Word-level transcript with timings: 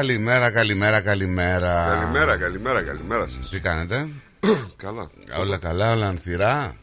Καλημέρα, 0.00 0.50
καλημέρα, 0.50 1.00
καλημέρα. 1.00 1.86
Καλημέρα, 1.88 2.36
καλημέρα, 2.36 2.82
καλημέρα 2.82 3.26
σας. 3.26 3.48
Τι 3.48 3.60
κάνετε, 3.60 4.08
Καλά. 4.84 5.10
Όλα 5.40 5.58
καλά, 5.58 5.92
όλα 5.92 6.06
ανθυρά; 6.06 6.76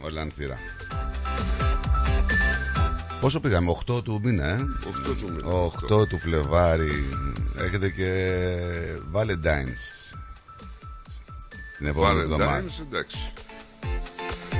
Όλα 0.00 0.20
ανθυρά. 0.20 0.58
Πόσο 3.20 3.40
πήγαμε, 3.40 3.76
8 3.86 4.02
του 4.04 4.20
μήνα, 4.24 4.46
ε; 4.46 4.56
8 4.56 5.16
του 5.20 5.32
μήνα. 5.32 6.00
8 6.02 6.08
του 6.08 6.18
Φλεβάρι. 6.18 6.90
Έχετε 7.58 7.88
και 7.88 8.10
Valentine's. 9.12 10.10
Την 11.78 11.86
επόμενη 11.86 12.20
εβδομάδα. 12.20 12.62
Valentine's, 12.62 12.82
εντάξει. 12.88 13.32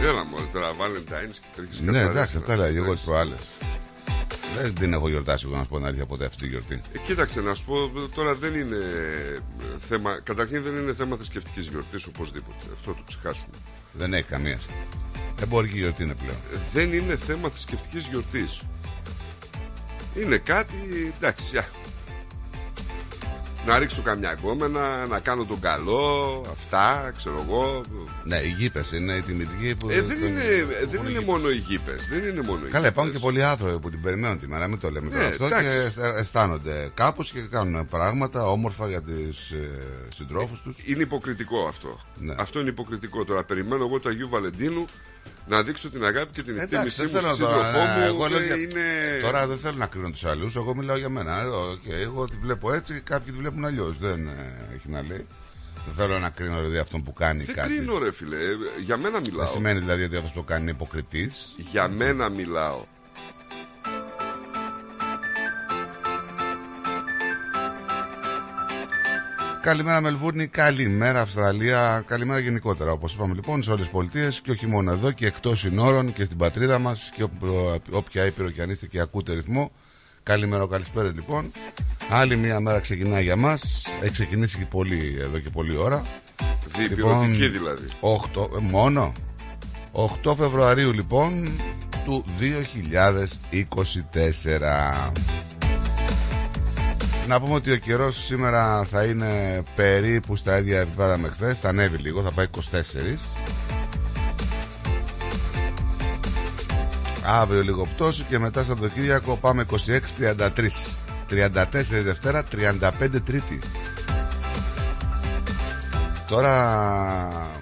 Έλα 0.02 0.24
μου, 0.24 0.36
τώρα 0.52 0.70
Valentine's 0.70 1.36
και 1.40 1.48
τρέχει 1.56 1.82
Ναι, 1.82 2.00
εντάξει, 2.00 2.36
αυτά 2.36 2.56
λέγα 2.56 2.76
εγώ 2.76 2.94
τις 2.94 3.02
προάλλες. 3.02 3.40
Δεν 4.62 4.74
την 4.74 4.92
έχω 4.92 5.08
γιορτάσει 5.08 5.44
εγώ 5.48 5.56
να 5.56 5.62
σου 5.62 5.68
πω 5.68 5.76
την 5.76 5.86
αλήθεια 5.86 6.06
ποτέ 6.06 6.24
αυτή 6.24 6.42
τη 6.42 6.48
γιορτή. 6.48 6.80
Ε, 6.92 6.98
κοίταξε 7.06 7.40
να 7.40 7.54
σου 7.54 7.64
πω, 7.64 7.90
τώρα 8.14 8.34
δεν 8.34 8.54
είναι 8.54 8.76
ε, 8.76 9.38
θέμα. 9.78 10.20
Καταρχήν 10.22 10.62
δεν 10.62 10.74
είναι 10.74 10.94
θέμα 10.94 11.16
θρησκευτικής 11.16 11.66
γιορτής 11.66 12.06
οπωσδήποτε. 12.06 12.56
Αυτό 12.74 12.90
το 12.92 13.02
ξεχάσουμε. 13.06 13.54
Δεν 13.92 14.14
έχει 14.14 14.22
καμία 14.28 14.58
σχέση. 14.60 14.78
Εμπορική 15.42 15.78
γιορτή 15.78 16.02
είναι 16.02 16.14
πλέον. 16.14 16.36
Ε, 16.54 16.58
Δεν 16.72 16.92
είναι 16.92 17.16
θέμα 17.16 17.48
θρησκευτικής 17.48 18.06
γιορτής. 18.06 18.60
Είναι 20.16 20.36
κάτι, 20.36 21.12
εντάξει, 21.16 21.56
α, 21.56 21.64
να 23.66 23.78
ρίξω 23.78 24.02
καμιά 24.02 24.32
γκόμενα, 24.40 25.06
να 25.06 25.18
κάνω 25.20 25.44
τον 25.44 25.60
καλό, 25.60 26.42
αυτά, 26.50 27.12
ξέρω 27.16 27.44
εγώ. 27.46 27.80
Ναι, 28.24 28.36
οι 28.36 28.48
γήπες 28.58 28.92
είναι 28.92 29.12
οι 29.12 29.20
τιμητικοί 29.20 29.74
που. 29.76 29.90
Ε, 29.90 30.00
δεν 30.02 30.20
τον- 30.20 30.28
είναι, 30.28 30.40
που 30.40 30.66
δεν 30.68 30.88
έχουν 30.92 30.98
είναι 31.00 31.08
γήπες. 31.08 31.24
μόνο 31.24 31.50
οι 31.50 31.56
γήπες, 31.56 32.08
δεν 32.08 32.18
είναι 32.28 32.42
μόνο 32.46 32.66
οι 32.66 32.70
Καλά, 32.70 32.86
υπάρχουν 32.86 33.12
και 33.12 33.18
γήπες. 33.18 33.20
πολλοί 33.32 33.44
άνθρωποι 33.44 33.78
που 33.80 33.90
την 33.90 34.00
περιμένουν 34.02 34.38
τη 34.38 34.48
μέρα, 34.48 34.68
μην 34.68 34.80
το 34.80 34.90
λέμε 34.90 35.10
τώρα 35.10 35.22
Ναι, 35.22 35.28
αυτό 35.28 35.44
εντάξει. 35.44 35.68
και 35.68 35.74
αισθα- 35.76 36.16
αισθάνονται 36.18 36.90
κάπως 36.94 37.30
και 37.30 37.40
κάνουν 37.40 37.86
πράγματα 37.86 38.46
όμορφα 38.46 38.88
για 38.88 39.02
τις 39.02 39.50
ε, 39.50 39.70
συντρόφους 40.16 40.60
τους. 40.62 40.76
Είναι 40.84 41.02
υποκριτικό 41.02 41.66
αυτό. 41.68 42.00
Ναι. 42.18 42.34
Αυτό 42.38 42.60
είναι 42.60 42.68
υποκριτικό. 42.68 43.24
Τώρα 43.24 43.44
περιμένω 43.44 43.84
εγώ 43.84 43.98
του 43.98 44.08
Αγίου 44.08 44.28
Βαλεντίνου 44.28 44.86
να 45.46 45.62
δείξω 45.62 45.90
την 45.90 46.04
αγάπη 46.04 46.32
και 46.32 46.42
την 46.42 46.54
Εντάξει, 46.58 46.74
εκτίμησή 46.74 47.02
δεν 47.06 47.10
μου 47.14 47.20
θέλω 47.20 47.34
στον 47.34 47.46
τώρα. 47.46 47.64
σύντροφό 47.66 47.86
ε, 47.86 47.98
μου. 47.98 48.04
Εγώ 48.04 48.26
λέω 48.28 48.38
και 48.38 48.44
για- 48.44 48.56
είναι... 48.56 48.82
Τώρα 49.22 49.46
δεν 49.46 49.58
θέλω 49.58 49.76
να 49.76 49.86
κρίνω 49.86 50.10
τους 50.10 50.24
άλλους. 50.24 50.56
Εγώ 50.56 50.76
μιλάω 50.76 50.96
για 50.96 51.08
μένα. 51.08 51.40
Ε, 51.40 51.44
οκ, 51.46 51.82
εγώ 51.86 52.28
τη 52.28 52.36
βλέπω 52.42 52.72
έτσι, 52.72 53.00
κάποιοι 53.00 53.32
τη 53.32 53.38
βλέπουν 53.38 53.64
αλλιώς. 53.64 53.98
Δεν 53.98 54.26
ε, 54.28 54.66
έχει 54.74 54.88
να 54.90 55.02
λέει. 55.02 55.26
Δεν 55.86 55.94
θέλω 55.96 56.18
να 56.18 56.30
κρίνω 56.30 56.56
δηλαδή 56.56 56.78
αυτόν 56.78 57.02
που 57.02 57.12
κάνει 57.12 57.44
Δεν 57.44 57.54
κάτι. 57.54 57.68
κρίνω 57.74 57.98
ρε 57.98 58.12
φίλε. 58.12 58.36
Ε, 58.36 58.56
Για 58.84 58.96
μένα 58.96 59.20
Δεν 59.20 59.30
μιλάω. 59.30 59.46
σημαίνει 59.52 59.78
δηλαδή 59.78 60.02
ότι 60.02 60.16
αυτός 60.16 60.32
που 60.32 60.44
κάνει 60.44 60.62
είναι 60.62 60.70
υποκριτής. 60.70 61.54
Για 61.56 61.88
μένα 61.88 62.28
μιλάω. 62.28 62.84
Καλημέρα 69.64 70.00
Μελβούρνη, 70.00 70.46
καλημέρα 70.46 71.20
Αυστραλία, 71.20 72.04
καλημέρα 72.06 72.38
γενικότερα 72.38 72.92
όπως 72.92 73.14
είπαμε 73.14 73.34
λοιπόν 73.34 73.62
σε 73.62 73.70
όλες 73.70 73.82
τις 73.82 73.90
πολιτείες 73.92 74.40
και 74.40 74.50
όχι 74.50 74.66
μόνο 74.66 74.92
εδώ 74.92 75.12
και 75.12 75.26
εκτός 75.26 75.60
συνόρων 75.60 76.12
και 76.12 76.24
στην 76.24 76.36
πατρίδα 76.36 76.78
μας 76.78 77.12
και 77.16 77.22
όπου- 77.22 77.80
όποια 77.90 78.26
ήπειρο 78.26 78.50
και 78.50 78.62
αν 78.62 78.70
είστε 78.70 78.86
και 78.86 79.00
ακούτε 79.00 79.34
ρυθμό. 79.34 79.70
Καλημέρα, 80.22 80.66
καλησπέρα 80.70 81.12
λοιπόν. 81.14 81.50
Άλλη 82.10 82.36
μια 82.36 82.60
μέρα 82.60 82.80
ξεκινάει 82.80 83.22
για 83.22 83.36
μας, 83.36 83.86
έχει 84.02 84.12
ξεκινήσει 84.12 84.58
και 84.58 84.66
πολύ 84.70 85.16
εδώ 85.20 85.38
και 85.38 85.50
πολλή 85.50 85.76
ώρα. 85.76 86.02
Διπυρωτική 86.78 87.48
δηλαδή. 87.48 87.88
8, 88.00 88.50
ε, 88.56 88.60
μόνο 88.60 89.12
8 90.24 90.34
Φεβρουαρίου 90.36 90.92
λοιπόν 90.92 91.48
του 92.04 92.24
2024 92.38 95.12
Να 97.28 97.40
πούμε 97.40 97.54
ότι 97.54 97.70
ο 97.70 97.76
καιρός 97.76 98.24
σήμερα 98.24 98.84
θα 98.84 99.04
είναι 99.04 99.62
περίπου 99.76 100.36
στα 100.36 100.58
ίδια 100.58 100.80
επίπεδα 100.80 101.18
με 101.18 101.28
χθες. 101.28 101.58
Θα 101.58 101.68
ανέβει 101.68 101.96
λίγο, 101.96 102.22
θα 102.22 102.30
πάει 102.30 102.46
24 102.46 103.18
Αύριο 107.26 107.62
λίγο 107.62 107.86
πτώση 107.94 108.24
και 108.28 108.38
μετά 108.38 108.62
στο 108.62 108.74
Δοκύριακο 108.74 109.36
πάμε 109.36 109.66
26-33 109.70 110.48
34 111.30 112.02
Δευτέρα, 112.02 112.44
35 112.52 113.20
Τρίτη. 113.24 113.60
Τώρα 116.28 117.54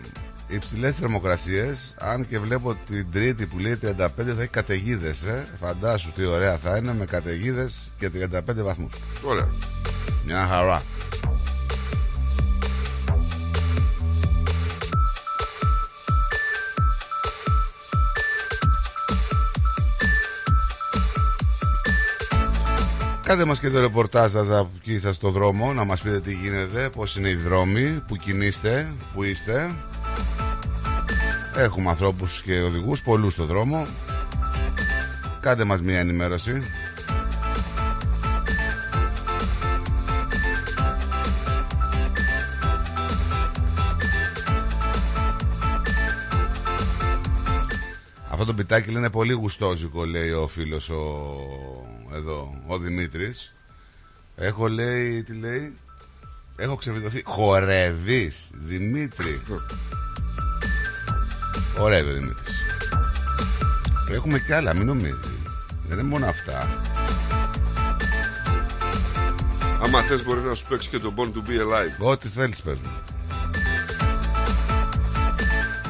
υψηλές 0.55 0.97
θερμοκρασίες. 0.97 1.95
Αν 1.99 2.29
και 2.29 2.39
βλέπω 2.39 2.75
την 2.87 3.07
Τρίτη 3.13 3.47
που 3.47 3.59
λέει 3.59 3.79
35 3.83 3.97
θα 4.07 4.41
έχει 4.41 4.49
καταιγίδες. 4.49 5.23
Ε. 5.23 5.47
Φαντάσου 5.61 6.13
τι 6.13 6.25
ωραία 6.25 6.59
θα 6.59 6.77
είναι 6.77 6.95
με 6.95 7.05
καταιγίδες 7.05 7.91
και 7.99 8.11
35 8.11 8.63
βαθμούς. 8.63 8.93
Ωραία. 9.23 9.49
Μια 10.25 10.47
χαρά. 10.47 10.83
Κάντε 23.23 23.45
μας 23.45 23.59
και 23.59 23.71
το 23.71 23.81
ρεπορτάζ 23.81 24.33
σας 24.33 24.51
από 24.51 24.71
εκεί 24.79 24.99
σας 24.99 25.17
στο 25.17 25.31
δρόμο 25.31 25.73
Να 25.73 25.85
μας 25.85 26.01
πείτε 26.01 26.21
τι 26.21 26.33
γίνεται 26.33 26.91
Πώς 26.97 27.17
είναι 27.17 27.29
οι 27.29 27.35
δρόμοι 27.35 28.03
Που 28.07 28.17
κινείστε 28.17 28.93
Που 29.15 29.23
είστε 29.23 29.75
Έχουμε 31.57 31.91
ανθρώπους 31.91 32.43
και 32.43 32.61
οδηγούς 32.61 33.03
Πολλούς 33.03 33.33
στο 33.33 33.45
δρόμο. 33.45 33.87
Κάντε 35.41 35.65
μας 35.65 35.81
μια 35.81 35.99
ενημέρωση. 35.99 36.63
Αυτό 48.31 48.45
το 48.45 48.55
πιτάκι 48.55 48.91
λένε 48.91 49.11
πολύ 49.11 49.33
γουστόζικο 49.33 50.05
λέει 50.05 50.31
ο 50.31 50.49
φίλος 50.49 50.89
ο... 50.89 51.27
εδώ 52.15 52.63
ο 52.67 52.79
Δημήτρης. 52.79 53.55
Έχω 54.37 54.69
λέει 54.69 55.23
τι 55.23 55.33
λέει 55.33 55.77
Έχω 56.57 56.77
ξεβιδωθεί 56.77 57.23
Χορεύεις 57.25 58.51
Δημήτρη 58.53 59.41
Ωραία 61.79 62.01
ο 62.01 62.13
Δημήτρης. 62.13 62.57
Έχουμε 64.13 64.39
κι 64.39 64.53
άλλα 64.53 64.75
μην 64.75 64.87
νομίζεις. 64.87 65.29
Δεν 65.89 65.99
είναι 65.99 66.09
μόνο 66.09 66.27
αυτά. 66.27 66.69
Άμα 69.83 70.01
θες 70.03 70.25
μπορεί 70.25 70.41
να 70.41 70.55
σου 70.55 70.67
παίξει 70.69 70.89
και 70.89 70.99
το 70.99 71.13
Born 71.17 71.27
to 71.27 71.49
be 71.49 71.63
alive. 71.63 72.11
Ό,τι 72.11 72.29
θέλεις 72.29 72.63
πες 72.63 72.77
μου. 72.83 72.91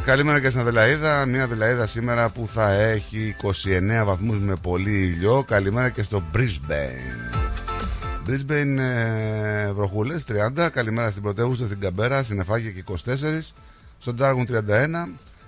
Καλημέρα 0.04 0.40
και 0.40 0.48
στην 0.48 0.60
Αδελαίδα. 0.60 1.26
Μια 1.26 1.42
Αδελαίδα 1.42 1.86
σήμερα 1.86 2.28
που 2.28 2.48
θα 2.52 2.72
έχει 2.72 3.36
29 3.42 4.04
βαθμούς 4.04 4.38
με 4.38 4.56
πολύ 4.62 5.02
ήλιο. 5.02 5.44
Καλημέρα 5.46 5.90
και 5.90 6.02
στο 6.02 6.22
Brisbane. 6.34 7.32
Brisbane 8.26 8.78
ε, 8.78 9.72
βροχούλες 9.72 10.24
30 10.56 10.68
Καλημέρα 10.72 11.10
στην 11.10 11.22
πρωτεύουσα 11.22 11.64
στην 11.66 11.80
Καμπέρα 11.80 12.24
Συνεφάγια 12.24 12.70
και 12.70 12.84
24 12.88 12.94
Στον 13.98 14.16
Τάργουν 14.16 14.46
31 14.50 14.56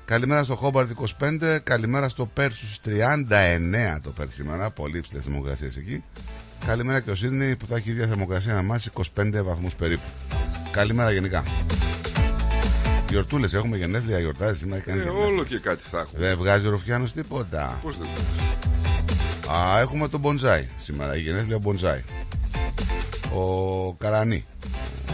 Καλημέρα 0.05 0.45
στο 0.45 0.55
Χόμπαρτ 0.55 0.91
25 1.21 1.59
Καλημέρα 1.63 2.09
στο 2.09 2.27
Πέρσους 2.27 2.79
39 2.85 3.99
το 4.03 4.11
Πέρσι 4.11 4.35
σήμερα 4.35 4.71
Πολύ 4.71 4.99
υψηλές 4.99 5.25
θερμοκρασίες 5.25 5.77
εκεί 5.77 6.05
Καλημέρα 6.67 7.01
και 7.01 7.11
ο 7.11 7.15
Σίδνη 7.15 7.57
που 7.57 7.67
θα 7.67 7.77
έχει 7.77 7.91
ίδια 7.91 8.07
θερμοκρασία 8.07 8.53
με 8.55 8.59
εμάς 8.59 8.89
25 9.17 9.31
βαθμούς 9.45 9.75
περίπου 9.75 10.03
Καλημέρα 10.71 11.11
γενικά 11.13 11.43
Γιορτούλες 13.09 13.55
έχουμε 13.55 13.77
γενέθλια 13.77 14.19
γιορτάζει 14.19 14.59
σήμερα 14.59 14.81
κάνει 14.81 14.99
Ε, 14.99 15.03
γενέθλια. 15.03 15.27
όλο 15.27 15.45
και 15.45 15.59
κάτι 15.59 15.83
θα 15.91 15.99
έχουμε. 15.99 16.27
Δεν 16.27 16.37
βγάζει 16.37 16.67
ο 16.67 16.71
Ρουφιάνος 16.71 17.13
τίποτα 17.13 17.79
Πώς 17.83 17.99
δεν 17.99 18.07
Α, 19.57 19.81
έχουμε 19.81 20.09
τον 20.09 20.21
Μπονζάι 20.21 20.67
σήμερα, 20.83 21.17
η 21.17 21.21
γενέθλια 21.21 21.59
Μπονζάι. 21.59 22.03
Ο 23.35 23.93
Καρανί, 23.95 24.47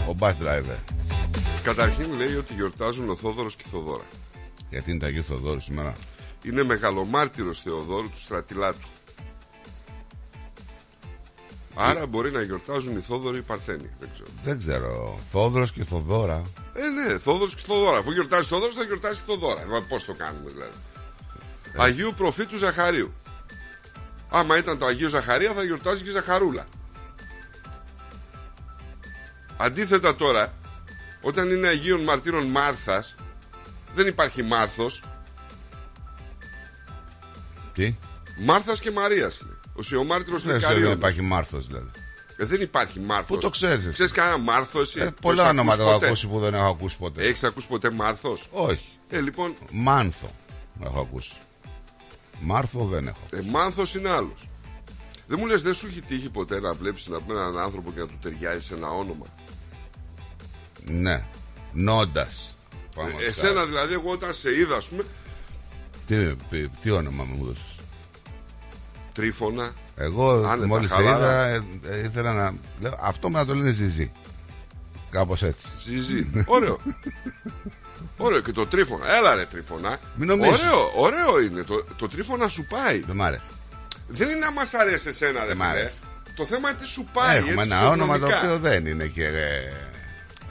ο 0.09 0.15
bus 0.19 0.27
driver. 0.29 0.77
Καταρχήν 1.63 2.13
λέει 2.17 2.35
ότι 2.35 2.53
γιορτάζουν 2.53 3.09
ο 3.09 3.15
Θόδωρος 3.15 3.55
και 3.55 3.63
η 3.65 3.69
Θοδόρα. 3.71 4.03
Γιατί 4.71 4.91
είναι 4.91 4.99
τα 4.99 5.05
Αγίου 5.07 5.23
Θοδόρου 5.23 5.61
σήμερα. 5.61 5.93
Είναι 6.43 6.63
μεγαλομάρτυρος 6.63 7.61
Θεοδόρου 7.61 8.09
του 8.09 8.19
στρατιλάτου. 8.19 8.87
Άρα 11.75 12.05
μπορεί 12.05 12.31
να 12.31 12.41
γιορτάζουν 12.41 12.97
οι 12.97 13.01
Θόδωροι 13.01 13.35
ή 13.35 13.39
οι 13.39 13.47
Παρθένοι. 13.47 13.89
Δεν 13.99 14.09
ξέρω. 14.13 14.29
Δεν 14.43 14.59
ξέρω. 14.59 15.19
Θόδωρος 15.31 15.71
και 15.71 15.83
Θοδόρα. 15.83 16.41
Ε, 16.73 16.87
ναι, 16.89 17.17
Θόδωρος 17.17 17.55
και 17.55 17.61
Θοδόρα. 17.65 17.97
Αφού 17.97 18.11
γιορτάζει 18.11 18.47
Θόδωρος 18.47 18.75
θα 18.75 18.83
γιορτάζει 18.83 19.21
Θοδόρα. 19.25 19.61
Ε, 19.61 19.65
Πώς 19.89 20.05
το 20.05 20.13
κάνουμε 20.13 20.49
δηλαδή. 20.49 20.77
Αγίου 21.77 22.13
Προφήτου 22.17 22.57
Ζαχαρίου. 22.57 23.13
Άμα 24.29 24.57
ήταν 24.57 24.77
το 24.77 24.85
Αγίου 24.85 25.09
Ζαχαρία 25.09 25.53
θα 25.53 25.63
γιορτάζει 25.63 26.03
και 26.03 26.09
Ζαχαρούλα. 26.09 26.63
Αντίθετα 29.57 30.15
τώρα, 30.15 30.53
όταν 31.21 31.51
είναι 31.51 31.67
Αγίων 31.67 32.01
Μαρτύρων 32.01 32.45
Μάρθας, 32.47 33.15
δεν 33.95 34.07
υπάρχει 34.07 34.43
Μάρθος, 34.43 35.03
Τι; 37.73 37.95
Μάρθας 38.45 38.79
και 38.79 38.91
Μαρίας 38.91 39.39
είναι. 39.39 39.57
Ο 39.73 39.81
Σιωμάρτυρος 39.81 40.41
Δεν 40.43 40.49
ξέρω, 40.57 40.61
δεν 40.67 40.71
Λεκαρίων. 40.77 40.97
υπάρχει 40.99 41.21
Μάρθος 41.21 41.67
δηλαδή. 41.67 41.89
Ε, 42.37 42.45
δεν 42.45 42.61
υπάρχει 42.61 42.99
Μάρθος. 42.99 43.27
Πού 43.35 43.37
το 43.37 43.49
ξέρεις 43.49 43.83
εσύ; 43.85 43.93
Ξέρεις 43.93 44.11
κανένα 44.11 44.37
Μάρθος 44.37 44.81
εσύ. 44.95 44.99
Ε, 44.99 45.05
Το 45.05 45.13
πολλά 45.21 45.43
έχεις 45.43 45.51
ονόματα 45.59 45.73
ακούσει 45.83 45.89
έχω 45.89 45.93
ποτέ; 45.99 46.07
ακούσει 46.07 46.27
που 46.27 46.39
δεν 46.39 46.53
έχω 46.53 46.65
ακούσει 46.67 46.97
ποτέ. 46.97 47.23
Έχεις 47.23 47.43
ακούσει 47.43 47.67
ποτέ 47.67 47.91
Μάρθος; 47.91 48.47
Όχι. 48.51 48.89
Ε, 49.09 49.21
λοιπόν, 49.21 49.55
Μάνθο 49.71 50.31
έχω 50.83 50.99
ακούσει. 50.99 51.33
Μάρθο 52.41 52.85
δεν 52.85 53.07
έχω. 53.07 53.19
ε, 53.31 53.41
Μάνθος 53.49 53.95
είναι 53.95 54.09
άλλος. 54.09 54.49
Δεν 55.27 55.39
μου 55.39 55.45
λες, 55.45 55.61
δεν 55.61 55.73
σου 55.73 55.87
έχει 55.87 55.99
τύχει 56.01 56.29
ποτέ 56.29 56.59
να 56.59 56.73
βλέπεις 56.73 57.07
να 57.07 57.19
πούμε 57.21 57.39
έναν 57.39 57.59
άνθρωπο 57.59 57.91
και 57.91 57.99
να 57.99 58.07
του 58.07 58.17
ταιριάζει 58.21 58.61
σε 58.65 58.73
ένα 58.73 58.87
όνομα; 58.89 59.25
Ναι. 60.85 61.23
Νόντας. 61.73 62.55
Ε, 63.19 63.25
εσένα 63.25 63.65
δηλαδή, 63.65 63.93
εγώ 63.93 64.11
όταν 64.11 64.33
σε 64.33 64.55
είδα, 64.57 64.75
ας 64.75 64.85
πούμε, 64.85 65.03
Τι, 66.07 66.35
τι, 66.35 66.67
τι 66.67 66.91
όνομα 66.91 67.23
μου 67.23 67.37
έδωσες; 67.43 67.75
τρίφωνα. 69.13 69.71
Εγώ 69.95 70.31
Άνετα, 70.45 70.67
μόλις 70.67 70.89
σε 70.89 70.95
χαλαρά. 70.95 71.49
είδα, 71.49 71.63
ε, 71.89 71.99
ε, 71.99 72.03
ήθελα 72.05 72.33
να. 72.33 72.53
Λέω, 72.81 72.97
αυτό 73.01 73.29
με 73.29 73.39
να 73.39 73.45
το 73.45 73.55
λένε 73.55 73.71
Ζιζί. 73.71 74.11
Κάπως 75.11 75.43
έτσι. 75.43 75.67
Ζυζί. 75.83 76.43
Ωραίο. 76.45 76.77
Ωραίο 78.17 78.39
και 78.39 78.51
το 78.51 78.65
τρίφωνα. 78.65 79.15
Έλα 79.15 79.35
ρε 79.35 79.45
τρίφωνα. 79.45 79.97
Μην 80.15 80.27
νομίζεις. 80.27 80.59
Ωραίο, 80.59 80.91
ωραίο 80.95 81.41
είναι. 81.41 81.63
Το, 81.63 81.83
το 81.97 82.07
τρίφωνα 82.07 82.47
σου 82.47 82.65
πάει. 82.69 82.99
Δεν 82.99 83.15
μ' 83.15 83.21
άρεσε. 83.21 83.43
Δεν 84.07 84.29
είναι 84.29 84.39
να 84.39 84.51
μας 84.51 84.73
αρέσει 84.73 85.07
εσένα, 85.07 85.39
ρε 85.39 85.45
Δεν 85.47 85.57
μ' 85.57 85.59
φίλε. 85.59 85.71
αρέσει. 85.79 85.97
Το 86.35 86.45
θέμα 86.45 86.69
είναι 86.69 86.77
τι 86.79 86.87
σου 86.87 87.09
πάει. 87.13 87.37
Έχουμε 87.37 87.51
έτσι, 87.63 87.65
ένα 87.65 87.89
όνομα 87.89 88.19
το 88.19 88.25
φυσιογνωμικά. 88.25 88.55
οποίο 88.55 88.69
δεν 88.69 88.85
είναι 88.85 89.05
και. 89.05 89.25
ε, 89.25 89.73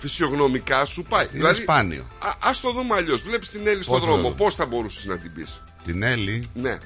Φυσιογνωμικά 0.01 0.85
σου 0.85 1.03
πάει. 1.03 1.27
Είναι 1.35 1.53
σπάνιο. 1.53 2.07
Α 2.25 2.31
ας 2.43 2.61
το 2.61 2.71
δούμε 2.73 2.95
αλλιώς. 2.95 3.23
Βλέπεις 3.23 3.51
την 3.51 3.67
Έλλη 3.67 3.83
στον 3.83 3.95
Πώς 3.95 4.05
το 4.05 4.11
δρόμο. 4.11 4.23
δούμε; 4.23 4.35
Πώς 4.35 4.55
θα 4.55 4.67
μπορούσες 4.67 5.05
να 5.05 5.19
την 5.19 5.33
πεις; 5.35 5.63
Την 5.85 6.03
Έλλη, 6.03 6.51
Ναι, 6.55 6.79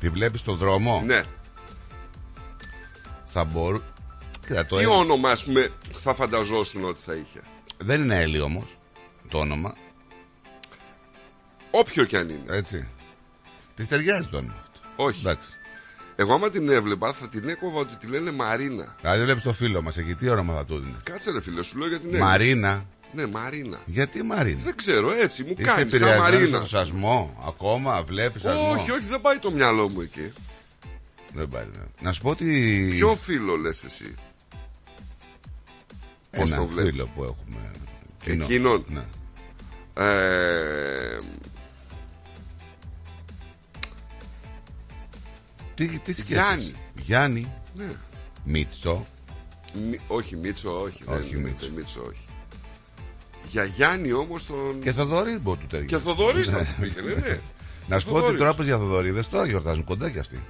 τη 0.00 0.08
βλέπεις 0.08 0.40
στον 0.40 0.56
δρόμο; 0.56 1.02
ναι. 1.06 1.22
Θα 3.26 3.44
μπορού. 3.44 3.80
Κοίτα, 4.46 4.66
το 4.66 4.76
Τι 4.76 4.82
Έλλη- 4.82 4.94
όνομα, 4.96 5.30
ας 5.30 5.44
πούμε, 5.44 5.68
θα 6.02 6.14
φανταζόσουν 6.14 6.84
ότι 6.84 7.00
θα 7.04 7.14
είχε; 7.14 7.40
Δεν 7.78 8.00
είναι 8.02 8.16
Έλλη 8.20 8.40
όμως 8.40 8.78
το 9.28 9.38
όνομα. 9.38 9.74
Όποιο 11.70 12.04
κι 12.04 12.16
αν 12.16 12.28
είναι. 12.28 12.42
Έτσι. 12.56 12.88
Της 13.74 13.88
ταιριάζει 13.88 14.28
το 14.28 14.36
όνομα 14.36 14.54
αυτό. 14.60 15.02
Όχι. 15.04 15.20
Εντάξει. 15.20 15.48
Εγώ 16.20 16.34
άμα 16.34 16.50
την 16.50 16.68
έβλεπα 16.68 17.12
θα 17.12 17.28
την 17.28 17.48
έκοβα 17.48 17.78
ότι 17.80 17.96
τη 17.96 18.06
λένε 18.06 18.30
Μαρίνα. 18.30 18.94
Δηλαδή 19.00 19.24
βλέπει 19.24 19.40
το 19.40 19.52
φίλο 19.52 19.82
μας 19.82 19.96
εκεί, 19.96 20.14
τι 20.14 20.28
όνομα 20.28 20.54
θα 20.54 20.64
του 20.64 20.78
δίνει. 20.78 20.96
Κάτσε 21.02 21.30
ρε 21.30 21.40
φίλε, 21.40 21.62
σου 21.62 21.78
λέω 21.78 21.88
για 21.88 21.98
την 22.00 22.08
Έλλη. 22.08 22.18
Μαρίνα. 22.22 22.84
Ναι, 23.12 23.26
Μαρίνα. 23.26 23.78
Γιατί 23.86 24.22
Μαρίνα; 24.22 24.60
Δεν 24.64 24.76
ξέρω, 24.76 25.10
έτσι 25.12 25.42
μου 25.42 25.54
Είσαι 25.58 25.62
κάνεις 25.62 25.74
σαν 25.80 25.88
επηρεασμένος 25.88 26.30
Μαρίνα. 26.40 26.56
από 26.58 26.66
σασμό. 26.66 27.44
Ακόμα 27.46 28.02
βλέπεις 28.04 28.42
σασμό; 28.42 28.70
Όχι, 28.70 28.90
όχι, 28.90 29.04
δεν 29.04 29.20
πάει 29.20 29.36
το 29.38 29.50
μυαλό 29.50 29.88
μου 29.88 30.00
εκεί. 30.00 30.32
Δεν 31.32 31.48
πάει, 31.48 31.64
ναι. 31.64 31.82
Να 32.00 32.12
σου 32.12 32.22
πω 32.22 32.30
ότι. 32.30 32.86
Ποιο 32.90 33.14
φίλο 33.16 33.56
λες 33.56 33.82
εσύ; 33.84 34.14
Πώς 36.30 36.50
Ένα 36.50 36.56
το 36.60 36.66
βλέπεις; 36.66 36.90
φίλο 36.90 37.08
που 37.14 37.22
έχουμε. 37.24 37.70
κοινό. 38.24 38.44
Εκείνον. 38.44 38.84
Ναι. 38.88 39.02
Ε, 40.04 41.18
Τι, 45.78 45.86
τι 45.86 46.12
σκέφτεσαι; 46.12 46.32
Γιάννη. 46.34 46.72
Γιάννη. 47.02 47.52
ναι. 47.74 47.86
Μίτσο. 48.44 49.06
Μη- 49.90 50.00
όχι 50.06 50.36
Μίτσο, 50.36 50.80
όχι. 50.82 51.02
Όχι, 51.06 51.32
δεν, 51.34 51.40
Μίτσο. 51.42 51.66
δεν, 51.66 51.74
Μίτσο, 51.76 52.00
όχι. 52.08 52.24
Για 53.50 53.64
Γιάννη 53.64 54.12
όμως 54.12 54.46
τον... 54.46 54.80
Και 54.82 54.92
Θοδωρή 54.92 55.38
μπορεί 55.42 55.58
του 55.58 55.66
ταιριάζει. 55.66 55.94
Και 55.94 55.98
Θοδωρής 56.00 56.48
θα 56.48 56.58
του 56.58 56.74
πήγαινε, 56.80 57.14
ναι. 57.14 57.40
Να 57.88 57.98
σου 57.98 58.04
πω 58.06 58.10
ότι 58.10 58.20
Θοδωρής. 58.20 58.38
τώρα 58.38 58.54
που 58.54 58.62
για 58.62 58.78
Θοδωρίδες 58.78 59.28
τώρα 59.28 59.46
γιορτάζουν 59.46 59.84
κοντά 59.84 60.10
κι 60.10 60.18
αυτοί. 60.18 60.42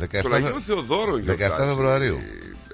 17, 0.00 0.18
Τον 0.22 0.34
Αγίο 0.34 0.60
Θεοδόρο 0.60 1.14
17 1.14 1.22
γιορτάζει. 1.24 1.68
Φεβρουαρίου. 1.68 2.20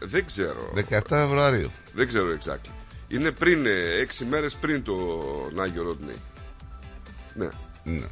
Δεν 0.01 0.27
ξέρω. 0.27 0.73
17 0.91 1.01
Φεβρουαρίου. 1.09 1.71
Δεν 1.95 2.09
ξέρω 2.09 2.29
exactly. 2.41 2.71
Είναι 3.09 3.31
πριν, 3.31 3.67
ε, 3.67 3.71
έξι 4.01 4.25
μέρες 4.25 4.55
πριν 4.55 4.83
τον 4.83 5.61
Άγιο 5.61 5.83
Ροντνέι. 5.83 6.17
Ναι. 7.35 7.49
Ναι. 7.85 8.07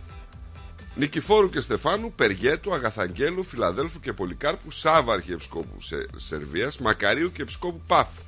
Νικηφόρου 0.97 1.49
και 1.51 1.61
Στεφάνου, 1.61 2.13
Περγέτου, 2.13 2.75
Αγαθαγγέλου, 2.75 3.45
Φιλαδέλφου 3.45 4.01
και 4.01 4.13
Πολυκάρπου, 4.13 4.71
Σάβα 4.71 5.13
Αρχιεπισκόπου 5.15 5.81
Σε, 5.81 6.07
Σερβίας, 6.17 6.79
Μακαρίου 6.79 7.33
και 7.33 7.43
Επισκόπου 7.43 7.81
Πάφου. 7.87 8.23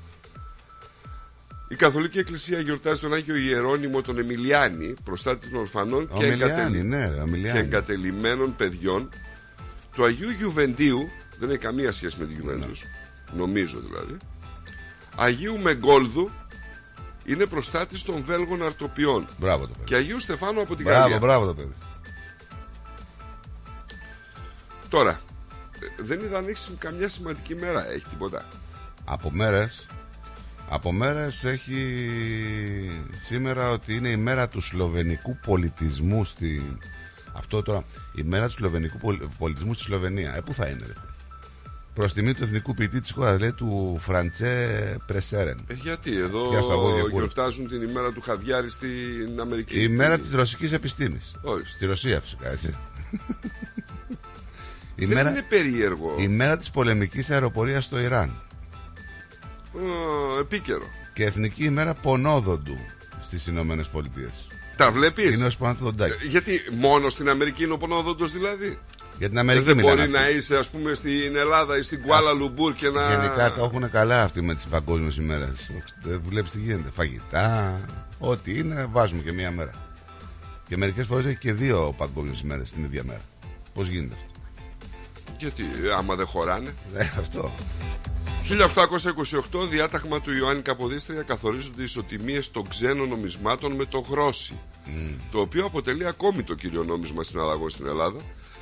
Η 1.69 1.75
Καθολική 1.75 2.19
Εκκλησία 2.19 2.61
γιορτάζει 2.61 3.01
τον 3.01 3.13
Άγιο 3.15 3.37
Ιερώνυμο 3.37 4.01
τον 4.03 4.19
Εμιλιάνη, 4.19 4.95
προστάτης 5.05 5.51
των 5.51 5.59
ορφανών 5.61 6.09
Ο 6.13 6.19
και, 6.19 6.27
Μιλιάνη, 6.27 6.53
εγκατελει- 6.53 6.85
ναι, 6.85 7.09
ρε, 7.09 7.21
ο 7.21 7.25
και 7.25 7.31
Μιλιάνη. 7.31 7.59
εγκατελειμμένων 7.59 8.57
παιδιών, 8.57 9.09
του 9.95 10.05
Αγίου 10.05 10.31
Γιουβεντίου, 10.31 11.09
δεν 11.39 11.49
έχει 11.51 11.59
καμία 11.59 11.93
σχέση 11.93 12.17
με 12.19 12.27
τη 12.27 12.33
Γιουβέντους, 12.33 12.83
νομίζω 13.37 13.79
δηλαδή, 13.91 14.17
Αγίου 15.17 15.61
Μεγκόλδου, 15.61 16.31
είναι 17.25 17.47
προστάτης 17.47 18.03
των 18.03 18.23
Βέλγων 18.25 18.63
αρτοπιών 18.63 19.27
Μπράβο 19.39 19.63
το 19.67 19.73
παιδί. 19.73 19.85
και 19.85 19.95
Αγίου 19.95 20.21
Στεφάνου 20.21 20.61
από 20.61 20.75
την 20.77 20.85
Μπράβο, 20.85 21.01
Γαλλία. 21.01 21.19
μπράβο 21.19 21.47
το 21.47 21.55
παιδί. 21.55 21.73
Τώρα, 24.97 25.21
ε, 25.99 26.03
δεν 26.03 26.21
είδα 26.21 26.38
αν 26.38 26.49
έχεις 26.49 26.71
καμιά 26.79 27.09
σημαντική 27.09 27.55
μέρα, 27.55 27.91
έχει 27.91 28.05
τίποτα. 28.09 28.45
Από 29.05 29.31
μέρες 29.33 29.87
από 30.69 30.93
μέρες 30.93 31.45
έχει 31.45 31.99
σήμερα 33.25 33.71
ότι 33.71 33.95
είναι 33.95 34.09
η 34.09 34.17
μέρα 34.17 34.49
του 34.49 34.61
σλοβενικού 34.61 35.38
πολιτισμού 35.47 36.25
στη... 36.25 36.76
Αυτό 37.33 37.62
τώρα, 37.62 37.85
η 38.15 38.23
μέρα 38.23 38.47
του 38.47 38.53
σλοβενικού 38.53 38.99
πολ- 38.99 39.23
πολιτισμού 39.38 39.75
στη 39.75 39.83
Σλοβενία. 39.83 40.35
Ε, 40.37 40.41
πού 40.41 40.53
θα 40.53 40.67
είναι, 40.67 40.87
ρε; 40.87 40.93
Προς 41.95 42.12
τιμή 42.12 42.35
του 42.35 42.43
εθνικού 42.43 42.75
ποιητή 42.75 43.00
της 43.00 43.11
χώρας, 43.12 43.41
λέει, 43.41 43.53
του 43.53 43.97
Φραντσέ 44.00 44.97
Πρεσέρεν. 45.07 45.59
Ε, 45.67 45.75
γιατί, 45.75 46.17
εδώ 46.17 46.49
Πιάσα 46.49 46.73
εγώ 46.73 46.88
για 46.88 47.00
κούρες. 47.00 47.12
γιορτάζουν 47.17 47.69
την 47.69 47.83
ημέρα 47.83 48.12
του 48.12 48.21
Χαβιάρη 48.21 48.71
στην 48.71 49.41
Αμερική. 49.41 49.83
Η 49.83 49.88
μέρα 49.88 50.17
Τι- 50.17 50.23
της 50.23 50.31
ρωσικής 50.33 50.73
επιστήμης. 50.73 51.31
Ορίστε. 51.43 51.71
Στη 51.71 51.87
Ρωσία 51.87 52.21
φυσικά, 52.21 52.50
έτσι. 52.50 52.75
η, 54.97 55.05
Δεν 55.05 55.17
μέρα, 55.17 55.31
είναι 55.31 55.45
περίεργο. 55.49 56.15
η 56.19 56.29
μέρα 56.29 56.59
της 56.59 56.71
πολεμικής 56.71 57.31
αεροπορίας 57.31 57.85
στο 57.85 57.99
Ιράν. 58.00 58.43
Ε, 59.76 60.41
επίκαιρο. 60.41 60.85
Και 61.15 61.25
εθνική 61.25 61.65
ημέρα 61.65 61.95
πονόδοντου 61.95 62.76
στις 63.23 63.47
Ηνωμένες 63.47 63.87
Πολιτείες. 63.87 64.47
Τα 64.76 64.91
βλέπεις; 64.91 65.35
Είναι 65.35 65.45
ως 65.47 65.57
πάνω 65.57 65.75
του 65.75 65.85
δοντάκι. 65.85 66.26
Γιατί 66.29 66.61
μόνο 66.79 67.09
στην 67.09 67.29
Αμερική 67.29 67.65
είναι 67.65 67.73
ο 67.73 67.76
πονόδοντος 67.76 68.33
δηλαδή; 68.33 68.79
Για 69.19 69.29
την 69.29 69.37
Ε, 69.37 69.41
Αμερική 69.41 69.65
δεν 69.65 69.76
μιλάμε 69.76 69.95
μπορεί 69.97 70.12
αυτοί. 70.15 70.23
να 70.25 70.31
είσαι 70.37 70.57
ας 70.57 70.71
πούμε 70.71 70.95
στην 70.95 71.37
Ελλάδα 71.37 71.76
ή 71.79 71.83
στην 71.83 72.03
Κουάλα 72.03 72.33
Λουμπούρ 72.33 72.73
και 72.73 72.88
να. 72.88 73.09
Γενικά 73.11 73.53
τα 73.53 73.61
έχουν 73.65 73.91
καλά 73.91 74.23
αυτοί 74.23 74.43
με 74.43 74.55
τις 74.55 74.65
παγκόσμιες 74.67 75.17
ημέρες. 75.17 75.71
Δεν 76.03 76.23
βλέπεις 76.29 76.50
τι 76.50 76.59
γίνεται. 76.59 76.91
Φαγητά, 76.95 77.81
ό,τι 78.19 78.59
είναι, 78.59 78.87
βάζουμε 78.93 79.23
και 79.23 79.33
μία 79.33 79.50
μέρα. 79.50 79.71
Και 80.69 80.76
μερικές 80.76 81.07
φορές 81.07 81.25
έχει 81.26 81.38
και 81.38 81.53
δύο 81.53 81.95
παγκόσμιες 81.97 82.41
ημέρες 82.41 82.73
την 82.73 82.85
ίδια 82.85 83.03
μέρα. 83.05 83.21
Πώς 83.75 83.87
γίνεται 83.88 84.15
αυτό; 84.15 84.25
Γιατί 85.38 85.62
ε, 85.85 85.93
άμα 85.93 86.14
δεν 86.14 86.26
χωράνε. 86.26 86.75
Ε, 86.95 87.02
αυτό. 87.19 87.52
1828 88.49 89.69
διάταγμα 89.71 90.21
του 90.21 90.33
Ιωάννη 90.33 90.62
Καποδίστρια 90.62 91.23
καθορίζονται 91.23 91.83
ισοτιμίες 91.83 92.50
των 92.50 92.69
ξένων 92.69 93.09
νομισμάτων 93.09 93.73
με 93.73 93.85
το 93.85 93.99
γρόσι 93.99 94.59
το 95.31 95.40
οποίο 95.40 95.64
αποτελεί 95.64 96.07
ακόμη 96.07 96.43
το 96.43 96.55
κύριο 96.55 96.85
νόμισμα 96.85 97.23
συναλλαγών 97.23 97.71
στην 97.71 97.87
Ελλάδα 97.87 98.21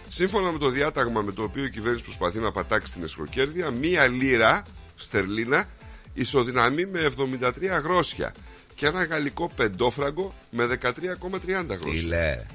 σύμφωνα 0.09 0.53
με 0.53 0.59
το 0.59 0.69
διάταγμα 0.69 1.23
με 1.23 1.33
το 1.33 1.43
οποίο 1.43 1.65
η 1.65 1.71
κυβέρνηση 1.71 2.05
προσπαθεί 2.05 2.39
να 2.39 2.53
πατάξει 2.53 2.93
την 2.93 3.03
εσχροκέρδεια 3.03 3.71
μία 3.71 4.07
λίρα 4.07 4.63
στερλίνα 4.97 5.69
ισοδυναμεί 6.15 6.87
με 6.87 7.09
73 7.19 7.51
γρόσια 7.83 8.35
και 8.75 8.87
ένα 8.87 9.05
γαλλικό 9.05 9.51
πεντόφραγκο 9.57 10.35
με 10.51 10.79
13,30 10.83 10.93
Τι 11.41 11.47
γρόσια 11.67 12.03
λέει. 12.07 12.47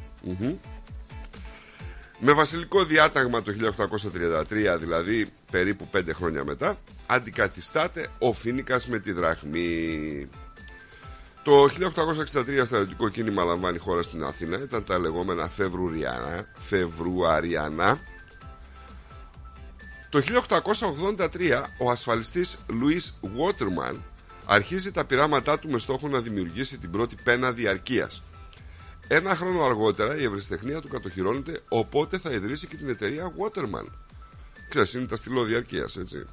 Με 2.20 2.34
βασιλικό 2.34 2.84
διάταγμα 2.84 3.42
το 3.42 3.54
1833, 3.54 4.78
δηλαδή 4.80 5.28
περίπου 5.52 5.88
5 5.94 6.02
χρόνια 6.14 6.44
μετά, 6.44 6.78
αντικαθιστάται 7.06 8.08
ο 8.20 8.34
Φίνικας 8.34 8.88
με 8.88 9.00
τη 9.00 9.12
δραχμή. 9.12 10.30
Το 11.44 11.64
1863 11.64 12.66
στρατιωτικό 12.66 13.10
κίνημα 13.10 13.44
λαμβάνει 13.44 13.78
χώρα 13.78 14.02
στην 14.02 14.24
Αθήνα, 14.24 14.60
ήταν 14.60 14.84
τα 14.84 15.00
λεγόμενα 15.00 15.48
Φεβρουριανά. 15.48 16.46
Φεβρουαριανά. 16.58 18.00
Το 20.10 20.20
1883 20.20 21.64
ο 21.80 21.92
ασφαλιστής 21.92 22.58
Λουίς 22.68 23.18
Βότερμαν 23.22 24.04
αρχίζει 24.46 24.92
τα 24.92 25.06
πειράματά 25.06 25.60
του 25.60 25.70
με 25.70 25.80
στόχο 25.80 26.08
να 26.08 26.20
δημιουργήσει 26.20 26.78
την 26.78 26.92
πρώτη 26.92 27.16
πένα 27.24 27.52
διαρκείας. 27.52 28.24
Ένα 29.12 29.36
χρόνο 29.36 29.64
αργότερα 29.64 30.18
η 30.18 30.24
ευρεσιτεχνία 30.24 30.82
του 30.82 30.88
κατοχυρώνεται, 30.88 31.60
οπότε 31.70 32.18
θα 32.18 32.32
ιδρύσει 32.32 32.68
και 32.68 32.76
την 32.76 32.90
εταιρεία 32.90 33.34
Waterman. 33.38 33.86
Ξέρεις, 34.70 34.94
είναι 34.94 35.06
τα 35.06 35.16
στυλό 35.16 35.44
διαρκείας, 35.44 35.98
έτσι. 35.98 36.26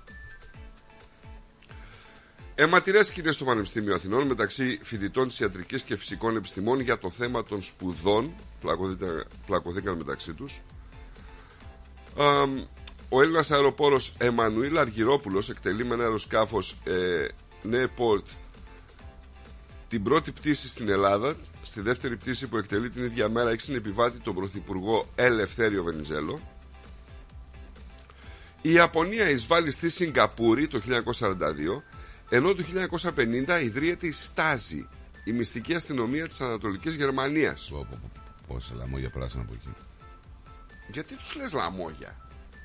Αιματηρές 2.54 3.06
σκηνές 3.06 3.34
στο 3.34 3.44
Πανεπιστήμιο 3.44 3.94
Αθηνών 3.94 4.26
μεταξύ 4.26 4.78
φοιτητών 4.82 5.28
της 5.28 5.40
ιατρικής 5.40 5.82
και 5.82 5.96
φυσικών 5.96 6.36
επιστημών 6.36 6.80
για 6.80 6.98
το 6.98 7.10
θέμα 7.10 7.42
των 7.44 7.62
σπουδών. 7.62 8.34
Πλακωθήκα- 8.60 9.24
Πλακωθήκαν 9.46 9.96
μεταξύ 9.96 10.32
τους. 10.34 10.60
Ο 13.08 13.22
Έλληνας 13.22 13.50
αεροπόρος 13.50 14.14
Εμμανουήλ 14.18 14.78
Αργυρόπουλος 14.78 15.50
εκτελεί 15.50 15.84
με 15.84 15.94
ένα 15.94 16.02
αεροσκάφος 16.02 16.76
ε, 16.84 17.26
Νέεπορτ 17.62 18.26
την 19.88 20.02
πρώτη 20.02 20.30
πτήση 20.32 20.68
στην 20.68 20.88
Ελλάδα. 20.88 21.36
Στη 21.66 21.80
δεύτερη 21.80 22.16
πτήση 22.16 22.46
που 22.46 22.56
εκτελεί 22.56 22.90
την 22.90 23.04
ίδια 23.04 23.28
μέρα 23.28 23.50
έχει 23.50 23.60
συνεπιβάτη 23.60 24.18
τον 24.18 24.34
Πρωθυπουργό 24.34 25.08
Ελευθέριο 25.14 25.82
Βενιζέλο. 25.82 26.40
Η 28.62 28.72
Ιαπωνία 28.72 29.30
εισβάλλει 29.30 29.70
στη 29.70 29.88
Σιγκαπούρη 29.88 30.66
το 30.68 30.82
1942, 30.86 31.82
ενώ 32.28 32.54
το 32.54 32.64
1950 33.46 33.60
ιδρύεται 33.62 34.06
η 34.06 34.12
Στάζη, 34.12 34.88
η 35.24 35.32
μυστική 35.32 35.74
αστυνομία 35.74 36.26
της 36.26 36.40
Ανατολικής 36.40 36.94
Γερμανίας. 36.94 37.68
Πω, 37.70 37.86
πω, 37.90 37.98
πω, 38.02 38.10
Πόσα 38.46 38.74
λαμόγια 38.74 39.10
περάσαν 39.10 39.40
από 39.40 39.52
εκεί. 39.54 39.68
Γιατί 40.92 41.14
τους 41.14 41.34
λες 41.34 41.52
λαμόγια; 41.52 42.16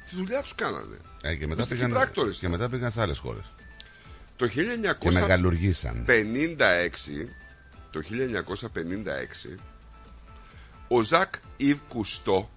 Τη 0.10 0.16
δουλειά 0.16 0.42
τους 0.42 0.56
κάνανε. 0.56 0.98
Ε, 1.22 1.36
και, 1.36 1.48
μετά 1.48 1.60
Μυστικοί 1.60 1.80
πήγαν, 1.80 1.92
πράκτορες 1.92 2.40
και 2.40 2.46
ήταν. 2.46 2.60
μετά 2.60 2.70
πήγαν 2.70 2.92
σε 2.92 3.02
άλλες 3.02 3.18
χώρες. 3.18 3.54
Το 4.36 4.48
Και 4.48 4.62
1956, 4.62 5.14
μεγαλουργήσαν. 5.14 6.06
Το 7.92 8.02
1956, 8.02 9.58
ο 10.88 11.02
Ζακ 11.02 11.34
Ιβ 11.58 11.80
Κουστό, 11.88 12.50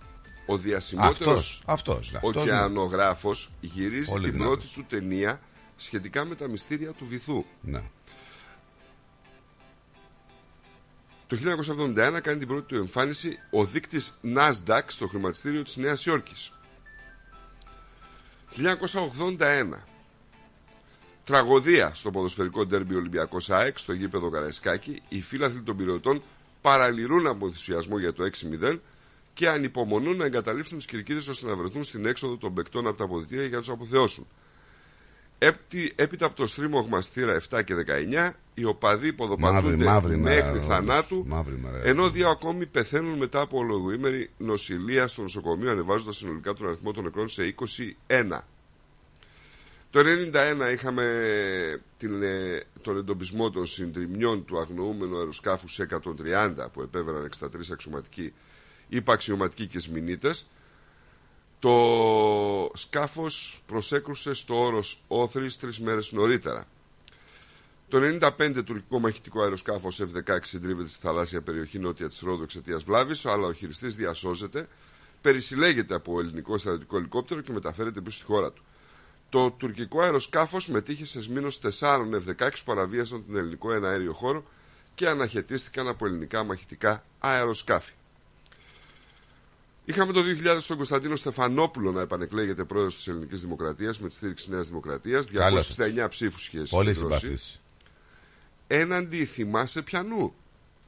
ο 0.46 0.56
διασημότερος 0.56 1.20
Αυτός, 1.26 1.62
αυτός. 1.66 2.14
αυτός 2.14 2.34
ωκεανογράφος, 2.42 3.50
γυρίζει 3.60 4.10
Πολύ 4.10 4.24
την 4.24 4.32
δυνατός. 4.32 4.56
πρώτη 4.56 4.72
του 4.74 4.84
ταινία 4.88 5.40
σχετικά 5.76 6.24
με 6.24 6.34
τα 6.34 6.48
μυστήρια 6.48 6.90
του 6.92 7.06
βυθού. 7.06 7.44
Ναι. 7.60 7.82
Το 11.26 11.36
1971 11.36 12.20
κάνει 12.22 12.38
την 12.38 12.48
πρώτη 12.48 12.66
του 12.66 12.74
εμφάνιση 12.74 13.38
ο 13.50 13.64
δείκτης 13.64 14.14
Nasdaq 14.36 14.82
στο 14.86 15.06
χρηματιστήριο 15.06 15.62
της 15.62 15.76
Νέας 15.76 16.06
Υόρκης. 16.06 16.52
1981 18.56 19.84
Τραγωδία 21.24 21.90
στο 21.94 22.10
ποδοσφαιρικό 22.10 22.66
ντέρμπι 22.66 22.94
Ολυμπιακός 22.94 23.50
ΑΕΚ 23.50 23.78
στο 23.78 23.92
γήπεδο 23.92 24.30
Καραϊσκάκη. 24.30 25.02
Οι 25.08 25.22
φίλαθλοι 25.22 25.62
των 25.62 25.76
πυρεωτών 25.76 26.22
παραλυρούν 26.60 27.26
από 27.26 27.46
ενθουσιασμό 27.46 27.98
για 27.98 28.12
το 28.12 28.24
6-0 28.62 28.78
και 29.34 29.48
ανυπομονούν 29.48 30.16
να 30.16 30.24
εγκαταλείψουν 30.24 30.76
τις 30.76 30.86
κερκίδες 30.86 31.28
ώστε 31.28 31.46
να 31.46 31.56
βρεθούν 31.56 31.82
στην 31.84 32.06
έξοδο 32.06 32.36
των 32.36 32.54
παικτών 32.54 32.86
από 32.86 32.96
τα 32.96 33.04
αποδητήρια 33.04 33.46
για 33.46 33.56
να 33.56 33.62
τους 33.62 33.70
αποθεώσουν. 33.70 34.26
Έπτι, 35.38 35.92
έπειτα 35.94 36.26
από 36.26 36.36
το 36.36 36.46
στρίμωγμα 36.46 37.00
στήρα 37.00 37.40
7 37.50 37.64
και 37.64 37.74
19, 37.74 38.30
οι 38.54 38.64
οπαδοί 38.64 39.06
υποδοπατούνται 39.06 39.84
Μαύρη, 39.84 39.84
μαύρη 39.84 40.16
μέρα, 40.16 40.34
μέχρι 40.34 40.58
όντως. 40.58 40.68
θανάτου, 40.68 41.24
Μαύρη 41.26 41.58
μέρα. 41.62 41.80
ενώ 41.84 42.10
δύο 42.10 42.28
ακόμη 42.28 42.66
πεθαίνουν 42.66 43.18
μετά 43.18 43.40
από 43.40 43.58
ολογοήμερη 43.58 44.30
νοσηλεία 44.36 45.08
στο 45.08 45.22
νοσοκομείο, 45.22 45.70
ανεβάζοντας 45.70 46.16
συνολικά 46.16 46.54
τον 46.54 46.66
αριθμό 46.66 46.92
των 46.92 47.04
νεκρών 47.04 47.28
σε 47.28 47.54
21. 48.08 48.38
Το 49.94 50.00
91 50.00 50.72
είχαμε 50.72 51.82
την, 51.96 52.22
ε, 52.22 52.62
τον 52.82 52.96
εντοπισμό 52.98 53.50
των 53.50 53.66
συντριμιών 53.66 54.44
του 54.44 54.58
αγνοούμενου 54.58 55.18
αεροσκάφου 55.18 55.66
C-130 55.68 56.68
που 56.72 56.82
επέβαιναν 56.82 57.24
63 57.24 57.70
αξιωματικοί 57.72 58.32
υπαξιωματικοί 58.88 59.66
και 59.66 59.78
σμηνίτες. 59.78 60.46
Το 61.58 62.70
σκάφος 62.74 63.62
προσέκρουσε 63.66 64.34
στο 64.34 64.64
όρος 64.64 65.02
Όθρης 65.08 65.56
τρεις 65.56 65.80
μέρες 65.80 66.12
νωρίτερα. 66.12 66.66
Το 67.88 67.98
95 67.98 68.62
τουρκικό 68.64 68.98
μαχητικό 68.98 69.42
αεροσκάφο 69.42 69.88
F-16 69.88 70.38
συντρίβεται 70.40 70.88
στη 70.88 70.98
θαλάσσια 71.00 71.40
περιοχή 71.40 71.78
νότια 71.78 72.08
της 72.08 72.20
Ρόδου 72.20 72.42
εξαιτίας 72.42 72.82
βλάβης, 72.82 73.26
αλλά 73.26 73.46
ο 73.46 73.52
χειριστής 73.52 73.96
διασώζεται, 73.96 74.68
περισυλλέγεται 75.20 75.94
από 75.94 76.20
ελληνικό 76.20 76.58
στρατιωτικό 76.58 76.96
ελικόπτερο 76.96 77.40
και 77.40 77.52
μεταφέρεται 77.52 78.00
πίσω 78.00 78.16
στη 78.16 78.24
χώρα 78.24 78.52
του. 78.52 78.62
Το 79.34 79.50
τουρκικό 79.50 80.00
αεροσκάφος 80.00 80.68
μετήχε 80.68 81.04
σε 81.04 81.20
σμήνο 81.20 81.48
4 81.62 81.68
F-16 81.78 82.36
που 82.38 82.64
παραβίασαν 82.64 83.24
τον 83.26 83.36
ελληνικό 83.36 83.72
εναέριο 83.72 84.12
χώρο 84.12 84.44
και 84.94 85.08
αναχαιτίστηκαν 85.08 85.88
από 85.88 86.06
ελληνικά 86.06 86.44
μαχητικά 86.44 87.04
αεροσκάφη. 87.18 87.92
Είχαμε 89.84 90.12
το 90.12 90.20
2000 90.20 90.62
τον 90.66 90.76
Κωνσταντίνο 90.76 91.16
Στεφανόπουλο 91.16 91.92
να 91.92 92.00
επανεκλέγεται 92.00 92.64
πρόεδρος 92.64 92.94
της 92.94 93.08
Ελληνικής 93.08 93.40
Δημοκρατίας 93.40 94.00
με 94.00 94.08
τη 94.08 94.14
στήριξη 94.14 94.50
Νέας 94.50 94.68
Δημοκρατίας. 94.68 95.26
Καλώς. 95.30 95.76
269 95.76 96.08
ψήφους 96.08 96.46
είχε 96.46 96.62
Πολύ 96.70 96.94
συγκεντρώσει. 96.94 97.20
συμπαθής. 97.20 97.60
Έναντι 98.66 99.24
θυμάσαι 99.24 99.82
πιανού 99.82 100.34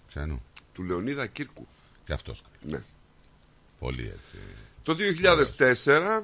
Ξένου. 0.08 0.42
του 0.72 0.82
Λεωνίδα 0.82 1.26
Κύρκου. 1.26 1.66
Και 2.04 2.12
αυτός. 2.12 2.42
Ναι. 2.62 2.82
Πολύ 3.78 4.12
έτσι. 4.18 4.34
Το 4.82 4.94
2004 4.94 6.22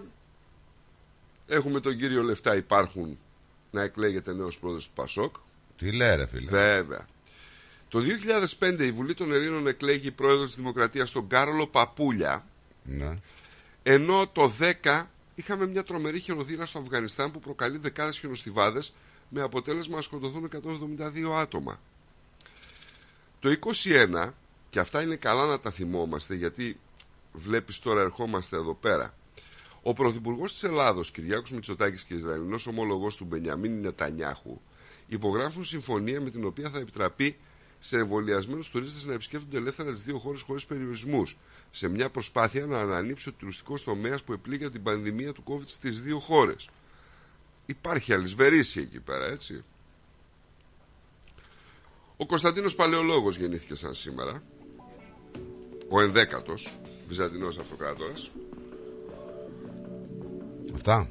έχουμε 1.53 1.81
τον 1.81 1.97
κύριο 1.97 2.23
Λεφτά 2.23 2.57
υπάρχουν 2.57 3.19
να 3.71 3.83
εκλέγεται 3.83 4.33
νέος 4.33 4.59
πρόεδρος 4.59 4.85
του 4.87 4.93
Πασόκ. 4.95 5.35
Τι 5.77 5.93
λέει 5.93 6.17
ρε 6.17 6.27
φίλε. 6.27 6.51
Βέβαια. 6.51 7.07
Το 7.89 8.01
2005 8.59 8.81
η 8.81 8.93
Βουλή 8.93 9.15
των 9.15 9.33
Ελλήνων 9.33 9.67
εκλέγει 9.67 10.11
πρόεδρο 10.11 10.45
της 10.45 10.55
Δημοκρατίας 10.57 11.11
τον 11.11 11.27
Κάρολο 11.29 11.67
Παπούλια 11.67 12.47
Ναι. 12.85 13.19
ενώ 13.83 14.29
το 14.33 14.53
10 14.83 15.03
είχαμε 15.35 15.67
μια 15.67 15.83
τρομερή 15.83 16.21
χιονοθύρα 16.21 16.67
στο 16.67 16.79
Αφγανιστάν 16.79 17.31
που 17.31 17.41
προκαλεί 17.41 17.79
δεκάδες 17.79 18.19
χιονοστιβάδες 18.19 18.95
με 19.29 19.43
αποτέλεσμα 19.43 19.97
να 19.97 20.03
σκοτωθούν 20.03 20.45
172 20.45 21.39
άτομα. 21.41 21.81
Το 23.41 23.51
21, 23.51 24.31
και 24.71 24.79
αυτά 24.79 25.03
είναι 25.03 25.17
καλά 25.17 25.47
να 25.47 25.61
τα 25.61 25.71
θυμόμαστε 25.71 26.35
γιατί 26.35 26.79
βλέπεις 27.33 27.79
τώρα 27.79 28.01
ερχόμαστε 28.01 28.57
εδώ 28.57 28.75
πέρα. 28.75 29.15
Ο 29.83 29.93
Πρωθυπουργός 29.93 30.53
της 30.53 30.63
Ελλάδος, 30.63 31.11
Κυριάκος 31.11 31.51
Μητσοτάκης 31.51 32.05
και 32.05 32.15
Ισραηλινός 32.15 32.67
ομόλογο 32.67 33.09
του 33.09 33.25
Μπενιαμίν 33.25 33.81
Νετανιάχου 33.81 34.61
υπογράφουν 35.07 35.65
συμφωνία 35.65 36.21
με 36.21 36.31
την 36.31 36.45
οποία 36.45 36.71
θα 36.71 36.79
επιτραπεί 36.79 37.37
σε 37.79 37.97
εμβολιασμένους 37.97 38.69
τουρίστες 38.69 39.05
να 39.05 39.13
επισκέφτονται 39.13 39.57
ελεύθερα 39.57 39.93
τις 39.93 40.03
δύο 40.03 40.19
χώρες 40.19 40.41
χωρίς 40.41 40.67
περιορισμούς, 40.67 41.37
σε 41.71 41.89
μια 41.89 42.11
προσπάθεια 42.11 42.67
να 42.67 42.79
ανανύψει 42.79 43.29
ο 43.29 43.33
τουριστικός 43.33 43.85
τομέας 43.85 44.23
που 44.23 44.33
επλήγει 44.33 44.65
από 44.65 44.73
την 44.73 44.83
πανδημία 44.83 45.33
του 45.33 45.43
COVID 45.47 45.67
στις 45.67 46.03
δύο 46.03 46.19
χώρες. 46.19 46.69
Υπάρχει 47.67 48.13
αλυσβερίσι 48.13 48.81
εκεί 48.81 49.01
πέρα, 49.01 49.27
έτσι. 49.27 49.65
Ο 52.17 52.27
Κωνσταντίνος 52.27 52.75
Παλαιολόγος 52.75 53.37
γεννήθηκε 53.37 53.75
σαν 53.75 53.95
σήμερα. 53.95 54.43
Ο 55.89 56.01
ενδέκατος 56.01 56.75
Βυζαντινός 57.09 57.59
Αυτοκράτορας. 57.59 58.31
Αυτά. 60.75 61.09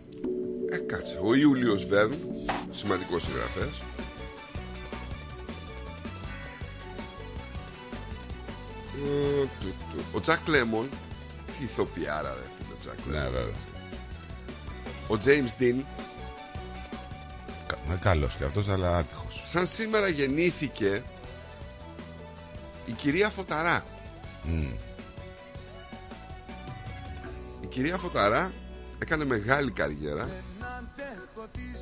Ε, 0.72 0.77
κάτσε. 0.77 1.20
Ο 1.24 1.36
Ιούλιος 1.36 1.86
Βέρν, 1.86 2.13
σημαντικός 2.72 3.22
συγγραφέας. 3.24 3.82
Ε, 8.96 9.46
του, 9.59 9.74
του. 9.94 10.03
Ο 10.14 10.20
Τζακ 10.20 10.48
Λέμον, 10.48 10.90
τι 11.46 11.64
ηθοποιάρα 11.64 12.33
ρε 12.33 12.48
φίλε 12.57 12.75
Τζακ 12.79 13.05
Ναι, 13.05 13.14
Λέμον. 13.14 13.31
βέβαια. 13.31 13.53
Ο 15.07 15.18
James 15.25 15.62
Dean, 15.62 15.83
Κα- 17.68 17.96
Καλός 18.01 18.35
και 18.35 18.44
αυτός, 18.44 18.68
αλλά 18.70 18.98
άτυχος. 18.98 19.42
σαν 19.46 19.68
σήμερα 19.68 20.07
γεννήθηκε 20.07 21.03
η 22.85 22.92
κυρία 22.92 23.29
Φωταρά. 23.29 23.83
Η 27.62 27.66
κυρία 27.70 27.98
Φωταρά 27.98 28.53
έκανε 29.01 29.25
μεγάλη 29.25 29.72
καριέρα 29.72 30.27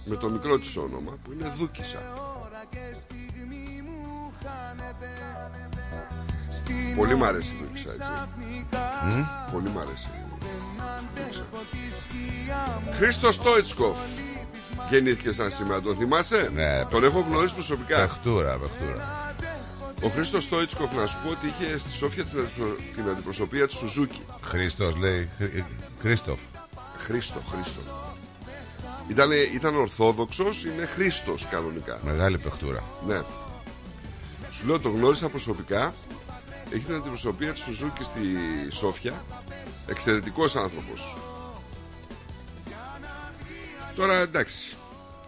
με 0.06 0.16
το 0.16 0.30
μικρό 0.30 0.60
της 0.60 0.76
όνομα 0.78 1.18
που 1.24 1.32
είναι 1.32 1.52
Δούκισα. 1.58 2.00
Πολύ 6.96 7.16
μ' 7.16 7.24
αρέσει 7.24 7.54
η 7.56 7.58
Δούκισα 7.66 7.92
έτσι. 7.92 8.10
Πολύ 9.52 9.70
μ' 9.70 9.80
αρέσει 9.80 10.10
η 10.16 10.24
Δούκισα. 10.30 11.46
Χρήστος 12.92 13.36
Στόιτσκοφ 13.36 13.98
γεννήθηκε 14.90 15.32
σαν 15.32 15.52
σήμερα, 15.52 15.82
τον 15.82 15.96
θυμάσαι; 15.96 16.52
Ναι. 16.54 16.86
Τον 16.86 17.04
έχω 17.04 17.20
γνωρίσει 17.20 17.54
προσωπικά. 17.54 17.96
Πεχτούρα, 17.96 18.58
πεχτούρα. 18.58 19.34
Ο 20.02 20.08
Χρήστος 20.10 20.44
Στόιτσκοφ 20.44 20.92
να 20.96 21.06
σου 21.06 21.18
πω 21.24 21.30
ότι 21.30 21.48
είχε 21.48 21.78
στη 21.78 21.92
Σόφια 21.92 22.24
την, 22.26 22.40
αντιπρο- 22.40 22.78
την 22.96 23.10
αντιπροσωπεία 23.10 23.68
της 23.68 23.76
Σουζούκη. 23.76 24.22
Χριστός 24.42 24.96
λέει. 24.96 25.30
Χρ- 25.38 25.64
Κρίστοφ. 26.00 26.40
Χρήστο, 27.00 27.42
Χρήστο. 27.52 27.82
Ήταν, 29.08 29.32
ήταν 29.54 29.76
Ορθόδοξος, 29.76 30.66
είναι 30.66 30.86
Χρήστος 30.86 31.48
κανονικά. 31.50 32.00
Μεγάλη 32.04 32.38
πεχτούρα. 32.38 32.84
Ναι. 33.08 33.22
Σου 34.52 34.68
λέω, 34.68 34.80
το 34.80 34.90
γνώρισα 34.90 35.28
προσωπικά. 35.30 35.94
Έχει 36.74 36.86
την 36.86 36.96
αντιπροσωπεία 36.96 37.52
της 37.52 37.62
Σουζούκη 37.62 38.04
στη 38.04 38.22
Σόφια. 38.70 39.26
Εξαιρετικός 39.88 40.56
άνθρωπος. 40.56 41.18
Τώρα 43.96 44.18
εντάξει. 44.18 44.76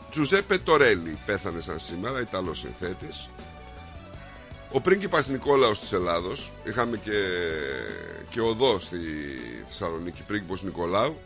Τζουζέπε 0.09 0.57
Τορέλη 0.57 1.17
πέθανε 1.25 1.61
σαν 1.61 1.79
σήμερα, 1.79 2.19
Ιταλός 2.19 2.59
συνθέτης. 2.59 3.29
Ο 4.71 4.81
πρίγκιπας 4.81 5.27
Νικόλαος 5.27 5.79
της 5.79 5.91
Ελλάδος. 5.91 6.51
Είχαμε 6.63 6.97
και, 6.97 7.11
και 8.29 8.41
οδό 8.41 8.79
στη 8.79 8.97
Θεσσαλονίκη, 9.67 10.23
πρίγκιπος 10.27 10.63
Νικολάου. 10.63 11.17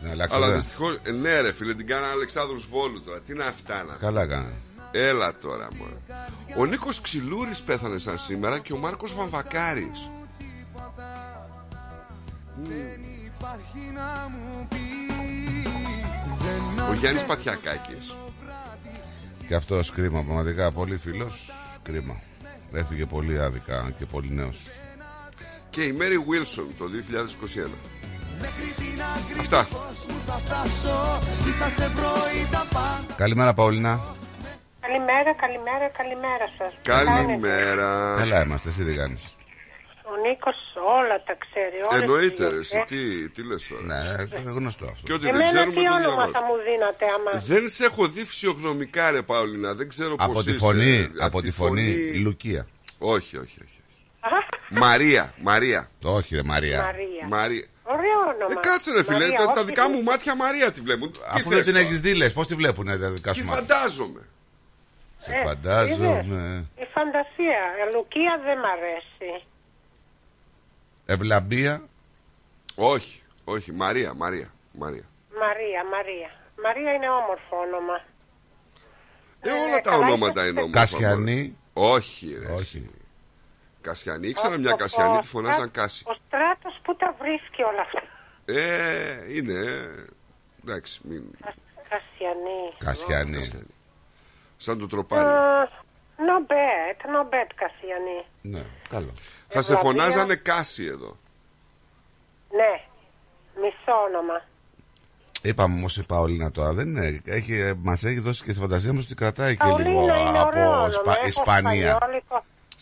Να 0.00 0.10
αλλάξω. 0.10 0.36
Αλλά 0.36 0.48
δε. 0.48 0.54
δυστυχώς, 0.54 0.98
ε, 1.02 1.10
ναι, 1.10 1.40
ρε 1.40 1.52
φίλε, 1.52 1.74
την 1.74 1.86
κάνα 1.86 2.06
Αλεξάνδρου 2.06 2.60
Βόλου 2.70 3.02
τώρα. 3.02 3.20
Τι 3.20 3.34
να 3.34 3.44
αυτά 3.44 3.84
να. 3.84 3.94
Καλά 3.94 4.26
κάνα. 4.26 4.52
Έλα 4.90 5.34
τώρα, 5.38 5.68
μωρέ. 5.76 5.92
Ο 6.56 6.64
Νίκος 6.64 7.00
Ξυλούρης 7.00 7.60
πέθανε 7.60 7.98
σαν 7.98 8.18
σήμερα 8.18 8.58
και 8.58 8.72
ο 8.72 8.76
Μάρκος 8.76 9.14
Βαμβακάρης. 9.14 10.10
Ο 16.90 16.94
Γιάννης 16.94 17.24
Πατιακάκης. 17.24 18.14
Και 19.46 19.54
αυτός 19.54 19.90
κρίμα, 19.90 20.22
πραγματικά 20.22 20.72
πολύ 20.72 20.96
φίλος. 20.96 21.50
Κρίμα. 21.82 22.20
Έφυγε 22.72 23.06
πολύ 23.06 23.40
άδικα 23.40 23.94
και 23.98 24.06
πολύ 24.06 24.30
νέος. 24.30 24.60
Και 25.70 25.82
η 25.82 25.92
Μέρι 25.92 26.18
Βίλσον 26.18 26.68
το 26.78 26.84
2021. 26.88 27.97
Αυτά. 29.40 29.66
Καλημέρα, 33.16 33.54
Παολίνα. 33.54 34.00
Καλημέρα, 34.80 35.34
καλημέρα, 35.34 35.88
καλημέρα 35.96 36.46
σας. 36.58 36.72
Καλημέρα. 36.82 38.14
Καλά 38.18 38.42
είμαστε, 38.44 38.68
εσύ 38.68 38.84
τι 38.84 38.94
κάνεις; 38.94 39.36
Ο 40.02 40.28
Νίκος 40.28 40.56
όλα 40.98 41.16
τα 41.26 41.34
ξέρει. 41.44 41.76
όλες 41.90 42.00
Εννοείται, 42.00 42.44
τις 42.44 42.48
ρε, 42.48 42.58
εσύ, 42.58 42.74
γιορτές. 42.74 42.98
τι, 42.98 43.28
τι 43.42 43.48
λες 43.48 43.66
τώρα; 43.68 43.82
Ναι, 43.82 44.38
είναι 44.40 44.50
γνωστό 44.50 44.84
Και 44.84 44.90
αυτό. 44.94 45.14
ότι 45.14 45.24
δεν 45.24 45.34
Εμένα 45.34 45.50
ξέρουμε 45.52 45.74
τι 45.74 45.82
το 45.86 45.92
όνομα 45.94 45.98
διαβάζουμε. 46.00 46.38
θα 46.38 46.44
μου 46.44 46.54
δίνατε 46.68 47.04
άμα... 47.16 47.30
Δεν 47.52 47.68
σε 47.68 47.84
έχω 47.84 48.06
δει 48.06 48.24
φυσιογνωμικά, 48.24 49.10
ρε 49.10 49.22
Παολίνα. 49.22 49.74
Δεν 49.74 49.88
ξέρω 49.88 50.14
πώς 50.16 50.26
Από 50.26 50.42
τη 50.42 50.50
είσαι. 50.50 50.58
φωνή, 50.58 51.08
από 51.20 51.40
τη 51.42 51.50
φωνή, 51.50 52.12
Λουκία. 52.14 52.66
Όχι, 52.98 53.36
όχι, 53.36 53.58
όχι. 53.66 53.78
Μαρία, 54.84 55.34
Μαρία. 55.42 55.90
Όχι, 56.04 56.34
ρε 56.34 56.42
Μαρία. 56.42 56.94
Μαρία. 57.28 57.64
Μαρία. 57.88 58.16
Ωραίο 58.16 58.18
όνομα. 58.34 58.60
Ε, 58.60 58.68
κάτσε 58.68 58.90
ρε 58.92 59.02
φίλε, 59.02 59.18
Μαρία, 59.18 59.36
τα, 59.38 59.44
τα 59.44 59.50
όχι, 59.60 59.64
δικά 59.64 59.82
δεν- 59.82 59.92
μου 59.94 60.02
μάτια 60.02 60.34
Μαρία 60.34 60.70
τη 60.72 60.80
βλέπουν. 60.80 61.12
Τι 61.12 61.18
Αφού 61.26 61.48
θες 61.50 61.54
δεν 61.54 61.64
την 61.64 61.72
τώρα; 61.74 61.84
έχεις 61.86 62.00
δει, 62.00 62.14
λες, 62.14 62.32
πώς 62.32 62.46
τη 62.46 62.54
βλέπουν 62.54 62.86
τα 62.86 63.10
δικά 63.10 63.32
Τι 63.32 63.38
σου 63.38 63.44
μάτια; 63.44 63.62
φαντάζομαι. 63.76 64.20
Σε 65.16 65.32
Ε, 65.32 65.44
φαντάζομαι. 65.46 66.06
είδες, 66.24 66.86
Η 66.88 66.90
φαντασία. 66.94 67.60
Η 67.88 67.92
Λουκία 67.94 68.40
δεν 68.44 68.58
μ' 68.58 68.64
αρέσει. 68.76 69.46
Ευλαμπία. 71.06 71.82
Όχι, 72.76 73.22
όχι, 73.44 73.72
Μαρία, 73.72 74.14
Μαρία. 74.14 74.52
Μαρία. 74.72 75.04
Μαρία, 75.40 75.84
Μαρία. 75.92 76.30
Μαρία 76.64 76.92
είναι 76.92 77.08
όμορφο 77.10 77.56
όνομα. 77.66 77.96
Ε, 79.40 79.48
Ε, 79.48 79.52
όλα 79.52 79.80
τα 79.80 79.90
καλά, 79.90 80.06
ονόματα 80.06 80.40
είστε- 80.40 80.50
είναι 80.50 80.60
όμορφα. 80.60 80.80
Κασιανή. 80.80 81.56
μωρέ. 81.74 81.90
Όχι, 81.94 82.38
ρε. 82.46 82.52
Όχι. 82.52 82.90
Εσύ. 83.80 84.04
Κασιανή, 84.04 84.28
ήξερα 84.28 84.54
Ο- 84.54 84.58
μια 84.58 84.72
ο- 84.72 84.76
Κασιανή, 84.76 85.16
ο 85.16 85.20
τη 85.20 85.26
φωνάζαν 85.26 85.54
Στράτος- 85.54 85.76
Κάση. 85.76 86.04
Ο 86.06 86.14
Στράτος 86.26 86.78
που 86.82 86.96
τα 86.96 87.14
βρίσκει 87.20 87.62
όλα 87.62 87.80
αυτά. 87.80 88.02
Ε, 88.44 89.34
είναι. 89.36 89.52
ε, 89.52 90.04
Εντάξει, 90.64 91.00
μην. 91.04 91.22
Κασ- 91.44 91.56
Κασιανή. 91.88 92.60
Κασιανή. 92.78 93.66
Σαν 94.56 94.78
το 94.78 94.86
τροπάρι. 94.86 95.28
Not 96.20 96.50
bad, 96.52 96.96
not 97.14 97.22
bad 97.34 97.50
Κασιανή. 97.54 98.24
Ναι, 98.42 98.62
καλό. 98.88 99.12
Θα 99.48 99.62
σε 99.62 99.72
Ευλαβία. 99.72 100.02
φωνάζανε 100.02 100.34
Κάση 100.34 100.84
εδώ. 100.84 101.16
Ναι, 102.50 102.80
μισό 103.60 103.92
όνομα. 104.08 104.42
Είπαμε 105.42 105.74
όμως 105.74 105.96
η 105.96 106.02
Παολίνα 106.06 106.50
τώρα 106.50 106.72
δεν 106.72 106.86
είναι. 106.88 107.20
Έχει, 107.24 107.72
μας 107.82 108.04
έχει 108.04 108.18
δώσει 108.18 108.44
και 108.44 108.50
στη 108.50 108.60
φαντασία 108.60 108.92
μας 108.92 109.04
ότι 109.04 109.14
κρατάει 109.14 109.56
και 109.56 109.64
Παολίνα 109.64 109.88
λίγο 109.88 110.02
είναι 110.02 110.12
ωραίο 110.12 110.40
από 110.42 110.58
όνομα. 110.72 110.88
Ισπα- 110.88 111.16
Έχω 111.16 111.26
Ισπανία. 111.26 111.98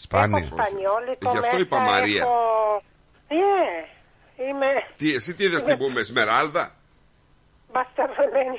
Σπανιόλικο. 0.07 0.47
Σπάνια. 0.47 0.47
Έχω 0.47 0.57
σπανιόλικο 0.57 1.31
Γι' 1.31 1.38
αυτό 1.38 1.57
μέσα, 1.57 1.59
είπα 1.59 1.79
Μαρία. 1.81 2.23
Έχω... 2.23 2.83
Ναι, 3.29 3.69
είμαι 4.47 4.66
Τι, 4.97 5.14
εσύ 5.14 5.35
τι 5.35 5.45
είδες 5.45 5.64
την 5.64 5.79
πούμε, 5.79 6.01
Εσμεράλδα; 6.01 6.75
μπασταρδεμένη. 7.73 8.59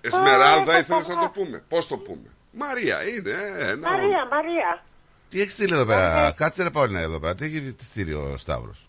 Εσμεράλδα 0.00 0.72
Α, 0.74 0.78
ήθελες 0.78 1.08
έχω 1.08 1.20
να 1.20 1.26
το 1.26 1.40
πούμε; 1.40 1.64
Πώς 1.68 1.86
το 1.86 1.96
πούμε; 1.96 2.28
Μαρία 2.50 3.08
είναι, 3.08 3.30
ε, 3.30 3.70
ένα 3.70 3.72
όνομα. 3.72 3.90
Μαρία, 3.90 4.26
Μαρία. 4.30 4.84
Τι 5.28 5.40
έχεις 5.40 5.52
στείλει 5.52 5.72
εδώ 5.74 5.84
πέρα, 5.86 6.32
κάτσε 6.36 6.62
ρε 6.62 6.70
Παολίνα 6.70 7.00
εδώ 7.00 7.20
πέρα. 7.20 7.34
Τι 7.34 7.44
έχει 7.44 7.76
στείλει 7.80 8.12
ο 8.12 8.36
Σταύρος; 8.36 8.88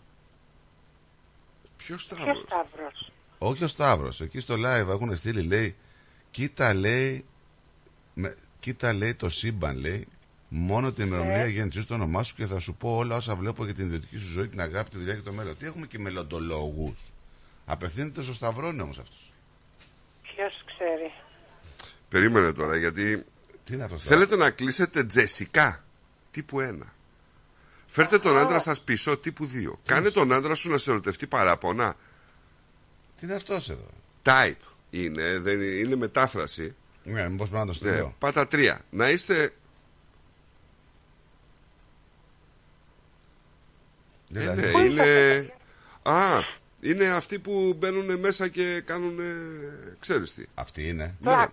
Ποιος 1.76 1.86
Ποιος 1.86 2.02
Σταύρος; 2.02 2.44
Σταύρος; 2.46 3.12
Όχι 3.38 3.64
ο 3.64 3.68
Σταύρος, 3.68 4.20
εκεί 4.20 4.40
στο 4.40 4.54
live 4.54 4.88
έχουν 4.88 5.16
στείλει, 5.16 5.42
λέει, 5.42 5.76
κοίτα 6.30 6.74
λέει, 6.74 7.24
με, 8.14 8.36
κοίτα 8.60 8.92
λέει 8.92 9.14
το 9.14 9.30
σύμπαν, 9.30 9.76
λέει, 9.76 10.08
μόνο 10.56 10.92
την 10.92 11.08
Ναι. 11.08 11.14
ημερομηνία 11.16 11.46
γέννησή 11.46 11.78
σου, 11.78 11.86
το 11.86 11.94
όνομά 11.94 12.22
σου 12.22 12.34
και 12.34 12.46
θα 12.46 12.60
σου 12.60 12.74
πω 12.74 12.96
όλα 12.96 13.16
όσα 13.16 13.34
βλέπω 13.36 13.64
για 13.64 13.74
την 13.74 13.84
ιδιωτική 13.86 14.18
σου 14.18 14.28
ζωή, 14.32 14.48
την 14.48 14.60
αγάπη, 14.60 14.90
τη 14.90 14.96
δουλειά 14.96 15.14
και 15.14 15.20
το 15.20 15.32
μέλλον. 15.32 15.56
Τι 15.56 15.66
έχουμε 15.66 15.86
και 15.86 15.98
μελλοντολόγους. 15.98 16.98
Απευθύνεται 17.66 18.22
στο 18.22 18.34
Σταυρόνι 18.34 18.80
όμως 18.80 18.98
αυτός. 18.98 19.32
Ποιος 20.22 20.64
ξέρει. 20.66 21.12
Περίμενε 22.08 22.52
τώρα 22.52 22.76
γιατί 22.76 23.24
Τι 23.64 23.74
είναι 23.74 23.84
αυτό. 23.84 23.98
θέλετε 23.98 24.36
να 24.36 24.50
κλείσετε 24.50 25.04
τζεσικά 25.04 25.84
τύπου 26.30 26.60
1. 26.60 26.78
Φέρτε 27.86 28.18
τον 28.18 28.36
άντρα 28.38 28.58
σας 28.58 28.80
πίσω 28.82 29.16
τύπου 29.18 29.46
2. 29.46 29.78
Κάνε 29.84 30.10
τον 30.10 30.32
άντρα 30.32 30.54
σου 30.54 30.70
να 30.70 30.78
σε 30.78 30.90
ερωτευτεί 30.90 31.26
παράπονα. 31.26 31.94
Τι 33.20 33.26
είναι 33.26 33.34
αυτός 33.34 33.70
εδώ; 33.70 33.90
Type 34.22 34.52
είναι, 34.90 35.38
δεν 35.38 35.54
είναι, 35.62 35.64
είναι 35.72 35.96
μετάφραση. 35.96 36.74
Ναι, 37.04 37.28
μήπως 37.28 37.48
πρέπει 37.48 37.66
να 37.66 37.72
το 37.72 37.84
Ναι, 37.84 37.90
στείλω. 37.92 38.14
πάτα 38.18 38.48
3. 38.50 38.78
Να 38.90 39.10
είστε. 39.10 39.52
Ε, 44.34 44.38
Δηλαδή, 44.38 44.60
ναι, 44.72 44.80
είναι. 44.82 45.04
Α, 46.02 46.38
είναι 46.80 47.06
αυτοί 47.08 47.38
που 47.38 47.74
μπαίνουν 47.78 48.18
μέσα 48.18 48.48
και 48.48 48.80
κάνουν. 48.86 49.18
Ξέρεις 50.00 50.34
τι. 50.34 50.44
Αυτή 50.54 50.88
είναι. 50.88 51.04
Ναι. 51.04 51.14
Πλάκα. 51.30 51.52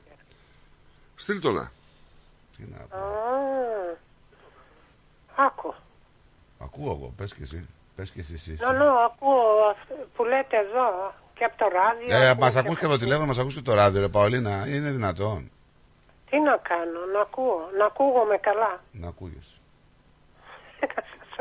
Στείλ 1.15 1.39
το 1.39 1.51
να. 1.51 1.71
Τι 2.57 2.63
να 2.71 2.77
πω. 2.77 2.97
Α, 2.97 3.01
Άκου. 5.45 5.73
Ακούω 6.59 6.91
εγώ, 6.91 7.13
πες 7.17 7.33
και 7.33 7.43
εσύ. 7.43 7.67
Πες 7.95 8.09
και 8.09 8.19
εσύ. 8.19 8.33
εσύ. 8.33 8.51
Ναι, 8.51 8.77
ναι, 8.77 8.83
ακούω 9.05 9.65
αυτό 9.71 9.95
που 10.15 10.23
λέτε 10.23 10.57
εδώ 10.57 11.13
και 11.33 11.43
από 11.43 11.57
το 11.57 11.67
ράδιο. 11.67 12.15
Ε, 12.17 12.29
ακούω 12.29 12.43
μας 12.45 12.55
ακούς 12.55 12.77
και 12.79 12.85
από 12.85 12.93
το 12.93 12.99
τηλέφωνο, 12.99 13.27
μας 13.27 13.37
ακούς 13.37 13.53
και 13.53 13.61
το 13.61 13.73
ράδιο, 13.73 14.01
ρε 14.01 14.07
Παολίνα. 14.09 14.67
Είναι 14.67 14.91
δυνατόν 14.91 15.51
Τι 16.29 16.39
να 16.39 16.57
κάνω, 16.57 17.05
να 17.13 17.21
ακούω, 17.21 17.69
να 17.77 17.85
ακούγομαι 17.85 18.37
καλά. 18.37 18.81
να 18.91 19.07
ακούγεσαι. 19.07 19.55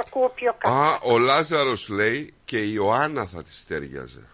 Να 0.00 0.06
σας 0.06 0.12
ακούω 0.12 0.28
πιο 0.28 0.52
καλά. 0.58 0.74
Α, 0.90 0.98
ο 1.12 1.18
Λάζαρος 1.18 1.88
λέει 1.88 2.34
και 2.44 2.58
η 2.58 2.70
Ιωάννα 2.74 3.26
θα 3.26 3.42
τη 3.42 3.52
στέριαζε. 3.54 4.24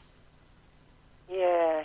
Yeah. 1.29 1.83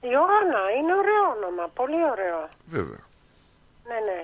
Ιωάννα, 0.00 0.62
είναι 0.78 0.92
ωραίο 1.02 1.24
όνομα, 1.36 1.64
πολύ 1.74 2.00
ωραίο. 2.12 2.48
Βέβαια. 2.66 3.02
Ναι, 3.88 3.98
ναι. 4.08 4.20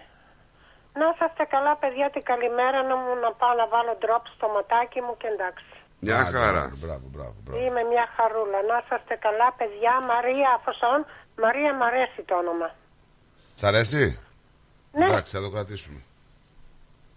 Να 1.01 1.05
είσαστε 1.15 1.45
καλά, 1.55 1.77
παιδιά, 1.77 2.11
την 2.11 2.23
καλημέρα 2.23 2.79
να 2.83 2.97
μου 2.97 3.11
να 3.25 3.31
πάω 3.41 3.55
να 3.63 3.67
βάλω 3.75 3.93
ντρόπ 4.01 4.25
στο 4.37 4.47
ματάκι 4.55 5.01
μου 5.01 5.15
και 5.21 5.27
εντάξει. 5.35 5.65
Μια 5.99 6.19
Άντε, 6.21 6.39
χαρά. 6.39 6.63
άντε, 6.63 6.77
Μπράβο, 6.83 7.07
μπράβο, 7.15 7.35
μπράβο. 7.45 7.59
Είμαι 7.65 7.83
μια 7.93 8.07
χαρούλα. 8.17 8.59
Να 8.71 8.77
είσαστε 8.83 9.15
καλά, 9.27 9.49
παιδιά. 9.59 9.93
Μαρία 10.11 10.49
Αφωσόν. 10.59 11.01
Μαρία, 11.43 11.71
μ' 11.79 11.83
αρέσει 11.91 12.21
το 12.29 12.35
όνομα. 12.43 12.69
Σ' 13.61 13.65
αρέσει; 13.71 14.03
Ναι, 14.93 15.05
Εντάξει, 15.05 15.37
θα 15.37 15.43
το 15.43 15.51
κρατήσουμε. 15.51 16.01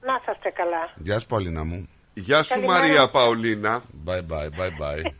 Να 0.06 0.20
είσαστε 0.22 0.50
καλά. 0.50 0.90
Γεια 0.96 1.20
σου, 1.20 1.28
Παολίνα 1.28 1.64
μου. 1.64 1.90
Γεια 2.14 2.44
σου 2.44 2.50
Καλημέρα. 2.54 2.80
Μαρία 2.80 3.10
Παολίνα. 3.10 3.82
Bye 4.06 4.12
bye, 4.32 4.50
bye 4.60 4.74
bye. 4.82 5.12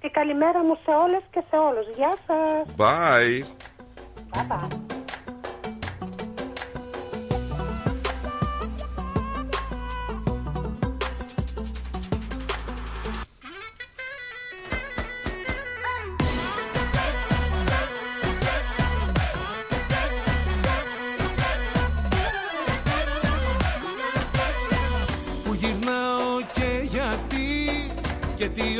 Την 0.00 0.10
καλημέρα 0.10 0.64
μου 0.64 0.74
σε 0.84 0.90
όλες 1.04 1.22
και 1.30 1.42
σε 1.50 1.56
όλους. 1.56 1.86
Γεια 1.96 2.14
σας. 2.26 2.74
Bye. 2.76 3.44
Bye 4.32 4.46
bye. 4.48 5.01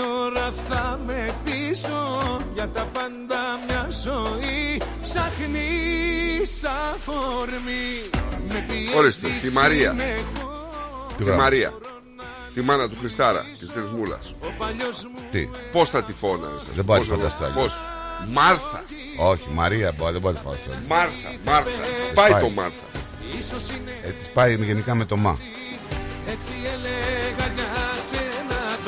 Και 0.03 0.09
τι 0.09 0.15
ώρα 0.27 0.53
θα 0.69 0.99
με 1.07 1.35
πίσω 1.45 2.41
Για 2.55 2.69
τα 2.69 2.83
πάντα 2.93 3.41
μια 3.69 3.89
ζωή 3.91 4.81
Ψάχνεις 5.03 6.65
αφορμή 6.65 8.11
Με 8.49 8.65
πιέζεις 8.69 8.95
Ορίστε, 8.95 9.29
τη 9.41 9.51
Μαρία. 9.53 9.91
συνεχώς. 9.91 10.27
Τι 11.09 11.17
Τη 11.17 11.23
μπράβο. 11.25 11.41
Μαρία. 11.41 11.73
Τη 12.55 12.61
μάνα 12.63 12.89
του 12.89 12.97
Χριστάρα 13.01 13.47
και 13.59 13.65
τη 13.67 13.79
Μούλας. 13.97 14.35
Ο 14.41 14.47
παλιός 14.59 15.05
μου 15.05 15.19
Τι, 15.31 15.49
Πώς 15.73 15.91
θα 15.91 16.03
τη 16.03 16.13
φώναζες; 16.13 16.73
Δεν 16.75 16.85
μπορεί 16.85 16.99
πώς 16.99 17.09
να 17.09 17.15
θα 17.17 17.21
το- 17.23 17.29
φανταστώ 17.29 17.45
αλλιώς. 17.45 17.73
Πώς. 17.73 17.79
Μάρθα. 18.29 18.83
όχι, 19.19 19.49
Μαρία, 19.53 19.93
μπο- 19.97 20.11
δεν 20.11 20.21
μπορεί 20.21 20.35
να 20.35 20.41
φανταστώ. 20.41 20.71
Μάρθα. 20.89 21.29
Μάρθα. 21.45 21.71
Σπάει 22.11 22.31
Πάει. 22.31 22.43
το 22.43 22.49
Μάρθα. 22.51 22.85
ίσως 23.39 23.69
είναι 23.71 24.01
Ε, 24.05 24.09
της 24.11 24.29
πάει 24.31 24.55
γενικά 24.55 24.95
με 24.95 25.05
το 25.05 25.17
μα. 25.17 25.39
έτσι 26.33 26.51
έλεγα 26.65 26.91
για 27.03 27.19
σένα 27.19 27.22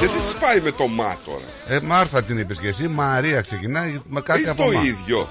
Γιατί 0.07 0.19
της 0.23 0.35
πάει 0.35 0.61
με 0.61 0.71
το 0.71 0.87
μα 0.87 1.17
τώρα; 1.25 1.45
Ε, 1.67 1.81
Μάρθα 1.81 2.23
την 2.23 2.39
είπες 2.39 2.59
και 2.59 2.69
εσύ, 2.69 2.89
Μαρία 2.89 3.41
ξεκινάει 3.41 4.01
με 4.09 4.21
κάτι 4.21 4.43
Ή 4.43 4.49
από 4.49 4.63
το 4.65 4.71
μα. 4.73 4.83
ίδιο. 4.83 5.29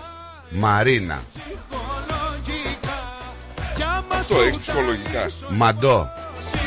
Μαρίνα, 0.50 1.22
ψυχολογικά 1.34 2.98
Κι 3.76 3.84
άμα 3.84 4.18
Το 4.18 4.24
σου 4.34 4.42
έχεις 4.42 4.58
ψυχολογικά. 4.58 5.26
Μαντό, 5.50 6.10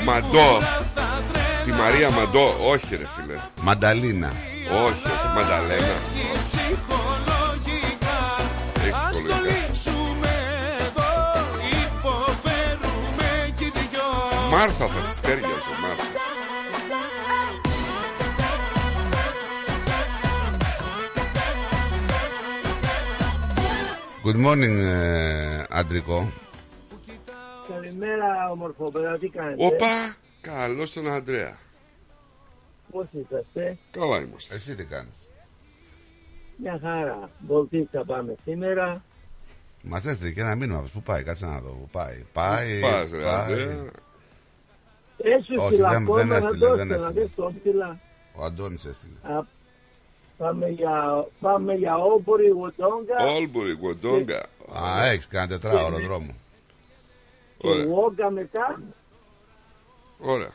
Μαντό. 0.04 0.60
θα 0.94 1.22
Τη 1.64 1.72
Μαρία 1.72 2.10
Μαντό. 2.10 2.54
Όχι 2.68 2.86
ρε 2.90 3.06
φίλε. 3.16 3.38
Μανταλίνα. 3.62 4.32
Όχι. 4.84 5.02
Μανταλένα. 5.34 5.96
τρέχεις 6.22 6.42
ψυχολογικά 6.50 8.18
Έχεις 8.80 8.94
Ας 8.94 9.02
το 9.04 9.10
ψυχολογικά. 9.10 9.66
λύσουμε 9.68 10.32
εδώ 10.86 11.12
Υποφέρουμε 11.84 13.30
κι 13.56 13.64
οι 13.64 13.72
δυο 13.90 14.08
Μάρθα 14.50 14.86
θα 14.86 15.00
της 15.06 15.16
στέριαζε. 15.16 15.72
Μάρθα. 15.82 16.15
Good 24.26 24.46
morning, 24.46 24.78
ε, 24.78 25.62
Αντρικό. 25.70 26.32
Καλημέρα, 27.68 28.50
ομορφόπεδα, 28.50 29.18
τι 29.18 29.28
κάνετε; 29.28 29.64
Όπα. 29.66 30.14
Καλώς 30.40 30.92
τον 30.92 31.12
Αντρέα. 31.12 31.58
Πώς 32.90 33.06
είσαστε; 33.10 33.78
Καλά 33.90 34.20
είμαστε. 34.20 34.54
Εσύ 34.54 34.74
τι 34.74 34.84
κάνεις; 34.84 35.28
Μια 36.56 36.78
χαρά. 36.82 37.30
Βολτίτσα 37.46 38.04
πάμε 38.04 38.34
σήμερα. 38.44 39.02
Μας 39.82 40.06
έστειλε 40.06 40.30
και 40.30 40.40
ένα 40.40 40.54
μήνυμα 40.54 40.76
αυτός. 40.78 40.92
Πού 40.92 41.02
πάει, 41.02 41.22
κάτσε 41.22 41.46
να 41.46 41.60
δω. 41.60 41.70
Πού 41.70 41.88
πάει. 41.92 42.24
Πάει. 42.32 42.80
Πας 42.80 43.10
ρε 43.10 43.22
πάει. 43.22 43.52
Αντρέα; 43.52 43.90
Έσου 45.18 45.54
Όχι, 45.58 45.72
ψηλά 45.72 45.88
δεν- 45.88 46.02
ακόμα 46.02 46.16
δεν 46.18 46.26
να 46.28 46.36
έστειλε, 46.36 46.66
το 46.66 46.76
δεν 46.76 46.90
έστειλα, 46.90 47.06
έστειλε. 47.06 47.20
δεν 47.26 47.30
το 47.36 47.52
έστειλα. 47.56 48.00
Ο 48.34 48.44
Αντώνης 48.44 48.84
έστειλε. 48.84 49.14
Α, 49.22 49.46
Πάμε 50.38 50.68
για, 50.68 51.26
πάμε 51.40 51.74
για 51.74 51.96
Όμπορη, 51.96 52.48
Γοτόγκα 52.48 53.16
Όλμπουρη, 53.36 53.72
Γουοντόγκα. 53.72 54.46
Α, 54.72 55.06
έχεις 55.06 55.26
κάνει 55.26 55.48
τετράωρο 55.48 55.98
δρόμο. 55.98 56.34
και 57.58 57.68
Ωραία. 57.68 57.86
Βόγκα 57.86 58.30
μετά. 58.30 58.80
Ωραία. 60.18 60.50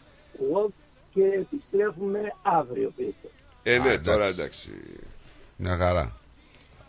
Walk 0.54 0.72
και 1.14 1.24
επιστρέφουμε 1.24 2.20
αύριο 2.42 2.92
πίσω. 2.96 3.16
Ε, 3.64 3.78
ναι, 3.78 3.84
Α, 3.90 3.92
εντάξει. 3.92 4.04
τώρα 4.04 4.26
εντάξει. 4.26 4.70
Μια 5.58 5.78
χαρά. 5.78 6.16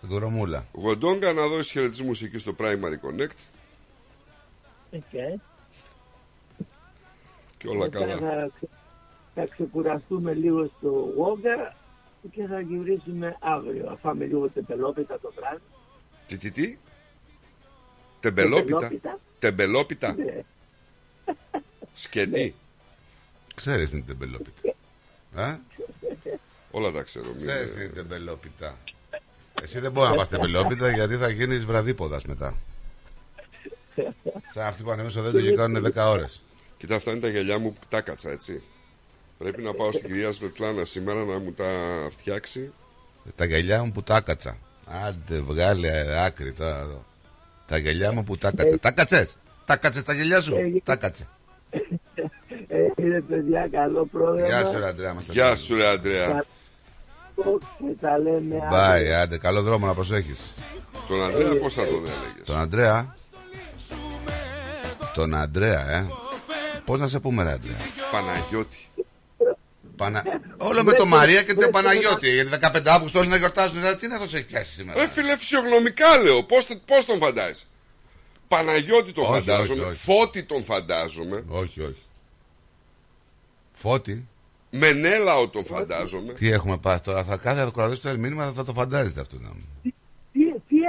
Γκρομούλα. 0.07 0.67
Γοντόγκα 0.73 1.33
να 1.33 1.47
δώσει 1.47 1.73
χαιρετισμούς 1.73 2.23
εκεί 2.23 2.39
στο 2.39 2.55
Primary 2.59 2.99
Connect 3.07 3.37
Okay. 4.95 5.39
και 7.59 7.69
όλα 7.69 7.79
Μετά 7.79 7.99
καλά. 7.99 8.17
Θα, 8.19 8.51
ξε- 8.57 8.71
θα 9.35 9.47
ξεκουραστούμε 9.47 10.33
λίγο 10.33 10.71
στο 10.79 11.13
Βόγκα 11.17 11.75
και 12.31 12.47
θα 12.47 12.61
γυρίσουμε 12.61 13.37
αύριο. 13.41 13.85
Θα 13.85 13.97
φάμε 14.03 14.25
λίγο 14.25 14.49
τεπελόπιτα 14.49 15.19
το 15.21 15.33
βράδυ. 15.37 15.61
Τι, 16.27 16.37
τι, 16.37 16.51
τι; 16.51 16.79
Τεμπελόπιτα. 18.21 18.77
Τεμπελόπιτα. 18.79 19.19
Τεμπελόπιτα. 19.39 20.15
Ναι. 20.15 20.43
Σκετή. 21.93 22.55
Ξέρεις 23.55 23.91
την 23.91 24.07
τεμπελόπιτα. 24.07 24.75
Ε; 25.37 25.57
Όλα 26.71 26.91
τα 26.93 27.03
ξέρω. 27.03 27.27
μην- 27.29 27.37
Ξέρεις 27.37 27.75
την 27.75 27.95
τεμπελόπιτα. 27.95 28.79
Εσύ 29.63 29.79
δεν 29.79 29.93
μπορείς 29.93 30.11
να 30.11 30.17
πας 30.17 30.29
τεμπελόπιτα 30.29 30.91
γιατί 30.91 31.17
θα 31.17 31.29
γίνεις 31.29 31.65
βραδίποδας 31.65 32.25
μετά. 32.25 32.57
Σαν 34.53 34.67
αυτοί 34.67 34.83
που 34.83 34.89
ανεβαίνουν 34.89 35.11
στο 35.11 35.23
δέντρο 35.23 35.41
και 35.41 35.53
κάνουν 35.55 35.83
10 35.83 36.11
ώρες. 36.11 36.43
Κοίτα, 36.79 36.95
αυτά 36.95 37.11
είναι 37.11 37.21
τα 37.21 37.29
γυαλιά 37.29 37.59
μου 37.59 37.73
που 37.73 37.79
τα 37.89 38.01
κάτσα, 38.01 38.31
έτσι. 38.31 38.63
Πρέπει 39.43 39.63
να 39.63 39.75
πάω 39.75 39.93
στην 39.93 40.07
κυρία 40.07 40.31
Σβετλάνα 40.33 40.85
σήμερα 40.85 41.25
να 41.25 41.39
μου 41.39 41.53
τα 41.53 41.65
φτιάξει. 42.11 42.73
Τα 43.37 43.45
γυαλιά 43.45 43.85
μου 43.85 43.93
που 43.93 44.03
τα 44.03 44.21
κάτσα. 44.21 44.57
Άντε, 45.07 45.41
βγάλε 45.41 45.91
άκρη 46.25 46.53
τώρα 46.53 46.79
εδώ. 46.81 47.05
Τα 47.67 47.77
γυαλιά 47.79 48.13
μου 48.13 48.25
που 48.25 48.39
τα 48.39 48.51
κάτσα. 48.57 48.79
Τα 48.79 48.91
κάτσες. 48.91 49.37
Τα 49.65 49.77
κάτσες 49.77 50.03
τα 50.03 50.13
γυαλιά 50.13 50.41
σου. 50.41 50.55
Ε, 50.55 50.81
Τα 50.85 50.97
κάτσε. 50.97 51.29
Έχετε 52.69 53.21
παιδιά 53.29 53.69
καλό 53.73 54.07
πρόγραμμα. 54.13 54.47
Γεια 54.47 54.65
σου, 54.67 54.79
ρε 54.79 54.87
Αντρέα. 54.87 55.15
μας 55.15 55.27
τα 55.27 55.33
Γεια 55.33 55.45
λέμε. 55.45 55.57
σου, 55.57 55.75
ρε 55.77 55.89
Αντρέα. 55.89 56.45
Και 57.35 57.95
τα 58.01 58.19
λέμε 58.19 58.57
Bye, 58.73 59.11
άντε, 59.23 59.39
καλό 59.39 59.63
δρόμο 59.63 59.87
να 59.87 59.95
προσέχεις. 59.95 60.53
Τον 61.09 61.23
Αντρέα 61.25 61.59
πώς 61.59 61.73
θα 61.75 61.85
τον 61.85 61.95
έλεγες; 61.95 62.45
Τον 62.45 62.57
Αντρέα. 62.59 63.15
Τον 65.15 65.35
Αντρέα, 65.35 65.91
ε. 65.91 66.07
Πώς 66.85 67.01
να 67.01 67.09
σε 67.09 67.19
πούμε, 67.19 67.43
ρε 67.43 67.53
Αντρέα. 67.53 67.77
Παναγιώτη. 68.13 68.89
Πανα... 69.97 70.23
Όλο 70.57 70.85
με 70.85 70.93
το 70.93 71.07
Μαρία 71.07 71.43
και 71.43 71.55
το 71.55 71.69
Παναγιώτη. 71.69 72.31
Γιατί 72.31 72.51
15 72.75 72.83
Αύγουστο 72.87 73.19
όλοι 73.19 73.29
να 73.29 73.37
γιορτάζουν. 73.37 73.75
Δηλαδή, 73.75 73.97
τι 73.97 74.09
να 74.09 74.19
το 74.19 74.29
σε 74.29 74.41
πιάσει 74.41 74.73
σήμερα; 74.73 75.01
Ρε 75.01 75.09
φίλε, 75.09 75.37
φυσιογνωμικά 75.37 76.19
λέω. 76.19 76.43
Πώς, 76.43 76.69
πώς 76.85 77.05
τον 77.05 77.19
φαντάζεσαι. 77.19 77.65
Παναγιώτη 78.49 79.13
τον 79.13 79.25
Όχι, 79.25 79.33
φαντάζομαι. 79.33 79.81
όχι, 79.81 79.91
όχι. 79.91 80.01
Φώτη 80.01 80.43
τον 80.43 80.65
φαντάζομαι. 80.65 81.45
Όχι, 81.49 81.81
όχι. 81.81 82.03
Φώτη. 83.75 84.27
Μενέλαο 84.71 85.49
τον 85.49 85.65
φαντάζομαι. 85.65 86.33
Τι 86.33 86.51
έχουμε 86.51 86.79
πάει 86.79 87.01
τώρα; 87.01 87.25
Θα 87.25 87.37
κάθε 87.37 87.71
κοραδίστο 87.73 88.17
μήνυμα 88.19 88.45
θα, 88.45 88.53
θα 88.53 88.65
το 88.65 88.73
φαντάζεται 88.73 89.21
αυτό. 89.21 89.37
Να... 89.41 89.49
μου. 89.49 89.93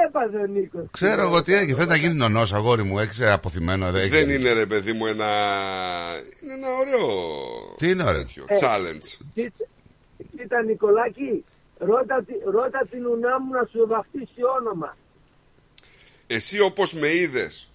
Τι, 0.05 0.11
τι 0.11 0.17
έπαθε 0.17 0.37
ο 0.37 0.45
Νίκος. 0.45 0.85
Ξέρω 0.91 1.21
εγώ 1.21 1.43
τι 1.43 1.53
έγινε. 1.53 1.77
Θε 1.79 1.85
να 1.85 1.95
γίνει 1.95 2.13
νονός, 2.13 2.53
αγόρι 2.53 2.83
μου. 2.83 2.99
Έχει 2.99 3.25
αποθυμένο. 3.25 3.91
Δεν, 3.91 4.09
Δεν 4.09 4.29
έχεις- 4.29 4.39
είναι 4.39 4.51
ρε 4.53 4.65
παιδί 4.65 4.93
μου 4.93 5.05
ένα. 5.05 5.25
Είναι 6.43 6.53
ένα 6.53 6.67
ωραίο. 6.79 7.07
Τι 7.77 7.89
είναι 7.89 8.03
ωραίο; 8.03 8.17
τέτοιο, 8.23 8.45
Challenge. 8.61 9.17
Τι- 9.33 9.47
Κοίτα 10.37 10.63
Νικολάκη, 10.63 11.43
ρώτα, 11.77 12.23
τη- 12.27 12.49
ρώτα 12.51 12.87
την 12.89 13.05
ουνά 13.05 13.39
μου 13.39 13.51
να 13.53 13.67
σου 13.71 13.87
βαφτίσει 13.87 14.41
όνομα. 14.59 14.97
Εσύ 16.27 16.59
όπως 16.59 16.93
με 16.93 17.07
είδες, 17.13 17.71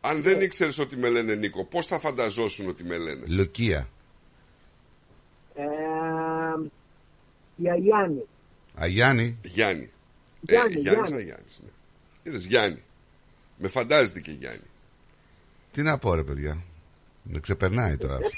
αν 0.00 0.22
δεν 0.22 0.40
ήξερες 0.40 0.78
ότι 0.78 0.96
με 0.96 1.08
λένε 1.08 1.34
Νίκο, 1.34 1.64
πώς 1.64 1.86
θα 1.86 1.98
φανταζόσουν 1.98 2.68
ότι 2.68 2.84
με 2.84 2.96
λένε; 2.96 3.24
Λουκία. 3.26 3.88
Ε, 5.54 5.62
η 7.56 7.70
Αγιάννη. 7.70 8.26
Αγιάννη. 8.74 9.38
Γιάννη. 9.42 9.92
Γιάννη, 10.48 10.74
ε, 10.74 10.78
Γιάννης 10.80 11.08
Γιάννης. 11.08 11.22
Αγιάννης, 11.22 11.60
ναι. 11.62 11.70
Είδες, 12.22 12.44
Γιάννη. 12.44 12.82
Με 13.58 13.68
φαντάζεται 13.68 14.20
και 14.20 14.30
Γιάννη. 14.30 14.66
Τι 15.70 15.82
να 15.82 15.98
πω, 15.98 16.14
ρε 16.14 16.22
παιδιά. 16.22 16.62
Με 17.22 17.40
ξεπερνάει 17.40 17.96
τώρα. 17.96 18.14
αυτό. 18.14 18.30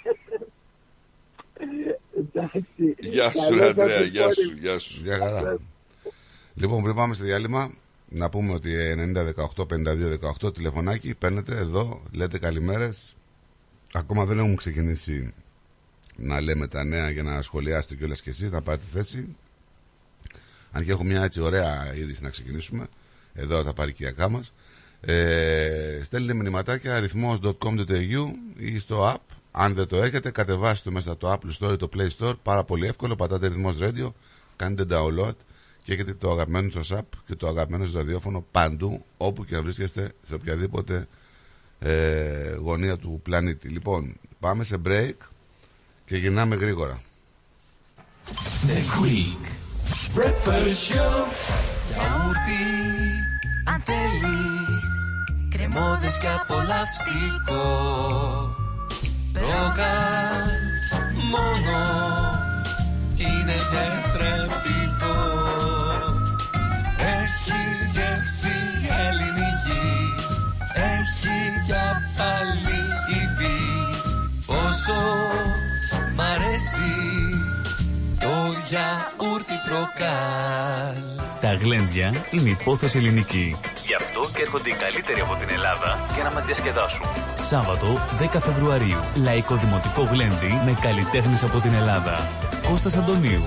Εντάξει. 2.19 2.67
Γεια 2.99 3.31
σου 3.31 3.39
Καλό 3.39 3.63
ρε 3.63 3.69
Αντρέα, 3.69 3.99
το 3.99 4.05
γεια 4.05 4.23
κόρη 4.23 4.35
σου, 4.35 4.57
γεια 4.61 4.79
σου. 4.79 5.01
Γεια 5.03 5.19
χαρά. 5.19 5.59
Λοιπόν, 6.55 6.83
πριν 6.83 6.95
πάμε 6.95 7.15
στο 7.15 7.25
διάλειμμα, 7.25 7.75
να 8.09 8.29
πούμε 8.29 8.53
ότι 8.53 8.73
90-18-52-18 10.43 10.55
τηλεφωνάκι 10.55 11.15
παίρνετε 11.15 11.57
εδώ, 11.57 12.03
λέτε 12.13 12.39
καλημέρες. 12.39 13.17
Ακόμα 13.93 14.25
δεν 14.25 14.39
έχουμε 14.39 14.55
ξεκινήσει 14.55 15.35
να 16.17 16.41
λέμε 16.41 16.67
τα 16.67 16.85
νέα 16.85 17.11
για 17.11 17.23
να 17.23 17.43
σχολιάσετε 17.43 17.95
κιόλας 17.95 18.23
κι 18.23 18.29
εσείς, 18.29 18.51
να 18.51 18.63
πάρετε 18.63 18.85
θέση. 18.93 19.37
Αν 20.77 20.85
και 20.85 20.91
έχω 20.91 21.05
μια 21.05 21.23
έτσι 21.23 21.41
ωραία 21.41 21.95
είδηση 21.95 22.23
να 22.23 22.31
ξεκινήσουμε, 22.31 22.87
εδώ 23.35 23.63
τα 23.63 23.73
παρικιακά 23.73 24.29
μας. 24.29 24.53
Ε, 25.01 26.01
στέλνετε 26.05 26.35
μηνυματάκια 26.35 26.97
αριθμός.com.au 26.97 28.31
ή 28.57 28.79
στο 28.79 29.13
app. 29.13 29.35
Αν 29.51 29.75
δεν 29.75 29.87
το 29.87 29.97
έχετε, 29.97 30.31
κατεβάστε 30.31 30.89
το 30.89 30.95
μέσα 30.95 31.11
από 31.11 31.21
το 31.21 31.33
Apple 31.33 31.67
Store 31.67 31.73
ή 31.73 31.77
το 31.77 31.89
Play 31.97 32.09
Store. 32.19 32.35
Πάρα 32.43 32.65
πολύ 32.65 32.87
εύκολο. 32.87 33.17
Πατάτε 33.17 33.47
αριθμός 33.47 33.77
Radio, 33.81 34.13
κάνετε 34.57 34.97
download 34.97 35.35
και 35.83 35.93
έχετε 35.93 36.15
το 36.15 36.31
αγαπημένο 36.31 36.71
σας 36.71 36.93
app 36.93 37.19
και 37.27 37.35
το 37.35 37.49
αγαπημένο 37.49 37.85
σας 37.85 37.93
ραδιόφωνο 37.93 38.45
παντού, 38.51 39.05
όπου 39.17 39.45
και 39.45 39.55
να 39.55 39.63
βρίσκεστε 39.63 40.13
σε 40.27 40.35
οποιαδήποτε 40.35 41.07
ε, 41.79 42.55
γωνία 42.55 42.97
του 42.97 43.21
πλανήτη. 43.23 43.69
Λοιπόν, 43.69 44.17
πάμε 44.41 44.65
σε 44.65 44.77
break 44.87 45.15
και 46.05 46.17
γυρνάμε 46.17 46.57
γρήγορα. 46.57 47.03
The 48.67 49.03
Greek 49.03 49.66
Breakfast 50.15 50.79
Show. 50.89 51.17
Γιαούρτι, 51.93 52.65
αν 53.65 53.83
θέλεις 53.85 54.85
Κρεμόδες 55.51 56.19
και 56.19 56.27
απολαυστικό. 56.41 57.65
Ρόγαν 59.35 60.49
μόνο 61.31 61.79
Είναι 63.17 63.59
τετρεπτικό. 63.73 65.19
Έχει 66.99 67.63
γεύση 67.93 68.57
ελληνική 69.07 69.97
Έχει 70.75 71.39
για 71.67 72.03
πάλι 72.17 72.79
υφή. 73.11 73.61
Πόσο 74.47 75.01
μ' 76.17 76.21
αρέσει 76.21 77.26
Το 78.47 78.53
γιαούρτι 78.53 79.53
προκάλ 79.69 81.03
Τα 81.41 81.53
γλέντια 81.53 82.13
είναι 82.31 82.49
υπόθεση 82.49 82.99
ελληνική. 82.99 83.57
Γι' 83.87 83.95
αυτό 83.95 84.31
και 84.35 84.43
έρχονται 84.43 84.71
οι 84.71 84.73
καλύτεροι 84.73 85.21
από 85.21 85.35
την 85.35 85.49
Ελλάδα 85.49 86.07
για 86.15 86.23
να 86.23 86.31
μας 86.31 86.45
διασκεδάσουν. 86.45 87.07
Σάββατο 87.37 87.87
10 88.21 88.41
Φεβρουαρίου. 88.41 89.01
Λαϊκό 89.15 89.55
Δημοτικό 89.55 90.03
Γλέντι 90.03 90.61
με 90.65 90.77
καλλιτέχνες 90.81 91.43
από 91.43 91.59
την 91.59 91.75
Ελλάδα. 91.75 92.29
Κώστας 92.69 92.97
Αντωνίου. 92.97 93.43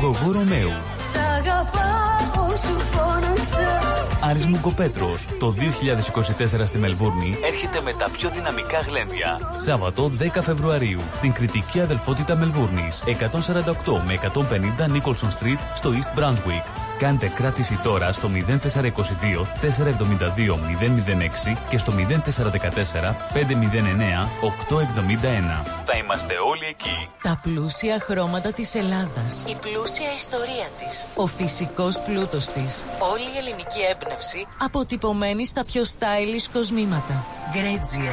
Γογού 0.00 0.32
Ρωμαίου. 0.32 0.72
Σ' 1.12 1.16
αγαπάω, 1.16 2.56
σου 2.56 2.80
φώναξα 2.80 3.96
Άρης 4.20 4.46
Μουγκοπέτρος. 4.46 5.26
Το 5.38 5.50
2024 5.50 6.66
στη 6.66 6.78
Μελβούρνη 6.78 7.38
έρχεται 7.44 7.80
με 7.80 7.92
τα 7.92 8.08
πιο 8.10 8.30
δυναμικά 8.30 8.78
γλέντια. 8.78 9.38
Σάββατο 9.56 10.10
10 10.18 10.42
Φεβρουαρίου 10.42 11.00
στην 11.14 11.32
κριτική 11.32 11.80
αδελφότητα 11.80 12.36
Μελβούρνης. 12.36 13.02
148 13.06 14.02
με 14.06 14.12
150 14.12 14.86
Nicholson 14.86 15.28
Street 15.28 15.58
στο 15.74 15.90
East 15.90 16.18
Brunswick. 16.18 16.85
Κάντε 16.98 17.28
κράτηση 17.28 17.78
τώρα 17.82 18.12
στο 18.12 18.30
0422 18.34 19.46
472 19.60 20.58
006 21.52 21.56
και 21.68 21.78
στο 21.78 21.92
0414 21.92 21.96
509 21.98 23.46
871. 24.42 25.66
Θα 25.84 25.96
είμαστε 25.96 26.34
όλοι 26.50 26.64
εκεί. 26.68 27.08
Τα 27.22 27.40
πλούσια 27.42 27.98
χρώματα 28.00 28.52
της 28.52 28.74
Ελλάδας. 28.74 29.44
Η 29.48 29.56
πλούσια 29.60 30.12
ιστορία 30.16 30.68
της. 30.78 31.06
Ο 31.14 31.26
φυσικός 31.26 32.00
πλούτος 32.00 32.46
της. 32.46 32.84
Όλη 33.12 33.22
η 33.34 33.38
ελληνική 33.38 33.80
έμπνευση. 33.90 34.46
Αποτυπωμένη 34.64 35.46
στα 35.46 35.64
πιο 35.64 35.82
stylish 35.82 36.48
κοσμήματα. 36.52 37.24
Γκρέτζιο 37.52 38.12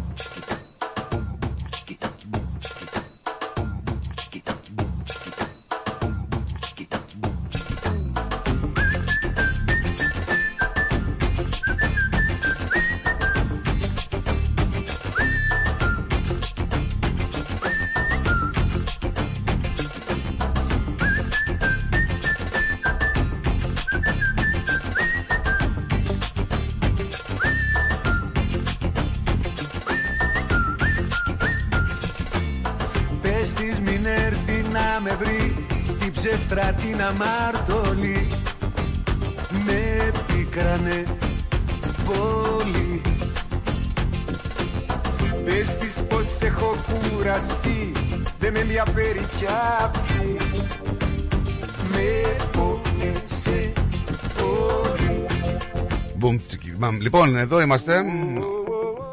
Εδώ 57.41 57.61
είμαστε. 57.61 58.01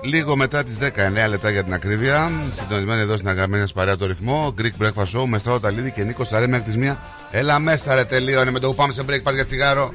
Λίγο 0.02 0.36
μετά 0.36 0.64
τι 0.64 0.72
19 0.80 1.28
λεπτά 1.28 1.50
για 1.50 1.64
την 1.64 1.72
ακρίβεια. 1.72 2.30
Συντονισμένοι 2.54 3.00
εδώ 3.00 3.16
στην 3.16 3.28
αγαπημένη 3.28 3.62
σας 3.62 3.72
παρέα 3.72 3.96
το 3.96 4.06
ρυθμό. 4.06 4.54
Greek 4.58 4.82
Breakfast 4.82 5.18
Show 5.18 5.24
με 5.26 5.38
Στράτο 5.38 5.60
Ταλίδη 5.60 5.90
και 5.90 6.02
Νίκο 6.02 6.24
Σαρέ 6.24 6.46
μέχρι 6.46 6.72
τι 6.72 6.78
1. 6.82 6.96
Έλα 7.30 7.58
μέσα, 7.58 7.94
ρε 7.94 8.04
τελείωνε 8.04 8.50
με 8.50 8.58
το 8.58 8.68
που 8.68 8.74
πάμε 8.74 8.92
σε 8.92 9.02
break. 9.08 9.22
Πα 9.22 9.32
για 9.32 9.44
τσιγάρο. 9.44 9.92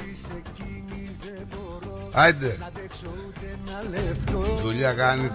Άιντε. 2.12 2.58
Δουλειά 4.64 4.92
κάνει. 4.92 5.32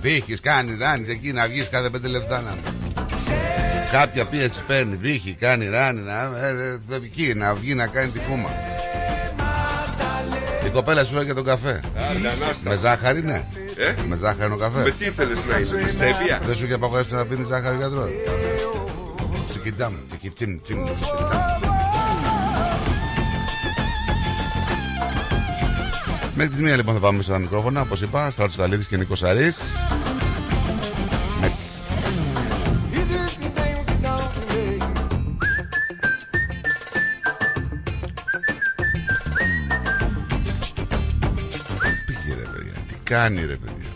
Βύχει, 0.00 0.38
κάνει, 0.38 0.76
ράνει 0.78 1.10
εκεί 1.10 1.32
να 1.32 1.46
βγει 1.48 1.62
κάθε 1.62 1.90
πέντε 1.90 2.08
λεπτά 2.08 2.40
να. 2.40 2.56
Κάποια 3.92 4.24
πίεση 4.24 4.62
παίρνει, 4.66 4.96
βύχει, 4.96 5.36
κάνει, 5.40 5.68
ράνει, 5.68 6.00
να, 6.00 6.22
ε, 6.22 6.78
ε, 6.90 6.96
εκεί, 7.04 7.32
να 7.36 7.54
βγει 7.54 7.74
να 7.74 7.86
κάνει 7.86 8.10
τη 8.10 8.18
φούμα. 8.18 8.50
Η 10.70 10.72
κοπέλα 10.72 11.04
σου 11.04 11.20
για 11.20 11.34
τον 11.34 11.44
καφέ. 11.44 11.80
Άντε, 11.94 12.18
Ανάστα. 12.18 12.70
Με 12.70 12.76
ζάχαρη, 12.76 13.22
ναι. 13.22 13.46
Ε; 13.76 13.94
Με 14.08 14.16
ζάχαρη 14.16 14.44
είναι 14.44 14.54
ο 14.54 14.56
καφέ. 14.56 14.82
Με 14.82 14.90
τι 14.90 15.04
ήθελες 15.04 15.38
να 15.44 15.58
είναι, 15.58 15.84
με 15.84 15.90
στέβια. 15.90 16.40
Δεν 16.46 16.56
σου 16.56 16.64
είχε 16.64 16.72
απαγορεύσει 16.72 17.14
να 17.14 17.24
πίνεις 17.24 17.46
ζάχαρη 17.46 17.76
γιατρό. 17.76 18.08
Τσικιτάμ, 19.46 19.94
τσικιτσίμ, 20.08 20.60
τσιμ, 20.62 20.84
τσικιτάμ. 20.84 21.38
Μέχρι 26.34 26.52
τις 26.52 26.60
μία 26.60 26.76
λοιπόν 26.76 26.94
θα 26.94 27.00
πάμε 27.00 27.22
στα 27.22 27.38
μικρόφωνα, 27.38 27.80
όπως 27.80 28.02
είπα, 28.02 28.30
Στράτος 28.30 28.56
Ταλίδης 28.56 28.86
και 28.86 28.96
Νίκος 28.96 29.18
Σαρής. 29.18 29.56
Κάνει 43.10 43.40
ρε 43.40 43.56
παιδιά. 43.56 43.86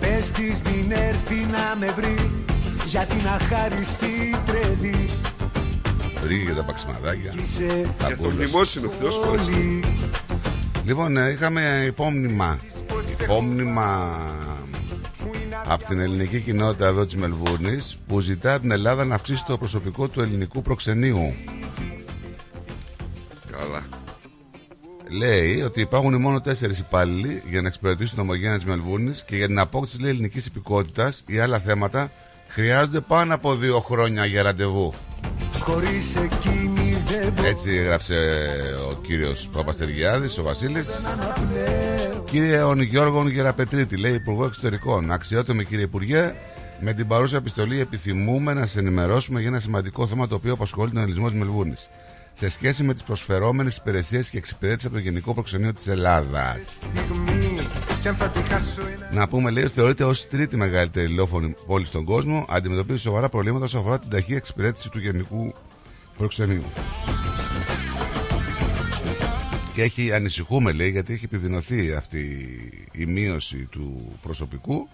Πες 0.00 0.30
της 0.30 0.60
μην 0.62 0.90
έρθει 0.92 1.34
να 1.34 1.76
με 1.78 1.92
βρει 1.96 2.44
Για 2.86 3.04
την 3.04 3.26
αχάριστη 3.28 4.36
τρελή 4.46 5.08
Βρήκε 6.22 6.44
και 6.44 6.52
τα 6.52 6.64
παξιμαδάκια. 6.64 7.34
Είσαι 7.42 7.90
Τα 7.98 8.06
Για 8.06 8.16
το 8.16 8.22
πούλες. 8.22 8.34
μνημόσυνο, 8.34 8.88
Θεός 9.00 9.16
χωρίς. 9.16 9.46
πολύ 9.46 9.84
Λοιπόν, 10.84 11.16
ε, 11.16 11.30
είχαμε 11.30 11.84
υπόμνημα. 11.86 12.58
Υπόμνημα 13.22 14.16
από 15.66 15.84
την 15.84 16.00
ελληνική 16.00 16.40
κοινότητα 16.40 16.86
εδώ 16.86 17.04
της 17.04 17.14
Μελβούρνης 17.16 17.98
που 18.06 18.20
ζητά 18.20 18.52
από 18.52 18.62
την 18.62 18.70
Ελλάδα 18.70 19.04
να 19.04 19.14
αυξήσει 19.14 19.44
το 19.44 19.58
προσωπικό 19.58 20.08
του 20.08 20.20
ελληνικού 20.20 20.62
προξενείου. 20.62 21.34
Λέει 25.08 25.62
ότι 25.62 25.80
υπάρχουν 25.80 26.20
μόνο 26.20 26.40
τέσσερις 26.40 26.78
υπάλληλοι 26.78 27.42
για 27.48 27.60
να 27.60 27.66
εξυπηρετήσουν 27.68 28.14
την 28.14 28.22
ομογένεια 28.22 28.56
της 28.56 28.64
Μελβούρνη 28.64 29.12
και 29.26 29.36
για 29.36 29.46
την 29.46 29.58
απόκτηση 29.58 30.00
λέει, 30.00 30.10
ελληνικής 30.10 30.46
υπηκότητας 30.46 31.22
ή 31.26 31.38
άλλα 31.38 31.58
θέματα 31.58 32.10
χρειάζονται 32.48 33.00
πάνω 33.00 33.34
από 33.34 33.54
δύο 33.54 33.80
χρόνια 33.80 34.24
για 34.24 34.42
ραντεβού. 34.42 34.94
Χωρίς 35.60 36.16
εκείνη 36.16 37.02
δεν 37.06 37.32
μπορώ 37.32 37.48
Έτσι 37.48 37.70
έγραψε 37.70 38.14
ο 38.90 38.94
κύριος 38.94 39.48
Παπαστεργιάδης, 39.52 40.38
ο 40.38 40.42
Βασίλης. 40.42 40.88
Κύριε 42.30 42.62
Ον 42.62 42.80
Γιώργο 42.80 43.28
Γεραπετρίτη, 43.28 43.96
λέει 43.96 44.14
Υπουργό 44.14 44.44
Εξωτερικών. 44.44 45.12
Αξιότιμη 45.12 45.64
κύριε 45.64 45.84
Υπουργέ, 45.84 46.34
με 46.80 46.92
την 46.92 47.06
παρούσα 47.06 47.36
επιστολή 47.36 47.80
επιθυμούμε 47.80 48.54
να 48.54 48.66
σα 48.66 48.78
ενημερώσουμε 48.78 49.40
για 49.40 49.48
ένα 49.48 49.60
σημαντικό 49.60 50.06
θέμα 50.06 50.28
το 50.28 50.34
οποίο 50.34 50.52
απασχολεί 50.52 50.90
τον 50.90 51.02
ελληνισμό 51.02 51.28
της 51.28 51.38
Μελβούνης. 51.38 51.88
Σε 52.38 52.48
σχέση 52.48 52.82
με 52.82 52.94
τις 52.94 53.02
προσφερόμενες 53.02 53.76
υπηρεσίες 53.76 54.28
και 54.28 54.38
εξυπηρέτηση 54.38 54.86
από 54.86 54.96
το 54.96 55.02
Γενικό 55.02 55.34
Προξενείο 55.34 55.72
της 55.72 55.86
Ελλάδας. 55.86 56.60
στιγμή 56.64 57.54
Κι 58.02 58.08
αν 58.08 58.14
θα 58.14 58.28
τη 58.28 58.40
χάσω 58.50 58.80
ένα 58.80 59.08
Να 59.12 59.28
πούμε, 59.28 59.50
λέει, 59.50 59.64
ότι 59.64 59.72
θεωρείται 59.72 60.04
ως 60.04 60.28
τρίτη 60.28 60.56
μεγαλύτερη 60.56 61.06
λιόφωνη 61.08 61.54
πόλη 61.66 61.86
στον 61.86 62.04
κόσμο, 62.04 62.44
αντιμετωπίζει 62.48 63.00
σοβαρά 63.00 63.28
προβλήματα 63.28 63.64
όσον 63.64 63.80
αφορά 63.80 63.98
την 63.98 64.10
ταχεία 64.10 64.36
εξυπηρέτηση 64.36 64.90
του 64.90 64.98
Γενικού 64.98 65.54
Προξενείου. 66.16 66.64
Και 69.72 69.82
έχει 69.82 70.12
ανησυχούμε, 70.12 70.72
λέει, 70.72 70.90
γιατί 70.90 71.12
έχει 71.12 71.24
επιδεινωθεί 71.24 71.92
αυτή 71.92 72.48
η 72.92 73.06
μείωση 73.06 73.68
του 73.70 74.18
προσωπικού 74.22 74.88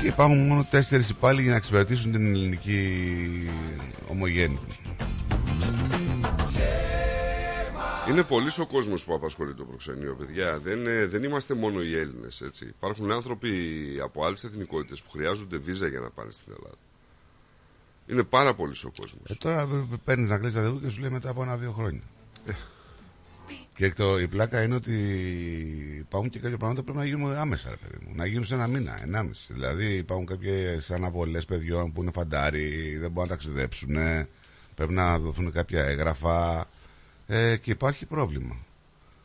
και 0.00 0.06
υπάρχουν 0.06 0.46
μόνο 0.46 0.66
τέσσερις 0.70 1.08
υπάλληλοι 1.08 1.42
για 1.42 1.50
να 1.50 1.56
εξυπηρετήσουν 1.56 2.12
την 2.12 2.34
ελληνική 2.34 2.90
ομογένεια. 4.08 4.58
Είναι 8.08 8.22
πολύς 8.22 8.58
ο 8.58 8.66
κόσμος 8.66 9.04
που 9.04 9.14
απασχολεί 9.14 9.54
το 9.54 9.64
προξενείο, 9.64 10.14
παιδιά. 10.14 10.58
Δεν, 10.58 10.86
ε, 10.86 11.06
δεν 11.06 11.22
είμαστε 11.22 11.54
μόνο 11.54 11.82
οι 11.82 11.96
Έλληνες. 11.96 12.42
Υπάρχουν 12.60 13.12
άνθρωποι 13.12 13.50
από 14.02 14.24
άλλες 14.24 14.44
εθνικότητες 14.44 15.02
που 15.02 15.10
χρειάζονται 15.10 15.56
βίζα 15.56 15.86
για 15.88 16.00
να 16.00 16.10
πάνε 16.10 16.30
στην 16.32 16.52
Ελλάδα. 16.56 16.76
Είναι 18.06 18.22
πάρα 18.22 18.54
πολύς 18.54 18.84
ο 18.84 18.92
κόσμος. 18.98 19.30
Ε, 19.30 19.34
τώρα 19.34 19.68
παίρνεις 20.04 20.28
να 20.28 20.38
κλείσει 20.38 20.54
ραντεβού 20.56 20.80
και 20.80 20.88
σου 20.88 21.00
λέει 21.00 21.10
μετά 21.10 21.30
από 21.30 21.42
ένα-δύο 21.42 21.72
χρόνια. 21.72 22.02
και 23.74 23.90
το, 23.92 24.18
η 24.18 24.28
πλάκα 24.28 24.62
είναι 24.62 24.74
ότι 24.74 24.96
υπάρχουν 25.98 26.30
και 26.30 26.38
κάποια 26.38 26.56
πράγματα 26.56 26.82
που 26.82 26.92
πρέπει 26.92 27.08
να 27.10 27.16
γίνουν 27.16 27.34
άμεσα, 27.36 27.70
ρε 27.70 27.76
παιδί 27.76 28.04
μου. 28.06 28.14
Να 28.14 28.26
γίνουν 28.26 28.44
σε 28.44 28.54
ένα 28.54 28.66
μήνα, 28.66 29.02
ενάμιση. 29.02 29.52
Δηλαδή 29.52 29.94
υπάρχουν 29.94 30.26
κάποιες 30.26 30.90
αναβολές 30.90 31.44
παιδιών 31.44 31.92
που 31.92 32.02
είναι 32.02 32.10
φαντάρι, 32.14 32.96
δεν 33.00 33.10
μπορούν 33.10 33.30
να 33.30 33.36
ταξιδέψουν. 33.36 33.96
Πρέπει 34.74 34.92
να 34.92 35.18
δοθούν 35.18 35.52
κάποια 35.52 35.84
έγγραφα. 35.84 36.66
Ε, 37.26 37.56
και 37.56 37.70
υπάρχει 37.70 38.06
πρόβλημα. 38.06 38.56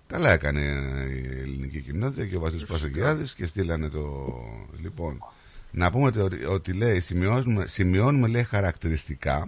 Καλά 0.08 0.32
έκανε 0.32 0.62
η 1.10 1.40
ελληνική 1.40 1.80
κοινότητα 1.82 2.26
και 2.26 2.36
ο 2.36 2.40
Βασίλης 2.40 2.66
Πασογιάδης 2.66 3.34
και 3.34 3.46
στείλανε 3.46 3.90
το... 3.90 4.34
Λοιπόν, 4.82 5.24
να 5.72 5.92
πούμε 5.92 6.12
ότι, 6.24 6.46
ότι 6.46 6.74
λέει, 6.74 7.00
σημειώνουμε, 7.00 7.66
σημειώνουμε 7.66 8.28
λέει 8.28 8.44
χαρακτηριστικά 8.44 9.48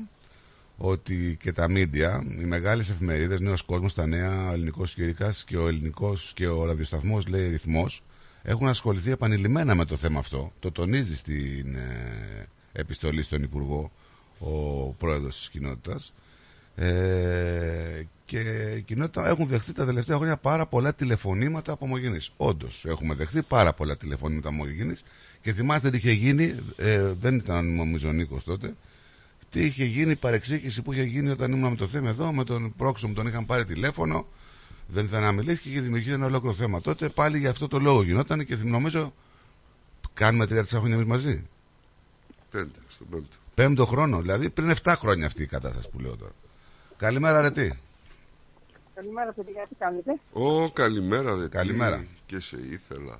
ότι 0.77 1.37
και 1.39 1.51
τα 1.51 1.69
μίντια, 1.69 2.23
οι 2.39 2.43
μεγάλες 2.43 2.89
εφημερίδες, 2.89 3.39
Νέος 3.39 3.61
Κόσμος, 3.61 3.93
τα 3.93 4.07
Νέα, 4.07 4.49
ο 4.49 4.53
Ελληνικός 4.53 4.93
Κυρικάς 4.93 5.43
και 5.43 5.57
ο 5.57 5.67
Ελληνικός 5.67 6.31
και 6.35 6.47
ο 6.47 6.65
ραδιοσταθμός, 6.65 7.27
λέει, 7.27 7.49
Ρυθμός, 7.49 8.03
έχουν 8.41 8.67
ασχοληθεί 8.67 9.11
επανειλημμένα 9.11 9.75
με 9.75 9.85
το 9.85 9.97
θέμα 9.97 10.19
αυτό. 10.19 10.53
Το 10.59 10.71
τονίζει 10.71 11.15
στην 11.15 11.75
ε, 11.75 12.47
επιστολή 12.71 13.23
στον 13.23 13.43
Υπουργό 13.43 13.91
ο 14.39 14.49
πρόεδρος 14.97 15.37
της 15.37 15.49
κοινότητας. 15.49 16.13
Ε, 16.75 18.03
και 18.25 18.39
η 18.77 18.81
κοινότητα 18.81 19.27
έχουν 19.27 19.47
δεχτεί 19.47 19.73
τα 19.73 19.85
τελευταία 19.85 20.15
χρόνια 20.15 20.37
πάρα 20.37 20.65
πολλά 20.65 20.93
τηλεφωνήματα 20.93 21.71
από 21.71 21.85
ομογενείς. 21.85 22.31
Όντως, 22.37 22.85
έχουμε 22.87 23.15
δεχτεί 23.15 23.41
πάρα 23.41 23.73
πολλά 23.73 23.97
τηλεφωνήματα 23.97 24.49
από 24.49 24.57
ομογενείς 24.61 25.03
και 25.41 25.53
θυμάστε 25.53 25.89
τι 25.89 25.97
είχε 25.97 26.11
γίνει, 26.11 26.55
ε, 26.75 27.13
δεν 27.21 27.35
ήταν 27.35 27.75
νομίζω 27.75 28.09
ο 28.09 28.11
Νίκος 28.11 28.43
τότε, 28.43 28.75
τι 29.49 29.65
είχε 29.65 29.85
γίνει, 29.85 30.11
η 30.11 30.15
παρεξήγηση 30.15 30.81
που 30.81 30.93
είχε 30.93 31.03
γίνει 31.03 31.29
όταν 31.29 31.51
ήμουν 31.51 31.69
με 31.69 31.75
το 31.75 31.87
θέμα 31.87 32.09
εδώ, 32.09 32.33
με 32.33 32.43
τον 32.43 32.73
πρόξο 32.77 33.07
μου 33.07 33.13
τον 33.13 33.27
είχαν 33.27 33.45
πάρει 33.45 33.65
τηλέφωνο, 33.65 34.27
δεν 34.87 35.05
ήθελε 35.05 35.21
να 35.21 35.31
μιλήσει 35.31 35.61
και 35.61 35.69
είχε 35.69 35.81
δημιουργήσει 35.81 36.13
ένα 36.13 36.25
ολόκληρο 36.25 36.55
θέμα. 36.55 36.81
Τότε 36.81 37.09
πάλι 37.09 37.37
για 37.37 37.49
αυτό 37.49 37.67
το 37.67 37.79
λόγο 37.79 38.03
γινόταν 38.03 38.45
και 38.45 38.55
νομίζω 38.55 39.13
κάνουμε 40.13 40.45
3-4 40.49 40.63
χρόνια 40.65 40.95
εμείς 40.95 41.07
μαζί. 41.07 41.43
Πέντε, 42.51 42.79
στον 42.87 43.07
πέμπτο. 43.09 43.35
Πέμπτο 43.59 43.85
χρόνο, 43.85 44.19
δηλαδή 44.21 44.49
πριν 44.49 44.73
7 44.83 44.93
χρόνια 44.97 45.25
αυτή 45.25 45.43
η 45.43 45.45
κατάσταση 45.45 45.89
που 45.89 45.99
λέω 45.99 46.15
τώρα. 46.15 46.31
Καλημέρα, 46.97 47.41
ρε 47.41 47.51
τι. 47.51 47.69
Καλημέρα, 48.95 49.33
παιδιά, 49.33 49.65
τι 49.69 49.75
κάνετε; 49.79 50.11
Ω, 50.33 50.71
καλημέρα, 50.71 51.35
ρε. 51.35 51.47
Καλημέρα. 51.47 51.97
τι, 51.97 52.05
Και 52.25 52.39
σε 52.39 52.57
ήθελα. 52.71 53.17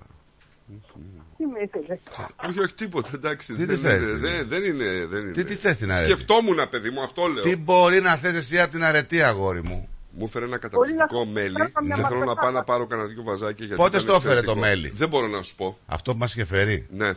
Τι 1.38 1.46
με 1.46 1.60
ήθελε; 1.64 2.00
όχι, 2.48 2.60
όχι, 2.60 2.74
τίποτα, 2.74 3.10
εντάξει. 3.14 3.54
Τι 3.54 3.66
δεν, 3.66 3.76
τι 3.76 3.82
θες, 3.88 3.94
είναι, 3.98 4.06
δηλαδή; 4.14 4.28
δεν, 4.28 4.48
δεν 4.50 4.64
είναι. 4.64 5.06
Δεν 5.06 5.22
είναι. 5.22 5.32
Τι- 5.32 5.44
τι 5.44 5.56
θες 5.56 5.78
την 5.78 5.92
αρέτη; 5.92 6.12
Σκεφτόμουν, 6.12 6.60
παιδί 6.70 6.90
μου, 6.90 7.02
αυτό 7.02 7.28
λέω. 7.28 7.44
Τι 7.44 7.56
μπορεί 7.56 8.02
να 8.02 8.16
θες 8.16 8.34
εσύ 8.34 8.60
από 8.60 8.72
την 8.72 8.84
αρετή, 8.84 9.22
αγόρι 9.22 9.64
μου; 9.64 9.90
Μου 10.12 10.24
έφερε 10.26 10.46
ένα 10.46 10.58
καταπληκτικό 10.58 11.08
Πολύ 11.08 11.26
να- 11.26 11.32
μέλι 11.42 11.54
Πρέπει 11.54 11.72
να 11.74 11.80
και 11.80 11.86
μια 12.02 12.08
θέλω 12.08 12.20
να 12.20 12.26
μάτια 12.26 12.42
πάω 12.42 12.52
να 12.52 12.60
κάτω. 12.60 12.72
πάρω 12.72 12.88
κανένα 12.88 13.08
δυο 13.08 13.24
βαζάκια. 13.24 13.66
Γιατί 13.66 13.76
Πότε 13.82 13.90
ήταν 13.90 14.02
στο 14.02 14.12
έφερε 14.14 14.30
εξαιρετικό. 14.34 14.54
το 14.54 14.60
μέλι; 14.60 14.90
Δεν 14.90 15.10
μπορώ 15.10 15.28
να 15.28 15.42
σου 15.42 15.56
πω. 15.56 15.78
Αυτό 15.86 16.12
που 16.12 16.18
μας 16.18 16.34
είχε 16.36 16.46
φέρει. 16.46 16.88
Ναι. 16.92 17.12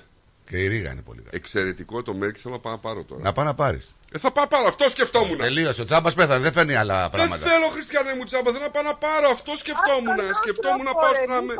Και 0.48 0.56
η 0.62 0.66
ρίγα 0.68 0.90
είναι 0.92 1.02
πολύ 1.02 1.18
καλή. 1.18 1.30
Εξαιρετικό 1.36 2.02
το 2.02 2.14
μέλι 2.14 2.32
και 2.32 2.38
θέλω 2.38 2.54
να 2.54 2.60
πάω 2.60 2.72
να 2.72 2.78
πάρω 2.78 3.04
τώρα. 3.04 3.22
Να 3.22 3.32
πάω 3.32 3.44
να 3.44 3.54
πάρεις. 3.54 3.94
Ε, 4.12 4.18
θα 4.18 4.32
πάω 4.32 4.46
πάρω, 4.48 4.66
αυτό 4.66 4.88
σκεφτόμουν. 4.88 5.36
Τελείωσε. 5.38 5.80
Ο 5.80 5.84
τσάμπας 5.84 6.14
πέθανε, 6.14 6.40
δεν 6.40 6.52
φέρνει 6.52 6.74
άλλα 6.74 7.00
Δεν 7.00 7.10
πράγματα. 7.10 7.46
θέλω, 7.46 7.66
Χριστιανέ 7.68 8.14
μου 8.14 8.24
τσάμπα, 8.24 8.50
θέλω 8.52 8.64
να 8.64 8.70
πάω 8.70 8.82
να 8.82 8.94
πάρω. 8.96 9.28
Αυτό 9.28 9.56
σκεφτόμουν. 9.56 10.16
Σκεφτόμουν 10.40 10.84
να 10.84 10.94
πάω 10.94 11.14
στην 11.14 11.32
αμε. 11.32 11.54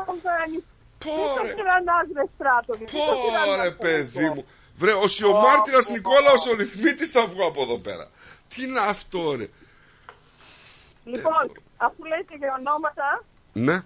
Πόρε. 1.05 1.43
Μην 1.43 1.51
το 1.51 1.55
τυραννάς, 1.57 2.07
ρε 2.17 2.25
στράτο. 2.35 2.73
μην 2.79 2.87
το 2.87 2.93
Πόρε, 2.93 3.17
τυραννάς, 3.25 3.77
παιδί 3.79 4.13
παιδί 4.13 4.29
μου. 4.35 4.45
Βρε, 4.75 4.93
ο 4.93 5.07
Σιωμάρτυρας 5.07 5.89
Νικόλαος 5.89 6.47
ο 6.51 6.55
ρυθμίτης 6.55 7.11
θα 7.11 7.27
βγω 7.27 7.47
από 7.47 7.63
εδώ 7.63 7.79
πέρα. 7.79 8.11
Τι 8.49 8.63
είναι 8.65 8.81
αυτό 8.81 9.35
ρε. 9.39 9.49
Λοιπόν, 11.05 11.45
αφού 11.77 12.05
λέτε 12.05 12.35
για 12.39 12.55
ονόματα, 12.59 13.25
Ναι. 13.53 13.77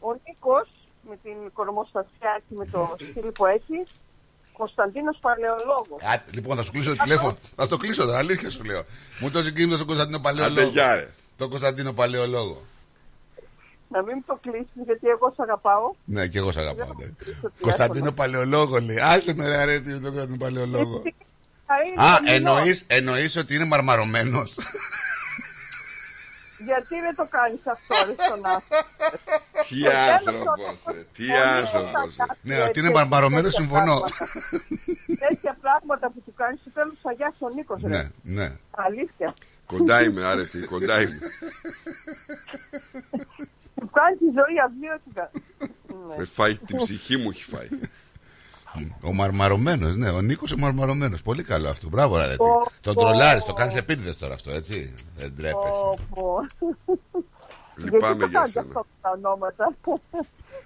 ο 0.00 0.08
Νίκος 0.24 0.68
με 1.08 1.16
την 1.22 1.52
κορμοστασιά 1.52 2.32
και 2.48 2.54
με 2.60 2.66
το 2.66 2.96
στυλ 3.10 3.30
που 3.32 3.46
έχει, 3.46 3.78
Κωνσταντίνος 4.58 5.18
Παλαιολόγος. 5.20 6.02
Α, 6.02 6.22
λοιπόν, 6.34 6.56
θα 6.56 6.62
σου 6.62 6.72
κλείσω 6.72 6.90
το 6.96 7.02
τηλέφωνο. 7.02 7.36
Θα 7.56 7.64
στο 7.64 7.76
κλείσω 7.76 8.04
τώρα, 8.04 8.18
αλήθεια 8.18 8.50
σου 8.50 8.64
λέω. 8.64 8.82
Μου 9.20 9.30
το 9.30 9.42
συγκίνησε 9.42 9.76
τον 9.78 9.86
Κωνσταντίνο 9.86 10.16
Άντε 10.16 10.28
Παλαιολόγο. 10.28 10.68
γεια 10.70 10.94
ρε. 10.94 11.10
Τον 11.36 11.48
Κωνσταντίνο 11.50 11.92
Παλαιολόγο. 11.92 12.62
Να 13.88 14.02
μην 14.02 14.24
το 14.26 14.38
κλείσεις 14.42 14.82
γιατί 14.84 15.08
εγώ 15.08 15.32
σ' 15.36 15.40
αγαπάω. 15.40 15.94
Ναι, 16.04 16.26
και 16.26 16.38
εγώ 16.38 16.52
σ' 16.52 16.56
αγαπάω. 16.56 16.86
ναι. 16.98 17.04
τηλέφωνο. 17.18 17.52
Κωνσταντίνο 17.60 18.12
Παλαιολόγο 18.12 18.78
λέει. 18.80 18.98
Άσε 18.98 19.34
με 19.34 19.48
ρε 19.48 19.56
αρέτη 19.56 19.88
με 19.88 19.94
τον 19.94 20.02
Κωνσταντίνο 20.02 20.36
Παλαιολόγο. 20.38 21.02
Θα 21.66 21.74
είναι 21.86 22.02
Α, 22.02 22.06
χαμηλός. 22.08 22.34
εννοείς, 22.34 22.84
εννοείς 22.86 23.36
ότι 23.36 23.54
είναι 23.54 23.64
μαρμαρωμένος. 23.64 24.58
Γιατί 26.64 27.00
δεν 27.00 27.14
το 27.14 27.26
κάνεις 27.36 27.66
αυτό 27.66 27.94
ρε 28.06 28.14
στον 28.24 28.46
άνθρωπο; 28.46 28.76
Τι 29.68 29.78
άνθρωπος 29.88 30.82
ρε. 30.94 31.02
Τι 31.16 31.32
άνθρωπος 31.32 32.16
ρε. 32.16 32.24
Ναι, 32.42 32.62
ότι 32.62 32.78
είναι 32.80 32.90
μαρμαρωμένος 32.90 33.54
συμφωνώ. 33.54 34.02
Τέτοια 35.18 35.56
πράγματα 35.60 36.10
που 36.10 36.20
του 36.24 36.34
κάνεις, 36.34 36.60
στο 36.60 36.70
τέλος 36.70 36.94
θα 37.02 37.12
γιάσει 37.12 37.36
ο 37.38 37.48
Νίκος 37.48 37.80
ρε. 37.82 37.88
Ναι, 37.88 38.10
ναι. 38.22 38.52
Αλήθεια. 38.70 39.34
Κοντά 39.66 40.02
είμαι 40.02 40.24
άρετη, 40.24 40.58
κοντά 40.58 41.00
είμαι. 41.00 41.18
Του 43.80 43.90
κάνει 43.92 44.16
τη 44.16 44.24
ζωή 44.24 44.56
αβίωτικα. 44.64 45.30
Ναι. 46.08 46.16
Με 46.16 46.24
φάει 46.24 46.56
την 46.58 46.76
ψυχή 46.76 47.16
μου 47.16 47.30
έχει 47.30 47.44
φάει. 47.44 47.68
Ο 49.02 49.12
μαρμαρωμένος, 49.12 49.96
ναι, 49.96 50.10
ο 50.10 50.20
Νίκος 50.20 50.52
ο 50.52 50.56
μαρμαρωμένος. 50.58 51.22
Πολύ 51.22 51.42
καλό 51.42 51.68
αυτό. 51.68 51.88
Μπράβο, 51.88 52.16
ρε. 52.16 52.36
Πω, 52.36 52.70
Τον 52.80 52.94
πω. 52.94 53.00
τρολάρεις, 53.00 53.44
το 53.44 53.52
κάνεις 53.52 53.74
επίτηδες 53.74 54.16
τώρα 54.18 54.34
αυτό, 54.34 54.50
έτσι. 54.50 54.94
Δεν 55.16 55.32
τρέπεσαι. 55.36 55.70
Πω, 55.70 55.98
πω. 56.14 56.36
Λυπάμαι 57.76 58.14
Γιατί 58.16 58.18
για 58.18 58.26
το 58.26 58.32
κάνετε 58.32 58.50
σένα. 58.50 58.66
αυτό 58.66 58.86
τα 59.00 59.10
ονόματα. 59.10 59.74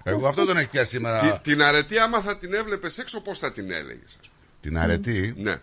Εγώ 0.03 0.27
αυτό 0.27 0.45
τον 0.45 0.57
έχει 0.57 0.67
πιάσει 0.69 0.89
Τι- 0.89 0.95
σήμερα. 0.95 1.39
Την 1.39 1.63
αρετή 1.63 1.97
άμα 1.99 2.21
θα 2.21 2.37
την 2.37 2.53
έβλεπες 2.53 2.97
έξω 2.97 3.21
πώς 3.21 3.39
θα 3.39 3.51
την 3.51 3.71
έλεγες 3.71 4.17
ας 4.21 4.29
πούμε; 4.29 4.49
Την 4.59 4.77
αρετή; 4.77 5.33
Ναι. 5.37 5.55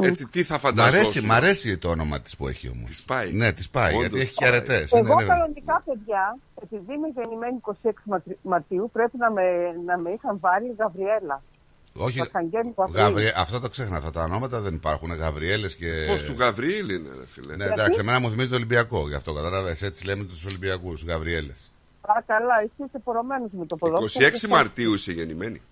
Έτσι 0.00 0.26
τι 0.26 0.42
θα 0.42 0.54
Μ' 0.54 0.58
φανταζόσουν. 0.58 1.00
αρέσει, 1.00 1.20
μ' 1.26 1.32
αρέσει 1.32 1.78
το 1.78 1.88
όνομα 1.88 2.20
της 2.20 2.36
που 2.36 2.48
έχει 2.48 2.68
όμως. 2.68 2.90
Της 2.90 3.02
πάει. 3.02 3.32
Ναι, 3.32 3.52
της 3.52 3.68
πάει, 3.70 3.90
Όντως 3.94 4.00
γιατί 4.00 4.16
έχει 4.18 4.26
της 4.26 4.36
και 4.36 4.44
πάει. 4.44 4.54
αρετέ. 4.54 4.86
Εγώ 4.92 5.14
κανονικά, 5.14 5.82
παιδιά, 5.86 6.38
επειδή 6.62 6.92
είμαι 6.94 7.08
γεννημένη 7.14 7.58
26 7.60 7.90
Ματρι- 8.04 8.38
Μαρτίου, 8.42 8.90
πρέπει 8.92 9.16
να 9.18 9.30
με, 9.30 9.42
να 9.86 9.98
με 9.98 10.10
είχαν 10.10 10.36
βάλει 10.40 10.74
Γαβριέλα. 10.78 11.42
Όχι, 11.98 12.20
Αρχαγγέλου 12.20 12.74
Γαβριήλ. 12.76 13.06
Γαβριέ... 13.06 13.32
αυτό 13.36 13.60
το 13.60 13.68
ξέχνα. 13.68 13.96
Αυτά 13.96 14.10
τα 14.10 14.22
ονόματα 14.22 14.60
δεν 14.60 14.74
υπάρχουν. 14.74 15.12
Γαβριέλες 15.14 15.74
και. 15.76 15.90
Πώς 16.08 16.24
του 16.24 16.34
Γαβριήλ 16.38 16.88
είναι 16.88 17.08
ρε 17.18 17.26
φίλε. 17.26 17.56
Ναι, 17.56 17.64
εντάξει, 17.64 17.98
εμένα 18.00 18.18
μου 18.20 18.30
θυμίζει 18.30 18.48
το 18.48 18.54
Ολυμπιακό. 18.54 19.08
Γι' 19.08 19.14
αυτό 19.14 19.32
κατάλαβες. 19.32 19.82
Έτσι 19.82 20.06
λέμε 20.06 20.24
τους 20.24 20.44
Ολυμπιακούς, 20.44 21.04
Γαβριέλες. 21.04 21.70
Α, 22.00 22.22
καλά, 22.26 22.54
εσύ 22.62 22.72
είσαι 22.88 22.98
πορωμένος 23.04 23.50
με 23.58 23.66
το 23.66 23.76
ποδόσφαιρο. 23.76 24.28
26 24.44 24.48
Μαρτίου 24.48 24.94
είσαι 24.94 25.12
γεννημένη. 25.12 25.62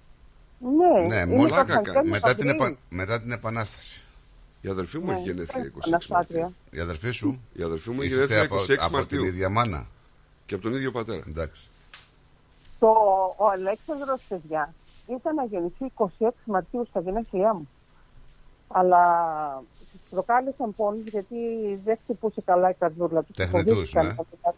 Ναι, 0.59 1.07
Ναι, 1.07 1.21
είναι 1.21 1.27
μόλι. 1.37 1.49
το 1.51 1.57
Αρχαγγέλου 1.57 2.09
Μετά, 2.09 2.35
την 2.35 2.47
Γαβριήλ. 2.47 2.71
επα... 2.73 2.77
μετά 2.89 3.21
την 3.21 3.33
Επανάσταση. 3.33 4.03
Η 4.65 4.69
αδερφή 4.69 4.99
μου 4.99 5.05
Ναι, 5.07 5.12
έχει 5.12 5.23
γενέθλια 5.23 5.61
είναι 5.62 5.73
26 5.77 5.81
Αναστάτρια. 5.87 6.41
Μαρτίου. 6.41 6.55
Η 6.71 6.81
αδερφή 6.81 7.11
σου; 7.11 7.41
Η 7.53 7.62
αδερφή 7.62 7.91
μου 7.91 8.03
έχει 8.03 8.12
Είστε 8.12 8.25
γενέθλια 8.25 8.43
από, 8.45 8.57
26 8.57 8.77
από 8.79 8.87
την 8.89 8.97
Μαρτίου. 8.97 9.25
ίδια 9.25 9.49
μάνα. 9.49 9.87
Και 10.47 10.55
από 10.55 10.62
τον 10.62 10.73
ίδιο 10.75 10.91
πατέρα. 10.93 11.23
Εντάξει. 11.29 11.67
Το, 12.79 12.89
ο 13.37 13.49
Αλέξανδρος, 13.49 14.21
παιδιά, 14.29 14.75
ήταν 15.09 15.35
να 15.35 15.45
γεννηθεί 15.45 15.93
26 16.19 16.29
Μαρτίου 16.45 16.87
στα 16.91 17.01
γενέθλιά 17.01 17.55
μου. 17.55 17.69
Αλλά 18.69 19.03
της 19.91 20.01
προκάλεσαν 20.11 20.75
πόνους 20.75 21.09
γιατί 21.09 21.37
δεν 21.85 21.99
χτυπούσε 22.03 22.41
καλά 22.41 22.71
η 22.71 22.75
καρδούλα 22.75 23.23
του. 23.23 23.33
Τεχνητούς, 23.33 23.73
Φοβήθηκαν 23.75 24.07
ναι. 24.07 24.12
από 24.12 24.27
τα- 24.43 24.55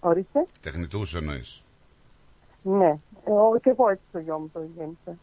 Ορίστε. 0.00 0.44
Τεχνητούς 0.60 1.14
εννοείς. 1.14 1.62
Ναι. 2.62 2.98
Εγώ, 3.26 3.58
και 3.62 3.70
εγώ 3.70 3.88
έτσι 3.88 4.02
το 4.12 4.18
γιο 4.18 4.38
μου 4.38 4.50
το 4.52 4.60
γέννησα. 4.76 5.18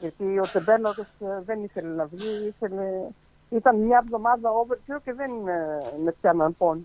Γιατί 0.00 0.38
ο 0.38 0.46
Τεμπέλος 0.52 0.98
ε, 0.98 1.04
δεν 1.44 1.62
ήθελε 1.64 1.88
να 1.94 2.06
βγει, 2.06 2.46
ήθελε... 2.46 2.84
Ήταν 3.48 3.76
μια 3.76 4.02
εβδομάδα 4.04 4.50
overkill 4.50 5.00
και 5.04 5.12
δεν 5.12 5.30
ε, 5.30 6.02
με 6.04 6.14
πιάναν 6.20 6.56
πόνοι. 6.56 6.82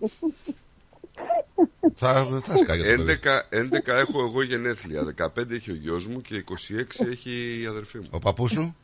Θα, 1.94 2.26
θα 2.42 2.56
σκάγει 2.56 2.96
το 2.96 3.04
παιδί. 3.04 3.20
11, 3.22 3.88
11 3.88 3.88
έχω 3.88 4.20
εγώ 4.24 4.42
γενέθλια. 4.42 5.14
15 5.36 5.50
έχει 5.50 5.70
ο 5.70 5.74
γιος 5.74 6.06
μου 6.06 6.20
και 6.20 6.44
26 7.00 7.06
έχει 7.10 7.60
η 7.62 7.66
αδερφή 7.66 7.98
μου. 7.98 8.06
Ο 8.10 8.18
παππούς 8.18 8.50
σου; 8.50 8.76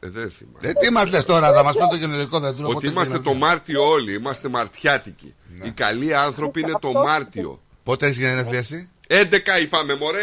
Ε, 0.00 0.08
δεν 0.08 0.30
θυμάμαι. 0.30 0.58
Ε, 0.68 0.72
τι 0.72 0.92
μας 0.92 1.10
λες 1.10 1.24
τώρα, 1.24 1.52
θα 1.52 1.62
μας 1.62 1.72
πει 1.72 1.86
το 1.90 1.96
γενετικό 1.96 2.40
δέντρο. 2.40 2.64
Ότι 2.66 2.74
πότε 2.74 2.86
είμαστε 2.86 3.16
γίνεται. 3.16 3.30
το 3.30 3.36
Μάρτιο 3.38 3.88
όλοι, 3.88 4.14
είμαστε 4.14 4.48
μαρτιάτικοι. 4.48 5.34
Οι 5.62 5.70
καλοί 5.70 6.14
άνθρωποι 6.14 6.60
είναι 6.60 6.74
το 6.80 6.92
Μάρτιο. 6.92 7.60
Πότε 7.82 8.06
έχεις 8.06 8.18
γενέθλια 8.18 8.58
εσύ; 8.58 8.88
11 9.08 9.62
είπαμε, 9.62 9.96
μωρέ, 9.96 10.22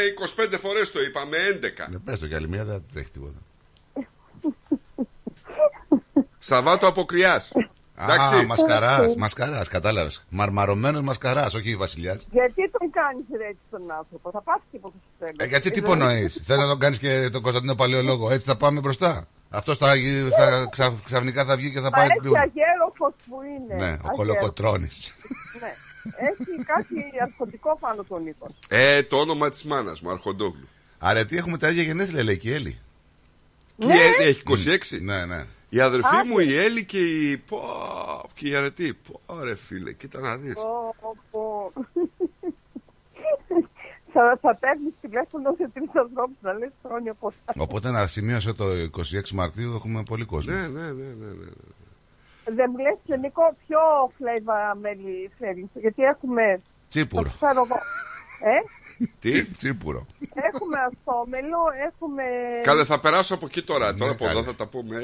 25 0.54 0.58
φορές 0.60 0.92
το 0.92 1.02
είπαμε, 1.02 1.38
11. 1.38 1.88
Δεν 1.90 2.02
πες 2.06 2.20
το 2.20 2.28
κι 2.28 2.36
άλλη 2.36 2.50
μία, 2.50 2.66
δεν 2.66 2.84
τρέχει 2.94 3.10
τίποτα. 3.10 3.38
Σαββάτο 6.44 6.88
από 6.88 7.04
κρυάς. 7.06 7.52
Α, 7.96 8.04
Εντάξει. 8.04 8.46
μασκαράς, 8.46 9.16
μασκαράς, 9.16 9.68
κατάλαβες. 9.68 10.24
Μαρμαρωμένος 10.30 11.02
μασκαράς, 11.02 11.54
όχι 11.54 11.76
βασιλιάς. 11.76 12.28
γιατί 12.32 12.72
τον 12.78 12.90
κάνεις 12.92 13.26
ρε 13.38 13.46
έτσι 13.48 13.62
τον 13.72 13.82
άνθρωπο, 13.98 14.30
θα 14.32 14.42
πας 14.42 14.60
τίποτα 14.72 14.94
στο 15.00 15.26
τέλος. 15.26 15.36
Ε, 15.40 15.46
γιατί 15.46 15.72
τι 15.72 15.80
Ε, 15.80 15.82
υπονοείς, 15.86 16.42
Θε 16.46 16.58
να 16.58 16.68
τον 16.68 16.80
κάνεις 16.80 16.98
και 16.98 17.30
τον 17.32 17.42
Κωνσταντίνο 17.42 17.76
Παλαιολόγο, 17.76 18.32
έτσι 18.32 18.48
θα 18.48 18.58
πάμε 18.58 18.80
μπροστά. 18.80 19.28
Αυτό 19.50 19.76
θα, 19.76 19.88
θα, 20.38 20.68
ξα, 20.72 20.94
ξαφνικά 21.06 21.46
θα 21.46 21.56
βγει 21.56 21.72
και 21.72 21.80
θα 21.80 21.84
Μα 21.84 21.90
πάει. 21.90 22.06
έχει 22.08 22.38
αγέροφος 22.38 23.14
που 23.30 23.36
είναι. 23.42 23.76
Ναι, 23.76 23.82
ο 23.82 23.86
Αγέροφος. 23.88 24.16
κολοκοτρόνη. 24.16 24.90
Ναι. 25.62 25.74
Έχει 26.30 26.64
κάτι 26.66 26.96
αρχοντικό 27.22 27.78
πάνω 27.80 28.02
του 28.02 28.08
ο 28.10 28.20
Νίκος. 28.20 28.52
Ε, 28.70 29.02
το 29.04 29.18
όνομα 29.18 29.50
της 29.50 29.64
μάνας 29.64 30.02
μου, 30.02 30.12
Αρχοντόγλου. 30.12 30.68
Αρετή 31.00 31.38
έχουμε 31.38 31.58
τα 31.58 31.70
ίδια 31.70 31.84
γενέθλια, 31.84 32.24
λέει 32.24 32.38
και 32.38 32.50
η 32.50 32.54
Έλλη. 32.54 32.80
Και 33.78 33.86
η 33.86 33.90
Έλλη 34.00 34.30
έχει 34.30 34.42
26. 34.48 35.02
Ναι, 35.02 35.26
ναι. 35.26 35.44
Η 35.74 35.80
αδερφή 35.80 36.16
Άντε. 36.16 36.30
μου, 36.30 36.40
η 36.40 36.56
Έλλη 36.58 36.86
και 36.86 37.00
η. 37.00 37.38
Πω, 37.38 37.60
και 38.34 38.48
η 38.48 38.56
αρετή. 38.56 38.94
Πω, 38.94 39.40
ρε 39.44 39.56
φίλε, 39.56 39.94
κοίτα 39.94 40.20
να 40.20 40.38
δεις. 40.38 40.54
Πω, 40.54 40.96
πω. 41.32 41.72
Θα, 44.14 44.38
θα 44.42 44.56
παίρνεις 44.56 44.94
τηλέφωνο 45.02 45.56
σε 45.58 45.70
τρεις 45.74 45.90
ανθρώπους 45.94 46.38
να 46.42 46.54
λες 46.54 46.72
χρόνια 46.86 47.14
πολλά. 47.14 47.36
Οπότε 47.58 47.92
να 47.92 48.08
σημείωσε 48.08 48.54
το 48.54 48.66
26 48.98 49.30
Μαρτίου 49.34 49.74
έχουμε 49.74 50.04
πολύ 50.04 50.26
κόσμο. 50.26 50.54
Ναι, 50.54 50.68
ναι, 50.68 50.82
ναι, 50.92 51.06
ναι, 51.22 51.26
ναι. 51.26 51.46
Δεν 52.56 52.72
μου 52.72 52.78
λες, 52.78 53.20
Νικό, 53.20 53.56
ποιο 53.68 53.80
φλέβα 54.18 54.76
μέλι 54.82 55.32
θέλεις, 55.40 55.66
γιατί 55.74 56.02
έχουμε, 56.04 56.62
Τσίπουρο. 56.90 57.24
το 57.24 57.30
ξέρω 57.36 57.64
εγώ, 57.66 57.78
ε, 58.54 58.58
Τι; 59.20 59.30
Τσι- 59.32 59.58
Τσίπουρο. 59.58 60.06
έχουμε 60.20 60.78
αστόμελο, 60.88 61.60
έχουμε, 61.88 62.24
Καλέ, 62.64 62.86
θα 62.86 63.00
περάσω 63.00 63.34
από 63.34 63.46
εκεί 63.46 63.62
τώρα. 63.64 63.94
Τώρα 63.96 64.12
από 64.12 64.26
καλέ. 64.26 64.40
εδώ 64.40 64.44
θα 64.50 64.56
τα 64.56 64.68
πούμε. 64.68 64.96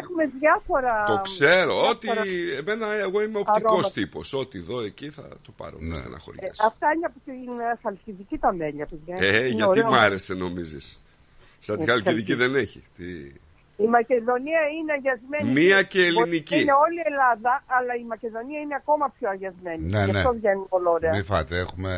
έχουμε 0.00 0.24
διάφορα... 0.40 1.04
Το 1.06 1.20
ξέρω. 1.22 1.88
Ότι 1.88 2.06
διάφορα- 2.06 2.58
εμένα, 2.58 2.92
εγώ 2.94 3.22
είμαι 3.22 3.38
οπτικός 3.38 3.70
αρώματα. 3.70 3.90
τύπος. 3.92 4.32
Ό,τι 4.32 4.58
δω 4.58 4.80
εκεί 4.80 5.08
θα 5.10 5.22
το 5.42 5.52
πάρω. 5.56 5.76
Ναι. 5.80 5.86
Με 5.88 5.92
Ε, 5.94 5.96
στεναχωριές. 5.96 6.60
αυτά 6.60 6.86
είναι 6.96 7.06
από 7.06 7.18
την 7.24 7.58
ε, 7.60 7.78
Χαλκιδική 7.82 8.38
τα 8.38 8.52
μέλια, 8.52 8.86
παιδιά. 8.86 9.16
Ε, 9.18 9.38
Είναι 9.38 9.48
γιατί 9.48 9.64
ωραίο. 9.68 9.90
μ' 9.90 9.94
άρεσε 9.94 10.34
νομίζεις; 10.34 11.00
Σαν 11.58 11.76
τη 11.78 11.82
Ε, 11.82 11.86
Χαλκιδική 11.86 12.30
Χαλκιδική. 12.32 12.52
δεν 12.52 12.62
έχει. 12.62 12.82
Τι... 12.96 13.04
Η 13.76 13.86
Μακεδονία 13.86 14.60
είναι 14.78 14.92
αγιασμένη. 14.92 15.50
Μία 15.60 15.82
και 15.82 15.98
Μπορεί 16.02 16.14
να 16.14 16.20
ελληνική. 16.20 16.60
Είναι 16.60 16.72
όλη 16.72 16.98
η 16.98 17.02
Ελλάδα, 17.12 17.64
αλλά 17.66 17.94
η 17.94 18.04
Μακεδονία 18.04 18.60
είναι 18.60 18.74
ακόμα 18.74 19.12
πιο 19.18 19.28
αγιασμένη. 19.30 19.86
Ναι, 19.88 20.04
Γι' 20.04 20.10
ναι. 20.10 20.18
αυτό 20.18 20.32
βγαίνει 20.32 20.64
πολύ 20.68 20.88
ωραία. 20.88 21.12
Μην 21.14 21.24
φάτε, 21.24 21.58
έχουμε. 21.58 21.92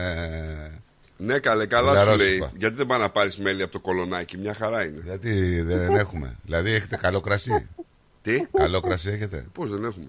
Ναι, 1.18 1.38
καλέ, 1.38 1.66
καλά 1.66 1.92
Λαρόσυπα. 1.92 2.12
σου 2.12 2.18
λέει. 2.18 2.50
Γιατί 2.56 2.76
δεν 2.76 2.86
πάει 2.86 2.98
να 2.98 3.10
πάρεις 3.10 3.38
μέλι 3.38 3.62
από 3.62 3.72
το 3.72 3.80
κολονάκι, 3.80 4.36
μια 4.38 4.54
χαρά 4.54 4.84
είναι. 4.84 5.00
Γιατί 5.04 5.62
δεν 5.62 5.90
έχουμε. 6.02 6.36
Δηλαδή 6.44 6.70
έχετε 6.72 6.96
καλό 6.96 7.20
κρασί; 7.20 7.68
Τι, 8.22 8.40
καλό 8.56 8.80
κρασί 8.80 9.10
έχετε; 9.10 9.46
πώς 9.52 9.70
δεν 9.70 9.84
έχουμε; 9.84 10.06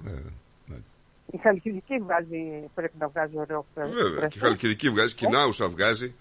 Η 1.31 1.37
Χαλκιδική 1.41 1.97
βγάζει, 2.03 2.69
πρέπει 2.75 2.93
να 2.99 3.07
βγάζει 3.07 3.37
ωραίο 3.37 3.65
κρασί. 3.75 3.93
Βέβαια, 3.93 4.27
και 4.27 4.37
η 4.37 4.41
Χαλκιδική 4.41 4.89
βγάζει, 4.89 5.13
και 5.13 5.25
η 5.25 5.31
Νάουσα 5.31 5.67
βγάζει. 5.67 6.13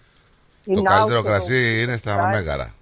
Η 0.63 0.73
Το 0.73 0.81
Νάου 0.81 0.83
καλύτερο 0.97 1.21
και 1.21 1.27
κρασί 1.27 1.81
είναι 1.81 1.97
στα 1.97 2.15
Πάει. 2.15 2.35
Μέγαρα. 2.35 2.73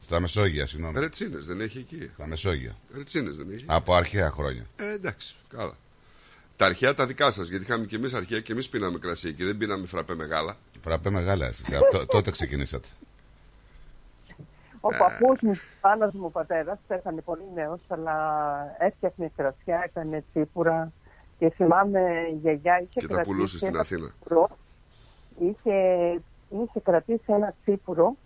Στα 0.00 0.20
Μεσόγεια, 0.20 0.66
συγγνώμη. 0.66 1.00
Ρετσίνε 1.00 1.38
δεν 1.38 1.60
έχει 1.60 1.78
εκεί. 1.78 2.10
Στα 2.14 2.26
Μεσόγεια. 2.26 2.76
Ρετσίνε 2.96 3.30
δεν 3.30 3.46
έχει. 3.52 3.64
Από 3.66 3.94
αρχαία 3.94 4.30
χρόνια. 4.30 4.66
Ε, 4.76 4.92
εντάξει, 4.92 5.34
καλά. 5.56 5.76
Τα 6.56 6.66
αρχαία 6.66 6.94
τα 6.94 7.06
δικά 7.06 7.30
σας, 7.30 7.48
γιατί 7.48 7.64
είχαμε 7.64 7.84
και 7.86 7.96
εμείς 7.96 8.14
αρχαία 8.14 8.40
και 8.40 8.52
εμείς 8.52 8.68
πίναμε 8.68 8.98
κρασί 8.98 9.28
εκεί, 9.28 9.44
δεν 9.44 9.56
πίναμε 9.56 9.86
φραπέ 9.86 10.14
μεγάλα. 10.14 10.56
Φραπέ 10.82 11.10
μεγάλα 11.10 11.46
εσείς. 11.46 11.76
Από 11.76 11.90
τό- 11.98 12.06
Τότε 12.14 12.30
ξεκινήσατε. 12.30 12.88
Ο 14.80 14.88
παππούς 14.98 15.40
μου, 15.40 15.52
πάνος 15.80 16.12
μου 16.14 16.24
ο 16.24 16.30
πατέρας, 16.30 16.78
πέθανε 16.86 17.20
πολύ 17.20 17.42
νέος, 17.54 17.80
αλλά 17.88 18.16
έφτιαχνε 18.78 19.30
κρασιά, 19.36 19.82
έκανε 19.84 20.24
τσίπουρα 20.32 20.92
και 21.38 21.50
θυμάμαι 21.50 22.00
η 22.32 22.38
γιαγιά 22.42 22.78
είχε 22.80 22.88
Και 22.88 23.00
τα 23.00 23.06
κρατήσει 23.06 23.30
πουλούσε 23.34 23.56
στην 23.56 23.68
ένα 23.68 23.80
Αθήνα. 23.80 24.08
τσίπουρο. 24.08 24.48
Είχε, 25.38 25.74
είχε 26.50 26.80
κρατήσει 26.82 27.22
ένα 27.26 27.54
τσίπουρο 27.62 28.16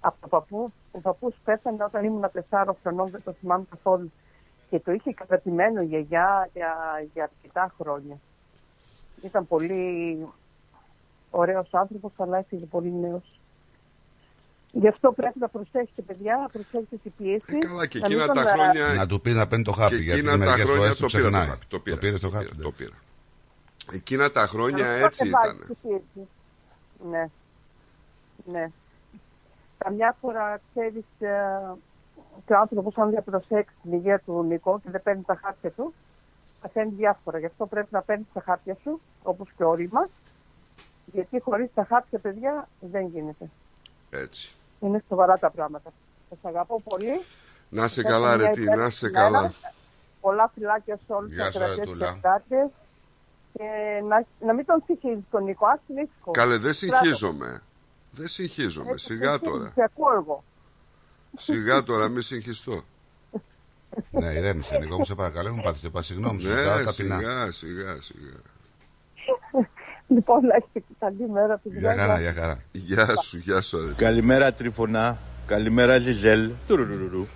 από 0.00 0.16
τον 0.20 0.28
παππού 0.28 0.72
ο 0.92 0.98
παππούς 1.00 1.34
πέθανε 1.44 1.84
όταν 1.84 2.04
ήμουν 2.04 2.24
4 2.50 2.64
χρονών, 2.82 3.10
δεν 3.10 3.22
το 3.24 3.32
θυμάμαι 3.40 3.64
καθόλου. 3.70 4.12
Και 4.70 4.80
το 4.80 4.92
είχε 4.92 5.12
κατατημένο 5.12 5.82
η 5.82 5.86
γιαγιά 5.86 6.48
για, 6.54 6.74
για 7.12 7.22
αρκετά 7.22 7.72
χρόνια. 7.80 8.16
Ήταν 9.22 9.46
πολύ 9.46 10.26
ωραίος 11.32 11.68
άνθρωπος, 11.72 12.12
αλλά 12.16 12.38
έφυγε 12.38 12.64
πολύ 12.64 12.92
νέος. 12.92 13.40
Γι' 14.72 14.88
αυτό 14.88 15.12
πρέπει 15.12 15.38
να 15.38 15.48
προσέχετε, 15.48 16.02
παιδιά, 16.02 16.36
να 16.42 16.48
προσέχετε 16.48 16.96
τι 17.02 17.10
πίεση. 17.10 17.44
Ε, 17.46 17.58
καλά, 17.58 17.86
και 17.86 17.98
να 17.98 18.06
εκείνα 18.06 18.24
μην 18.24 18.34
τα 18.34 18.42
τον, 18.42 18.46
ε, 18.46 18.50
χρόνια. 18.56 18.94
Να 18.94 19.06
του 19.06 19.20
πει 19.20 19.30
να 19.30 19.46
παίρνει 19.46 19.64
το 19.64 19.72
χάπι, 19.72 19.96
και 19.96 20.02
γιατί 20.02 20.18
εκείνα 20.18 20.32
τα 20.32 20.38
μερικές 20.38 20.62
χρόνια 20.64 20.80
φορές 20.82 20.96
το 20.96 21.02
το 21.06 21.06
πήρα 21.06 21.22
το 21.22 21.28
ξεχνάει. 21.30 21.46
χάπι. 21.48 21.66
Το 21.68 21.76
Το 21.76 21.82
πήρα. 21.82 21.96
πήρες 21.96 22.20
το 22.20 22.28
Το 22.30 22.36
χάπι. 22.36 22.48
πήρα, 22.48 22.62
το 22.62 22.70
πήρα. 22.70 22.96
Εκείνα 23.92 24.30
τα 24.30 24.46
χρόνια 24.46 24.86
να 24.86 24.92
μην 24.92 25.02
έτσι 25.04 25.28
κατεβάζει 25.28 25.56
ήταν. 25.56 25.66
την 25.66 25.76
πίεση. 25.82 26.28
Ναι. 27.10 27.24
Ναι. 28.52 28.66
Καμιά 29.78 30.16
φορά 30.20 30.60
ξέρεις 30.70 31.04
και 32.46 32.52
ο 32.54 32.58
άνθρωπος, 32.58 32.96
αν 32.96 33.10
δεν 33.10 33.24
προσέξει 33.24 33.74
την 33.82 33.92
υγεία 33.92 34.18
του 34.26 34.42
Νίκο 34.42 34.80
και 34.84 34.90
δεν 34.90 35.02
παίρνει 35.02 35.22
τα 35.22 35.38
χάπια 35.42 35.70
του, 35.70 35.94
παθαίνει 36.60 36.90
διάφορα. 36.96 37.38
Γι' 37.38 37.46
αυτό 37.46 37.66
πρέπει 37.66 37.88
να 37.90 38.02
παίρνεις 38.02 38.26
τα 38.32 38.40
χάπια 38.40 38.76
σου, 38.82 39.00
όπως 39.22 39.48
και 39.56 39.64
όλοι 39.64 39.88
μας. 39.92 40.08
Γιατί 41.04 41.40
χωρίς 41.40 41.68
τα 41.74 41.84
χάπια, 41.88 42.18
παιδιά, 42.18 42.68
δεν 42.80 43.06
γίνεται. 43.06 43.50
Έτσι. 44.10 44.54
Είναι 44.80 45.04
σοβαρά 45.08 45.38
τα 45.38 45.50
πράγματα. 45.50 45.92
Σας 46.28 46.38
αγαπώ 46.42 46.80
πολύ. 46.84 47.20
Να 47.68 47.88
σε 47.88 48.00
Σας 48.00 48.10
καλά, 48.10 48.32
εύχομαι 48.32 48.42
ρε, 48.42 48.48
μια 48.48 48.52
τι, 48.52 48.62
υπέροχη 48.62 48.84
να 48.84 48.90
σε 48.90 49.10
μέρα. 49.10 49.20
καλά. 49.24 49.52
Πολλά 50.20 50.50
φιλάκια 50.54 50.96
σε 51.06 51.12
όλους 51.12 51.32
Γεια 51.32 51.44
του 51.46 51.52
σου, 51.52 51.58
ρε, 51.58 51.64
ακρατέ 51.64 51.80
και 51.84 51.90
Τούλα. 51.90 52.08
ακράτε. 52.08 52.70
Και 53.52 53.64
να, 54.08 54.24
να 54.46 54.52
μην 54.54 54.64
τον 54.66 54.82
συγχύζει 54.86 55.24
τον 55.30 55.44
Νίκο, 55.44 55.66
α 55.66 55.78
την 55.86 55.96
ήσυχο. 55.96 56.30
Καλέ, 56.30 56.56
δεν 56.56 56.72
Στράτο. 56.72 56.96
συγχύζομαι. 56.96 57.62
Δεν 58.10 58.26
συγχύζομαι. 58.26 58.90
Έτσι, 58.90 59.04
Σιγά 59.04 59.30
εσύ, 59.32 59.40
τώρα. 59.40 59.72
Σε 59.74 59.82
ακούω 59.82 60.12
εγώ. 60.14 60.44
Σιγά 61.36 61.82
τώρα, 61.82 62.08
μη 62.08 62.22
συγχυστώ. 62.22 62.82
Ναι, 64.10 64.26
ηρέμησε, 64.26 64.78
Νικό 64.78 64.96
μου, 64.98 65.04
σε 65.04 65.14
παρακαλώ, 65.14 65.54
μου 65.54 65.62
πάθησε 65.62 65.90
πα 65.90 66.02
συγγνώμη 66.02 66.40
σου. 66.40 66.48
Ναι, 66.48 66.62
ζητάω 66.62 66.84
ταπεινά. 66.84 67.16
σιγά, 67.18 67.52
σιγά, 67.52 68.00
σιγά. 68.00 68.40
Λοιπόν, 70.14 70.46
να 70.46 70.54
έχετε 70.56 70.82
καλή 70.98 71.28
μέρα. 71.30 71.58
παιδιά. 71.58 71.80
Για 71.80 71.96
χαρά, 71.96 72.20
για 72.20 72.32
χαρά. 72.32 72.62
Γεια 72.72 73.16
σου, 73.22 73.38
γεια 73.38 73.60
σου. 73.60 73.86
ρε. 73.86 73.92
Καλημέρα 73.96 74.52
Τρίφωνα. 74.52 75.18
Καλημέρα 75.46 75.98
Ζιζέλ. 75.98 76.50
Τουρουρουρουρου. 76.68 77.26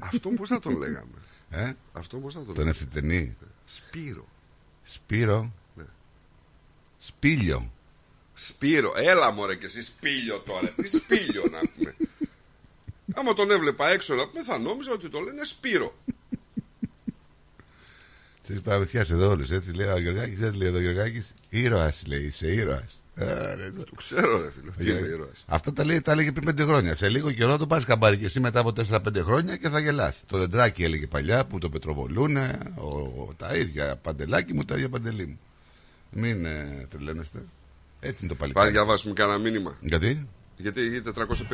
Αυτό 0.00 0.28
πώς 0.30 0.48
θα 0.48 0.58
τον 0.58 0.78
λέγαμε. 0.78 1.16
Ε, 1.50 1.72
Αυτό 1.92 2.16
πώς 2.18 2.32
θα 2.34 2.38
τον 2.38 2.54
τον 2.54 2.64
λέγαμε; 2.64 2.70
ευθυτενή. 2.70 3.36
Σπύρο. 3.64 4.24
Σπύρο. 4.82 5.50
Ναι. 5.74 5.84
Σπήλιο. 6.98 7.70
Σπύρο. 8.34 8.92
Έλα 8.96 9.32
μωρέ 9.32 9.54
και 9.54 9.64
εσύ 9.66 9.82
σπήλιο 9.82 10.38
τώρα. 10.38 10.68
Τι 10.68 10.86
σπήλιο 10.88 11.42
να 11.50 11.58
πούμε. 11.74 11.94
Άμα 13.14 13.32
τον 13.32 13.50
έβλεπα 13.50 13.88
έξω 13.88 14.14
να 14.14 14.28
πούμε 14.28 14.42
θα 14.42 14.58
νόμιζα 14.58 14.92
ότι 14.92 15.08
το 15.08 15.20
λένε 15.20 15.44
Σπύρο. 15.44 15.94
Τις 18.46 18.60
παραμυθιάσει 18.60 19.12
εδώ 19.12 19.30
όλου. 19.30 19.44
Έτσι 19.50 19.72
λέει 19.72 19.86
ο 19.88 19.98
Γεωργάκης, 19.98 20.40
έτσι 20.40 20.56
λέει 20.58 20.68
εδώ 20.68 20.78
ο 20.78 20.80
Γεωργάκης. 20.80 21.34
Ήρωας 21.50 22.02
λέει, 22.06 22.22
είσαι 22.22 22.52
ήρωας. 22.52 23.00
Το 23.86 23.94
ξέρω 23.96 24.40
ρε 24.40 24.50
φίλε. 24.50 24.70
Τι 24.92 24.98
είναι 24.98 25.08
ήρωας. 25.08 25.44
Αυτά 25.46 25.72
τα, 25.72 25.84
λέει, 25.84 26.00
τα 26.00 26.12
έλεγε 26.12 26.32
πριν 26.32 26.48
5 26.48 26.66
χρόνια. 26.66 26.94
Σε 26.94 27.08
λίγο 27.08 27.32
καιρό 27.32 27.56
το 27.56 27.66
πάρει 27.66 27.84
καμπάρι 27.84 28.16
και 28.18 28.24
εσύ 28.24 28.40
μετά 28.40 28.60
από 28.60 28.72
4-5 28.90 28.98
χρόνια 29.24 29.56
και 29.56 29.68
θα 29.68 29.78
γελάς. 29.78 30.22
Το 30.26 30.38
δεντράκι 30.38 30.84
έλεγε 30.84 31.06
παλιά 31.06 31.44
που 31.46 31.58
το 31.58 31.68
πετροβολούνε. 31.68 32.58
Ο, 32.74 32.86
ο- 32.98 33.28
τα 33.36 33.54
ίδια 33.56 33.96
παντελάκι 33.96 34.54
μου, 34.54 34.64
τα 34.64 34.74
ίδια 34.74 34.88
παντελή 34.88 35.26
μου. 35.26 35.38
Μην 36.10 36.44
ε, 36.44 36.86
τρελαίνεστε. 36.90 37.38
Έτσι 38.00 38.24
είναι 38.24 38.32
το 38.32 38.38
Πάμε 38.38 38.52
παλικάρι. 38.52 38.66
να 38.66 38.72
διαβάσουμε 38.72 39.14
κανένα 39.14 39.38
μήνυμα. 39.38 39.76
Γιατί; 39.80 40.28
Γιατί 40.56 40.80
είναι 40.86 41.02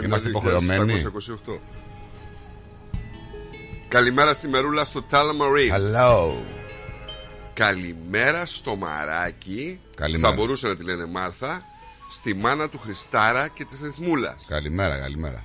452.728. 0.00 0.04
Είμαστε 0.04 0.28
υποχρεωμένοι. 0.28 1.02
Καλημέρα 3.88 4.32
στη 4.34 4.48
Μερούλα 4.48 4.84
στο 4.84 5.02
Τάλαμαρί. 5.02 5.70
Hello. 5.74 6.32
Καλημέρα 7.54 8.46
στο 8.46 8.76
Μαράκι. 8.76 9.80
Καλημέρα. 9.96 10.28
Θα 10.28 10.34
μπορούσε 10.34 10.66
να 10.66 10.76
τη 10.76 10.84
λένε 10.84 11.06
Μάρθα. 11.06 11.64
Στη 12.10 12.34
μάνα 12.34 12.68
του 12.68 12.78
Χριστάρα 12.78 13.48
και 13.48 13.64
της 13.64 13.80
Ρυθμούλας. 13.80 14.44
Καλημέρα, 14.48 14.98
καλημέρα. 14.98 15.44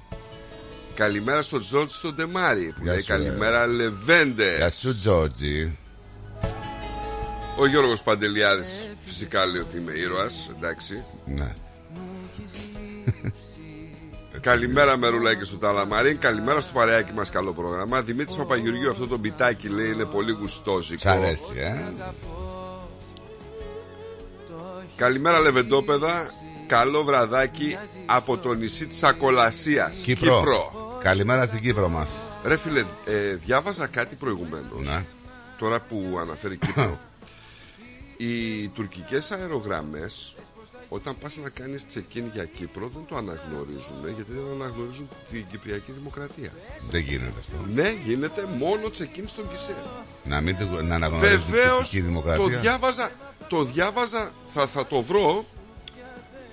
Καλημέρα 0.96 1.42
στο 1.42 1.60
Τζόρτζ 1.60 1.94
στο 1.94 2.14
Ντεμάρι 2.14 2.74
που 2.76 2.84
Γεια 2.84 2.92
λέει 2.92 3.02
σου, 3.02 3.14
ε. 3.14 3.16
καλημέρα 3.18 3.68
Λεβέντες. 3.68 4.58
Γεια 4.58 4.70
σου, 4.70 5.00
Τζόρτζι. 5.00 5.78
Ο 7.58 7.66
Γιώργος 7.68 8.04
Παντελιάδης 8.04 8.90
φυσικά 9.06 9.46
λέει 9.46 9.62
ότι 9.62 9.78
είμαι 9.78 9.92
ήρωας, 9.92 10.50
εντάξει. 10.58 11.04
Ναι. 11.26 11.54
Καλημέρα 14.42 14.98
Μερούλα 14.98 15.36
και 15.36 15.44
στο 15.44 15.58
Ταλαμαρίν. 15.58 16.20
Καλημέρα 16.20 16.62
στο 16.62 16.74
παρεάκι 16.74 17.14
μας 17.14 17.30
καλό 17.30 17.54
πρόγραμμα. 17.54 18.02
Δημήτρης 18.02 18.36
Παπαγεωργίου 18.36 18.90
αυτό 18.90 19.08
το 19.08 19.18
μπιτάκι 19.18 19.68
λέει 19.68 19.92
είναι 19.92 20.06
πολύ 20.06 20.32
γουστόζικο. 20.32 21.02
Σ' 21.02 21.06
αρέσει, 21.06 21.54
ε; 21.56 21.94
Καλημέρα 24.96 25.40
Λεβεντόπεδα. 25.40 26.32
Καλό 26.68 27.04
βραδάκι 27.04 27.78
από 28.06 28.38
το 28.38 28.54
νησί 28.54 28.86
της 28.86 29.04
Ακολασίας. 29.04 29.98
Κύπρο. 29.98 30.72
Καλημέρα 31.02 31.44
στην 31.44 31.60
Κύπρο 31.60 31.90
μας. 31.90 32.12
Ρε 32.46 32.58
φίλε, 32.58 32.84
ε, 33.06 33.36
διάβαζα 33.36 33.88
κάτι 33.88 34.16
προηγουμένως. 34.16 34.86
Ναι. 34.86 35.04
Τώρα 35.60 35.80
που 35.80 36.18
αναφέρει 36.22 36.58
Κύπρο. 36.58 37.00
Οι 38.18 38.68
τουρκικές 38.68 39.32
αερογραμμές 39.32 40.36
όταν 40.90 41.18
πας 41.18 41.36
να 41.38 41.50
κάνεις 41.50 41.86
check-in 41.94 42.24
για 42.34 42.46
Κύπρο 42.46 42.92
δεν 42.96 43.06
το 43.08 43.16
αναγνωρίζουν 43.16 44.06
ε, 44.06 44.10
γιατί 44.16 44.32
δεν 44.32 44.52
αναγνωρίζουν 44.62 45.10
την 45.32 45.46
Κυπριακή 45.52 45.92
Δημοκρατία. 45.92 46.52
Δεν 46.90 47.02
γίνεται 47.02 47.34
αυτό. 47.40 47.66
Ναι, 47.74 47.94
γίνεται 48.06 48.46
μόνο 48.58 48.82
check-in 48.98 49.24
στον 49.26 49.50
Κισέ. 49.50 49.76
Να 50.24 50.42
μην 50.42 50.58
το- 50.58 50.82
να 50.82 50.96
αναγνωρίζουν 50.96 51.38
την 51.40 51.50
Βεβαίως 51.52 51.78
τουρκική 51.78 52.00
το 52.00 52.06
δημοκρατία. 52.06 52.60
διάβαζα, 52.60 53.12
το 53.48 53.64
διάβαζα, 53.64 54.34
θα, 54.48 54.68
θα 54.68 54.88
το 54.88 55.02
βρω. 55.02 55.46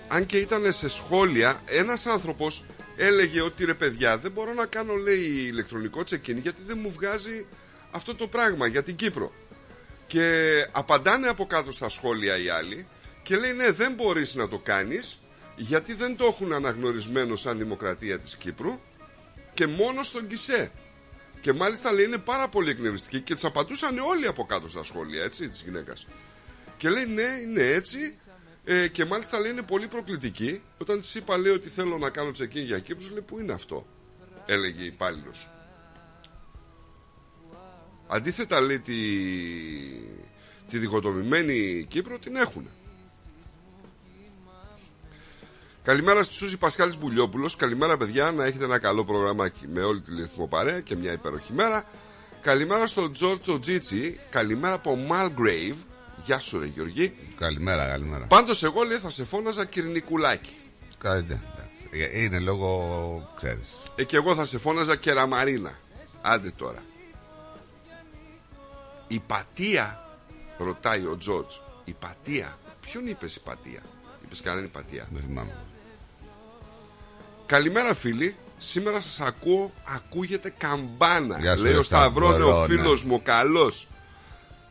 Αν 0.09 0.27
και 0.27 0.37
ήταν 0.39 0.73
σε 0.73 0.89
σχόλια, 0.89 1.61
ένας 1.67 2.07
άνθρωπος 2.07 2.65
έλεγε 2.97 3.41
ότι 3.41 3.65
ρε 3.65 3.75
παιδιά, 3.75 4.19
δεν 4.19 4.31
μπορώ 4.33 4.53
να 4.53 4.67
κάνω 4.67 4.95
λέει 4.95 5.21
ηλεκτρονικό 5.49 6.01
check-in 6.11 6.37
γιατί 6.43 6.63
δεν 6.67 6.79
μου 6.83 6.91
βγάζει 6.91 7.47
αυτό 7.91 8.15
το 8.15 8.27
πράγμα 8.27 8.67
για 8.67 8.83
την 8.83 8.97
Κύπρο. 8.97 9.33
Και 10.07 10.43
απαντάνε 10.73 11.27
από 11.29 11.47
κάτω 11.47 11.73
στα 11.73 11.89
σχόλια 11.89 12.39
οι 12.43 12.49
άλλοι 12.49 12.87
και 13.25 13.37
λέει 13.37 13.53
ναι 13.53 13.71
δεν 13.71 13.93
μπορείς 13.93 14.35
να 14.35 14.49
το 14.49 14.59
κάνεις 14.59 15.19
γιατί 15.57 15.95
δεν 15.95 16.17
το 16.17 16.25
έχουν 16.25 16.53
αναγνωρισμένο 16.53 17.37
σαν 17.37 17.59
δημοκρατία 17.59 18.19
της 18.19 18.37
Κύπρου 18.37 18.81
και 19.55 19.67
μόνο 19.67 20.03
στον 20.03 20.27
Κισέ. 20.27 20.71
Και 21.41 21.53
μάλιστα 21.53 21.93
λέει 21.93 22.05
είναι 22.05 22.19
πάρα 22.19 22.49
πολύ 22.49 22.71
εκνευριστική 22.71 23.21
και 23.21 23.35
τις 23.35 23.45
απαντούσαν 23.45 23.99
όλοι 23.99 24.27
από 24.27 24.45
κάτω 24.45 24.69
στα 24.69 24.85
σχόλια 24.85 25.23
έτσι 25.23 25.49
της 25.49 25.63
γυναίκας. 25.63 26.07
Και 26.77 26.89
λέει 26.89 27.07
ναι, 27.07 27.39
είναι 27.43 27.63
έτσι. 27.63 28.15
Ε, 28.65 28.89
και 28.89 29.05
μάλιστα 29.05 29.41
λέει 29.41 29.51
είναι 29.51 29.63
πολύ 29.63 29.89
προκλητική. 29.89 30.63
Όταν 30.79 31.01
της 31.01 31.15
είπα 31.15 31.39
λέει 31.39 31.53
ότι 31.53 31.69
θέλω 31.69 31.99
να 31.99 32.11
κάνω 32.11 32.29
check-in 32.29 32.65
για 32.65 32.79
Κύπρους, 32.79 33.11
λέει 33.11 33.21
πού 33.21 33.39
είναι 33.39 33.53
αυτό; 33.53 33.87
Έλεγε 34.47 34.83
η 34.83 34.87
υπάλληλος. 34.87 35.51
Αντίθετα 38.07 38.61
λέει 38.61 38.81
τη, 38.81 38.95
τη 40.69 40.79
διχοτομημένη 40.79 41.87
Κύπρο 41.89 42.19
την 42.19 42.37
έχουν. 42.37 42.69
Καλημέρα 45.85 46.23
στη 46.23 46.35
Σούζη 46.35 46.57
Πασχάλης 46.57 46.99
Μπουλιόπουλος. 46.99 47.57
Καλημέρα 47.57 47.97
παιδιά. 47.97 48.33
Να 48.33 48.45
έχετε 48.45 48.65
ένα 48.65 48.79
καλό 48.79 49.05
προγραμμάκι 49.05 49.69
Με 49.69 49.81
όλη 49.83 50.01
τη 50.01 50.15
ρυθμό 50.15 50.47
παρέα 50.47 50.81
και 50.81 50.97
μια 50.97 51.13
υπέροχη 51.13 51.53
μέρα. 51.53 51.85
Καλημέρα 52.41 52.87
στον 52.87 53.13
Τζόρτζο 53.13 53.59
Τζίτσι 53.61 54.21
Καλημέρα 54.31 54.75
από 54.75 54.99
Malgrave 55.11 55.75
Γεια 56.25 56.39
σου 56.39 56.59
ρε 56.59 56.67
Γεωργή. 56.67 57.17
Καλημέρα, 57.39 57.87
καλημέρα. 57.87 58.25
Πάντως 58.27 58.63
εγώ 58.63 58.83
λέει 58.83 58.99
θα 58.99 59.11
σε 59.11 59.25
φώναζα 59.25 59.65
Κυρνικουλάκι 59.65 60.53
Καλή, 60.99 61.25
ναι, 61.29 61.35
εντάξει. 61.55 62.25
Είναι 62.25 62.39
λόγω, 62.39 63.33
ξέρεις. 63.37 63.69
ε, 63.97 64.05
Και 64.05 64.17
εγώ 64.17 64.35
θα 64.35 64.45
σε 64.45 64.59
φώναζα 64.59 64.97
Κεραμαρίνα. 64.97 65.79
Άντε 66.23 66.51
τώρα. 66.59 66.83
Η 69.09 69.23
πατία 69.27 70.09
Ρωτάει 70.59 71.01
ο 71.07 71.17
Τζόρτζ. 71.19 71.55
Η 71.85 71.93
πατία. 71.93 72.59
Ποιον 72.81 73.07
είπες 73.07 73.37
η 73.37 73.41
πατία; 73.41 73.81
Είπες 74.25 74.41
κανένα 74.41 74.67
η 74.67 74.69
πατία. 74.71 75.09
Δεν 75.13 75.23
θυμάμαι. 75.23 75.57
Καλημέρα 77.55 77.95
φίλοι. 77.95 78.37
Σήμερα 78.59 79.01
σας 79.01 79.21
ακούω, 79.21 79.73
ακούγεται 79.85 80.55
καμπάνα. 80.59 81.39
Γεια 81.39 81.57
σου, 81.57 81.63
Λέει 81.63 81.73
ρε 81.73 81.79
ο 81.79 81.83
Σταυρώνε, 81.83 82.35
ο 82.35 82.47
Σταυρώνα. 82.47 82.67
φίλος 82.67 83.05
μου, 83.05 83.23
καλός. 83.23 83.89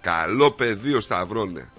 Καλό 0.01 0.51
παιδί 0.51 0.93
ο 0.93 0.99
Σταυρώνε. 0.99 1.69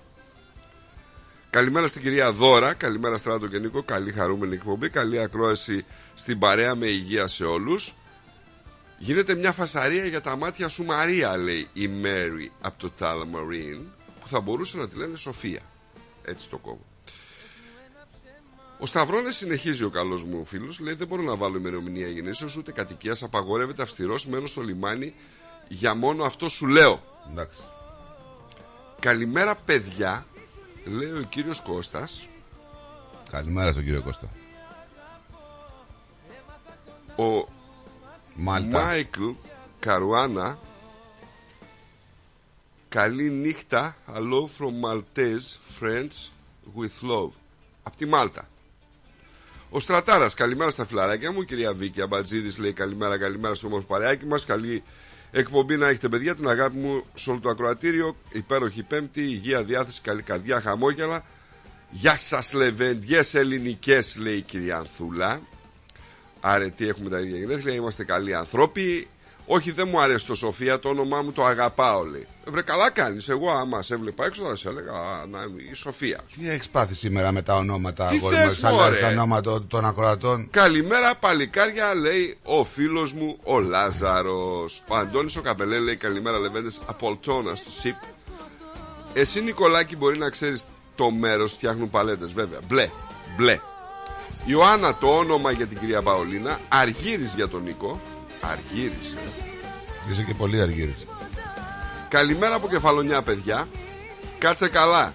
Καλημέρα 1.51 1.87
στην 1.87 2.03
κυρία 2.03 2.33
Δώρα, 2.33 2.75
καλημέρα 2.75 3.17
Στράτο 3.17 3.47
και 3.47 3.59
Νίκο, 3.59 3.83
καλή 3.83 4.13
χαρούμενη 4.13 4.55
εκπομπή, 4.55 4.89
καλή 4.91 5.21
ακρόαση 5.21 5.85
στην 6.15 6.39
παρέα 6.39 6.75
με 6.75 6.87
υγεία 6.87 7.27
σε 7.27 7.45
όλους. 7.45 7.95
Γίνεται 8.99 9.35
μια 9.35 9.53
φασαρία 9.53 10.05
για 10.05 10.21
τα 10.21 10.37
μάτια 10.37 10.69
σου 10.69 10.85
Μαρία, 10.85 11.37
λέει 11.37 11.69
η 11.73 11.89
Μέρι 11.89 12.53
από 12.61 12.79
το 12.79 12.91
Τάλαμαρίν, 12.91 13.81
που 14.21 14.29
θα 14.29 14.41
μπορούσε 14.41 14.77
να 14.77 14.89
τη 14.89 14.97
λένε 14.97 15.17
Σοφία. 15.17 15.61
Έτσι 16.25 16.49
το 16.49 16.59
κόβω. 16.59 16.94
Ο 18.85 18.87
Σταυρόνε 18.87 19.31
συνεχίζει 19.31 19.85
ο 19.85 19.91
καλός 19.91 20.25
μου 20.25 20.45
φίλος. 20.45 20.79
Λέει: 20.79 20.95
Δεν 20.95 21.07
μπορώ 21.07 21.23
να 21.23 21.37
βάλω 21.37 21.59
ημερομηνία 21.59 22.09
γεννήσεως 22.09 22.57
ούτε 22.57 22.73
κατοικίας. 22.73 23.23
Απαγορεύεται 23.23 23.83
αυστηρός 23.83 24.27
μένω 24.27 24.47
στο 24.47 24.63
λιμάνι. 24.63 25.15
Για 25.69 25.95
μόνο 25.95 26.25
αυτό 26.25 26.49
σου 26.49 26.67
λέω. 26.67 27.03
Εντάξει. 27.31 27.61
Καλημέρα, 29.01 29.57
παιδιά. 29.57 30.27
Λέει 30.85 31.11
ο 31.11 31.23
κύριος 31.29 31.61
Κώστας 31.61 32.29
Καλημέρα 33.31 33.73
στον 33.73 33.85
κύριο 33.85 34.03
Κώστα. 34.03 34.29
Ο 37.17 37.49
Μάλτα. 38.35 38.83
Μάικλ 38.83 39.29
Καρουάνα 39.79 40.59
Καλή 42.89 43.31
νύχτα 43.31 43.97
Hello 44.15 44.43
from 44.59 44.73
Maltese 44.85 45.81
Friends 45.81 46.31
with 46.77 47.11
love 47.11 47.31
Απ' 47.83 47.97
τη 47.97 48.07
Μάλτα 48.07 48.49
Ο 49.75 49.81
Στρατάρας, 49.81 50.35
καλημέρα 50.35 50.71
στα 50.71 50.87
φιλαράκια 50.87 51.33
μου. 51.33 51.43
Κυρία 51.43 51.73
Βίκη 51.73 52.01
Αμπατζίδης 52.01 52.59
λέει 52.59 52.73
καλημέρα, 52.73 53.19
καλημέρα 53.19 53.55
στο 53.55 53.67
όμορφο 53.67 53.87
παρεάκι 53.87 54.27
μας. 54.27 54.45
Καλή 54.45 54.83
εκπομπή 55.31 55.77
να 55.77 55.89
έχετε, 55.89 56.09
παιδιά. 56.09 56.35
Την 56.35 56.49
αγάπη 56.49 56.77
μου 56.77 57.05
σε 57.15 57.31
όλο 57.31 57.41
το 57.41 57.49
ακροατήριο. 57.49 58.17
Υπέροχη 58.33 58.83
Πέμπτη, 58.83 59.21
υγεία, 59.21 59.63
διάθεση, 59.63 60.01
καλή 60.01 60.23
καρδιά, 60.23 60.61
χαμόγελα. 60.61 61.25
Γεια 61.91 62.17
σας, 62.17 62.53
λεβέντιες 62.53 63.35
ελληνικές, 63.35 64.17
λέει 64.17 64.37
η 64.37 64.41
κυρία 64.41 64.77
Ανθούλα. 64.77 65.41
Αρετή, 66.41 66.89
έχουμε 66.89 67.11
τα 67.11 67.21
ίδια 67.21 67.39
γενέθλια, 67.39 67.75
είμαστε 67.75 68.05
καλοί 68.05 68.35
άνθρωποι. 68.35 69.09
Όχι, 69.47 69.71
δεν 69.71 69.89
μου 69.89 70.01
αρέσει 70.01 70.27
το 70.27 70.35
Σοφία, 70.35 70.79
το 70.79 70.89
όνομά 70.89 71.23
μου 71.23 71.33
το 71.33 71.45
αγαπάω, 71.45 72.05
λέει. 72.05 72.27
Ε, 72.47 72.51
Βρε, 72.51 72.63
καλά 72.63 72.91
κάνεις. 72.91 73.29
Εγώ, 73.29 73.51
άμα 73.51 73.83
σε 73.83 73.95
έβλεπα 73.95 74.25
έξω, 74.25 74.45
θα 74.45 74.57
σε 74.57 74.69
έλεγα 74.69 74.93
«Α, 74.93 75.27
να, 75.31 75.39
η 75.71 75.75
Σοφία. 75.75 76.21
Τι 76.41 76.49
έχεις 76.51 76.69
πάθει 76.69 76.95
σήμερα 76.95 77.33
με 77.33 77.43
τα 77.43 77.55
ονόματα 77.57 78.09
Τι 78.09 78.17
αγόρι 78.17 78.37
θες, 78.37 78.59
μου, 78.59 78.71
μωρέ; 78.71 79.01
τα 79.01 79.07
ονόματα 79.09 79.51
των- 79.51 79.67
των 79.69 79.85
ακροατών; 79.85 80.49
Καλημέρα, 80.51 81.15
παλικάρια, 81.15 81.95
λέει 81.95 82.37
ο 82.43 82.65
φίλος 82.65 83.13
μου 83.13 83.37
ο 83.45 83.59
Λάζαρος. 83.61 84.83
Ο 84.89 84.97
Αντώνης 84.97 85.37
ο 85.37 85.41
Καπελέ 85.41 85.79
λέει 85.79 85.97
καλημέρα, 85.97 86.39
Λεβέντες 86.39 86.81
από 86.87 87.07
Ολτόνα 87.09 87.55
στο 87.55 87.71
ΣΥΠ. 87.71 87.97
Εσύ, 89.15 89.41
Νικολάκη, 89.43 89.97
μπορεί 89.97 90.19
να 90.19 90.31
ξέρεις 90.31 90.65
το 90.95 91.11
μέρος 91.11 91.53
φτιάχνουν 91.53 91.91
παλέτες, 91.91 92.33
βέβαια. 92.33 92.59
Μπλε, 92.69 92.91
μπλε. 93.37 93.61
Ιωάννα 94.47 94.95
το 94.95 95.07
όνομα 95.17 95.51
για 95.51 95.67
την 95.67 95.79
κυρία 95.79 96.03
Παολίνα. 96.03 96.61
Αργύρης 96.69 97.33
για 97.35 97.49
τον 97.49 97.63
Νίκο. 97.63 98.01
Αργύρης. 98.51 99.13
ε. 99.13 100.13
Είσαι 100.13 100.23
και 100.23 100.35
πολύ 100.35 100.61
αργύρης. 100.61 101.07
Καλημέρα 102.09 102.55
από 102.55 102.69
κεφαλονιά, 102.69 103.23
παιδιά. 103.23 103.69
Κάτσε 104.39 104.69
καλά. 104.69 105.15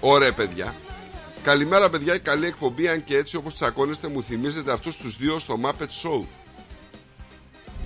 Ωραία, 0.00 0.32
παιδιά. 0.32 0.74
Καλημέρα, 1.42 1.90
παιδιά. 1.90 2.18
Καλή 2.18 2.46
εκπομπή. 2.46 2.88
Αν 2.88 3.04
και 3.04 3.16
έτσι 3.16 3.36
όπως 3.36 3.54
τσακώνεστε, 3.54 4.08
μου 4.08 4.22
θυμίζετε 4.22 4.72
αυτούς 4.72 4.96
τους 4.96 5.16
δύο 5.16 5.38
στο 5.38 5.58
Muppet 5.64 5.88
Show. 6.02 6.24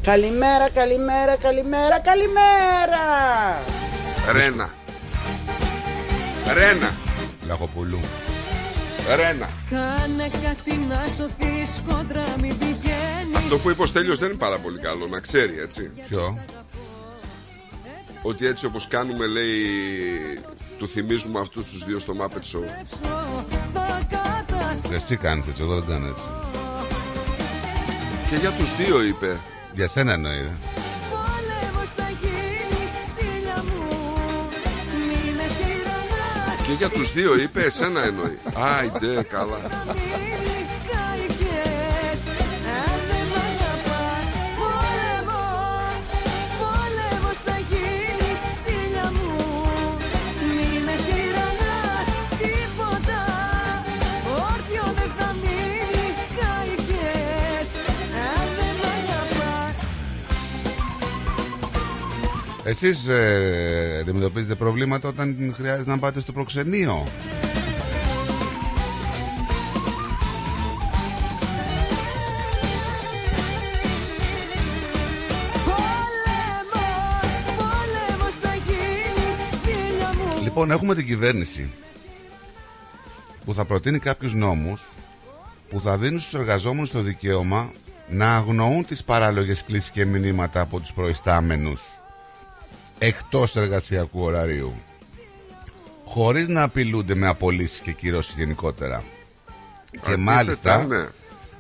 Καλημέρα, 0.03 0.71
καλημέρα, 0.71 1.37
καλημέρα, 1.37 2.01
καλημέρα! 2.01 3.03
Ρένα. 4.33 4.75
Ρένα. 6.55 6.95
Λαχοπουλού. 7.47 8.01
Ρένα. 9.09 9.49
Κάνε 9.71 10.29
κάτι 10.43 10.75
να 10.89 11.09
σωθείς 11.17 11.83
κόντρα 11.89 12.25
μην 12.41 12.59
πηγαίνεις 12.59 13.37
Αυτό 13.37 13.57
που 13.57 13.71
είπε 13.71 13.83
ο 13.83 13.87
Στέλιος 13.87 14.19
δεν 14.19 14.29
είναι 14.29 14.39
πάρα 14.39 14.59
πολύ 14.59 14.79
καλό, 14.79 15.07
να 15.07 15.21
ξέρει 15.21 15.59
έτσι. 15.61 15.91
Ποιο; 16.09 16.39
Ότι 18.23 18.47
έτσι 18.47 18.67
όπως 18.67 18.89
κάνουμε, 18.89 19.27
λέει, 19.27 19.53
του 20.79 20.89
θυμίζουμε 20.89 21.41
αυτούς 21.41 21.67
τους 21.67 21.85
δύο 21.85 21.99
στο 21.99 22.15
Muppet 22.21 22.57
Show. 22.57 22.65
Θα 23.73 24.01
καταστρέψω 24.11 24.97
Εσύ 24.97 25.17
κάνεις 25.17 25.47
έτσι, 25.47 25.63
εγώ 25.63 25.75
δεν 25.75 25.85
κάνω 25.89 26.07
έτσι. 26.07 26.25
Και 28.31 28.37
για 28.37 28.51
τους 28.51 28.77
δύο 28.77 29.03
είπε. 29.03 29.37
Για 29.75 29.89
σένα 29.89 30.13
εννοείται. 30.13 30.55
Και 36.67 36.73
για 36.73 36.89
τους 36.89 37.13
δύο 37.13 37.37
είπε, 37.37 37.61
εσένα 37.65 38.05
εννοεί. 38.05 38.39
Άιντε, 38.55 39.23
καλά. 39.23 39.61
Εσείς 62.67 63.07
ε, 63.07 63.99
αντιμετωπίζετε 64.01 64.55
προβλήματα 64.55 65.09
όταν 65.09 65.55
χρειάζεται 65.57 65.91
να 65.91 65.99
πάτε 65.99 66.21
στο 66.21 66.33
προξενείο; 66.33 67.07
Πόλεμος 75.65 77.35
Πόλεμος 77.57 78.35
θα 78.41 78.55
γίνει 78.55 79.57
Σίλια 79.63 80.11
μου 80.15 80.43
Λοιπόν, 80.43 80.71
έχουμε 80.71 80.95
την 80.95 81.07
κυβέρνηση 81.07 81.71
που 83.45 83.55
θα 83.55 83.65
προτείνει 83.65 83.99
κάποιους 83.99 84.35
νόμους 84.35 84.89
που 85.71 85.81
θα 85.81 85.99
δίνουν 85.99 86.21
στους 86.21 86.35
εργαζόμενους 86.41 86.91
το 86.91 87.01
δικαίωμα 87.01 87.73
να 88.09 88.35
αγνοούν 88.35 88.85
τις 88.87 89.05
παράλογες 89.05 89.65
κλήσεις 89.65 89.91
και 89.91 90.05
μηνύματα 90.05 90.61
από 90.61 90.81
τους 90.81 90.93
προϊστάμενους 90.93 91.83
εκτός 92.99 93.57
εργασιακού 93.57 94.21
ωραρίου 94.21 94.75
χωρίς 96.05 96.49
να 96.49 96.63
απειλούνται 96.63 97.15
με 97.15 97.27
απολύσεις 97.27 97.79
και 97.79 97.93
κυρώσεις 97.93 98.35
γενικότερα. 98.37 99.05
Και 99.91 99.99
Αντίθετα, 99.99 100.19
μάλιστα 100.19 100.85
ναι. 100.87 101.09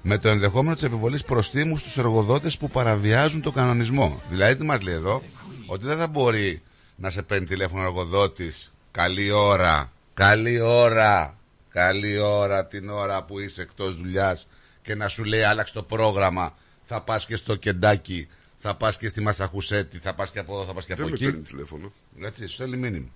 με 0.02 0.18
το 0.18 0.28
ενδεχόμενο 0.28 0.74
της 0.74 0.84
επιβολής 0.84 1.22
προστίμου 1.22 1.78
στους 1.78 1.96
εργοδότες 1.96 2.56
που 2.56 2.68
παραβιάζουν 2.68 3.42
το 3.42 3.52
κανονισμό. 3.52 4.20
Δηλαδή 4.30 4.56
τι 4.56 4.64
μας 4.64 4.80
λέει 4.80 4.94
εδώ, 4.94 5.22
ότι 5.66 5.86
δεν 5.86 5.98
θα 5.98 6.08
μπορεί 6.08 6.62
να 6.96 7.10
σε 7.10 7.22
παίρνει 7.22 7.46
τηλέφωνο 7.46 7.82
ο 7.82 7.86
εργοδότης 7.86 8.72
καλή 8.90 9.30
ώρα, 9.30 9.92
καλή 10.14 10.60
ώρα, 10.60 11.38
καλή 11.68 12.18
ώρα 12.18 12.66
την 12.66 12.88
ώρα 12.88 13.22
που 13.22 13.40
είσαι 13.40 13.62
εκτός 13.62 13.96
δουλειάς 13.96 14.46
και 14.82 14.94
να 14.94 15.08
σου 15.08 15.24
λέει 15.24 15.42
άλλαξε 15.42 15.72
το 15.72 15.82
πρόγραμμα, 15.82 16.54
θα 16.84 17.00
πας 17.00 17.26
και 17.26 17.36
στο 17.36 17.56
κεντάκι, 17.56 18.28
θα 18.66 18.74
πας 18.74 18.96
και 18.96 19.08
στη 19.08 19.20
Μασαχουσέτη, 19.20 19.98
θα 19.98 20.14
πας 20.14 20.30
και 20.30 20.38
από 20.38 20.54
εδώ, 20.54 20.64
θα 20.64 20.72
πας 20.72 20.84
και 20.84 20.94
Δεν 20.94 21.04
από 21.04 21.08
με 21.08 21.14
εκεί. 21.14 21.24
παίρνει 21.24 21.46
τηλέφωνο. 21.46 21.92
Έτσι, 22.22 22.46
σου 22.46 22.54
στέλνει 22.54 22.76
μήνυμα. 22.76 23.08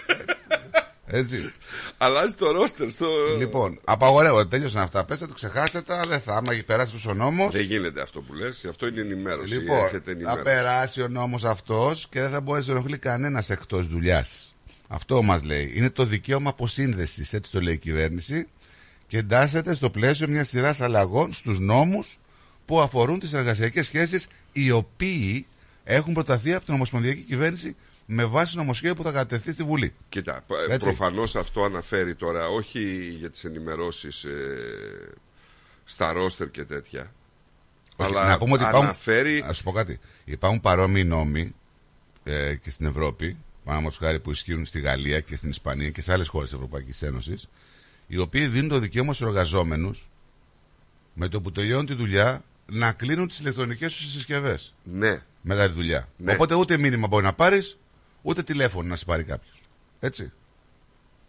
Έτσι. 1.06 1.52
Αλλάζει 1.98 2.34
το 2.34 2.50
ρόστερ 2.50 2.90
στο. 2.90 3.06
Λοιπόν, 3.38 3.80
απαγορεύονται, 3.84 4.48
τέλειωσαν 4.48 4.82
αυτά. 4.82 5.04
Πέστε 5.04 5.26
το, 5.26 5.32
ξεχάστε 5.34 5.80
τα, 5.80 6.00
δεν 6.08 6.20
θα. 6.20 6.34
Άμα 6.36 6.52
έχει 6.52 6.62
περάσει 6.64 6.92
τόσο 6.92 7.10
ο 7.10 7.14
νόμο. 7.14 7.50
Δεν 7.50 7.62
γίνεται 7.62 8.00
αυτό 8.00 8.20
που 8.20 8.34
λες, 8.34 8.64
αυτό 8.64 8.86
είναι 8.86 9.00
ενημέρωση. 9.00 9.54
Λοιπόν, 9.54 9.78
Έρχεται 9.78 10.04
θα 10.04 10.10
ενημέρωση. 10.10 10.42
περάσει 10.42 11.02
ο 11.02 11.08
νόμος 11.08 11.44
αυτός 11.44 12.06
και 12.10 12.20
δεν 12.20 12.30
θα 12.30 12.40
μπορέσει 12.40 12.66
να 12.68 12.74
ενοχλεί 12.74 12.98
κανένας 12.98 13.50
εκτός 13.50 13.86
δουλειάς. 13.88 14.54
Αυτό 14.88 15.22
μας 15.22 15.42
λέει. 15.42 15.72
Είναι 15.74 15.90
το 15.90 16.04
δικαίωμα 16.04 16.50
αποσύνδεσης, 16.50 17.32
έτσι 17.32 17.50
το 17.50 17.60
λέει 17.60 17.74
η 17.74 17.78
κυβέρνηση. 17.78 18.46
Και 19.06 19.18
εντάσσεται 19.18 19.74
στο 19.74 19.90
πλαίσιο 19.90 20.28
μιας 20.28 20.48
σειράς 20.48 20.80
αλλαγών 20.80 21.32
στους 21.32 21.58
νόμους 21.58 22.18
που 22.64 22.80
αφορούν 22.80 23.18
τις 23.18 23.32
εργασιακές 23.32 23.86
σχέσεις, 23.86 24.26
οι 24.52 24.70
οποίοι 24.70 25.46
έχουν 25.84 26.14
προταθεί 26.14 26.54
από 26.54 26.64
την 26.64 26.74
Ομοσπονδιακή 26.74 27.22
Κυβέρνηση 27.22 27.76
με 28.06 28.24
βάση 28.24 28.56
νομοσχέδιο 28.56 28.94
που 28.94 29.02
θα 29.02 29.12
κατευθεί 29.12 29.52
στη 29.52 29.62
Βουλή. 29.62 29.94
Κοίτα, 30.08 30.44
Έτσι. 30.68 30.78
προφανώς 30.78 31.36
αυτό 31.36 31.64
αναφέρει 31.64 32.14
τώρα 32.14 32.48
όχι 32.48 33.14
για 33.18 33.30
τις 33.30 33.44
ενημερώσεις 33.44 34.26
στα 35.84 36.12
ρόστερ 36.12 36.50
και 36.50 36.64
τέτοια. 36.64 37.12
Όχι, 37.96 38.10
αλλά 38.10 38.28
να 38.28 38.38
πούμε 38.38 38.52
ότι 38.52 38.62
υπάρχουν, 38.62 38.84
αναφέρει. 38.84 39.42
Να 39.46 39.52
σου 39.52 39.62
πω 39.62 39.72
κάτι. 39.72 40.00
Υπάρχουν 40.24 40.60
παρόμοιοι 40.60 41.04
νόμοι 41.06 41.54
ε, 42.24 42.54
και 42.54 42.70
στην 42.70 42.86
Ευρώπη, 42.86 43.36
παραδείγματος 43.64 43.98
χάρη 43.98 44.20
που 44.20 44.30
ισχύουν 44.30 44.66
στη 44.66 44.80
Γαλλία 44.80 45.20
και 45.20 45.36
στην 45.36 45.50
Ισπανία 45.50 45.90
και 45.90 46.02
σε 46.02 46.12
άλλες 46.12 46.28
χώρες 46.28 46.48
της 46.48 46.58
Ευρωπαϊκής 46.58 47.02
Ένωσης, 47.02 47.48
οι 48.06 48.18
οποίοι 48.18 48.46
δίνουν 48.46 48.68
το 48.68 48.78
δικαίωμα 48.78 49.12
στους 49.14 49.26
εργαζόμενους 49.26 50.08
με 51.14 51.28
το 51.28 51.40
που 51.40 51.52
τελειώνουν 51.52 51.86
τη 51.86 51.94
δουλειά 51.94 52.44
να 52.70 52.92
κλείνουν 52.92 53.28
τις 53.28 53.38
ηλεκτρονικές 53.38 53.94
τους 53.94 54.10
συσκευές. 54.12 54.74
Ναι. 54.84 55.22
Μετά 55.42 55.66
τη 55.66 55.72
δουλειά. 55.74 56.08
Ναι. 56.16 56.32
Οπότε 56.32 56.54
ούτε 56.54 56.76
μήνυμα 56.76 57.06
μπορεί 57.06 57.24
να 57.24 57.32
πάρεις, 57.32 57.78
ούτε 58.22 58.42
τηλέφωνο 58.42 58.88
να 58.88 58.96
σε 58.96 59.04
πάρει 59.04 59.24
κάποιος. 59.24 59.60
Έτσι. 60.00 60.32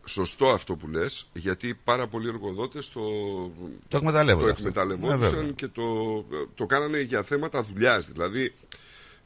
Σωστό 0.05 0.49
αυτό 0.49 0.75
που 0.75 0.87
λες, 0.87 1.27
γιατί 1.33 1.73
πάρα 1.83 2.07
πολλοί 2.07 2.27
εργοδότες 2.27 2.89
το, 2.89 3.01
Το 3.87 3.97
εκμεταλλεύονται 3.97 4.45
το 4.45 4.51
αυτό. 4.51 4.67
εκμεταλλευόντουσαν 4.67 5.33
Ε, 5.33 5.35
βέβαια. 5.35 5.51
και 5.51 5.67
το, 5.67 5.83
το 6.55 6.65
κάνανε 6.65 6.99
για 6.99 7.23
θέματα 7.23 7.63
δουλειάς. 7.63 8.07
Δηλαδή, 8.11 8.53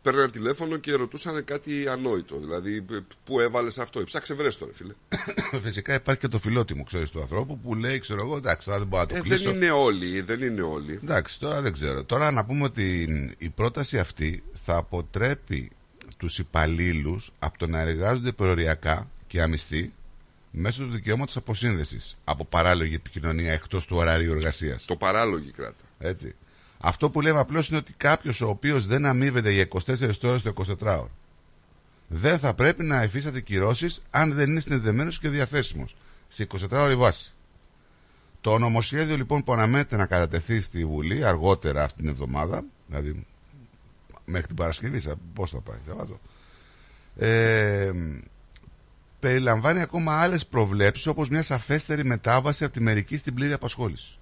παίρνανε 0.05 0.29
τηλέφωνο 0.29 0.77
και 0.77 0.93
ρωτούσαν 0.93 1.45
κάτι 1.45 1.87
ανόητο. 1.87 2.37
Δηλαδή, 2.39 2.81
π- 2.81 3.03
πού 3.25 3.39
έβαλες 3.39 3.77
αυτό. 3.79 4.03
Ψάξε 4.03 4.33
βρες 4.33 4.57
το, 4.57 4.65
ρε 4.65 4.73
φίλε. 4.73 4.93
Φυσικά 5.65 5.93
υπάρχει 5.93 6.21
και 6.21 6.27
το 6.27 6.39
φιλότιμο, 6.39 6.83
ξέρεις 6.83 7.09
του 7.09 7.21
ανθρώπου 7.21 7.59
που 7.59 7.75
λέει, 7.75 7.99
ξέρω 7.99 8.19
εγώ, 8.23 8.37
εντάξει, 8.37 8.65
τώρα 8.65 8.77
δεν 8.79 8.87
μπορώ 8.87 9.01
να 9.01 9.07
το 9.09 9.15
Ε, 9.15 9.19
κλείσω. 9.19 9.43
δεν 9.43 9.55
είναι 9.55 9.71
όλοι, 9.71 10.21
δεν 10.21 10.41
είναι 10.41 10.61
όλοι. 10.61 10.99
Εντάξει, 11.03 11.39
τώρα 11.39 11.61
δεν 11.61 11.73
ξέρω. 11.73 12.03
Τώρα 12.03 12.31
να 12.31 12.45
πούμε 12.45 12.63
ότι 12.63 13.07
η 13.37 13.49
πρόταση 13.49 13.99
αυτή 13.99 14.43
θα 14.65 14.75
αποτρέπει 14.75 15.71
τους 16.17 16.39
υπαλλήλους 16.39 17.31
από 17.39 17.57
το 17.57 17.67
να 17.67 17.79
εργάζονται 17.79 18.31
προοριακά 18.31 19.09
και 19.27 19.41
αμυστοί 19.41 19.93
μέσω 20.51 20.83
του 20.83 20.91
δικαιώματος 20.91 21.35
αποσύνδεσης 21.37 22.17
από 22.23 22.45
παράλογη 22.45 22.95
επικοινωνία 22.95 23.53
εκτός 23.53 23.85
του 23.85 23.95
ωραρίου 23.97 24.31
εργασίας. 24.31 24.85
Το 24.85 24.95
παράλογη 24.95 25.51
κράτα. 25.51 25.83
Έτσι. 25.99 26.35
Αυτό 26.87 27.09
που 27.09 27.21
λέμε 27.21 27.39
απλώς 27.39 27.69
είναι 27.69 27.77
ότι 27.77 27.93
κάποιος 27.97 28.41
ο 28.41 28.47
οποίος 28.47 28.87
δεν 28.87 29.05
αμείβεται 29.05 29.51
για 29.51 29.67
24 29.67 30.13
ώρες 30.23 30.41
το 30.41 30.53
24ωρο 30.79 31.07
δεν 32.07 32.39
θα 32.39 32.53
πρέπει 32.53 32.83
να 32.83 33.01
εφίσταται 33.01 33.41
κυρώσεις 33.41 34.01
αν 34.09 34.33
δεν 34.33 34.49
είναι 34.49 34.59
συνδεδεμένος 34.59 35.19
και 35.19 35.29
διαθέσιμος 35.29 35.95
σε 36.27 36.47
24 36.53 36.71
ώρη 36.71 36.95
βάση. 36.95 37.33
Το 38.41 38.57
νομοσχέδιο 38.57 39.15
λοιπόν 39.15 39.43
που 39.43 39.53
αναμένεται 39.53 39.95
να 39.95 40.05
κατατεθεί 40.05 40.61
στη 40.61 40.85
Βουλή 40.85 41.25
αργότερα 41.25 41.83
αυτήν 41.83 42.03
την 42.03 42.11
εβδομάδα, 42.11 42.63
δηλαδή 42.87 43.25
μέχρι 44.25 44.47
την 44.47 44.55
Παρασκευή, 44.55 45.01
πώς 45.33 45.51
θα 45.51 45.59
πάει, 45.59 45.77
Σαββάτο, 45.87 46.19
ε, 47.17 47.91
περιλαμβάνει 49.19 49.81
ακόμα 49.81 50.21
άλλες 50.21 50.45
προβλέψεις 50.45 51.07
όπως 51.07 51.29
μια 51.29 51.43
σαφέστερη 51.43 52.05
μετάβαση 52.05 52.63
από 52.63 52.73
τη 52.73 52.81
μερική 52.81 53.17
στην 53.17 53.33
πλήρη 53.33 53.53
απασχόληση. 53.53 54.19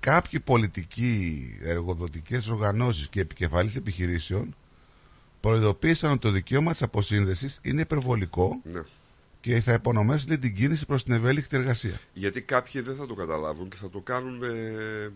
Κάποιοι 0.00 0.40
πολιτικοί, 0.40 1.54
εργοδοτικές 1.62 2.48
οργανώσεις 2.48 3.08
και 3.08 3.20
επικεφαλής 3.20 3.76
επιχειρήσεων 3.76 4.56
προειδοποίησαν 5.40 6.10
ότι 6.10 6.20
το 6.20 6.30
δικαίωμα 6.30 6.72
της 6.72 6.82
αποσύνδεσης 6.82 7.58
είναι 7.62 7.80
υπερβολικό 7.80 8.60
Ναι. 8.72 8.82
και 9.40 9.60
θα 9.60 9.72
υπονομεύσει 9.72 10.28
λέει, 10.28 10.38
την 10.38 10.54
κίνηση 10.54 10.86
προς 10.86 11.04
την 11.04 11.14
ευέλικτη 11.14 11.56
εργασία. 11.56 12.00
Γιατί 12.12 12.40
κάποιοι 12.42 12.80
δεν 12.80 12.96
θα 12.96 13.06
το 13.06 13.14
καταλάβουν 13.14 13.68
και 13.68 13.76
θα 13.76 13.90
το 13.90 14.00
κάνουν 14.00 14.42
ε, 14.42 15.12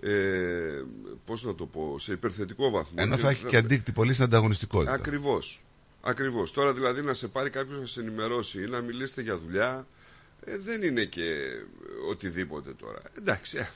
ε, 0.00 0.82
πώς 1.24 1.44
να 1.44 1.54
το 1.54 1.66
πω, 1.66 1.98
σε 1.98 2.12
υπερθετικό 2.12 2.70
βαθμό. 2.70 2.94
Ενώ 2.94 3.16
θα 3.16 3.28
έχει 3.28 3.44
και 3.44 3.56
αντίκτυπο 3.56 4.00
πολύ 4.00 4.12
στην 4.12 4.24
ανταγωνιστικότητα. 4.24 4.92
Ακριβώς. 4.92 5.64
Ακριβώς. 6.00 6.52
Τώρα 6.52 6.72
δηλαδή 6.72 7.02
να 7.02 7.14
σε 7.14 7.28
πάρει 7.28 7.50
κάποιος 7.50 7.80
να 7.80 7.86
σε 7.86 8.00
ενημερώσει 8.00 8.62
ή 8.62 8.66
να 8.66 8.80
μιλήσετε 8.80 9.22
για 9.22 9.38
δουλειά 9.38 9.86
ε, 10.44 10.58
δεν 10.58 10.82
είναι 10.82 11.04
και 11.04 11.24
οτιδήποτε 12.10 12.72
τώρα. 12.72 12.98
Εντάξει. 13.18 13.68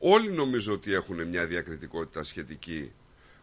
Ε, 0.00 0.08
όλοι 0.08 0.30
νομίζω 0.32 0.72
ότι 0.72 0.92
έχουν 0.94 1.28
μια 1.28 1.46
διακριτικότητα 1.46 2.22
σχετική 2.22 2.92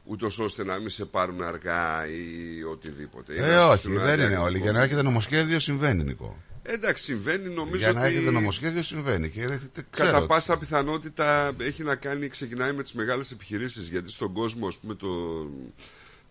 ούτως 0.06 0.40
ώστε 0.40 0.64
να 0.64 0.80
μην 0.80 0.90
σε 0.90 1.06
πάρουν 1.06 1.42
αργά 1.44 2.08
ή 2.08 2.64
οτιδήποτε. 2.64 3.34
Ή 3.34 3.38
Ε, 3.38 3.42
να 3.42 3.62
σου 3.62 3.68
όχι, 3.70 3.78
στείλουν 3.80 3.98
ένα 3.98 4.06
δεν 4.06 4.14
είναι 4.14 4.20
διακριτικό 4.28 4.46
όλοι. 4.46 4.60
Για 4.60 4.72
να 4.72 4.82
έχετε 4.84 5.02
νομοσχέδιο 5.02 5.60
συμβαίνει, 5.60 6.04
Νικό. 6.04 6.38
Εντάξει, 6.66 7.04
συμβαίνει 7.04 7.50
νομίζω 7.50 7.78
Για 7.78 7.94
να 7.94 8.00
ότι 8.06 8.10
έχετε 8.16 8.32
νομοσχέδιο 8.32 8.84
συμβαίνει. 8.84 9.30
Και 9.30 9.48
δεν- 9.48 9.70
δεν 9.74 9.86
ξέρω. 9.90 10.12
κατά 10.12 10.26
πάσα 10.26 10.58
πιθανότητα 10.58 11.52
έχει 11.60 11.84
να 11.84 11.96
κάνει, 11.96 12.28
ξεκινάει 12.28 12.74
με 12.74 12.82
τις 12.82 12.94
μεγάλες 12.94 13.32
επιχειρήσεις 13.32 13.88
γιατί 13.88 14.10
στον 14.10 14.34
κόσμο 14.34 14.68
ας 14.68 14.78
πούμε 14.78 14.96
το, 14.96 15.08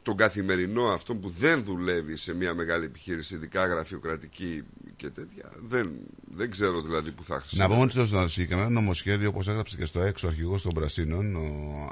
τον 0.03 0.17
καθημερινό 0.17 0.83
αυτό 0.89 1.15
που 1.15 1.29
δεν 1.29 1.63
δουλεύει 1.65 2.17
σε 2.17 2.35
μια 2.35 2.55
μεγάλη 2.55 2.85
επιχείρηση 2.85 3.35
ειδικά 3.35 3.67
γραφειοκρατική 3.67 4.63
και 4.97 5.09
τέτοια 5.11 5.53
δεν, 5.69 5.91
δεν 6.35 6.51
ξέρω 6.51 6.81
δηλαδή 6.83 7.11
που 7.11 7.25
θα 7.25 7.35
Να 7.35 7.41
χρησιμοποιήσει. 7.41 7.81
πούμε 7.81 8.03
ότι 8.03 8.09
στο 8.09 8.29
συγκεκριμένο 8.29 8.69
νομοσχέδιο, 8.71 9.29
όπως 9.29 9.49
έγραψε 9.49 9.77
και 9.77 9.85
στο 9.85 10.01
έξω 10.03 10.27
αρχηγός 10.27 10.63
των 10.63 10.73
Πρασίνων, 10.75 11.37
ο 11.37 11.43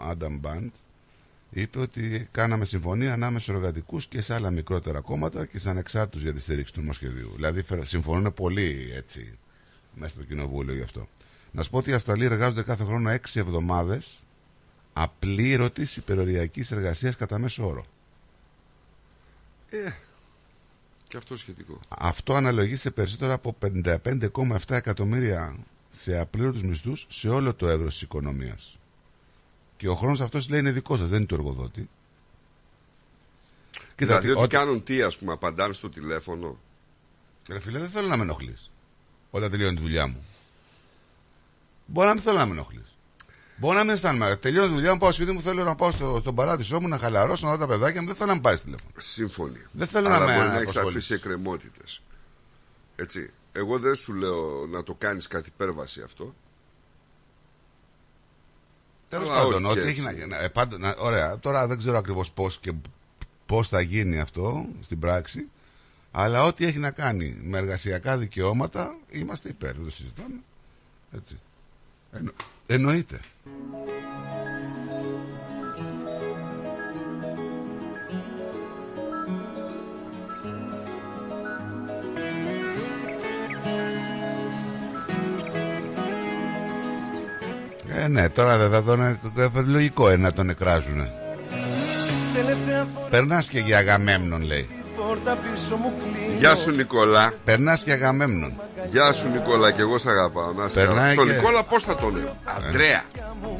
Άνταμ 0.08 0.38
Μπαντ, 0.38 0.70
είπε 1.50 1.78
ότι 1.78 2.28
κάναμε 2.30 2.64
συμφωνία 2.64 3.12
ανάμεσα 3.12 3.42
στους 3.44 3.54
εργατικούς 3.54 4.06
και 4.06 4.20
σε 4.20 4.34
άλλα 4.34 4.50
μικρότερα 4.50 5.00
κόμματα 5.00 5.44
και 5.46 5.58
σε 5.58 5.70
ανεξάρτητους 5.70 6.22
για 6.22 6.32
τη 6.34 6.40
στήριξη 6.40 6.72
του 6.72 6.80
νομοσχεδίου. 6.80 7.32
Δηλαδή 7.34 7.62
φε- 7.62 7.86
συμφωνούν 7.86 8.34
πολύ 8.34 8.90
έτσι 8.94 9.38
μέσα 9.94 10.12
στο 10.12 10.22
κοινοβούλιο 10.22 10.74
γι' 10.74 10.82
αυτό. 10.82 11.08
Να 11.52 11.62
σου 11.62 11.70
πω 11.70 11.78
ότι 11.78 11.90
οι 11.90 11.92
Αυστραλοί 11.92 12.24
εργάζονται 12.24 12.62
κάθε 12.62 12.84
χρόνο 12.84 13.10
6 13.10 13.16
εβδομάδες 13.34 14.22
απλήρωτης 14.92 15.96
υπεροριακής 15.96 16.70
εργασίας 16.70 17.16
κατά 17.16 17.38
μέσο 17.38 17.66
όρο. 17.68 17.84
Ε, 19.70 19.90
και 21.08 21.16
αυτό 21.16 21.36
σχετικό. 21.36 21.80
Αυτό 21.88 22.34
αναλογεί 22.34 22.76
σε 22.76 22.90
περισσότερο 22.90 23.32
από 23.32 23.56
55,7 23.62 24.58
εκατομμύρια 24.68 25.56
σε 25.90 26.18
απλήρωτους 26.18 26.62
μισθούς 26.62 27.06
σε 27.10 27.28
όλο 27.28 27.54
το 27.54 27.68
εύρος 27.68 27.92
της 27.92 28.02
οικονομίας. 28.02 28.78
Και 29.76 29.88
ο 29.88 29.94
χρόνος 29.94 30.20
αυτός 30.20 30.48
λέει 30.48 30.60
είναι 30.60 30.70
δικός 30.70 30.98
σας, 30.98 31.08
δεν 31.08 31.18
είναι 31.18 31.26
του 31.26 31.34
εργοδότη. 31.34 31.88
Κοίτα, 33.70 34.18
δηλαδή 34.18 34.26
τι- 34.26 34.30
ότι 34.32 34.40
ό,τι- 34.42 34.54
κάνουν 34.56 34.82
τι 34.82 35.02
ας 35.02 35.16
πούμε 35.18 35.32
απαντάνε 35.32 35.72
στο 35.74 35.88
τηλέφωνο. 35.90 36.58
Ρε 37.48 37.60
φίλε, 37.60 37.78
δεν 37.78 37.90
θέλω 37.90 38.08
να 38.08 38.16
με 38.16 38.22
ενοχλείς 38.22 38.70
όταν 39.30 39.50
τελειώνει 39.50 39.76
τη 39.76 39.82
δουλειά 39.82 40.06
μου. 40.06 40.24
Μπορεί 41.86 42.06
να 42.08 42.14
μην 42.14 42.22
θέλω 42.22 42.36
να 42.38 42.46
με 42.46 42.52
ενοχλείς. 42.52 42.89
Μπορεί 43.60 43.76
να 43.76 43.84
μην 43.84 43.92
αισθάνομαι. 43.92 44.36
Τελειώνει 44.36 44.68
τη 44.68 44.74
δουλειά 44.74 44.92
μου, 44.92 44.98
πάω 44.98 45.12
σπίτι 45.12 45.32
μου, 45.32 45.42
θέλω 45.42 45.64
να 45.64 45.74
πάω 45.74 45.90
στο, 45.90 46.16
στον 46.20 46.34
παράδεισό 46.34 46.80
μου, 46.80 46.88
να 46.88 46.98
χαλαρώσω, 46.98 47.46
να 47.46 47.52
δω 47.52 47.58
τα 47.58 47.66
παιδάκια 47.66 48.00
μου. 48.00 48.06
Δεν 48.06 48.16
θέλω 48.16 48.28
να 48.28 48.34
με 48.34 48.40
πάρει 48.40 48.58
τηλέφωνο. 48.60 48.90
Σύμφωνοι. 48.96 49.58
Δεν 49.72 49.86
θέλω 49.86 50.06
Αλλά 50.08 50.18
να 50.18 50.24
με 50.24 50.34
μπορεί 50.36 50.48
να 50.48 50.54
έχεις 50.54 50.60
απασχολήσεις. 50.70 50.96
αφήσει 50.96 51.14
εκκρεμότητες. 51.14 52.02
Έτσι. 52.96 53.30
Εγώ 53.52 53.78
δεν 53.78 53.94
σου 53.94 54.12
λέω 54.14 54.66
να 54.66 54.82
το 54.82 54.94
κάνεις 54.94 55.26
κάτι 55.26 55.48
υπέρβαση 55.54 56.02
αυτό. 56.02 56.34
Τέλος 59.08 59.28
Αλλά 59.30 59.42
πάντων, 59.42 59.64
όχι 59.64 59.78
ό,τι 59.78 59.88
έτσι. 59.88 60.04
έχει 60.08 60.18
να, 60.20 60.26
να, 60.26 60.42
ε, 60.42 60.48
πάντα, 60.48 60.78
να- 60.78 60.96
Ωραία, 60.98 61.38
τώρα 61.38 61.66
δεν 61.66 61.78
ξέρω 61.78 61.98
ακριβώς 61.98 62.30
πώς 62.32 62.58
και 62.58 62.72
πώς 63.46 63.68
θα 63.68 63.80
γίνει 63.80 64.20
αυτό 64.20 64.66
στην 64.80 64.98
πράξη. 64.98 65.48
Αλλά 66.10 66.42
ό,τι 66.44 66.64
έχει 66.66 66.78
να 66.78 66.90
κάνει 66.90 67.38
με 67.42 67.58
εργασιακά 67.58 68.16
δικαιώματα 68.18 68.96
είμαστε 69.10 69.48
υπέρ. 69.48 69.74
Δεν 69.74 69.84
το 69.84 69.90
συζητάμε. 69.90 70.34
Έτσι. 71.12 71.38
Εννο, 72.12 72.30
εννοείται. 72.66 73.20
Ε, 88.02 88.08
ναι, 88.08 88.28
τώρα 88.28 88.56
δεν 88.58 88.70
θα 88.70 88.82
τον. 88.82 89.00
ε, 89.02 89.18
Λογικό 89.66 90.08
είναι 90.12 90.22
να 90.22 90.32
τον 90.32 90.48
εκράζουνε. 90.50 91.12
Τελευταία 92.34 92.86
φορά 92.94 93.06
Περνάς 93.10 93.48
και 93.48 93.58
για 93.58 93.78
Αγαμέμνον, 93.78 94.42
λέει. 94.42 94.68
πόρτα 94.96 95.36
πίσω 95.36 95.76
μου 95.76 95.92
κλείνω 95.98 96.38
Γεια 96.38 96.54
σου 96.56 96.70
Νικόλα. 96.70 97.32
Περνάς 97.44 97.82
και 97.82 97.92
Αγαμέμνον. 97.92 98.60
Γεια 98.88 99.12
σου 99.12 99.28
Νικόλα 99.28 99.70
και 99.72 99.80
εγώ 99.80 99.98
σε 99.98 100.10
αγαπάω. 100.10 100.52
Να 100.52 100.68
σε 100.68 100.74
Περνάει 100.74 100.96
καλά. 100.96 101.14
Τον 101.14 101.26
και- 101.26 101.32
Νικόλα 101.32 101.62
πώς 101.62 101.82
θα 101.84 101.96
τον 101.96 102.16
λέω; 102.16 102.36
Αντρέα. 102.44 103.02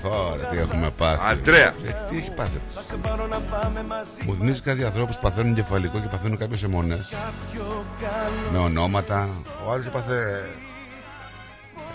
Ωραία, 0.03 0.47
τι 0.47 0.59
έχουμε 0.59 0.91
πάθει. 0.97 1.21
Αντρέα. 1.31 1.66
Ε, 1.87 1.93
τι 2.11 2.16
έχει 2.16 2.31
πάθει; 2.31 2.61
Θα 2.75 2.83
σε 2.89 2.97
πάρω 2.97 3.27
να 3.27 3.39
πάμε 3.39 3.83
μαζί 3.83 4.11
Μου 4.27 4.35
θυμίζει 4.35 4.61
κάτι 4.61 4.85
ανθρώπους 4.85 5.16
που 5.16 5.23
παθαίνουν 5.23 5.55
κεφαλικό 5.55 6.01
και 6.01 6.09
παθαίνουν 6.11 6.37
κάποιες 6.39 6.62
αιμονές. 6.62 7.12
πιο 7.53 7.85
καλό 8.01 8.51
Με 8.53 8.59
ονόματα. 8.59 9.29
Ο 9.66 9.71
άλλος 9.73 9.87
έπαθε. 9.87 10.49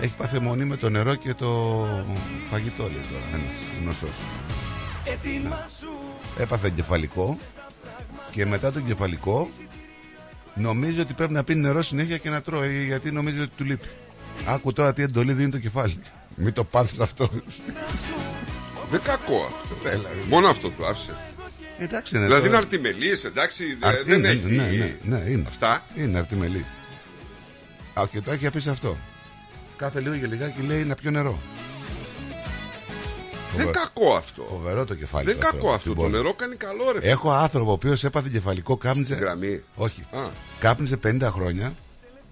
Έχει 0.02 0.14
πάθει 0.18 0.36
αιμονή 0.36 0.64
με 0.66 0.76
το 0.78 0.90
νερό 0.90 1.16
και 1.16 1.34
το 1.34 1.48
φαγητό, 2.52 2.84
λέει 2.84 3.06
τώρα. 3.12 3.24
Ένας 3.34 3.56
γνωστός. 3.82 4.10
Έτοιμα 5.06 5.66
σου 5.80 5.88
Έπαθε 6.38 6.70
κεφαλικό 6.76 7.38
και 8.32 8.46
μετά 8.46 8.72
τον 8.72 8.86
κεφαλικό 8.86 9.48
νομίζει 10.56 11.00
ότι 11.00 11.14
πρέπει 11.14 11.34
να 11.34 11.44
πίνει 11.44 11.62
νερό 11.62 11.82
συνέχεια 11.84 12.18
και 12.18 12.30
να 12.30 12.42
τρώει 12.42 12.86
γιατί 12.86 13.12
νομίζει 13.12 13.40
ότι 13.40 13.52
του 13.58 13.64
λείπει. 13.64 13.88
Άκου 14.46 14.74
τώρα 14.74 14.94
τι 14.94 15.02
εντολή 15.02 15.34
δίνει 15.34 15.50
το 15.52 15.60
κεφάλι. 15.60 16.00
Μην 16.36 16.54
το 16.54 16.64
πάθεις 16.64 17.00
αυτό. 17.00 17.30
Δεν 18.90 19.02
κακό 19.04 19.52
αυτό. 19.64 19.90
Έλα, 19.90 20.10
ρε. 20.10 20.20
Μόνο 20.30 20.48
αυτό 20.48 20.70
του 20.70 20.86
άφησε. 20.86 21.16
Εντάξει, 21.78 22.16
είναι 22.16 22.26
Δηλαδή 22.26 22.42
το- 22.42 22.48
είναι 22.48 22.58
αρτιμελής, 22.58 23.24
εντάξει. 23.24 23.64
δε- 23.80 23.88
Αρ- 23.88 24.04
Δεν 24.06 24.18
είναι, 24.20 24.30
έχει. 24.30 24.46
Ναι, 24.46 24.64
ναι, 24.64 25.18
ναι, 25.18 25.30
είναι. 25.30 25.44
Αυτά. 25.48 25.84
Είναι 25.96 26.18
αρτιμελής. 26.18 26.66
Α, 27.94 28.04
και 28.12 28.22
το 28.22 28.32
έχει 28.32 28.48
αφήσει 28.48 28.70
αυτό. 28.70 28.98
Κάθε 29.78 30.00
λίγο 30.00 30.16
και 30.16 30.26
λιγάκι 30.28 30.62
λέει 30.62 30.84
να 30.84 30.96
πιω 30.96 31.12
νερό. 31.12 31.40
Δεν 33.56 33.66
Φοβε- 33.66 33.76
κακό 33.80 34.14
αυτό. 34.16 34.44
Φοβερό 34.50 34.86
το 34.86 34.96
κεφάλι. 34.96 35.26
Δεν 35.26 35.34
του 35.36 35.40
κακό 35.40 35.56
ανθρώπου 35.56 35.74
αυτό. 35.74 35.80
στην 35.80 35.96
Το 35.96 36.02
πόλη. 36.02 36.14
νερό 36.14 36.34
κάνει 36.34 36.56
καλό 36.56 36.92
ρε. 36.92 37.10
Έχω 37.10 37.32
άνθρωπο 37.32 37.70
ο 37.70 37.74
οποίος 37.74 38.04
έπαθε 38.04 38.30
κεφαλικό, 38.32 38.78
κάπνιζε. 38.78 39.16
Γραμμή. 39.16 39.64
Όχι. 39.76 40.02
Α. 40.12 40.20
Κάπνιζε 40.60 40.98
50 41.04 41.22
χρόνια, 41.32 41.74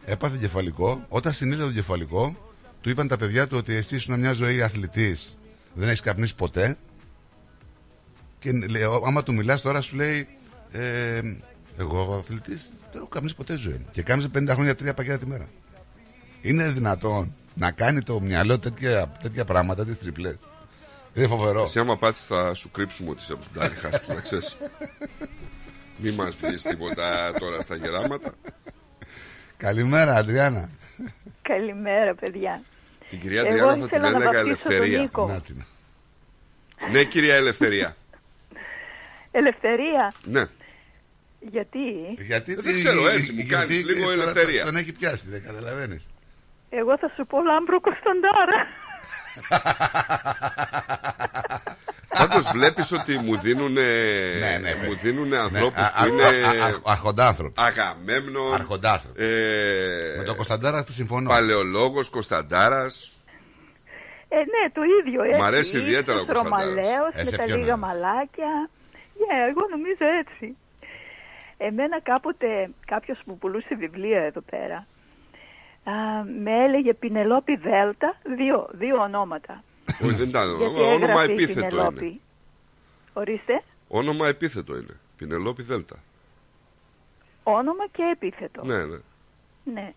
έπαθε 0.05 0.37
κεφαλικό. 0.39 1.05
Όταν 1.09 1.33
συνήλθε 1.33 1.63
το 1.63 1.71
κεφαλικό, 1.71 2.35
του 2.81 2.89
είπαν 2.89 3.07
τα 3.07 3.17
παιδιά 3.17 3.47
του 3.47 3.57
ότι 3.57 3.73
εσύ 3.75 3.95
ήσουν 3.95 4.19
μια 4.19 4.33
ζωή 4.33 4.61
αθλητής, 4.61 5.37
δεν 5.73 5.87
έχεις 5.87 6.01
καπνίσει 6.01 6.35
ποτέ. 6.35 6.77
Και 8.39 8.51
λέει, 8.51 8.83
ο- 8.83 9.03
άμα 9.05 9.23
του 9.23 9.33
μιλάς 9.33 9.61
τώρα, 9.61 9.81
σου 9.81 9.95
λέει, 9.95 10.27
ε, 10.71 11.21
Εγώ 11.77 12.15
αθλητής 12.23 12.69
δεν 12.91 13.01
έχω 13.01 13.07
καπνίσει 13.07 13.35
ποτέ 13.35 13.57
ζωή 13.57 13.73
μου. 13.73 13.85
Και 13.91 14.01
κάπνιζε 14.01 14.27
50 14.33 14.53
χρόνια 14.53 14.75
τρία 14.75 14.93
πακέτα 14.93 15.17
τη 15.17 15.25
μέρα. 15.25 15.47
Είναι 16.41 16.67
δυνατόν 16.69 17.33
να 17.53 17.71
κάνει 17.71 18.01
το 18.01 18.19
μυαλό 18.19 18.59
τέτοια, 18.59 19.11
τέτοια 19.21 19.45
πράγματα, 19.45 19.85
τις 19.85 19.99
τριπλέ. 19.99 20.35
Είναι 21.13 21.27
φοβερό. 21.27 21.61
Εσύ 21.61 21.79
άμα 21.79 21.97
πάθεις 21.97 22.25
θα 22.25 22.53
σου 22.53 22.71
κρύψουμε 22.71 23.09
ότι 23.09 23.21
είσαι 23.21 23.33
από 23.33 23.45
την 23.51 23.61
άλλη 23.61 23.75
χάστη, 23.75 24.13
να 24.13 24.21
ξέρεις. 24.21 24.57
Μη 25.97 26.11
μας 26.11 26.35
βρεις 26.35 26.61
τίποτα 26.61 27.33
τώρα 27.39 27.61
στα 27.61 27.75
γεράματα. 27.75 28.31
Καλημέρα, 29.57 30.13
Αντριάννα. 30.15 30.69
Καλημέρα, 31.41 32.15
παιδιά. 32.15 32.61
Την 33.09 33.19
κυρία 33.19 33.41
Εγώ 33.41 33.49
Αντριάννα 33.49 33.71
θα 33.71 33.87
την 33.87 33.97
ήθελα 33.97 34.09
να 34.11 34.15
έλεγα 34.15 34.31
βαφτίσω 34.31 34.63
τον 34.63 34.71
Ελευθερία. 34.71 34.99
Νίκο. 35.01 35.27
Να 35.27 35.41
την. 35.41 35.63
Ναι, 36.91 37.03
κυρία 37.03 37.35
Ελευθερία. 37.35 37.95
Ελευθερία. 39.31 40.13
Ναι. 40.23 40.43
Γιατί; 41.39 41.79
Γιατί 42.17 42.55
Δεν 42.55 42.73
ξέρω, 42.73 43.07
έτσι 43.07 43.31
μου 43.33 43.45
κάνεις 43.47 43.85
λίγο 43.85 44.01
τώρα 44.03 44.21
ελευθερία. 44.21 44.63
Τον 44.63 44.75
έχει 44.75 44.91
πιάσει, 44.91 45.29
δεν 45.29 45.43
καταλαβαίνεις. 45.43 46.07
εγώ 46.69 46.97
θα 46.97 47.11
σου 47.15 47.25
πω 47.25 47.37
Λάμπρο 47.43 47.79
Κωνσταντάρα. 47.81 48.59
Πάντως 52.17 52.51
βλέπεις 52.51 52.91
ότι 52.91 53.17
μου 53.17 53.37
δίνουν, 53.39 53.71
Ναι, 53.73 54.57
ναι, 54.61 54.75
μου 54.83 54.89
ναι. 54.89 54.95
δίνουν 55.01 55.33
ανθρώπους 55.33 55.81
α- 55.83 55.91
που 55.91 56.03
α- 56.03 56.07
είναι 56.07 56.23
α- 56.23 56.65
α- 56.65 56.81
αρχοντάνθρωποι. 56.85 57.61
Αγαμέμνων, 57.61 58.53
Αρχοντάνθρωποι. 58.53 59.23
ε, 59.23 60.15
Με 60.17 60.23
τον 60.23 60.35
Κωνσταντάρας 60.35 60.85
συμφωνώ. 60.89 61.29
Παλαιολόγος, 61.29 62.09
Κωνσταντάρας 62.09 63.13
Ε, 64.29 64.35
ναι, 64.35 64.69
το 64.73 64.81
ίδιο. 65.01 65.23
Έτσι. 65.23 65.35
Μ' 65.37 65.43
αρέσει 65.43 65.77
ιδιαίτερα 65.77 66.19
ο 66.19 66.25
Κωνσταντάρας. 66.25 66.59
Ρωμαλαίος 66.65 67.13
Ε, 67.13 67.23
με 67.23 67.29
σε 67.29 67.37
τα 67.37 67.43
ποιον 67.43 67.57
λίγα 67.59 67.73
άρεσε; 67.73 67.85
μαλάκια. 67.87 68.69
Ναι, 69.21 69.35
εγώ 69.49 69.61
νομίζω 69.69 70.05
έτσι. 70.21 70.57
Εμένα 71.57 72.01
κάποτε 72.01 72.69
κάποιος 72.85 73.19
που 73.25 73.37
πουλούσε 73.37 73.75
βιβλία 73.75 74.21
εδώ 74.23 74.41
πέρα 74.41 74.75
α, 74.75 74.85
με 76.43 76.63
έλεγε 76.63 76.93
Πινελόπη 76.93 77.55
Δέλτα, 77.55 78.15
δύο, 78.35 78.69
δύο 78.71 79.01
ονόματα. 79.01 79.63
Όχι 80.03 80.13
δεν 80.13 80.29
ήταν 80.29 80.57
Γιατί 80.57 80.81
όνομα 80.81 81.05
έγραφε 81.05 81.31
η 81.31 81.33
επίθετο 81.33 81.67
Πινελόπη. 81.67 82.05
είναι 82.05 82.19
Ορίστε, 83.13 83.63
Όνομα 83.87 84.27
επίθετο 84.27 84.75
είναι 84.75 84.99
Πινελόπη 85.17 85.63
Δέλτα 85.63 85.95
όνομα 87.43 87.87
και 87.91 88.03
επίθετο. 88.11 88.63
Ναι, 88.65 88.83
ναι 88.85 88.97
Ναι. 89.63 89.93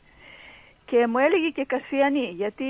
Και 0.85 1.07
μου 1.07 1.19
έλεγε 1.19 1.49
και 1.49 1.65
Κασιανή, 1.65 2.27
γιατί 2.37 2.65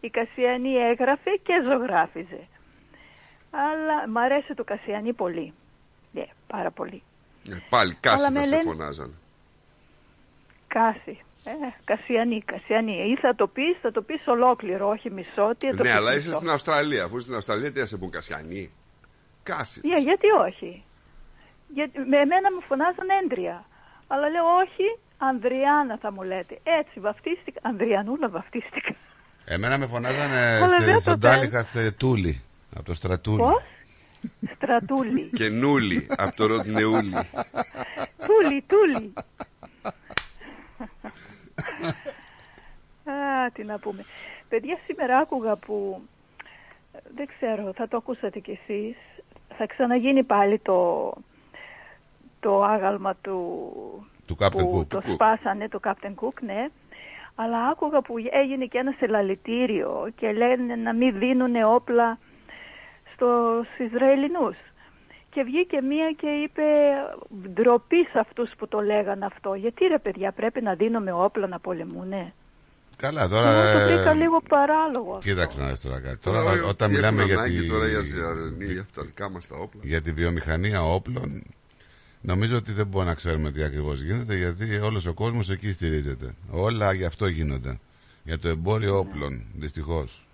η 0.00 0.10
Κασιανή 0.10 0.74
έγραφε 0.74 1.30
και 1.42 1.52
ζωγράφιζε. 1.64 2.46
Αλλά 3.50 4.08
μ' 4.08 4.18
αρέσει 4.18 4.54
το 4.54 4.64
Κασιανή 4.64 5.12
πολύ. 5.12 5.52
Ναι, 6.12 6.24
πάρα 6.46 6.70
πολύ. 6.70 7.02
Ε, 7.50 7.56
Πάλι 7.68 7.94
κάση 8.00 8.16
Αλλά 8.16 8.26
θα 8.26 8.32
με 8.38 8.44
σε 8.44 8.50
λένε- 8.50 8.62
φωνάζανε 8.64 9.12
Κάση. 10.66 11.18
Ε, 11.44 11.50
Κασιανή, 11.84 12.42
Κασιανή. 12.44 12.92
Ή 13.12 13.16
θα 13.20 13.34
το 13.34 13.46
πεις, 13.46 13.76
θα 13.82 13.90
το 13.92 14.02
πεις 14.02 14.22
ολόκληρο, 14.26 14.88
όχι 14.88 15.10
μισό. 15.10 15.54
Τι 15.58 15.66
θα 15.66 15.76
το 15.76 15.82
Ναι 15.82 15.88
πεις 15.88 15.96
αλλά 15.98 16.14
είσαι 16.14 16.26
μισό. 16.26 16.38
στην 16.38 16.50
Αυστραλία 16.50 17.04
Αφού 17.04 17.18
στην 17.20 17.34
Αυστραλία 17.34 17.72
τι 17.72 17.78
θα 17.80 17.86
σε 17.86 17.96
πούν 17.96 18.10
Κασιανή; 18.10 18.72
Κάση 19.42 19.80
Ναι, 19.84 20.00
γιατί 20.00 20.26
όχι; 20.46 20.84
Γιατί, 21.74 21.98
με 21.98 22.16
εμένα 22.16 22.52
μου 22.54 22.62
φωνάζαν 22.68 23.06
έντρια. 23.22 23.64
Αλλά 24.06 24.28
λέω 24.28 24.44
όχι, 24.44 24.98
Ανδριάνα 25.18 25.98
θα 26.00 26.12
μου 26.12 26.22
λέτε. 26.22 26.58
Έτσι 26.62 27.00
βαφτίστηκα. 27.00 27.60
Ανδριανούλα 27.62 28.28
βαφτίστηκα. 28.28 28.94
Εμένα 29.44 29.78
με 29.78 29.86
φωνάζανε 29.86 30.40
Αλλά 30.62 30.74
στη- 30.76 30.84
δεν 30.84 30.94
το 30.94 31.00
στον 31.00 31.20
θέλω. 31.20 31.34
Τάλιχα 31.34 31.64
Τούλη. 31.96 32.42
Από 32.76 32.84
το 32.84 32.94
στρατούλι. 32.94 33.36
Πώς; 33.38 33.62
Στρατούλη. 34.54 35.30
Και 35.38 35.48
νούλι 35.48 36.06
από 36.16 36.36
το 36.36 36.46
Ροτνεούλι 36.46 37.12
Τούλη, 38.26 38.64
τούλη. 38.66 39.12
Α, 43.04 43.50
τι 43.52 43.64
να 43.64 43.78
πούμε. 43.78 44.04
Παιδιά, 44.48 44.78
σήμερα 44.86 45.18
άκουγα 45.18 45.56
που, 45.56 46.02
ε, 46.92 46.98
δεν 47.14 47.26
ξέρω, 47.26 47.72
θα 47.74 47.88
το 47.88 47.96
ακούσατε 47.96 48.38
κι 48.38 48.50
εσείς, 48.62 48.96
θα 49.56 49.66
ξαναγίνει 49.66 50.22
πάλι 50.22 50.58
το, 50.58 51.12
το 52.40 52.62
άγαλμα 52.62 53.14
του, 53.14 53.62
Του 54.26 54.36
Captain 54.40 54.50
που 54.50 54.78
Cook. 54.78 54.86
το 54.88 55.00
Του 55.00 55.08
Cook. 55.10 55.14
σπάσανε, 55.14 55.68
το 55.68 55.80
Captain 55.84 56.14
Cook, 56.14 56.40
ναι. 56.40 56.66
Αλλά 57.34 57.66
άκουγα 57.68 58.00
που 58.00 58.14
έγινε 58.30 58.64
και 58.64 58.78
ένας 58.78 58.94
συλλαλητήριο 58.96 60.08
και 60.16 60.32
λένε 60.32 60.74
να 60.76 60.92
μην 60.94 61.18
δίνουν 61.18 61.54
όπλα 61.62 62.18
στους 63.14 63.78
Ισραηλινούς. 63.78 64.56
Και 65.34 65.42
βγήκε 65.42 65.80
μία 65.80 66.08
και 66.20 66.26
είπε 66.44 66.62
ντροπή 67.54 67.96
σε 68.12 68.18
αυτούς 68.18 68.50
που 68.58 68.68
το 68.68 68.78
λέγαν 68.80 69.22
αυτό. 69.22 69.54
Γιατί 69.54 69.84
ρε 69.84 69.98
παιδιά 69.98 70.32
πρέπει 70.32 70.62
να 70.62 70.74
δίνουμε 70.74 71.12
όπλα 71.12 71.46
να 71.46 71.58
πολεμούνε; 71.58 72.32
Καλά, 72.96 73.28
τώρα. 73.28 73.50
Εγώ 73.50 73.72
το 73.72 73.78
ε, 73.78 73.94
βρήκα 73.94 74.14
λίγο 74.14 74.40
παράλογο. 74.48 75.18
Κοίταξε 75.22 75.60
να 75.62 75.68
δεις 75.68 75.80
τώρα 75.80 76.00
κάτι. 76.00 76.16
Τώρα, 76.18 76.42
Τώρα, 76.42 76.62
ό- 76.62 76.68
όταν 76.68 76.88
τι 76.88 76.94
μιλάμε 76.94 77.16
έχουν 77.22 77.30
για 77.30 77.38
ανάγκη 77.38 77.60
τη, 77.60 77.68
τώρα 77.68 77.90
οι 77.90 77.94
Αζιαρνοί 77.94 78.64
για 78.64 78.86
τα 78.94 79.02
δικά 79.02 79.30
μας 79.30 79.46
τα 79.46 79.56
όπλα 79.56 79.80
για 79.84 80.02
τη 80.02 80.12
βιομηχανία 80.12 80.82
όπλων, 80.82 81.42
νομίζω 82.20 82.56
ότι 82.56 82.72
δεν 82.72 82.86
μπορούμε 82.86 83.10
να 83.10 83.16
ξέρουμε 83.16 83.50
τι 83.50 83.62
ακριβώς 83.62 84.00
γίνεται, 84.02 84.34
γιατί 84.36 84.78
όλος 84.78 85.06
ο 85.06 85.14
κόσμος 85.14 85.50
εκεί 85.50 85.72
στηρίζεται. 85.72 86.34
Όλα 86.50 86.92
γι' 86.92 87.04
αυτό 87.04 87.26
γίνονται. 87.26 87.78
Για 88.24 88.38
το 88.38 88.48
εμπόριο 88.48 88.98
όπλων, 88.98 89.44
δυστυχώς. 89.54 90.26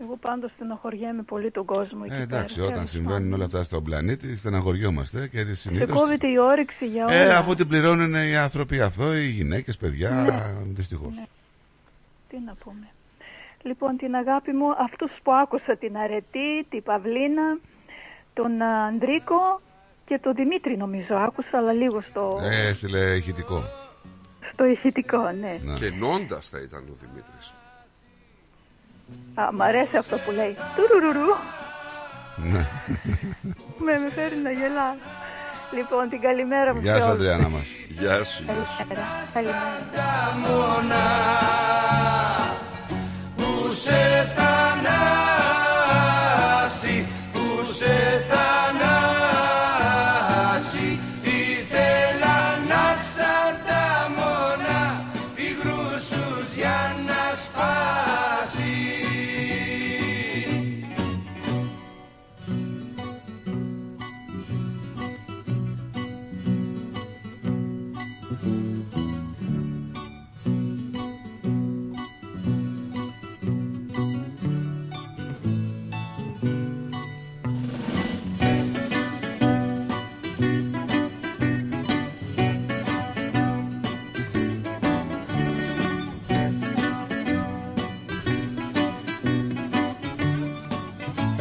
Εγώ 0.00 0.16
πάντως 0.20 0.50
στενοχωριέμαι 0.54 1.22
πολύ 1.22 1.50
τον 1.50 1.64
κόσμο 1.64 2.00
εκεί 2.04 2.14
Ε, 2.14 2.20
εντάξει, 2.22 2.54
πέρα. 2.54 2.66
όταν 2.66 2.74
Τέλος 2.76 2.90
συμβαίνουν 2.90 3.18
πάντων. 3.22 3.32
όλα 3.32 3.44
αυτά 3.44 3.62
στον 3.64 3.82
πλανήτη, 3.84 4.36
στεναχωριόμαστε 4.36 5.28
και 5.28 5.44
Σε 5.44 5.54
συνήθως... 5.54 5.98
κόβεται 6.00 6.26
η 6.28 6.38
όρεξη 6.38 6.86
για 6.86 7.04
όλα. 7.04 7.14
Ε, 7.14 7.32
αφού 7.34 7.54
την 7.54 7.68
πληρώνουν 7.68 8.14
οι 8.14 8.36
άνθρωποι 8.36 8.80
αυτό, 8.80 9.14
οι 9.16 9.26
γυναίκες, 9.28 9.76
παιδιά, 9.76 10.10
Ναι. 10.10 10.54
δυστυχώς. 10.72 11.14
Ναι. 11.14 11.24
Τι 12.28 12.36
να 12.46 12.54
πούμε. 12.64 12.86
Λοιπόν, 13.62 13.96
την 13.96 14.14
αγάπη 14.14 14.52
μου, 14.52 14.70
αυτούς 14.70 15.10
που 15.22 15.32
άκουσα, 15.32 15.76
την 15.76 15.96
Αρετή, 15.96 16.64
την 16.70 16.82
Παυλίνα, 16.82 17.58
τον 18.34 18.60
α, 18.62 18.84
Ανδρίκο 18.86 19.60
και 20.06 20.18
τον 20.22 20.34
Δημήτρη 20.34 20.76
νομίζω 20.76 21.14
άκουσα, 21.16 21.58
αλλά 21.58 21.72
λίγο 21.72 22.00
στο, 22.10 22.38
Ε, 22.42 22.68
έστειλε 22.68 23.00
ηχητικό. 23.14 23.64
στο 24.52 24.64
ηχητικό, 24.64 25.30
ναι. 25.30 25.58
Ναι. 25.62 25.74
Και 25.74 25.90
νόντας 25.90 26.48
θα 26.48 26.58
ήταν 26.60 26.80
ο 26.90 26.96
Δημήτρης 27.00 27.54
Α, 29.34 29.52
μ' 29.52 29.62
αρέσει 29.62 29.96
αυτό 29.96 30.16
που 30.16 30.30
λέει. 30.30 30.56
Τουρουρουρου. 30.76 31.34
Ναι. 32.36 32.68
με, 33.78 33.98
με 33.98 34.10
φέρει 34.14 34.36
να 34.36 34.50
γελάω. 34.50 34.94
Λοιπόν, 35.74 36.08
την 36.08 36.20
καλημέρα 36.20 36.74
μου 36.74 36.80
Γεια 36.80 36.94
σε 36.94 37.00
σου, 37.00 37.06
όλους. 37.06 37.14
Αντριάννα 37.16 37.48
μας. 37.48 37.66
Γεια 37.88 38.24
σου, 38.24 38.42
γεια 38.44 38.64
σου 38.64 38.76
Καλημέρα. 38.78 39.06
Καλημέρα. 39.32 39.62
που 43.36 43.70
σε 43.72 44.28
θανάσει, 44.36 45.46
που 47.32 47.64
σε 47.64 48.24
θανάσει 48.28 48.45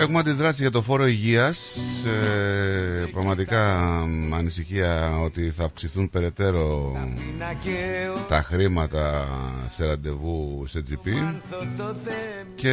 Έχουμε 0.06 0.20
αντιδράσει 0.20 0.62
για 0.62 0.72
το 0.72 0.82
φόρο 0.82 1.08
υγείας. 1.08 1.78
Ε, 2.06 3.06
Πραγματικά 3.12 3.80
μ, 4.08 4.34
ανησυχία 4.34 5.20
ότι 5.20 5.50
θα 5.50 5.64
αυξηθούν 5.64 6.10
περαιτέρω 6.10 6.98
τα 8.30 8.42
χρήματα 8.42 9.28
σε 9.76 9.86
ραντεβού 9.86 10.66
σε 10.68 10.84
GP 10.90 11.10
και 12.56 12.70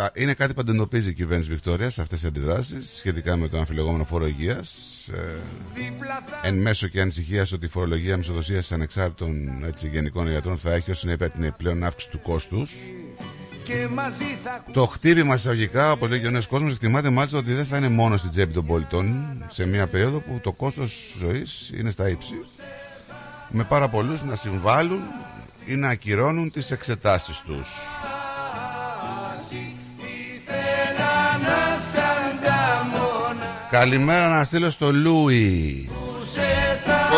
α, 0.00 0.10
είναι 0.14 0.34
κάτι 0.34 0.54
που 0.54 0.60
αντιμετωπίζει 0.60 1.08
η 1.08 1.12
κυβέρνηση 1.12 1.50
Βικτόριας 1.50 1.94
σε 1.94 2.00
αυτές 2.00 2.18
τις 2.18 2.28
αντιδράσεις 2.28 2.94
σχετικά 2.96 3.36
με 3.36 3.48
το 3.48 3.58
αμφιλεγόμενο 3.58 4.04
φόρο 4.04 4.26
υγείας. 4.26 4.74
Ε, 5.14 6.48
εν 6.48 6.54
μέσω 6.54 6.86
και 6.88 7.00
ανησυχία 7.00 7.46
ότι 7.54 7.66
η 7.66 7.68
φορολογία 7.68 8.16
μισοδοσίας 8.16 8.72
ανεξάρτητων 8.72 9.64
έτσι, 9.64 9.88
γενικών 9.88 10.26
ιατρών 10.26 10.58
θα 10.58 10.72
έχει 10.72 10.90
ως 10.90 10.98
συνέπεια 10.98 11.30
την 11.30 11.42
επιπλέον 11.42 11.84
αύξηση 11.84 12.10
του 12.10 12.20
κόστους 12.22 12.70
και 13.70 13.88
μαζί 13.94 14.38
θα 14.44 14.64
το 14.72 14.86
χτύπημα 14.86 15.34
εισαγωγικά, 15.34 15.92
όπως 15.92 16.08
λέει 16.08 16.20
και 16.20 16.26
ο 16.26 16.30
νέος 16.30 16.46
κόσμος, 16.46 16.72
εκτιμάται 16.72 17.10
μάλιστα 17.10 17.38
ότι 17.38 17.52
δεν 17.52 17.64
θα 17.64 17.76
είναι 17.76 17.88
μόνο 17.88 18.16
στην 18.16 18.30
τσέπη 18.30 18.52
των 18.52 18.66
πολιτών 18.66 19.36
σε 19.50 19.66
μια 19.66 19.86
περίοδο 19.86 20.20
που 20.20 20.40
το 20.42 20.52
κόστος 20.52 21.16
ζωής 21.18 21.70
είναι 21.76 21.90
στα 21.90 22.08
ύψη. 22.08 22.34
Με 23.48 23.64
πάρα 23.64 23.88
πολλούς 23.88 24.22
να 24.22 24.36
συμβάλλουν 24.36 25.00
ή 25.64 25.74
να 25.74 25.88
ακυρώνουν 25.88 26.52
τις 26.52 26.70
εξετάσεις 26.70 27.42
τους. 27.46 27.68
Ήθελα 30.38 31.10
Καλημέρα 33.70 34.28
να 34.28 34.44
στείλω 34.44 34.70
στο 34.70 34.92
Λούι. 34.92 35.90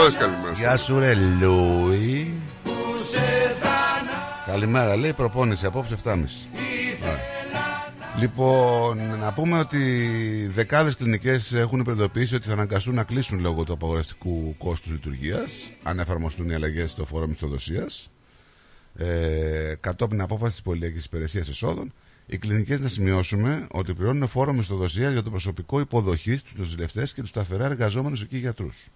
Όλες 0.01 0.17
καλημέρα. 0.17 0.53
Γεια 0.53 0.77
σου 0.77 0.99
ρε 0.99 1.15
Λούι. 1.15 2.43
Καλημέρα, 4.53 4.97
λέει 4.97 5.13
προπόνηση 5.13 5.67
απόψε 5.67 5.97
7.30. 6.05 6.13
Ωραία. 6.13 6.27
Λοιπόν, 8.19 9.19
να 9.19 9.33
πούμε 9.33 9.59
ότι 9.59 10.07
δεκάδες 10.47 10.97
κλινικές 10.97 11.53
έχουν 11.53 11.81
υπερδοποιήσει 11.81 12.35
ότι 12.35 12.47
θα 12.47 12.53
αναγκαστούν 12.53 12.95
να 12.95 13.05
κλείσουν 13.05 13.41
λόγω 13.41 13.65
του 13.65 13.73
απαγορευτικού 13.73 14.55
κόστους 14.59 14.93
λειτουργίας 14.93 15.71
αν 15.83 15.99
εφαρμοστούν 15.99 16.49
οι 16.49 16.55
αλλαγές 16.55 16.91
στο 16.91 17.05
φόρο 17.05 17.27
μισθοδοσίας 17.27 18.11
ε, 18.97 19.75
κατόπιν 19.81 20.21
απόφασης 20.21 20.55
της 20.55 20.63
Πολυιακής 20.63 21.05
Υπηρεσίας 21.05 21.49
Εσόδων 21.49 21.93
οι 22.27 22.39
κλινικές 22.39 22.81
να 22.81 22.89
σημειώσουμε 22.89 23.67
ότι 23.71 23.95
πληρώνουν 23.95 24.29
φόρο 24.29 24.53
μισθοδοσία 24.53 25.11
για 25.11 25.23
το 25.23 25.31
προσωπικό 25.31 25.81
υποδοχής 25.81 26.43
τους 26.43 26.55
νοσηλευτές 26.57 27.13
και 27.13 27.21
τους 27.21 27.31
σταθερά 27.31 27.65
εργαζόμενους 27.65 28.23
εκεί 28.23 28.37
γιατρούς 28.37 28.91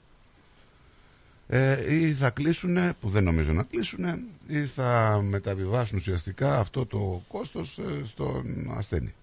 ε, 1.48 1.94
ή 1.94 2.12
θα 2.12 2.30
κλείσουν, 2.30 2.78
που 3.00 3.08
δεν 3.08 3.24
νομίζω 3.24 3.52
να 3.52 3.62
κλείσουν, 3.62 4.04
ή 4.46 4.64
θα 4.64 5.20
μεταβιβάσουν 5.22 5.98
ουσιαστικά 5.98 6.58
αυτό 6.58 6.86
το 6.86 7.22
κόστος 7.28 7.78
ε, 7.78 8.04
στον 8.04 8.70
ασθενή. 8.70 9.14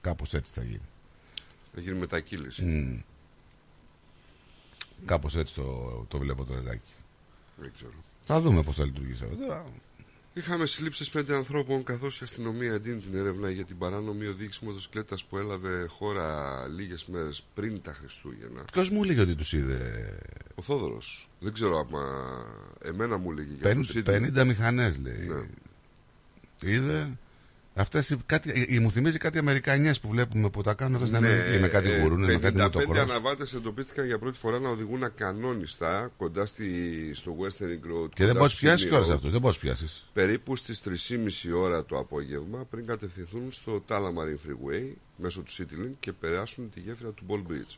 Κάπως 0.00 0.34
έτσι 0.34 0.52
θα 0.54 0.62
γίνει. 0.62 0.88
Θα 1.74 1.80
γίνει 1.80 1.98
μετακύληση. 1.98 2.64
Mm. 2.66 3.02
Κάπως 5.04 5.36
έτσι 5.36 5.54
το, 5.54 5.64
το 6.08 6.18
βλέπω 6.18 6.44
το 6.44 6.54
ρεδάκι. 6.54 6.92
Δεν 7.56 7.72
ξέρω. 7.74 7.92
Θα 8.24 8.40
δούμε 8.40 8.62
πώς 8.62 8.76
θα 8.76 8.84
λειτουργήσει 8.84 9.24
αυτό. 9.24 9.36
Τώρα, 9.36 9.64
Είχαμε 10.34 10.66
συλλήψεις 10.66 11.08
πέντε 11.08 11.34
ανθρώπων 11.34 11.84
καθώς 11.84 12.20
η 12.20 12.24
αστυνομία 12.24 12.72
εντείνει 12.72 13.00
την 13.00 13.14
έρευνα 13.14 13.50
για 13.50 13.64
την 13.64 13.78
παράνομη 13.78 14.26
οδήγηση 14.26 14.64
μοτοσυκλέτας 14.64 15.24
που 15.24 15.36
έλαβε 15.36 15.86
χώρα 15.86 16.66
λίγες 16.68 17.06
μέρες 17.06 17.42
πριν 17.54 17.82
τα 17.82 17.94
Χριστούγεννα. 17.94 18.64
Ποιος 18.72 18.90
μου 18.90 19.02
έλεγε 19.02 19.20
ότι 19.20 19.34
τους 19.34 19.52
είδε; 19.52 20.18
Ο 20.54 20.62
Θόδωρος. 20.62 21.29
Δεν 21.40 21.52
ξέρω 21.52 21.78
άμα. 21.78 22.04
Εμένα 22.82 23.18
μου 23.18 23.30
έλεγε 23.30 23.54
για 23.60 23.74
τους 23.74 23.92
50, 23.92 23.96
είδε. 23.96 24.42
50 24.42 24.46
μηχανές 24.46 24.98
λέει. 24.98 25.26
Ναι. 25.28 26.72
Είδε; 26.72 27.10
Αυτές 27.74 28.10
οι, 28.10 28.16
κάτι, 28.26 28.66
ε, 28.70 28.80
μου 28.80 28.90
θυμίζει 28.90 29.18
κάτι 29.18 29.38
Αμερικανιές 29.38 30.00
που 30.00 30.08
βλέπουμε 30.08 30.50
που 30.50 30.62
τα 30.62 30.74
κάνουν 30.74 30.94
εδώ 30.94 31.06
στην 31.06 31.20
Ναι, 31.20 31.28
Αμερική 31.28 31.58
με 31.58 31.68
κάτι 31.68 31.90
ε, 31.90 32.00
γουρούνες, 32.00 32.28
με 32.28 32.38
κάτι 32.38 32.56
55 32.58 32.62
μοτοκρός. 32.62 32.98
αναβάτες 32.98 33.54
εντοπίστηκαν 33.54 34.06
για 34.06 34.18
πρώτη 34.18 34.38
φορά 34.38 34.58
να 34.58 34.68
οδηγούν 34.68 35.04
ακανόνιστα 35.04 36.10
κοντά 36.16 36.46
στη, 36.46 36.64
στο 37.14 37.36
Western 37.40 37.64
Road. 37.64 38.08
Και 38.14 38.24
δεν 38.24 38.34
κοντά 38.34 38.38
μπορείς 38.38 38.40
να 38.40 38.48
στο 38.48 38.66
πιάσεις 38.66 38.84
Sydney 38.84 38.88
κιόλας 38.88 39.08
Road, 39.08 39.14
αυτούς, 39.14 39.30
δεν 39.30 39.40
μπορείς 39.40 39.56
να 39.56 39.62
πιάσεις. 39.62 40.08
Περίπου 40.12 40.56
στις 40.56 40.82
3.30 40.84 41.52
ώρα 41.54 41.84
το 41.84 41.98
απόγευμα 41.98 42.64
πριν 42.70 42.86
κατευθυνθούν 42.86 43.52
στο 43.52 43.84
Tullamarine 43.88 44.48
Freeway 44.48 44.92
μέσω 45.16 45.40
του 45.40 45.52
Citylink 45.52 45.94
και 46.00 46.12
περάσουν 46.12 46.70
τη 46.70 46.80
γέφυρα 46.80 47.10
του 47.10 47.24
Ball 47.28 47.52
Bridge. 47.52 47.76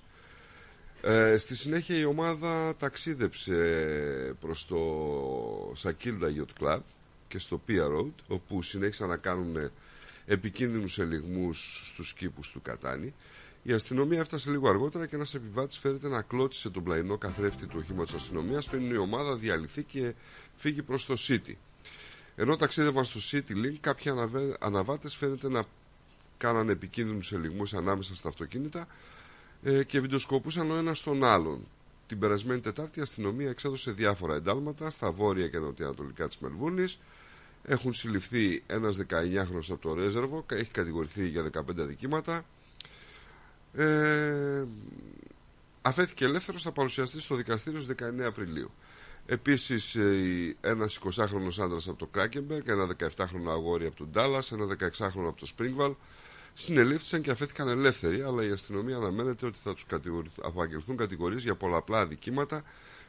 Ε, 1.05 1.37
στη 1.37 1.57
συνέχεια 1.57 1.99
η 1.99 2.05
ομάδα 2.05 2.77
ταξίδεψε 2.77 3.55
προς 4.41 4.67
το 4.67 4.79
Sakilda 5.83 6.25
Yacht 6.37 6.63
Club 6.63 6.81
και 7.29 7.39
στο 7.39 7.61
Pia 7.69 7.83
Road 7.83 8.13
όπου 8.29 8.63
συνέχισαν 8.63 9.09
να 9.09 9.17
κάνουν 9.17 9.71
επικίνδυνους 10.27 10.99
ελιγμούς 10.99 11.83
στους 11.87 12.13
κήπους 12.13 12.51
του 12.51 12.63
Κατάνη. 12.63 13.15
Η 13.63 13.73
αστυνομία 13.73 14.21
έφτασε 14.21 14.51
λίγο 14.51 14.69
αργότερα 14.69 15.07
και 15.07 15.15
ένας 15.15 15.35
επιβάτης 15.35 15.79
φέρεται 15.79 16.09
να 16.09 16.23
κλώτσισε 16.23 16.71
τον 16.71 16.83
πλαϊνό 16.83 17.19
καθρέφτη 17.19 17.67
του 17.67 17.77
οχήματος 17.79 18.15
αστυνομίας 18.15 18.69
πριν 18.69 18.91
η 18.91 18.97
ομάδα 18.97 19.37
διαλυθεί 19.37 19.83
και 19.83 20.15
φύγει 20.57 20.83
προς 20.83 21.07
το 21.07 21.15
City. 21.19 21.55
Ενώ 22.37 22.57
ταξίδευαν 22.57 23.05
στο 23.05 23.21
City 23.31 23.53
Link, 23.53 23.77
κάποιοι 23.81 24.11
αναβε... 24.11 24.57
αναβάτες 24.61 25.15
φαίνεται 25.15 25.49
να 25.49 25.65
κάνανε 26.37 26.73
επικίνδυνους 26.73 27.33
ελιγμούς 27.33 27.75
ανάμεσα 27.75 28.15
στα 28.15 28.29
αυτοκίνητα 28.29 28.87
ε, 29.63 29.85
και 29.85 30.01
βιντεοσκοπούσαν 30.01 30.71
ο 30.71 30.75
ένας 30.77 31.03
τον 31.03 31.25
άλλον. 31.25 31.67
Την 32.07 32.19
περασμένη 32.19 32.61
Τετάρτη 32.61 32.99
η 32.99 33.03
αστυνομία 33.03 33.51
εξέδωσε 33.51 33.91
διάφορα 33.91 34.35
εντάλματα 34.35 34.91
στα 34.91 35.11
βόρεια 35.11 35.49
και 35.49 35.59
νοτιοανατολικά 35.59 36.29
της 36.29 36.39
Μελβούρνης. 36.39 36.99
Έχουν 37.65 37.95
συλληφθεί 37.95 38.63
ένας 38.67 38.97
19χρονος 38.97 39.71
από 39.71 39.79
το 39.81 39.95
Ρέζερβο, 39.95 40.45
έχει 40.53 40.71
κατηγορηθεί 40.71 41.29
για 41.29 41.43
15 41.43 41.81
αδικήματα. 41.81 42.45
Ε, 43.75 44.65
αφέθηκε 45.83 46.25
ελεύθερος, 46.25 46.63
θα 46.63 46.73
παρουσιαστεί 46.73 47.21
στο 47.21 47.35
δικαστήριο 47.35 47.81
στις 47.81 47.95
19 47.99 48.27
Απριλίου. 48.27 48.71
Επίσης 49.27 49.95
ε, 49.95 50.57
ένας 50.61 50.99
20χρονος 51.05 51.63
άντρας 51.63 51.89
από 51.89 51.99
το 51.99 52.07
Κράκεμπεργκ, 52.07 52.69
ένα 52.69 52.97
17χρονο 52.99 53.51
αγόρι 53.51 53.87
από 53.87 53.97
τον 53.97 54.09
Ντάλλας, 54.11 54.53
ένα 54.53 54.65
16χρονο 54.65 55.27
από 55.29 55.37
το 55.39 55.47
Σπρίγβαλ, 55.47 55.93
συνελήφθησαν 56.55 57.21
και 57.23 57.31
αφέθηκαν 57.31 57.69
ελεύθεροι, 57.69 58.23
αλλά 58.23 58.45
η 58.45 58.51
αστυνομία 58.51 58.97
αναμένεται 58.97 59.47
ότι 59.47 59.59
θα 59.63 59.75
τους 59.75 59.85
κατηγορηθ- 59.87 60.45
απαγγελθούν 60.45 60.97
κατηγορίες 60.97 61.43
για 61.43 61.55
πολλαπλά 61.55 61.99
αδικήματα 61.99 62.63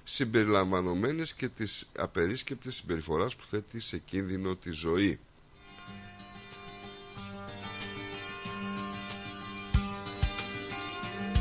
συμπεριλαμβανομένες 0.04 1.34
και 1.34 1.48
της 1.48 1.88
απερίσκεπτης 1.98 2.76
συμπεριφοράς 2.76 3.36
που 3.36 3.44
θέτει 3.50 3.80
σε 3.80 3.98
κίνδυνο 3.98 4.56
τη 4.56 4.72
ζωή. 4.72 5.20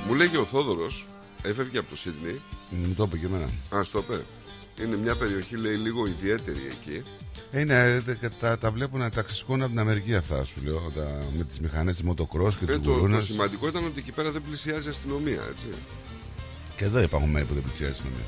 Μου 0.07 0.15
λέγει 0.15 0.37
ο 0.37 0.45
Θόδωρος, 0.45 1.09
έφευγε 1.43 1.79
από 1.79 1.89
το 1.91 1.97
Σίδνεϊ. 1.97 2.41
Μου 2.71 2.95
το 2.95 3.03
είπε 3.03 3.17
και 3.19 3.27
εμένα. 3.27 3.49
Α, 3.77 3.83
στο 3.85 3.99
είπε. 3.99 4.25
Είναι 4.85 4.97
μια 4.97 5.15
περιοχή, 5.15 5.57
λέει, 5.57 5.75
λίγο 5.75 6.07
ιδιαίτερη 6.07 6.59
εκεί. 6.71 7.01
Ε, 7.53 7.61
Είναι, 7.61 8.03
δε- 8.05 8.29
τα, 8.41 8.59
τα 8.59 8.71
βλέπουν, 8.71 9.11
τα 9.11 9.23
ξεσηκώνουν 9.23 9.63
από 9.63 9.71
την 9.71 9.81
Αμερική 9.81 10.15
αυτά 10.15 10.45
σου 10.45 10.61
λέω. 10.65 10.91
Τα, 10.95 11.19
με 11.37 11.45
τις 11.45 11.61
μηχανές 11.61 11.95
της 11.95 12.05
μοτοκρός 12.05 12.57
και 12.57 12.65
Ε, 12.65 12.67
του 12.75 12.81
το, 12.81 12.91
το 12.93 12.99
γουρούνε. 12.99 13.21
σημαντικό 13.21 13.69
ήταν 13.69 13.85
ότι 13.85 13.95
εκεί 13.99 14.13
πέρα 14.13 14.31
δεν 14.31 14.43
πλησιάζει 14.49 14.87
η 14.87 14.91
αστυνομία, 14.91 15.41
έτσι. 15.51 15.67
Και 16.77 16.85
εδώ 16.85 17.01
υπάρχουν 17.03 17.31
μέρη 17.31 17.45
που 17.45 17.55
δεν 17.55 17.63
πλησιάζει 17.63 17.93
η 17.93 17.95
αστυνομία. 17.95 18.27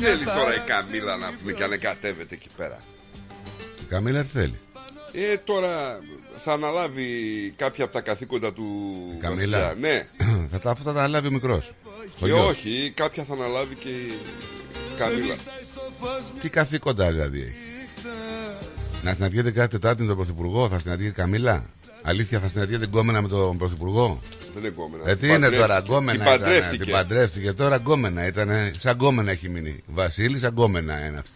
Θέλεις 0.00 0.26
τώρα 0.26 0.54
η 0.54 0.58
Καμίλα 0.66 1.16
να 1.16 1.30
πούμε 1.40 1.52
και 1.52 1.62
ανεκατεύεται 1.64 2.34
εκεί 2.34 2.48
πέρα. 2.56 2.78
Η 3.80 3.84
Καμίλα 3.88 4.22
τι 4.22 4.28
θέλει; 4.28 4.58
Ε, 5.12 5.36
τώρα 5.36 5.98
θα 6.44 6.52
αναλάβει 6.52 7.06
κάποια 7.56 7.84
από 7.84 7.92
τα 7.92 8.00
καθήκοντα 8.00 8.52
του 8.52 8.64
Η 9.16 9.20
Καμίλα. 9.20 9.58
βασιλιά. 9.60 9.74
Ναι. 9.80 10.06
θα 10.50 10.58
τα, 10.58 10.74
θα 10.74 10.82
τα 10.82 10.90
αναλάβει 10.90 11.26
ο 11.26 11.30
μικρός. 11.30 11.72
Και 12.18 12.32
όχι, 12.32 12.92
κάποια 12.96 13.24
θα 13.24 13.32
αναλάβει 13.32 13.74
και 13.74 13.88
η 13.88 14.12
Καμίλα. 14.96 15.34
Τι 16.40 16.48
καθήκοντα 16.48 17.10
δηλαδή 17.10 17.40
έχει; 17.40 17.54
Να 19.02 19.14
συναντιέται 19.14 19.50
κάθε 19.50 19.68
Τετάρτη 19.68 20.00
με 20.02 20.08
τον 20.08 20.16
Πρωθυπουργό, 20.16 20.68
θα 20.68 20.78
συναντιέται 20.78 21.10
η 21.10 21.14
Καμίλα; 21.14 21.64
Αλήθεια, 22.08 22.40
θα 22.40 22.48
συναντιέται 22.48 22.84
γκόμενα 22.84 23.22
με 23.22 23.28
τον 23.28 23.58
Πρωθυπουργό; 23.58 24.20
Δεν 24.54 24.62
είναι 24.62 24.68
γκόμενα. 24.68 25.10
Ε, 25.10 25.14
τι 25.14 25.20
Την 25.20 25.28
είναι 25.28 25.34
παντρεύτηκε. 25.38 25.60
τώρα, 25.66 25.78
γκόμενα 25.78 26.12
Την 26.12 26.20
ήταν. 26.20 26.38
παντρεύτηκε. 26.38 26.82
Την 26.84 26.92
παντρεύτηκε. 26.92 27.52
Τώρα 27.52 27.76
γκόμενα 27.76 28.26
ήταν. 28.26 28.48
Σαν 28.78 28.94
γκόμενα 28.94 29.30
έχει 29.30 29.48
μείνει. 29.48 29.82
Βασίλη, 29.86 30.38
σαν 30.38 30.50
γκόμενα 30.50 31.06
είναι 31.06 31.18
αυτή. 31.18 31.30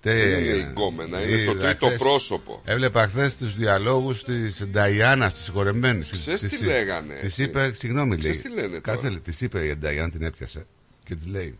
Τι 0.00 0.12
Δεν 0.12 0.18
είναι 0.26 0.36
έγινε; 0.36 0.52
η 0.56 0.66
γκόμενα, 0.70 1.22
είναι 1.22 1.44
το 1.44 1.50
Είδα 1.52 1.60
τρίτο 1.66 1.86
χθες- 1.86 2.00
πρόσωπο. 2.00 2.62
Έβλεπα 2.64 3.06
χθες 3.06 3.36
τους 3.36 3.56
διαλόγους 3.56 4.24
της 4.24 4.66
Νταϊάννας, 4.66 5.34
της 5.34 5.44
συγχωρεμένη. 5.44 6.04
Ξέρεις 6.12 6.40
τι 6.40 6.64
λέγανε, 6.64 7.14
Της 7.14 7.22
έτσι. 7.24 7.42
είπε, 7.42 7.72
συγγνώμη, 7.74 8.10
λέει. 8.10 8.18
Ξέρεις 8.18 8.42
τι 8.42 8.50
λένε 8.50 8.78
Κάτσε, 8.78 9.06
τώρα. 9.08 9.20
της 9.20 9.40
είπε 9.40 9.66
η 9.66 9.76
Νταϊάννα, 9.76 10.10
την 10.10 10.22
έπιασε 10.22 10.66
και 11.04 11.14
της 11.14 11.26
λέει. 11.26 11.58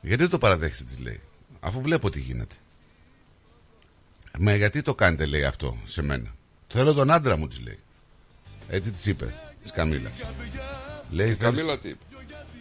Γιατί 0.00 0.22
δεν 0.22 0.30
το 0.30 0.38
παραδέχεσαι, 0.38 0.84
της 0.84 0.98
λέει. 0.98 1.20
Αφού 1.60 1.80
βλέπω 1.80 2.10
τι 2.10 2.20
γίνεται. 2.20 2.54
Μα 4.38 4.54
γιατί 4.54 4.82
το 4.82 4.94
κάνετε, 4.94 5.26
λέει 5.26 5.44
αυτό 5.44 5.76
σε 5.84 6.02
μένα; 6.02 6.34
Θέλω 6.68 6.92
τον 6.94 7.10
άντρα 7.10 7.36
μου, 7.36 7.48
της 7.48 7.60
λέει. 7.60 7.78
Έτσι 8.68 8.90
της 8.90 9.06
είπε, 9.06 9.34
της 9.62 9.70
Καμίλα; 9.72 10.10
Λέει, 11.10 11.30
Η 11.30 11.34
θέλεις, 11.34 11.58
Καμίλα 11.58 11.78
τι 11.78 11.88
είπε; 11.88 12.04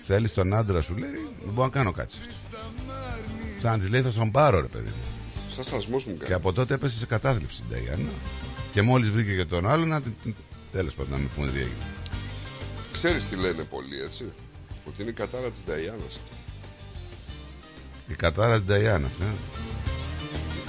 θέλεις 0.06 0.34
τον 0.34 0.54
άντρα 0.54 0.82
σου, 0.82 0.98
λέει, 0.98 1.10
δεν 1.44 1.54
μπορώ 1.54 1.66
να 1.66 1.72
κάνω 1.72 1.92
κάτι 1.92 2.14
σε 2.14 2.20
αυτό. 2.22 2.58
Σαν 3.62 3.72
να 3.72 3.80
της 3.80 3.90
λέει, 3.90 4.02
θα 4.02 4.12
τον 4.12 4.32
πάρω, 4.32 4.62
ρε 4.62 4.68
παιδί 4.68 4.88
μου. 4.90 5.32
Σαν 5.56 5.64
σασμός 5.64 6.06
μου 6.06 6.14
Και 6.14 6.20
κάνει. 6.24 6.34
από 6.34 6.54
τότε 6.54 6.74
έπεσε 6.74 6.98
σε 6.98 7.06
κατάθλιψη 7.06 7.62
η 7.62 7.66
Νταϊάννα. 7.70 8.12
Και 8.72 8.82
μόλις 8.82 9.10
βρήκε 9.10 9.36
και 9.36 9.46
τον 9.46 9.68
άλλο, 9.70 9.86
να. 9.86 10.02
Τέλος 10.72 10.94
πάντων, 10.94 11.12
να 11.12 11.18
μην 11.18 11.30
πούμε 11.36 11.48
τι 11.52 11.58
έγινε. 11.58 11.74
Ξέρεις 12.94 13.28
τι 13.30 13.36
λένε 13.36 13.64
πολλοί, 13.64 14.02
έτσι; 14.02 14.26
Ότι 14.88 15.02
είναι 15.02 15.10
η 15.12 15.14
κατάρα 15.14 15.50
της 15.52 15.64
Νταϊάνας 15.66 16.06
αυτή. 16.06 16.36
Η 18.08 18.14
κατάρα 18.16 18.58
της 18.58 18.66
Νταϊάννας. 18.66 19.20
Ε. 19.20 19.24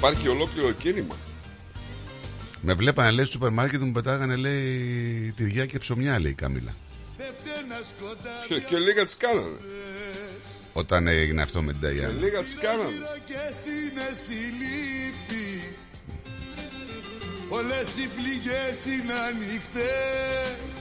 Υπάρχει 0.03 0.29
ολόκληρο 0.29 0.73
κίνημα. 0.73 1.17
Με 2.61 2.75
βλέπανε, 2.75 3.11
λέει, 3.11 3.25
στο 3.25 3.33
σούπερ 3.33 3.51
μάρκετ 3.51 3.81
μου 3.81 3.93
πετάγανε, 3.93 4.37
λέει, 4.37 5.33
τυριά 5.37 5.67
και 5.67 5.79
ψωμιά, 5.79 6.21
λέει 6.21 6.31
η 6.31 6.35
Καμίλα. 6.35 6.75
Και, 8.49 8.61
και 8.61 8.79
λίγα 8.79 9.05
τις 9.05 9.17
κάνανε. 9.17 9.57
Όταν 10.73 11.07
έγινε 11.07 11.43
αυτό 11.43 11.63
με 11.63 11.73
την 11.73 11.81
Και 11.81 11.87
Νταϊάννα. 11.87 12.21
λίγα 12.23 12.43
τις 12.43 12.55
κάνανε. 12.61 12.91
Όλες 17.49 17.89
οι 17.97 18.09
πληγές 18.17 18.85
είναι 18.87 19.13
ανοιχτές 19.29 20.75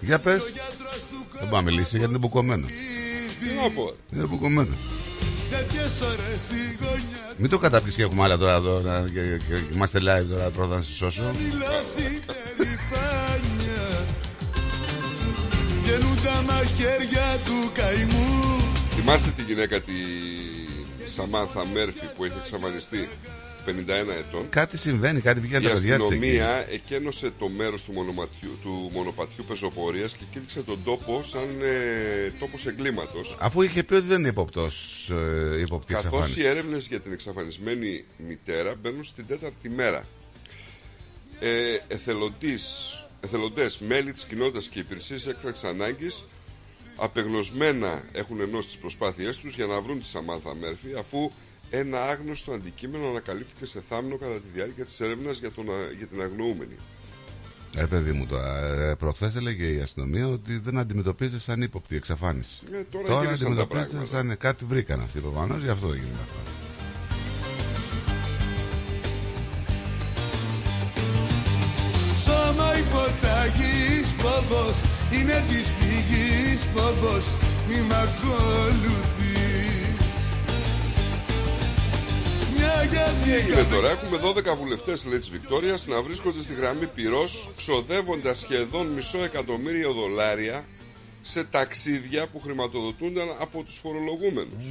Για 0.00 0.18
πες. 0.18 0.52
Δεν 1.40 1.48
πάω 1.48 1.60
να 1.60 1.70
μιλήσει 1.70 1.96
γιατί 1.96 2.10
είναι 2.10 2.18
μπουκωμένο. 2.20 2.66
Τι 2.66 3.46
να 3.62 3.70
πω. 3.70 3.94
Είναι 4.12 4.26
μπουκωμένο. 4.26 4.74
Τέτοιες 5.50 6.00
ώρες 6.00 6.40
στη 6.46 6.78
γωνιά 6.80 7.24
Μην 7.36 7.50
το 7.50 7.58
καταπιείς 7.58 7.94
και 7.94 8.02
έχουμε 8.02 8.22
άλλα 8.24 8.36
τώρα 8.38 8.54
εδώ 8.54 8.80
να- 8.80 9.00
και, 9.00 9.20
και, 9.48 9.54
και 9.54 9.74
είμαστε 9.74 9.98
live 9.98 10.26
τώρα 10.28 10.50
πρώτα 10.50 10.76
να 10.76 10.82
σε 10.82 10.92
σώσω. 10.92 11.22
Δηλώσει 11.38 12.20
περηφάνεια 12.26 14.04
Βγαίνουν 15.82 16.16
τα 16.22 16.42
μαχαίρια 16.42 17.38
του 17.44 17.70
καημού 17.72 18.56
Θυμάστε 18.96 19.30
τη 19.36 19.42
γυναίκα 19.42 19.80
τη 19.80 19.92
Σαμάνθα 21.16 21.66
Μέρφη 21.72 22.06
που 22.16 22.24
έχει 22.24 22.34
εξαφανιστεί; 22.42 23.08
51 23.66 23.70
ετών. 24.18 24.48
Κάτι 24.48 24.78
συμβαίνει, 24.78 25.20
κάτι 25.20 25.40
πήγαινε 25.40 25.64
Η 25.64 25.68
τα 25.68 25.74
παιδιά 25.74 25.96
της 25.96 26.04
εκεί. 26.04 26.14
αστυνομία 26.14 26.66
εκένωσε 26.70 27.32
το 27.38 27.48
μέρος 27.48 27.82
του, 27.82 27.92
μονοπατιού, 27.92 28.58
του 28.62 28.90
μονοπατιού 28.92 29.44
πεζοπορίας 29.48 30.14
και 30.14 30.24
κήρυξε 30.32 30.62
τον 30.62 30.78
τόπο 30.84 31.22
σαν 31.22 31.48
ε, 31.62 32.30
τόπος 32.38 32.66
εγκλήματος. 32.66 33.36
Αφού 33.40 33.62
είχε 33.62 33.82
πει 33.82 33.94
ότι 33.94 34.06
δεν 34.06 34.18
είναι 34.18 34.28
υποπτός 34.28 35.08
ε, 35.54 35.60
υποπτή 35.60 35.92
Καθώς 35.92 36.04
εξαφάνιση. 36.12 36.40
οι 36.40 36.46
έρευνες 36.46 36.86
για 36.86 37.00
την 37.00 37.12
εξαφανισμένη 37.12 38.04
μητέρα 38.28 38.74
μπαίνουν 38.80 39.04
στην 39.04 39.26
τέταρτη 39.26 39.70
μέρα. 39.70 40.06
Ε, 41.40 41.76
εθελοντής, 41.88 42.94
εθελοντές, 43.20 43.78
μέλη 43.78 44.12
της 44.12 44.24
κοινότητας 44.24 44.68
και 44.68 44.78
υπηρεσίες 44.78 45.26
έκτακτης 45.26 45.64
ανάγκης 45.64 46.24
απεγνωσμένα 46.96 48.02
έχουν 48.12 48.40
ενώσει 48.40 48.66
τις 48.66 48.76
προσπάθειές 48.78 49.36
τους 49.36 49.54
για 49.54 49.66
να 49.66 49.80
βρουν 49.80 50.00
τη 50.00 50.06
Σαμάνθα 50.06 50.54
Μέρφη 50.54 50.88
αφού 50.98 51.30
ένα 51.70 52.02
άγνωστο 52.02 52.52
αντικείμενο 52.52 53.08
ανακαλύφθηκε 53.08 53.66
σε 53.66 53.80
θάμνο 53.88 54.16
κατά 54.16 54.34
τη 54.34 54.46
διάρκεια 54.54 54.84
της 54.84 55.00
έρευνας 55.00 55.38
για, 55.38 55.50
τον, 55.50 55.70
α- 55.70 55.90
για 55.98 56.06
την 56.06 56.20
αγνοούμενη. 56.22 56.74
Ε, 57.76 57.84
παιδί 57.84 58.12
μου, 58.12 58.26
τώρα, 58.26 58.58
ε, 58.58 58.94
προχθές 58.94 59.34
έλεγε 59.36 59.66
η 59.66 59.80
αστυνομία 59.80 60.26
ότι 60.28 60.58
δεν 60.58 60.78
αντιμετωπίζεται 60.78 61.38
σαν 61.38 61.62
ύποπτη 61.62 61.96
εξαφάνιση. 61.96 62.58
Ε, 62.72 62.82
τώρα 62.90 63.04
γύρισαν 63.06 63.26
τα 63.26 63.46
αντιμετωπίζεται 63.46 63.88
πράγματα. 63.90 64.16
σαν 64.16 64.36
κάτι 64.36 64.64
βρήκαν 64.64 65.00
αυτοί 65.00 65.20
προφανώς, 65.20 65.62
γι' 65.62 65.68
αυτό 65.68 65.86
δεν 65.86 65.96
γίνεται 65.96 66.22
αυτό. 66.22 66.38
Σώμα 72.24 72.78
υποταγής 72.78 74.08
φόβος 74.18 74.76
Είναι 75.12 75.44
της 75.48 75.66
φυγής 75.78 76.60
φόβος 76.74 77.34
Μη 77.68 77.74
μ' 77.88 77.92
ακολουθείς 77.92 79.29
Μια 82.70 82.84
για 82.84 83.12
Τι 83.24 83.32
έγινε 83.32 83.54
μια 83.54 83.66
τώρα, 83.66 83.90
έχουμε 83.90 84.18
12 84.52 84.56
βουλευτές 84.56 85.04
λέει 85.04 85.18
της 85.18 85.30
Βικτόριας 85.30 85.86
να 85.86 86.02
βρίσκονται 86.02 86.42
στη 86.42 86.54
γραμμή 86.54 86.86
πυρός, 86.86 87.50
ξοδεύοντας 87.56 88.38
σχεδόν 88.38 88.86
μισό 88.86 89.22
εκατομμύριο 89.22 89.92
δολάρια 89.92 90.64
σε 91.22 91.44
ταξίδια 91.44 92.26
που 92.26 92.40
χρηματοδοτούνταν 92.40 93.28
από 93.38 93.62
τους 93.62 93.78
φορολογούμενους. 93.82 94.64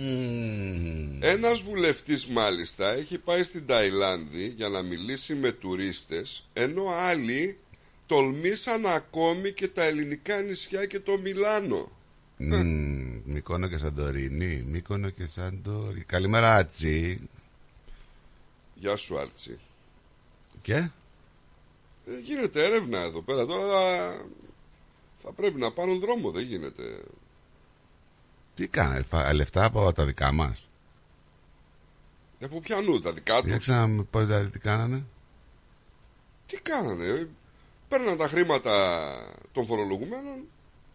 Ένας 1.20 1.62
βουλευτής 1.62 2.28
μάλιστα 2.28 2.94
έχει 2.94 3.18
πάει 3.18 3.44
στην 3.44 3.66
Ταϊλάνδη 3.66 4.54
για 4.56 4.70
να 4.70 4.82
μιλήσει 4.82 5.36
με 5.36 5.52
τουρίστες, 5.52 6.50
ενώ 6.54 6.84
άλλοι 7.10 7.58
τολμήσαν 8.06 8.86
ακόμη 8.86 9.52
και 9.52 9.68
τα 9.68 9.84
ελληνικά 9.84 10.42
νησιά 10.42 10.86
και 10.86 11.00
το 11.00 11.18
Μιλάνο. 11.18 11.92
Μμμ, 12.38 13.22
Μύκονο 13.26 13.68
και 13.68 13.78
Σαντορίνη. 13.78 14.64
Μύκονο 14.68 15.10
και 15.10 15.26
Σαντορίνη. 15.26 16.04
Καλημέρα, 16.04 16.56
Άτσι. 16.56 17.30
Γεια 18.80 18.96
σου 18.96 19.20
Άρτσι. 19.20 19.60
Και; 20.62 20.76
Ε, 20.76 22.20
γίνεται 22.24 22.66
έρευνα 22.66 23.00
εδώ 23.00 23.22
πέρα 23.22 23.46
τώρα. 23.46 24.12
Θα 25.20 25.32
πρέπει 25.32 25.60
να 25.60 25.72
πάρουν 25.72 26.00
δρόμο, 26.00 26.32
δεν 26.32 26.44
γίνεται. 26.44 27.02
Τι 28.56 28.68
κάνανε, 28.68 29.02
φα- 29.02 29.34
λεφτά 29.34 29.64
από 29.64 29.94
τα 29.94 30.06
δικά 30.06 30.32
μας; 30.32 30.70
Από 32.44 32.60
πιανού 32.60 33.00
τα 33.00 33.14
δικά 33.14 33.40
Για 33.40 33.56
τους. 33.56 33.64
ξανά 33.64 34.04
πω 34.04 34.20
δηλαδή 34.26 34.50
τι 34.50 34.60
κάνανε. 34.60 35.04
Τι 36.46 36.58
κάνανε, 36.62 37.06
ε; 37.06 37.28
παίρναν 37.88 38.18
τα 38.18 38.28
χρήματα 38.28 39.10
των 39.54 39.66
φορολογουμένων 39.66 40.38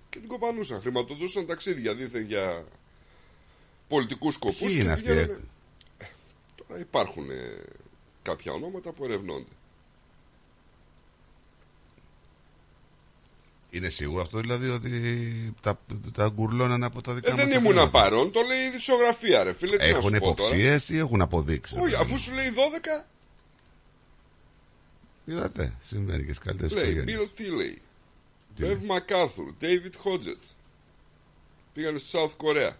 και 0.08 0.18
την 0.18 0.28
κοπανούσαν. 0.28 0.80
Χρηματοδούσαν 0.80 1.46
ταξίδια 1.46 1.94
δίθεν 1.94 2.24
για 2.24 2.64
πολιτικούς 3.88 4.34
σκοπούς. 4.34 4.58
Ποιοι 4.58 4.76
είναι 4.80 4.92
αυτοί, 4.92 5.38
ε; 6.74 6.76
Τώρα 6.76 6.80
υπάρχουν 6.80 7.30
ε, 7.30 7.62
κάποια 8.22 8.52
ονόματα 8.52 8.92
που 8.92 9.04
ερευνώνται. 9.04 9.50
Είναι 13.70 13.88
σίγουρο 13.88 14.22
αυτό 14.22 14.38
δηλαδή 14.40 14.68
ότι 14.68 14.90
τα, 15.60 15.78
τα 16.12 16.28
γκουρλώνανε 16.34 16.86
από 16.86 17.00
τα 17.02 17.14
δικά 17.14 17.28
Ε, 17.28 17.30
μας 17.34 17.40
δεν 17.40 17.50
τα 17.52 17.56
ήμουν 17.58 17.70
χρήματα. 17.72 17.90
παρόν, 17.90 18.32
το 18.32 18.40
λέει 18.40 18.66
η 18.66 18.70
δισογραφία, 18.70 19.42
ρε 19.42 19.52
φίλε. 19.52 19.76
Τι 19.76 19.82
να 19.82 19.88
Έχουν 19.98 20.02
σου 20.14 20.18
πω 20.18 20.34
τώρα. 20.34 20.48
υποψίες 20.48 20.88
ή 20.88 20.98
έχουν 20.98 21.20
αποδείξεις. 21.20 21.76
Όχι, 21.76 21.94
αφού 21.94 22.18
σου 22.18 22.32
λέει 22.32 22.48
12, 23.00 23.04
Είδατε, 25.24 25.74
συμβαίνει 25.86 26.24
και 26.24 26.32
στι 26.32 26.44
καλύτερες 26.44 26.72
λέει 26.72 26.90
οικογένειες. 26.90 27.18
Bill 27.36 27.40
Tilley, 27.40 27.76
Τι 28.54 28.62
Bev 28.66 28.90
MacArthur, 28.90 29.64
David 29.64 29.92
Hodgett. 30.04 30.42
Πήγανε 31.72 31.98
στη 31.98 32.18
South 32.18 32.46
Korea. 32.46 32.70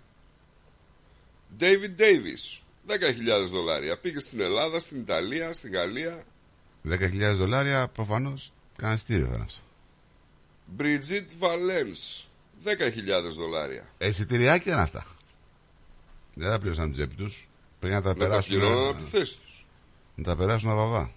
David 1.61 2.01
Davis, 2.01 2.61
10.000 2.89 3.47
δολάρια. 3.49 3.99
Πήγε 3.99 4.19
στην 4.19 4.41
Ελλάδα, 4.41 4.81
στην 4.81 5.01
Ιταλία, 5.01 5.53
στην 5.53 5.73
Γαλλία. 5.73 6.23
10.000 6.89 7.35
δολάρια 7.35 7.89
προφανώς 7.89 8.53
κανένα 8.77 8.99
στήριο 8.99 9.27
θα 9.27 9.35
είναι 9.35 9.45
αυτό. 9.45 9.61
Brigitte 10.79 11.45
Valens, 11.45 12.25
10.000 12.65 13.31
δολάρια. 13.37 13.89
Ε, 13.99 14.09
Εισιτηριάκια 14.09 14.73
είναι 14.73 14.83
αυτά. 14.83 15.07
Δεν 16.35 16.49
τα 16.51 16.59
πλήρωσαν 16.59 16.85
την 16.85 16.93
τσέπη 16.93 17.15
τους. 17.15 17.49
Πρέπει 17.81 17.95
να 17.95 18.03
τα 18.03 18.09
Να 18.09 18.15
τα 18.15 18.21
περάσουν. 18.21 18.51
πληρώναν 18.59 18.89
από 18.89 18.99
τη 18.99 19.05
θέση 19.11 19.37
τους. 19.45 19.67
Να 20.15 20.25
τα 20.25 20.37
περάσουν 20.37 20.71
αβαβά. 20.71 21.11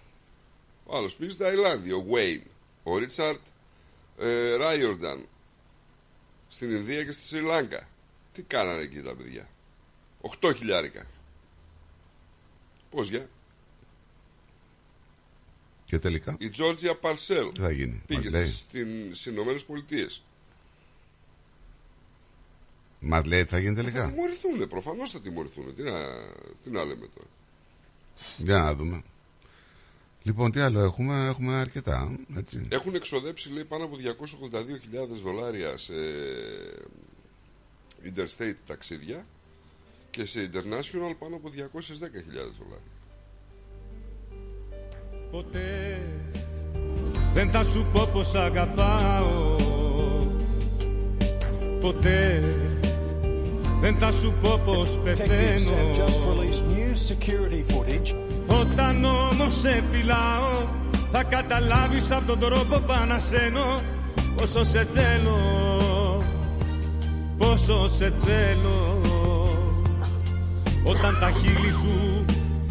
Ο 0.85 0.97
άλλος 0.97 1.15
πήγε 1.15 1.31
στην 1.31 1.45
Ταϊλάνδη, 1.45 1.91
ο 1.91 2.05
Wayne, 2.11 2.47
ο 2.83 2.97
Ρίτσαρτ 2.97 3.39
ε, 4.19 4.55
Ράιορνταν. 4.55 5.25
Στην 6.47 6.71
Ινδία 6.71 7.03
και 7.03 7.11
στη 7.11 7.21
Σρι 7.21 7.41
Λάγκα. 7.41 7.87
Τι 8.33 8.41
κάνανε 8.41 8.81
εκεί 8.81 9.01
τα 9.01 9.15
παιδιά; 9.15 9.47
8 10.41 10.51
χιλιάρικα. 10.55 11.05
Πώς 12.89 13.09
για; 13.09 13.29
Και 15.85 15.99
τελικά. 15.99 16.35
Η 16.39 16.49
Τζόρτζια 16.49 16.95
Παρσέλ 16.95 17.51
Τι 17.51 17.61
θα 17.61 17.71
γίνει; 17.71 17.91
Μας 17.91 18.01
πήγε 18.05 18.29
λέει. 18.29 18.47
στις 18.49 19.25
Ηνωμένες 19.25 19.63
Πολιτείες. 19.65 20.23
Μας 22.99 23.25
λέει 23.25 23.43
τι 23.43 23.49
θα 23.49 23.59
γίνει 23.59 23.75
Θα 23.75 23.81
τελικά. 23.81 24.07
τιμωρηθούν, 24.09 24.67
προφανώς 24.67 25.11
θα 25.11 25.21
τιμωρηθούν. 25.21 25.75
Τι 25.75 25.83
να, 25.83 25.91
τι 26.63 26.69
να 26.69 26.83
λέμε 26.85 27.07
τώρα. 27.15 27.27
Για 28.37 28.57
να 28.57 28.75
δούμε. 28.75 29.03
Λοιπόν, 30.23 30.51
τι 30.51 30.59
άλλο 30.59 30.79
έχουμε; 30.79 31.25
Έχουμε 31.27 31.53
αρκετά. 31.55 32.17
Έτσι. 32.37 32.67
Έχουν 32.69 32.95
εξοδέψει 32.95 33.49
λέει 33.49 33.63
πάνω 33.65 33.83
από 33.83 33.95
282.000 34.51 35.07
δολάρια 35.23 35.77
σε 35.77 35.93
interstate 38.03 38.55
ταξίδια 38.67 39.25
και 40.17 40.25
σε 40.25 40.49
international 40.51 41.15
πάνω 41.19 41.35
από 41.35 41.49
210.000 41.55 41.61
δολάρια. 42.57 42.95
Ποτέ 45.31 46.01
δεν 47.33 47.49
θα 47.49 47.63
σου 47.63 47.85
πω 47.93 48.09
πως 48.13 48.33
αγαπάω. 48.33 49.55
Ποτέ 51.81 52.43
δεν 53.81 53.95
θα 53.95 54.11
σου 54.11 54.33
πω 54.41 54.61
πως 54.65 54.99
πεθαίνω. 55.03 55.91
Όταν 58.47 59.05
όμως 59.05 59.59
σε 59.59 59.83
φυλάω 59.91 60.67
θα 61.11 61.23
καταλάβεις 61.23 62.11
από 62.11 62.25
τον 62.25 62.39
τρόπο 62.39 62.79
που 62.79 62.93
ανασένω 63.01 63.81
Πόσο 64.35 64.63
σε 64.63 64.87
θέλω, 64.93 65.37
πόσο 67.37 67.89
σε 67.89 68.13
θέλω 68.25 68.96
Όταν 70.89 71.17
τα 71.19 71.31
χείλη 71.39 71.71
σου 71.71 72.25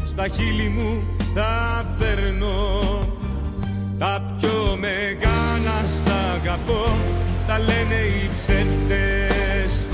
στα 0.04 0.28
χείλη 0.28 0.68
μου 0.68 1.02
θα 1.34 1.84
φέρνω 1.98 2.54
Τα 3.98 4.36
πιο 4.38 4.76
μεγάλα 4.80 5.76
στα 5.96 6.32
αγαπώ 6.40 6.96
τα 7.46 7.58
λένε 7.58 7.94
οι 7.94 8.30
ψεύτες. 8.36 9.84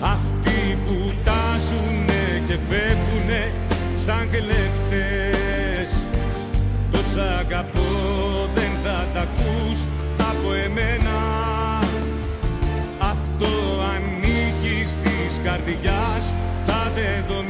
Αυτοί 0.00 0.78
που 0.86 1.12
τάζουνε 1.24 2.42
και 2.46 2.56
φεύγουνε 2.68 3.52
σαν 4.04 4.28
κλέφτες. 4.30 5.90
Τόσα 6.90 7.38
αγαπώ 7.38 7.90
δεν 8.54 8.70
θα 8.84 9.06
τα 9.14 9.20
ακούς 9.20 9.78
από 10.30 10.52
εμένα. 10.52 11.18
Αυτό 12.98 13.52
ανήκει 13.94 14.84
στις 14.84 15.40
καρδιάς 15.44 16.32
τα 16.66 16.92
δεδομένα 16.94 17.49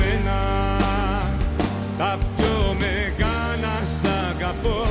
Τα 2.00 2.18
πιο 2.36 2.76
μεγάλα 2.78 3.76
σ' 3.84 4.06
αγαπώ 4.30 4.86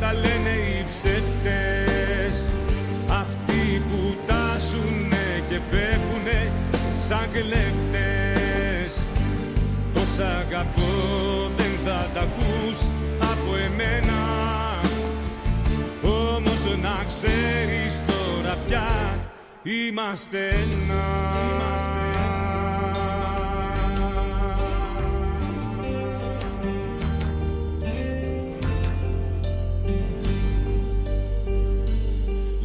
τα 0.00 0.12
λένε 0.12 0.54
οι 0.68 0.84
ψεύτες. 0.88 2.34
Αυτοί 3.08 3.82
που 3.88 4.16
τάζουνε 4.26 5.26
και 5.48 5.58
φεύγουνε 5.70 6.52
σαν 7.08 7.28
κλέφτες. 7.32 8.92
Τόσα 9.94 10.36
αγαπώ 10.36 10.92
δεν 11.56 11.72
θα 11.84 12.06
τα 12.14 12.20
ακούς 12.20 12.78
από 13.32 13.56
εμένα. 13.56 14.20
Όμως 16.02 16.78
να 16.82 17.04
ξέρεις 17.06 18.02
τώρα 18.06 18.56
πια 18.66 18.88
είμαστε 19.62 20.38
ένα 20.48 22.17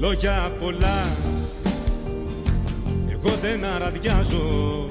Λόγια 0.04 0.52
πολλά. 0.60 1.08
Εγώ 3.10 3.36
δεν 3.42 3.66
αραδιάζω. 3.66 4.86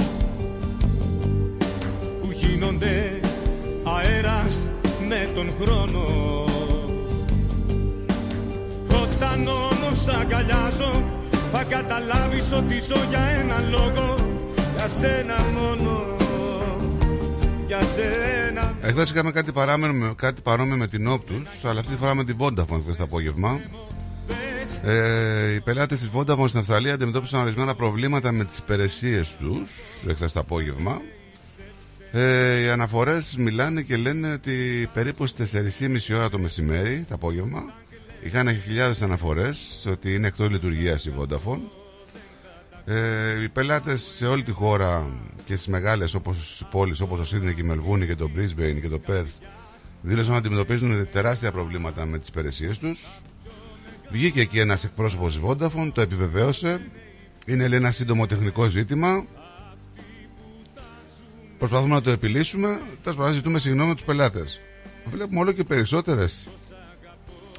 Που 2.21 2.31
γίνονται 2.31 3.21
αέρας 3.83 4.71
με 5.09 5.29
τον 5.35 5.53
χρόνο. 5.61 6.05
Όταν 9.03 9.49
όμως 9.49 10.09
αγκαλιάζω 10.09 11.03
θα 11.53 11.65
καταλάβεις 11.65 12.53
ότι 12.53 12.81
ζω 12.81 13.05
για 13.09 13.21
ένα 13.21 13.61
λόγο. 13.71 14.15
Για 14.77 14.89
σένα 14.89 15.35
μόνο. 15.55 16.05
Για 17.67 17.81
σένα. 17.81 18.75
Εχθέ 18.81 19.03
είχαμε 19.03 19.31
κάτι, 19.31 19.53
παράμενο, 19.53 20.15
κάτι 20.15 20.41
παρόμοιο 20.41 20.77
με 20.77 20.87
την 20.87 21.09
Optus, 21.09 21.69
αλλά 21.69 21.81
αυτή 21.81 21.93
τη 21.93 21.99
φορά 21.99 22.15
με 22.15 22.25
την 22.25 22.37
Vodafone 22.39 22.81
χθες 22.83 22.97
το 22.97 23.03
απόγευμα. 23.03 23.61
Ε, 24.85 25.53
οι 25.53 25.61
πελάτες 25.61 25.99
της 26.01 26.11
Vodafone 26.15 26.49
στην 26.49 26.59
Αυστραλία 26.59 26.95
αντιμετώπισαν 26.95 27.41
ορισμένα 27.41 27.75
προβλήματα 27.75 28.33
με 28.33 28.45
τις 28.45 28.59
υπηρεσίες 28.59 29.37
τους 29.39 29.71
εχθέ 30.09 30.27
το 30.33 30.41
απόγευμα. 30.41 31.01
Ε, 32.13 32.61
οι 32.61 32.69
αναφορές 32.69 33.35
μιλάνε 33.39 33.83
και 33.83 33.97
λένε 33.97 34.33
ότι 34.33 34.89
περίπου 34.95 35.27
στις 35.27 35.51
4.30 35.51 36.15
ώρα 36.15 36.29
το 36.31 36.39
μεσημέρι, 36.39 37.05
το 37.09 37.15
απόγευμα, 37.15 37.63
είχαν 38.23 38.61
χιλιάδες 38.63 39.03
αναφορές 39.03 39.87
ότι 39.91 40.15
είναι 40.15 40.27
εκτός 40.27 40.51
λειτουργίας 40.51 41.05
η 41.05 41.13
Vodafone. 41.19 41.61
Ε, 42.85 43.43
οι 43.43 43.49
πελάτες 43.49 44.03
σε 44.17 44.27
όλη 44.27 44.43
τη 44.43 44.51
χώρα 44.51 45.07
και 45.45 45.55
στις 45.55 45.67
μεγάλες 45.67 46.17
πόλεις 46.71 47.01
όπως 47.01 47.19
ο 47.19 47.25
Σίδνεϊ 47.25 47.55
και 47.55 47.61
η 47.61 47.65
Μελβούνι 47.67 48.07
και 48.07 48.15
το 48.15 48.31
Brisbane 48.37 48.79
και 48.81 48.89
το 48.89 49.01
Perth 49.09 49.43
δήλωσαν 50.03 50.35
ότι 50.35 50.47
αντιμετωπίζουν 50.47 51.09
τεράστια 51.13 51.53
προβλήματα 51.53 52.05
με 52.07 52.19
τις 52.19 52.29
υπηρεσίες 52.29 52.79
τους. 52.79 53.22
Βγήκε 54.13 54.41
εκεί 54.41 54.59
ένας 54.59 54.85
εκπρόσωπος 54.85 55.35
της 55.35 55.43
Vodafone, 55.45 55.91
το 55.93 56.01
επιβεβαίωσε. 56.01 56.81
Είναι 57.47 57.69
λέει, 57.69 57.79
ένα 57.79 57.91
σύντομο 57.91 58.27
τεχνικό 58.27 58.69
ζήτημα. 58.69 59.25
Προσπαθούμε 61.59 61.95
να 61.95 62.01
το 62.01 62.11
επιλύσουμε. 62.11 62.81
Τέλος 63.03 63.19
πάντων, 63.19 63.33
ζητούμε 63.33 63.59
συγγνώμη 63.59 63.95
τους 63.95 64.05
πελάτες. 64.05 64.61
Βλέπουμε 65.05 65.41
όλο 65.41 65.53
και 65.53 65.65
περισσότερες 65.65 66.49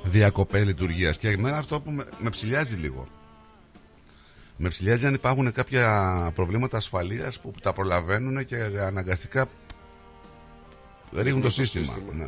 διακοπές 0.03 0.65
λειτουργίας. 0.65 1.17
Και 1.17 1.29
εμένα 1.29 1.57
αυτό 1.57 1.81
που 1.81 1.91
με, 1.91 2.05
με 2.19 2.29
ψηλιάζει 2.29 2.75
λίγο. 2.75 3.07
Με 4.57 4.69
ψηλιάζει 4.69 5.05
αν 5.05 5.13
υπάρχουν 5.13 5.51
κάποια 5.51 6.31
προβλήματα 6.35 6.77
ασφαλείας 6.77 7.39
που 7.39 7.53
τα 7.61 7.73
προλαβαίνουν 7.73 8.45
και 8.45 8.55
αναγκαστικά 8.85 9.45
ρίχνουν 11.15 11.41
το 11.41 11.51
σύστημα. 11.51 11.97
Ναι. 12.13 12.27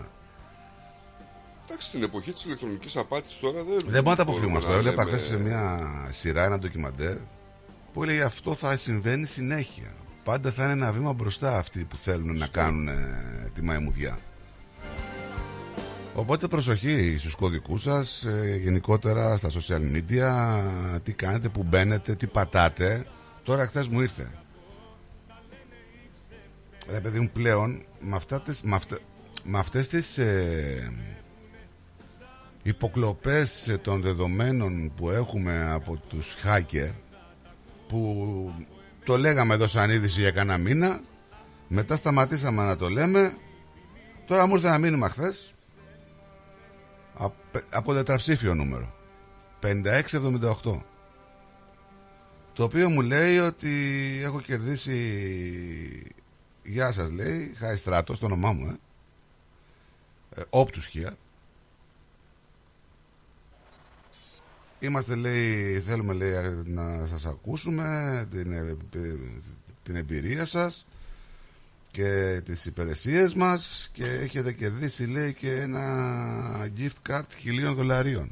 Εντάξει, 1.75 1.87
στην 1.93 2.03
εποχή 2.03 2.31
της 2.31 2.43
ηλεκτρονικής 2.45 2.95
απάτης 2.97 3.39
τώρα 3.39 3.63
δεν. 3.63 3.79
Δεν 3.85 4.03
μπορούμε 4.03 4.09
να 4.09 4.15
τα 4.15 4.21
αποφύγουμε 4.21 4.57
αυτό. 4.57 4.69
να 4.69 4.75
Έβλεπα 4.75 5.03
λέμε- 5.03 5.17
χθες 5.19 5.27
σε 5.27 5.37
μια 5.39 5.79
σειρά, 6.11 6.43
ένα 6.45 6.59
ντοκιμαντέρ 6.59 7.17
που 7.93 8.03
λέει 8.03 8.21
αυτό 8.21 8.55
θα 8.55 8.77
συμβαίνει 8.77 9.25
συνέχεια. 9.25 9.93
Πάντα 10.23 10.51
θα 10.51 10.63
είναι 10.63 10.71
ένα 10.71 10.91
βήμα 10.91 11.13
μπροστά 11.13 11.57
αυτοί 11.57 11.83
που 11.83 11.97
θέλουν 11.97 12.37
να 12.37 12.47
κάνουν 12.47 12.87
ε, 12.87 13.51
τη 13.53 13.61
μαϊμουδιά. 13.61 14.19
Οπότε 16.13 16.47
προσοχή 16.47 17.15
στους 17.19 17.35
κωδικούς 17.35 17.81
σας, 17.81 18.23
ε, 18.23 18.59
γενικότερα 18.61 19.37
στα 19.37 19.49
social 19.49 19.81
media, 19.95 20.61
τι 21.03 21.13
κάνετε, 21.13 21.49
που 21.49 21.63
μπαίνετε, 21.63 22.15
τι 22.15 22.27
πατάτε. 22.27 23.05
Τώρα 23.43 23.65
χθες 23.65 23.87
μου 23.87 24.01
ήρθε. 24.01 24.31
Ρε 26.91 26.99
παιδί 26.99 27.19
μου 27.19 27.29
πλέον, 27.33 27.83
με, 27.99 28.15
αυτά 28.15 28.41
τις, 28.41 28.61
με, 28.61 28.75
αυτα- 28.75 28.99
με 29.43 29.59
αυτές 29.59 29.87
τις 29.87 30.17
ε, 30.17 30.91
υποκλοπές 32.67 33.67
ε, 33.67 33.77
των 33.77 34.01
δεδομένων 34.01 34.91
που 34.95 35.09
έχουμε 35.09 35.71
από 35.71 35.97
τους 36.09 36.35
hacker 36.45 36.91
που 37.87 38.53
το 39.05 39.17
λέγαμε 39.17 39.53
εδώ 39.53 39.67
σαν 39.67 39.89
είδηση 39.89 40.19
για 40.19 40.31
κανένα 40.31 40.57
μήνα 40.57 41.01
μετά 41.67 41.95
σταματήσαμε 41.95 42.63
να 42.63 42.75
το 42.75 42.89
λέμε 42.89 43.37
τώρα 44.25 44.47
μου 44.47 44.53
ήρθε 44.53 44.67
ένα 44.67 44.77
μήνυμα 44.77 45.09
χθες 45.09 45.53
από 47.69 47.93
τετραψήφιο 47.93 48.55
νούμερο 48.55 48.93
5678 49.61 50.81
το 52.53 52.63
οποίο 52.63 52.89
μου 52.89 53.01
λέει 53.01 53.37
ότι 53.37 53.71
έχω 54.23 54.41
κερδίσει 54.41 54.97
Γεια 56.63 56.91
σας 56.91 57.11
λέει 57.11 57.53
Χάι 57.57 57.75
Στράτο 57.75 58.17
το 58.17 58.25
όνομά 58.25 58.51
μου 58.51 58.67
ε. 58.67 58.79
ε 60.41 60.43
Όπτους 60.49 60.85
χία 60.85 61.17
Είμαστε 64.85 65.15
λέει 65.15 65.79
Θέλουμε 65.79 66.13
λέει 66.13 66.33
να 66.65 67.05
σας 67.05 67.25
ακούσουμε 67.25 68.27
την, 68.29 68.51
ε, 68.51 68.77
την 69.83 69.95
εμπειρία 69.95 70.45
σας 70.45 70.87
και 71.91 72.41
τις 72.45 72.65
υπηρεσίες 72.65 73.33
μας 73.33 73.89
και 73.93 74.05
έχετε 74.05 74.53
κερδίσει 74.53 75.05
λέει 75.05 75.33
και 75.33 75.51
ένα 75.59 76.69
gift 76.77 77.09
card 77.11 77.23
χιλίων 77.37 77.75
δολαρίων 77.75 78.31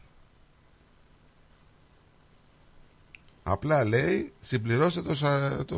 Απλά 3.44 3.84
λέει 3.84 4.34
συμπληρώστε 4.40 5.02
το, 5.02 5.16
σα- 5.16 5.66
το, 5.66 5.76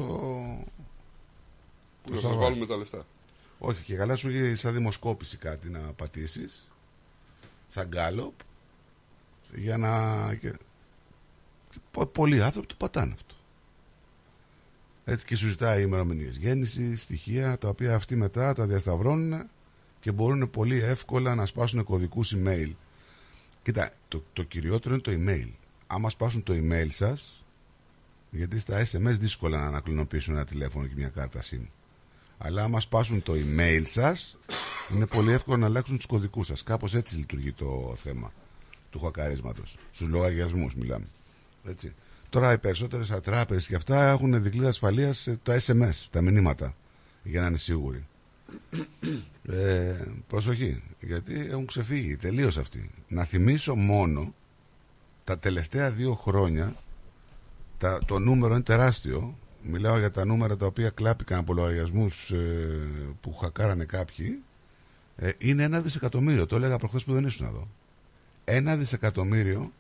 Που 2.03 2.13
να 2.13 2.19
σας 2.19 2.35
βάλουμε 2.35 2.65
τα 2.65 2.77
λεφτά. 2.77 3.05
όχι 3.59 3.83
και 3.83 3.95
καλά 3.95 4.15
σου 4.15 4.29
είχε 4.29 4.55
σαν 4.55 4.73
δημοσκόπηση 4.73 5.37
κάτι 5.37 5.69
να 5.69 5.79
πατήσεις 5.79 6.67
Σαν 7.67 7.87
γκάλοπ 7.87 8.33
Για 9.53 9.77
να 9.77 10.13
και... 10.35 10.49
και 10.49 10.57
πο- 10.57 10.64
Πολλοί 12.11 12.43
άνθρωποι 12.43 12.67
το 12.67 12.75
πατάνε 12.77 13.13
αυτό 13.13 13.35
Έτσι 15.05 15.25
και 15.25 15.35
σου 15.35 15.49
ζητάει 15.49 15.81
ημερομηνίες 15.81 16.37
γέννησης, 16.37 17.01
στοιχεία 17.01 17.57
Τα 17.57 17.67
οποία 17.67 17.95
αυτοί 17.95 18.15
μετά 18.15 18.53
τα 18.53 18.65
διασταυρώνουν 18.65 19.49
Και 19.99 20.11
μπορούν 20.11 20.49
πολύ 20.49 20.81
εύκολα 20.81 21.35
να 21.35 21.45
σπάσουν 21.45 21.83
κωδικούς 21.83 22.35
email 22.35 22.71
Κοίτα, 23.63 23.91
το, 24.07 24.23
το 24.33 24.43
κυριότερο 24.43 24.93
είναι 24.93 25.03
το 25.03 25.11
email 25.15 25.49
Άμα 25.87 26.09
σπάσουν 26.09 26.43
το 26.43 26.53
email 26.53 26.87
σας 26.91 27.45
γιατί 28.35 28.59
στα 28.59 28.85
SMS 28.85 29.17
δύσκολα 29.19 29.59
να 29.59 29.65
ανακλωνοποιήσουν 29.65 30.33
ένα 30.33 30.45
τηλέφωνο 30.45 30.87
και 30.87 30.93
μια 30.95 31.09
κάρτα 31.09 31.41
SIM. 31.41 31.65
Αλλά 32.37 32.63
άμα 32.63 32.79
σπάσουν 32.79 33.23
το 33.23 33.33
email 33.33 33.83
σας 33.85 34.39
είναι 34.93 35.05
πολύ 35.05 35.31
εύκολο 35.31 35.57
να 35.57 35.65
αλλάξουν 35.65 35.95
τους 35.95 36.05
κωδικούς 36.05 36.47
σας. 36.47 36.63
Κάπως 36.63 36.95
έτσι 36.95 37.15
λειτουργεί 37.15 37.51
το 37.51 37.93
θέμα 37.95 38.33
του 38.89 38.99
χακαρίσματος. 38.99 39.77
Στους 39.91 40.07
λογαριασμούς 40.07 40.75
μιλάμε. 40.75 41.07
Έτσι. 41.69 41.93
Τώρα 42.29 42.53
οι 42.53 42.57
περισσότερες 42.57 43.11
ατράπες 43.11 43.67
και 43.67 43.75
αυτά 43.75 44.09
έχουν 44.09 44.43
δικλείδα 44.43 44.69
ασφαλείας 44.69 45.17
σε 45.17 45.39
τα 45.43 45.59
SMS, 45.65 46.07
τα 46.11 46.21
μηνύματα, 46.21 46.75
για 47.23 47.41
να 47.41 47.47
είναι 47.47 47.57
σίγουροι. 47.57 48.05
Ε, 49.49 49.95
προσοχή, 50.27 50.83
γιατί 50.99 51.47
έχουν 51.49 51.65
ξεφύγει 51.65 52.17
τελείως 52.17 52.57
αυτοί. 52.57 52.91
Να 53.07 53.23
θυμίσω 53.23 53.75
μόνο 53.75 54.33
τα 55.23 55.39
τελευταία 55.39 55.91
δύο 55.91 56.13
χρόνια 56.13 56.75
τα, 57.77 57.99
το 58.05 58.19
νούμερο 58.19 58.53
είναι 58.53 58.63
τεράστιο. 58.63 59.37
Μιλάω 59.61 59.97
για 59.97 60.11
τα 60.11 60.25
νούμερα 60.25 60.57
τα 60.57 60.65
οποία 60.65 60.89
κλάπηκαν 60.89 61.39
από 61.39 61.53
λογαριασμούς 61.53 62.31
που 63.21 63.33
χακάρανε 63.33 63.85
κάποιοι. 63.85 64.39
Ε, 65.15 65.31
είναι 65.37 65.63
ένα 65.63 65.81
δισεκατομμύριο. 65.81 66.45
Το 66.45 66.55
έλεγα 66.55 66.77
προχθές 66.77 67.03
που 67.03 67.13
δεν 67.13 67.23
ήσουν 67.23 67.47
εδώ. 67.47 67.67
Ένα 68.43 68.77
δισεκατομμύριο 68.77 69.71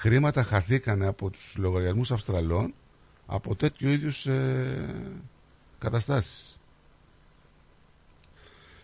χρήματα 0.00 0.42
χαθήκανε 0.42 1.06
από 1.06 1.30
τους 1.30 1.54
λογαριασμούς 1.56 2.10
Αυστραλών 2.10 2.74
από 3.26 3.54
τέτοιου 3.54 3.88
είδους 3.88 4.26
ε, 4.26 4.94
καταστάσεις. 5.78 6.58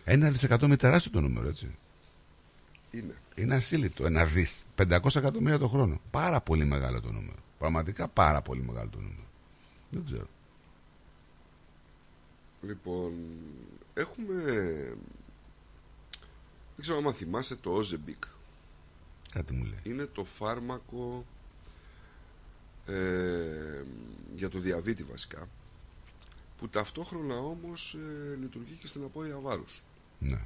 Ένα 0.03 0.29
δισεκατομμύριο 0.29 0.77
τεράστιο 0.81 1.11
το 1.11 1.21
νούμερο, 1.21 1.47
έτσι. 1.47 1.75
Είναι. 2.91 3.15
Είναι 3.35 3.55
ασύλληπτο. 3.55 4.05
Ένα 4.05 4.25
δις. 4.25 4.65
500 4.75 5.15
εκατομμύρια 5.15 5.57
το 5.57 5.67
χρόνο. 5.67 6.01
Πάρα 6.11 6.41
πολύ 6.41 6.65
μεγάλο 6.65 7.01
το 7.01 7.11
νούμερο. 7.11 7.37
Πραγματικά 7.57 8.07
πάρα 8.07 8.41
πολύ 8.41 8.63
μεγάλο 8.63 8.89
το 8.89 8.97
νούμερο. 8.97 9.27
Δεν 9.89 10.05
ξέρω. 10.05 10.27
Λοιπόν, 12.61 13.13
έχουμε... 13.93 14.43
Δεν 16.75 16.81
ξέρω 16.81 16.97
αν 16.97 17.13
θυμάσαι 17.13 17.55
το 17.55 17.81
Ozebic. 17.81 18.36
Κάτι 19.37 19.53
μου 19.53 19.63
λέει. 19.63 19.79
Είναι 19.83 20.05
το 20.05 20.23
φάρμακο 20.23 21.25
ε, 22.85 23.83
για 24.35 24.49
το 24.49 24.59
διαβήτη 24.59 25.03
βασικά 25.03 25.47
που 26.57 26.69
ταυτόχρονα 26.69 27.37
όμως 27.37 27.93
ε, 27.93 28.35
λειτουργεί 28.35 28.77
και 28.79 28.87
στην 28.87 29.03
απόρρια 29.03 29.39
βάρους. 29.39 29.83
Ναι. 30.19 30.39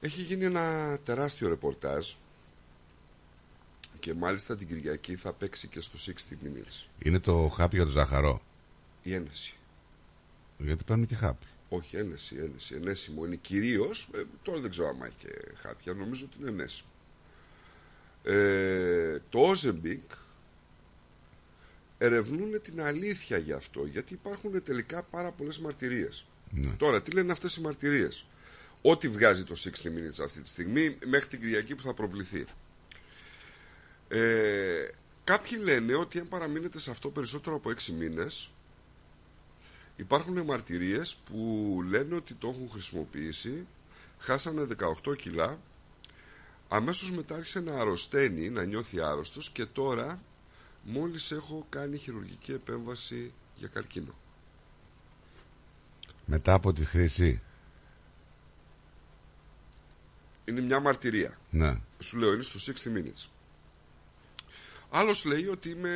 Έχει 0.00 0.22
γίνει 0.22 0.44
ένα 0.44 0.98
τεράστιο 1.04 1.48
ρεπορτάζ 1.48 2.12
και 4.00 4.14
μάλιστα 4.14 4.56
την 4.56 4.66
Κυριακή 4.66 5.16
θα 5.16 5.32
παίξει 5.32 5.68
και 5.68 5.80
στο 5.80 5.98
60 6.06 6.10
Minutes. 6.10 6.86
Είναι 6.98 7.18
το 7.18 7.48
χάπι 7.48 7.76
για 7.76 7.84
το 7.84 7.90
ζάχαρο. 7.90 8.42
Η 9.02 9.14
ένεση. 9.14 9.54
Γιατί 10.58 10.84
παίρνουν 10.84 11.06
και 11.06 11.14
χάπι. 11.14 11.46
Όχι, 11.76 11.96
ένεση, 11.96 12.36
ένεση. 12.36 12.74
Ενέσιμο 12.74 13.24
είναι 13.24 13.36
κυρίως. 13.36 14.10
τώρα 14.42 14.60
δεν 14.60 14.70
ξέρω 14.70 14.88
αν 14.88 15.02
έχει 15.02 15.16
και 15.18 15.28
χάπια. 15.54 15.92
Νομίζω 15.92 16.26
ότι 16.30 16.36
είναι 16.40 16.50
ενέσιμο. 16.50 16.88
Ε, 18.24 19.18
το 19.28 19.52
Ozempic 19.52 20.16
ερευνούν 21.98 22.60
την 22.60 22.80
αλήθεια 22.80 23.38
γι' 23.38 23.52
αυτό. 23.52 23.86
Γιατί 23.86 24.12
υπάρχουν 24.12 24.62
τελικά 24.62 25.02
πάρα 25.02 25.30
πολλές 25.30 25.58
μαρτυρίες. 25.58 26.26
Ναι. 26.50 26.70
Τώρα, 26.76 27.02
τι 27.02 27.10
λένε 27.10 27.32
αυτές 27.32 27.56
οι 27.56 27.60
μαρτυρίες; 27.60 28.26
Ό,τι 28.82 29.08
βγάζει 29.08 29.44
το 29.44 29.54
60 29.64 29.68
Minutes 29.68 30.24
αυτή 30.24 30.40
τη 30.40 30.48
στιγμή 30.48 30.96
μέχρι 31.06 31.28
την 31.28 31.40
Κυριακή 31.40 31.74
που 31.74 31.82
θα 31.82 31.94
προβληθεί. 31.94 32.44
Ε, 34.08 34.88
κάποιοι 35.24 35.58
λένε 35.62 35.94
ότι 35.94 36.18
αν 36.18 36.28
παραμείνετε 36.28 36.78
σε 36.78 36.90
αυτό 36.90 37.08
περισσότερο 37.08 37.56
από 37.56 37.70
6 37.70 37.92
μήνες 37.98 38.50
υπάρχουν 39.96 40.44
μαρτυρίες 40.44 41.16
που 41.24 41.80
λένε 41.88 42.14
ότι 42.14 42.34
το 42.34 42.48
έχουν 42.48 42.70
χρησιμοποιήσει 42.70 43.66
χάσανε 44.18 44.66
18 45.04 45.16
κιλά 45.16 45.58
αμέσως 46.68 47.12
μετά 47.12 47.34
άρχισε 47.34 47.60
να 47.60 47.74
αρρωσταίνει, 47.80 48.50
να 48.50 48.64
νιώθει 48.64 49.00
άρρωστος 49.00 49.50
και 49.50 49.66
τώρα 49.66 50.20
μόλις 50.82 51.30
έχω 51.30 51.66
κάνει 51.68 51.96
χειρουργική 51.96 52.52
επέμβαση 52.52 53.32
για 53.56 53.68
καρκίνο. 53.68 54.14
Μετά 56.26 56.52
από 56.52 56.72
τη 56.72 56.84
χρήση. 56.84 57.42
Είναι 60.44 60.60
μια 60.60 60.80
μαρτυρία. 60.80 61.38
Ναι. 61.50 61.80
Σου 61.98 62.18
λέω 62.18 62.32
είναι 62.32 62.42
στο 62.42 62.72
60 62.72 62.96
minutes. 62.96 63.28
Άλλος 64.96 65.24
λέει 65.24 65.46
ότι 65.46 65.70
είμαι 65.70 65.90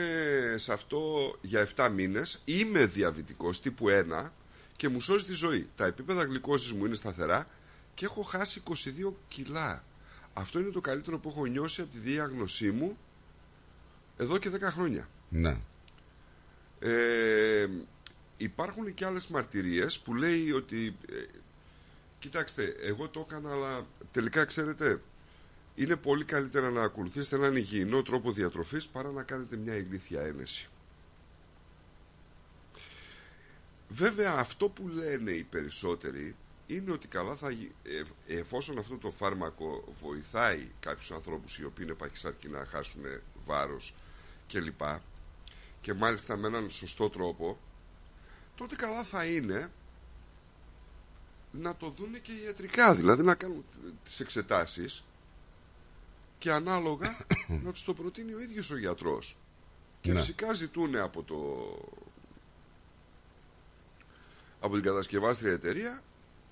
σε 0.57 0.73
αυτό 0.73 1.35
για 1.41 1.69
7 1.77 1.91
μήνες, 1.95 2.43
είμαι 2.45 2.87
διαβητικός 2.87 3.61
τύπου 3.61 3.87
1 3.89 4.31
και 4.77 4.89
μου 4.89 5.01
σώζει 5.01 5.25
τη 5.25 5.33
ζωή. 5.33 5.69
Τα 5.75 5.87
επίπεδα 5.87 6.23
γλυκόζης 6.23 6.73
μου 6.73 6.85
είναι 6.85 6.95
σταθερά 6.95 7.47
και 7.95 8.05
έχω 8.05 8.23
χάσει 8.23 8.63
22 8.69 9.13
κιλά. 9.29 9.85
Αυτό 10.33 10.59
είναι 10.59 10.71
το 10.71 10.81
καλύτερο 10.81 11.19
που 11.19 11.29
έχω 11.29 11.47
νιώσει 11.47 11.81
από 11.81 11.91
τη 11.91 11.99
διάγνωσή 11.99 12.71
μου 12.71 12.99
εδώ 14.17 14.39
και 14.39 14.51
10 14.55 14.61
χρόνια. 14.61 15.09
Ναι. 15.29 15.57
Ε, 16.79 17.69
υπάρχουν 18.37 18.95
και 18.95 19.05
άλλες 19.05 19.27
μαρτυρίες 19.27 19.99
που 19.99 20.15
λέει 20.15 20.53
ότι 20.53 20.97
ε, 21.09 21.39
κοιτάξτε 22.19 22.77
εγώ 22.81 23.09
το 23.09 23.27
έκανα 23.29 23.51
αλλά 23.51 23.87
τελικά 24.11 24.45
ξέρετε 24.45 25.01
είναι 25.79 25.97
πολύ 25.97 26.25
καλύτερα 26.25 26.71
να 26.71 26.83
ακολουθήσετε 26.83 27.37
έναν 27.37 27.57
υγιεινό 27.57 28.03
τρόπο 28.03 28.33
διατροφής 28.33 28.87
παρά 28.87 29.11
να 29.11 29.23
κάνετε 29.23 29.57
μια 29.57 29.75
ηλίθια 29.77 30.21
ένεση. 30.21 30.69
Βέβαια 33.89 34.33
αυτό 34.33 34.69
που 34.69 34.89
λένε 34.89 35.31
οι 35.31 35.43
περισσότεροι 35.43 36.37
είναι 36.67 36.93
ότι 36.93 37.09
καλά 37.09 37.35
θα, 37.35 37.49
εφόσον 38.27 38.79
αυτό 38.79 38.97
το 38.97 39.11
φάρμακο 39.11 39.85
βοηθάει 40.01 40.69
κάποιους 40.81 41.11
ανθρώπους 41.11 41.59
οι 41.59 41.65
οποίοι 41.65 41.85
είναι 41.89 41.97
παχυσάρκοι 41.97 42.49
να 42.49 42.65
χάσουν 42.65 43.03
βάρος 43.45 43.95
κλπ 44.49 44.81
και 45.81 45.95
μάλιστα 45.95 46.37
με 46.37 46.47
έναν 46.47 46.71
σωστό 46.71 47.11
τρόπο 47.11 47.59
τότε 48.55 48.77
καλά 48.77 49.05
θα 49.05 49.25
είναι 49.25 49.71
να 51.51 51.77
το 51.77 51.89
δούνε 51.89 52.19
και 52.19 52.33
ιατρικά 52.33 52.95
δηλαδή 52.95 53.23
να 53.23 53.35
κάνουν 53.35 53.65
τις 54.05 54.21
εξετάσεις 54.21 55.03
και 56.39 56.51
ανάλογα 56.53 57.17
να 57.65 57.73
τους 57.73 57.85
το 57.85 57.95
προτείνει 57.95 58.35
ο 58.35 58.41
ίδιος 58.41 58.71
ο 58.71 58.77
γιατρός 58.79 59.37
και 60.01 60.13
Ναι. 60.13 60.19
φυσικά 60.21 60.53
ζητούν 60.55 60.97
από 60.97 61.23
το 61.23 61.37
από 64.61 64.75
την 64.75 64.83
κατασκευάστρια 64.85 65.53
εταιρεία 65.53 66.03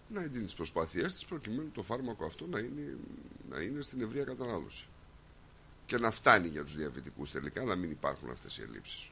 να 0.08 0.22
εντείνει 0.22 0.44
τις 0.44 0.54
προσπάθειές 0.54 1.12
της 1.14 1.24
προκειμένου 1.24 1.70
το 1.74 1.82
φάρμακο 1.82 2.24
αυτό 2.24 2.46
να 2.46 2.58
είναι, 2.58 2.96
να 3.50 3.60
είναι 3.60 3.82
στην 3.82 4.00
ευρεία 4.00 4.24
κατανάλωση 4.24 4.86
και 5.86 5.98
να 5.98 6.10
φτάνει 6.10 6.48
για 6.48 6.62
τους 6.64 6.74
διαβητικούς 6.76 7.30
τελικά 7.30 7.62
να 7.62 7.76
μην 7.76 7.90
υπάρχουν 7.90 8.30
αυτές 8.30 8.58
οι 8.58 8.62
ελλείψεις 8.62 9.10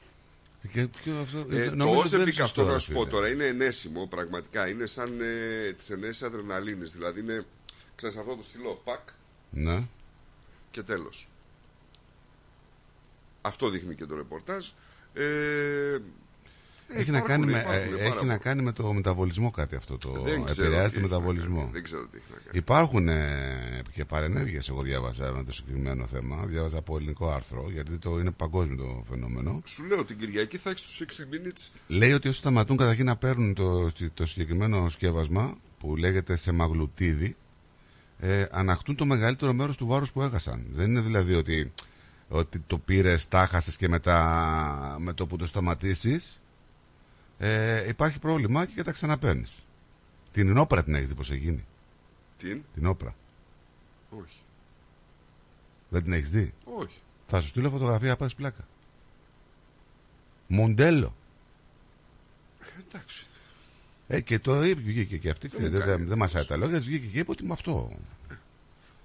Και 0.71 0.87
ποιο 0.87 1.19
αυτό, 1.19 1.45
ε, 1.49 1.69
το 1.69 1.75
νομίζω 1.75 2.01
δεν 2.01 2.21
Ozempic 2.21 2.33
είναι 2.33 2.43
αυτό 2.43 2.61
σωστό, 2.61 2.63
να 2.65 2.79
σου 2.79 2.91
πω 2.93 2.99
φίλε. 2.99 3.11
τώρα 3.11 3.29
είναι 3.29 3.45
ενέσιμο 3.45 4.07
πραγματικά 4.07 4.67
είναι 4.69 4.85
σαν 4.85 5.19
ε, 5.21 5.71
τις 5.77 5.89
ενέσεις 5.89 6.23
αδρεναλίνης 6.23 6.91
δηλαδή 6.91 7.19
είναι 7.19 7.45
ξέρεις 7.95 8.15
αυτό 8.15 8.35
το 8.35 8.43
στυλό 8.43 8.81
πακ 8.83 9.09
Ναι. 9.51 9.87
Και 10.75 10.81
τέλος. 10.81 11.27
Αυτό 13.41 13.69
δείχνει 13.69 13.95
και 13.95 14.05
το 14.05 14.15
ρεπορτάζ. 14.15 14.65
Ε, 15.13 15.23
Έχει, 16.87 17.11
να, 17.11 17.17
υπάρχουν, 17.17 17.27
κάνει 17.27 17.45
με, 17.45 17.59
υπάρχουν 17.59 17.93
ε, 17.93 17.97
πάρα 17.97 18.15
έχει 18.15 18.25
να 18.25 18.37
κάνει 18.37 18.61
με 18.61 18.71
το 18.71 18.93
μεταβολισμό 18.93 19.51
κάτι 19.51 19.75
αυτό. 19.75 19.97
Το 19.97 20.11
Δεν 20.11 20.43
ξέρω 20.43 20.61
επηρεάζει 20.67 20.93
τι 20.93 20.99
το 20.99 20.99
έχει 20.99 20.99
να 20.99 21.01
μεταβολισμό. 21.01 21.59
κάνει. 21.59 21.71
Δεν 21.71 21.83
ξέρω 21.83 22.07
τι 22.11 22.17
έχει 22.17 22.25
να 22.31 22.37
κάνει. 22.37 22.57
Υπάρχουν 22.57 23.07
ε, 23.09 23.81
και 23.93 24.05
παρενέργειες, 24.05 24.69
εγώ 24.69 24.81
διάβαζα 24.81 25.31
με 25.31 25.43
το 25.43 25.51
συγκεκριμένο 25.53 26.07
θέμα. 26.07 26.45
Διάβαζα 26.45 26.77
από 26.77 26.95
ελληνικό 26.97 27.29
άρθρο, 27.31 27.69
γιατί 27.71 27.97
το 27.97 28.19
είναι 28.19 28.31
παγκόσμιο 28.31 28.77
το 28.77 29.03
φαινόμενο. 29.09 29.61
Σου 29.65 29.83
λέω 29.83 30.05
την 30.05 30.17
Κυριακή 30.17 30.57
θα 30.57 30.69
έχεις 30.69 30.81
τους 30.81 31.17
60 31.17 31.21
minutes. 31.21 31.69
Λέει 31.87 32.11
ότι 32.11 32.27
όσοι 32.27 32.37
σταματούν 32.37 32.77
καταρχήν 32.77 33.05
να 33.05 33.15
παίρνουν 33.15 33.53
το, 33.53 33.91
το 34.13 34.25
συγκεκριμένο 34.25 34.89
σκεύασμα 34.89 35.57
που 35.79 35.95
λέγεται 35.95 36.35
σε 36.35 36.51
μαγλουτίδι, 36.51 37.35
ε, 38.25 38.47
αναχτούν 38.51 38.95
το 38.95 39.05
μεγαλύτερο 39.05 39.53
μέρος 39.53 39.77
του 39.77 39.85
βάρους 39.85 40.11
που 40.11 40.21
έχασαν. 40.21 40.65
Δεν 40.71 40.89
είναι 40.89 41.01
δηλαδή 41.01 41.33
ότι, 41.33 41.73
ότι 42.27 42.59
το 42.59 42.77
πήρες, 42.77 43.27
τα 43.27 43.45
χάσες 43.45 43.75
και 43.75 43.87
μετά 43.87 44.95
με 44.99 45.13
το 45.13 45.27
που 45.27 45.37
το 45.37 45.47
σταματήσεις. 45.47 46.41
Ε, 47.37 47.87
υπάρχει 47.87 48.19
πρόβλημα 48.19 48.65
και 48.65 48.83
τα 48.83 48.91
ξαναπαίρνει. 48.91 49.45
Την 50.31 50.57
όπρα 50.57 50.83
την 50.83 50.95
έχεις 50.95 51.07
δει 51.09 51.15
πώς 51.15 51.31
έχει 51.31 51.39
γίνει. 51.39 51.65
Την; 52.37 52.61
Την 52.73 52.85
όπρα. 52.85 53.15
Όχι. 54.09 54.37
Δεν 55.89 56.03
την 56.03 56.13
έχεις 56.13 56.29
δει; 56.29 56.53
Όχι. 56.63 56.97
Θα 57.27 57.41
σου 57.41 57.47
στείλω 57.47 57.69
φωτογραφία, 57.69 58.15
πας 58.15 58.35
πλάκα. 58.35 58.67
Μοντέλο. 60.47 61.15
Εντάξει. 62.87 63.24
Ε, 64.07 64.21
και 64.21 64.39
το 64.39 64.63
είπε, 64.63 64.81
βγήκε 64.81 65.17
και 65.17 65.29
αυτή. 65.29 65.47
Δεν 65.47 65.61
Δεν, 65.61 65.71
μου 65.71 65.77
δεν, 65.77 65.87
κάνει 65.87 66.03
δεν 66.05 66.17
μασάει 66.17 66.45
τα 66.45 66.57
λόγια, 66.57 66.79
βγήκε 66.79 67.07
και 67.07 67.19
είπε 67.19 67.31
ότι 67.31 67.43
με 67.45 67.53
αυτό. 67.53 67.91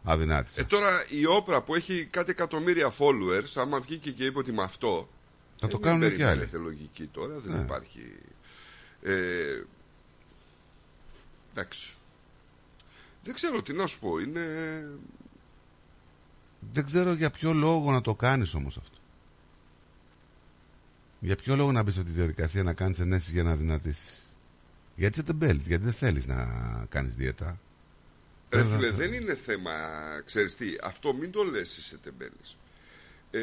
Αδυνάτησε. 0.05 0.61
Ε, 0.61 0.65
τώρα 0.65 1.05
η 1.09 1.27
όπρα 1.27 1.63
που 1.63 1.75
έχει 1.75 2.05
κάτι 2.07 2.31
εκατομμύρια 2.31 2.93
followers, 2.99 3.53
άμα 3.55 3.81
βγήκε 3.81 4.11
και 4.11 4.25
είπε 4.25 4.39
ότι 4.39 4.53
με 4.53 4.63
αυτό. 4.63 5.09
Θα 5.57 5.69
το 5.69 5.81
ε, 5.85 5.91
μην 5.91 6.01
κάνουν 6.01 6.01
και 6.01 6.07
άλλοι. 6.07 6.39
περιμένετε 6.39 6.57
λογική 6.57 7.07
τώρα, 7.07 7.39
δεν 7.39 7.55
Ναι. 7.57 7.61
υπάρχει. 7.61 8.13
Ε, 9.03 9.63
εντάξει. 11.53 11.93
Δεν 13.23 13.35
ξέρω 13.35 13.63
τι 13.63 13.73
να 13.73 13.87
σου 13.87 13.99
πω. 13.99 14.19
Είναι. 14.19 14.41
Δεν 16.73 16.85
ξέρω 16.87 17.13
για 17.13 17.31
ποιο 17.31 17.53
λόγο 17.53 17.91
να 17.93 18.01
το 18.01 18.15
κάνεις 18.15 18.55
όμως 18.55 18.77
αυτό. 18.77 18.97
Για 21.21 21.37
ποιο 21.37 21.57
λόγο 21.57 21.73
να 21.73 21.83
μπεις 21.83 21.95
σε 21.95 22.01
αυτή 22.01 22.13
τη 22.13 22.19
διαδικασία 22.19 22.63
να 22.63 22.73
κάνεις 22.75 22.99
ενέσεις 22.99 23.31
για 23.31 23.43
να 23.43 23.57
δυνατήσεις. 23.57 24.20
Γιατί 25.01 25.17
σε 25.17 25.23
τεμπέλης, 25.23 25.67
γιατί 25.67 25.85
δεν 25.85 25.93
θέλεις 25.93 26.27
να 26.27 26.37
κάνεις 26.89 27.15
δίαιτα. 27.15 27.59
Ρε 28.51 28.63
Δεν- 28.63 28.71
φίλε, 28.79 28.91
δεν 28.91 29.13
είναι 29.13 29.35
θέμα, 29.35 29.71
ξέρεις 30.25 30.57
τι, 30.57 30.67
αυτό 30.83 31.15
μην 31.15 31.31
το 31.31 31.43
λες 31.43 31.77
σε 31.81 31.99
τεμπέλες. 31.99 32.57
Ε, 33.31 33.41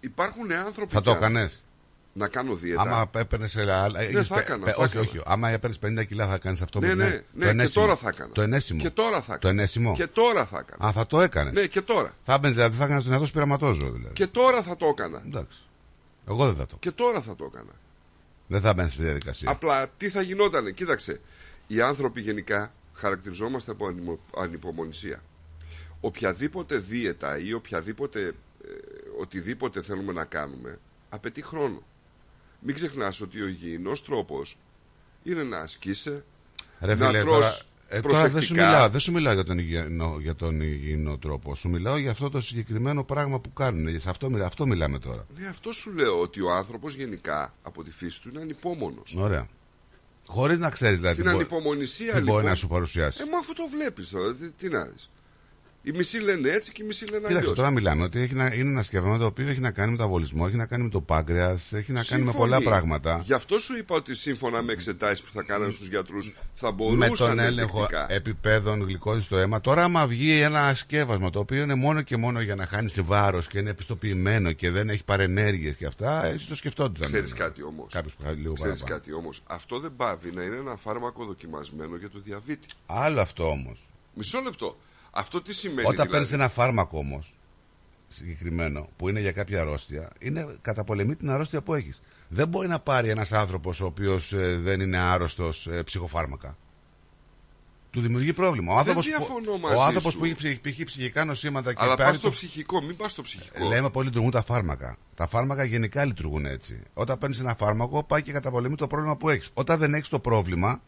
υπάρχουν 0.00 0.52
άνθρωποι... 0.52 0.92
Θα 0.94 1.00
το 1.00 1.10
και- 1.10 1.16
έκανες. 1.16 1.64
Να 2.12 2.28
κάνω 2.28 2.54
δίαιτα. 2.54 2.80
Άμα 2.80 3.10
έπαιρνες. 3.14 3.52
Δεν 3.52 4.24
θα 4.24 4.38
έκανα, 4.38 4.66
θα 4.66 4.74
όχι, 4.76 4.82
έκανα. 4.84 5.00
όχι. 5.00 5.20
Άμα 5.24 5.48
έπαιρνες 5.48 5.78
50 5.82 6.04
κιλά 6.06 6.26
θα 6.28 6.38
κάνεις 6.38 6.60
αυτό 6.62 6.80
Ναι, 6.80 6.86
με 6.86 6.92
την 6.92 6.98
ναι, 7.02 7.04
άλλη. 7.06 7.14
ναι, 7.14 7.22
το 7.38 7.44
και 7.44 7.48
ενέσιμο. 7.48 7.84
τώρα 7.84 7.96
θα 7.96 8.08
έκανα. 8.08 8.32
Το 8.32 8.42
ενέσιμο. 8.42 8.80
Και 8.80 8.90
τώρα 8.90 9.20
θα 9.22 9.26
Το 9.26 9.48
έκανα. 9.48 9.52
ενέσιμο. 9.52 9.92
Και 9.94 10.06
τώρα 10.06 10.46
θα 10.46 10.58
έκανα. 10.58 10.88
Α, 10.88 10.92
θα 10.92 11.06
το 11.06 11.20
έκανες. 11.20 11.52
Ναι, 11.52 11.66
και 11.66 11.80
τώρα. 11.80 12.12
Θα 12.24 12.34
έμπαινε, 12.34 12.54
δηλαδή 12.54 12.76
θα 12.76 12.84
έκανες 12.84 13.04
δυνατό 13.04 13.26
πειραματόζωο 13.32 13.90
δηλαδή. 13.90 14.12
Και 14.14 14.26
τώρα 14.26 14.62
θα 14.62 14.76
το 14.76 14.86
έκανα. 14.86 15.22
Εντάξει. 15.26 15.58
Εγώ 16.28 16.46
δεν 16.46 16.56
θα 16.56 16.66
το. 16.66 16.76
Και 16.80 16.90
τώρα 16.90 17.20
θα 17.20 17.36
το 17.36 17.50
έκανα. 17.52 17.72
Δεν 18.50 18.60
θα 18.60 18.68
έμπαινε 18.68 18.88
στη 18.88 19.02
διαδικασία. 19.02 19.50
Απλά 19.50 19.88
τι 19.88 20.08
θα 20.10 20.22
γινότανε. 20.22 20.70
Κοίταξε. 20.70 21.20
Οι 21.66 21.80
άνθρωποι 21.80 22.20
γενικά 22.20 22.72
χαρακτηριζόμαστε 22.92 23.70
από 23.70 23.86
ανημο- 23.86 24.20
ανυπομονησία. 24.36 25.22
Οποιαδήποτε 26.00 26.76
δίαιτα 26.76 27.38
ή 27.38 27.52
οποιαδήποτε 27.52 28.20
ε, 28.26 28.32
οτιδήποτε 29.20 29.82
θέλουμε 29.82 30.12
να 30.12 30.24
κάνουμε 30.24 30.78
απαιτεί 31.08 31.42
χρόνο. 31.42 31.82
Μην 32.60 32.74
ξεχνάς 32.74 33.20
ότι 33.20 33.40
ο 33.42 33.46
υγιεινός 33.46 34.04
τρόπος 34.04 34.58
είναι 35.22 35.42
να 35.42 35.58
ασκείσαι, 35.58 36.24
Ρε 36.80 36.94
να 36.94 37.06
φίλε, 37.06 37.20
τρως 37.20 37.34
τώρα, 37.34 37.58
Ε, 37.92 38.00
τώρα 38.00 38.14
δεν 38.18 38.26
σου, 38.26 38.30
προσεκτικά. 38.32 38.66
μιλάω, 38.66 38.88
δεν 38.88 39.00
σου 39.00 39.12
μιλάω 39.12 39.32
για 39.34 39.44
τον, 39.44 39.58
υγιεινό, 39.58 40.16
για 40.20 40.34
τον 40.34 40.60
υγιεινό 40.60 41.18
τρόπο. 41.18 41.54
Σου 41.54 41.68
μιλάω 41.68 41.96
για 41.96 42.10
αυτό 42.10 42.30
το 42.30 42.40
συγκεκριμένο 42.40 43.04
πράγμα 43.04 43.40
που 43.40 43.52
κάνουν. 43.52 44.00
Σε 44.00 44.10
αυτό, 44.10 44.30
μιλά- 44.30 44.46
αυτό 44.46 44.66
μιλάμε 44.66 44.98
τώρα. 44.98 45.26
Ναι, 45.38 45.46
αυτό 45.46 45.72
σου 45.72 45.92
λέω 45.94 46.20
ότι 46.20 46.40
ο 46.40 46.52
άνθρωπος 46.52 46.94
γενικά 46.94 47.54
από 47.62 47.82
τη 47.84 47.90
φύση 47.90 48.22
του 48.22 48.28
είναι 48.28 48.40
ανυπόμονος. 48.40 49.14
Ωραία. 49.18 49.48
Χωρίς 50.26 50.58
να 50.58 50.70
ξέρεις 50.70 50.96
δηλαδή. 50.96 51.14
Στην 51.14 51.26
τι 51.26 51.30
μπο- 51.32 51.38
ανυπομονησία 51.38 52.12
τι 52.12 52.18
λοιπόν. 52.18 52.34
μπορεί 52.34 52.46
να 52.46 52.54
σου 52.54 52.68
παρουσιάσει. 52.68 53.22
Ε, 53.22 53.30
μα 53.30 53.38
αφού 53.38 53.52
το 53.52 53.62
βλέπεις 53.76 54.08
τώρα, 54.10 54.34
τι, 54.34 54.50
τι 54.50 54.68
να 54.68 54.84
δεις. 54.84 55.10
Οι 55.82 55.92
μισοί 55.92 56.18
λένε 56.18 56.48
έτσι 56.50 56.72
και 56.72 56.82
οι 56.82 56.86
μισοί 56.86 57.04
λένε 57.04 57.16
Κοίταξε, 57.18 57.38
αλλιώς. 57.38 57.54
τώρα 57.56 57.70
μιλάμε 57.70 58.02
ότι 58.02 58.20
έχει 58.20 58.34
να, 58.34 58.44
είναι 58.46 58.70
ένα 58.70 58.82
σκεύασμα 58.82 59.18
το 59.18 59.24
οποίο 59.24 59.48
έχει 59.48 59.60
να 59.60 59.70
κάνει 59.70 59.90
με 59.90 59.96
το 59.96 60.04
αβολισμό, 60.04 60.44
έχει 60.48 60.56
να 60.56 60.66
κάνει 60.66 60.82
με 60.82 60.88
το 60.88 61.00
πάγκρεας, 61.00 61.72
έχει 61.72 61.92
να 61.92 62.04
κάνει 62.04 62.22
με 62.24 62.32
πολλά 62.32 62.60
πράγματα. 62.62 63.20
Γι' 63.24 63.32
αυτό 63.32 63.58
σου 63.58 63.76
είπα 63.76 63.94
ότι 63.94 64.14
σύμφωνα 64.14 64.62
με 64.62 64.72
εξετάσεις 64.72 65.22
που 65.22 65.30
θα 65.32 65.42
κάνανε 65.42 65.70
στους 65.70 65.88
γιατρούς 65.88 66.32
θα 66.54 66.70
μπορούσαν 66.72 66.98
με 66.98 67.08
τον 67.16 67.38
έλεγχο 67.38 67.76
ενδεικτικά. 67.78 68.12
επιπέδων 68.12 68.80
γλυκόζης 68.82 69.24
στο 69.24 69.36
αίμα. 69.38 69.60
Τώρα, 69.60 69.84
άμα 69.84 70.06
βγει 70.06 70.40
ένα 70.40 70.74
σκεύασμα 70.74 71.30
το 71.30 71.38
οποίο 71.38 71.62
είναι 71.62 71.74
μόνο 71.74 72.02
και 72.02 72.16
μόνο 72.16 72.40
για 72.40 72.54
να 72.54 72.66
χάνεις 72.66 73.02
βάρος 73.02 73.46
και 73.46 73.58
είναι 73.58 73.70
επιστοποιημένο 73.70 74.52
και 74.52 74.70
δεν 74.70 74.88
έχει 74.88 75.04
παρενέργειες 75.04 75.76
και 75.76 75.86
αυτά, 75.86 76.24
έτσι 76.26 76.48
το 76.48 76.54
σκεφτόντουσαν. 76.54 77.10
Ξέρεις 77.12 77.32
κάτι 77.32 77.62
όμως. 77.62 77.92
Κάποιος 77.92 78.14
που 78.14 78.22
λίγο 78.36 78.52
Ξέρεις 78.52 78.78
παραπάνω. 78.80 79.00
κάτι 79.00 79.12
όμως. 79.12 79.42
Αυτό 79.46 79.78
δεν 79.78 79.92
πάβει 79.96 80.30
να 80.32 80.42
είναι 80.42 80.56
ένα 80.56 80.76
φάρμακο 80.76 81.24
δοκιμασμένο 81.24 81.96
για 81.96 82.10
το 82.10 82.20
διαβήτη. 82.24 82.66
Άλλο 82.86 83.20
αυτό 83.20 83.48
όμως. 83.48 83.78
Μισό 84.14 84.40
λεπτό. 84.40 84.76
Αυτό 85.10 85.42
τι 85.42 85.54
σημαίνει. 85.54 85.80
Όταν 85.80 85.92
δηλαδή; 85.92 86.10
παίρνεις 86.10 86.32
ένα 86.32 86.48
φάρμακο 86.48 86.98
όμως 86.98 87.34
συγκεκριμένο 88.08 88.88
που 88.96 89.08
είναι 89.08 89.20
για 89.20 89.32
κάποια 89.32 89.60
αρρώστια, 89.60 90.10
είναι 90.18 90.56
καταπολεμεί 90.62 91.16
την 91.16 91.30
αρρώστια 91.30 91.62
που 91.62 91.74
έχεις. 91.74 92.02
Δεν 92.28 92.48
μπορεί 92.48 92.68
να 92.68 92.78
πάρει 92.78 93.08
ένας 93.08 93.32
άνθρωπος 93.32 93.80
ο 93.80 93.84
οποίος 93.86 94.32
δεν 94.62 94.80
είναι 94.80 94.98
άρρωστος 94.98 95.68
ψυχοφάρμακα. 95.84 96.56
Του 97.90 98.00
δημιουργεί 98.00 98.32
πρόβλημα. 98.32 98.72
Ο 98.72 98.76
Δεν 98.76 98.78
άνθρωπος 98.78 99.06
διαφωνώ 99.06 99.52
που, 99.52 99.58
μαζί 99.58 99.74
ο 99.76 99.82
άνθρωπος 99.82 100.12
σου. 100.12 100.18
που 100.18 100.24
έχει 100.24 100.34
ψυχ- 100.34 100.60
π.χ. 100.60 100.84
ψυχικά 100.84 101.24
νοσήματα 101.24 101.72
και 101.74 101.78
Αλλά 101.82 101.94
πάρει 101.96 102.08
πας 102.08 102.16
στο 102.16 102.26
το- 102.26 102.32
ψυχικό, 102.34 102.82
μην 102.82 102.96
πας 102.96 103.10
στο 103.10 103.22
ψυχικό. 103.22 103.68
Λέμε 103.68 103.90
πώ 103.90 104.02
λειτουργούν 104.02 104.30
τα 104.30 104.42
φάρμακα. 104.42 104.96
Τα 105.14 105.26
φάρμακα 105.26 105.64
γενικά 105.64 106.04
λειτουργούν 106.04 106.46
έτσι. 106.46 106.82
Όταν 106.94 107.18
παίρνεις 107.18 107.40
ένα 107.40 107.54
φάρμακο, 107.58 108.04
πάει 108.04 108.22
και 108.22 108.32
καταπολεμεί 108.32 108.74
το 108.74 108.86
πρόβλημα 108.86 109.16
που 109.16 109.28
έχεις. 109.28 109.50
Όταν 109.54 109.78
δεν 109.78 109.94
έχεις 109.94 110.08
το 110.08 110.18
πρόβλημα 110.20 110.82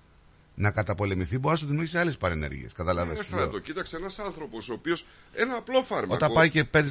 να 0.54 0.70
καταπολεμηθεί, 0.70 1.38
μπορεί 1.38 1.52
να 1.54 1.60
σου 1.60 1.66
δημιουργήσει 1.66 1.98
άλλες 1.98 2.16
παρενέργειες. 2.16 2.72
Καταλαβαίνετε. 2.72 3.14
Ένας 3.14 3.26
στρατό, 3.26 3.58
κοίταξε 3.58 3.96
ένας 3.96 4.18
άνθρωπος 4.18 4.68
ο 4.68 4.72
οποίος. 4.72 5.06
Ένα 5.34 5.56
απλό 5.56 5.82
φάρμακο. 5.82 6.14
Όταν 6.14 6.32
πάει 6.32 6.50
και 6.50 6.64
παίρνει. 6.64 6.90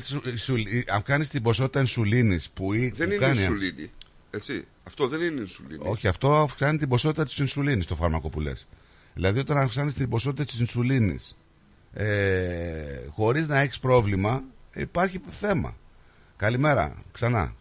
Αν 0.88 1.04
κάνεις 1.04 1.30
την 1.30 1.42
ποσότητα 1.44 1.80
ενσουλίνης 1.80 2.50
που, 2.50 2.74
ή- 2.74 2.90
Δεν 2.96 3.08
που 3.08 3.14
είναι 3.14 3.26
κάνει. 3.26 3.42
ινσουλίνη. 3.42 3.92
Έτσι. 4.32 4.68
Αυτό 4.84 5.08
δεν 5.08 5.22
είναι 5.22 5.40
ινσουλίνη. 5.42 5.82
Όχι, 5.84 6.08
αυτό 6.08 6.34
αυξάνει 6.36 6.78
την 6.78 6.90
ποσότητα 6.90 7.26
της 7.26 7.40
ενσουλίνης 7.40 7.86
το 7.86 7.96
φάρμακο 7.96 8.30
που 8.30 8.40
λες. 8.40 8.68
Δηλαδή, 9.14 9.40
όταν 9.40 9.58
αυξάνεις 9.58 9.94
την 9.94 10.10
ποσότητα 10.10 10.44
της 10.46 10.60
ενσουλίνης 10.60 11.38
ε, 11.94 13.06
χωρίς 13.10 13.48
να 13.48 13.60
έχεις 13.60 13.80
πρόβλημα, 13.80 14.44
υπάρχει 14.74 15.22
θέμα. 15.30 15.76
Καλημέρα, 16.38 17.04
ξανά. 17.12 17.54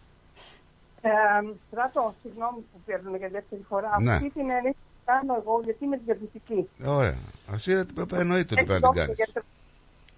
Ε, 1.03 1.09
στράτο, 1.71 2.15
συγγνώμη 2.23 2.59
που 2.73 2.81
παίρνουμε 2.87 3.17
για 3.19 3.29
δεύτερη 3.29 3.63
φορά. 3.69 4.01
Ναι. 4.01 4.13
Αυτή 4.13 4.31
την 4.31 4.41
ενέργεια 4.51 4.75
κάνω 5.11 5.33
εγώ 5.41 5.61
γιατί 5.65 5.85
είμαι 5.85 5.99
διαβητική. 6.05 6.69
Ωραία. 6.85 7.19
Εσύ 7.55 7.71
ε, 7.73 7.85
εννοείται 8.23 8.55
ότι 8.55 8.63
Έχει 8.63 8.65
πρέπει 8.71 8.71
να 8.71 8.79
την 8.79 8.81
δώσει 8.81 8.99
κάνεις. 9.01 9.17
γιατρό- 9.17 9.45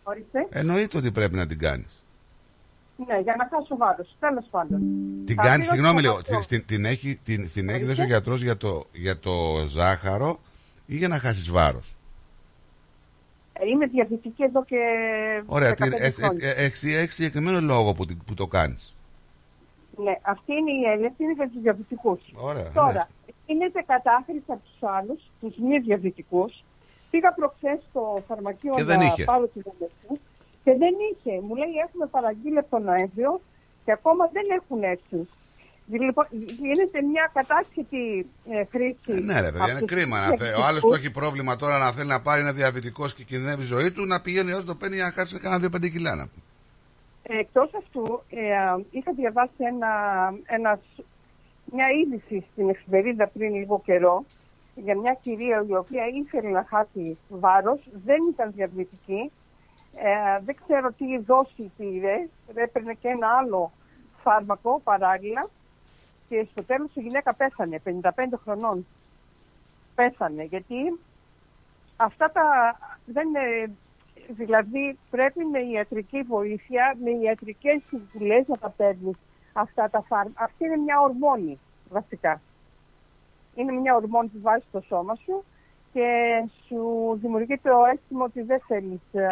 Ορίστε. 0.02 0.46
Εννοείται 0.50 0.96
ότι 0.98 1.10
πρέπει 1.12 1.36
να 1.36 1.46
την 1.46 1.58
κάνεις. 1.58 1.96
Ναι, 3.06 3.18
για 3.18 3.34
να 3.38 3.48
χάσω 3.50 3.76
βάρος. 3.76 4.16
Τέλος 4.20 4.44
πάντων. 4.50 4.80
Την 5.26 5.36
Θα 5.36 5.42
κάνεις, 5.42 5.66
πήρω 5.68 5.74
συγγνώμη 5.76 5.94
το 5.94 6.00
λίγο, 6.08 6.14
γιατρό. 6.14 6.38
την, 6.48 6.48
την, 6.58 6.66
την 6.66 6.84
έχει, 6.84 7.20
την, 7.24 7.50
την 7.52 7.68
έχει 7.68 7.78
δώσει 7.78 8.00
ο 8.00 8.02
Ορίστε. 8.02 8.04
γιατρός 8.04 8.42
για 8.42 8.56
το, 8.56 8.84
για 8.92 9.18
το 9.18 9.32
ζάχαρο 9.68 10.40
ή 10.86 10.96
για 10.96 11.08
να 11.08 11.18
χάσεις 11.18 11.50
βάρος; 11.50 11.94
Ε, 13.52 13.68
Είμαι 13.68 13.86
διαβητική 13.86 14.42
εδώ 14.42 14.64
και. 14.64 14.76
Ωραία, 15.46 15.70
15 15.70 15.74
την- 15.74 15.92
ε, 16.02 16.10
χρόνια. 16.10 16.48
ε, 16.48 16.50
ε, 16.50 16.64
έχει 16.64 16.94
έχει 16.94 17.12
συγκεκριμένο 17.12 17.60
λόγο 17.60 17.92
που, 17.94 18.04
την- 18.06 18.24
που 18.26 18.34
το 18.34 18.46
κάνεις. 18.46 18.94
Ναι, 19.96 20.18
αυτή 20.22 20.52
είναι 20.52 20.70
η 20.70 20.90
έννοια, 20.92 21.12
είναι 21.18 21.32
για 21.32 21.48
τους 21.48 21.62
διαβητικούς. 21.62 22.20
Ωραία. 22.34 22.70
Τώρα, 22.72 23.08
γίνεται 23.46 23.82
κατάχρηση 23.86 24.44
από 24.46 24.62
τους 24.68 24.88
άλλους, 24.96 25.20
τους 25.40 25.56
μη 25.56 25.78
διαβητικού. 25.78 26.44
Πήγα 27.10 27.32
προχθές 27.32 27.78
στο 27.90 28.22
φαρμακείο 28.28 28.72
Και 28.76 28.84
δεν 28.84 28.98
να 28.98 29.04
είχε. 29.04 29.24
πάρω 29.24 29.46
την 29.46 29.62
αδερφή 29.74 30.20
και 30.64 30.72
δεν 30.82 30.94
είχε. 31.10 31.40
Μου 31.40 31.54
λέει 31.54 31.74
έχουμε 31.86 32.06
παραγγείλει 32.06 32.58
από 32.58 32.70
τον 32.70 32.82
Νοέμβριο 32.82 33.40
και 33.84 33.92
ακόμα 33.92 34.30
δεν 34.32 34.42
έχουν 34.58 34.82
έρθει. 34.82 35.28
Λοιπόν, 35.86 36.26
γίνεται 36.62 37.02
μια 37.02 37.30
κατάσχετη 37.34 38.26
ε, 38.50 38.64
χρήση. 38.64 39.22
Ναι, 39.24 39.40
ρε 39.40 39.50
παιδιά, 39.52 39.60
από 39.62 39.70
είναι 39.70 39.78
τους 39.78 39.90
κρίμα. 39.90 40.20
Να 40.20 40.28
μη 40.30 40.36
θε... 40.36 40.44
Ο 40.44 40.48
άλλος 40.48 40.62
διαβητικούς. 40.62 40.90
που 40.90 40.94
έχει 40.94 41.10
πρόβλημα 41.10 41.56
τώρα 41.56 41.78
να 41.78 41.92
θέλει 41.92 42.08
να 42.08 42.20
πάρει 42.20 42.40
ένα 42.40 42.52
διαβητικός 42.52 43.14
και 43.14 43.22
κινδυνεύει 43.24 43.62
η 43.62 43.64
ζωή 43.64 43.92
του, 43.92 44.06
να 44.06 44.20
πηγαίνει 44.20 44.50
έως 44.50 44.64
το 44.64 44.74
παίρνει 44.74 44.94
για 44.94 45.04
να 45.04 45.10
χάσει 45.10 45.38
κανένα 45.38 45.60
δύο-πέντε 45.60 45.88
κιλά. 45.88 46.14
να 46.14 46.28
πούμε. 46.28 47.40
Εκτός 47.40 47.70
αυτού, 47.78 48.22
ε, 48.30 48.82
είχα 48.90 49.12
διαβάσει 49.12 49.52
ένα, 49.58 49.88
ένας, 50.44 50.78
μια 51.72 51.86
είδηση 51.90 52.46
στην 52.52 52.68
εφημερίδα 52.68 53.28
πριν 53.28 53.54
λίγο 53.54 53.80
καιρό 53.84 54.24
για 54.74 54.96
μια 54.96 55.14
κυρία 55.14 55.64
η 55.68 55.74
οποία 55.74 56.06
ήθελε 56.06 56.48
να 56.48 56.64
χάσει 56.68 57.18
βάρος, 57.28 57.80
δεν 58.04 58.18
ήταν 58.32 58.52
διαβητική, 58.52 59.30
ε, 59.94 60.40
δεν 60.44 60.56
ξέρω 60.64 60.92
τι 60.92 61.18
δόση 61.18 61.72
πήρε, 61.76 62.28
έπαιρνε 62.54 62.94
και 62.94 63.08
ένα 63.08 63.28
άλλο 63.28 63.72
φάρμακο 64.22 64.80
παράλληλα 64.84 65.48
και 66.28 66.46
στο 66.50 66.62
τέλος 66.64 66.90
η 66.94 67.00
γυναίκα 67.00 67.34
πέθανε, 67.34 67.80
55 67.84 68.08
χρονών. 68.44 68.86
Πέθανε, 69.94 70.42
γιατί 70.42 70.98
αυτά 71.96 72.30
τα 72.30 72.42
δεν 73.06 73.28
είναι, 73.28 73.74
δηλαδή 74.28 74.98
πρέπει 75.10 75.44
με 75.44 75.58
ιατρική 75.58 76.22
βοήθεια, 76.22 76.96
με 77.04 77.10
ιατρικές 77.10 77.82
συμβουλές 77.88 78.46
να 78.46 78.56
τα 78.56 78.70
παίρνεις 78.70 79.16
αυτά 79.52 79.88
τα 79.90 80.02
φάρμακα. 80.08 80.44
Αυτή 80.44 80.64
είναι 80.64 80.76
μια 80.76 81.00
ορμόνη 81.00 81.58
βασικά. 81.90 82.40
Είναι 83.54 83.72
μια 83.72 83.94
ορμόνη 83.94 84.28
που 84.28 84.40
βάζεις 84.40 84.66
στο 84.68 84.80
σώμα 84.80 85.14
σου 85.14 85.44
και 85.92 86.08
σου 86.66 86.78
δημιουργεί 87.20 87.58
το 87.58 87.70
αίσθημα 87.92 88.24
ότι 88.24 88.42
δεν 88.42 88.60
θέλεις 88.66 89.00
ε, 89.12 89.24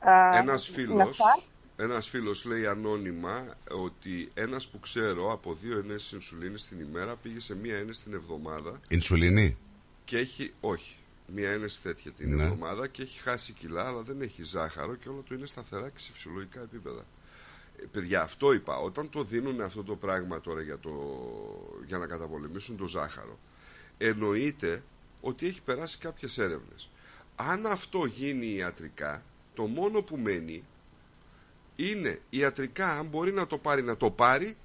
ε, 0.00 0.38
Ένας 0.38 0.68
να 0.68 0.74
φίλος, 0.74 1.16
φας. 1.16 1.48
ένας 1.76 2.08
φίλος 2.08 2.44
λέει 2.44 2.66
ανώνυμα 2.66 3.54
ότι 3.84 4.30
ένας 4.34 4.68
που 4.68 4.78
ξέρω 4.80 5.32
από 5.32 5.52
δύο 5.54 5.78
ενέσεις 5.78 6.12
ινσουλίνης 6.12 6.68
την 6.68 6.80
ημέρα 6.80 7.16
πήγε 7.16 7.40
σε 7.40 7.56
μία 7.56 7.76
ένεση 7.76 8.02
την 8.02 8.14
εβδομάδα 8.14 8.80
Ινσουλινή. 8.88 9.56
και 10.04 10.18
έχει, 10.18 10.52
όχι, 10.60 10.96
μία 11.26 11.50
ένεση 11.50 11.82
τέτοια 11.82 12.10
την 12.12 12.34
Ναι. 12.36 12.42
εβδομάδα 12.42 12.86
και 12.88 13.02
έχει 13.02 13.20
χάσει 13.20 13.52
κιλά 13.52 13.86
αλλά 13.86 14.02
δεν 14.02 14.20
έχει 14.20 14.42
ζάχαρο 14.42 14.94
και 14.94 15.08
όλα 15.08 15.20
του 15.20 15.34
είναι 15.34 15.46
σταθερά 15.46 15.88
και 15.88 15.98
σε 15.98 16.12
φυσιολογικά 16.12 16.60
επίπεδα. 16.60 17.02
Ε, 17.78 17.84
παιδιά, 17.92 18.22
αυτό 18.22 18.52
είπα. 18.52 18.76
Όταν 18.76 19.10
το 19.10 19.22
δίνουν 19.22 19.60
αυτό 19.60 19.82
το 19.82 19.96
πράγμα 19.96 20.40
τώρα 20.40 20.60
για, 20.60 20.78
το, 20.78 20.90
για 21.86 21.98
να 21.98 22.06
καταπολεμήσουν 22.06 22.76
το 22.76 22.86
ζάχαρο, 22.86 23.38
εννοείται 23.98 24.82
ότι 25.20 25.46
έχει 25.46 25.62
περάσει 25.62 25.98
κάποιες 25.98 26.38
έρευνες. 26.38 26.90
Αν 27.36 27.66
αυτό 27.66 28.04
γίνει 28.04 28.46
ιατρικά, 28.46 29.22
το 29.54 29.62
μόνο 29.62 30.02
που 30.02 30.16
μένει 30.16 30.64
είναι 31.76 32.20
ιατρικά, 32.30 32.98
αν 32.98 33.06
μπορεί 33.06 33.32
να 33.32 33.46
το 33.46 33.58
πάρει, 33.58 33.82
να 33.82 33.96
το 33.96 34.10
πάρει, 34.10 34.56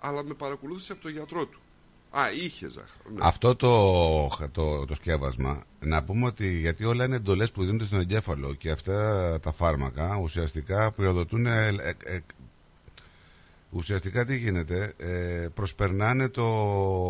αλλά 0.00 0.24
με 0.24 0.34
παρακολούθηση 0.34 0.92
από 0.92 1.02
τον 1.02 1.10
γιατρό 1.10 1.46
του. 1.46 1.60
Α, 2.10 2.32
είχε 2.32 2.68
ζάχαρο. 2.68 3.10
Ναι. 3.14 3.18
Αυτό 3.20 3.56
το, 3.56 4.48
το, 4.52 4.84
το 4.84 4.94
σκεύασμα, 4.94 5.64
να 5.80 6.04
πούμε 6.04 6.26
ότι 6.26 6.58
γιατί 6.60 6.84
όλα 6.84 7.04
είναι 7.04 7.16
εντολές 7.16 7.50
που 7.50 7.64
δίνονται 7.64 7.84
στον 7.84 8.00
εγκέφαλο 8.00 8.54
και 8.54 8.70
αυτά 8.70 9.38
τα 9.42 9.52
φάρμακα 9.52 10.16
ουσιαστικά 10.16 10.92
πυροδοτούν. 10.92 11.46
ε, 11.46 11.66
ε, 11.66 11.94
ε, 12.04 12.20
ουσιαστικά 13.76 14.24
τι 14.24 14.36
γίνεται, 14.36 14.92
ε, 14.96 15.46
προσπερνάνε 15.54 16.28
το 16.28 16.44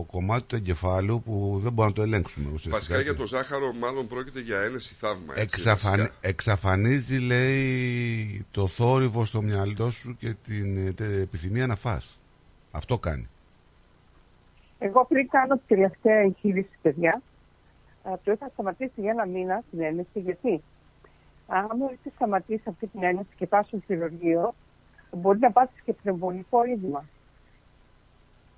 κομμάτι 0.06 0.42
του 0.46 0.56
εγκεφάλου 0.56 1.22
που 1.22 1.58
δεν 1.62 1.72
μπορούμε 1.72 1.86
να 1.86 1.92
το 1.92 2.02
ελέγξουμε. 2.02 2.44
Ουσιαστικά, 2.46 2.74
Βασικά 2.76 2.94
έτσι. 2.94 3.06
για 3.10 3.18
το 3.20 3.26
ζάχαρο, 3.26 3.72
μάλλον 3.72 4.06
πρόκειται 4.06 4.40
για 4.40 4.60
ένεση 4.60 4.94
θαύμα. 4.94 5.32
Έτσι, 5.36 5.54
Εξαφανι- 5.58 5.98
βασικά. 5.98 6.16
εξαφανίζει, 6.28 7.18
λέει, 7.18 8.46
το 8.50 8.66
θόρυβο 8.66 9.24
στο 9.24 9.42
μυαλό 9.42 9.90
σου 9.90 10.16
και 10.18 10.34
την 10.44 10.86
ε, 10.86 10.92
τε- 10.92 11.20
επιθυμία 11.20 11.66
να 11.66 11.76
φας. 11.76 12.18
Αυτό 12.70 12.98
κάνει. 12.98 13.28
Εγώ 14.78 15.06
πριν 15.06 15.28
κάνω 15.28 15.54
τη 15.54 15.62
τελευταία 15.66 16.16
εγχείρηση, 16.18 16.68
παιδιά, 16.82 17.22
ε, 18.04 18.10
το 18.24 18.32
είχα 18.32 18.48
σταματήσει 18.52 18.92
για 18.96 19.10
ένα 19.10 19.26
μήνα 19.26 19.62
την 19.70 19.80
ένεση. 19.82 20.08
Γιατί, 20.20 20.62
άμα 21.46 21.86
έχεις 21.92 22.12
σταματήσει 22.14 22.62
αυτή 22.66 22.86
την 22.86 23.02
ένεση 23.02 23.28
και 23.36 23.46
πας 23.46 23.66
στο 23.66 23.78
χειρουργείο, 23.86 24.54
μπορεί 25.16 25.38
να 25.38 25.50
πάθεις 25.50 25.80
και 25.84 25.92
πνευμονικό 25.92 26.64
είδημα. 26.64 27.04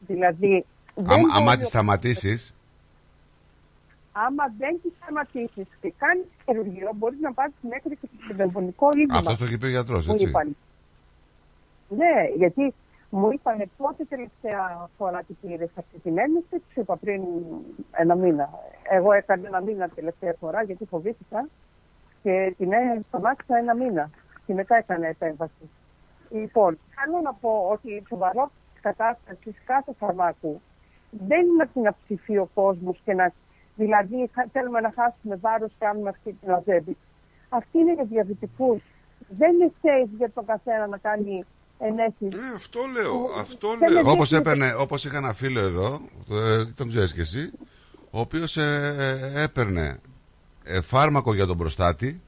Δηλαδή, 0.06 0.64
δεν 0.94 1.06
Άμα, 1.10 1.16
μπορεί 1.20 1.32
άμα 1.34 1.52
ο- 1.52 1.56
τη 1.56 1.64
σταματήσεις, 1.64 2.54
άμα 4.12 4.44
δεν 4.58 4.80
τη 4.82 4.88
σταματήσεις 5.02 5.66
και 5.80 5.92
κάνεις 5.98 6.24
χειρουργείο, 6.44 6.90
μπορείς 6.96 7.20
να 7.20 7.32
πάθεις 7.32 7.54
μέχρι 7.60 7.96
και 7.96 8.08
πνευμονικό 8.34 8.88
είδημα. 8.96 9.18
αυτό 9.18 9.36
το 9.36 9.44
έχει 9.44 9.58
πει 9.58 9.66
ο 9.66 9.68
γιατρός, 9.68 10.06
Μου 10.06 10.12
έτσι. 10.12 10.24
είπαν. 10.28 10.56
Ναι, 11.88 12.14
γιατί 12.36 12.74
μου 13.10 13.30
είπαν 13.32 13.70
πότε 13.76 14.04
τελευταία 14.04 14.88
φορά 14.96 15.22
την 15.22 15.36
πήρες 15.40 15.70
αυτή 15.74 15.98
την 15.98 16.18
ένεση, 16.18 16.46
τους 16.50 16.74
είπα 16.74 16.96
πριν 16.96 17.22
ένα 17.90 18.14
μήνα. 18.14 18.50
εγώ 18.90 19.12
έκανα 19.12 19.46
ένα 19.46 19.60
μήνα 19.60 19.88
τελευταία 19.88 20.34
φορά 20.40 20.62
γιατί 20.62 20.84
φοβήθηκα 20.84 21.48
και 22.22 22.54
την 22.58 22.72
ε- 22.72 23.00
σταμάτησα 23.08 23.56
ένα 23.56 23.74
μήνα 23.74 24.10
και 24.46 24.54
μετά 24.54 24.76
έκανα 24.76 25.06
επέμβαση. 25.06 25.70
Λοιπόν, 26.30 26.78
θέλω 26.94 27.20
να 27.22 27.32
πω 27.34 27.68
ότι 27.72 27.88
η 27.92 28.02
σοβαρό 28.08 28.50
τη 28.74 28.80
κατάσταση 28.80 29.54
κάθε 29.66 29.92
φαρμάκου 29.98 30.60
δεν 31.10 31.40
είναι 31.46 31.54
να 31.58 31.66
την 31.66 31.86
αψηφεί 31.86 32.36
ο 32.38 32.48
κόσμος 32.54 33.00
και 33.04 33.14
να. 33.14 33.32
Δηλαδή, 33.76 34.30
θα- 34.34 34.48
θέλουμε 34.52 34.80
να 34.80 34.92
χάσουμε 34.96 35.36
βάρος, 35.36 35.72
κάνουμε 35.78 36.08
αυτή 36.08 36.32
την 36.40 36.48
λαζέμπη. 36.50 36.96
Αυτή 37.48 37.78
είναι 37.78 37.92
για 37.94 38.04
διαβητικού. 38.04 38.80
Δεν 39.28 39.52
είναι 39.54 39.72
safe 39.82 40.08
για 40.18 40.30
τον 40.30 40.46
καθένα 40.46 40.86
να 40.86 40.96
κάνει 40.98 41.44
ενέσεις. 41.78 42.14
Ναι, 42.40 42.52
αυτό 42.56 42.80
λέω. 42.92 43.24
Αυτό 43.40 43.68
Δεν 43.78 43.90
λέω. 43.90 44.00
είναι 44.00 44.10
Όπως, 44.10 44.28
δείχνει- 44.28 44.46
έπαιρνε, 44.46 44.74
όπως 44.74 45.04
είχα 45.04 45.16
ένα 45.16 45.32
φίλο 45.34 45.60
εδώ, 45.60 46.00
ε, 46.30 46.64
τον 46.64 46.88
ξέρεις 46.88 47.12
και 47.14 47.20
εσύ, 47.20 47.50
ο 48.10 48.20
οποίος 48.20 48.56
ε, 48.56 48.94
ε, 49.34 49.42
έπαιρνε 49.42 50.00
ε, 50.64 50.80
φάρμακο 50.80 51.34
για 51.34 51.46
τον 51.46 51.56
προστάτη 51.58 52.20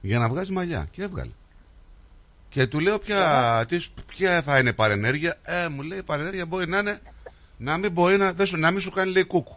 για 0.00 0.18
να 0.18 0.28
βγάζει 0.28 0.52
μαλλιά 0.52 0.86
και 0.90 1.02
έβγαλε. 1.02 1.30
Και 2.52 2.66
του 2.66 2.80
λέω 2.80 2.98
ποια, 2.98 3.64
τι, 3.68 3.78
σου- 3.78 3.92
ποια 4.06 4.42
θα 4.42 4.58
είναι 4.58 4.68
η 4.68 4.72
παρενέργεια; 4.72 5.36
Ε, 5.42 5.68
μου 5.68 5.82
λέει 5.82 5.98
η 5.98 6.02
παρενέργεια 6.02 6.46
μπορεί 6.46 6.68
να 6.68 6.78
είναι 6.78 6.98
να 7.56 7.76
μην 7.76 7.92
μπορεί 7.92 8.16
να, 8.16 8.32
δεν 8.32 8.46
σου, 8.46 8.56
να 8.56 8.70
μην 8.70 8.80
σου 8.80 8.90
κάνει 8.90 9.12
λέει 9.12 9.24
κούκου. 9.24 9.56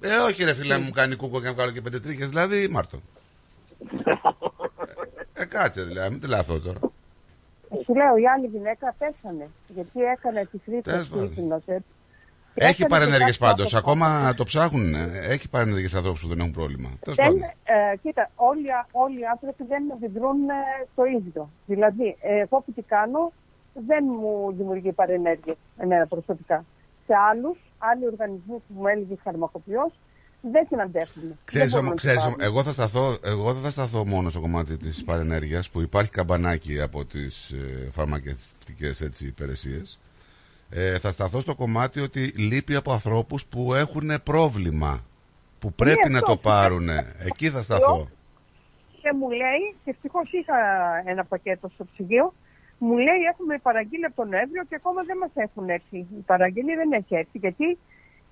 Ε, 0.00 0.16
όχι 0.16 0.44
ρε 0.44 0.54
φίλε 0.54 0.78
μου 0.78 0.90
κάνει 0.90 1.16
κούκου 1.16 1.40
και 1.40 1.46
να 1.46 1.52
βγάλω 1.52 1.70
και 1.72 1.80
πέντε 1.80 2.00
τρίχες, 2.00 2.28
δηλαδή 2.28 2.68
Μάρτον. 2.68 3.02
Ε, 5.32 5.44
κάτσε 5.44 5.82
δηλαδή, 5.82 6.10
μην 6.10 6.20
τρελαθώ 6.20 6.58
τώρα. 6.60 6.78
Σου 7.84 7.94
λέω, 7.94 8.16
η 8.16 8.26
άλλη 8.36 8.46
γυναίκα 8.46 8.94
πέθανε. 8.98 9.48
Γιατί 9.68 10.00
έκανε 10.00 10.48
τη 10.52 10.58
Τέλος 10.58 10.82
φρύτρα 10.84 11.06
πάντων. 11.10 11.28
του 11.28 11.34
την 11.34 11.46
λαζέμπη. 11.48 11.84
Έχει 12.58 12.82
Έκανε 12.82 12.88
παρενέργειες 12.88 13.36
και 13.38 13.44
κάτι 13.44 13.54
πάντως. 13.54 13.74
άλλο. 13.74 13.82
Ακόμα 13.84 14.34
το 14.34 14.44
ψάχνουν. 14.44 14.94
ε. 14.94 15.10
Έχει 15.34 15.48
παρενέργειες 15.48 15.94
ανθρώπους 15.94 16.20
που 16.20 16.28
δεν 16.28 16.38
έχουν 16.38 16.50
πρόβλημα. 16.52 16.88
Τέλος 17.00 17.16
Δεν, 17.18 17.26
πάντων. 17.26 17.42
ε, 17.42 17.96
κοίτα, 18.02 18.30
όλοι, 18.34 18.66
όλοι 18.92 19.18
οι 19.20 19.26
άνθρωποι 19.34 19.64
δεν 19.68 19.82
αντιδρούν 19.92 20.48
ε, 20.48 20.86
το 20.94 21.02
ίδιο. 21.04 21.50
Δηλαδή, 21.66 22.16
ε, 22.20 22.38
εγώ 22.38 22.56
που 22.64 22.72
τι 22.72 22.82
κάνω, 22.82 23.32
δεν 23.88 24.04
μου 24.20 24.54
δημιουργεί 24.56 24.92
παρενέργειες 24.92 25.56
εμένα 25.78 26.06
προσωπικά. 26.06 26.64
Σε 27.06 27.14
άλλους, 27.30 27.58
άλλοι 27.78 28.06
οργανισμοί 28.06 28.56
που 28.56 28.74
μου 28.80 28.86
έλεγε 28.86 29.14
φαρμακοποιός, 29.24 29.92
δεν 30.52 30.66
την 30.68 30.80
αντέχουν. 30.80 31.22
Ξέρεις, 31.44 31.70
Δεν 31.72 31.80
όμως, 31.80 31.82
μπορούν 31.82 31.88
να 31.88 31.94
ξέρεις, 31.94 32.22
την 32.22 32.26
όμως, 32.32 32.38
εγώ, 32.46 32.62
θα 32.62 32.72
σταθώ, 32.72 33.16
εγώ 33.24 33.52
δεν 33.52 33.62
θα 33.62 33.70
σταθώ 33.70 34.06
μόνο 34.06 34.28
στο 34.30 34.40
κομμάτι 34.40 34.76
της 34.76 35.04
παρενέργειας 35.04 35.70
που 35.70 35.80
υπάρχει 35.80 36.10
καμπανάκι 36.10 36.80
από 36.80 37.04
τις 37.04 37.50
ε, 37.50 37.90
φαρμακευτικές 37.92 39.00
έτσι, 39.00 39.26
υπηρεσίες. 39.26 39.98
Ε, 40.70 40.98
θα 40.98 41.10
σταθώ 41.12 41.40
στο 41.40 41.54
κομμάτι 41.54 42.00
ότι 42.00 42.20
λείπει 42.36 42.74
από 42.76 42.92
ανθρώπους 42.92 43.46
που 43.46 43.74
έχουν 43.74 44.10
πρόβλημα. 44.24 45.04
Που 45.58 45.72
πρέπει 45.72 46.08
να 46.08 46.18
αυτό. 46.18 46.30
το 46.32 46.36
πάρουν. 46.36 46.88
Εκεί 47.30 47.50
θα 47.50 47.62
σταθώ. 47.62 48.08
και 49.02 49.12
μου 49.12 49.30
λέει, 49.30 49.74
και 49.84 49.90
ευτυχώς 49.90 50.32
είχα 50.32 50.56
ένα 51.04 51.24
πακέτο 51.24 51.68
στο 51.74 51.84
ψυγείο, 51.92 52.34
μου 52.78 52.96
λέει 52.96 53.20
έχουμε 53.32 53.58
παραγγείλει 53.62 54.04
από 54.04 54.16
τον 54.16 54.28
Νοέμβριο 54.28 54.62
και 54.68 54.74
ακόμα 54.74 55.02
δεν 55.02 55.16
μας 55.16 55.30
έχουν 55.34 55.68
έρθει. 55.68 55.98
Η 55.98 56.22
παραγγελία 56.26 56.76
δεν 56.76 56.92
έχει 56.92 57.14
έρθει 57.14 57.38
γιατί 57.38 57.78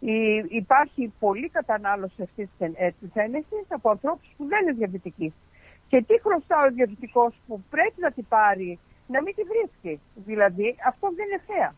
η- 0.01 0.45
υπάρχει 0.49 1.13
πολλή 1.19 1.49
κατανάλωση 1.49 2.23
αυτής 2.23 2.49
της, 2.49 2.67
εν- 2.67 2.75
ε, 2.77 2.91
της 3.01 3.11
ένεσης 3.15 3.67
από 3.69 3.91
ανθρώπους 3.91 4.29
που 4.37 4.45
δεν 4.47 4.63
είναι 4.63 4.73
διαβητικοί. 4.73 5.35
Και 5.89 6.03
τι 6.03 6.21
χρωστά 6.21 6.57
ο 6.67 6.71
διαβητικός 6.71 7.35
που 7.47 7.63
πρέπει 7.71 8.01
να 8.01 8.11
την 8.13 8.27
πάρει, 8.29 8.79
να 9.07 9.23
μην 9.23 9.35
τη 9.35 9.43
βρίσκει. 9.43 10.01
Δηλαδή 10.15 10.77
αυτό 10.87 11.07
δεν 11.17 11.27
είναι 11.29 11.41
θέα. 11.47 11.75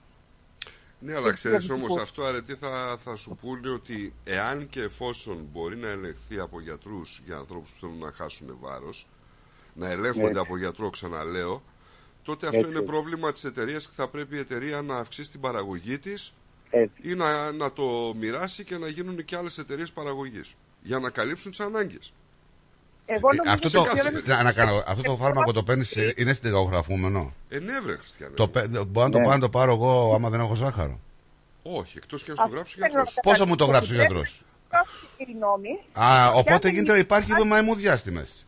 Ναι, 0.98 1.14
αλλά 1.14 1.32
ξέρεις 1.32 1.66
διαβητικούς. 1.66 1.90
όμως 1.90 2.02
αυτό 2.02 2.24
αρετή 2.24 2.54
θα, 2.54 2.98
θα 3.04 3.16
σου 3.16 3.38
πούνε 3.40 3.68
ότι 3.68 4.14
εάν 4.24 4.68
και 4.68 4.80
εφόσον 4.80 5.48
μπορεί 5.52 5.76
να 5.76 5.88
ελεγχθεί 5.88 6.38
από 6.38 6.60
γιατρούς 6.60 7.22
για 7.26 7.36
ανθρώπους 7.36 7.70
που 7.70 7.76
θέλουν 7.80 7.98
να 7.98 8.12
χάσουν 8.12 8.56
βάρος, 8.60 9.06
να 9.74 9.90
ελέγχονται 9.90 10.26
Έτσι. 10.26 10.38
από 10.38 10.56
γιατρό, 10.56 10.90
ξαναλέω, 10.90 11.62
τότε 12.22 12.46
αυτό 12.46 12.58
Έτσι. 12.58 12.70
είναι 12.70 12.80
πρόβλημα 12.80 13.32
της 13.32 13.44
εταιρείας 13.44 13.86
και 13.86 13.92
θα 13.94 14.08
πρέπει 14.08 14.36
η 14.36 14.38
εταιρεία 14.38 14.82
να 14.82 14.96
αυξήσει 14.96 15.30
την 15.30 15.40
παραγωγή 15.40 15.98
της 15.98 16.32
Έτσι. 16.70 17.08
ή 17.08 17.14
να, 17.14 17.52
να 17.52 17.72
το 17.72 18.14
μοιράσει 18.18 18.64
και 18.64 18.76
να 18.76 18.88
γίνουν 18.88 19.24
και 19.24 19.36
άλλες 19.36 19.58
εταιρείες 19.58 19.92
παραγωγής 19.92 20.54
για 20.82 20.98
να 20.98 21.10
καλύψουν 21.10 21.50
τις 21.50 21.60
ανάγκες. 21.60 22.12
Εγώ 23.08 23.28
Ε, 23.32 23.36
νομίζω 23.36 23.54
αυτό, 23.54 23.70
το, 23.70 23.80
ότι- 23.80 24.28
να- 24.28 24.42
να 24.42 24.52
κάνω- 24.52 24.82
αυτό 24.86 25.02
το 25.02 25.16
φάρμακο 25.16 25.52
το 25.52 25.62
παίρνεις, 25.62 25.94
είναι 26.16 26.34
συνταγογραφούμενο. 26.34 27.32
Ε, 27.48 27.58
ναι, 27.58 27.80
βρε, 27.80 27.96
Χριστιανέ. 27.96 28.34
Το, 28.34 28.48
παι- 28.48 28.68
μπορώ 28.84 29.06
να 29.06 29.12
το 29.12 29.18
Ναι. 29.18 29.24
πάω 29.24 29.34
να 29.34 29.40
το 29.40 29.48
πάρω 29.48 29.72
εγώ 29.72 30.14
άμα 30.14 30.28
δεν 30.30 30.40
έχω 30.40 30.54
ζάχαρο. 30.54 31.00
Όχι, 31.62 31.96
εκτός 31.96 32.22
και 32.22 32.30
να 32.30 32.36
στο 32.36 32.48
γράψει 32.52 32.74
ο 32.74 32.76
θέλω 32.78 32.90
γιατρός. 32.92 33.14
να 33.14 33.22
Πώς 33.22 33.38
θα 33.38 33.46
μου 33.46 33.56
το 33.56 33.64
γράψει 33.64 33.92
ο 33.92 33.94
Πρέπει 33.96 34.12
γιατρός; 34.12 34.44
να 34.70 34.78
υπάρχουν 34.78 35.34
οι 35.34 35.38
νόμοι. 35.38 35.68
Α, 35.92 36.28
οπότε 36.30 36.40
Φτιάχνουν- 36.56 36.74
γίνεται, 36.74 36.98
υπάρχει 36.98 37.44
μαϊμού 37.46 37.74
διάστημες. 37.74 38.46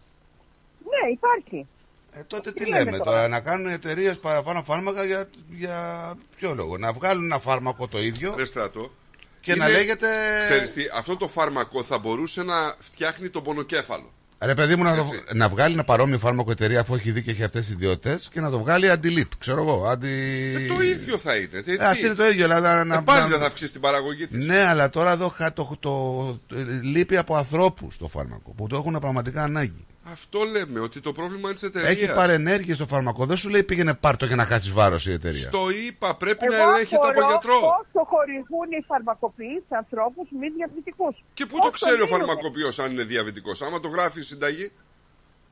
Ναι, 0.85 1.13
υπάρχει. 1.13 1.67
Ε, 2.13 2.23
τότε 2.27 2.53
τι 2.53 2.65
Τι 2.65 2.71
λέμε 2.71 2.85
λέμε 2.85 2.99
τώρα, 2.99 3.11
τώρα, 3.11 3.29
να 3.29 3.41
κάνουν 3.41 3.67
εταιρείες 3.67 4.19
παραπάνω 4.19 4.63
φάρμακα 4.63 5.05
για, 5.05 5.29
για 5.51 6.15
ποιο 6.37 6.55
λόγο; 6.55 6.79
Να 6.79 6.93
βγάλουν 6.93 7.25
ένα 7.25 7.39
φάρμακο 7.39 7.89
το 7.89 7.99
ίδιο 8.01 8.35
Ρε 8.37 8.45
στρατό. 8.45 8.93
και 9.41 9.55
να 9.55 9.69
λέγεται. 9.69 10.07
Ξέρεις 10.49 10.73
τι, 10.73 10.83
αυτό 10.95 11.17
το 11.17 11.29
φάρμακο 11.29 11.83
θα 11.83 11.99
μπορούσε 11.99 12.43
να 12.43 12.75
φτιάχνει 12.79 13.29
τον 13.29 13.43
πονοκέφαλο. 13.43 14.13
Ρε 14.41 14.55
παιδί 14.55 14.77
μου, 14.77 14.83
να, 14.83 14.95
το- 14.97 15.01
Έτσι. 15.01 15.23
να 15.35 15.49
βγάλει 15.49 15.73
ένα 15.75 15.85
παρόμοιο 15.85 16.19
φάρμακο 16.19 16.51
εταιρεία 16.51 16.81
αφού 16.81 16.95
έχει 16.95 17.11
δει 17.11 17.23
και 17.23 17.31
έχει 17.31 17.45
αυτές 17.45 17.65
τις 17.65 17.75
ιδιότητες 17.75 18.29
και 18.33 18.41
να 18.41 18.51
το 18.51 18.59
βγάλει 18.59 18.91
αντιλίπ. 18.91 19.37
Ξέρω 19.39 19.61
εγώ. 19.63 19.87
Αντι... 19.87 20.09
Ε, 20.57 20.67
το 20.67 20.81
ίδιο 20.83 21.19
θα 21.19 21.37
είναι. 21.37 21.63
Τι- 21.65 21.73
Ε, 21.73 21.77
ας 21.85 21.99
τι. 21.99 22.07
είναι 22.07 22.15
το 22.15 22.27
ίδιο, 22.29 22.45
αλλά 22.45 22.61
να. 22.61 22.81
Ε, 22.81 22.85
να- 22.85 23.03
πάλι 23.03 23.21
να- 23.23 23.29
δεν 23.29 23.39
θα 23.39 23.47
αυξήσει 23.47 23.73
την 23.73 23.81
παραγωγή 23.81 24.27
της. 24.27 24.47
Ναι, 24.47 24.61
αλλά 24.63 24.91
τώρα 24.91 25.11
εδώ 25.11 25.29
χα- 25.29 25.53
το, 25.53 25.77
το, 25.81 26.25
το- 26.47 26.57
λείπει 26.83 27.17
από 27.17 27.37
ανθρώπους 27.37 27.97
το 27.97 28.09
φάρμακο 28.09 28.51
που 28.57 28.67
το 28.67 28.77
έχουν 28.77 28.99
πραγματικά 29.01 29.43
ανάγκη. 29.43 29.87
Αυτό 30.13 30.43
λέμε, 30.43 30.81
ότι 30.81 31.01
το 31.01 31.13
πρόβλημα 31.13 31.41
είναι 31.45 31.53
της 31.53 31.63
εταιρείας. 31.63 31.91
Έχει 31.91 32.13
παρενέργειε 32.13 32.75
στο 32.75 32.87
φάρμακο. 32.87 33.27
Δεν 33.27 33.37
σου 33.37 33.49
λέει 33.49 33.63
πήγαινε 33.65 33.95
πάρτο 33.95 34.27
για 34.27 34.37
να 34.37 34.45
χάσεις 34.45 34.71
βάρος 34.71 35.07
η 35.07 35.13
εταιρεία. 35.13 35.41
Στο 35.41 35.71
είπα, 35.71 36.17
πρέπει 36.17 36.47
να 36.49 36.57
Εγώ 36.57 36.69
ελέγχεται 36.71 36.97
από 36.97 37.07
απορώ 37.09 37.27
γιατρό. 37.27 37.59
Πόσο 37.61 38.07
χορηγούν 38.13 38.69
οι 38.79 38.85
φαρμακοποιοί 38.87 39.65
σε 39.69 39.75
ανθρώπους 39.77 40.27
μη 40.41 40.49
διαβητικούς. 40.57 41.25
Και 41.35 41.47
πού 41.47 41.57
το 41.63 41.71
ξέρει 41.71 42.01
ο 42.01 42.07
φαρμακοποιός 42.07 42.79
αν 42.79 42.91
είναι 42.93 43.05
διαβητικός, 43.05 43.63
άμα 43.63 43.81
το 43.81 43.89
γράφει 43.89 44.19
η 44.21 44.23
συνταγή. 44.23 44.73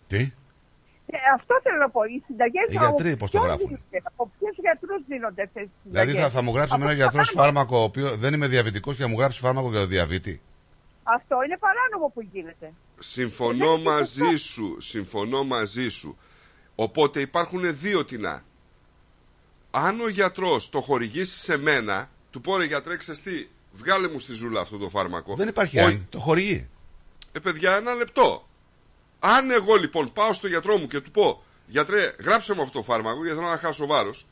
Τι; 0.07 0.33
Ε, 1.07 1.19
αυτό 1.35 1.55
θέλω 1.63 1.77
να 1.77 1.91
πω. 1.91 2.01
Οι 2.05 2.23
συνταγές 2.27 2.67
Οι 2.69 2.77
γιατροί 2.79 3.17
πώς 3.17 3.31
το 3.31 3.39
γράφουν; 3.39 3.79
Από 4.03 4.31
ποιους 4.39 4.57
γιατρούς 4.57 5.01
δίνονται 5.09 5.43
αυτές 5.43 5.63
τι 5.63 5.71
συνταγές; 5.83 6.13
Δηλαδή 6.13 6.23
θα, 6.25 6.31
θα 6.37 6.43
μου 6.43 6.53
γράψει 6.55 6.75
Από 6.75 6.83
ένα 6.83 6.91
τους 6.91 7.01
γιατρό 7.01 7.23
παράνομους. 7.25 7.43
φάρμακο 7.43 7.77
ο 7.83 7.83
οποίο 7.83 8.17
δεν 8.17 8.35
είμαι 8.35 8.49
διαβητικός 8.55 8.97
και 8.97 9.03
θα 9.03 9.09
μου 9.09 9.19
γράψει 9.19 9.39
φάρμακο 9.41 9.69
για 9.71 9.81
το 9.81 9.87
διαβήτη. 9.87 10.41
Αυτό 11.03 11.37
είναι 11.45 11.57
παράνομο 11.67 12.07
που 12.15 12.21
γίνεται. 12.33 12.67
Συμφωνώ 12.99 13.79
μαζί 13.79 14.37
σου, 14.37 14.77
συμφωνώ 14.81 15.45
μαζί 15.45 15.89
σου. 15.89 16.19
Οπότε 16.75 17.21
υπάρχουν 17.21 17.79
δύο 17.79 18.05
τεινά. 18.05 18.45
Αν 19.71 20.01
ο 20.01 20.09
γιατρός 20.09 20.69
το 20.69 20.81
χορηγήσει 20.81 21.39
σε 21.39 21.57
μένα, 21.57 22.11
του 22.31 22.41
πω 22.41 22.57
ρε 22.57 22.65
γιατρέ, 22.65 22.97
ξέρεις 22.97 23.23
τι, 23.23 23.47
βγάλε 23.73 24.09
μου 24.09 24.19
στη 24.19 24.33
ζούλα 24.33 24.61
αυτό 24.61 24.79
το 24.79 24.89
φάρμακο. 24.89 25.35
Δεν 25.35 25.49
υπάρχει 25.49 25.79
Ο- 25.81 25.85
αν. 25.85 26.07
Το 26.11 26.19
χορηγεί. 26.19 26.69
Ε, 27.33 27.39
παιδιά, 27.39 27.77
ένα 27.77 27.95
λεπτό. 27.95 28.49
Αν 29.19 29.51
εγώ 29.51 29.75
λοιπόν 29.75 30.13
πάω 30.13 30.33
στο 30.33 30.47
γιατρό 30.47 30.79
μου 30.79 30.87
και 30.87 31.01
του 31.01 31.11
πω, 31.11 31.43
γιατρέ, 31.67 32.15
γράψε 32.21 32.55
μου 32.55 32.63
αυτό 32.63 32.79
το 32.79 32.85
φάρμακο 32.85 33.25
γιατί 33.25 33.39
θέλω 33.39 33.51
να 33.51 33.57
χάσω 33.59 33.87
βάρος. 33.87 34.27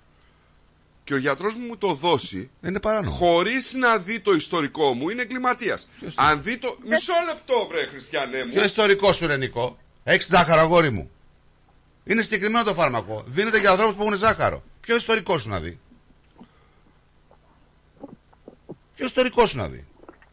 Και 1.05 1.15
ο 1.15 1.17
γιατρός 1.17 1.55
μου 1.55 1.67
μου 1.67 1.77
το 1.77 1.95
δώσει. 1.95 2.51
Είναι 2.63 2.81
παράνομο. 2.81 3.17
Χωρίς 3.17 3.73
να 3.73 3.99
δει 3.99 4.21
το 4.21 4.33
ιστορικό 4.33 4.95
μου, 4.95 5.09
είναι 5.09 5.23
εγκληματίας. 5.23 5.89
Αν 6.15 6.43
δει 6.43 6.57
το. 6.57 6.77
Μισό 6.87 7.13
λεπτό, 7.27 7.67
βρε 7.71 7.87
Χριστιανέ 7.87 8.45
μου. 8.45 8.53
Ποιο 8.53 8.65
ιστορικό 8.65 9.13
σου 9.13 9.25
είναι, 9.25 9.37
Νικό. 9.37 9.79
Έχεις 10.05 10.27
ζάχαρο, 10.27 10.61
αγόρι 10.61 10.91
μου. 10.91 11.11
Είναι 12.05 12.23
συγκεκριμένο 12.23 12.65
το 12.65 12.75
φάρμακο. 12.75 13.25
Δίνεται 13.27 13.59
για 13.59 13.71
ανθρώπους 13.71 13.95
που 13.95 14.03
έχουν 14.03 14.17
ζάχαρο. 14.19 14.63
Ποιο 14.81 14.97
ιστορικό 14.97 15.39
σου 15.39 15.49
να 15.49 15.61
δει; 15.61 15.79
Ποιο 18.97 19.07
ιστορικό 19.07 19.47
σου 19.47 19.57
να 19.57 19.69
δει; 19.69 19.85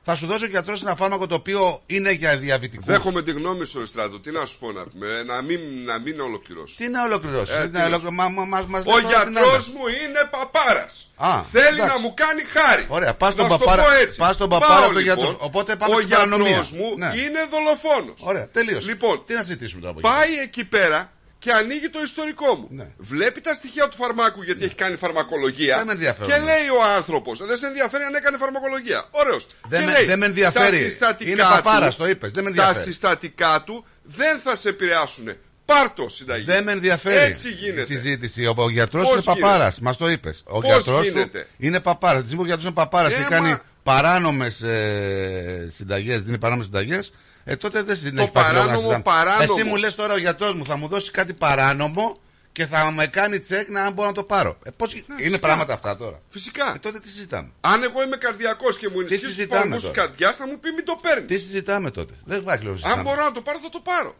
Θα 0.04 0.16
σου 0.16 0.28
δώσει 0.28 0.44
ο 0.44 0.48
γιατρό 0.48 0.76
ένα 0.82 0.96
φάρμακο 0.96 1.28
το 1.28 1.36
οποίο 1.36 1.82
είναι 1.86 2.12
για 2.12 2.38
διαβητικούς. 2.38 2.86
Δέχομαι 2.86 3.22
τη 3.22 3.32
γνώμη 3.32 3.66
σου, 3.66 3.80
ρε 3.80 3.86
Στράτο. 3.86 4.20
Τι 4.20 4.32
να 4.32 4.46
σου 4.46 4.58
πω 4.60 4.72
να 4.72 4.84
πούμε, 4.88 5.24
να 5.24 5.42
μην, 5.42 5.60
να 5.86 6.00
μην 6.00 6.20
ολοκληρώσω. 6.20 6.76
Τι 6.78 6.88
να 6.90 7.04
ολοκληρώσεις. 7.04 7.56
Ε, 7.56 7.62
τι 7.62 7.66
τι 7.70 7.72
να 7.72 7.80
να 7.80 7.86
ολοκληρώσει. 7.86 8.16
Μα, 8.16 8.30
μα, 8.30 8.46
μας, 8.46 8.66
μας 8.66 8.82
Ο 8.86 8.92
λέει 8.92 9.02
τώρα 9.02 9.24
την 9.24 9.32
γιατρός 9.32 9.54
άλλη. 9.54 9.74
μου 9.76 9.84
είναι 10.04 10.22
παπάρας. 10.32 11.12
Α, 11.16 11.44
Θέλει 11.52 11.66
εντάξει. 11.68 11.86
να 11.96 12.00
μου 12.00 12.14
κάνει 12.14 12.42
χάρη. 12.56 12.86
Ωραία, 12.88 13.14
πας 13.14 13.34
στον 13.34 13.46
Να 13.48 13.52
σου 13.52 13.58
το 13.60 13.66
παπάρα- 13.66 13.84
πω 13.86 13.92
έτσι. 13.92 14.18
πας 14.18 14.34
στον 14.34 14.50
Πάω, 14.50 14.60
παπάρα 14.60 14.88
του 14.88 14.98
λοιπόν, 14.98 15.04
γιατρού. 15.04 15.36
Οπότε 15.40 15.76
πάμε 15.76 15.96
Ο 15.96 15.98
στην 15.98 16.10
παρανομία. 16.10 16.48
γιατρός 16.48 16.72
μου 16.72 16.88
Ναι. 16.98 17.06
είναι 17.24 17.40
δολοφόνος. 17.54 18.18
Ωραία, 18.20 18.50
τελείωσε. 18.50 18.88
Λοιπόν, 18.88 19.24
Τι 19.26 19.34
να 19.34 19.42
συζητήσουμε 19.42 19.82
τώρα 19.82 19.94
από 19.98 20.00
εκεί; 20.08 20.10
Πάει 20.18 20.34
εκεί 20.44 20.66
πέρα 20.66 21.12
και 21.44 21.52
ανοίγει 21.52 21.90
το 21.90 22.00
ιστορικό 22.04 22.56
μου. 22.56 22.68
Ναι. 22.70 22.88
Βλέπει 22.98 23.42
τα 23.42 23.54
στοιχεία 23.54 23.88
του 23.88 23.98
φαρμάκου 23.98 24.44
γιατί 24.44 24.64
έχει 24.64 24.76
κάνει 24.76 24.96
φαρμακολογία. 24.96 25.78
Δεν 25.78 25.86
με 25.86 25.92
ενδιαφέρουν. 25.92 26.32
Και 26.32 26.38
λέει 26.40 26.68
ο 26.80 26.82
άνθρωπος, 26.98 27.40
δεν 27.46 27.58
σε 27.58 27.66
ενδιαφέρει 27.66 28.04
αν 28.04 28.14
έκανε 28.16 28.38
φαρμακολογία. 28.38 29.08
Ωραίος. 29.12 29.48
Δεν 29.68 29.84
με- 29.84 30.04
δεν 30.06 30.20
με 30.20 30.26
ενδιαφέρει. 30.26 30.98
Είναι 31.20 31.42
παπάρας, 31.42 31.96
το 31.96 32.08
είπες, 32.08 32.32
δεν 32.32 32.44
με 32.44 32.52
Τα 32.52 32.62
ενδιαφέρει. 32.64 32.92
συστατικά 32.92 33.64
του 33.66 33.86
δεν 34.04 34.38
θα 34.44 34.56
σε 34.56 34.70
επηρεάσουν. 34.70 35.28
Πάρτο 35.66 36.10
συνταγή. 36.10 36.46
Δεν 36.46 36.64
με 36.64 36.72
ενδιαφέρει 36.72 37.16
Έτσι 37.32 37.48
η 37.48 37.52
γίνεται. 37.52 37.86
συζήτηση. 37.86 38.46
Ο, 38.46 38.54
ο 38.58 38.70
γιατρός 38.70 39.04
Πώς 39.04 39.12
είναι 39.14 39.22
παπάρας. 39.24 39.60
γίνεται; 39.60 39.80
Μας 39.82 39.98
το 39.98 40.10
είπες. 40.10 40.44
Ο 40.46 40.60
Πώς 40.60 40.72
γιατρός 40.72 41.04
γίνεται; 41.08 41.48
είναι 41.58 41.80
παπάρας. 41.80 42.22
Τη 42.22 42.26
στιγμή 42.28 42.38
που 42.38 42.44
ο 42.44 42.46
γιατρός 42.46 42.66
είναι 42.66 42.74
παπάρας 42.84 43.12
Ε, 43.12 43.16
και 43.16 43.22
μα- 43.22 43.28
κάνει 43.30 43.58
παράνομες 43.84 44.62
ε, 44.62 45.70
συνταγές, 45.76 46.22
δίνει 46.22 46.38
παράνομες 46.38 46.66
συνταγές, 46.66 47.12
ε, 47.52 47.56
τότε 47.56 47.82
δεν 47.82 47.96
συν- 47.98 48.16
Το 48.16 48.22
έχει 48.22 48.30
υπάρχει 48.30 48.54
λόγο 48.54 48.66
να 48.66 48.72
παράνομο, 48.72 48.78
συζητάμε. 48.78 49.04
παράνομο. 49.04 49.54
Εσύ 49.58 49.64
μου 49.68 49.76
λες 49.76 49.96
τώρα 49.96 50.14
ο 50.14 50.18
γιατρός 50.18 50.54
μου 50.54 50.66
θα 50.66 50.78
μου 50.78 50.88
δώσει 50.88 51.12
κάτι 51.12 51.34
παράνομο 51.34 52.20
και 52.52 52.66
θα 52.66 52.92
με 52.92 53.08
κάνει 53.08 53.40
τσεκ 53.40 53.70
να 53.70 53.84
αν 53.84 53.94
μπορώ 53.94 54.08
να 54.08 54.14
το 54.14 54.24
πάρω. 54.24 54.58
Ε, 54.64 54.70
πώς... 54.78 54.94
είναι 54.94 55.04
φυσικά. 55.18 55.40
πράγματα 55.40 55.74
αυτά 55.74 55.98
τώρα. 55.98 56.20
Φυσικά. 56.30 56.74
Ε, 56.76 56.78
τότε 56.80 57.00
τι 57.00 57.10
συζητάμε. 57.10 57.50
Αν 57.62 57.84
εγώ 57.84 58.04
είμαι 58.04 58.16
καρδιακός 58.18 58.78
και 58.78 58.90
μου 58.90 59.00
ενισχύσεις 59.00 59.26
τους 59.28 59.36
συζητάμε 59.36 59.62
παλμού 59.62 59.76
τη 59.76 59.82
τώρα; 59.82 59.94
καρδιά, 59.96 60.34
θα 60.34 60.48
μου 60.48 60.60
πει 60.60 60.72
μην 60.72 60.86
το 60.86 61.00
παίρνεις. 61.02 61.26
Τι 61.28 61.38
συζητάμε 61.38 61.92
τότε; 61.92 62.14
Δεν 62.26 62.40
υπάρχει 62.40 62.64
λόγος 62.64 62.82
να 62.82 62.88
Αν 62.88 62.94
συζητάμε. 62.94 63.16
μπορώ 63.16 63.28
να 63.30 63.34
το 63.36 63.42
πάρω, 63.42 63.60
θα 63.60 63.70
το 63.70 63.80
πάρω. 63.80 64.16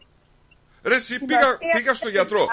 Ρε, 0.82 0.94
εσύ 0.94 1.18
πήγα, 1.18 1.58
πήγα 1.76 1.94
στο 1.94 2.08
γιατρό. 2.08 2.46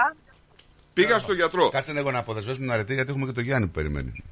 Πήγα 0.94 1.20
στο 1.20 1.34
γιατρό. 1.34 1.70
Κάτσε 1.70 1.92
λίγο 1.94 2.12
να 2.12 2.20
αποδεσμεύσουμε 2.20 2.66
την 2.66 2.74
αρετή 2.76 2.94
γιατί 2.94 3.10
έχουμε 3.12 3.26
και 3.26 3.32
το 3.32 3.42
Γιάννη 3.42 3.66
που 3.68 3.72
περιμένει. 3.74 4.24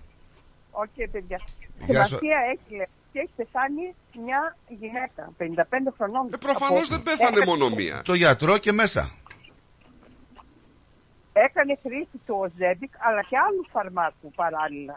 Οκ, 0.71 1.09
παιδιά. 1.11 1.39
Γεια 1.87 2.05
σου. 2.05 2.17
Σημασία 2.19 2.37
έχει 2.53 2.75
λέει, 2.77 2.87
και 3.17 3.23
έχει 3.23 3.35
πεθάνει 3.41 3.85
μια 4.25 4.41
γυναίκα 4.67 5.23
55 5.37 5.93
χρονών. 5.97 6.25
Ε, 6.33 6.37
προφανώς 6.37 6.87
δεν 6.89 7.03
πέθανε 7.03 7.45
μόνο 7.45 7.69
μία. 7.69 8.01
Το 8.03 8.13
γιατρό 8.13 8.57
και 8.57 8.71
μέσα. 8.71 9.11
Έκανε 11.33 11.77
χρήση 11.83 12.17
του 12.25 12.35
Ozempic 12.43 12.93
αλλά 13.07 13.21
και 13.29 13.37
άλλους 13.47 13.67
φαρμάκους 13.71 14.31
παράλληλα. 14.35 14.95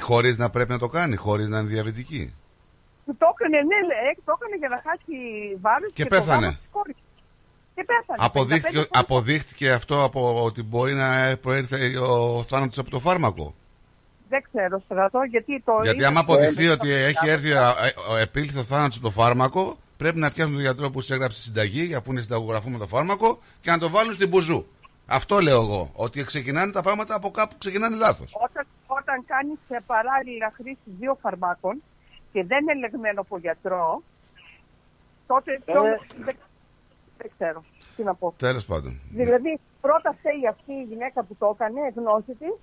Χωρίς 0.00 0.36
να 0.36 0.50
πρέπει 0.50 0.70
να 0.70 0.78
το 0.78 0.88
κάνει, 0.88 1.16
χωρίς 1.16 1.48
να 1.48 1.58
είναι 1.58 1.68
διαβητική. 1.68 2.34
Του 3.06 3.16
το 3.18 3.26
έκανε, 3.34 3.56
ναι, 3.70 3.80
λέει, 3.90 4.14
το 4.24 4.32
έκανε 4.38 4.56
για 4.56 4.68
να 4.68 4.82
χάσει 4.86 5.16
βάρος 5.60 5.92
Και 5.92 6.02
το 6.02 6.08
πέθανε. 6.08 6.46
γάμο 6.46 6.56
της 6.56 6.68
κόρης. 6.70 6.96
Και 7.74 7.82
πέθανε. 7.90 8.18
Αποδείχθηκε, 8.26 8.78
55 8.78 8.86
αποδείχθηκε 8.90 9.70
αυτό 9.72 10.04
από 10.04 10.44
ότι 10.44 10.62
μπορεί 10.62 10.94
να 10.94 11.36
προήρθε 11.42 11.98
ο 11.98 12.42
θάνατος 12.42 12.78
από 12.78 12.90
το 12.90 13.00
φάρμακο. 13.00 13.54
Δεν 14.32 14.42
ξέρω, 14.52 14.80
στρατό, 14.84 15.20
γιατί 15.30 15.62
το. 15.64 15.72
Γιατί 15.82 15.96
είναι- 15.98 16.06
άμα 16.06 16.20
αποδειχθεί 16.20 16.66
ότι 16.68 16.90
έχει 16.90 17.28
έρθει 17.28 17.52
ο, 17.52 17.58
ο 18.10 18.16
επήλθε 18.16 18.58
ο 18.58 18.62
θάνατος 18.62 18.96
από 18.96 19.04
το 19.06 19.10
φάρμακο, 19.12 19.76
πρέπει 19.96 20.18
να 20.18 20.30
πιάσουν 20.30 20.52
τον 20.52 20.60
γιατρό 20.62 20.90
που 20.90 21.00
σου 21.02 21.12
έγραψε 21.14 21.40
συνταγή, 21.40 21.94
αφού 21.94 22.10
είναι 22.10 22.20
συνταγογραφού 22.20 22.70
με 22.70 22.78
το 22.78 22.86
φάρμακο, 22.86 23.38
και 23.60 23.70
να 23.70 23.78
το 23.78 23.88
βάλουν 23.90 24.12
στην 24.14 24.28
μπουζού. 24.28 24.66
Αυτό 25.06 25.38
λέω 25.38 25.60
εγώ. 25.62 25.90
Ότι 25.94 26.24
ξεκινάνε 26.24 26.72
τα 26.72 26.82
πράγματα 26.82 27.14
από 27.14 27.30
κάπου 27.30 27.54
ξεκινάνε 27.58 27.96
λάθος. 27.96 28.36
Όταν, 28.48 28.66
όταν 28.86 29.24
κάνεις 29.26 29.58
παράλληλα 29.86 30.52
χρήση 30.56 30.88
δύο 30.98 31.18
φαρμάκων 31.22 31.82
και 32.32 32.44
δεν 32.44 32.58
είναι 32.62 32.72
ελεγμένο 32.72 33.20
από 33.20 33.38
γιατρό, 33.38 34.02
τότε. 35.26 35.52
Ε. 35.64 35.72
το- 35.72 35.82
δεν, 36.24 36.36
δεν 37.18 37.30
ξέρω 37.36 37.64
τι 37.96 38.02
να 38.02 38.14
πω. 38.14 38.34
Τέλος 38.36 38.64
πάντων. 38.66 39.00
Δηλαδή, 39.10 39.60
πρώτα 39.80 40.14
φταίει 40.18 40.46
αυτή 40.50 40.72
η 40.72 40.86
γυναίκα 40.88 41.24
που 41.24 41.36
το 41.38 41.50
έκανε, 41.54 41.80
γνώση 41.96 42.32
της, 42.40 42.54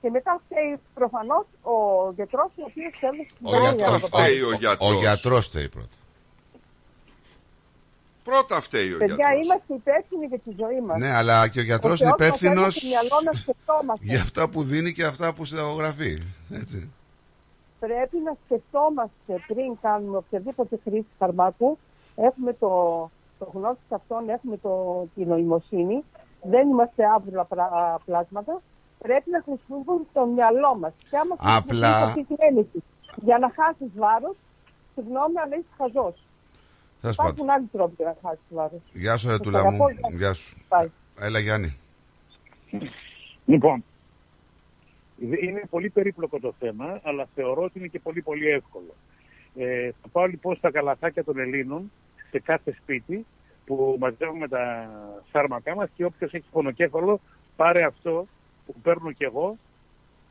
και 0.00 0.10
μετά 0.10 0.40
φταίει 0.44 0.76
προφανώς 0.94 1.44
ο 1.62 1.76
γιατρός, 2.14 2.50
ο 2.56 2.62
οποίος 2.70 2.92
θέλει 3.00 3.28
Ο 3.42 3.58
γιατρός, 3.70 4.02
φταίει 4.02 4.40
ο 4.42 4.48
ο, 4.48 4.52
γιατρός. 4.52 4.90
ο 4.90 4.94
γιατρός 4.98 5.46
φταίει 5.46 5.68
πρώτα. 5.68 5.96
Πρώτα 8.24 8.60
φταίει 8.60 8.92
ο 8.92 8.98
Παιδιά, 8.98 9.14
γιατρός. 9.14 9.44
είμαστε 9.46 9.74
υπεύθυνοι 9.74 10.26
για 10.26 10.38
τη 10.38 10.50
ζωή 10.58 10.80
μας. 10.86 10.98
Ναι, 10.98 11.10
αλλά 11.12 11.48
και 11.48 11.60
ο 11.60 11.62
γιατρός 11.62 12.00
είναι 12.00 12.10
υπεύθυνος 12.10 12.74
Το 12.80 12.86
μυαλό 12.86 13.20
να 13.24 13.32
σκεφτόμαστε. 13.32 14.04
για 14.04 14.20
αυτά 14.20 14.48
που 14.48 14.62
δίνει 14.62 14.92
και 14.92 15.04
αυτά 15.04 15.34
που 15.34 15.44
συνταγογραφεί. 15.44 16.22
Έτσι. 16.52 16.90
Πρέπει 17.78 18.18
να 18.24 18.36
σκεφτόμαστε 18.44 19.44
πριν 19.46 19.78
κάνουμε 19.82 20.16
οποιαδήποτε 20.16 20.78
χρήση 20.84 21.06
φαρμάκου. 21.18 21.78
Έχουμε 22.16 22.52
το, 22.52 22.68
το 23.38 23.50
γνώση 23.54 23.78
αυτών, 23.88 24.28
έχουμε 24.28 24.56
το, 24.56 25.04
την 25.14 25.28
νοημοσύνη. 25.28 26.04
Δεν 26.42 26.68
είμαστε 26.68 27.04
άβουλα 27.14 27.44
πρα- 27.44 28.00
πλάσματα. 28.04 28.60
Πρέπει 29.06 29.30
να 29.36 29.40
χρησιμοποιούμε 29.46 30.04
το 30.12 30.22
μυαλό 30.26 30.72
μας. 30.82 30.92
Και 31.10 31.16
άμα 31.22 31.34
Απλά- 31.38 31.60
χρησιμοποιείς 31.60 32.08
αυτή 32.08 32.22
την 32.30 32.36
έννοια 32.48 32.66
για 33.28 33.36
να 33.42 33.48
χάσεις 33.58 33.90
βάρος, 34.02 34.36
συγγνώμη, 34.94 35.36
αλλά 35.42 35.54
είσαι 35.58 35.72
χαζός. 35.78 36.16
Τέλος 37.00 37.16
πάντων. 37.16 37.32
Υπάρχουν 37.32 37.50
άλλοι 37.54 37.68
τρόποι 37.74 37.94
για 37.96 38.06
να 38.12 38.16
χάσεις 38.28 38.48
βάρος. 38.58 38.80
Γεια 38.92 39.16
σου, 39.16 39.26
Σας 39.26 39.36
Ρετούλα 39.36 39.60
μου. 39.62 39.68
αγαπώ, 39.68 39.88
γεια 39.90 40.08
Γεια 40.20 40.32
σου. 40.32 40.56
Bye. 40.68 40.88
Έλα, 41.26 41.38
Γιάννη. 41.38 41.70
Λοιπόν, 43.44 43.84
είναι 45.40 45.62
πολύ 45.70 45.88
περίπλοκο 45.90 46.40
το 46.40 46.54
θέμα, 46.58 47.00
αλλά 47.02 47.26
θεωρώ 47.34 47.62
ότι 47.62 47.78
είναι 47.78 47.88
και 47.88 47.98
πολύ 47.98 48.22
πολύ 48.22 48.46
εύκολο. 48.48 48.94
Ε, 49.56 49.90
θα 50.02 50.08
πάω 50.12 50.26
λοιπόν 50.26 50.56
στα 50.56 50.70
καλαθάκια 50.70 51.24
των 51.24 51.38
Ελλήνων, 51.38 51.90
σε 52.30 52.38
κάθε 52.40 52.72
σπίτι, 52.82 53.26
που 53.66 53.96
μαζεύουμε 54.00 54.48
τα 54.48 54.90
φάρμακά 55.32 55.74
μας 55.74 55.88
και 55.96 56.04
όποιος 56.04 56.32
έχει 56.32 56.44
πονοκέφαλο, 56.52 57.20
πάρε 57.56 57.84
αυτό 57.84 58.26
που 58.66 58.74
παίρνω 58.82 59.12
κι 59.12 59.24
εγώ 59.24 59.58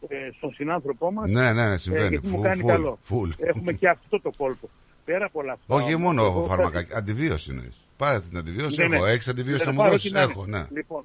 ε, 0.08 0.30
στον 0.38 0.54
συνάνθρωπό 0.54 1.12
μας, 1.12 1.30
Ναι, 1.30 1.54
ναι, 1.54 1.70
ναι, 1.70 1.78
συμβαίνει. 1.78 2.06
ε, 2.06 2.10
γιατί 2.10 2.28
μου 2.28 2.34
Φουλ, 2.36 2.44
κάνει 2.44 2.62
φουλ, 2.62 2.70
καλό. 2.72 3.00
φουλ. 3.02 3.30
Έχουμε 3.38 3.74
και 3.74 3.90
αυτό 3.90 4.20
το 4.22 4.32
κόλπο. 4.38 4.70
Πέρα 5.06 5.26
από 5.26 5.40
όλα 5.40 5.52
αυτά... 5.52 5.76
Όχι 5.76 5.94
όμως, 5.94 6.00
μόνο 6.14 6.24
εγώ 6.30 6.44
φάρμακα, 6.44 6.86
αντιβίωση 6.98 7.52
είναι. 7.52 7.72
Πάρε 7.98 8.20
την 8.20 8.38
αντιβίωση, 8.38 8.82
Ναι, 8.82 8.88
ναι. 8.88 8.96
έχω. 8.96 9.06
Έχει 9.06 9.30
αντιβίωση 9.30 9.60
Θα 9.60 9.66
να 9.66 9.72
μου 9.72 9.78
πάρω 9.78 9.92
δώσει. 9.92 10.08
την 10.08 10.18
άλλη. 10.18 10.32
Έχω, 10.32 10.46
ναι. 10.46 10.66
Λοιπόν, 10.74 11.04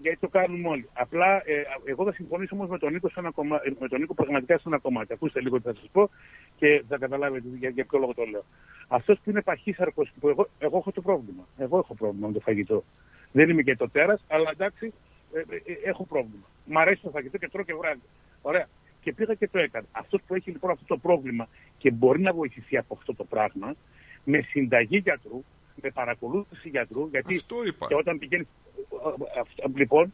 γιατί 0.00 0.18
το 0.18 0.28
κάνουμε 0.28 0.68
όλοι. 0.68 0.88
Απλά 0.92 1.36
ε, 1.36 1.62
εγώ 1.84 2.04
θα 2.04 2.12
συμφωνήσω 2.12 2.54
όμως 2.56 2.68
με 2.68 2.78
τον 2.78 2.92
Νίκο, 2.92 3.08
σε 3.08 3.14
ένα 3.20 3.30
κομμά... 3.30 3.56
ε, 3.64 3.72
με 3.80 3.88
τον 3.88 4.00
Νίκο 4.00 4.14
πραγματικά 4.14 4.56
σε 4.56 4.62
ένα 4.66 4.78
κομμάτι. 4.78 5.12
Ακούστε 5.12 5.40
λίγο 5.40 5.56
τι 5.56 5.62
θα 5.62 5.74
σας 5.74 5.88
πω 5.92 6.10
και 6.56 6.84
θα 6.88 6.98
καταλάβετε 6.98 7.44
για, 7.58 7.68
για 7.68 7.84
ποιο 7.84 7.98
λόγο 7.98 8.14
το 8.14 8.22
λέω. 8.24 8.44
Αυτός 8.88 9.18
που 9.24 9.30
είναι 9.30 9.42
παχύσαρκος, 9.42 10.12
που 10.20 10.28
εγώ, 10.28 10.48
εγώ 10.58 10.76
έχω 10.78 10.92
το 10.92 11.00
πρόβλημα. 11.00 11.42
Εγώ 11.58 11.78
έχω 11.78 11.94
πρόβλημα 11.94 12.26
με 12.26 12.32
το 12.32 12.40
φαγητό. 12.40 12.84
Δεν 13.32 13.48
είμαι 13.48 13.62
και 13.62 13.76
το 13.76 13.88
τέρας, 13.88 14.24
αλλά 14.28 14.50
εντάξει, 14.52 14.86
ε, 14.86 14.88
ε, 14.88 14.90
ε, 14.90 14.94
έχω 15.84 16.04
πρόβλημα. 16.04 16.44
Μ' 16.64 16.78
αρέσει 16.78 17.02
το 17.02 17.10
φαγητό 17.10 17.38
και 17.38 17.48
τρώω 17.48 17.64
και 17.64 17.74
βράδυ. 17.74 18.00
Ωραία. 18.42 18.68
Και 19.00 19.12
πήγα 19.12 19.34
και 19.34 19.48
το 19.48 19.58
έκανα. 19.58 19.86
Αυτός 19.92 20.20
που 20.26 20.34
έχει 20.34 20.50
λοιπόν 20.50 20.70
αυτό 20.70 20.84
το 20.86 20.96
πρόβλημα 20.96 21.48
και 21.78 21.90
μπορεί 21.90 22.20
να 22.20 22.32
βοηθηθεί 22.32 22.76
από 22.76 22.94
αυτό 22.98 23.14
το 23.14 23.24
πράγμα, 23.24 23.74
με 24.24 24.40
συνταγή 24.40 24.96
γιατρού, 24.98 25.44
με 25.82 25.90
παρακολούθηση 25.90 26.68
γιατρού, 26.68 27.06
γιατί 27.10 27.34
Αυτό 27.34 27.56
είπα. 27.66 27.86
και 27.86 27.94
όταν 27.94 28.18
πηγαίνεις. 28.18 28.46
Λοιπόν, 29.74 30.12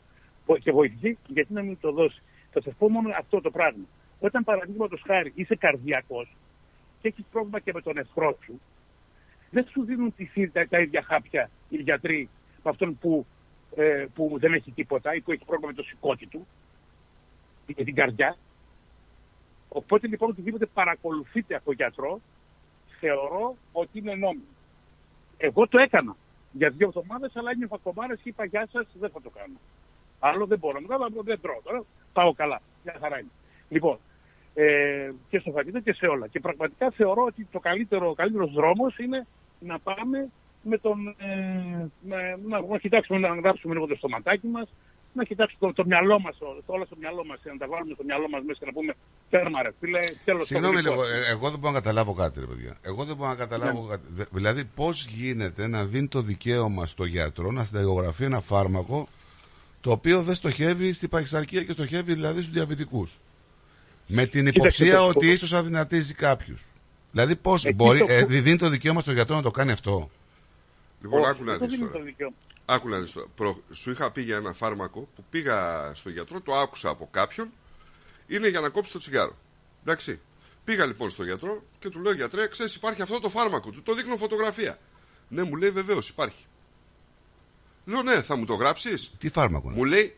και 0.60 0.72
βοηθηθεί, 0.72 1.18
γιατί 1.26 1.52
να 1.52 1.62
μην 1.62 1.76
το 1.80 1.92
δώσει. 1.92 2.22
Θα 2.50 2.60
σας 2.62 2.74
πω 2.78 2.88
μόνο 2.90 3.08
αυτό 3.18 3.40
το 3.40 3.50
πράγμα. 3.50 3.84
Όταν 4.20 4.44
παραδείγματος 4.44 5.02
χάρη 5.06 5.32
είσαι 5.34 5.54
καρδιακός 5.56 6.36
και 7.00 7.08
έχεις 7.08 7.24
πρόβλημα 7.32 7.60
και 7.60 7.72
με 7.74 7.80
τον 7.82 7.96
εχθρό 7.98 8.38
σου, 8.44 8.60
δεν 9.50 9.66
σου 9.70 9.84
δίνουν 9.84 10.14
τις, 10.16 10.30
ίδια- 10.34 10.52
τα, 10.52 10.66
τα 10.68 10.80
ίδια 10.80 11.02
χάπια 11.02 11.50
οι 11.68 11.76
γιατροί 11.76 12.28
με 12.64 12.70
αυτόν 12.70 12.98
που, 12.98 13.26
ε, 13.76 14.06
που 14.14 14.36
δεν 14.40 14.52
έχει 14.52 14.70
τίποτα 14.70 15.14
ή 15.14 15.20
που 15.20 15.32
έχει 15.32 15.44
πρόβλημα 15.44 15.70
με 15.70 15.76
το 15.76 15.82
σηκώτη 15.82 16.26
του 16.26 16.46
ή 17.66 17.74
με 17.76 17.84
την 17.84 17.94
καρδιά. 17.94 18.36
Οπότε 19.68 20.06
λοιπόν 20.06 20.30
οτιδήποτε 20.30 20.66
παρακολουθείτε 20.66 21.54
από 21.54 21.72
γιατρό, 21.72 22.20
θεωρώ 23.00 23.56
ότι 23.72 23.98
είναι 23.98 24.14
νόμιμο. 24.14 24.44
Εγώ 25.38 25.68
το 25.68 25.78
έκανα 25.78 26.16
για 26.52 26.70
δύο 26.70 26.86
εβδομάδες, 26.86 27.36
αλλά 27.36 27.50
ένιωθα 27.50 27.78
κομμάρες 27.82 28.20
και 28.22 28.28
είπα 28.28 28.44
Γεια 28.44 28.68
σας, 28.72 28.86
δεν 29.00 29.10
θα 29.10 29.20
το 29.20 29.30
κάνω. 29.30 29.58
Άλλο 30.18 30.46
δεν 30.46 30.58
μπορώ 30.58 30.80
να 30.80 30.86
κάνω, 30.86 31.04
αλλά 31.04 31.22
δεν 31.22 31.40
τρώω 31.40 31.60
τώρα. 31.62 31.84
Πάω 32.12 32.32
καλά. 32.32 32.60
Μια 32.84 32.96
χαρά 33.00 33.18
είναι. 33.18 33.30
Λοιπόν, 33.68 33.98
ε, 34.54 35.10
και 35.28 35.38
στο 35.38 35.50
φαγητό 35.50 35.80
και 35.80 35.92
σε 35.92 36.06
όλα. 36.06 36.26
Και 36.26 36.40
πραγματικά 36.40 36.90
θεωρώ 36.90 37.24
ότι 37.24 37.48
το 37.50 37.58
καλύτερο, 37.58 38.08
ο 38.08 38.14
καλύτερος 38.14 38.52
δρόμος 38.52 38.98
είναι 38.98 39.26
να 39.60 39.78
πάμε 39.78 40.30
με 40.62 40.78
τον, 40.78 41.08
ε, 41.08 41.86
με- 42.08 42.38
να, 42.48 42.60
να 42.60 42.78
κοιτάξουμε 42.78 43.18
να 43.18 43.28
γράψουμε 43.34 43.74
λίγο 43.74 43.86
το 43.86 43.94
στοματάκι 43.96 44.46
μας, 44.46 44.68
να 45.12 45.24
κοιτάξουμε 45.24 45.58
το, 45.72 45.82
το 45.82 45.84
μυαλό 45.88 46.20
μας, 46.20 46.38
το, 46.38 46.46
όλα 46.66 46.84
στο 46.84 46.96
μυαλό 46.98 47.24
μας, 47.26 47.38
να 47.44 47.56
τα 47.58 47.66
βάλουμε 47.68 47.94
στο 47.94 48.04
μυαλό 48.04 48.28
μας 48.28 48.42
μέσα 48.46 48.58
και 48.58 48.66
να 48.66 48.72
πούμε 48.72 48.94
τέρμα 49.30 49.62
ρε 49.62 49.70
φίλε, 49.80 50.00
τέλος 50.24 50.46
Συγγνώμη 50.46 50.74
πάντων, 50.74 50.90
λίγο, 50.92 51.02
λοιπόν. 51.04 51.22
ε, 51.22 51.30
εγώ 51.30 51.50
δεν 51.50 51.58
μπορώ 51.58 51.72
να 51.72 51.78
καταλάβω 51.80 52.12
κάτι, 52.12 52.40
ρε 52.40 52.46
παιδιά. 52.46 52.76
Εγώ 52.82 53.04
δεν 53.04 53.16
μπορώ 53.16 53.28
να 53.30 53.36
καταλάβω 53.36 53.82
Ναι. 53.82 53.88
κάτι. 53.88 54.02
Δε- 54.08 54.24
Δηλαδή, 54.32 54.64
πώς 54.64 55.06
γίνεται 55.06 55.66
να 55.66 55.84
δίνει 55.84 56.08
το 56.08 56.20
δικαίωμα 56.22 56.86
στο 56.86 57.04
γιατρό 57.04 57.50
να 57.50 57.64
συνταγογραφεί 57.64 58.24
ένα 58.24 58.40
φάρμακο 58.40 59.08
το 59.80 59.90
οποίο 59.90 60.22
δεν 60.22 60.34
στοχεύει 60.34 60.92
στη 60.92 61.08
παχυσαρκία 61.08 61.62
και 61.62 61.72
στοχεύει 61.72 62.12
δηλαδή 62.14 62.40
στους 62.40 62.52
διαβητικούς. 62.52 63.18
Με 64.06 64.26
την 64.26 64.44
Κοίταξε, 64.44 64.84
υποψία 64.84 64.96
το- 64.96 65.06
ότι 65.08 65.26
ίσως 65.30 65.52
αδυνατίζει 65.52 66.14
κάποιους. 66.14 66.64
Δηλαδή, 67.12 67.36
πώς 67.36 67.64
Εκεί 67.64 67.74
μπορεί, 67.74 67.98
το- 67.98 68.06
ε, 68.08 68.24
δίνει 68.24 68.56
το 68.56 68.68
δικαίωμα 68.68 69.00
στο 69.00 69.12
γιατρό 69.12 69.36
να 69.36 69.42
το 69.42 69.50
κάνει 69.50 69.72
αυτό; 69.72 70.10
Λοιπόν, 71.02 71.20
Όχι, 71.20 71.28
άκου 71.30 71.44
να 71.44 71.56
δεν 71.56 71.68
δεις 71.68 71.76
είναι 71.78 71.86
τώρα. 71.86 71.98
το 71.98 72.04
δικαίωμα. 72.04 72.34
Άκου 72.64 72.88
να 72.88 72.98
δεις 73.00 73.12
τώρα. 73.12 73.26
Προ- 73.34 73.62
Σου 73.72 73.90
είχα 73.90 74.10
πει 74.10 74.22
για 74.22 74.36
ένα 74.36 74.52
φάρμακο 74.52 75.00
που 75.16 75.24
πήγα 75.30 75.90
στο 75.94 76.08
γιατρό, 76.10 76.40
το 76.40 76.56
άκουσα 76.58 76.88
από 76.88 77.08
κάποιον. 77.10 77.48
Είναι 78.26 78.48
για 78.48 78.60
να 78.60 78.68
κόψει 78.68 78.92
το 78.92 78.98
τσιγάρο. 78.98 79.36
Εντάξει. 79.82 80.20
Πήγα 80.64 80.86
λοιπόν 80.86 81.10
στο 81.10 81.24
γιατρό 81.24 81.62
και 81.78 81.88
του 81.88 82.00
λέω: 82.00 82.12
Γιατρέ, 82.12 82.48
ξέρεις, 82.48 82.74
υπάρχει 82.74 83.02
αυτό 83.02 83.20
το 83.20 83.28
φάρμακο. 83.28 83.70
Του 83.70 83.82
το 83.82 83.94
δείχνω 83.94 84.16
φωτογραφία. 84.16 84.78
Ναι, 85.28 85.42
μου 85.42 85.56
λέει 85.56 85.70
βεβαίως 85.70 86.08
υπάρχει. 86.08 86.44
Λέω: 87.84 88.02
Ναι, 88.02 88.22
θα 88.22 88.36
μου 88.36 88.44
το 88.44 88.54
γράψεις. 88.54 89.10
Τι 89.18 89.30
φάρμακο 89.30 89.68
είναι. 89.68 89.76
Μου 89.78 89.84
λέει: 89.84 90.16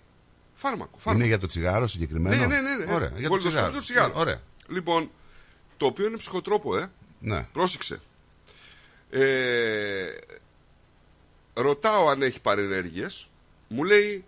Φάρμακο. 0.55 0.98
φάρμακο. 0.98 1.19
Είναι 1.19 1.27
για 1.27 1.39
το 1.39 1.47
τσιγάρο 1.47 1.86
συγκεκριμένο; 1.86 2.36
Ναι, 2.36 2.47
ναι, 2.47 2.61
ναι. 2.61 2.85
ναι. 2.85 2.94
Ωραία, 2.94 3.09
για 3.16 3.23
το 3.23 3.28
Βολιδοσκόπιο 3.28 3.40
τσιγάρο. 3.51 3.73
το 3.73 3.81
τσιγάρο. 3.81 4.12
Ναι, 4.15 4.20
Ωραία. 4.20 4.40
Λοιπόν, 4.69 5.11
το 5.77 5.86
οποίο 5.86 6.07
είναι 6.07 6.16
ψυχοτρόπο, 6.16 6.77
ε. 6.77 6.90
Ναι. 7.20 7.47
Πρόσεξε. 7.52 8.01
Ε, 9.11 10.07
ρωτάω 11.61 12.09
αν 12.09 12.23
έχει 12.23 12.41
παρενέργειες. 12.41 13.28
Μου 13.69 13.85
λέει 13.85 14.24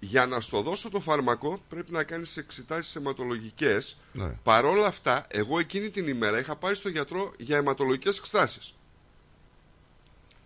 για 0.00 0.26
να 0.26 0.40
στο 0.40 0.62
δώσω 0.62 0.90
το 0.90 1.00
φάρμακο 1.00 1.60
πρέπει 1.68 1.92
να 1.92 2.04
κάνεις 2.04 2.36
εξετάσεις 2.36 2.96
αιματολογικές. 2.96 3.98
Ναι. 4.12 4.32
Παρόλα 4.42 4.86
αυτά, 4.86 5.26
εγώ 5.28 5.58
εκείνη 5.58 5.90
την 5.90 6.08
ημέρα 6.08 6.38
είχα 6.38 6.56
πάει 6.56 6.74
στο 6.74 6.88
γιατρό 6.88 7.32
για 7.38 7.56
αιματολογικές 7.56 8.18
εξετάσεις. 8.18 8.74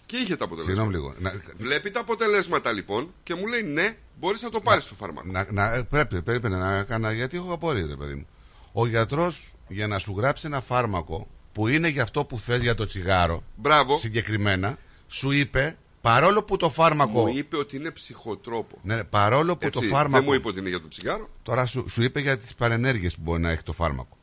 Και 0.07 0.17
είχε 0.17 0.37
τα 0.37 0.45
αποτελέσματα. 0.45 0.91
Συγγνώμη 0.91 1.15
λίγο. 1.21 1.31
Να, 1.37 1.43
Βλέπει 1.57 1.91
τα 1.91 2.01
αποτελέσματα 2.01 2.73
λοιπόν 2.73 3.15
και 3.23 3.35
μου 3.35 3.47
λέει 3.47 3.63
ναι, 3.63 3.97
μπορείς 4.19 4.43
να 4.43 4.51
το 4.51 4.61
πάρεις 4.61 4.87
το 4.87 4.95
φάρμακο. 4.95 5.29
να, 5.31 5.47
να, 5.53 5.75
ε, 5.75 5.83
πρέπει, 5.83 6.23
πρέπει 6.23 6.49
να 6.49 6.83
κάνω 6.85 7.11
γιατί 7.11 7.37
έχω 7.37 7.53
απορίες, 7.53 7.89
ρε 7.89 7.97
παιδί 7.97 8.15
μου. 8.15 8.27
Ο 8.73 8.87
γιατρός 8.87 9.53
για 9.69 9.87
να 9.87 9.99
σου 9.99 10.15
γράψει 10.17 10.47
ένα 10.47 10.61
φάρμακο 10.61 11.29
που 11.53 11.69
είναι 11.69 11.89
για 11.89 12.03
αυτό 12.03 12.25
που 12.25 12.39
θες 12.39 12.61
για 12.61 12.75
το 12.75 12.87
τσιγάρο, 12.87 13.43
Μπράβο. 13.57 13.97
συγκεκριμένα, 13.97 14.79
σου 15.07 15.31
είπε 15.31 15.77
παρόλο 16.05 16.43
που 16.43 16.57
το 16.57 16.71
φάρμακο. 16.71 17.21
Μου 17.21 17.33
είπε 17.37 17.57
ότι 17.57 17.77
είναι 17.77 17.91
ψυχοτρόπο. 17.91 18.79
Ναι, 18.83 18.97
ναι, 18.97 19.05
παρόλο 19.05 19.57
που 19.57 19.67
Έτσι, 19.67 19.81
το 19.81 19.87
φάρμακο. 19.87 20.15
Δεν 20.17 20.25
μου 20.25 20.35
είπε 20.35 20.49
ότι 20.49 20.59
είναι 20.59 20.69
για 20.69 20.81
το 20.81 20.89
τσιγάρο. 20.89 21.29
Τώρα 21.43 21.67
σου, 21.67 21.89
σου 21.89 22.03
είπε 22.03 22.21
για 22.21 22.39
τις 22.39 22.55
παρενέργειες 22.55 23.15
που 23.15 23.21
μπορεί 23.23 23.41
να 23.41 23.51
έχει 23.51 23.63
το 23.63 23.73
φάρμακο. 23.73 24.17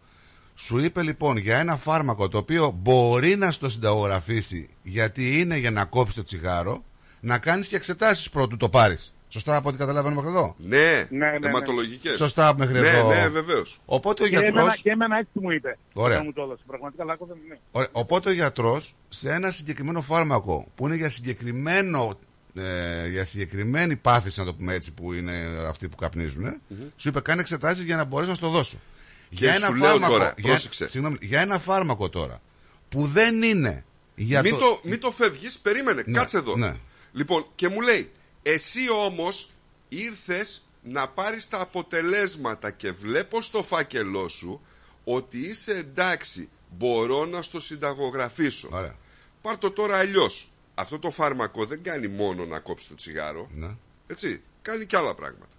Σου 0.56 0.78
είπε 0.78 1.04
λοιπόν 1.04 1.38
για 1.38 1.58
ένα 1.58 1.78
φάρμακο 1.78 2.28
το 2.28 2.38
οποίο 2.38 2.72
μπορεί 2.72 3.36
να 3.36 3.52
στο 3.52 3.70
συνταγογραφήσει 3.70 4.70
γιατί 4.84 5.40
είναι 5.40 5.58
για 5.58 5.72
να 5.72 5.86
κόψεις 5.86 6.16
το 6.16 6.24
τσιγάρο, 6.24 6.84
να 7.20 7.38
κάνεις 7.38 7.68
και 7.68 7.76
εξετάσεις 7.76 8.30
πρώτου 8.30 8.58
το 8.58 8.70
πάρεις. 8.70 9.11
Σωστά 9.34 9.56
από 9.56 9.70
ό,τι 9.70 9.78
καταλαβαίνω 9.78 10.16
μέχρι 10.16 10.30
εδώ; 10.30 10.56
Ναι, 10.58 11.08
ναι, 11.10 11.38
ναι. 11.40 11.48
αιματολογικές. 11.48 12.18
Σωστά 12.18 12.54
μέχρι 12.58 12.80
ναι, 12.80 12.88
εδώ. 12.90 13.08
Ναι, 13.14 13.28
βεβαίως. 13.28 13.80
Οπότε 13.86 14.24
ο 14.24 14.28
Και 14.28 14.32
γιατρό. 14.36 14.60
εμένα, 14.60 14.76
και 14.76 14.90
εμένα 14.90 15.18
έτσι 15.18 15.32
μου 15.34 15.52
είπε. 15.52 15.78
Ωραία. 15.94 16.16
όταν 16.16 16.26
Μου 16.26 16.34
το 16.34 16.42
έδωσε. 16.42 16.64
Πραγματικά 16.68 17.04
λάκκο 17.04 17.26
δεν 17.26 17.38
είναι. 17.46 17.60
Ωραία. 17.72 17.90
Οπότε 17.92 18.30
ο 18.30 18.32
γιατρός 18.32 18.96
σε 19.10 19.32
ένα 19.32 19.52
συγκεκριμένο 19.52 20.02
φάρμακο 20.02 20.68
που 20.76 20.86
είναι 20.88 20.96
για 20.96 21.10
συγκεκριμένο. 21.10 22.20
Ε, 22.56 23.08
για 23.10 23.26
συγκεκριμένη 23.26 23.96
πάθηση, 23.96 24.40
να 24.40 24.46
το 24.46 24.54
πούμε 24.54 24.74
έτσι, 24.74 24.92
που 24.92 25.14
είναι 25.14 25.32
αυτοί 25.68 25.88
που 25.88 25.96
καπνίζουν, 25.96 26.62
σου 26.96 27.08
είπε 27.10 27.22
κάνει 27.22 27.40
εξετάσεις 27.40 27.84
για 27.84 27.96
να 27.96 28.04
μπορέσεις 28.04 28.30
να 28.32 28.36
στο 28.38 28.50
δώσω. 28.50 28.78
Και 29.30 29.54
σου 29.54 29.76
λέω 29.76 30.00
τώρα, 30.00 30.34
για, 30.38 30.50
πρόσεξε. 30.52 30.88
συγγνώμη, 30.88 31.18
για 31.22 31.42
ένα 31.42 31.60
φάρμακο 31.60 32.10
τώρα 32.10 32.42
που 32.90 33.06
δεν 33.06 33.42
είναι 33.42 33.84
για 34.16 34.42
μην, 34.42 34.52
το, 34.52 34.58
το... 34.60 34.80
μην 34.84 35.00
το 35.00 35.12
φεύγεις, 35.12 35.58
περίμενε, 35.58 36.04
Ναι, 36.06 36.18
κάτσε 36.18 36.38
εδώ. 36.38 36.56
ναι. 36.58 36.76
Λοιπόν, 37.12 37.46
και 37.56 37.70
μου 37.70 37.82
λέει, 37.82 38.12
εσύ 38.44 38.90
όμως 38.90 39.52
ήρθες 39.90 40.66
να 40.84 41.08
πάρεις 41.08 41.48
τα 41.48 41.60
αποτελέσματα 41.60 42.72
και 42.72 42.92
βλέπω 42.92 43.42
στο 43.42 43.64
φάκελό 43.64 44.28
σου 44.28 44.62
ότι 45.04 45.38
είσαι 45.38 45.72
εντάξει, 45.72 46.50
μπορώ 46.70 47.26
να 47.26 47.42
στο 47.42 47.60
συνταγογραφήσω. 47.60 48.70
Ωραία. 48.72 48.96
Πάρ' 49.42 49.58
το 49.58 49.72
τώρα 49.72 49.98
αλλιώς. 49.98 50.52
Αυτό 50.76 51.00
το 51.00 51.12
φάρμακο 51.12 51.66
δεν 51.66 51.84
κάνει 51.84 52.08
μόνο 52.08 52.46
να 52.46 52.60
κόψει 52.60 52.88
το 52.88 52.96
τσιγάρο. 52.96 53.50
Ναι. 53.54 53.76
Έτσι, 54.08 54.42
κάνει 54.62 54.86
και 54.86 54.98
άλλα 54.98 55.16
πράγματα. 55.16 55.56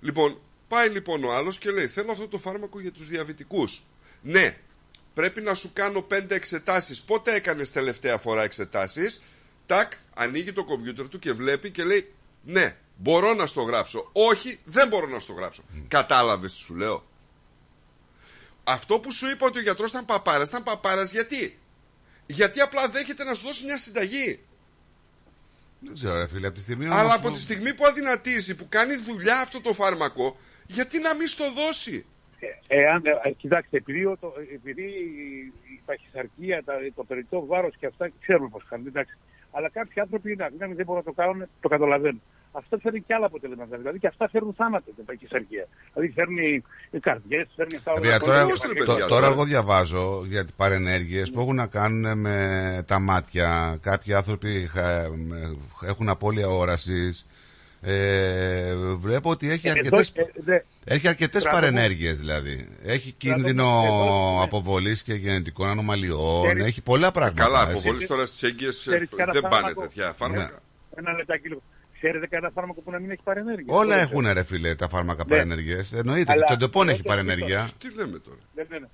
Λοιπόν, 0.00 0.40
πάει 0.68 0.88
λοιπόν 0.88 1.24
ο 1.24 1.32
άλλος 1.32 1.58
και 1.58 1.70
λέει 1.70 1.86
θέλω 1.86 2.10
αυτό 2.10 2.28
το 2.28 2.38
φάρμακο 2.38 2.80
για 2.80 2.92
τους 2.92 3.08
διαβητικούς. 3.08 3.82
Ναι, 4.22 4.58
πρέπει 5.14 5.40
να 5.40 5.54
σου 5.54 5.70
κάνω 5.72 6.02
πέντε 6.02 6.34
εξετάσεις. 6.34 7.02
Πότε 7.02 7.34
έκανες 7.34 7.72
τελευταία 7.72 8.18
φορά 8.18 8.42
εξετάσεις; 8.42 9.20
Τάκ, 9.68 9.92
ανοίγει 10.14 10.52
το 10.52 10.64
κομπιούτερ 10.64 11.08
του 11.08 11.18
και 11.18 11.32
βλέπει 11.32 11.70
και 11.70 11.84
λέει 11.84 12.12
ναι, 12.42 12.76
μπορώ 12.96 13.34
να 13.34 13.46
στο 13.46 13.62
γράψω. 13.62 14.10
Όχι, 14.12 14.58
δεν 14.64 14.88
μπορώ 14.88 15.06
να 15.06 15.18
στο 15.20 15.32
γράψω. 15.32 15.62
Κατάλαβες 15.88 16.52
τι 16.52 16.58
σου 16.58 16.74
λέω; 16.74 17.04
Αυτό 18.64 18.98
που 19.00 19.12
σου 19.12 19.28
είπα 19.28 19.46
ότι 19.46 19.58
ο 19.58 19.62
γιατρός 19.62 19.90
ήταν 19.90 20.04
παπάρας, 20.04 20.48
ήταν 20.48 20.62
παπάρας 20.62 21.10
γιατί; 21.10 21.58
Γιατί 22.26 22.60
απλά 22.60 22.88
δέχεται 22.88 23.24
να 23.24 23.34
σου 23.34 23.46
δώσει 23.46 23.64
μια 23.64 23.78
συνταγή. 23.78 24.40
Δεν 25.80 25.94
ξέρω, 25.94 26.18
ρε 26.18 26.28
φίλε, 26.28 26.46
από 26.46 26.56
τη 26.56 26.62
στιγμή 26.62 26.86
Αλλά 26.86 27.00
όμως 27.02 27.14
από 27.14 27.28
που- 27.28 27.34
τη 27.34 27.40
στιγμή 27.40 27.74
που 27.74 27.86
αδυνατίζει, 27.86 28.54
που 28.54 28.66
κάνει 28.68 28.94
δουλειά 28.96 29.40
αυτό 29.40 29.60
το 29.60 29.72
φάρμακο, 29.72 30.36
γιατί 30.66 30.98
να 31.00 31.14
μην 31.14 31.26
στο 31.26 31.52
δώσει; 31.52 32.06
Εάν, 32.66 33.02
ε, 33.24 33.30
κοιτάξτε, 33.30 33.76
επειδή, 33.76 34.04
ο- 34.04 34.16
το, 34.20 34.32
επειδή 34.54 34.82
η 35.74 35.80
παχυσαρκία, 35.84 36.62
τα, 36.64 36.74
το 36.94 37.04
περιττό 37.04 37.46
βάρος 37.46 37.74
και 37.78 37.86
αυτά 37.86 38.10
ξέρουμε 38.20 38.48
πώς 38.48 38.64
κάνουν, 38.68 38.86
εντάξει. 38.86 39.16
Αλλά 39.52 39.68
κάποιοι 39.70 40.00
άνθρωποι 40.00 40.32
είναι 40.32 40.44
αδύναμοι, 40.44 40.74
δεν 40.74 40.84
μπορούν 40.86 41.02
να 41.06 41.12
το 41.12 41.22
κάνουν, 41.22 41.46
το 41.60 41.68
καταλαβαίνουν. 41.68 42.22
Αυτό 42.52 42.78
φέρνει 42.78 43.00
και 43.00 43.14
άλλα 43.14 43.26
αποτελέσματα. 43.26 43.76
Δηλαδή 43.76 43.98
και 43.98 44.06
αυτά 44.06 44.28
φέρνουν 44.28 44.54
θάνατο 44.54 44.90
την 44.96 45.04
παχυσαρκία. 45.04 45.66
Δηλαδή 45.94 46.12
φέρνει 46.12 46.62
καρδιές, 47.00 47.46
φέρνει 47.56 47.76
αυτά 47.76 47.90
όλα. 47.92 48.00
Παιδιά, 48.00 48.18
τώρα, 48.18 48.38
Ακριβώς, 48.40 48.60
ρε 48.60 48.68
το- 48.68 48.74
παιδιά, 48.74 48.94
τώρα 49.06 49.06
τώρα. 49.20 49.26
εγώ 49.26 49.44
διαβάζω 49.44 50.24
για 50.28 50.44
παρενέργειες 50.56 51.30
που 51.30 51.40
έχουν 51.40 51.54
να 51.54 51.66
κάνουν 51.66 52.18
με 52.18 52.36
τα 52.86 52.98
μάτια. 52.98 53.78
Κάποιοι 53.82 54.14
άνθρωποι 54.14 54.68
χα- 54.72 55.08
με- 55.16 55.56
έχουν 55.86 56.08
απώλεια 56.08 56.48
όρασης. 56.48 57.26
Ε, 57.80 58.74
βλέπω 58.98 59.30
ότι 59.30 59.50
έχει 59.50 59.68
Εδώ, 59.68 59.78
αρκετές, 59.78 60.12
ε, 60.14 60.30
δε- 60.34 60.60
έχει 60.84 61.08
αρκετές 61.08 61.42
Κρατώ 61.42 61.56
μου. 61.56 61.62
παρενέργειες 61.62 62.16
δηλαδή. 62.16 62.68
Έχει 62.84 63.12
κίνδυνο 63.12 63.82
εδώ, 63.84 64.36
ναι. 64.36 64.42
αποβολής 64.42 65.02
και 65.02 65.14
γενετικών 65.14 65.68
ανομαλιών. 65.68 66.42
Ξέρεις- 66.44 66.66
Έχει 66.66 66.82
πολλά 66.82 67.12
πράγματα. 67.12 67.42
Καλά, 67.42 67.60
έτσι. 67.60 67.72
αποβολής 67.72 68.06
τώρα 68.06 68.24
στις 68.26 68.42
έγκυες 68.42 68.76
Ξέρεις 68.76 69.08
κανένα 69.16 69.32
δεν 69.32 69.42
πάνε 69.42 69.54
φάρμακο; 69.54 69.80
τέτοια 69.80 70.12
φάρμακα. 70.12 70.62
Ένα 70.96 71.12
λεπτάκι 71.12 71.48
λίγο. 71.48 71.62
Ξέρετε 72.00 72.26
κανένα 72.26 72.52
φάρμακο 72.54 72.80
που 72.80 72.90
να 72.90 72.98
μην 72.98 73.10
έχει 73.10 73.22
παρενέργεια. 73.24 73.74
Όλα 73.74 73.94
Δεν 73.96 74.08
έχουν 74.10 74.32
ρε 74.32 74.42
φίλε 74.44 74.74
τα 74.74 74.88
φάρμακα 74.88 75.22
Ναι. 75.24 75.30
παρενέργειες. 75.30 75.92
Εννοείται. 75.92 76.32
Αλλά- 76.32 76.46
Το 76.46 76.56
Depon 76.56 76.86
έχει 76.88 76.94
όχι, 76.94 77.02
παρενέργεια. 77.08 77.70
Τι 77.78 77.94
λέμε 77.94 78.18
τώρα; 78.18 78.36
Ναι, 78.54 78.62
ναι, 78.68 78.78
ναι. 78.78 78.86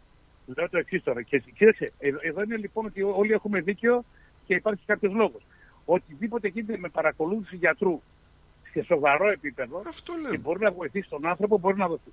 Λέω 0.56 0.68
το 0.68 0.78
εξής 0.78 1.02
τώρα. 1.02 1.22
Και, 1.22 1.42
κοίταξε, 1.54 1.92
εδώ, 1.98 2.18
εδώ 2.22 2.42
είναι 2.42 2.56
λοιπόν 2.56 2.84
ότι 2.86 3.02
όλοι 3.02 3.32
έχουμε 3.32 3.60
δίκιο 3.60 4.04
και 4.46 4.54
υπάρχει 4.54 4.82
κάποιος 4.86 5.12
λόγος. 5.12 5.42
Οτιδήποτε 5.84 6.48
γίνεται 6.48 6.78
με 6.78 6.88
παρακολούθηση 6.88 7.56
γιατρού 7.56 8.00
σε 8.74 8.84
σοβαρό 8.84 9.30
επίπεδο 9.30 9.82
Αυτό 9.86 10.12
και 10.12 10.20
λέμε. 10.20 10.38
μπορεί 10.38 10.60
να 10.60 10.70
βοηθήσει 10.72 11.08
τον 11.08 11.26
άνθρωπο, 11.26 11.58
μπορεί 11.58 11.76
να 11.76 11.88
δοθεί. 11.88 12.12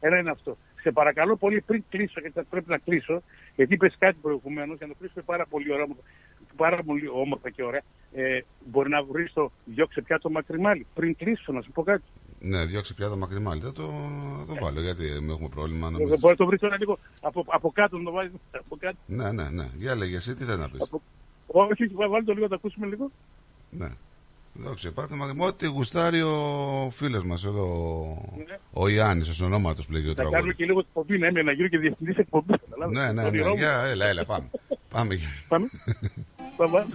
Ένα 0.00 0.18
είναι 0.18 0.30
αυτό. 0.30 0.56
Σε 0.80 0.90
παρακαλώ 0.90 1.36
πολύ 1.36 1.60
πριν 1.60 1.84
κλείσω, 1.88 2.20
γιατί 2.20 2.34
θα 2.34 2.44
πρέπει 2.50 2.70
να 2.70 2.78
κλείσω, 2.78 3.22
γιατί 3.56 3.74
είπες 3.74 3.96
κάτι 3.98 4.18
προηγουμένως, 4.22 4.76
για 4.78 4.86
να 4.86 4.92
το 4.92 4.98
κλείσουμε 4.98 5.22
πάρα 5.26 5.46
πολύ 5.46 5.72
ωραία, 5.72 5.86
πάρα 6.56 6.82
πολύ 6.82 7.08
όμορφα 7.08 7.50
και 7.50 7.62
ωραία. 7.62 7.82
Ε, 8.12 8.40
μπορεί 8.64 8.88
να 8.88 9.02
βρεις 9.02 9.32
το 9.32 9.50
διώξε 9.64 10.00
πια 10.00 10.18
το 10.18 10.30
μακριμάλι. 10.30 10.86
Πριν 10.94 11.16
κλείσω, 11.16 11.52
να 11.52 11.60
σου 11.62 11.70
πω 11.72 11.82
κάτι. 11.82 12.02
Ναι, 12.40 12.64
διώξε 12.64 12.94
πια 12.94 13.08
το 13.08 13.16
μακριμάλι. 13.16 13.60
Θα 13.60 13.72
το, 13.72 13.82
θα 14.38 14.54
το 14.54 14.64
βάλω 14.64 14.80
γιατί 14.80 15.06
εμείς 15.06 15.30
έχουμε 15.34 15.48
πρόβλημα. 15.48 15.86
Ε, 15.86 15.90
νομίζω. 15.90 16.16
Μπορεί 16.18 16.32
να 16.32 16.36
το 16.36 16.46
βρεις 16.46 16.60
τώρα 16.60 16.76
λίγο 16.78 16.98
από, 17.20 17.44
από 17.48 17.70
κάτω, 17.70 17.98
να 17.98 18.04
το 18.04 18.10
βάλεις 18.10 18.32
από 18.50 18.76
κάτω. 18.76 18.96
Ναι, 19.06 19.32
ναι, 19.32 19.48
ναι. 19.50 19.66
Για 19.76 19.94
λέγε 19.96 20.16
εσύ, 20.16 20.34
τι 20.34 20.44
θες 20.44 20.58
να 20.58 20.68
πεις. 20.68 20.80
Όχι, 21.46 21.72
όχι, 21.72 21.94
βάλει 21.94 22.24
το 22.24 22.32
λίγο, 22.32 22.42
να 22.44 22.48
το 22.48 22.54
ακούσουμε 22.54 22.86
λίγο. 22.86 23.10
Ναι. 23.70 23.88
Δόξα 24.52 24.92
πάτε 24.92 25.14
μα 25.14 25.34
ό,τι 25.46 25.66
γουστάρει 25.66 26.22
ο 26.22 26.90
φίλος 26.96 27.24
μας 27.24 27.44
εδώ, 27.44 27.64
Ναι. 28.36 28.58
ο 28.72 28.88
Ιάννης, 28.88 29.28
ο 29.28 29.32
συνονόματος 29.34 29.86
που 29.86 29.92
λέγει 29.92 30.04
το 30.04 30.08
Να 30.08 30.14
κάνουμε 30.14 30.32
τραγούδι. 30.36 30.54
και 30.56 30.64
λίγο 30.64 30.78
εκπομπή, 30.78 31.18
ναι, 31.18 31.30
με 31.30 31.42
να 31.42 31.52
γίνω 31.52 31.68
και 31.68 31.78
διευθυντή 31.78 32.14
εκπομπή. 32.16 32.54
καταλάβες. 32.58 32.98
Ναι, 32.98 33.12
ναι, 33.12 33.14
Το 33.14 33.20
ναι. 33.22 33.26
όνειρό 33.26 33.48
μου. 33.50 33.56
Για, 33.56 33.82
έλα, 33.82 34.06
έλα, 34.06 34.24
πάμε. 34.24 34.50
πάμε. 34.92 35.14
για- 35.14 35.28
Πάμε. 35.48 35.68
Πάμε. 36.56 36.86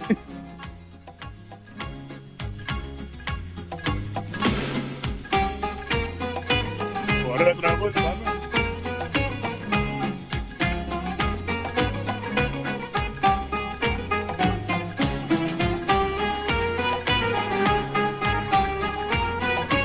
Ωραίο 7.32 7.54
τραγούδι, 7.60 7.92
πάμε. 7.92 8.33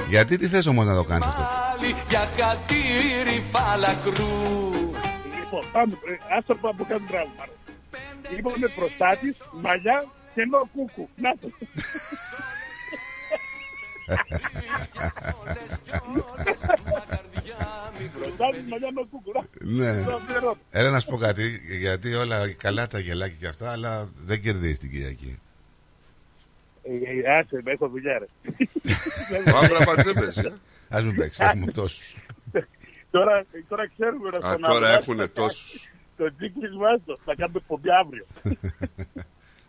Γιατί 0.09 0.37
τι 0.37 0.47
θες 0.47 0.65
όμως 0.65 0.85
να 0.85 0.95
το 0.95 1.03
κάνεις 1.03 1.27
αυτό; 1.27 1.41
Πάλι 1.41 1.95
για 2.09 2.29
χατήρι 2.37 3.43
φαλακρού 3.51 4.37
Λοιπόν, 5.39 5.63
πάμε. 5.71 5.93
ε, 5.93 6.35
Ας 6.37 6.45
το 6.45 6.55
πάμε 6.55 6.73
από 6.75 6.83
κάτω 6.89 7.03
πράγμα. 7.07 7.31
πάρε. 7.37 7.51
Λοιπόν, 8.35 8.53
με 8.59 8.67
προστάτης, 8.67 9.35
μαλλιά 9.61 9.97
και 10.33 10.45
νο 10.51 10.69
κούκου. 10.73 11.09
Να 11.15 11.31
το. 11.41 11.47
Προστάτης, 18.19 18.63
μαλλιά, 18.69 18.89
νο 18.93 19.05
κούκου. 19.09 19.31
Να. 19.33 19.83
Ναι. 19.93 20.03
Το 20.03 20.13
αφιερώνω. 20.15 20.57
Έλα 20.69 20.89
να 20.89 20.99
σου 20.99 21.09
πω 21.09 21.17
κάτι, 21.17 21.61
γιατί 21.79 22.13
όλα 22.13 22.51
καλά 22.51 22.87
τα 22.87 22.99
γελάκια 22.99 23.35
και 23.39 23.47
αυτά, 23.47 23.71
αλλά 23.71 24.09
δεν 24.15 24.41
κερδίζεις 24.41 24.79
την 24.79 24.91
Κυριακή. 24.91 25.39
Ε, 26.89 27.19
ε, 27.19 27.37
Άσε, 27.37 27.61
με, 27.63 27.71
έχω 27.71 27.87
δουλειά, 27.89 28.19
ρε. 28.19 28.25
Μαύρα 29.53 29.83
πατζέμπες, 29.85 30.37
ε; 30.37 30.53
Ας 30.89 31.03
μην 31.03 31.15
παίξεις, 31.15 31.39
έχουμε 31.39 31.71
τόσους. 31.71 32.15
Τώρα, 33.11 33.45
τώρα 33.69 33.87
ξέρουμε 33.97 34.29
να 34.29 34.37
Α, 34.37 34.51
στον 34.51 34.61
τώρα 34.61 34.87
Αβράμ 34.87 35.01
έχουνε 35.01 35.21
θα 35.21 35.29
τόσους. 35.31 35.89
Το 36.17 36.35
τζίκλι 36.35 36.77
μας 36.77 37.01
το. 37.05 37.17
Θα 37.25 37.35
κάνουμε 37.35 37.59
εκπομπή 37.61 37.89
αύριο. 38.01 38.25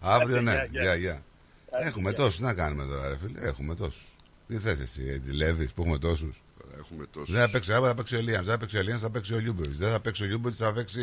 Αύριο 0.00 0.40
ναι, 0.40 0.50
Γεια, 0.52 0.64
γεια. 0.70 0.82
γεια, 0.82 0.94
γεια. 0.94 1.22
Έχουμε 1.70 2.12
τόσους, 2.12 2.40
να 2.40 2.54
κάνουμε 2.54 2.84
τώρα 2.84 3.08
ρε 3.08 3.16
φίλε, 3.16 3.46
έχουμε 3.48 3.74
τόσους. 3.74 4.04
Τι 4.48 4.56
θες 4.58 4.80
εσύ, 4.80 5.02
έτσι 5.08 5.30
λέβεις 5.30 5.72
που 5.72 5.82
έχουμε 5.82 5.98
τόσους. 5.98 6.42
έχουμε 6.78 7.06
τόσο. 7.12 7.32
Δεν 7.32 7.40
θα 7.40 7.50
παίξει 7.50 7.72
Άβα, 7.72 7.86
θα 7.88 7.94
παίξει 7.94 8.16
ο 8.16 8.20
Λίαν. 8.20 8.44
Δεν 8.44 8.52
θα 8.52 8.58
παίξει 8.58 8.78
ο 8.78 8.82
Λίαν, 8.82 8.98
θα 8.98 9.10
παίξει 9.10 9.34
ο 9.34 9.38
Λιούμπερ. 9.38 9.68
Δεν 9.68 9.90
θα 9.90 10.00
παίξει 10.00 10.22
ο 10.22 10.26
Λιούμπερ, 10.26 10.52
θα 10.56 10.72
παίξει 10.72 11.00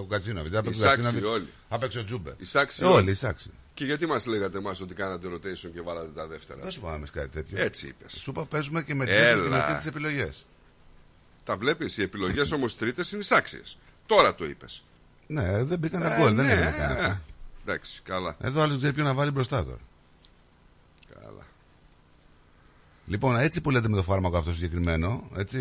ο 0.00 0.04
Κατσίνοβιτ. 0.04 0.52
Δεν 0.52 0.60
θα 0.62 0.64
παίξει 0.66 0.80
ο 0.80 0.84
Σάξη 0.84 1.02
Κατσίνοβιτ. 1.02 1.30
όλοι. 1.30 1.48
Θα 1.68 1.78
παίξει 1.78 1.98
ο 1.98 2.04
Τζούμπερ. 2.04 2.32
Οι 2.38 2.44
Σάξη 2.44 2.84
όλοι. 2.84 3.10
οι 3.10 3.14
Σάξη. 3.14 3.50
Και 3.74 3.84
γιατί 3.84 4.06
μας 4.06 4.26
λέγατε 4.26 4.58
εμάς 4.58 4.80
ότι 4.80 4.94
κάνατε 4.94 5.28
rotation 5.28 5.70
και 5.74 5.80
βάλατε 5.82 6.08
τα 6.14 6.26
δεύτερα; 6.26 6.60
Δεν 6.62 6.70
σου 6.70 6.80
είπαμε 6.80 6.96
εμείς 6.96 7.10
κάτι 7.10 7.28
τέτοιο. 7.28 7.60
Έτσι 7.60 7.86
είπες. 7.86 8.12
Σου 8.12 8.30
είπα 8.30 8.44
παίζουμε 8.44 8.82
και 8.82 8.94
με 8.94 9.04
Έλα. 9.08 9.66
τρίτε 9.66 9.88
επιλογές. 9.88 10.46
Τα 11.44 11.56
βλέπεις, 11.56 11.96
οι 11.96 12.02
επιλογές 12.02 12.52
όμως 12.52 12.76
τρίτες 12.76 13.12
είναι 13.12 13.22
σάξιε. 13.22 13.60
Τώρα 14.06 14.34
το 14.34 14.44
είπες. 14.44 14.84
Ναι, 15.26 15.64
δεν 15.64 15.78
μπήκαν 15.78 16.00
τα 16.00 16.14
Ε, 16.14 16.18
γκολ. 16.18 16.34
Δεν 16.34 16.44
ναι, 16.46 16.52
έγινε 16.52 16.68
ε, 16.68 16.78
κανένα. 16.78 17.22
Εντάξει, 17.62 18.00
καλά. 18.04 18.36
Εδώ 18.40 18.62
άλλος 18.62 18.76
ξέρει 18.76 18.92
ποιο 18.92 19.04
να 19.04 19.14
βάλει 19.14 19.30
μπροστά 19.30 19.64
τώρα. 19.64 19.80
Καλά. 21.22 21.46
Λοιπόν, 23.06 23.36
έτσι 23.36 23.60
που 23.60 23.70
λέτε 23.70 23.88
με 23.88 23.96
το 23.96 24.02
φάρμακο 24.02 24.36
αυτό 24.36 24.52
συγκεκριμένο, 24.52 25.28
έτσι 25.36 25.58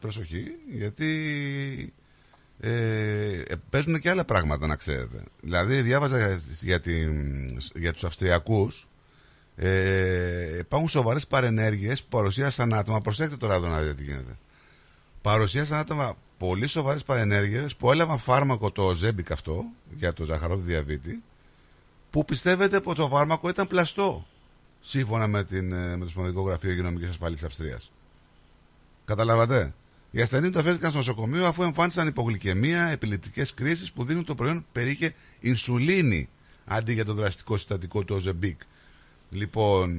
προσοχή, 0.00 0.44
γιατί 0.70 1.92
ε, 2.60 3.40
ε, 3.40 3.54
παίζουν 3.70 3.98
και 3.98 4.10
άλλα 4.10 4.24
πράγματα 4.24 4.66
να 4.66 4.76
ξέρετε. 4.76 5.22
Δηλαδή 5.40 5.82
διάβαζα 5.82 6.40
για, 6.60 6.80
την, 6.80 7.60
για 7.74 7.92
τους 7.92 8.04
Αυστριακούς 8.04 8.88
ε, 9.56 10.58
υπάρχουν 10.58 10.88
σοβαρές 10.88 11.26
παρενέργειες 11.26 12.02
που 12.02 12.08
παρουσίασαν 12.08 12.74
άτομα, 12.74 13.00
προσέξτε 13.00 13.36
τώρα 13.36 13.54
εδώ 13.54 13.68
να 13.68 13.80
δείτε 13.80 13.94
τι 13.94 14.02
γίνεται. 14.02 14.38
Παρουσίασαν 15.22 15.78
άτομα 15.78 16.16
πολύ 16.38 16.66
σοβαρές 16.66 17.04
παρενέργειες 17.04 17.76
που 17.76 17.92
έλαβαν 17.92 18.18
φάρμακο 18.18 18.70
Ozempic 18.70 19.30
αυτό 19.30 19.64
για 19.94 20.12
το 20.12 20.24
ζαχαρόδι 20.24 20.62
διαβήτη 20.62 21.22
που 22.10 22.24
πιστεύετε 22.24 22.80
πως 22.80 22.94
το 22.94 23.08
φάρμακο 23.08 23.48
ήταν 23.48 23.66
πλαστό 23.66 24.26
σύμφωνα 24.80 25.26
με, 25.26 25.44
την, 25.44 25.72
ε, 25.72 25.96
με 25.96 26.04
το 26.04 26.10
Σπονδικό 26.10 26.42
Γραφείο 26.42 26.70
Υγειονομικής 26.70 27.08
Ασφαλή 27.08 27.38
Αυστρίας. 27.44 27.90
Καταλάβατε; 29.04 29.74
Οι 30.10 30.20
ασθενείς 30.20 30.48
μεταφέρθηκαν 30.50 30.88
στο 30.90 30.98
νοσοκομείο 30.98 31.46
αφού 31.46 31.62
εμφάνισαν 31.62 32.06
υπογλυκαιμία, 32.06 32.82
επιληπτικές 32.86 33.54
κρίσεις 33.54 33.92
που 33.92 34.04
δίνουν 34.04 34.24
το 34.24 34.34
προϊόν 34.34 34.66
περίχε 34.72 35.14
ινσουλίνη 35.40 36.28
αντί 36.64 36.92
για 36.92 37.04
το 37.04 37.14
δραστικό 37.14 37.56
συστατικό 37.56 38.04
του 38.04 38.14
Οζεμπίκ. 38.16 38.60
Λοιπόν, 39.30 39.90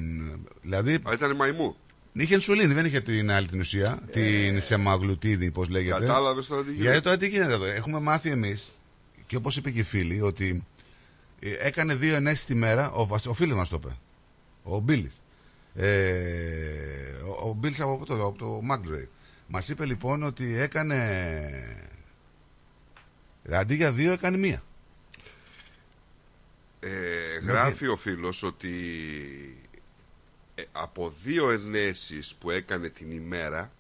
δηλαδή. 0.62 0.94
Α, 0.94 1.14
ήταν 1.14 1.36
μαϊμού. 1.36 1.76
Είχε 2.14 2.34
ινσουλίνη, 2.34 2.74
δεν 2.74 2.86
είχε 2.86 3.00
την 3.02 3.32
άλλη 3.32 3.48
την 3.48 3.60
ουσία, 3.60 4.00
την 4.12 4.62
σεμαγλουτίδη, 4.62 5.52
πώς 5.52 5.70
λέγεται. 5.70 6.00
Κατάλαβες 6.00 6.48
τώρα 6.48 6.64
τι 6.64 6.72
γίνεται. 6.72 6.84
Γιατί 6.90 7.02
τώρα 7.04 7.18
τι 7.18 7.28
γίνεται 7.28 7.54
εδώ. 7.54 7.66
Έχουμε 7.66 8.00
μάθει 8.00 8.30
εμείς, 8.30 8.72
και 9.28 9.36
όπως 9.36 9.58
είπε 9.58 9.72
και 9.72 9.80
οι 9.80 9.84
φίλοι, 9.84 10.22
ότι 10.22 10.64
ε, 11.40 11.50
έκανε 11.60 11.96
δύο 11.96 12.16
ενέσει 12.16 12.46
τη 12.46 12.56
μέρα. 12.56 12.92
Ο, 12.92 13.08
βασ- 13.08 13.28
ο 13.28 13.34
φίλος 13.34 13.58
μας 13.58 13.70
το 13.70 13.80
είπε. 13.84 13.96
Ο 14.64 14.80
Μπίλης. 14.80 15.22
Ε, 15.76 15.88
ο 17.42 17.50
ο 17.50 17.54
Μπίλης 17.54 17.80
από 17.80 18.06
το, 18.06 18.26
από 18.26 18.38
το 18.38 18.62
Magdray. 18.72 19.08
Μας 19.52 19.70
είπε 19.70 19.86
λοιπόν 19.86 20.24
ότι 20.24 20.58
έκανε. 20.58 21.00
Αντί 23.52 23.76
για 23.76 23.92
δύο, 23.92 24.12
έκανε 24.12 24.38
μία. 24.38 24.64
Ε, 26.80 27.38
γράφει 27.44 27.88
ο 27.88 27.96
φίλος 27.96 28.44
ότι 28.44 28.72
ε, 30.56 30.64
από 30.72 31.14
δύο 31.24 31.52
ενέσεις 31.52 32.36
που 32.40 32.50
έκανε 32.50 32.90
την 32.90 33.12
ημέρα 33.12 33.72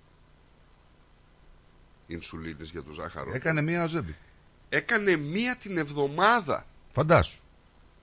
ινσουλίνες 2.07 2.69
για 2.69 2.83
το 2.83 2.91
ζάχαρο 2.91 3.31
Έκανε 3.33 3.61
μία 3.61 3.83
ο 3.83 3.87
Ζέμπι. 3.87 4.15
έκανε 4.69 5.15
μία 5.17 5.55
την 5.55 5.77
εβδομάδα 5.77 6.65
Φαντάσου. 6.93 7.37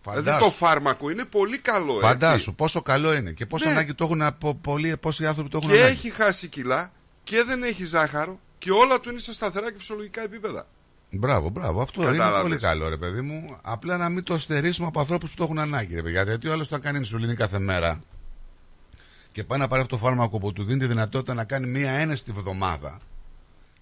δηλαδή 0.04 0.38
το 0.44 0.50
φάρμακο 0.50 1.10
είναι 1.10 1.24
πολύ 1.24 1.58
καλό 1.58 1.98
Φαντάσου 2.00 2.34
έτσι. 2.36 2.52
πόσο 2.52 2.82
καλό 2.82 3.14
είναι 3.14 3.32
και 3.32 3.46
πόσο 3.46 3.64
Ναι. 3.64 3.70
ανάγκη 3.70 3.94
το 3.94 4.04
έχουν 4.04 4.22
από 4.22 4.54
πολλοί, 4.54 4.96
πόσοι 4.96 5.26
άνθρωποι 5.26 5.50
το 5.50 5.56
έχουν 5.62 5.70
και 5.70 5.76
ανάγκη. 5.78 5.92
έχει 5.92 6.10
χάσει 6.10 6.48
κιλά 6.48 6.92
και 7.26 7.42
δεν 7.42 7.62
έχει 7.62 7.84
ζάχαρο 7.84 8.40
και 8.58 8.70
όλα 8.70 9.00
του 9.00 9.10
είναι 9.10 9.18
σε 9.18 9.32
σταθερά 9.32 9.70
και 9.72 9.78
φυσιολογικά 9.78 10.22
επίπεδα 10.22 10.66
Μπράβο, 11.10 11.48
μπράβο. 11.48 11.82
Αυτό 11.82 12.02
είναι 12.02 12.10
Κατάλαβες. 12.10 12.42
πολύ 12.42 12.56
καλό, 12.56 12.88
ρε 12.88 12.96
παιδί 12.96 13.20
μου. 13.20 13.58
Απλά 13.62 13.96
να 13.96 14.08
μην 14.08 14.22
το 14.22 14.38
στερήσουμε 14.38 14.86
από 14.86 15.00
ανθρώπους 15.00 15.30
που 15.30 15.36
το 15.36 15.42
έχουν 15.42 15.58
ανάγκη, 15.58 15.94
ρε 15.94 16.02
παιδιά. 16.02 16.22
Γιατί 16.22 16.48
ο 16.48 16.52
άλλος 16.52 16.68
το 16.68 16.78
κάνει 16.78 16.98
ινσουλίνη 16.98 17.34
κάθε 17.34 17.58
μέρα 17.58 18.02
και 19.32 19.44
πάει 19.44 19.58
να 19.58 19.68
πάρει 19.68 19.82
αυτό 19.82 19.96
το 19.96 20.02
φάρμακο 20.02 20.38
που 20.38 20.52
του 20.52 20.64
δίνει 20.64 20.78
τη 20.78 20.86
δυνατότητα 20.86 21.34
να 21.34 21.44
κάνει 21.44 21.66
μία 21.66 21.90
ένεση 21.90 22.24
τη 22.24 22.32
βδομάδα. 22.32 22.98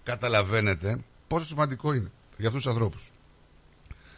Καταλαβαίνετε 0.03 0.99
πόσο 1.27 1.45
σημαντικό 1.45 1.93
είναι 1.93 2.11
για 2.37 2.47
αυτούς 2.47 2.63
τους 2.63 2.71
ανθρώπους. 2.73 3.11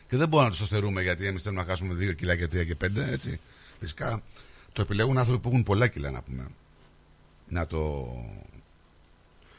Και 0.09 0.17
δεν 0.17 0.27
μπορούμε 0.27 0.43
να 0.43 0.49
τους 0.49 0.59
το 0.59 0.65
στερούμε 0.65 1.01
γιατί 1.01 1.25
εμείς 1.27 1.41
θέλουμε 1.43 1.61
να 1.61 1.67
χάσουμε 1.67 1.93
2 1.93 2.15
κιλά 2.15 2.35
και 2.35 2.45
3 2.45 2.65
και 2.65 2.75
5, 2.83 2.97
έτσι. 3.11 3.39
Φυσικά 3.79 4.21
το 4.73 4.81
επιλέγουν 4.81 5.17
άνθρωποι 5.17 5.41
που 5.41 5.49
έχουν 5.49 5.63
πολλά 5.63 5.87
κιλά, 5.87 6.11
να 6.11 6.21
πούμε. 6.21 6.47
Να 7.47 7.67
το, 7.67 8.11
να 8.53 8.56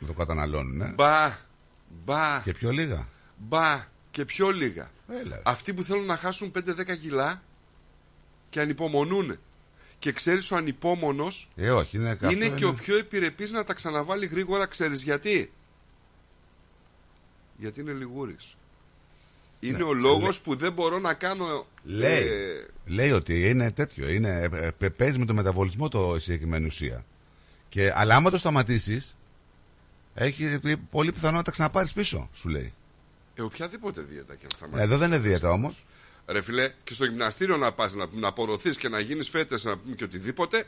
το 0.06 0.12
καταναλώνουν. 0.12 0.80
Ε. 0.80 0.92
μπα, 0.96 1.36
μπα, 2.04 2.40
Και 2.44 2.52
πιο 2.52 2.70
λίγα. 2.70 3.08
μπα 3.36 3.84
και 4.10 4.24
πιο 4.24 4.50
λίγα 4.50 4.90
Έλα, 5.08 5.36
ρε. 5.36 5.42
αυτοί 5.44 5.74
που 5.74 5.82
θέλουν 5.82 6.04
να 6.06 6.16
χάσουν 6.16 6.52
5-10 6.54 6.96
κιλά 7.00 7.42
και 8.50 8.60
ανυπομονούν 8.60 9.38
και 9.98 10.12
ξέρεις 10.12 10.50
ο 10.50 10.56
ανυπόμονος 10.56 11.48
Ε, 11.56 11.70
όχι, 11.70 11.96
είναι 11.96 12.10
αυτό 12.10 12.30
είναι 12.30 12.48
και 12.48 12.64
ο 12.64 12.74
πιο 12.74 12.96
επιρρεπής 12.98 13.50
να 13.50 13.64
τα 13.64 13.74
ξαναβάλει 13.74 14.26
γρήγορα 14.26 14.66
ξέρεις 14.66 15.02
γιατί; 15.02 15.52
Γιατί 17.56 17.80
είναι 17.80 17.92
λιγούρης 17.92 18.56
είναι 19.60 19.76
Ναι, 19.76 19.82
ο 19.84 19.92
λόγος 19.92 20.40
που 20.40 20.54
δεν 20.54 20.72
μπορώ 20.72 20.98
να 20.98 21.14
κάνω 21.14 21.66
Λέει, 21.82 22.22
ε, 22.26 22.66
λέει 22.86 23.10
ότι 23.10 23.48
είναι 23.48 23.70
τέτοιο. 23.70 24.08
Είναι, 24.08 24.48
ε, 24.52 24.70
ε, 24.78 24.88
παίζει 24.88 25.18
με 25.18 25.24
το 25.24 25.34
μεταβολισμό 25.34 25.88
το 25.88 26.14
η 26.16 26.20
συγκεκριμένη 26.20 26.66
ουσία. 26.66 27.04
Και, 27.68 27.92
αλλά 27.94 28.16
άμα 28.16 28.30
το 28.30 28.38
σταματήσεις, 28.38 29.16
έχει 30.18 30.60
πολύ 30.90 31.12
πιθανό 31.12 31.36
να 31.36 31.42
τα 31.42 31.50
ξαναπάρεις 31.50 31.92
πίσω, 31.92 32.28
σου 32.32 32.48
λέει. 32.48 32.72
ε, 33.34 33.42
οποιαδήποτε 33.42 34.00
δίαιτα 34.00 34.34
και 34.34 34.44
αν 34.44 34.50
σταματήσεις 34.54 34.84
Εδώ 34.84 34.98
δεν 34.98 35.08
είναι 35.08 35.18
δίαιτα 35.18 35.50
όμως. 35.50 35.84
Ρε 36.26 36.42
φιλέ, 36.42 36.72
και 36.84 36.94
στο 36.94 37.04
γυμναστήριο 37.04 37.56
να 37.56 37.72
πας 37.72 37.94
να, 37.94 38.06
να 38.12 38.28
απορροφείς 38.28 38.76
και 38.76 38.88
να 38.88 39.00
γίνεις 39.00 39.28
φέτες 39.28 39.64
να 39.64 39.78
πούμε 39.78 39.94
και 39.94 40.04
οτιδήποτε 40.04 40.64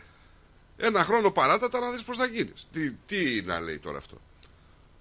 ένα 0.77 1.05
χρόνο 1.05 1.31
παράτατα 1.31 1.81
να 1.81 1.91
δεις 1.91 2.03
πώς 2.03 2.17
θα 2.17 2.27
γίνεις 2.27 2.69
τι, 2.73 2.91
τι 2.91 3.43
να 3.43 3.61
λέει 3.61 3.79
τώρα 3.79 3.99
αυτό 3.99 4.21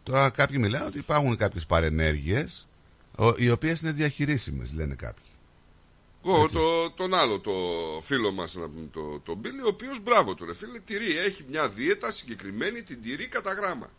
Τώρα 0.03 0.29
κάποιοι 0.29 0.57
μιλάνε 0.59 0.85
ότι 0.85 0.97
υπάρχουν 0.97 1.37
κάποιες 1.37 1.65
παρενέργειες, 1.65 2.67
οι 3.35 3.49
οποίες 3.49 3.81
είναι 3.81 3.91
διαχειρίσιμες, 3.91 4.73
λένε 4.73 4.95
κάποιοι. 4.95 5.23
Εγώ 6.25 6.49
το, 6.49 6.91
τον 6.91 7.13
άλλο 7.13 7.39
το 7.39 7.51
φίλο 8.03 8.31
μας 8.31 8.53
να 8.55 8.67
πούμε, 8.69 8.87
το, 8.91 9.19
το 9.19 9.35
Μπίλι, 9.35 9.61
ο 9.61 9.67
οποίος 9.67 9.99
μπράβο 9.99 10.35
του 10.35 10.45
ρε 10.45 10.53
φίλε, 10.53 10.79
τηρεί, 10.79 11.17
έχει 11.17 11.45
μια 11.49 11.69
δίαιτα 11.69 12.11
συγκεκριμένη, 12.11 12.83
την 12.83 13.01
τηρεί 13.01 13.27
κατά 13.27 13.53
γράμμα. 13.53 13.89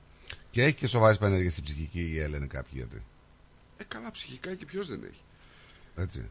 Και 0.50 0.62
έχει 0.62 0.74
και 0.74 0.86
σοβαρές 0.86 1.18
παρενέργειε 1.18 1.50
στην 1.50 1.64
ψυχική 1.64 2.00
υγεία, 2.00 2.28
λένε 2.28 2.46
κάποιοι 2.46 2.72
γιατροί. 2.74 3.02
Ε, 3.76 3.84
καλά 3.88 4.10
ψυχικά 4.10 4.54
και 4.54 4.64
ποιος 4.64 4.88
δεν 4.88 5.02
έχει. 5.10 5.20
Έτσι. 5.96 6.28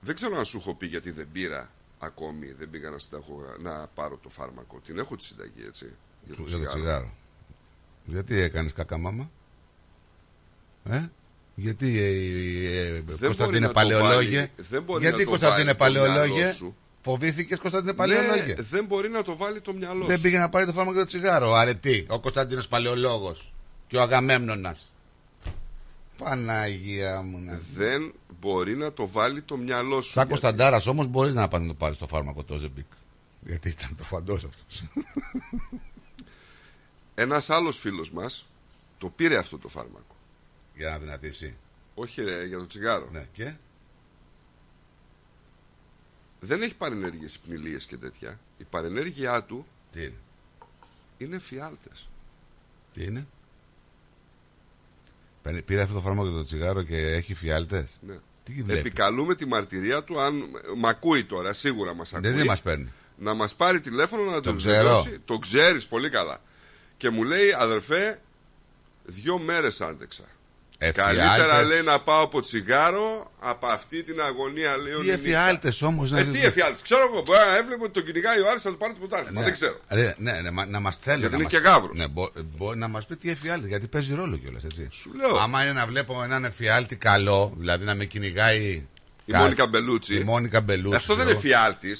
Δεν 0.00 0.14
ξέρω 0.14 0.38
αν 0.38 0.44
σου 0.44 0.56
έχω 0.56 0.74
πει 0.74 0.86
γιατί 0.86 1.10
δεν 1.10 1.28
πήρα 1.32 1.70
ακόμη, 1.98 2.52
δεν 2.58 2.70
πήγα 2.70 2.90
να, 2.90 2.98
συνταγω, 2.98 3.42
να 3.60 3.86
πάρω 3.94 4.18
το 4.22 4.28
φάρμακο. 4.28 4.80
Την 4.86 4.98
έχω 4.98 5.16
τη 5.16 5.24
συνταγή, 5.24 5.64
έτσι. 5.66 5.84
Για 6.26 6.34
το 6.36 6.42
Για 6.46 6.58
το 6.58 6.66
τσιγάρο. 6.66 6.68
τσιγάρο. 6.68 7.12
Γιατί 8.04 8.36
έκανες 8.40 8.72
κακά 8.72 8.98
μάμα, 8.98 9.30
Ε; 10.84 11.08
Γιατί, 11.54 11.98
ε, 11.98 12.86
ε, 12.96 13.00
μπορεί 13.00 13.18
Κωνσταντίνε 13.18 13.58
να 13.58 13.66
το 13.66 13.72
Παλαιολόγε. 13.72 14.36
βάλει- 14.36 14.50
δεν 14.68 14.82
μπορεί 14.82 15.00
Γιατί 15.02 15.18
να 15.18 15.24
το 15.24 15.30
Κωνσταντίνε 15.30 15.72
βάλει 15.72 15.98
το 17.02 17.10
μυαλό 17.10 17.24
Παλαιολόγε. 17.24 17.34
σου. 17.34 17.36
Φοβήθηκες 17.42 17.58
Κωνσταντίνε 17.58 17.90
Ναι, 17.90 17.96
Παλαιολόγε. 17.96 18.54
δεν 18.70 18.84
μπορεί 18.84 19.08
να 19.08 19.22
το 19.22 19.36
βάλει 19.36 19.60
το 19.60 19.72
μυαλό 19.72 20.06
Δεν 20.06 20.16
σου. 20.16 20.22
πήγε 20.22 20.38
να 20.38 20.48
πάρει 20.48 20.66
το 20.66 20.72
φάρμακο 20.72 20.92
για 20.96 21.02
το 21.02 21.08
τσιγάρο. 21.08 21.52
Αρετή. 21.54 22.06
Ο 22.08 22.20
Κωνσταντίνος 22.20 22.68
Παλαιολόγος. 22.68 23.52
Και 23.86 23.96
ο 23.96 24.00
Αγαμέμνονας. 24.02 24.92
Παναγία 26.18 27.22
μου 27.22 27.38
να 27.38 27.60
Δεν 27.74 28.14
μπορεί 28.40 28.76
να 28.76 28.92
το 28.92 29.08
βάλει 29.08 29.42
το 29.42 29.56
μυαλό 29.56 30.02
σου. 30.02 30.10
Σαν 30.12 30.26
γιατί- 30.26 30.28
Κωνσταντάρας 30.40 30.86
όμως 30.86 31.06
μπορείς 31.06 31.34
να 31.34 31.48
πας 31.48 31.60
να 31.60 31.66
το 31.66 31.74
πάρεις 31.74 31.98
το 31.98 32.06
φάρμακο 32.06 32.44
το 32.44 32.56
Ζεμπίκ. 32.56 32.86
Γιατί 33.40 33.68
ήταν 33.68 33.94
το 33.96 34.04
φαντό 34.04 34.34
αυτός. 34.34 34.84
Ένας 37.14 37.50
άλλος 37.50 37.78
φίλος 37.78 38.10
μας 38.10 38.46
το 38.98 39.08
πήρε 39.08 39.36
αυτό 39.36 39.58
το 39.58 39.68
φάρμακο. 39.68 40.16
για 40.74 40.90
να 40.90 40.98
δυνατήσει. 40.98 41.56
Όχι 41.94 42.22
ρε, 42.22 42.44
για 42.44 42.58
το 42.58 42.66
τσιγάρο. 42.66 43.08
Ναι, 43.12 43.26
και; 43.32 43.54
Δεν 46.40 46.62
έχει 46.62 46.74
παρενέργειες 46.74 47.34
υπνηλίες 47.34 47.84
και 47.86 47.96
τέτοια. 47.96 48.38
Η 48.58 48.64
παρενέργειά 48.64 49.42
του 49.42 49.66
Τι 49.92 50.00
είναι; 50.00 50.14
είναι 51.18 51.38
φιάλτες. 51.38 52.08
Τι 52.92 53.04
είναι; 53.04 53.26
Παίρνει- 55.42 55.62
Πήρε 55.64 55.80
αυτό 55.82 55.94
το 55.94 56.00
φάρμακο 56.00 56.28
για 56.28 56.38
το 56.38 56.44
τσιγάρο 56.44 56.82
και 56.82 56.96
έχει 56.96 57.34
φιάλτες; 57.34 57.98
Ναι. 58.06 58.18
Τι 58.44 58.52
βλέπει; 58.62 58.78
Επικαλούμε 58.78 59.34
τη 59.34 59.46
μαρτυρία 59.46 60.04
του 60.04 60.20
αν 60.20 60.44
μ' 60.76 60.86
ακούει 60.86 61.24
τώρα, 61.24 61.52
σίγουρα 61.52 61.94
μας 61.94 62.14
ακούει. 62.14 62.30
Δεν 62.30 62.44
μας 62.46 62.62
παίρνει. 62.62 62.92
Να 63.18 63.34
μας 63.34 63.54
πάρει 63.54 63.80
τηλέφωνο 63.80 64.22
να 64.30 64.40
το 64.40 64.54
ξέρω. 64.54 64.74
επιβεβαιώσει. 64.76 65.18
Το 65.24 65.38
ξέρεις 65.38 65.86
πολύ 65.86 66.10
καλά. 66.10 66.40
Και 66.96 67.10
μου 67.10 67.24
λέει 67.24 67.52
αδερφέ, 67.58 68.20
δύο 69.04 69.38
μέρες 69.38 69.80
άντεξα. 69.80 70.24
Καλύτερα 70.78 71.62
λέει 71.62 71.82
να 71.82 71.98
πάω 72.00 72.22
από 72.22 72.40
τσιγάρο 72.40 73.30
από 73.40 73.66
αυτή 73.66 74.02
την 74.02 74.20
αγωνία 74.20 74.76
λέει 74.76 74.92
ο 74.92 74.98
Τι 74.98 75.04
Νινίκα. 75.04 75.14
εφιάλτε 75.28 75.72
όμως. 75.80 76.12
Ε, 76.12 76.24
τι 76.24 76.44
εφιάλτε. 76.44 76.78
Ξέρω 76.82 77.00
εγώ. 77.12 77.22
Μπορεί 77.22 77.38
να 77.48 77.56
έβλεπε 77.56 77.82
ότι 77.82 77.92
τον 77.92 78.04
κυνηγάει 78.04 78.40
ο 78.40 78.48
Άρης 78.50 78.62
θα 78.62 78.70
του 78.70 78.76
πάρει 78.76 78.92
το 78.92 78.98
πρωτάθλημα. 78.98 79.42
Δεν 79.42 79.52
ξέρω. 79.52 79.76
Ναι, 79.88 80.14
ναι, 80.18 80.40
ναι, 80.40 80.50
μα- 80.50 80.66
να 80.66 80.80
μας 80.80 80.96
θέλει. 81.00 81.18
Γιατί 81.20 81.32
να 81.36 81.40
είναι 81.42 81.50
μας- 81.52 81.62
και 81.62 81.68
γάβρος. 81.68 81.96
Ναι, 81.98 82.08
μπο- 82.08 82.28
μπορεί 82.56 82.78
να 82.78 82.88
μας 82.88 83.06
πει 83.06 83.16
τι 83.16 83.30
εφιάλτη, 83.30 83.68
γιατί 83.68 83.86
παίζει 83.86 84.14
ρόλο 84.14 84.36
κιόλας. 84.36 84.62
Σου 84.90 85.12
λέω. 85.16 85.36
Άμα 85.36 85.62
είναι 85.62 85.72
να 85.72 85.86
βλέπω 85.86 86.22
έναν 86.22 86.44
εφιάλτη 86.44 86.96
καλό, 86.96 87.52
δηλαδή 87.56 87.84
να 87.84 87.94
με 87.94 88.04
κυνηγάει. 88.04 88.86
Η 89.24 89.32
Μόνικα 89.32 89.66
Μπελούτσι. 89.66 90.14
Η 90.16 90.24
Μόνικα 90.24 90.60
Μπελούτσι. 90.60 90.96
Αυτό 90.96 91.14
δεν 91.14 91.26
είναι 91.26 91.36
ξέρω. 91.36 91.48
εφιάλτη. 91.54 91.96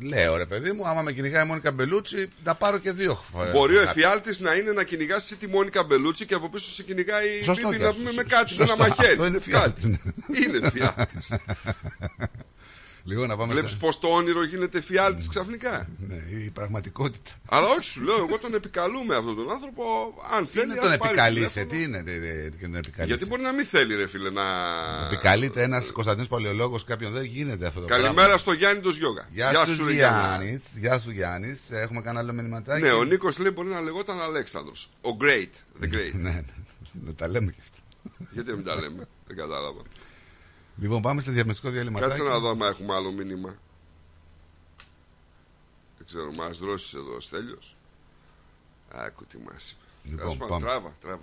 Λέω 0.00 0.36
ρε 0.36 0.46
παιδί 0.46 0.72
μου, 0.72 0.86
άμα 0.88 1.02
με 1.02 1.12
κυνηγάει 1.12 1.44
η 1.44 1.46
Μόνικα 1.46 1.70
Μπελούτσι, 1.72 2.28
θα 2.44 2.54
πάρω 2.54 2.78
και 2.78 2.92
δύο. 2.92 3.24
ε, 3.46 3.50
Μπορεί 3.50 3.76
ο 3.76 3.78
κάτι. 3.78 3.88
εφιάλτης 3.90 4.40
να 4.40 4.54
είναι 4.54 4.72
να 4.72 4.84
κυνηγάς 4.84 5.22
εσύ 5.22 5.36
τη 5.36 5.46
Μόνικα 5.46 5.82
Μπελούτσι 5.84 6.26
και 6.26 6.34
από 6.34 6.48
πίσω 6.48 6.70
σε 6.70 6.82
κυνηγάει 6.82 7.28
η 7.38 7.42
Σωστό 7.42 7.68
Μπίμπη 7.68 7.76
και 7.78 7.82
να 7.82 7.88
αυτό. 7.88 8.00
πούμε 8.02 8.12
με 8.16 8.22
κάτι, 8.22 8.54
με 8.58 8.64
ένα 8.64 8.66
Σωστό. 8.76 8.88
μαχαίρι. 8.88 9.12
Αυτό 9.12 9.26
είναι 9.26 9.36
εφιάλτης. 9.36 9.82
Είναι 10.44 10.60
εφιάλτης. 10.66 11.32
Λίγο 13.08 13.26
να 13.26 13.36
πάμε 13.36 13.52
Βλέπεις 13.52 13.70
στα- 13.70 13.78
πώς 13.80 13.98
το 13.98 14.08
όνειρο 14.08 14.44
γίνεται 14.44 14.78
εφιάλτη 14.78 15.28
ξαφνικά; 15.28 15.88
Ναι, 16.08 16.14
η 16.44 16.50
πραγματικότητα. 16.50 17.30
Αλλά 17.48 17.66
όχι, 17.66 17.84
σου 17.84 18.02
λέω, 18.02 18.16
εγώ 18.16 18.38
τον 18.38 18.54
επικαλούμε 18.54 19.14
αυτόν 19.16 19.36
τον 19.36 19.50
άνθρωπο. 19.50 19.82
Αν 20.36 20.44
Τι 20.44 20.50
θέλει, 20.50 20.64
είναι 20.72 20.80
ας 20.80 20.88
τον 20.88 20.98
πάρει 20.98 21.12
επικαλείσαι, 21.12 21.64
τηλέφωνο. 21.64 21.68
τι 21.78 21.82
είναι 21.82 22.02
τε- 22.02 22.20
τε- 22.22 22.58
και 22.58 22.66
τον 22.66 22.74
επικαλείσαι; 22.74 23.04
Γιατί 23.14 23.26
μπορεί 23.26 23.42
να 23.42 23.52
μην 23.52 23.64
θέλει, 23.66 23.94
ρε 23.94 24.06
φίλε, 24.06 24.30
να. 24.30 24.42
Επικαλείται 25.06 25.62
ένας 25.62 25.90
Κωνσταντίνος 25.92 26.28
Παλαιολόγος 26.28 26.84
κάποιον, 26.84 27.12
δεν 27.12 27.24
γίνεται 27.24 27.66
αυτό 27.66 27.80
το 27.80 27.86
Καλημέρα 27.86 28.14
πράγμα. 28.14 28.36
στο 28.38 28.52
Γιάννη 28.52 28.82
το 28.82 28.90
Γιώγα. 28.90 29.28
Γεια, 29.30 29.64
σου 29.66 29.84
ρε 29.86 29.92
Γιάννη. 29.92 30.20
Γιάννη. 30.46 30.62
Γεια 30.74 30.98
σου 30.98 31.10
Γιάννη. 31.10 31.58
Έχουμε 31.70 32.00
κανένα 32.00 32.20
άλλο 32.24 32.32
μηνυματάκι; 32.32 32.82
Ναι, 32.82 32.92
ο 32.92 33.04
Νίκος 33.04 33.38
λέει 33.38 33.50
μπορεί 33.54 33.68
να 33.68 33.80
λεγόταν 33.80 34.20
Αλέξανδρος. 34.20 34.90
Ο 35.00 35.10
Great. 35.20 35.82
The 35.82 35.86
Great. 35.94 36.12
ναι, 36.12 36.30
ναι, 36.30 36.42
ναι, 37.04 37.12
τα 37.12 37.28
λέμε 37.28 37.50
και 37.52 37.60
αυτά. 37.60 37.76
Γιατί 38.32 38.50
να 38.50 38.56
μην 38.56 38.64
τα 38.64 38.74
λέμε; 38.74 39.04
Δεν 39.26 39.36
κατάλαβα. 39.36 39.80
Λοιπόν, 40.80 41.02
πάμε 41.02 41.20
στο 41.20 41.32
διαμεστικό 41.32 41.70
διαλυματάκι. 41.70 42.10
Κάτσε 42.10 42.28
να 42.28 42.38
δω 42.38 42.48
αν 42.48 42.60
έχουμε 42.60 42.94
άλλο 42.94 43.12
μήνυμα. 43.12 43.48
Δεν 45.96 46.06
ξέρω, 46.06 46.30
μας 46.38 46.58
δρώσει 46.58 46.96
εδώ 46.96 47.14
ο 47.16 47.20
Στέλιος. 47.20 47.76
Άκου 48.92 49.24
τι 49.24 49.36
μας 49.38 49.70
είπε. 49.70 49.80
Λοιπόν, 50.10 50.18
Τέλος 50.18 50.36
πάντων, 50.36 50.58
πάμε. 50.60 50.70
Τράβα, 50.70 50.92
τράβα. 51.00 51.22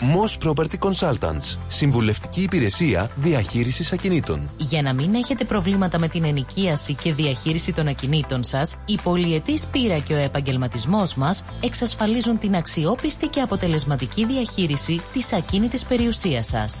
Moss 0.00 0.38
Property 0.48 0.78
Consultants. 0.78 1.58
Συμβουλευτική 1.68 2.42
υπηρεσία 2.42 3.10
διαχείρισης 3.16 3.92
ακινήτων. 3.92 4.50
Για 4.56 4.82
να 4.82 4.94
μην 4.94 5.14
έχετε 5.14 5.44
προβλήματα 5.44 5.98
με 5.98 6.08
την 6.08 6.24
ενοικίαση 6.24 6.94
και 6.94 7.14
διαχείριση 7.14 7.72
των 7.72 7.86
ακινήτων 7.86 8.44
σας, 8.44 8.76
η 8.86 8.98
πολυετής 9.02 9.66
πείρα 9.66 9.98
και 9.98 10.14
ο 10.14 10.16
επαγγελματισμός 10.16 11.14
μας 11.14 11.44
εξασφαλίζουν 11.60 12.38
την 12.38 12.54
αξιόπιστη 12.54 13.28
και 13.28 13.40
αποτελεσματική 13.40 14.26
διαχείριση 14.26 15.00
της 15.12 15.32
ακίνητης 15.32 15.84
περιουσίας 15.84 16.46
σας. 16.46 16.80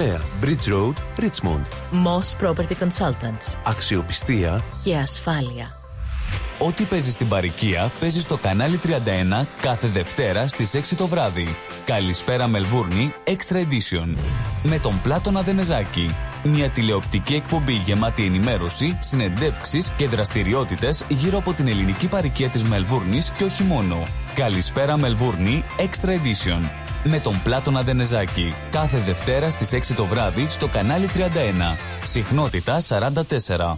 Bridge 0.01 0.67
Road, 0.67 0.95
Richmond. 1.19 1.65
Moss 1.91 2.45
Property 2.45 2.75
Consultants. 2.79 3.57
Αξιοπιστία 3.63 4.63
Και 4.83 4.95
ασφάλεια. 4.95 5.75
Ό,τι 6.59 6.83
παίζεις 6.83 7.13
στην 7.13 7.27
παροικία 7.27 7.91
παίζεις 7.99 8.23
στο 8.23 8.37
κανάλι 8.37 8.79
31 8.83 9.47
κάθε 9.61 9.87
Δευτέρα 9.87 10.47
στις 10.47 10.75
6 10.75 10.95
το 10.97 11.07
βράδυ. 11.07 11.47
Καλησπέρα 11.85 12.47
Μελβούρνη 12.47 13.13
Extra 13.27 13.55
Edition. 13.55 14.15
Με 14.63 14.79
τον 14.79 15.01
Πλάτωνα 15.01 15.41
Δενεζάκη. 15.41 16.15
Μια 16.43 16.69
τηλεοπτική 16.69 17.33
εκπομπή 17.33 17.73
γεμάτη 17.73 18.25
ενημέρωση, 18.25 18.97
συνεντεύξεις 19.01 19.91
και 19.95 20.07
δραστηριότητες 20.07 21.05
γύρω 21.09 21.37
από 21.37 21.53
την 21.53 21.67
ελληνική 21.67 22.07
παροικία 22.07 22.47
της 22.47 22.63
Μελβούρνης 22.63 23.29
και 23.29 23.43
όχι 23.43 23.63
μόνο. 23.63 23.97
Καλησπέρα 24.35 24.97
Μελβούρνη 24.97 25.63
Extra 25.77 26.09
Edition. 26.09 26.69
Με 27.03 27.19
τον 27.19 27.41
Πλάτωνα 27.43 27.81
Δενεζάκη. 27.81 28.53
Κάθε 28.69 28.97
Δευτέρα 28.97 29.49
στις 29.49 29.91
6 29.91 29.95
το 29.95 30.05
βράδυ 30.05 30.47
στο 30.49 30.67
κανάλι 30.67 31.09
31. 31.13 31.77
Συχνότητα 32.03 32.81
44. 32.87 33.77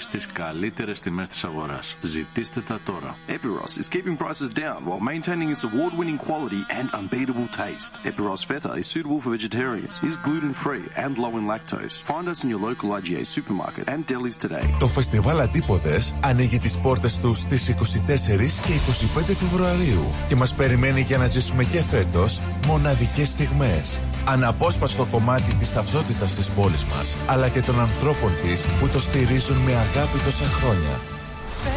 στις 0.01 0.25
καλύτερες 0.25 0.99
τιμές 0.99 1.27
της 1.29 1.43
αγοράς. 1.43 1.97
Ζητήστε 2.01 2.61
τα 2.61 2.79
τώρα. 2.85 3.15
Epiros 3.27 3.71
is 3.81 3.87
keeping 3.95 4.17
prices 4.17 4.49
down 4.63 4.79
while 4.87 5.03
maintaining 5.11 5.49
its 5.55 5.63
award-winning 5.69 6.19
quality 6.27 6.61
and 6.79 6.87
unbeatable 6.99 7.49
taste. 7.63 7.93
Epiros 8.09 8.41
Feta 8.49 8.71
is 8.81 8.87
suitable 8.93 9.19
for 9.23 9.31
vegetarians, 9.37 9.93
is 10.09 10.15
gluten-free 10.27 10.85
and 11.03 11.11
low 11.23 11.33
in 11.39 11.45
lactose. 11.51 11.95
Find 12.11 12.25
us 12.33 12.39
in 12.43 12.49
your 12.53 12.61
local 12.69 12.87
IGA 12.99 13.23
supermarket 13.35 13.85
and 13.93 14.01
delis 14.11 14.37
today. 14.45 14.65
Το 14.79 14.87
φεστιβάλ 14.87 15.39
Αντίποδες 15.39 16.15
ανοίγει 16.19 16.59
τις 16.59 16.77
πόρτες 16.77 17.19
του 17.19 17.33
στις 17.33 17.69
24 17.69 18.61
και 18.61 18.73
25 19.19 19.35
Φεβρουαρίου 19.35 20.11
και 20.27 20.35
μας 20.35 20.53
περιμένει 20.53 21.01
για 21.01 21.17
να 21.17 21.27
ζήσουμε 21.27 21.63
και 21.63 21.81
φέτος 21.81 22.41
μοναδικές 22.67 23.29
στιγμές. 23.29 23.99
Αναπόσπαστο 24.25 25.05
κομμάτι 25.05 25.55
της 25.55 25.73
ταυτότητας 25.73 26.35
της 26.35 26.49
πόλης 26.49 26.85
μας, 26.85 27.17
αλλά 27.27 27.49
και 27.49 27.61
των 27.61 27.79
ανθρώπων 27.79 28.31
της 28.43 28.67
που 28.79 28.87
το 28.87 28.99
στηρίζουν 28.99 29.57
με 29.57 29.71
αγάπη 29.71 30.17
τόσα 30.25 30.45
χρόνια. 30.45 30.99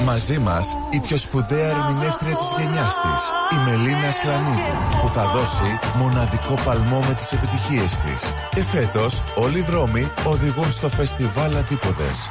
Μαζί 0.05 0.39
μας 0.39 0.77
η 0.91 1.01
πιο 1.01 1.16
σπουδαία 1.16 1.69
ερμηνεύτρια 1.69 2.37
της 2.37 2.55
γενιάς 2.59 2.95
της, 3.01 3.23
η 3.55 3.57
Μελίνα 3.65 4.11
Σλανίδου, 4.21 5.01
που 5.01 5.09
θα 5.09 5.27
δώσει 5.29 5.79
μοναδικό 5.97 6.55
παλμό 6.65 7.01
με 7.09 7.15
τις 7.15 7.33
επιτυχίες 7.33 7.93
της. 7.99 8.35
Και 8.51 8.62
φέτος 8.65 9.23
όλοι 9.35 9.59
οι 9.59 9.62
δρόμοι 9.62 10.07
οδηγούν 10.27 10.73
στο 10.73 10.89
φεστιβάλ 10.89 11.57
Αντίποδες. 11.57 12.31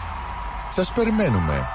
Σας 0.69 0.91
περιμένουμε. 0.91 1.67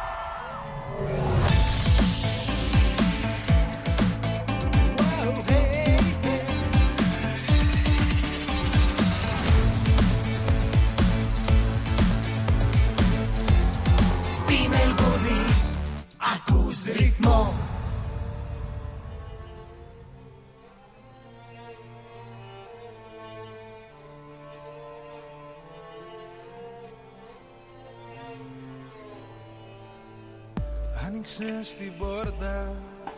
Άνοιξε 31.78 31.84
την 31.84 31.98
πόρτα 31.98 32.74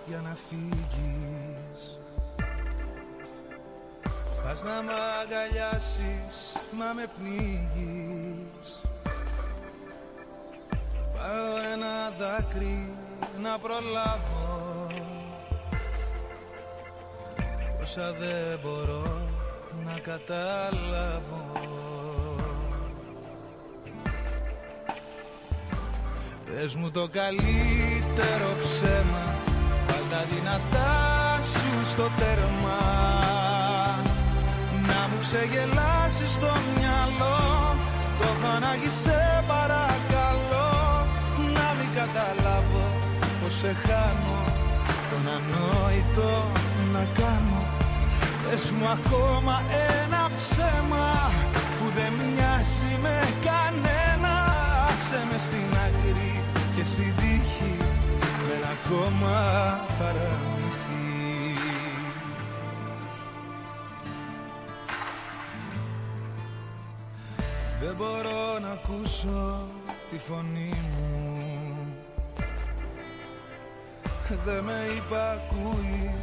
για 0.07 0.21
να 0.21 0.37
φύγεις. 0.49 1.99
Πας 4.43 4.63
να 4.63 4.83
μ' 4.83 4.89
αγκαλιάσεις, 5.23 6.53
μα 6.71 6.93
με 6.95 7.07
πνίγεις. 7.17 8.81
Πάω 11.15 11.57
ένα 11.73 12.11
δάκρυ 12.19 12.97
να 13.43 13.59
προλάβω. 13.59 14.87
Όσα 17.83 18.13
δεν 18.13 18.59
μπορώ 18.63 19.29
να 19.85 19.99
καταλάβω 19.99 21.90
Πες 26.55 26.75
μου 26.75 26.91
το 26.91 27.09
καλύτερο 27.13 28.49
ψέμα 28.63 29.25
Βάλ 29.87 30.03
τα 30.11 30.25
δυνατά 30.31 31.41
σου 31.43 31.91
στο 31.91 32.09
τέρμα. 32.19 32.79
Ξεγελάσεις 35.21 36.33
στο 36.33 36.53
μυαλό 36.75 37.41
Το 38.19 38.25
έχω 38.25 38.91
σε 39.03 39.45
παρακαλώ. 39.53 40.73
Να 41.57 41.67
μην 41.79 41.91
καταλάβω 42.01 42.85
πως 43.43 43.53
σε 43.61 43.77
χάνω 43.85 44.41
Τον 45.11 45.25
ανόητο 45.37 46.31
να 46.93 47.05
κάνω. 47.21 47.63
Πες 48.45 48.73
μου 48.73 48.87
ακόμα 48.99 49.63
ένα 50.01 50.31
ψέμα 50.37 51.07
Που 51.79 51.87
δεν 51.97 52.13
μοιάζει 52.13 52.93
με 53.03 53.17
κανένα. 53.47 54.35
Άσε 54.89 55.27
με 55.31 55.39
στην 55.47 55.71
άκρη 55.85 56.30
και 56.81 56.87
στην 56.87 57.17
τύχη 57.17 57.77
Με 58.47 58.55
ένα 58.55 58.69
ακόμα 58.85 59.37
παραμύθι 59.99 61.55
Δεν 67.81 67.95
μπορώ 67.97 68.59
να 68.61 68.71
ακούσω 68.71 69.69
τη 70.11 70.19
φωνή 70.19 70.75
μου. 70.95 71.39
Δεν 74.45 74.65
με 74.65 74.87
υπακούει 74.97 76.15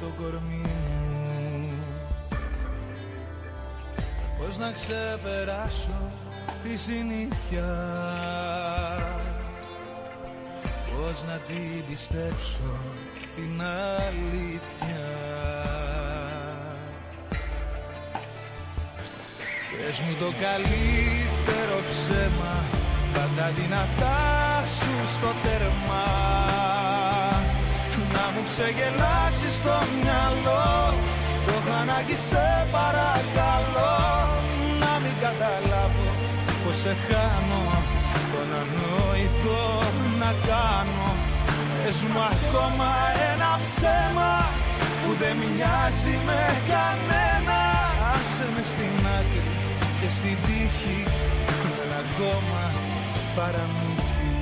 το 0.00 0.22
κορμί 0.22 0.62
μου. 0.62 1.72
Πώς 4.38 4.58
να 4.58 4.72
ξεπεράσω 4.72 6.10
τη 6.62 6.76
συνήθεια 6.76 7.66
Πώς 10.96 11.24
να 11.28 11.38
την 11.46 11.84
πιστέψω 11.88 12.70
την 13.34 13.62
αλήθεια; 13.62 15.04
Πες 19.70 20.00
μου 20.00 20.14
το 20.18 20.24
καλύτερο 20.44 21.76
ψέμα 21.88 22.54
Βάλ 23.14 23.28
τα 23.36 23.50
δυνατά 23.56 24.18
σου 24.76 25.14
στο 25.14 25.30
τέρμα. 25.42 26.06
Να 28.14 28.24
μου 28.32 28.42
ξεγελάσεις 28.44 29.62
το 29.62 29.76
μυαλό 30.02 30.94
Το 31.46 31.52
έχω 31.56 32.16
σε 32.30 32.66
παρακαλώ. 32.72 33.96
Να 34.80 34.92
μην 35.02 35.14
καταλάβω 35.20 36.08
πως 36.64 36.76
σε 36.76 36.96
χάνω 37.06 37.64
Τον 38.32 38.48
ανόητο 38.60 39.85
να 40.26 40.32
κάνω. 40.50 41.08
Πες 41.82 41.98
μου 42.10 42.20
ακόμα 42.32 42.90
ένα 43.32 43.50
ψέμα 43.64 44.32
Που 45.02 45.10
δεν 45.20 45.36
μοιάζει 45.36 46.16
με 46.26 46.42
κανένα. 46.72 47.60
Άσε 48.12 48.46
με 48.54 48.62
στην 48.72 49.06
άκρη 49.18 49.50
και 50.00 50.08
στην 50.10 50.36
τύχη 50.46 51.00
με 51.62 51.82
ένα 51.84 51.98
ακόμα 52.06 52.64
παραμύθι. 53.36 54.34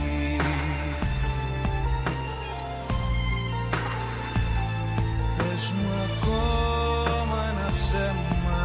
Πες 5.36 5.65
μου 5.77 5.90
ακόμα 6.06 7.39
ένα 7.52 7.69
ψέμα. 7.78 8.61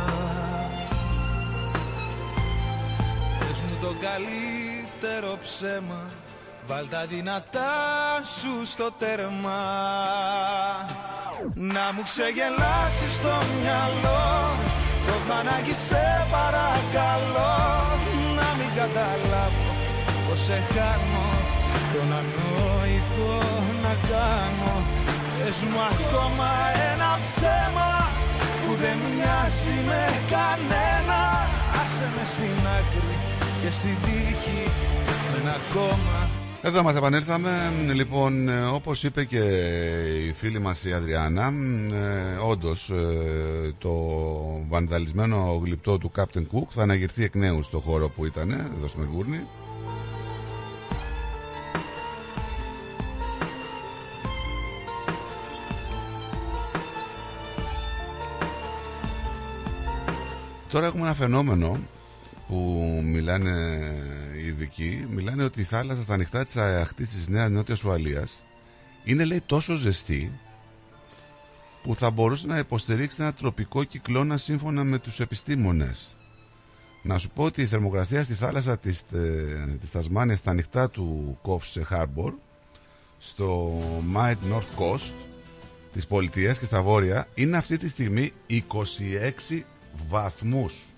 Πες 3.39 3.59
μου 3.61 3.75
το 3.81 3.91
καλύτερο 4.05 5.37
ψέμα 5.41 6.01
Βάλ 6.69 6.89
τα 6.89 7.05
δυνατά 7.05 7.73
σου 8.37 8.53
στο 8.65 8.87
τέρμα. 8.99 9.61
Να 11.73 11.85
μου 11.93 12.01
ξεγελάσεις 12.09 13.15
το 13.25 13.35
μυαλό. 13.53 14.25
Το 15.05 15.13
έχω 15.17 15.75
σε 15.87 16.05
παρακαλώ. 16.35 17.55
Να 18.37 18.47
μην 18.57 18.69
καταλάβω 18.79 19.69
πως 20.25 20.39
σε 20.45 20.57
χάνω. 20.73 21.27
Τον 21.93 22.09
ανόητο 22.19 23.33
να 23.83 23.93
κάνω. 24.11 24.73
Πες 25.37 25.57
μου 25.69 25.79
ακόμα 25.91 26.49
ένα 26.91 27.19
ψέμα 27.25 27.91
Που 28.61 28.71
δεν 28.81 28.97
μοιάζει 29.05 29.75
με 29.89 30.03
κανένα. 30.33 31.21
Άσε 31.81 32.07
με 32.15 32.23
στην 32.33 32.67
άκρη 32.77 33.17
και 33.61 33.69
στην 33.69 33.97
τύχη 34.03 34.63
Με 35.31 35.37
ένα 35.39 35.55
ακόμα 35.61 36.38
εδώ 36.61 36.83
μας 36.83 36.95
επανέλθαμε. 36.95 37.49
Λοιπόν 37.93 38.49
όπως 38.73 39.03
είπε 39.03 39.23
και 39.23 39.37
η 40.27 40.33
φίλη 40.33 40.59
μας 40.59 40.83
η 40.83 40.93
Αδριάννα 40.93 41.53
ε, 41.93 42.37
Όντως 42.49 42.89
ε, 42.89 43.73
το 43.77 43.93
βανδαλισμένο 44.69 45.61
γλυπτό 45.63 45.97
του 45.97 46.11
Captain 46.15 46.41
Cook 46.41 46.67
Θα 46.69 46.81
αναγερθεί 46.81 47.23
εκ 47.23 47.35
νέου 47.35 47.63
στο 47.63 47.79
χώρο 47.79 48.09
που 48.09 48.25
ήταν 48.25 48.51
Εδώ 48.51 48.87
στο 48.87 48.97
Μελβούρνη. 48.97 49.39
Τώρα 60.71 60.85
έχουμε 60.85 61.05
ένα 61.05 61.13
φαινόμενο 61.15 61.79
που 62.47 63.01
μιλάνε 63.05 63.51
οι 64.39 64.47
ειδικοί 64.47 65.05
μιλάνε 65.09 65.43
ότι 65.43 65.61
η 65.61 65.63
θάλασσα 65.63 66.03
στα 66.03 66.13
ανοιχτά 66.13 66.45
της 66.45 66.55
αχτής 66.55 67.09
της 67.09 67.27
Νέας 67.27 67.49
Νότιας 67.49 67.83
Ουαλίας 67.83 68.43
είναι 69.03 69.25
λέει 69.25 69.41
τόσο 69.45 69.75
ζεστή 69.75 70.39
που 71.83 71.95
θα 71.95 72.09
μπορούσε 72.09 72.47
να 72.47 72.57
υποστηρίξει 72.57 73.21
ένα 73.21 73.33
τροπικό 73.33 73.83
κυκλώνα 73.83 74.37
σύμφωνα 74.37 74.83
με 74.83 74.99
τους 74.99 75.19
επιστήμονες. 75.19 76.17
Να 77.01 77.17
σου 77.17 77.29
πω 77.29 77.43
ότι 77.43 77.61
η 77.61 77.65
θερμοκρασία 77.65 78.23
στη 78.23 78.33
θάλασσα 78.33 78.77
της, 78.77 79.03
ε, 79.11 79.77
της 79.79 79.91
Τασμάνιας 79.91 80.39
στα 80.39 80.51
ανοιχτά 80.51 80.89
του 80.89 81.37
Κόφσε 81.41 81.87
Harbor 81.91 82.33
στο 83.17 83.77
Might 84.15 84.37
North 84.51 84.79
Coast 84.79 85.11
της 85.93 86.07
πολιτείας 86.07 86.59
και 86.59 86.65
στα 86.65 86.81
βόρεια 86.81 87.27
είναι 87.35 87.57
αυτή 87.57 87.77
τη 87.77 87.89
στιγμή 87.89 88.31
26 88.47 89.65
βαθμούς 90.09 90.88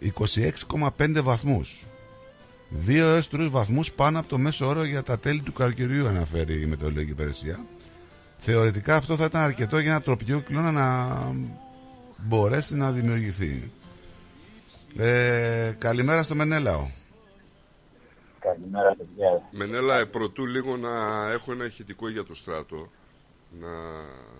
26,5 0.00 1.22
βαθμούς. 1.22 1.84
2 2.86 2.94
έως 2.96 3.28
3 3.32 3.48
βαθμούς 3.50 3.92
πάνω 3.92 4.18
από 4.18 4.28
το 4.28 4.38
μέσο 4.38 4.66
όρο 4.66 4.84
για 4.84 5.02
τα 5.02 5.18
τέλη 5.18 5.40
του 5.40 5.52
καρκιρίου 5.52 6.06
αναφέρει 6.06 6.60
η 6.62 6.66
Μετεωρολογική 6.66 7.10
Υπηρεσία. 7.10 7.60
Θεωρητικά 8.38 8.96
αυτό 8.96 9.16
θα 9.16 9.24
ήταν 9.24 9.42
αρκετό 9.42 9.78
για 9.78 9.90
ένα 9.90 10.00
τροπικό 10.00 10.40
κυκλώνα 10.40 10.70
να 10.72 11.16
μπορέσει 12.16 12.74
να 12.76 12.92
δημιουργηθεί. 12.92 13.70
Ε, 14.96 15.74
Καλημέρα 15.78 16.22
στο 16.22 16.34
Μενέλαο. 16.34 16.86
Καλημέρα 18.38 18.94
παιδιά. 18.96 19.42
Μενέλα, 19.50 19.98
ε, 19.98 20.04
πρωτού 20.04 20.46
λίγο 20.46 20.76
να 20.76 20.90
έχω 21.32 21.52
ένα 21.52 21.64
ηχητικό 21.64 22.08
για 22.08 22.24
το 22.24 22.34
στράτο 22.34 22.88
Να 23.60 23.68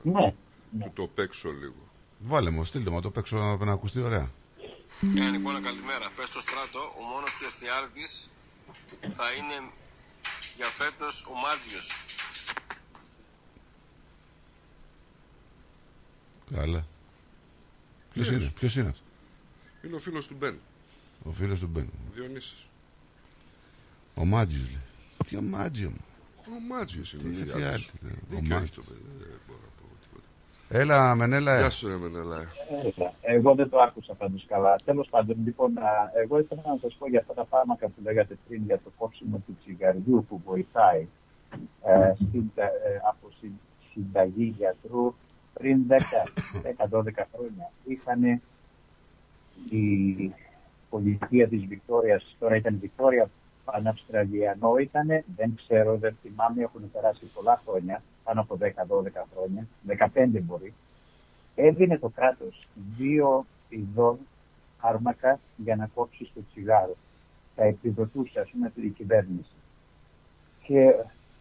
ναι, 0.02 0.34
ναι. 0.70 0.90
το 0.94 1.10
παίξω 1.14 1.48
λίγο. 1.48 1.88
Βάλε 2.18 2.50
μου, 2.50 2.64
στείλτε 2.64 2.90
μου 2.90 3.00
το 3.00 3.10
παίξω 3.10 3.58
να 3.64 3.72
ακουστεί 3.72 4.00
ωραία 4.00 4.30
ε, 5.02 5.28
λοιπόν, 5.30 5.62
καλημέρα. 5.62 6.10
Πες 6.16 6.28
στο 6.28 6.40
στράτο, 6.40 6.94
ο 6.98 7.02
μόνος 7.02 7.30
του 7.38 7.44
ευθυάρτης 7.44 8.30
θα 9.16 9.32
είναι 9.32 9.70
για 10.56 10.66
φέτος 10.66 11.26
ο 11.26 11.34
Μάτζιος. 11.34 12.02
Καλά. 16.54 16.86
Ποιος 18.12 18.28
είναι, 18.28 18.52
ποιος 18.58 18.76
είναι 18.76 18.88
αυτός; 18.88 19.02
Είναι 19.82 19.94
ο 19.96 19.98
φίλος 19.98 20.26
του 20.26 20.34
Μπεν. 20.38 20.58
Ο 21.22 21.32
φίλος 21.32 21.58
του 21.60 21.66
Μπεν. 21.66 21.90
Διονύσης. 22.14 22.66
Ο 24.14 24.24
Μάτζιος 24.24 24.62
λέει. 24.62 24.82
Τι 25.26 25.36
ο 25.36 25.42
Μάτζιο 25.42 25.90
μου. 25.90 26.04
Ο 26.46 26.60
Μάτζιος 26.68 27.12
είναι. 27.12 27.22
Τι 27.22 27.40
ευθυάρτη. 27.40 27.90
Ο 28.34 28.42
Μάτζιος. 28.42 28.86
Έλα, 30.72 31.14
Μενέλα. 31.14 31.58
Γεια 31.58 31.70
σου, 31.70 31.88
Μενέλα. 31.88 32.38
Εγώ 33.20 33.54
δεν 33.54 33.68
το 33.68 33.78
άκουσα 33.78 34.14
πάντως 34.14 34.44
καλά. 34.48 34.76
Τέλος 34.84 35.08
πάντων, 35.08 35.36
λοιπόν, 35.44 35.72
εγώ 36.22 36.38
ήθελα 36.38 36.62
να 36.66 36.78
σας 36.80 36.96
πω 36.98 37.08
για 37.08 37.20
αυτά 37.20 37.34
τα 37.34 37.44
φάρμακα 37.44 37.86
που 37.86 38.00
λέγατε 38.02 38.38
πριν 38.48 38.62
για 38.64 38.78
το 38.84 38.90
κόψιμο 38.98 39.42
του 39.46 39.56
τσιγαριού 39.60 40.26
που 40.28 40.40
βοηθάει 40.44 41.06
ε, 41.84 42.12
στην, 42.14 42.50
ε, 42.54 42.66
από 43.08 43.28
συνταγή 43.92 44.54
γιατρού 44.58 45.14
πριν 45.52 45.86
10-12 45.88 45.98
χρόνια. 47.34 47.70
Είχαν 47.84 48.22
η 49.70 50.34
πολιτεία 50.90 51.48
της 51.48 51.64
Βικτόριας, 51.66 52.36
τώρα 52.38 52.56
ήταν 52.56 52.78
Βικτόρια 52.80 53.30
Παναυστραλιανό 53.64 54.76
ήταν, 54.76 55.08
δεν 55.36 55.54
ξέρω, 55.56 55.96
δεν 55.96 56.16
θυμάμαι, 56.22 56.62
έχουν 56.62 56.90
περάσει 56.92 57.24
πολλά 57.34 57.62
χρόνια, 57.66 58.02
πάνω 58.30 58.40
από 58.40 58.58
10-12 58.60 59.24
χρόνια, 59.34 59.66
15 60.14 60.40
μπορεί, 60.42 60.74
έδινε 61.54 61.98
το 61.98 62.08
κράτος 62.08 62.68
δύο 62.96 63.46
ειδών 63.68 64.18
φάρμακα 64.78 65.38
για 65.56 65.76
να 65.76 65.90
κόψει 65.94 66.30
το 66.34 66.40
τσιγάρο. 66.50 66.96
Τα 67.56 67.64
επιδοτούσε, 67.64 68.40
ας 68.40 68.50
πούμε, 68.50 68.70
την 68.70 68.94
κυβέρνηση. 68.94 69.54
Και 70.62 70.94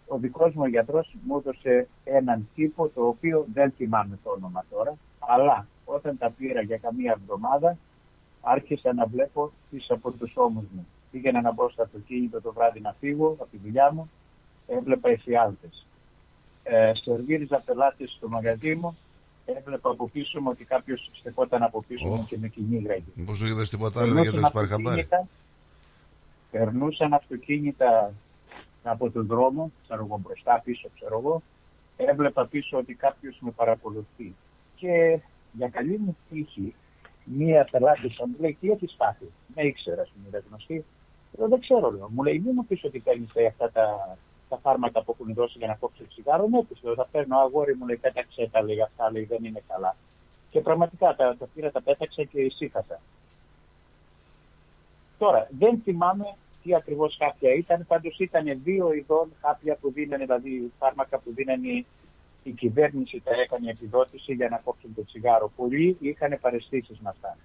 ο 0.08 0.18
δικός 0.18 0.54
μου 0.54 0.66
γιατρός 0.66 1.16
μου 1.26 1.38
έδωσε 1.38 1.88
έναν 2.04 2.48
τύπο 2.56 2.88
το 2.88 3.08
οποίο 3.08 3.46
δεν 3.54 3.72
θυμάμαι 3.72 4.20
το 4.24 4.30
όνομα 4.30 4.66
τώρα, 4.70 4.98
αλλά 5.20 5.68
όταν 5.86 6.18
τα 6.18 6.30
πήρα 6.30 6.62
για 6.62 6.78
καμία 6.78 7.18
εβδομάδα 7.22 7.78
άρχισα 8.42 8.94
να 8.94 9.06
βλέπω 9.06 9.52
πίσω 9.70 9.94
από 9.94 10.12
τους 10.12 10.34
ώμους 10.36 10.66
μου. 10.72 10.88
Πήγαινα 11.12 11.42
να 11.42 11.52
μπω 11.52 11.70
στο 11.70 11.82
αυτοκίνητο 11.82 12.42
το 12.42 12.54
βράδυ 12.54 12.80
να 12.80 12.96
φύγω 13.00 13.28
από 13.28 13.48
τη 13.52 13.58
δουλειά 13.58 13.94
μου, 13.94 14.10
έβλεπα 14.68 15.10
εφιάλτες. 15.10 15.84
Ε, 16.72 16.92
σερβίριζα 17.04 17.60
πελάτες 17.66 18.14
στο 18.18 18.30
μαγαζί 18.30 18.76
μου, 18.76 18.98
έβλεπα 19.46 19.90
από 19.90 20.10
πίσω 20.10 20.42
μου 20.42 20.48
ότι 20.52 20.66
κάποιος 20.66 21.12
στεκόταν 21.14 21.64
από 21.64 21.84
πίσω 21.88 22.08
μου 22.08 22.26
και 22.30 22.38
με 22.38 22.48
κυνήγαγε. 22.48 23.04
Μήπως 23.14 23.38
σου 23.38 23.46
είδες 23.46 23.70
τίποτα 23.70 24.02
άλλο 24.02 24.14
γιατί 24.22 24.30
δεν 24.38 24.46
σου 24.46 24.52
πάρει 24.52 24.68
χαμπάρι; 24.68 25.08
Περνούσαν 26.52 27.14
αυτοκίνητα 27.14 28.14
από 28.84 29.10
τον 29.10 29.26
δρόμο, 29.26 29.72
ξέρω 29.84 30.06
εγώ 30.06 30.20
μπροστά, 30.24 30.62
πίσω, 30.64 30.90
ξέρω 30.96 31.20
εγώ, 31.20 31.42
έβλεπα 31.98 32.46
πίσω 32.46 32.78
ότι 32.78 32.94
κάποιος 32.94 33.38
με 33.40 33.52
παρακολουθεί. 33.52 34.36
Και 34.76 35.20
για 35.52 35.70
καλή 35.70 35.98
μου 35.98 36.18
τύχη, 36.30 36.76
μία 37.24 37.68
πελάτησα 37.72 38.28
μου 38.28 38.36
λέει, 38.40 38.58
τι 38.62 38.70
έχεις 38.70 38.94
πάθει; 38.98 39.26
Με 39.56 39.62
ήξερα, 39.62 40.02
μου 40.02 40.24
είναι 40.28 40.44
γνωστή. 40.50 40.86
Λέω, 41.38 41.48
δεν 41.48 41.60
ξέρω, 41.60 41.92
λέω. 41.92 42.10
Μου 42.12 42.24
λέει, 42.24 42.40
μην 42.40 42.52
μου 42.56 42.66
πεις 42.66 42.84
ότι 42.84 43.00
παίρνεις 43.00 43.30
ε, 43.34 43.46
αυτά 43.46 43.72
τα, 43.72 44.18
τα 44.50 44.58
φάρμακα 44.58 45.04
που 45.04 45.16
έχουν 45.20 45.34
δώσει 45.34 45.58
για 45.58 45.68
να 45.68 45.76
κόψει 45.76 46.02
το 46.02 46.08
τσιγάρο. 46.08 46.48
Ναι, 46.48 46.64
της 46.64 46.84
λέω, 46.84 46.96
τα 46.96 47.08
παίρνω 47.12 47.38
αγόρι 47.38 47.76
μου, 47.76 47.86
λέει, 47.86 47.98
πέταξε 47.98 48.50
τα, 48.52 48.64
λέει, 48.64 48.82
αυτά, 48.82 49.12
λέει, 49.12 49.24
δεν 49.24 49.44
είναι 49.44 49.64
καλά. 49.68 49.96
Και 50.50 50.60
πραγματικά 50.62 51.16
τα, 51.16 51.36
τα 51.40 51.48
πήρα, 51.54 51.72
τα 51.72 51.82
πέταξα 51.82 52.24
και 52.24 52.42
ησύχασα. 52.42 53.00
Τώρα, 55.18 55.48
δεν 55.60 55.82
θυμάμαι 55.84 56.36
τι 56.64 56.76
ακριβώς 56.76 57.18
χάπια 57.20 57.54
ήταν. 57.54 57.86
Πάντως 57.88 58.20
ήταν 58.20 58.62
δύο 58.64 58.94
ειδών 58.94 59.32
χάπια 59.42 59.76
που 59.76 59.92
δίνανε, 59.92 60.24
δηλαδή 60.24 60.72
φάρμακα 60.80 61.20
που 61.20 61.34
δίνανε 61.34 61.86
η 62.44 62.52
κυβέρνηση 62.52 63.22
τα 63.24 63.32
έκανε 63.32 63.70
επιδότηση 63.70 64.34
για 64.34 64.50
να 64.50 64.58
κόψουν 64.58 64.94
το 64.96 65.06
τσιγάρο. 65.06 65.52
Πολλοί 65.56 65.98
είχαν 66.00 66.38
παρεστήσεις 66.42 67.00
με 67.00 67.10
αυτά. 67.10 67.38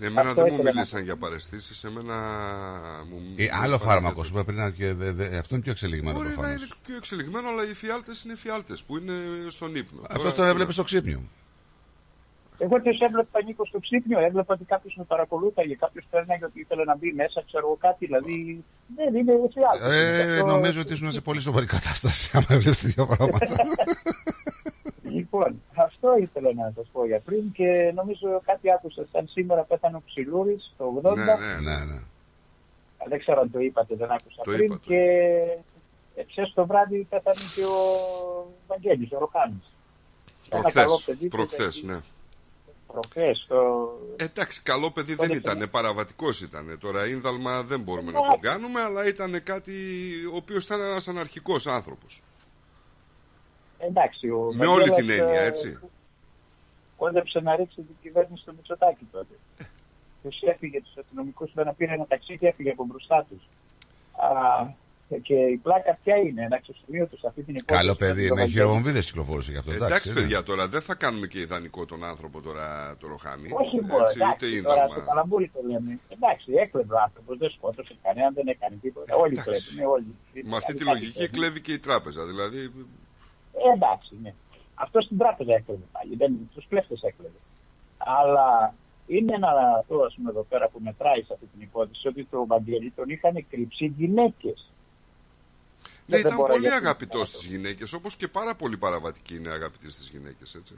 Εμένα 0.00 0.28
Αυτό 0.30 0.42
δεν 0.42 0.52
μου 0.52 0.58
ήθελα 0.58 0.62
να 0.70 0.72
μίλησαν 0.74 1.02
για 1.02 1.16
παρεστήσεις, 1.16 1.84
εμένα 1.84 2.14
μου... 3.10 3.34
Ε, 3.36 3.46
άλλο 3.62 3.78
φάρμακο 3.78 4.24
σου 4.24 4.30
είπα 4.32 4.44
πριν 4.44 4.56
να- 4.58 4.70
και 4.70 4.92
δε- 4.92 5.12
δε- 5.12 5.38
αυτό 5.38 5.54
είναι 5.54 5.62
πιο 5.62 5.72
εξελιγμένο 5.72 6.16
Μπορεί 6.16 6.28
να 6.28 6.34
προφανώς. 6.34 6.56
είναι 6.60 6.68
πιο 6.86 6.96
εξελιγμένο, 6.96 7.48
αλλά 7.48 7.62
οι 7.70 7.74
φιάλτες 7.74 8.22
είναι 8.22 8.36
φιάλτες 8.36 8.82
που 8.82 8.96
είναι 8.98 9.12
στον 9.48 9.74
ύπνο. 9.74 10.00
Αυτό 10.02 10.18
Τώρα, 10.18 10.32
τον 10.34 10.44
τι 10.44 10.50
έβλεπες 10.50 10.66
να- 10.66 10.72
στο 10.72 10.82
ξύπνιο. 10.82 11.20
Εγώ 12.58 12.80
τους 12.82 12.98
έβλεπα 13.00 13.42
Νίκο 13.44 13.64
στο 13.66 13.78
ξύπνιο, 13.78 14.18
έβλεπα 14.20 14.54
ότι 14.54 14.64
κάποιος 14.64 14.94
με 14.96 15.04
παρακολούθαγε, 15.04 15.74
κάποιος 15.74 16.04
πέρναγε 16.10 16.44
ότι 16.44 16.60
ήθελε 16.60 16.84
να 16.84 16.96
μπει 16.96 17.12
μέσα, 17.12 17.42
ξέρω 17.46 17.66
εγώ 17.66 17.76
κάτι, 17.80 18.06
δηλαδή 18.06 18.64
δεν 18.96 19.14
είναι 19.14 19.32
έτσι 19.44 19.58
Ε, 20.38 20.42
νομίζω 20.42 20.80
ότι 20.80 20.92
ήσουν 20.92 21.12
σε 21.12 21.20
πολύ 21.20 21.40
σοβαρή 21.40 21.66
κατάσταση 21.66 22.30
άμα 22.36 22.46
έβλεπες 22.48 22.80
τέτοια 22.80 23.06
πράγματα. 23.06 23.46
Λοιπόν, 25.38 25.62
αυτό 25.76 26.16
ήθελα 26.16 26.52
να 26.52 26.72
σας 26.76 26.86
πω 26.92 27.06
για 27.06 27.20
πριν 27.20 27.52
και 27.52 27.92
νομίζω 27.94 28.40
κάτι 28.44 28.72
άκουσα. 28.72 29.06
Σαν 29.12 29.28
σήμερα 29.28 29.62
πέθανε 29.62 29.96
ο 29.96 30.02
Ξυλούρη 30.06 30.56
το 30.76 31.00
80. 31.02 31.14
Ναι, 31.16 31.24
ναι, 31.24 31.34
ναι. 31.60 31.84
ναι. 31.84 32.00
Δεν 33.08 33.18
ξέρω 33.18 33.40
αν 33.40 33.50
το 33.50 33.58
είπατε, 33.58 33.94
δεν 33.94 34.10
άκουσα 34.10 34.42
Το 34.42 34.50
πριν. 34.50 34.64
είπα, 34.64 34.74
το 34.74 34.80
και 34.86 35.02
εχθές 36.14 36.52
το 36.54 36.66
βράδυ 36.66 37.06
πέθανε 37.10 37.40
και 37.54 37.64
ο 37.64 37.76
Βαγγέλης, 38.66 39.12
ο 39.12 39.18
Ροχάνης. 39.18 39.72
Ένα 40.50 40.70
καλό 40.70 40.86
Προχθές, 40.86 41.04
παιδί. 41.04 41.28
που 41.28 41.36
προχθές, 41.36 41.76
ήταν 41.78 41.94
ναι. 41.94 42.00
Προχθές, 42.92 43.44
το... 43.48 43.56
Εντάξει, 44.16 44.62
καλό 44.62 44.90
παιδί 44.90 45.14
δεν 45.14 45.30
ήταν, 45.30 45.68
παραβατικός 45.70 46.40
ήταν. 46.40 46.78
Τώρα 46.80 47.06
ίνδαλμα 47.08 47.62
δεν 47.62 47.80
μπορούμε 47.80 48.10
να 48.12 48.20
Ναι. 48.20 48.28
τον 48.28 48.40
κάνουμε, 48.40 48.80
αλλά 48.80 49.06
ήταν 49.06 49.42
κάτι 49.42 49.72
ο 50.32 50.36
οποίος 50.36 50.64
ήταν 50.64 50.80
ένας 50.80 51.08
αναρχικός 51.08 51.66
άνθρωπος. 51.66 52.22
Εντάξει, 53.78 54.28
ο 54.30 54.50
Με 54.54 54.66
όλη 54.66 54.88
Βαγγέλας, 54.88 54.96
την 54.96 55.10
έννοια, 55.10 55.40
ε, 55.40 55.46
έτσι. 55.46 55.78
Κόντεψε 56.96 57.40
να 57.40 57.56
ρίξει 57.56 57.76
την 57.76 57.96
κυβέρνηση 58.02 58.42
στο 58.42 58.52
Μητσοτάκι 58.52 59.06
τότε. 59.12 59.34
Του 60.22 60.30
έφυγε 60.40 60.82
τους 60.82 60.96
αστυνομικούς, 60.96 61.54
να 61.54 61.74
πήρε 61.74 61.92
ένα 61.92 62.06
ταξί 62.06 62.38
και 62.38 62.46
έφυγε 62.46 62.70
από 62.70 62.84
μπροστά 62.84 63.26
τους. 63.28 63.42
Και 65.22 65.34
η 65.34 65.56
πλάκα 65.56 65.98
ποια 66.04 66.16
είναι, 66.16 66.46
να 66.50 66.60
σημείο 66.84 67.06
τους 67.06 67.18
σε 67.20 67.26
αυτή 67.26 67.42
την 67.42 67.54
υπόθεση. 67.54 67.78
Καλό 67.80 67.94
παιδί, 67.94 68.28
Το 68.28 68.34
με 68.34 68.40
Βαγγέλη. 68.40 68.58
χειροβομβίδε 68.58 69.00
κυκλοφόρησε 69.00 69.50
γι' 69.52 69.58
αυτό. 69.58 69.72
Εντάξει, 69.72 70.10
είναι. 70.10 70.20
παιδιά, 70.20 70.42
τώρα 70.42 70.68
δεν 70.68 70.80
θα 70.80 70.94
κάνουμε 70.94 71.26
και 71.26 71.38
ιδανικό 71.38 71.84
τον 71.86 72.04
άνθρωπο 72.04 72.40
τώρα 72.40 72.96
το 73.00 73.06
ροχάμι. 73.08 73.48
Όχι 73.52 73.80
μόνο, 73.80 74.02
έτσι, 74.02 74.16
ούτε 74.18 74.24
εντάξει, 74.46 74.62
τώρα 74.62 74.74
ίνδαλμα. 74.82 74.94
το 74.94 75.00
καλαμπούρι 75.10 75.48
το 75.54 75.60
λέμε. 75.70 75.98
Εντάξει, 76.08 76.52
έκλεβε 76.52 76.94
ο 76.94 77.00
άνθρωπος, 77.06 77.38
δεν 77.38 77.50
σκότωσε 77.50 77.94
κανέναν, 78.02 78.34
δεν 78.34 78.46
έκανε 78.48 78.76
τίποτα. 78.82 79.14
Όλοι 79.16 79.36
κλέβουν, 79.36 79.78
όλοι. 79.96 80.10
Με 80.50 80.56
αυτή 80.56 80.72
τη 80.74 80.84
Κάτι 80.84 80.90
λογική 80.90 81.12
κλέβουν. 81.12 81.34
κλέβει 81.36 81.60
και 81.60 81.72
η 81.72 81.78
τράπεζα. 81.78 82.26
Δηλαδή, 82.26 82.72
Ε, 83.64 83.72
εντάξει, 83.74 84.18
ναι. 84.22 84.34
Αυτό 84.74 85.00
στην 85.00 85.18
τράπεζα 85.18 85.54
έκλεβε 85.54 85.84
πάλι, 85.92 86.16
δεν 86.16 86.50
του 86.54 86.62
κλέφτες 86.68 87.02
έκλεβε. 87.02 87.40
Αλλά 87.98 88.74
είναι 89.06 89.34
ένα 89.34 89.50
αυτό, 89.78 90.02
ας 90.02 90.14
πούμε, 90.14 90.30
εδώ 90.30 90.42
πέρα 90.42 90.68
που 90.68 90.80
μετράει 90.82 91.22
σε 91.22 91.32
αυτή 91.32 91.46
την 91.46 91.60
υπόθεση, 91.60 92.08
ότι 92.08 92.24
το 92.24 92.46
Βαγγέλη 92.46 92.90
τον 92.90 93.08
είχαν 93.08 93.46
κρυψεί 93.50 93.86
γυναίκες. 93.86 94.70
ναι, 96.06 96.16
ήταν 96.16 96.36
πολύ 96.36 96.72
αγαπητός 96.72 97.28
στις 97.28 97.46
γυναίκες, 97.46 97.92
όπως 97.92 98.16
και 98.16 98.28
πάρα 98.28 98.54
πολύ 98.54 98.76
παραβατική 98.76 99.36
είναι 99.36 99.50
αγαπητή 99.50 99.90
στις 99.90 100.08
γυναίκες, 100.08 100.54
έτσι. 100.54 100.74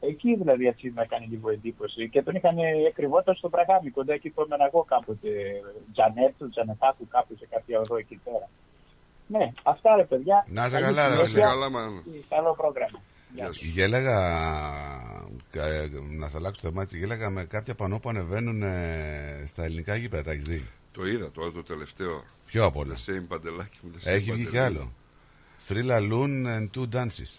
Εκεί 0.00 0.34
δηλαδή 0.36 0.66
έτσι 0.66 0.92
με 0.94 1.02
έκανε 1.02 1.26
λίγο 1.30 1.50
εντύπωση. 1.50 2.08
Και 2.08 2.22
τον 2.22 2.34
είχαν 2.34 2.58
εκκρυβόταν 2.58 3.34
στο 3.34 3.48
Πραγάμι, 3.48 3.90
κοντά 3.90 4.12
εκεί 4.12 4.30
που 4.30 4.42
έμενα 4.42 4.64
εγώ 4.64 4.82
κάποτε. 4.82 5.28
Τζανέτου, 5.92 6.48
Τζανετάκου, 6.50 7.08
κάπου 7.08 7.36
σε 7.38 7.46
κάποια 7.50 7.80
οδό 7.80 7.96
εκεί 7.96 8.20
πέρα. 8.24 8.48
Ναι, 9.26 9.52
αυτά 9.62 9.96
ρε 9.96 10.04
παιδιά. 10.04 10.46
Να 10.48 10.64
είστε 10.64 10.80
Καλή 10.80 10.94
καλά, 10.96 11.08
ρε, 11.08 11.14
συνέχεια. 11.14 11.22
Να 11.22 11.22
είστε 11.24 11.40
καλά, 11.40 11.70
μάνα. 11.70 12.02
Καλό 12.28 12.54
πρόγραμμα. 12.54 13.00
Γέλαγα, 13.72 14.14
κα- 15.50 15.88
να 16.10 16.28
θα 16.28 16.38
αλλάξω 16.38 16.60
το 16.62 16.68
θέμα 16.68 16.82
έτσι, 16.82 16.98
γέλαγα 16.98 17.30
με 17.30 17.44
κάποια 17.44 17.74
πανό 17.74 17.98
που 17.98 18.08
ανεβαίνουν 18.08 18.62
ε, 18.62 19.44
στα 19.46 19.64
ελληνικά 19.64 19.94
γήπεδα, 19.96 20.22
τα 20.22 20.30
έχεις 20.32 20.44
δει; 20.44 20.64
Το 20.92 21.06
είδα 21.06 21.30
τώρα 21.30 21.50
το 21.52 21.62
τελευταίο. 21.62 22.24
Ποιο 22.46 22.64
απ' 22.64 22.76
όλα; 22.76 22.94
The 22.94 23.10
same 23.10 23.24
παντελάκι 23.28 23.78
μου. 23.82 23.90
the 23.94 24.08
same 24.08 24.12
Έχει 24.12 24.32
βγει 24.32 24.44
κι 24.44 24.50
παντελάκι. 24.50 24.76
άλλο. 24.76 24.92
Three 25.68 25.84
Laloon 25.90 26.46
and 26.56 26.68
two 26.76 26.88
dances. 26.94 27.30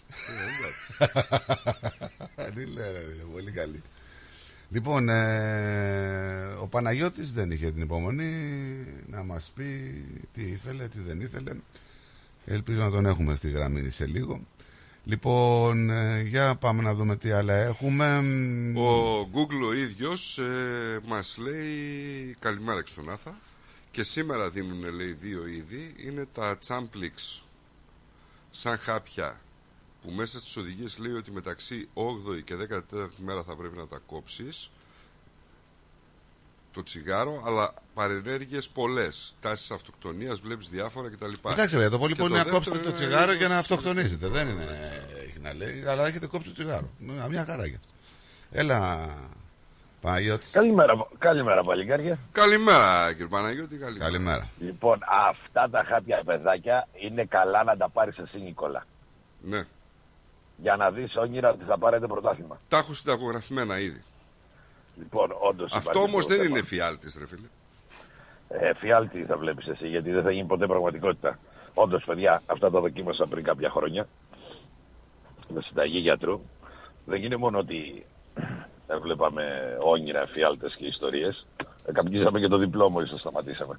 Τι 2.54 2.66
λέει, 2.66 2.92
ρε, 2.92 3.14
είναι 3.14 3.24
πολύ 3.32 3.50
καλή. 3.50 3.82
Λοιπόν, 4.70 5.08
ε, 5.08 6.56
ο 6.60 6.66
Παναγιώτης 6.66 7.32
δεν 7.32 7.50
είχε 7.50 7.70
την 7.70 7.82
υπομονή 7.82 8.32
να 9.06 9.22
μας 9.22 9.52
πει 9.54 9.64
τι 10.32 10.42
ήθελε, 10.42 10.88
τι 10.88 10.98
δεν 10.98 11.20
ήθελε. 11.20 11.52
Ελπίζω 12.44 12.82
να 12.82 12.90
τον 12.90 13.06
έχουμε 13.06 13.34
στη 13.34 13.50
γραμμή 13.50 13.90
σε 13.90 14.06
λίγο. 14.06 14.40
Λοιπόν, 15.04 15.90
ε, 15.90 16.20
για 16.20 16.54
πάμε 16.54 16.82
να 16.82 16.94
δούμε 16.94 17.16
τι 17.16 17.30
άλλα 17.30 17.54
έχουμε. 17.54 18.18
Ο 18.74 19.20
Google 19.34 19.66
ο 19.68 19.72
ίδιος 19.72 20.38
ε, 20.38 21.00
μας 21.06 21.36
λέει 21.38 22.36
καλημέρα 22.38 22.82
και 22.82 22.90
στον 22.90 23.10
Άθα 23.10 23.38
και 23.90 24.02
σήμερα 24.02 24.50
δίνουν 24.50 24.94
λέει 24.94 25.12
δύο 25.12 25.46
είδη 25.46 25.94
είναι 26.06 26.26
τα 26.32 26.58
Champlix 26.66 27.42
σαν 28.50 28.78
χάπια 28.78 29.40
που 30.02 30.10
μέσα 30.10 30.38
στις 30.40 30.56
οδηγίες 30.56 30.98
λέει 30.98 31.12
ότι 31.12 31.30
μεταξύ 31.30 31.88
8η 31.94 32.42
και 32.44 32.54
14η 32.70 33.08
μέρα 33.16 33.42
θα 33.42 33.56
πρέπει 33.56 33.76
να 33.76 33.86
τα 33.86 34.00
κόψεις 34.06 34.70
το 36.72 36.82
τσιγάρο 36.82 37.42
αλλά 37.46 37.74
παρενέργειες 37.94 38.68
πολλές 38.68 39.34
τάσεις 39.40 39.70
αυτοκτονίας 39.70 40.40
βλέπεις 40.40 40.68
διάφορα 40.68 41.08
κτλ. 41.08 41.32
Εντάξει, 41.50 41.74
βέβαια, 41.74 41.90
το 41.90 41.98
πολύ 41.98 42.12
Και 42.14 42.20
πολύ 42.20 42.30
να 42.32 42.36
δεύτερο 42.36 42.56
κόψετε 42.56 42.78
το 42.78 42.88
είναι 42.88 42.92
τσιγάρο 42.98 43.32
για 43.32 43.48
να 43.48 43.54
το- 43.54 43.60
αυτοκτονήσετε. 43.60 44.28
Δεν 44.28 44.48
είναι, 44.48 44.64
έχει 45.28 45.38
να 45.40 45.54
λέει, 45.54 45.84
αλλά 45.86 46.06
έχετε 46.06 46.26
κόψει 46.26 46.48
το 46.48 46.54
τσιγάρο. 46.54 46.88
Ε, 47.24 47.28
Μια 47.28 47.44
χαρά 47.44 47.66
γι' 47.66 47.74
αυτό. 47.74 47.88
Έλα, 48.50 49.08
Παναγιώτης. 50.00 50.50
Καλημέρα, 50.50 51.06
καλημέρα 51.18 51.62
παλικάρια. 51.62 52.18
Καλημέρα 52.32 53.10
κύριε 53.12 53.26
Παναγιώτη. 53.26 53.76
Καλημέρα. 53.76 54.04
Καλημέρα. 54.10 54.48
Λοιπόν, 54.58 54.98
αυτά 55.28 55.68
τα 55.70 55.84
χάπια 55.88 56.22
παιδάκια 56.24 56.88
είναι 57.00 57.24
καλά 57.24 57.64
να 57.64 57.76
τα 57.76 57.88
πάρεις 57.88 58.18
εσύ 58.18 58.38
Νικόλα. 58.40 58.86
Ναι. 59.40 59.62
Για 60.62 60.76
να 60.76 60.90
δεις 60.90 61.16
όνειρα 61.16 61.50
ότι 61.50 61.64
θα 61.64 61.78
πάρετε 61.78 62.06
πρωτάθλημα. 62.06 62.60
Τα 62.68 62.78
έχω 62.78 62.94
συνταγογραφημένα 62.94 63.78
ήδη. 63.80 64.02
Λοιπόν, 64.98 65.28
όντως 65.40 65.70
Αυτό 65.72 65.90
υπάρχει 65.90 66.08
όμως 66.10 66.26
το 66.26 66.34
δεν 66.34 66.42
θέμα. 66.44 66.56
είναι 66.58 66.66
φιάλτης 66.66 67.16
ρε 67.18 67.26
φίλε. 67.26 67.46
Ε, 68.48 68.74
φιάλτη 68.74 69.24
θα 69.24 69.36
βλέπεις 69.36 69.66
εσύ, 69.66 69.88
γιατί 69.88 70.10
δεν 70.10 70.22
θα 70.22 70.30
γίνει 70.30 70.46
ποτέ 70.46 70.66
πραγματικότητα. 70.66 71.38
Όντως, 71.74 72.04
παιδιά, 72.04 72.42
αυτά 72.46 72.70
τα 72.70 72.80
δοκίμασα 72.80 73.26
πριν 73.26 73.44
κάποια 73.44 73.70
χρόνια. 73.70 74.08
Με 75.48 75.60
συνταγή 75.62 75.98
γιατρού. 75.98 76.40
Δεν 77.04 77.22
είναι 77.22 77.36
μόνο 77.36 77.58
ότι 77.58 78.06
έβλεπαμε 78.96 79.76
όνειρα, 79.80 80.26
φιάλτες 80.26 80.74
και 80.78 80.86
ιστορίες. 80.86 81.46
Ε, 81.84 81.92
καπνίζαμε 81.92 82.40
και 82.40 82.48
το 82.48 82.56
διπλό 82.56 82.90
μόλις 82.90 83.10
το 83.10 83.16
σταματήσαμε. 83.18 83.78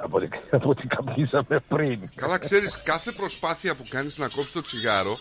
από, 0.00 0.16
ό,τι, 0.16 0.28
από 0.50 0.68
ό,τι 0.68 0.86
καπνίζαμε 0.86 1.60
πριν. 1.68 2.10
Καλά 2.14 2.38
ξέρεις 2.38 2.82
κάθε 2.82 3.12
προσπάθεια 3.12 3.74
που 3.76 3.84
κάνεις 3.88 4.18
να 4.18 4.28
κόψεις 4.28 4.52
το 4.52 4.60
τσιγάρο 4.60 5.18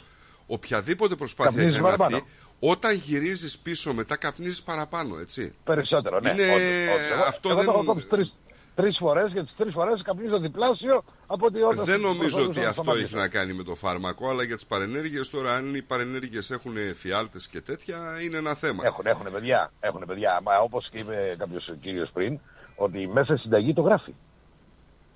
Οποιαδήποτε 0.47 1.15
προσπάθεια 1.15 1.51
Καπνίζεις 1.51 1.73
είναι 1.79 1.83
παραπάνω. 1.83 2.15
αυτή 2.15 2.29
Όταν 2.59 2.93
γυρίζεις 2.95 3.57
πίσω 3.57 3.93
μετά 3.93 4.15
καπνίζεις 4.17 4.63
παραπάνω 4.63 5.19
έτσι 5.19 5.55
Περισσότερο, 5.63 6.19
ναι. 6.19 6.29
Είναι 6.31 6.43
όντως, 6.43 6.95
όντως. 6.95 7.11
Εγώ- 7.11 7.23
αυτό 7.27 7.49
εγώ 7.49 7.57
δεν... 7.57 7.65
το 7.65 7.71
έχω 7.71 7.83
κόψει 7.83 8.05
τρεις, 8.05 8.33
τρεις 8.75 8.97
φορές 8.99 9.31
και 9.33 9.41
τι 9.43 9.51
τρεις 9.57 9.73
φορές 9.73 10.01
καπνίζω 10.03 10.39
διπλάσιο 10.39 11.03
από 11.27 11.45
ότι 11.45 11.61
όταν. 11.61 11.85
Δεν 11.85 11.99
νομίζω 11.99 12.17
προσπαθούσα 12.19 12.49
ότι 12.49 12.59
να 12.59 12.69
αυτό 12.69 12.81
σταματήσω. 12.81 13.05
έχει 13.05 13.15
να 13.15 13.27
κάνει 13.27 13.53
με 13.53 13.63
το 13.63 13.75
φάρμακο, 13.75 14.29
αλλά 14.29 14.43
για 14.43 14.55
τις 14.55 14.65
παρενέργειες 14.65 15.29
τώρα, 15.29 15.53
αν 15.53 15.75
οι 15.75 15.81
παρενέργειες 15.81 16.51
έχουν 16.51 16.73
φιάλτε 16.95 17.39
και 17.51 17.61
τέτοια, 17.61 17.97
είναι 18.23 18.37
ένα 18.37 18.53
θέμα. 18.53 18.81
Έχουν, 18.85 19.05
έχουν 19.05 19.31
παιδιά. 19.31 19.71
Έχουν 19.79 20.03
παιδιά. 20.07 20.39
Μα 20.43 20.57
όπως 20.57 20.87
και 20.91 20.97
είπε 20.97 21.35
κάποιος 21.37 21.71
κύριος 21.81 22.09
πριν, 22.13 22.39
ότι 22.75 23.07
μέσα 23.07 23.33
στη 23.33 23.41
συνταγή 23.41 23.73
το 23.73 23.81
γράφει. 23.81 24.13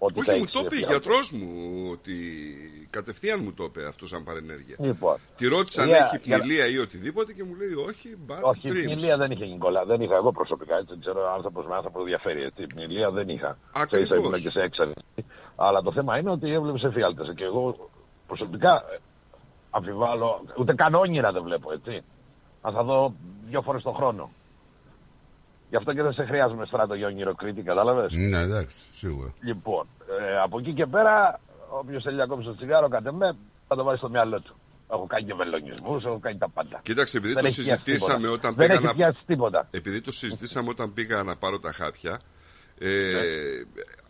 Ότι 0.04 0.14
θα 0.22 0.32
Όχι, 0.32 0.32
μου 0.32 0.36
έχεις 0.48 0.52
το 0.54 0.60
είπε 0.60 0.68
ο 0.68 0.78
φιάλτες. 0.78 0.90
γιατρός 0.90 1.32
μου 1.32 1.50
ότι 1.92 2.16
κατευθείαν 2.90 3.40
μου 3.44 3.54
το 3.54 3.64
είπε 3.64 3.82
αυτό 3.88 4.08
σαν 4.08 4.24
παρενέργεια. 4.24 4.76
Λοιπόν. 4.80 5.16
Τη 5.36 5.48
ρώτησα 5.48 5.82
αν 5.82 5.88
Για- 5.88 6.10
έχει 6.14 6.18
για- 6.30 6.38
πνηλία 6.38 6.66
ή 6.68 6.78
οτιδήποτε 6.78 7.34
και 7.34 7.44
μου 7.44 7.56
λέει 7.62 7.74
όχι, 7.90 8.18
bad 8.30 8.42
Όχι, 8.42 8.68
dreams. 8.72 8.84
πνηλία 8.84 9.18
δεν 9.18 9.32
είχε 9.32 9.46
Νικόλα. 9.46 9.86
Δεν 9.86 10.02
είχα 10.02 10.16
εγώ 10.16 10.32
προσωπικά. 10.32 10.76
Έτσι, 10.76 10.88
δεν 10.90 11.00
ξέρω 11.00 11.28
αν 11.28 11.34
άνθρωπος 11.34 11.66
με 11.68 11.76
άνθρωπο 11.76 12.04
διαφέρει. 12.04 12.42
Έτσι. 12.44 12.68
Πνηλία 12.68 13.12
δεν 13.12 13.30
είχα. 13.30 13.58
Ακριβώς. 13.74 14.08
Σε 14.08 14.16
ίσα 14.16 14.16
ήμουν 14.28 14.42
και 14.42 14.50
σε 14.50 14.62
έξαρτη. 14.62 15.02
Αλλά 15.56 15.82
το 15.82 15.92
θέμα 15.92 16.18
είναι 16.18 16.32
ότι 16.32 16.52
έβλεπε 16.54 16.88
εφιάλτε. 16.88 17.34
Και 17.36 17.44
εγώ 17.44 17.90
προσωπικά 18.28 18.74
ε, 18.94 18.98
αμφιβάλλω. 19.70 20.42
Ούτε 20.60 20.74
καν 20.74 20.96
όνειρα 20.96 21.32
δεν 21.32 21.44
βλέπω, 21.44 21.72
έτσι. 21.72 22.04
Αν 22.62 22.74
θα 22.74 22.84
δω 22.84 23.14
δύο 23.50 23.62
φορές 23.62 23.84
το 23.84 23.92
χρόνο. 23.92 24.30
Γι' 25.72 25.78
αυτό 25.78 25.94
και 25.94 26.02
δεν 26.02 26.14
σε 26.14 26.24
χρειάζομαι 26.26 26.66
στράτο 26.66 26.94
για 26.94 27.08
όνειρο 27.08 27.36
κατάλαβες; 27.66 28.12
Ναι, 28.12 28.40
εντάξει, 28.42 28.78
σίγουρα. 28.94 29.34
Λοιπόν, 29.44 29.88
ε, 30.20 30.40
από 30.46 30.60
εκεί 30.60 30.74
και 30.74 30.86
πέρα, 30.86 31.40
όποιος 31.70 32.04
θέλει 32.04 32.18
να 32.18 32.26
κόψει 32.26 32.46
το 32.48 32.56
τσιγάρο, 32.56 32.88
κατ' 32.90 33.12
με, 33.12 33.36
θα 33.68 33.76
το 33.76 33.84
βάλει 33.84 33.98
στο 33.98 34.10
μυαλό 34.10 34.40
του. 34.42 34.56
Έχω 34.92 35.06
κάνει 35.08 35.26
και 35.26 35.34
βελονισμού, 35.34 35.96
έχω 36.06 36.20
κάνει 36.20 36.38
τα 36.38 36.50
πάντα. 36.50 36.80
Κοίταξε, 36.84 37.18
επειδή 37.18 37.34
Δεν 37.34 37.44
το 37.44 37.48
έχει 37.50 37.62
πιάσει 37.64 37.82
συζητήσαμε 37.84 38.18
τίποτα. 38.22 38.34
όταν 38.34 38.54
Δεν 38.56 38.66
πήγα 38.68 38.74
έχει 38.80 38.84
να... 38.88 38.94
πιάσει 38.94 39.20
τίποτα. 39.26 39.68
Επειδή 39.72 40.02
το 40.02 40.12
συζητήσαμε 40.12 40.70
όταν 40.70 40.94
πήγα 40.94 41.24
να 41.24 41.36
πάρω 41.36 41.60
τα 41.60 41.72
χάπια, 41.72 42.20
ε, 42.80 42.88
Ναι. 42.88 43.22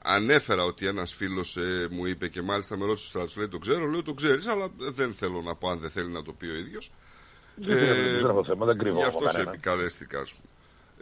ανέφερα 0.03 0.63
ότι 0.63 0.87
ένας 0.87 1.13
φίλος 1.13 1.57
ε, 1.57 1.87
μου 1.91 2.05
είπε 2.05 2.27
και 2.27 2.41
μάλιστα 2.41 2.77
με 2.77 2.85
ρώτησε 2.85 3.07
στο 3.07 3.17
στρατό, 3.19 3.33
λέει 3.37 3.47
το 3.47 3.57
ξέρω, 3.57 3.85
λέω 3.85 4.03
το 4.03 4.13
ξέρεις, 4.13 4.47
αλλά 4.47 4.67
δεν 4.77 5.13
θέλω 5.13 5.41
να 5.41 5.55
πω 5.55 5.69
αν 5.69 5.79
δεν 5.79 5.89
θέλει 5.89 6.11
να 6.11 6.23
το 6.23 6.33
πει 6.33 6.45
ο 6.47 6.55
ίδιος. 6.55 6.91
Δεν 7.55 7.75
ξέρω, 7.75 7.93
δεν 8.21 8.29
έχω 8.29 8.43
θέμα, 8.45 8.65
δεν 8.65 8.77
κρύβω 8.77 8.97
Γι' 8.97 9.03
από 9.03 9.17
αυτό 9.17 9.27
σε 9.27 9.33
κανένα. 9.33 9.51
επικαλέστηκα, 9.51 10.19
ας 10.19 10.33
πούμε. 10.35 10.45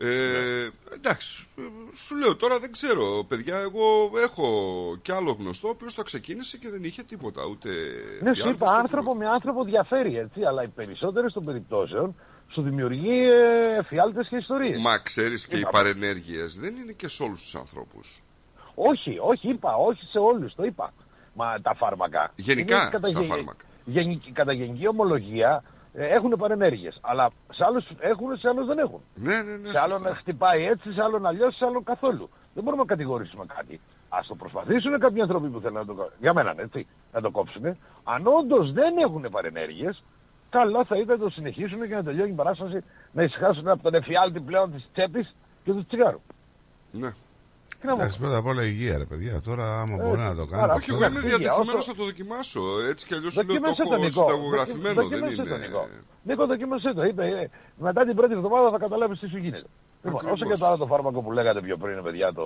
Ε, 0.01 0.67
Εντάξει, 0.95 1.47
ε, 1.57 1.61
σου 2.05 2.15
λέω 2.17 2.35
τώρα 2.35 2.59
δεν 2.59 2.71
ξέρω, 2.71 3.25
παιδιά. 3.27 3.57
Εγώ 3.57 4.11
έχω 4.23 4.47
κι 5.01 5.11
άλλο 5.11 5.31
γνωστό, 5.39 5.67
ο 5.67 5.71
οποίος 5.71 5.93
το 5.93 6.01
ξεκίνησε 6.03 6.57
και 6.57 6.69
δεν 6.69 6.83
είχε 6.83 7.03
τίποτα. 7.03 7.41
Ούτε 7.51 7.69
Ναι, 8.21 8.29
σου 8.29 8.35
φιάλτες, 8.35 8.55
είπα, 8.55 8.65
ούτε 8.69 8.77
άνθρωπο 8.79 9.15
με 9.15 9.27
άνθρωπο 9.27 9.63
διαφέρει, 9.63 10.17
έτσι, 10.17 10.43
αλλά 10.43 10.63
οι 10.63 10.67
περισσότερε 10.67 11.27
των 11.29 11.45
περιπτώσεων 11.45 12.15
σου 12.53 12.61
δημιουργεί 12.61 13.19
ε, 13.77 13.83
φιάλτες 13.83 14.27
και 14.27 14.35
ιστορίες. 14.35 14.81
Μα 14.81 14.97
ξέρεις 14.97 15.47
και 15.47 15.55
οι 15.55 15.59
Είπα. 15.59 15.69
παρενέργειες 15.69 16.59
δεν 16.59 16.75
είναι 16.75 16.91
και 16.91 17.07
σε 17.07 17.23
όλους 17.23 17.41
τους 17.41 17.55
ανθρώπους. 17.55 18.21
Όχι, 18.75 19.17
όχι, 19.21 19.49
είπα, 19.49 19.75
όχι 19.75 20.05
σε 20.05 20.17
όλους, 20.19 20.55
το 20.55 20.63
είπα. 20.63 20.93
Μα 21.33 21.61
τα 21.61 21.73
φάρμακα. 21.75 22.31
Γενικά 22.35 22.81
είναι 22.81 22.89
κατά 22.91 23.07
στα 23.07 23.19
γε- 23.19 23.29
φάρμακα. 23.29 23.65
γενική- 23.85 24.31
κατά 24.31 24.53
γενική 24.53 24.87
ομολογία 24.87 25.63
ε, 25.63 25.78
έχουν 25.93 26.29
παρενέργειες. 26.37 26.99
Αλλά 27.01 27.29
σε 27.51 27.65
άλλους 27.65 27.85
έχουν, 27.99 28.37
σε 28.37 28.47
άλλους 28.47 28.65
δεν 28.65 28.77
έχουν. 28.77 29.01
Ναι, 29.15 29.41
ναι, 29.41 29.57
ναι. 29.57 29.71
σε 29.71 29.79
άλλον 29.79 30.15
χτυπάει 30.15 30.65
έτσι, 30.65 30.93
σε 30.93 31.01
άλλον 31.01 31.25
αλλιώ, 31.25 31.51
σε 31.51 31.65
άλλον 31.65 31.83
καθόλου. 31.83 32.29
Δεν 32.53 32.63
μπορούμε 32.63 32.81
να 32.81 32.87
κατηγορήσουμε 32.87 33.45
κάτι. 33.55 33.79
Α 34.09 34.19
το 34.27 34.35
προσπαθήσουν 34.35 34.99
κάποιοι 34.99 35.21
άνθρωποι 35.21 35.47
που 35.47 35.59
θέλουν 35.59 35.77
να 35.77 35.85
το 35.85 35.93
κόψουν. 35.93 36.17
Για 36.19 36.33
μένα, 36.33 36.53
έτσι, 36.57 36.87
να 37.13 37.21
το 37.21 37.31
κόψουν. 37.31 37.77
Αν 38.03 38.27
όντως 38.27 38.71
δεν 38.71 38.97
έχουν 38.97 39.27
παρενέργειες, 39.31 40.03
καλά 40.49 40.83
θα 40.83 40.97
ήταν 40.97 41.17
να 41.17 41.23
το 41.23 41.29
συνεχίσουν 41.29 41.87
και 41.87 41.95
να 41.95 42.03
τελειώνει 42.03 42.29
η 42.29 42.33
παράσταση 42.33 42.83
να 43.11 43.23
ησυχάσουν 43.23 43.67
από 43.67 43.83
τον 43.83 43.93
εφιάλτη 43.93 44.39
πλέον 44.39 44.71
της 44.71 44.89
τσέπης 44.93 45.35
και 45.63 45.71
του 45.71 45.85
τσιγάρου. 45.85 46.21
Ναι. 46.91 47.13
Τι 47.79 47.87
να 47.87 47.93
πω. 47.95 47.99
Εντάξει, 48.01 48.19
πρώτα 48.19 48.37
απ' 48.37 48.45
όλα 48.45 48.63
υγεία, 48.63 48.97
ρε 48.97 49.05
παιδιά. 49.05 49.41
Τώρα, 49.41 49.79
άμα 49.81 49.95
Ε, 49.99 50.03
μπορεί 50.07 50.21
να 50.21 50.35
το 50.35 50.45
κάνει. 50.45 50.63
άρα, 50.63 50.73
Όχι, 50.73 50.91
εγώ 50.91 51.05
είμαι 51.05 51.19
διατεθειμένος 51.19 51.87
να 51.87 51.95
το 51.95 52.03
δοκιμάσω. 52.03 52.61
Έτσι 52.89 53.05
κι 53.07 53.13
αλλιώς 53.13 53.35
λέω 53.35 53.45
το 53.45 53.51
Δοκίμασε 53.53 53.81
έχω 53.81 53.91
τον 53.91 54.01
Νικό. 54.01 54.21
συνταγογραφημένο. 54.27 54.93
Δοκι- 55.01 55.09
Δεν 55.09 55.19
δοκίμασε 55.19 55.49
τον 55.49 55.57
είναι. 55.57 55.67
Νικό. 55.67 55.87
Νίκο, 56.23 56.45
δοκίμασε 56.45 56.93
το. 56.93 57.03
Είπε, 57.03 57.23
ε, 57.25 57.49
μετά 57.77 58.05
την 58.05 58.15
πρώτη 58.15 58.33
εβδομάδα 58.33 58.69
θα 58.71 58.77
καταλάβεις 58.77 59.19
τι 59.19 59.27
σου 59.27 59.37
γίνεται. 59.37 59.67
Λοιπόν, 60.03 60.15
Ακριβώς. 60.19 60.41
όσο 60.41 60.51
και 60.51 60.57
το 60.59 60.65
άλλο 60.67 60.77
το 60.77 60.85
φάρμακο 60.85 61.21
που 61.21 61.31
λέγατε 61.31 61.61
πιο 61.61 61.77
πριν, 61.77 62.03
παιδιά, 62.03 62.33
το, 62.33 62.45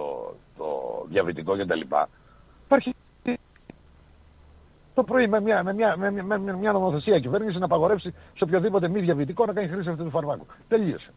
το 0.57 0.65
διαβητικό 1.10 1.51
κτλ. 1.57 1.81
Υπάρχει 2.65 2.93
το 4.93 5.03
πρωί 5.03 5.27
με 5.27 5.39
μια, 5.41 5.64
με 5.64 5.73
μια, 5.73 5.95
με 5.97 6.11
μια, 6.11 6.23
με 6.23 6.38
μια, 6.38 6.55
μια 6.55 6.72
νομοθεσία 6.72 7.19
κυβέρνηση 7.19 7.57
να 7.57 7.65
απαγορεύσει 7.65 8.10
σε 8.38 8.43
οποιοδήποτε 8.43 8.88
μη 8.88 8.99
διαβητικό 8.99 9.45
να 9.45 9.53
κάνει 9.53 9.68
χρήση 9.68 9.89
αυτού 9.89 10.03
του 10.03 10.10
φαρμάκου. 10.10 10.45
Τελείωσε. 10.68 11.14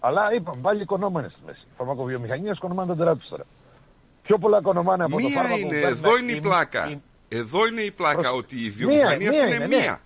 Αλλά 0.00 0.34
είπαμε, 0.34 0.60
πάλι 0.60 0.82
οικονόμανε 0.82 1.28
στη 1.28 1.40
μέση. 1.46 1.60
Η 1.64 1.74
φαρμακοβιομηχανία 1.76 2.52
οικονομάνε 2.56 2.88
τον 2.88 2.96
τεράτου 2.98 3.28
τώρα. 3.28 3.44
Πιο 4.22 4.38
πολλά 4.38 4.58
οικονομάνε 4.58 5.02
από 5.04 5.12
το 5.12 5.16
Μία 5.26 5.40
φάρμακο 5.40 5.58
είναι, 5.60 5.66
που 5.66 5.80
παίρνουν 5.80 5.98
εδώ 6.04 6.16
είναι 6.18 6.32
η 6.32 6.34
οι- 6.36 6.40
πλάκα. 6.40 6.88
οι- 6.90 7.00
Εδώ 7.28 7.66
είναι 7.66 7.80
η 7.80 7.90
πλάκα 7.92 8.20
Προς- 8.20 8.38
ότι 8.38 8.56
η 8.64 8.70
βιομηχανία 8.70 9.16
μία 9.16 9.40
αυτή 9.40 9.46
είναι 9.46 9.54
είναι, 9.54 9.66
ναι. 9.66 9.76
μία. 9.76 10.00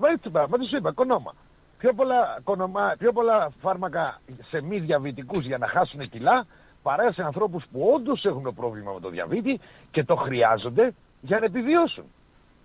Μα 0.00 0.08
έτσι 0.08 0.28
είπα, 0.28 0.48
μα 0.48 0.58
τι 0.58 0.66
σου 0.66 0.76
είπα, 0.76 0.92
κονόμα. 0.92 1.34
Πιο 1.78 1.92
πολλά, 1.92 2.40
κονομα, 2.44 2.94
πιο 2.98 3.12
πολλά 3.12 3.52
φάρμακα 3.60 4.20
σε 4.50 4.62
μη 4.62 4.78
διαβητικούς 4.78 5.44
για 5.44 5.58
να 5.58 5.68
χάσουν 5.68 6.08
κιλά 6.08 6.46
παρά 6.82 7.12
σε 7.12 7.22
ανθρώπους 7.22 7.64
που 7.72 7.90
όντως 7.94 8.24
έχουν 8.24 8.54
πρόβλημα 8.54 8.92
με 8.92 9.00
το 9.00 9.08
διαβήτη 9.08 9.60
και 9.90 10.04
το 10.04 10.14
χρειάζονται 10.14 10.94
για 11.20 11.38
να 11.38 11.44
επιβιώσουν. 11.44 12.04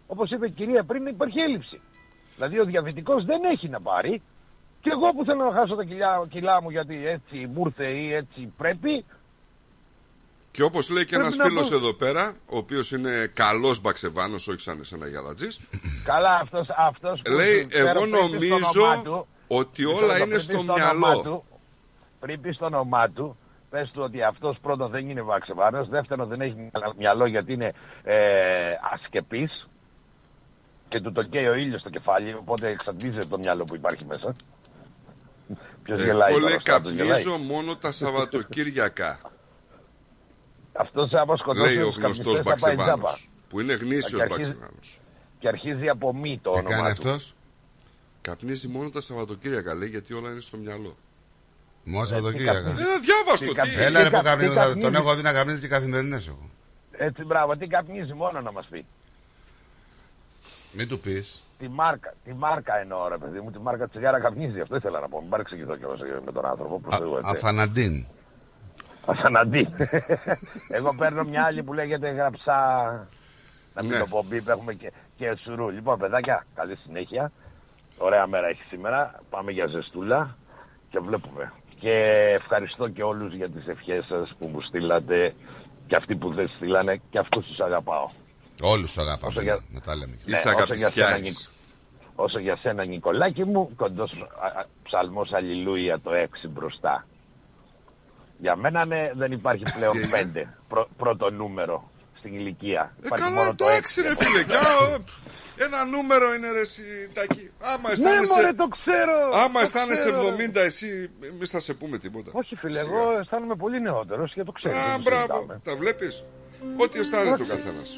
Όπως 0.07 0.31
είπε 0.31 0.45
η 0.47 0.51
κυρία 0.51 0.83
πριν, 0.83 1.05
υπάρχει 1.05 1.39
έλλειψη. 1.39 1.81
Δηλαδή 2.35 2.59
ο 2.59 2.65
διαβητικός 2.65 3.25
δεν 3.25 3.43
έχει 3.43 3.69
να 3.69 3.81
πάρει 3.81 4.21
και 4.81 4.89
εγώ 4.93 5.11
που 5.13 5.25
θέλω 5.25 5.43
να 5.43 5.51
χάσω 5.59 5.75
τα 5.75 5.83
κιλά, 5.83 6.25
κιλά 6.29 6.61
μου 6.61 6.69
γιατί 6.69 7.07
έτσι 7.07 7.49
μου 7.53 7.63
ήρθε 7.65 7.85
ή 7.87 8.13
έτσι 8.13 8.53
πρέπει, 8.57 9.05
Και 10.51 10.63
όπως 10.63 10.89
λέει 10.89 11.05
και 11.05 11.15
ένας 11.15 11.35
Πρέπει 11.35 11.53
να 11.53 11.61
φίλος 11.61 11.69
πω- 11.69 11.77
εδώ 11.77 11.93
πέρα, 11.93 12.33
ο 12.49 12.57
οποίος 12.57 12.91
είναι 12.91 13.31
καλός 13.33 13.81
μπαξεβάνος, 13.81 14.47
όχι 14.47 14.59
σαν 14.59 14.79
εσένα 14.79 15.07
γιαλατζή, 15.07 15.47
καλά 16.03 16.33
αυτός, 16.35 16.67
αυτός 16.77 17.21
που 17.23 17.31
λέει: 17.31 17.59
σου 17.59 17.69
φέρω 17.69 17.89
Εγώ 17.89 17.99
πριν 17.99 18.39
πει 18.39 18.45
στο 18.47 18.57
νομίζω 18.57 18.81
όνομά 18.81 19.01
του, 19.03 19.27
ότι 19.47 19.85
Μισό 19.85 19.95
όλα 19.97 20.07
λεπτό, 20.07 20.23
είναι 20.23 20.27
πριν 20.27 20.39
στο 20.39 20.57
πεις 20.57 20.65
το 20.65 20.73
όνομά 20.73 21.07
μυαλό. 21.09 21.21
του, 21.21 21.43
πριν 22.19 22.41
πει 22.41 22.55
το 22.55 22.65
όνομά 22.65 23.09
του, 23.09 23.37
πες 23.69 23.91
του 23.93 24.01
ότι 24.03 24.23
αυτός 24.23 24.57
πρώτον 24.61 24.89
δεν 24.89 25.09
είναι 25.09 25.21
βαξεβάνο, 25.21 25.85
δεύτερον 25.85 26.27
δεν 26.27 26.41
έχει 26.41 26.69
μυαλό 26.97 27.25
γιατί 27.25 27.53
είναι 27.53 27.73
ε, 28.03 28.15
ασκεπής 28.93 29.67
και 30.89 31.01
του 31.01 31.11
το 31.11 31.23
καίει 31.23 31.47
ο 31.47 31.53
ήλιος 31.53 31.79
στο 31.79 31.89
κεφάλι, 31.89 32.33
οπότε 32.33 32.67
εξαντλίζεται 32.67 33.25
το 33.25 33.37
μυαλό 33.37 33.63
που 33.63 33.75
υπάρχει 33.75 34.05
μέσα. 34.05 34.35
Ποιος 35.88 36.01
γελάει, 36.03 36.30
Εγώ 36.31 36.39
λέει 36.39 36.51
μπροστά 36.53 36.81
του, 36.81 36.89
γελάει. 36.89 37.07
καπνίζω 37.07 37.38
μόνο 37.38 37.76
τα 37.76 37.91
Σαββατοκύριακα. 37.91 39.19
Αυτός 40.73 41.11
άμα 41.14 41.35
σκοτώσει 41.38 41.73
λέει 41.73 41.84
ο 41.84 41.88
τους 41.88 41.95
γνωστός 41.95 42.35
καπνιστές 42.35 42.59
θα 42.61 42.65
πάει 42.65 42.76
τζάμπα. 42.76 42.95
μπαξεβάνο. 42.97 43.18
Που 43.49 43.59
είναι 43.59 43.73
γνήσιο 43.73 44.18
Και 44.18 44.23
αρχίζει- 44.23 44.49
μπαξεβάνο. 44.49 44.80
Και 45.39 45.47
αρχίζει 45.47 45.89
από 45.89 46.14
μη 46.15 46.39
το 46.43 46.51
Τι 46.51 46.57
όνομα 46.57 46.76
κάνει 46.76 46.93
του. 46.95 47.09
αυτός; 47.09 47.34
Καπνίζει 48.22 48.68
μόνο 48.68 48.89
τα 48.89 49.01
Σαββατοκύριακα, 49.01 49.73
λέει, 49.76 49.89
γιατί 49.89 50.14
όλα 50.14 50.31
είναι 50.31 50.41
στο 50.41 50.57
μυαλό. 50.57 50.97
Μόνο 51.84 52.05
Σαββατοκύριακα. 52.05 52.69
Ε, 52.69 52.73
διάβαστο, 52.73 53.45
τι 53.45 53.47
τι. 53.47 53.53
καπνίζει. 53.55 53.81
Έλα 53.81 54.03
ρε 54.03 54.09
που 54.09 54.15
κα- 54.15 54.22
καπνίζει, 54.22 54.49
τι 54.49 54.55
θα- 54.55 54.61
καπνίζει; 54.65 54.80
τον 54.85 54.95
έχω 54.95 55.15
δει 55.15 55.22
να 55.22 55.34
καπνίζει 55.34 55.59
και 55.59 55.68
καθημερινές 55.68 56.27
έχω. 56.27 56.49
Έτσι, 56.91 57.23
μπράβο, 57.23 57.57
τι 57.57 57.68
καπνίζει 57.68 58.14
μόνο 58.14 58.41
να 58.41 58.51
μας 58.51 58.68
πει. 58.69 58.85
Μην 60.72 60.88
του 60.88 60.99
πεις. 60.99 61.41
Τη 61.57 61.69
μάρκα, 61.69 62.13
τη 62.23 62.34
μάρκα 62.34 62.77
εννοώ 62.77 63.07
ρε 63.07 63.17
παιδί 63.17 63.39
μου, 63.39 63.51
τη 63.51 63.59
μάρκα 63.59 63.88
τσιγάρα 63.88 64.19
καπνίζει. 64.19 64.59
Αυτό 64.59 64.75
ήθελα 64.75 64.99
να 64.99 65.07
πω. 65.09 65.19
Μην 65.21 65.29
παρεξηγηθώ 65.29 65.75
και 65.75 65.84
εγώ 65.84 65.95
σε- 65.97 66.21
με 66.25 66.31
τον 66.31 66.45
άνθρωπο. 66.45 66.79
Προς 66.79 66.95
Θεού, 66.95 67.17
έτσι. 67.17 67.31
Αφαναντίν. 67.35 68.05
Ασαναντή. 69.05 69.67
Εγώ 70.77 70.95
παίρνω 70.97 71.23
μια 71.23 71.43
άλλη 71.43 71.63
που 71.63 71.73
λέγεται 71.73 72.09
γραψά. 72.09 72.55
Να 73.73 73.81
μην 73.84 73.91
Ναι. 73.91 73.99
το 73.99 74.05
πω 74.09 74.23
μπίπ, 74.27 74.47
έχουμε 74.49 74.73
και, 74.73 74.91
και 75.15 75.38
σουρού. 75.43 75.69
Λοιπόν, 75.69 75.97
παιδάκια, 75.99 76.45
καλή 76.55 76.75
συνέχεια. 76.75 77.31
Ωραία 77.97 78.27
μέρα 78.27 78.47
έχει 78.47 78.61
σήμερα. 78.69 79.19
Πάμε 79.29 79.51
για 79.51 79.65
ζεστούλα 79.67 80.35
και 80.89 80.99
βλέπουμε. 80.99 81.51
Και 81.79 81.91
ευχαριστώ 82.39 82.89
και 82.89 83.03
όλους 83.03 83.34
για 83.34 83.49
τις 83.49 83.67
ευχές 83.67 84.05
σας 84.05 84.35
που 84.39 84.47
μου 84.47 84.61
στείλατε 84.61 85.34
και 85.88 85.95
αυτοί 85.95 86.15
που 86.15 86.34
δεν 86.34 86.47
στείλανε 86.55 87.01
και 87.09 87.19
αυτούς 87.19 87.45
τους 87.45 87.59
αγαπάω. 87.59 88.09
Όλους 88.61 88.81
τους 88.93 88.97
Όσο 88.97 89.01
αγαπάμε. 89.09 89.41
για- 89.41 89.59
Να 89.69 89.79
τα 89.81 89.95
λέμε. 89.95 90.17
Ναι, 90.25 90.38
Είσαι 90.38 90.47
όσο 90.47 90.55
για 90.55 90.65
σένα, 90.65 90.73
αγαπησιάρης. 90.73 91.23
Νικ- 91.23 91.55
Όσο 92.15 92.39
για 92.39 92.57
σένα 92.57 92.85
Νικολάκη 92.85 93.43
μου, 93.43 93.71
κοντός 93.75 94.11
α, 94.41 94.45
α, 94.59 94.65
ψαλμός 94.84 95.34
Αλληλούια 95.34 95.99
το 95.99 96.11
6 96.13 96.47
μπροστά. 96.47 97.07
Για 98.39 98.55
μένα 98.55 98.85
ναι, 98.85 99.11
δεν 99.15 99.31
υπάρχει 99.31 99.63
πλέον 99.77 99.95
5 100.11 100.55
πρώτο 100.97 101.29
νούμερο 101.31 101.91
στην 102.17 102.34
ηλικία. 102.34 102.93
Ε, 103.01 103.05
Υπάρχει 103.05 103.23
καλά, 103.25 103.35
μόνο 103.35 103.49
το 103.49 103.55
το 103.65 103.65
6. 103.71 103.77
έξι 103.77 104.01
ρε 104.01 104.15
φίλε. 104.15 104.43
Κι 104.43 104.53
άλλο, 104.53 105.03
Ένα 105.59 105.85
νούμερο 105.85 106.34
είναι 106.34 106.51
ρε 106.51 106.59
εσύ, 106.59 106.81
Τάκη. 107.13 107.51
Άμα 107.61 107.88
Ναι, 107.88 107.91
αισθάνεσαι, 107.93 108.34
μωρέ, 108.34 108.53
το 108.53 108.67
ξέρω. 108.67 109.17
άμα 109.43 109.53
το 109.53 109.59
αισθάνεσαι 109.59 110.11
ξέρω. 110.11 110.27
70 110.27 110.59
εσύ, 110.59 111.09
εμεί 111.23 111.45
θα 111.45 111.59
σε 111.59 111.73
πούμε 111.73 111.97
τίποτα. 111.97 112.31
Όχι 112.34 112.55
φίλε, 112.55 112.79
Σιγά. 112.79 112.91
εγώ 112.91 113.19
αισθάνομαι 113.19 113.55
πολύ 113.55 113.81
νεότερος 113.81 114.34
και 114.34 114.43
το 114.43 114.51
ξέρω. 114.51 114.75
Α, 114.77 114.81
δεν 114.81 114.95
το 114.95 115.01
μπράβο, 115.09 115.34
συζητάμε. 115.34 115.61
τα 115.63 115.75
βλέπεις; 115.75 116.23
Ό,τι 116.84 116.99
αισθάνεται 116.99 117.43
ο 117.43 117.47
καθένας. 117.47 117.97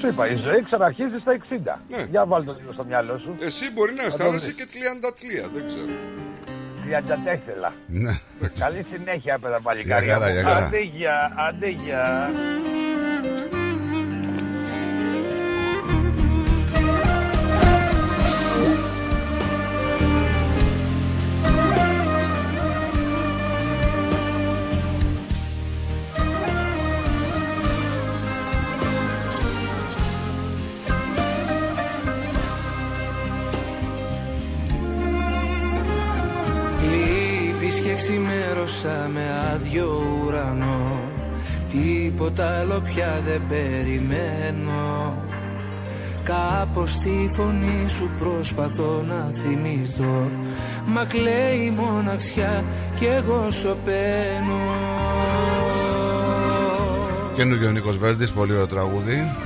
Σου 0.00 0.06
είπα, 0.06 0.30
η 0.30 0.36
ζωή 0.36 0.62
ξαναρχίζει 0.62 1.18
στα 1.20 1.32
60. 1.32 1.78
Ναι. 1.88 2.06
Για 2.10 2.26
βάλτε 2.26 2.50
το 2.52 2.56
λίγο 2.60 2.72
στο 2.72 2.84
μυαλό 2.84 3.18
σου. 3.18 3.36
Εσύ 3.40 3.72
μπορεί 3.72 3.92
να 3.92 4.00
το 4.00 4.06
αισθάνεσαι 4.06 4.46
δεις. 4.46 4.54
και 4.54 4.66
33, 5.46 5.50
δεν 5.54 5.66
ξέρω. 5.66 5.92
34. 7.68 7.72
Ναι. 7.86 8.20
Καλή 8.58 8.86
συνέχεια, 8.92 9.38
παιδα 9.38 9.60
παλικάρια. 9.60 10.12
χαρά, 10.12 10.26
μου. 10.26 10.32
για 10.32 10.42
χαρά. 10.42 10.66
Άντε 10.66 11.68
γεια, 11.68 12.30
ξημέρωσα 38.68 39.08
με 39.12 39.52
άδειο 39.54 40.02
ουρανό. 40.24 41.00
Τίποτα 41.68 42.58
άλλο 42.58 42.80
πια 42.80 43.20
δεν 43.24 43.42
περιμένω. 43.48 45.16
Κάπως 46.22 46.98
τη 46.98 47.30
φωνή 47.32 47.88
σου 47.88 48.10
προσπαθώ 48.18 49.04
να 49.08 49.30
θυμηθώ. 49.42 50.30
Μα 50.86 51.04
κλαίει 51.04 51.64
η 51.64 51.70
μοναξιά 51.70 52.64
κι 52.98 53.04
εγώ 53.04 53.50
σωπαίνω. 53.50 54.60
Καινούργιο 57.34 57.70
Νίκος 57.70 57.98
Βέρντης, 57.98 58.30
πολύ 58.30 58.52
ωραίο 58.52 58.66
τραγούδι. 58.66 59.36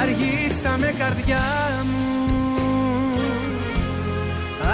Αργήσαμε 0.00 0.94
καρδιά 0.98 1.40
μου 1.84 2.15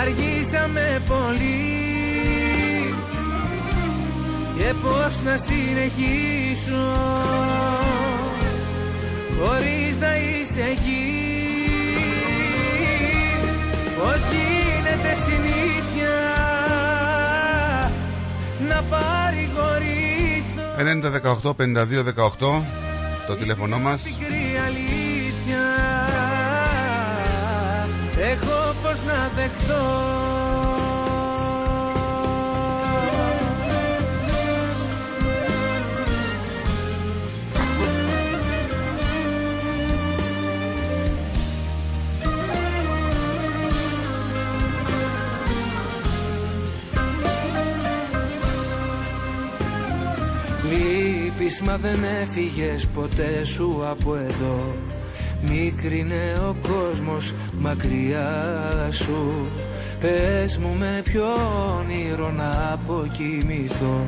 Αργήσαμε 0.02 1.02
πολύ. 1.08 1.80
Και 4.56 4.74
πώς 4.82 5.22
να 5.24 5.36
συνεχίσω 5.36 6.84
Χωρίς 9.40 9.98
να 9.98 10.16
είσαι 10.16 10.60
εκεί. 10.60 11.06
Πώς 13.98 14.20
γίνεται 14.30 15.16
συνήθεια 15.24 16.14
Να 18.68 18.82
παρηγορηθώ 18.82 19.82
90 20.78 21.10
18 21.42 21.50
52 21.50 22.02
18 22.02 22.62
το 23.26 23.34
τηλέφωνό 23.36 23.78
μας. 23.78 24.02
πικρή 24.02 24.42
αλήθεια 28.22 28.28
Εγώ 28.30 28.74
πως 28.82 29.04
να 29.06 29.30
δεχτώ. 29.36 29.74
Λείπεις 50.70 51.60
μα 51.60 51.76
δεν 51.76 51.98
έφυγες 52.22 52.86
ποτέ 52.86 53.44
σου 53.44 53.86
από 53.90 54.14
εδώ 54.14 54.74
Μίκρινε 55.48 56.40
ο 56.48 56.56
κόσμος 56.68 57.34
μακριά 57.58 58.88
σου. 58.90 59.46
Πες 60.00 60.58
μου 60.58 60.76
με 60.78 61.00
ποιο 61.04 61.24
όνειρο 61.78 62.30
να 62.30 62.72
αποκοιμηθώ. 62.72 64.06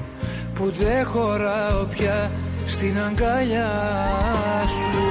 Που 0.54 0.72
δεν 0.78 1.06
χωράω 1.06 1.84
πια 1.84 2.30
στην 2.66 2.98
αγκαλιά 2.98 3.70
σου. 4.66 5.04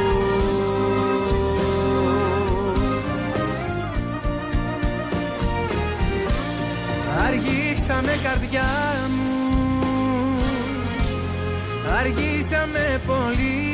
Αργήσαμε 7.26 8.20
καρδιά 8.24 8.70
μου. 9.10 9.34
Αργήσαμε 12.00 13.02
πολύ 13.06 13.73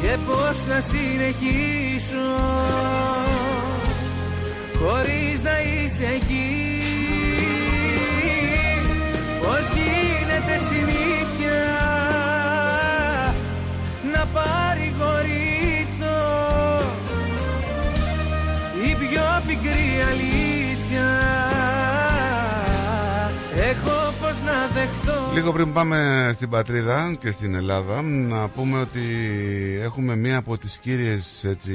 Και 0.00 0.16
πώς 0.26 0.66
να 0.66 0.80
συνεχίσω 0.80 2.26
Χωρίς 4.78 5.42
να 5.42 5.60
είσαι 5.60 6.04
εκεί. 6.04 6.82
Πώς 9.42 9.68
γίνεται 9.74 10.58
συνήθεια 10.68 11.60
Να 14.14 14.26
παρηγορηθώ 14.26 15.38
Η 18.84 18.94
πιο 18.94 19.42
πικρή 19.46 19.90
αλήθεια 20.10 21.37
Λίγο 25.38 25.52
πριν 25.52 25.72
πάμε 25.72 26.30
στην 26.34 26.48
πατρίδα 26.48 27.14
και 27.20 27.30
στην 27.30 27.54
Ελλάδα 27.54 28.02
να 28.02 28.48
πούμε 28.48 28.80
ότι 28.80 29.00
έχουμε 29.80 30.16
μία 30.16 30.36
από 30.36 30.58
τις 30.58 30.78
κύριες 30.78 31.44
έτσι, 31.44 31.74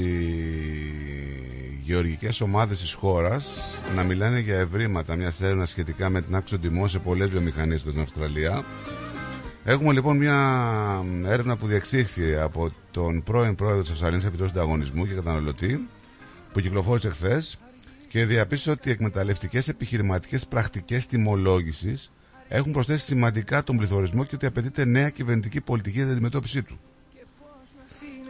γεωργικές 1.82 2.42
ομάδες 2.42 2.78
της 2.80 2.94
χώρας 2.94 3.58
να 3.96 4.04
μιλάνε 4.04 4.40
για 4.40 4.56
ευρήματα 4.56 5.16
μια 5.16 5.34
έρευνα 5.42 5.66
σχετικά 5.66 6.10
με 6.10 6.22
την 6.22 6.36
άξιο 6.36 6.60
τιμών 6.60 6.90
σε 6.90 7.00
πολλές 7.00 7.30
βιομηχανίες 7.30 7.80
στην 7.80 8.00
Αυστραλία. 8.00 8.64
Έχουμε 9.64 9.94
λοιπόν 9.94 10.18
μια 10.18 10.66
έρευνα 11.26 11.56
που 11.58 11.68
διεξήχθη 11.68 12.36
από 12.36 12.72
τον 12.92 13.24
πρώην 13.24 13.56
πρόεδρο 13.56 13.82
της 13.82 13.92
Αυστραλίας 13.92 14.26
Επιτροπής 14.26 14.56
Ανταγωνισμού 14.56 15.08
και 15.08 15.14
Καταναλωτή 15.14 15.88
που 16.54 16.60
κυκλοφόρησε 16.60 17.10
χθες 17.10 17.58
και 18.08 18.26
διαπίστωσε 18.26 18.72
ότι 18.72 18.90
οι 18.90 18.92
εκμεταλλευτικές 18.92 19.68
επιχειρηματικές 19.68 20.46
πρακτικές 20.48 21.08
τιμολόγησης 21.08 22.13
έχουν 22.56 22.72
προσθέσει 22.72 23.06
σημαντικά 23.06 23.64
τον 23.64 23.78
πληθωρισμό 23.78 24.24
και 24.24 24.36
ότι 24.36 24.46
απαιτείται 24.46 24.86
νέα 24.86 25.10
κυβερνητική 25.10 25.62
πολιτική 25.62 25.96
για 25.96 26.04
την 26.04 26.14
αντιμετώπιση 26.14 26.64
του. 26.64 26.80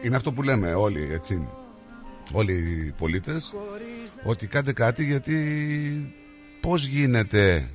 Είναι 0.04 0.16
αυτό 0.16 0.32
που 0.34 0.44
λέμε 0.44 0.74
όλοι, 0.74 1.08
έτσι. 1.12 1.48
Όλοι 2.32 2.54
οι 2.54 2.94
πολίτες 2.98 3.54
ότι 4.24 4.48
κάντε 4.48 4.74
κάτι 4.74 5.04
γιατί 5.06 6.16
πώς 6.62 6.86
γίνεται 6.86 7.70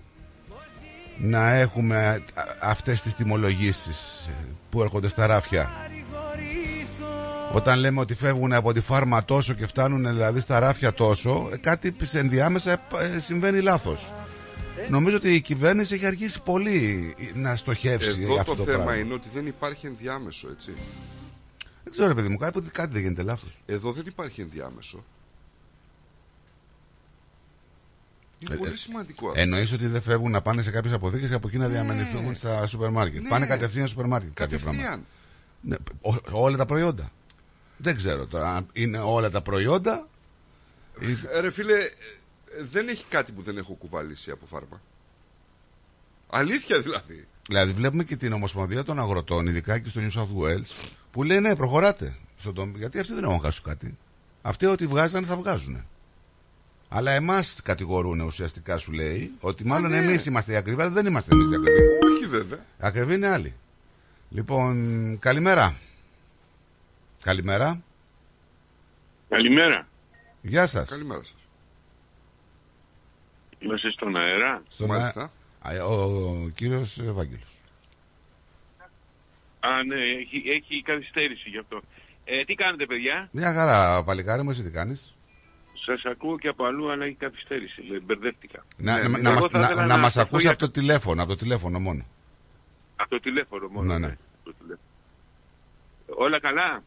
να 1.18 1.52
έχουμε 1.52 2.06
α- 2.06 2.22
αυτές 2.62 3.02
τις 3.02 3.14
τιμολογήσεις 3.14 4.28
που 4.70 4.82
έρχονται 4.82 5.08
στα 5.08 5.26
ράφια; 5.26 5.70
Όταν 7.52 7.78
λέμε 7.78 8.00
ότι 8.00 8.14
φεύγουν 8.14 8.52
από 8.52 8.72
τη 8.72 8.80
φάρμα 8.80 9.24
τόσο 9.24 9.54
και 9.54 9.66
φτάνουν 9.66 10.08
δηλαδή 10.08 10.40
στα 10.40 10.58
ράφια 10.58 10.92
τόσο, 10.92 11.48
ε, 11.52 11.56
κάτι 11.56 11.94
σε 12.02 12.18
ενδιάμεσα 12.18 12.72
ε, 12.72 13.18
συμβαίνει 13.20 13.60
λάθος. 13.60 14.12
Νομίζω 14.88 15.16
ότι 15.16 15.34
η 15.34 15.40
κυβέρνηση 15.40 15.94
έχει 15.94 16.06
αργήσει 16.06 16.42
πολύ 16.42 17.14
να 17.34 17.56
στοχεύσει 17.56 18.20
Εδώ 18.22 18.34
αυτό 18.40 18.52
το 18.54 18.56
το, 18.64 18.64
θέμα 18.70 18.84
πράγμα. 18.84 19.02
είναι 19.02 19.14
ότι 19.14 19.28
δεν 19.34 19.46
υπάρχει 19.46 19.86
ενδιάμεσο, 19.86 20.48
έτσι. 20.50 20.72
Δεν 21.84 21.92
ξέρω, 21.92 22.08
ρε 22.08 22.14
παιδί 22.14 22.28
μου, 22.28 22.36
κάτι, 22.36 22.60
κάτι 22.72 22.92
δεν 22.92 23.02
γίνεται 23.02 23.22
λάθος. 23.22 23.62
Εδώ 23.66 23.92
δεν 23.92 24.04
υπάρχει 24.06 24.40
ενδιάμεσο. 24.40 25.04
Είναι 28.38 28.54
Ε, 28.54 28.56
πολύ 28.56 28.72
ε, 28.72 28.76
σημαντικό 28.76 29.28
αυτό. 29.28 29.40
Εννοείς 29.40 29.72
ότι 29.72 29.86
δεν 29.86 30.02
φεύγουν 30.02 30.30
να 30.30 30.42
πάνε 30.42 30.62
σε 30.62 30.70
κάποιες 30.70 30.92
αποθήκες 30.92 31.28
και 31.28 31.34
από 31.34 31.48
εκεί 31.48 31.58
να 31.58 31.68
διαμενηθούν 31.68 32.34
στα 32.34 32.66
σούπερ 32.66 32.90
μάρκετ. 32.90 33.22
Ναι. 33.22 33.28
Πάνε 33.28 33.46
κατευθείαν 33.46 33.86
στο 33.86 33.94
σούπερ 33.94 34.06
μάρκετ 34.06 34.30
κάποια 34.34 34.56
Κατευθείαν. 34.58 34.76
πράγματα. 34.86 35.06
Ναι, 35.60 35.76
ό- 36.00 36.42
όλα 36.44 36.56
τα 36.56 36.66
προϊόντα. 36.66 37.12
Δεν 37.76 37.96
ξέρω 37.96 38.26
τώρα 38.26 38.54
αν 38.56 38.66
είναι 38.72 38.98
όλα 38.98 39.30
τα 39.30 39.42
προϊόντα. 39.42 40.08
ή- 41.00 41.18
Ε, 41.36 41.40
Ρε 41.40 41.50
φίλε, 41.50 41.74
ε, 41.74 41.88
δεν 42.64 42.88
έχει 42.88 43.04
κάτι 43.08 43.32
που 43.32 43.42
δεν 43.42 43.56
έχω 43.56 43.72
κουβαλήσει 43.74 44.30
από 44.30 44.46
φάρμα. 44.46 44.80
Αλήθεια 46.30 46.80
δηλαδή. 46.80 47.26
Δηλαδή 47.48 47.72
βλέπουμε 47.72 48.04
και 48.04 48.16
την 48.16 48.32
Ομοσπονδία 48.32 48.82
των 48.84 48.98
Αγροτών, 48.98 49.46
ειδικά 49.46 49.78
και 49.78 49.88
στο 49.88 50.00
New 50.00 50.18
South 50.18 50.42
Wales, 50.44 50.90
που 51.10 51.22
λέει 51.22 51.40
ναι, 51.40 51.56
προχωράτε. 51.56 52.16
Στον 52.36 52.54
τομ- 52.54 52.76
Γιατί 52.76 52.98
αυτοί 52.98 53.14
δεν 53.14 53.24
έχουν 53.24 53.40
χάσει 53.40 53.62
κάτι. 53.62 53.96
Αυτοί 54.42 54.66
ό,τι 54.66 54.86
βγάζανε 54.86 55.26
θα 55.26 55.36
βγάζουν. 55.36 55.86
Αλλά 56.88 57.12
εμάς 57.12 57.60
κατηγορούν 57.64 58.20
ουσιαστικά, 58.20 58.76
σου 58.78 58.92
λέει, 58.92 59.32
ότι 59.40 59.64
μάλλον 59.66 59.90
ναι. 59.90 59.96
εμείς 59.96 60.26
είμαστε 60.26 60.52
οι 60.52 60.56
ακριβοί, 60.56 60.80
αλλά 60.80 60.90
δεν 60.90 61.06
είμαστε 61.06 61.34
εμείς 61.34 61.50
οι 61.50 61.54
ακριβοί. 61.54 61.80
Όχι 62.12 62.26
βέβαια. 62.26 62.64
Ακριβοί 62.78 63.14
είναι 63.14 63.28
άλλοι. 63.28 63.54
Λοιπόν, 64.30 65.18
καλημέρα. 65.18 65.76
Καλημέρα. 67.22 67.82
Καλημέρα. 69.28 69.88
Γεια 70.42 70.66
σας. 70.66 70.88
Καλημέρα 70.88 71.22
σας. 71.22 71.47
Είμαστε 73.58 73.90
στον 73.90 74.16
αέρα. 74.16 74.62
Στον 74.68 74.86
Μάλιστα. 74.86 75.32
Α, 75.60 75.84
ο, 75.84 75.92
ο 76.44 76.48
κύριος 76.54 76.98
Ευάγγελος. 76.98 77.60
Α, 79.60 79.82
ναι, 79.86 79.94
έχει, 80.20 80.42
έχει 80.50 80.82
καθυστέρηση 80.82 81.48
γι' 81.50 81.58
αυτό. 81.58 81.80
Ε, 82.24 82.44
τι 82.44 82.54
κάνετε, 82.54 82.86
παιδιά; 82.86 83.28
Μια 83.32 83.52
χαρά, 83.54 84.04
παλικάρι 84.04 84.42
μου, 84.42 84.50
εσύ 84.50 84.62
τι 84.62 84.70
κάνεις; 84.70 85.14
Σας 85.86 86.04
ακούω 86.04 86.38
και 86.38 86.48
από 86.48 86.64
αλλού, 86.64 86.90
αλλά 86.90 87.04
έχει 87.04 87.14
καθυστέρηση. 87.14 87.82
Ε, 87.94 88.00
Μπερδεύτηκα. 88.00 88.64
Να, 88.76 89.08
Ναι, 89.08 89.18
να, 89.18 89.30
εγώ 89.30 89.30
να, 89.30 89.40
μας- 89.40 89.50
θα 89.50 89.58
να, 89.58 89.64
ήθελα 89.64 89.86
να 89.86 89.96
μας 89.96 90.12
σταθώ 90.12 90.26
ακούσει 90.28 90.42
για- 90.42 90.50
από 90.52 90.60
το 90.60 90.70
τηλέφωνο, 90.70 91.22
από 91.22 91.30
το 91.30 91.36
τηλέφωνο 91.36 91.78
μόνο. 91.78 92.06
Από 92.96 93.10
το 93.10 93.20
τηλέφωνο 93.20 93.68
μόνο. 93.68 93.92
Ναι, 93.92 93.98
ναι. 93.98 94.06
ναι, 94.06 94.16
το 94.44 94.52
τηλέφωνο. 94.60 94.86
Όλα 96.06 96.40
καλά; 96.40 96.82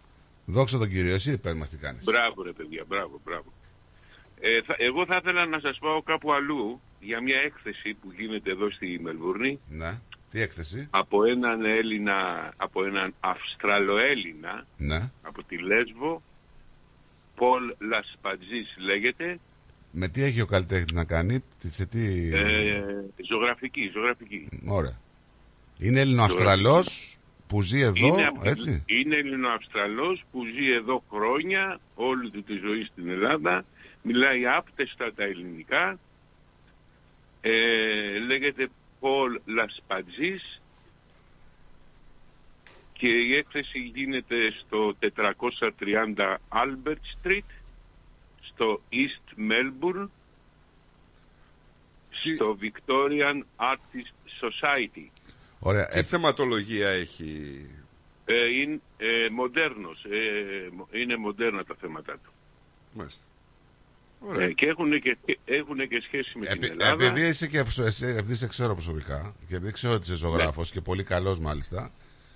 Δόξα 0.46 0.78
τον 0.78 0.90
Κύριο, 0.90 1.14
εσύ 1.14 1.38
πες 1.38 1.54
μας 1.54 1.70
τι 1.70 1.78
κάνεις. 1.78 2.04
Μπράβο 2.04 2.44
ρε 2.44 2.52
παιδιά, 2.52 2.84
μπράβο, 2.88 3.20
μπράβο. 3.24 3.54
Ε, 4.44 4.62
θα, 4.62 4.76
εγώ 4.78 5.06
θα 5.06 5.16
ήθελα 5.22 5.46
να 5.46 5.60
σας 5.60 5.78
πάω 5.82 6.02
κάπου 6.02 6.34
αλλού 6.34 6.82
για 7.00 7.22
μια 7.22 7.38
έκθεση 7.46 7.94
που 7.94 8.12
γίνεται 8.18 8.52
εδώ 8.52 8.72
στη 8.72 9.00
Μελβούρνη 9.04 9.60
Ναι. 9.70 9.92
Τι 10.30 10.42
έκθεση; 10.42 10.88
από 10.92 11.24
έναν 11.26 11.66
Έλληνα, 11.66 12.18
από 12.58 12.84
έναν 12.86 13.14
Αυστραλοέλληνα 13.20 14.66
Ναι. 14.78 15.10
από 15.22 15.44
τη 15.44 15.58
Λέσβο 15.58 16.22
Πολ 17.36 17.62
Λασπατζής 17.80 18.76
λέγεται 18.80 19.40
Με 19.92 20.08
τι 20.08 20.24
έχει 20.24 20.42
ο 20.42 20.46
καλλιτέχνης 20.46 20.94
να 20.94 21.04
κάνει, 21.06 21.44
τι- 21.60 21.70
σε 21.70 21.86
τι... 21.86 22.30
ε, 22.34 22.84
ζωγραφική, 23.30 23.90
ζωγραφική. 23.94 24.48
Ωραία. 24.68 25.00
Είναι 25.80 26.00
Έλληνο-Αυστραλός 26.00 27.18
που 27.48 27.62
ζει 27.62 27.80
εδώ, 27.80 28.08
είναι, 28.08 28.26
από- 28.26 28.42
έτσι; 28.50 28.84
είναι 28.86 29.16
Ελληνοαυστραλός 29.16 30.24
που 30.32 30.46
ζει 30.46 30.72
εδώ 30.72 31.04
χρόνια, 31.12 31.80
όλη 31.96 32.30
του 32.32 32.44
τη 32.44 32.54
ζωή 32.54 32.84
στην 32.84 33.10
Ελλάδα, 33.10 33.66
μιλάει 34.02 34.48
άπτεστα 34.48 35.14
τα 35.14 35.24
ελληνικά, 35.24 36.00
ε, 37.42 38.18
λέγεται 38.20 38.70
Πολ 39.00 39.40
Λασπατζής 39.46 40.62
και 42.94 43.08
η 43.08 43.36
έκθεση 43.36 43.80
γίνεται 43.80 44.36
στο 44.66 44.96
430 45.00 46.38
Albert 46.50 47.02
Street, 47.28 47.50
στο 48.42 48.82
East 48.92 49.40
Melbourne, 49.52 50.08
στο 52.12 52.58
Victorian 52.62 53.42
Artist 53.58 54.14
Society. 54.42 55.08
Ωραία. 55.60 55.86
Τι 55.88 56.04
θεματολογία 56.04 56.90
έχει; 56.90 57.66
Ε, 58.26 58.46
είναι 58.46 58.80
ε, 58.98 59.30
μοντέρνος, 59.32 60.04
ε, 60.04 60.70
μο- 60.72 60.88
είναι 60.92 61.16
μοντέρνα 61.18 61.64
τα 61.64 61.76
θέματα 61.82 62.14
του. 62.14 62.32
Μάλιστα. 62.94 63.24
Ε, 64.40 64.52
και 64.54 64.66
έχουν 64.66 65.02
και, 65.02 65.18
έχουνε 65.46 65.86
και 65.86 66.02
σχέση 66.06 66.40
με 66.40 66.46
την 66.46 66.64
Ελλάδα. 66.72 67.04
Επειδή 67.06 67.28
είσαι 67.28 67.48
και 67.48 67.64
εσύ- 67.86 68.04
επειδή 68.18 68.36
σε 68.36 68.48
ξέρω 68.48 68.74
προσωπικά 68.74 69.36
και 69.48 69.56
επειδή 69.56 69.72
ξέρω 69.72 69.94
ότι 69.94 70.04
είσαι 70.04 70.16
ζωγράφος 70.16 70.70
Ναι. 70.70 70.76
και 70.80 70.82
πολύ 70.82 71.04
καλός 71.04 71.40
μάλιστα, 71.40 71.92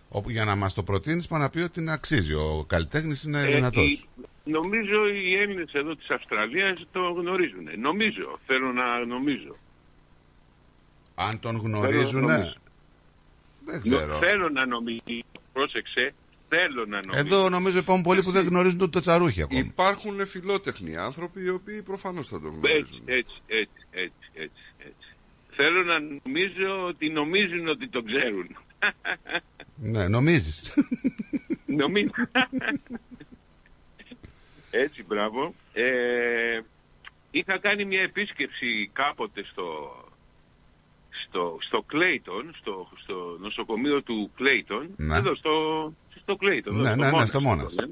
όπου 0.10 0.30
για 0.30 0.46
να 0.46 0.56
μας 0.56 0.74
το 0.74 0.84
προτείνεις 0.84 1.28
πάνω 1.28 1.44
να 1.44 1.50
πει 1.50 1.60
ότι 1.60 1.80
είναι 1.80 1.92
αξίζει. 1.92 2.34
Ο 2.34 2.66
καλλιτέχνης 2.68 3.24
είναι 3.24 3.42
Ε, 3.42 3.46
δυνατός. 3.56 3.84
οι- 3.94 4.06
νομίζω 4.44 5.08
οι 5.08 5.36
Έλληνες 5.36 5.72
εδώ 5.74 5.96
της 5.96 6.10
Αυστραλίας 6.10 6.88
το 6.92 7.00
γνωρίζουν. 7.00 7.80
Νομίζω, 7.80 8.40
θέλω 8.46 8.72
να 8.72 9.06
νομίζω. 9.06 9.56
Αν 11.16 11.40
τον 11.40 11.52
Θέλω 11.60 11.68
να 11.68 11.78
γνωρίζουνε, 11.78 12.22
νομίζω. 12.32 12.54
δεν 13.66 13.82
Νο- 13.86 13.98
ξέρω. 13.98 14.18
Θέλω 14.18 14.50
να 14.50 14.66
νομίζω. 14.66 15.02
Πρόσεξε, 15.54 16.14
θέλω 16.56 16.86
να 16.86 17.00
νομίζω. 17.06 17.20
Εδώ 17.36 17.50
νομίζω 17.50 17.78
υπάρχουν 17.78 18.04
πολλοί 18.04 18.22
που 18.22 18.32
δεν 18.32 18.46
γνωρίζουν 18.48 18.78
ούτε 18.82 18.90
το 18.90 19.00
τσαρούχι 19.00 19.42
ακόμα. 19.42 19.60
Υπάρχουν 19.60 20.28
φιλότεχνοι 20.28 20.96
άνθρωποι 20.98 21.42
οι 21.44 21.50
οποίοι 21.50 21.82
προφανώς 21.84 22.28
θα 22.28 22.40
τον 22.40 22.48
Έτσι, 22.54 22.60
γνωρίζουν. 22.68 23.02
έτσι, 23.06 23.36
έτσι, 23.48 23.86
έτσι, 23.92 24.30
έτσι, 24.34 24.64
έτσι. 24.78 25.10
Θέλω 25.56 25.84
να 25.84 26.00
νομίζω 26.00 26.86
ότι 26.88 27.10
νομίζουν 27.10 27.68
ότι 27.68 27.90
το 27.90 28.02
ξέρουν. 28.04 28.48
Ναι, 29.78 30.08
νομίζεις. 30.08 30.74
Νομίζω. 31.82 32.12
Έτσι, 34.72 35.04
μπράβο. 35.04 35.54
Ε, 35.74 36.60
είχα 37.32 37.58
κάνει 37.60 37.86
μια 37.86 38.02
επίσκεψη 38.02 38.90
κάποτε 38.94 39.44
στο, 39.52 39.68
στο, 41.28 41.58
στο 41.68 41.82
Κλέιτον, 41.82 42.56
στο, 42.60 42.90
στο 43.04 43.38
νοσοκομείο 43.42 44.02
του 44.02 44.32
Κλέιτον, 44.36 44.90
Ναι. 44.98 45.18
εδώ 45.18 45.36
στο, 45.36 45.54
στο 46.26 46.36
Κλέιτον. 46.36 46.76
Ναι, 46.76 46.80
εδώ, 46.90 46.96
ναι, 46.96 47.04
ναι, 47.06 47.12
Μόνας, 47.12 47.28
στο 47.28 47.42
Μόνας. 47.42 47.76
το 47.76 47.82
λένε. 47.82 47.92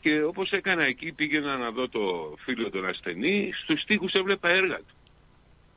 Και 0.00 0.22
όπως 0.22 0.50
έκανα 0.50 0.84
εκεί, 0.84 1.12
πήγαινα 1.12 1.56
να 1.56 1.70
δω 1.70 1.88
το 1.88 2.34
φίλο 2.44 2.70
τον 2.70 2.86
ασθενή, 2.86 3.50
στους 3.62 3.84
τοίχους 3.84 4.12
έβλεπα 4.12 4.48
έργα 4.48 4.76
του. 4.76 4.94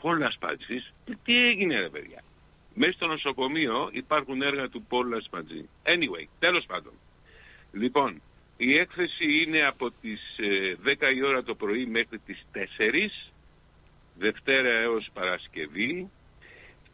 Πολλά 0.01 0.31
σπάτσις. 0.31 0.93
Τι 1.23 1.45
έγινε 1.47 1.79
ρε 1.79 1.89
παιδιά; 1.89 2.23
Μέσα 2.73 2.91
στο 2.91 3.07
νοσοκομείο 3.07 3.89
υπάρχουν 3.91 4.41
έργα 4.41 4.69
του 4.69 4.85
Πόλας 4.89 5.23
Σπατζή. 5.23 5.69
Anyway, 5.83 6.25
τέλος 6.39 6.65
πάντων. 6.65 6.93
Λοιπόν, 7.71 8.21
η 8.57 8.77
έκθεση 8.77 9.25
είναι 9.45 9.65
από 9.67 9.91
τις 10.01 10.21
ε, 10.37 10.75
10 11.09 11.15
η 11.15 11.23
ώρα 11.23 11.43
το 11.43 11.55
πρωί 11.55 11.85
μέχρι 11.85 12.19
τις 12.25 12.45
4, 12.53 12.59
Δευτέρα 14.17 14.69
έως 14.69 15.09
Παρασκευή 15.13 16.09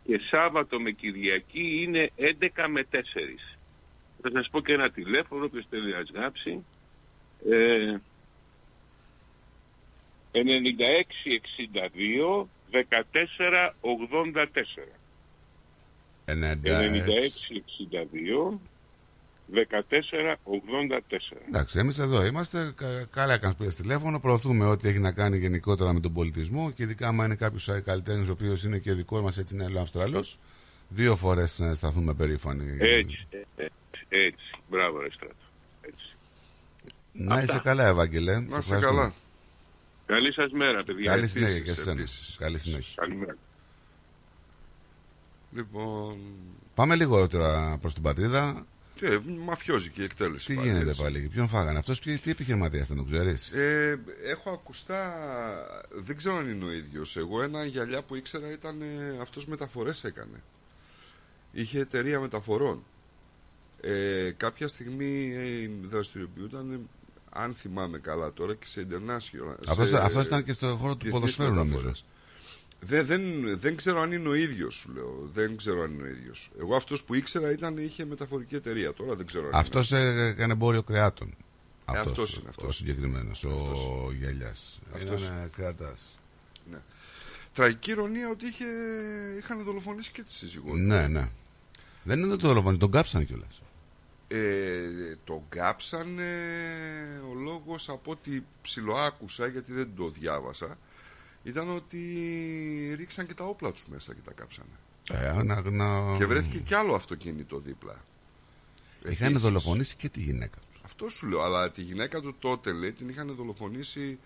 και 0.06 0.20
Σάββατο 0.30 0.80
με 0.80 0.92
Κυριακή 0.92 1.82
είναι 1.84 2.12
11 2.18 2.66
με 2.70 2.86
4. 2.92 2.98
Θα 4.22 4.30
σας 4.34 4.48
πω 4.52 4.62
και 4.62 4.74
ένα 4.74 4.90
τηλέφωνο, 4.92 5.46
όποιος 5.46 5.66
θέλει 5.70 5.92
να 5.92 6.04
σγάψει. 6.06 6.64
Ε, 7.50 7.98
9662 10.32 12.48
14 12.72 13.74
84. 13.82 14.88
96. 16.26 16.64
9662 16.64 18.60
14 19.52 20.38
84. 20.44 21.38
Εντάξει, 21.48 21.80
εμείς 21.80 22.00
εδώ 22.00 22.26
είμαστε. 22.26 22.74
κα- 22.76 23.06
Καλά 23.12 23.34
έκανε 23.34 23.54
που 23.54 23.60
πήρες 23.60 23.76
τηλέφωνο. 23.76 24.20
Προωθούμε 24.20 24.66
ό,τι 24.66 24.88
έχει 24.88 25.00
να 25.00 25.12
κάνει 25.12 25.38
γενικότερα 25.38 25.94
με 25.94 26.00
τον 26.00 26.14
πολιτισμό 26.14 26.72
και 26.72 26.84
ειδικά 26.84 27.08
άμα 27.08 27.26
είναι 27.26 27.36
κάποιος 27.36 27.70
καλλιτέχνης 27.86 28.30
ο 28.30 28.32
οποίος 28.32 28.64
είναι 28.64 28.78
και 28.78 28.94
δικό 28.94 29.22
μας, 29.22 29.38
έτσι 29.38 29.56
είναι 29.56 29.80
Αυστραλός. 29.80 30.40
Δύο 30.90 31.16
φορές 31.16 31.60
να 31.60 31.74
σταθούμε 31.74 32.14
περήφανοι. 32.14 32.78
Έτσι, 32.80 33.28
έτσι, 34.10 34.26
έτσι. 34.26 34.62
Μπράβο, 34.70 35.00
ρε 35.00 35.10
Στράτο. 35.12 35.36
Έτσι. 35.82 36.14
Να 37.12 37.36
Αυτά. 37.36 37.44
είσαι 37.54 37.62
καλά, 37.64 37.86
Ευάγγελε. 37.88 38.34
Σε 38.34 38.40
Να 38.40 38.44
είστε 38.46 38.58
ευχαριστούμε. 38.58 38.98
καλά. 39.00 39.14
Καλή 40.06 40.34
σας 40.34 40.52
μέρα, 40.52 40.84
παιδιά. 40.84 41.10
Καλή 41.12 41.24
Επίσης, 41.24 41.38
συνέχεια 41.42 41.60
και 41.64 41.72
σε 41.72 41.82
εσένα. 41.82 42.00
επίσης. 42.00 42.36
Καλή 42.40 42.60
συνέχεια. 42.60 42.94
Καλημέρα. 42.96 43.36
Λοιπόν. 45.52 46.18
Πάμε 46.76 46.96
λίγο 46.96 47.28
τώρα 47.28 47.78
προς 47.82 47.94
την 47.94 48.04
πατρίδα. 48.04 48.66
Και 48.96 49.20
μαφιόζικη 49.46 50.04
εκτέλεση. 50.04 50.46
Τι 50.46 50.54
πάλι, 50.56 50.68
γίνεται 50.70 50.90
έτσι. 50.90 51.02
πάλι, 51.02 51.20
ποιον 51.34 51.48
φάγανε 51.48 51.78
αυτός, 51.80 52.00
τι 52.02 52.12
επιχειρηματίας 52.32 52.86
ήταν, 52.86 52.98
το 52.98 53.04
ξέρεις; 53.04 53.52
Ε, 53.52 54.00
έχω 54.24 54.50
ακουστά, 54.50 55.14
δεν 55.92 56.18
ξέρω 56.18 56.36
αν 56.36 56.50
είναι 56.50 56.66
ο 56.66 56.72
ίδιος 56.72 57.18
Εγώ 57.18 57.42
ένα 57.42 57.66
γυαλιά 57.66 58.02
που 58.02 58.16
ήξερα 58.16 58.52
ήταν 58.52 58.82
ε, 58.82 59.18
αυτός 59.22 59.46
μεταφορές 59.48 60.04
έκανε 60.04 60.44
Είχε 61.52 61.80
εταιρεία 61.80 62.20
μεταφορών 62.20 62.84
ε, 63.82 64.32
Κάποια 64.38 64.68
στιγμή 64.68 65.34
ε, 65.36 65.70
δραστηριοποιούταν 65.88 66.72
ε, 66.72 66.80
Αν 67.30 67.54
θυμάμαι 67.54 67.98
καλά 67.98 68.34
τώρα 68.34 68.56
και 68.56 68.66
σε 68.66 68.88
international 68.90 69.56
Αυτός, 69.68 69.90
σε, 69.90 69.98
αυτός 69.98 70.26
ήταν 70.26 70.44
και 70.44 70.54
στο 70.54 70.78
χώρο 70.80 70.96
του 70.96 71.02
διεθνείς 71.02 71.20
ποδοσφαίρου, 71.20 71.54
νομίζω. 71.54 71.76
μεταφορές. 71.76 72.06
Δεν, 72.82 73.06
δεν, 73.06 73.22
δεν 73.60 73.76
ξέρω 73.76 74.02
αν 74.02 74.12
είναι 74.12 74.30
ο 74.30 74.34
ίδιος 74.34 74.74
σου 74.76 74.92
λέω 74.94 75.30
Δεν 75.34 75.58
ξέρω 75.58 75.82
αν 75.82 75.94
είναι 75.94 76.04
ο 76.04 76.08
ίδιος 76.08 76.52
Εγώ 76.60 76.76
αυτός 76.76 77.04
που 77.04 77.16
ήξερα 77.16 77.52
ήταν, 77.52 77.78
είχε 77.78 78.06
μεταφορική 78.06 78.56
εταιρεία 78.56 78.94
Τώρα 78.94 79.16
δεν 79.16 79.26
ξέρω 79.26 79.44
αν 79.44 79.50
είναι. 79.50 79.60
Αυτός 79.60 79.92
έκανε 79.92 80.54
εμπόριο 80.54 80.84
κρεάτων. 80.84 81.28
Ε, 81.94 81.98
Αυτός, 81.98 82.10
αυτός 82.10 82.36
είναι, 82.36 82.50
αυτός. 82.50 82.68
Ο 82.68 82.72
συγκεκριμένος, 82.72 83.44
ο 83.44 84.14
Γέλια. 84.20 84.56
Αυτός. 84.94 85.28
Είναι 85.28 85.50
κρεατάς. 85.56 86.20
Ναι. 86.72 86.78
Τραγική 87.54 87.92
ηρωνία 87.92 88.30
ότι 88.30 88.46
είχε, 88.46 88.66
είχαν 89.38 89.64
δολοφονήσει 89.64 90.12
και 90.12 90.24
τη 90.24 90.34
σύζυγό 90.34 90.70
του. 90.70 90.78
Ναι, 90.78 91.08
ναι. 91.08 91.30
Δεν 92.04 92.20
είναι 92.20 92.36
το 92.36 92.48
δολοφονή, 92.48 92.78
τον 92.78 92.92
κάψαν 92.92 93.26
κιόλας. 93.26 93.62
Ε, 94.32 95.16
τον 95.24 95.42
κάψανε 95.50 96.32
ο 97.32 97.34
λόγος 97.34 97.90
από 97.90 98.12
ό,τι 98.12 98.42
ψιλοάκουσα 98.62 99.48
γιατί 99.48 99.74
δεν 99.74 99.90
το 99.96 100.10
διάβασα 100.10 100.78
ήταν 101.44 101.70
ότι 101.70 102.00
ρίξαν 102.98 103.28
και 103.28 103.34
τα 103.34 103.44
όπλα 103.44 103.72
τους 103.72 103.86
μέσα 103.88 104.14
και 104.14 104.20
τα 104.26 104.32
κάψανε. 104.34 104.70
Ε, 105.12 105.44
να, 105.44 105.62
να... 105.62 106.18
Και 106.18 106.26
βρέθηκε 106.26 106.60
κι 106.60 106.74
άλλο 106.74 106.94
αυτοκίνητο 106.94 107.60
δίπλα. 107.60 108.04
Είχαν 109.04 109.28
Επίσης. 109.28 109.42
δολοφονήσει 109.42 109.96
και 109.96 110.10
τη 110.10 110.20
γυναίκα 110.20 110.58
τους. 110.72 110.82
Αυτό 110.84 111.10
σου 111.10 111.28
λέω, 111.28 111.42
αλλά 111.42 111.72
τη 111.72 111.82
γυναίκα 111.82 112.22
του 112.22 112.36
τότε 112.40 112.72
λέει 112.72 112.92
την 112.92 113.10
είχαν 113.10 113.36
δολοφονήσει 113.36 114.20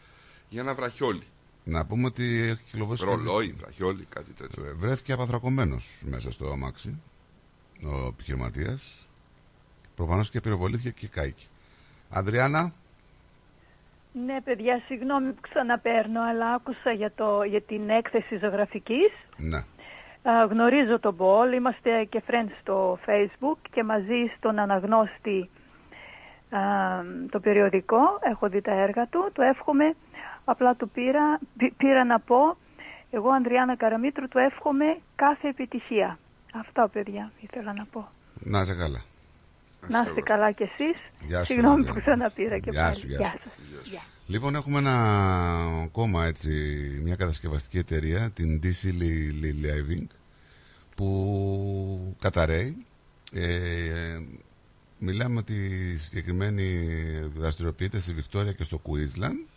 για 0.49 0.61
ένα 0.61 0.73
βραχιόλι. 0.73 1.27
Να 1.63 1.85
πούμε 1.85 2.05
ότι 2.05 2.39
έχει 2.41 2.63
κυκλοφορήσει. 2.63 3.05
Ρολόι, 3.05 3.51
βραχιόλι, 3.57 4.05
κάτι 4.09 4.31
τέτοιο. 4.31 4.65
Ε, 4.65 4.73
Βρέθηκε 4.73 5.11
απαθρακωμένος 5.13 6.01
μέσα 6.01 6.31
στο 6.31 6.51
αμάξι 6.51 6.99
ο 7.83 8.07
επιχειρηματίας. 8.07 9.02
Προφανώς 9.95 10.29
και 10.29 10.41
πυροβολήθηκε 10.41 10.89
και 10.89 11.07
κάηκε. 11.07 11.43
Αδριάννα, 12.09 12.71
Ναι, 14.25 14.41
παιδιά, 14.41 14.81
συγγνώμη 14.87 15.31
που 15.31 15.41
ξαναπαίρνω, 15.41 16.21
αλλά 16.21 16.53
άκουσα 16.53 16.91
για, 16.91 17.11
το, 17.15 17.43
για 17.43 17.61
την 17.61 17.89
έκθεση 17.89 18.37
ζωγραφικής. 18.37 19.11
ναι. 19.37 19.63
Α, 20.29 20.45
γνωρίζω 20.45 20.99
τον 20.99 21.15
Πολ, 21.15 21.53
είμαστε 21.53 22.03
και 22.03 22.21
friends 22.27 22.51
στο 22.61 22.99
facebook 23.05 23.57
και 23.71 23.83
μαζί 23.83 24.31
στον 24.37 24.59
αναγνώστη 24.59 25.49
α, 26.49 26.59
το 27.29 27.39
περιοδικό, 27.39 28.19
έχω 28.21 28.49
δει 28.49 28.61
τα 28.61 28.71
έργα 28.71 29.07
του, 29.07 29.29
το 29.33 29.41
εύχομαι 29.41 29.95
Απλά 30.45 30.75
του 30.75 30.89
πήρα, 30.89 31.39
πή- 31.57 31.73
πήρα 31.77 32.03
να 32.03 32.19
πω, 32.19 32.57
εγώ 33.11 33.29
Ανδριάννα 33.29 33.75
Καραμίτρου 33.75 34.27
του 34.27 34.37
εύχομαι 34.37 34.97
κάθε 35.15 35.47
επιτυχία. 35.47 36.17
Αυτά 36.53 36.87
παιδιά 36.89 37.31
ήθελα 37.39 37.73
να 37.73 37.85
πω. 37.91 38.07
Να 38.39 38.61
είσαι 38.61 38.75
καλά. 38.75 39.01
Να 39.89 39.99
είστε 40.07 40.21
καλά 40.21 40.51
κι 40.51 40.63
εσείς. 40.63 41.01
Γεια 41.27 41.39
σου, 41.39 41.45
Συγγνώμη 41.45 41.73
Ανδριάννα. 41.75 41.93
που 41.93 41.99
ξαναπήρα 42.05 42.59
και 42.59 42.69
Γεια 42.71 42.83
πάλι. 42.83 42.95
σου, 42.95 43.07
γεια 43.07 43.17
Γεια 43.17 43.27
σου. 43.43 43.49
σας. 43.81 43.87
Γεια. 43.89 44.01
Λοιπόν, 44.27 44.55
έχουμε 44.55 44.77
ένα 44.79 44.95
ακόμα 45.83 46.25
έτσι, 46.25 46.49
μια 47.03 47.15
κατασκευαστική 47.15 47.77
εταιρεία, 47.77 48.29
την 48.29 48.59
DC 48.63 48.85
Li- 48.85 49.43
Li- 49.43 49.65
Living, 49.65 50.07
που 50.95 52.15
καταραίει. 52.21 52.77
Ε, 53.33 54.19
μιλάμε 54.97 55.37
ότι 55.39 55.53
η 55.93 55.97
συγκεκριμένη 55.97 56.87
δραστηριοποιείται 57.37 57.99
στη 57.99 58.13
Βικτόρια 58.13 58.51
και 58.51 58.63
στο 58.63 58.81
Queensland. 58.85 59.47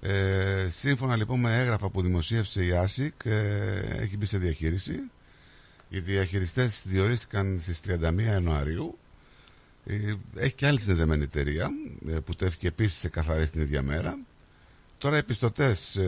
Ε, 0.00 0.68
σύμφωνα 0.70 1.16
λοιπόν 1.16 1.40
με 1.40 1.58
έγγραφα 1.58 1.88
που 1.90 2.02
δημοσίευσε 2.02 2.64
η 2.64 2.70
ASIC, 2.84 3.30
ε, 3.30 3.80
έχει 4.02 4.16
μπει 4.16 4.26
σε 4.26 4.38
διαχείριση. 4.38 5.00
Οι 5.88 5.98
διαχειριστές 6.00 6.82
διορίστηκαν 6.86 7.58
στις 7.62 7.80
31 7.80 8.22
Ιανουαρίου 8.22 8.98
ε, 8.98 9.03
έχει 10.34 10.54
και 10.54 10.66
άλλη 10.66 10.78
συνδεδεμένη 10.78 11.22
εταιρεία 11.22 11.70
ε, 12.08 12.12
που 12.12 12.34
τέθηκε 12.34 12.66
επίσης 12.66 12.98
σε 12.98 13.08
καθαρή 13.08 13.50
την 13.50 13.60
ίδια 13.60 13.82
μέρα. 13.82 14.18
Τώρα 14.98 15.18
οι 15.18 15.22
πιστωτές 15.22 15.98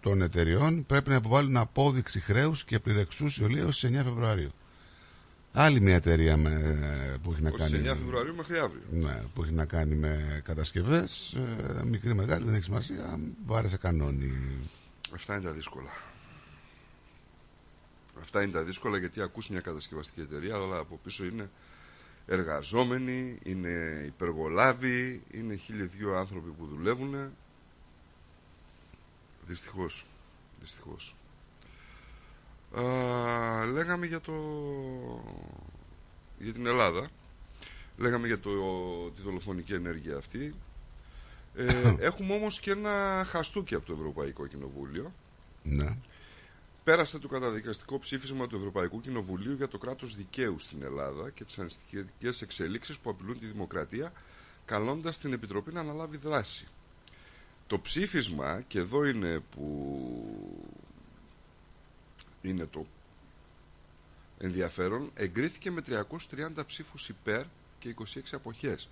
των 0.00 0.22
εταιριών 0.22 0.86
πρέπει 0.86 1.08
να 1.08 1.14
υποβάλουν 1.14 1.56
απόδειξη 1.56 2.20
χρέους 2.20 2.64
και 2.64 2.78
πληρεξούσιο 2.78 3.48
έω 3.56 3.68
9 3.68 3.72
Φεβρουαρίου. 3.72 4.50
Άλλη 5.52 5.80
μια 5.80 5.94
εταιρεία 5.94 6.36
με, 6.36 6.78
που 7.22 7.32
έχει 7.32 7.42
να 7.42 7.50
Ως 7.50 7.60
κάνει. 7.60 7.80
9 7.82 7.84
Φεβρουαρίου 7.84 8.34
μέχρι 8.34 8.58
αύριο. 8.58 8.82
Ναι, 8.90 9.22
που 9.34 9.42
έχει 9.42 9.52
να 9.52 9.64
κάνει 9.64 9.94
με 9.94 10.40
κατασκευές. 10.44 11.36
μικρή, 11.84 12.14
μεγάλη, 12.14 12.44
δεν 12.44 12.54
έχει 12.54 12.62
σημασία. 12.62 13.18
Βάρεσε 13.46 13.76
κανόνι. 13.76 14.32
Αυτά 15.14 15.34
είναι 15.34 15.44
τα 15.44 15.52
δύσκολα. 15.52 15.90
Αυτά 18.20 18.42
είναι 18.42 18.52
τα 18.52 18.62
δύσκολα 18.62 18.98
γιατί 18.98 19.22
ακούς 19.22 19.48
μια 19.48 19.60
κατασκευαστική 19.60 20.20
εταιρεία, 20.20 20.54
αλλά 20.54 20.78
από 20.78 21.00
πίσω 21.02 21.24
είναι 21.24 21.50
εργαζόμενοι, 22.30 23.38
είναι 23.42 24.02
υπεργολάβοι, 24.06 25.22
είναι 25.30 25.54
χίλιοι 25.54 25.84
δύο 25.84 26.16
άνθρωποι 26.16 26.50
που 26.50 26.66
δουλεύουν. 26.66 27.30
Δυστυχώς. 29.46 30.06
Δυστυχώς. 30.60 31.14
Α, 32.78 33.66
λέγαμε 33.66 34.06
για 34.06 34.20
το 34.20 34.32
για 36.38 36.52
την 36.52 36.66
Ελλάδα 36.66 37.10
λέγαμε 37.96 38.26
για 38.26 38.38
το, 38.38 38.50
τη 39.10 39.22
δολοφονική 39.22 39.72
ενέργεια 39.72 40.16
αυτή 40.16 40.54
ε, 41.54 41.94
έχουμε 42.08 42.34
όμως 42.34 42.60
και 42.60 42.70
ένα 42.70 43.24
χαστούκι 43.28 43.74
από 43.74 43.86
το 43.86 43.92
Ευρωπαϊκό 43.92 44.46
Κοινοβούλιο 44.46 45.12
Ναι. 45.62 45.96
Πέρασε 46.84 47.18
το 47.18 47.28
καταδικαστικό 47.28 47.98
ψήφισμα 47.98 48.46
του 48.46 48.56
Ευρωπαϊκού 48.56 49.00
Κοινοβουλίου 49.00 49.52
για 49.52 49.68
το 49.68 49.78
κράτος 49.78 50.16
δικαίου 50.16 50.58
στην 50.58 50.82
Ελλάδα 50.82 51.30
και 51.30 51.44
τις 51.44 51.58
ανησυχητικές 51.58 52.42
εξελίξεις 52.42 52.98
που 52.98 53.10
απειλούν 53.10 53.38
τη 53.38 53.46
δημοκρατία, 53.46 54.12
καλώντας 54.64 55.18
την 55.18 55.32
Επιτροπή 55.32 55.72
να 55.72 55.80
αναλάβει 55.80 56.16
δράση. 56.16 56.68
Το 57.66 57.80
ψήφισμα, 57.80 58.60
και 58.60 58.78
εδώ 58.78 59.04
είναι 59.04 59.40
που 59.50 60.68
είναι 62.42 62.66
το 62.66 62.86
ενδιαφέρον, 64.38 65.10
εγκρίθηκε 65.14 65.70
με 65.70 65.80
330 65.80 66.64
ψήφους 66.66 67.08
υπέρ 67.08 67.44
και 67.78 67.88
26 67.88 68.20
αποχές. 68.32 68.88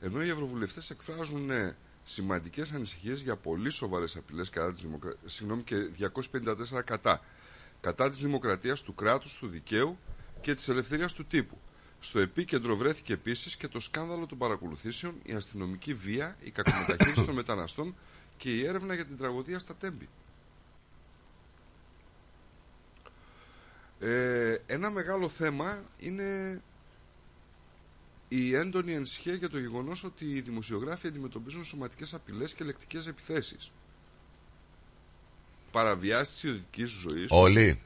Ενώ 0.00 0.22
οι 0.22 0.28
ευρωβουλευτές 0.28 0.90
εκφράζουν 0.90 1.44
ναι, 1.44 1.74
σημαντικές 2.04 2.72
ανησυχίες 2.72 3.20
για 3.20 3.36
πολύ 3.36 3.70
σοβαρές 3.70 4.16
απειλές 4.16 4.50
κατά 4.50 4.72
της 4.72 4.82
δημοκρα... 4.82 5.12
Συγγνώμη, 5.24 5.62
και 5.62 5.76
254 5.98 6.82
κατά. 6.84 7.20
Κατά 7.80 8.10
της 8.10 8.18
δημοκρατίας, 8.18 8.82
του 8.82 8.94
κράτους, 8.94 9.36
του 9.38 9.48
δικαίου 9.48 9.98
και 10.40 10.54
της 10.54 10.68
ελευθερίας 10.68 11.12
του 11.12 11.24
τύπου. 11.24 11.58
Στο 12.00 12.18
επίκεντρο 12.18 12.76
βρέθηκε 12.76 13.12
επίσης 13.12 13.56
και 13.56 13.68
το 13.68 13.80
σκάνδαλο 13.80 14.26
των 14.26 14.38
παρακολουθήσεων, 14.38 15.14
η 15.22 15.32
αστυνομική 15.32 15.94
βία, 15.94 16.36
η 16.40 16.50
κακομεταχείριση 16.50 17.24
των 17.24 17.34
μεταναστών 17.34 17.94
και 18.36 18.56
η 18.56 18.66
έρευνα 18.66 18.94
για 18.94 19.06
την 19.06 19.16
τραγωδία 19.16 19.58
στα 19.58 19.74
Τέμπη. 19.74 20.08
Ε, 24.00 24.56
ένα 24.66 24.90
μεγάλο 24.90 25.28
θέμα 25.28 25.82
είναι 25.98 26.60
η 28.36 28.54
έντονη 28.54 28.96
ανησυχία 28.96 29.34
για 29.34 29.48
το 29.48 29.58
γεγονός 29.58 30.04
ότι 30.04 30.24
οι 30.24 30.40
δημοσιογράφοι 30.40 31.06
αντιμετωπίζουν 31.06 31.64
σωματικές 31.64 32.14
απειλές 32.14 32.52
και 32.52 32.64
λεκτικές 32.64 33.06
επιθέσεις. 33.06 33.70
Παραβιάσεις 35.70 36.34
της 36.34 36.42
ιδιωτικής 36.42 36.90
ζωής. 36.90 37.26
Όλοι. 37.28 37.80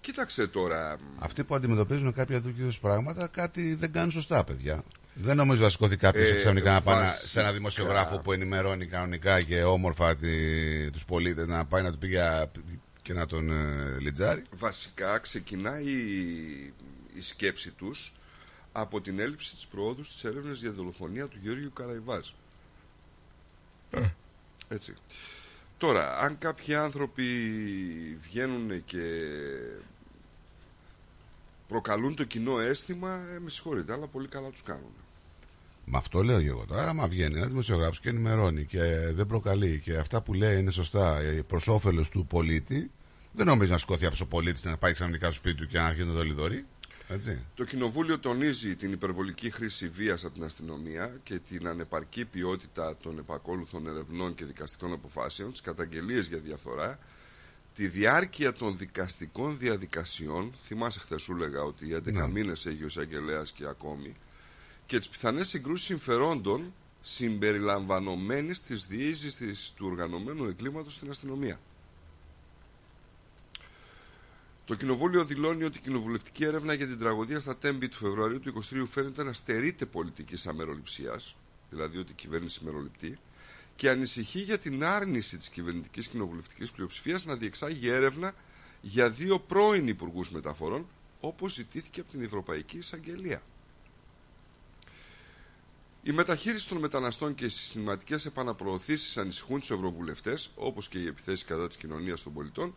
Κοίταξε 0.00 0.46
τώρα. 0.46 0.98
Αυτοί 1.18 1.44
που 1.44 1.54
αντιμετωπίζουν 1.54 2.12
κάποια 2.12 2.42
τέτοιου 2.42 2.62
είδου 2.64 2.72
πράγματα, 2.80 3.26
κάτι 3.28 3.74
δεν 3.74 3.92
κάνουν 3.92 4.10
σωστά, 4.10 4.44
παιδιά. 4.44 4.84
Δεν 5.14 5.36
νομίζω 5.36 5.62
να 5.62 5.68
σηκώθει 5.68 5.96
κάποιος 5.96 6.30
Ε, 6.30 6.34
ξαφνικά 6.36 6.72
να 6.72 6.80
πάει 6.82 6.94
να- 6.96 7.00
βασικά. 7.06 7.26
σε 7.28 7.40
ένα 7.40 7.52
δημοσιογράφο 7.52 8.18
που 8.20 8.32
ενημερώνει 8.32 8.86
κανονικά 8.86 9.42
και 9.42 9.62
όμορφα 9.62 10.16
τους 10.92 11.04
πολίτες 11.04 11.46
να 11.46 11.64
πάει 11.64 11.82
να 11.82 11.92
του 11.92 11.98
πει 11.98 12.06
για- 12.06 12.50
και 13.02 13.12
να 13.12 13.26
τον 13.26 13.50
ε, 13.50 13.96
λιτζάρει. 14.00 14.42
Βασικά 14.52 15.18
ξεκινάει 15.18 15.84
η, 15.84 16.72
η 17.14 17.20
σκέψη 17.20 17.70
τους 17.70 18.12
από 18.72 19.00
την 19.00 19.18
έλλειψη 19.18 19.54
της 19.54 19.66
προόδου 19.66 20.02
στις 20.02 20.24
έρευνες 20.24 20.60
για 20.60 20.72
δολοφονία 20.72 21.26
του 21.26 21.38
Γεώργιου 21.42 21.72
Καραϊβάζ. 21.72 22.28
Έτσι. 24.68 24.94
Τώρα, 25.78 26.18
αν 26.18 26.38
κάποιοι 26.38 26.74
άνθρωποι 26.74 27.26
βγαίνουν 28.20 28.84
και 28.84 29.00
προκαλούν 31.68 32.14
το 32.14 32.24
κοινό 32.24 32.58
αίσθημα, 32.58 33.20
ε, 33.34 33.38
με 33.38 33.50
συγχωρείτε, 33.50 33.92
αλλά 33.92 34.06
πολύ 34.06 34.28
καλά 34.28 34.48
τους 34.48 34.62
κάνουν. 34.62 34.92
Με 35.84 35.96
αυτό 35.98 36.22
λέω 36.22 36.40
και 36.40 36.48
εγώ 36.48 36.64
τώρα. 36.66 36.88
Άμα 36.88 37.08
βγαίνει 37.08 37.36
ένας 37.36 37.48
δημοσιογράφος 37.48 38.00
και 38.00 38.08
ενημερώνει 38.08 38.64
και 38.64 38.80
δεν 39.12 39.26
προκαλεί 39.26 39.80
και 39.84 39.96
αυτά 39.96 40.20
που 40.20 40.34
λέει 40.34 40.58
είναι 40.58 40.70
σωστά 40.70 41.18
προς 41.46 41.68
όφελος 41.68 42.08
του 42.08 42.26
πολίτη, 42.26 42.90
δεν 43.32 43.46
νομίζω 43.46 43.72
να 43.72 43.78
σηκώθει 43.78 44.06
αυτό 44.06 44.24
ο 44.24 44.26
πολίτη 44.26 44.68
να 44.68 44.76
πάει 44.76 44.92
ξαφνικά 44.92 45.26
στο 45.26 45.34
σπίτι 45.34 45.56
του 45.56 45.66
και 45.66 45.78
να 45.78 45.86
αρχίσει 45.86 46.06
να 46.06 46.14
το 46.14 46.22
λιδωρεί. 46.22 46.64
Έτσι. 47.08 47.38
Το 47.54 47.64
Κοινοβούλιο 47.64 48.18
τονίζει 48.18 48.76
την 48.76 48.92
υπερβολική 48.92 49.50
χρήση 49.50 49.88
βίας 49.88 50.24
από 50.24 50.34
την 50.34 50.44
αστυνομία 50.44 51.20
και 51.22 51.38
την 51.38 51.66
ανεπαρκή 51.66 52.24
ποιότητα 52.24 52.96
των 52.96 53.18
επακόλουθων 53.18 53.86
ερευνών 53.86 54.34
και 54.34 54.44
δικαστικών 54.44 54.92
αποφάσεων, 54.92 55.52
τις 55.52 55.60
καταγγελίες 55.60 56.26
για 56.26 56.38
διαφθορά, 56.38 56.98
τη 57.74 57.86
διάρκεια 57.86 58.52
των 58.52 58.78
δικαστικών 58.78 59.58
διαδικασιών, 59.58 60.52
θυμάσαι 60.64 61.00
χθες 61.00 61.22
σου 61.22 61.32
έλεγα 61.32 61.62
ότι 61.62 61.94
11 61.94 62.12
Ναι. 62.12 62.28
μήνες 62.28 62.66
έχει 62.66 62.82
ο 62.82 62.86
εισαγγελέας 62.86 63.52
και 63.52 63.66
ακόμη, 63.66 64.16
και 64.86 64.98
τις 64.98 65.08
πιθανές 65.08 65.48
συγκρούσεις 65.48 65.86
συμφερόντων 65.86 66.72
συμπεριλαμβανομένης 67.02 68.62
της 68.62 68.86
διείσδυσης 68.86 69.36
της- 69.36 69.72
του 69.76 69.86
οργανωμένου 69.86 70.44
εγκλήματος 70.44 70.94
στην 70.94 71.10
αστυνομία. 71.10 71.60
Το 74.64 74.74
Κοινοβούλιο 74.74 75.24
δηλώνει 75.24 75.64
ότι 75.64 75.78
η 75.78 75.80
κοινοβουλευτική 75.80 76.44
έρευνα 76.44 76.74
για 76.74 76.86
την 76.86 76.98
τραγωδία 76.98 77.40
στα 77.40 77.56
Τέμπη 77.56 77.88
του 77.88 77.96
Φεβρουαρίου 77.96 78.40
του 78.40 78.62
23 78.70 78.84
φαίνεται 78.88 79.22
να 79.24 79.32
στερείται 79.32 79.86
πολιτικής 79.86 80.46
αμεροληψίας, 80.46 81.36
δηλαδή 81.70 81.98
ότι 81.98 82.10
η 82.10 82.14
κυβέρνηση 82.14 82.60
μεροληπτεί, 82.64 83.18
και 83.76 83.90
ανησυχεί 83.90 84.40
για 84.40 84.58
την 84.58 84.84
άρνηση 84.84 85.36
της 85.36 85.48
κυβερνητικής 85.48 86.08
κοινοβουλευτικής 86.08 86.70
πλειοψηφίας 86.70 87.24
να 87.24 87.36
διεξάγει 87.36 87.88
έρευνα 87.88 88.32
για 88.80 89.10
δύο 89.10 89.38
πρώην 89.38 89.88
υπουργούς 89.88 90.30
μεταφορών, 90.30 90.86
όπως 91.20 91.52
ζητήθηκε 91.52 92.00
από 92.00 92.10
την 92.10 92.22
Ευρωπαϊκή 92.22 92.76
Εισαγγελία. 92.76 93.42
Η 96.02 96.12
μεταχείριση 96.12 96.68
των 96.68 96.78
μεταναστών 96.78 97.34
και 97.34 97.44
οι 97.44 97.48
συστηματικές 97.48 98.26
επαναπροωθήσεις 98.26 99.16
ανησυχούν 99.16 99.60
τους 99.60 99.70
ευρωβουλευτές, 99.70 100.50
όπως 100.54 100.88
και 100.88 100.98
οι 100.98 101.06
επιθέσεις 101.06 101.44
κατά 101.44 101.66
της 101.66 101.76
κοινωνίας 101.76 102.22
των 102.22 102.32
πολιτών, 102.32 102.74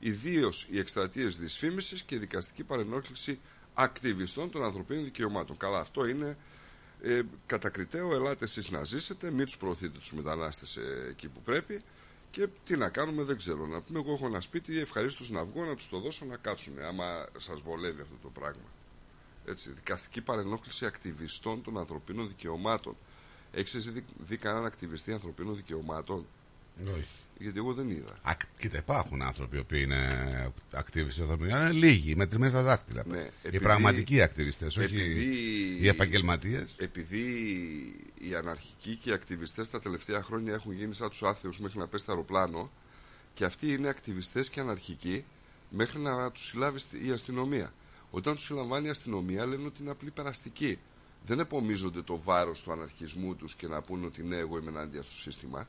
ιδίως 0.00 0.66
οι 0.70 0.78
εκστρατείες 0.78 1.38
δυσφήμισης 1.38 2.02
και 2.02 2.14
η 2.14 2.18
δικαστική 2.18 2.62
παρενόχληση 2.62 3.38
ακτιβιστών 3.74 4.50
των 4.50 4.64
ανθρωπίνων 4.64 5.04
δικαιωμάτων. 5.04 5.56
Καλά, 5.56 5.78
αυτό 5.78 6.06
είναι 6.06 6.36
ε, 7.02 7.20
κατακριτέο. 7.46 8.14
Ελάτε 8.14 8.44
εσείς 8.44 8.70
να 8.70 8.84
ζήσετε, 8.84 9.30
μην 9.30 9.44
τους 9.44 9.56
προωθείτε 9.56 9.98
τους 9.98 10.12
μετανάστες 10.12 10.76
ε, 10.76 11.06
εκεί 11.10 11.28
που 11.28 11.40
πρέπει. 11.42 11.82
Και 12.30 12.48
τι 12.64 12.76
να 12.76 12.88
κάνουμε, 12.88 13.22
δεν 13.22 13.36
ξέρω. 13.36 13.66
Να 13.66 13.80
πούμε, 13.80 13.98
εγώ 13.98 14.12
έχω 14.12 14.26
ένα 14.26 14.40
σπίτι, 14.40 14.78
ευχαρίστως 14.78 15.30
να 15.30 15.44
βγω 15.44 15.64
να 15.64 15.74
τους 15.74 15.88
το 15.88 15.98
δώσω 15.98 16.24
να 16.24 16.36
κάτσουν, 16.36 16.78
άμα 16.78 17.26
σας 17.38 17.60
βολεύει 17.60 18.00
αυτό 18.00 18.16
το 18.22 18.28
πράγμα. 18.28 18.72
Έτσι, 19.44 19.70
δικαστική 19.70 20.20
παρενόχληση 20.20 20.86
ακτιβιστών 20.86 21.62
των 21.62 21.78
ανθρωπίνων 21.78 22.28
δικαιωμάτων. 22.28 22.96
Έχεις 23.52 23.92
δει, 23.92 24.04
δει 24.18 24.36
κανέναν 24.36 24.66
ακτιβιστή 24.66 25.12
ανθρωπίνων 25.12 25.56
δικαιωμάτων; 25.56 26.26
Όχι. 26.82 27.06
Γιατί 27.38 27.58
εγώ 27.58 27.72
δεν 27.72 27.90
είδα. 27.90 28.18
Α, 28.22 28.32
κοίτα, 28.58 28.78
υπάρχουν 28.78 29.22
άνθρωποι 29.22 29.56
οι 29.56 29.58
οποίοι 29.60 29.80
είναι 29.84 30.52
ακτίβιστες 30.72 31.24
εδώ 31.24 31.36
πέρα. 31.36 31.60
Είναι 31.60 31.72
λίγοι, 31.72 32.14
μετρημένα 32.16 32.50
στα 32.50 32.62
δάχτυλα. 32.62 33.02
Ναι, 33.06 33.18
οι 33.18 33.30
επειδή- 33.42 33.62
πραγματικοί 33.64 34.20
ακτιβιστές, 34.22 34.76
όχι 34.76 34.94
επειδή- 34.94 35.80
οι 35.82 35.88
επαγγελματίες. 35.88 36.74
Επειδή 36.76 37.22
οι 38.20 38.34
αναρχικοί 38.34 38.96
και 38.96 39.10
οι 39.10 39.12
ακτιβιστές 39.12 39.70
τα 39.70 39.80
τελευταία 39.80 40.22
χρόνια 40.22 40.54
έχουν 40.54 40.72
γίνει 40.72 40.94
σαν 40.94 41.08
τους 41.08 41.22
άθεους 41.22 41.58
μέχρι 41.60 41.78
να 41.78 41.86
πέσει 41.86 42.04
το 42.04 42.12
αεροπλάνο 42.12 42.70
και 43.34 43.44
αυτοί 43.44 43.72
είναι 43.72 43.88
ακτιβιστές 43.88 44.48
και 44.50 44.60
αναρχικοί 44.60 45.24
μέχρι 45.70 46.00
να 46.00 46.30
τους 46.30 46.46
συλλάβει 46.46 46.78
στη- 46.78 47.06
η 47.06 47.10
αστυνομία. 47.10 47.72
Όταν 48.10 48.34
τους 48.34 48.44
συλλαμβάνει 48.44 48.86
η 48.86 48.90
αστυνομία 48.90 49.46
λένε 49.46 49.66
ότι 49.66 49.82
είναι 49.82 49.90
απλή 49.90 50.10
περαστική. 50.10 50.78
Δεν 51.26 51.38
επομίζονται 51.38 52.02
το 52.02 52.20
βάρος 52.22 52.62
του 52.62 52.72
αναρχισμού 52.72 53.34
τους 53.34 53.54
και 53.54 53.66
να 53.66 53.82
πούνε 53.82 54.06
ότι 54.06 54.22
ναι 54.22 54.36
εγώ 54.36 54.58
είμαι 54.58 54.70
ενάντια 54.70 55.02
στο 55.02 55.12
σύστημα. 55.12 55.68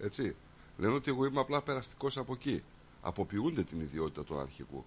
Έτσι. 0.00 0.34
Λένε 0.80 0.94
ότι 0.94 1.10
εγώ 1.10 1.24
είμαι 1.24 1.40
απλά 1.40 1.62
περαστικός 1.62 2.16
από 2.16 2.32
εκεί. 2.32 2.62
Αποποιούνται 3.02 3.62
την 3.62 3.80
ιδιότητα 3.80 4.24
του 4.24 4.34
αναρχικού. 4.34 4.84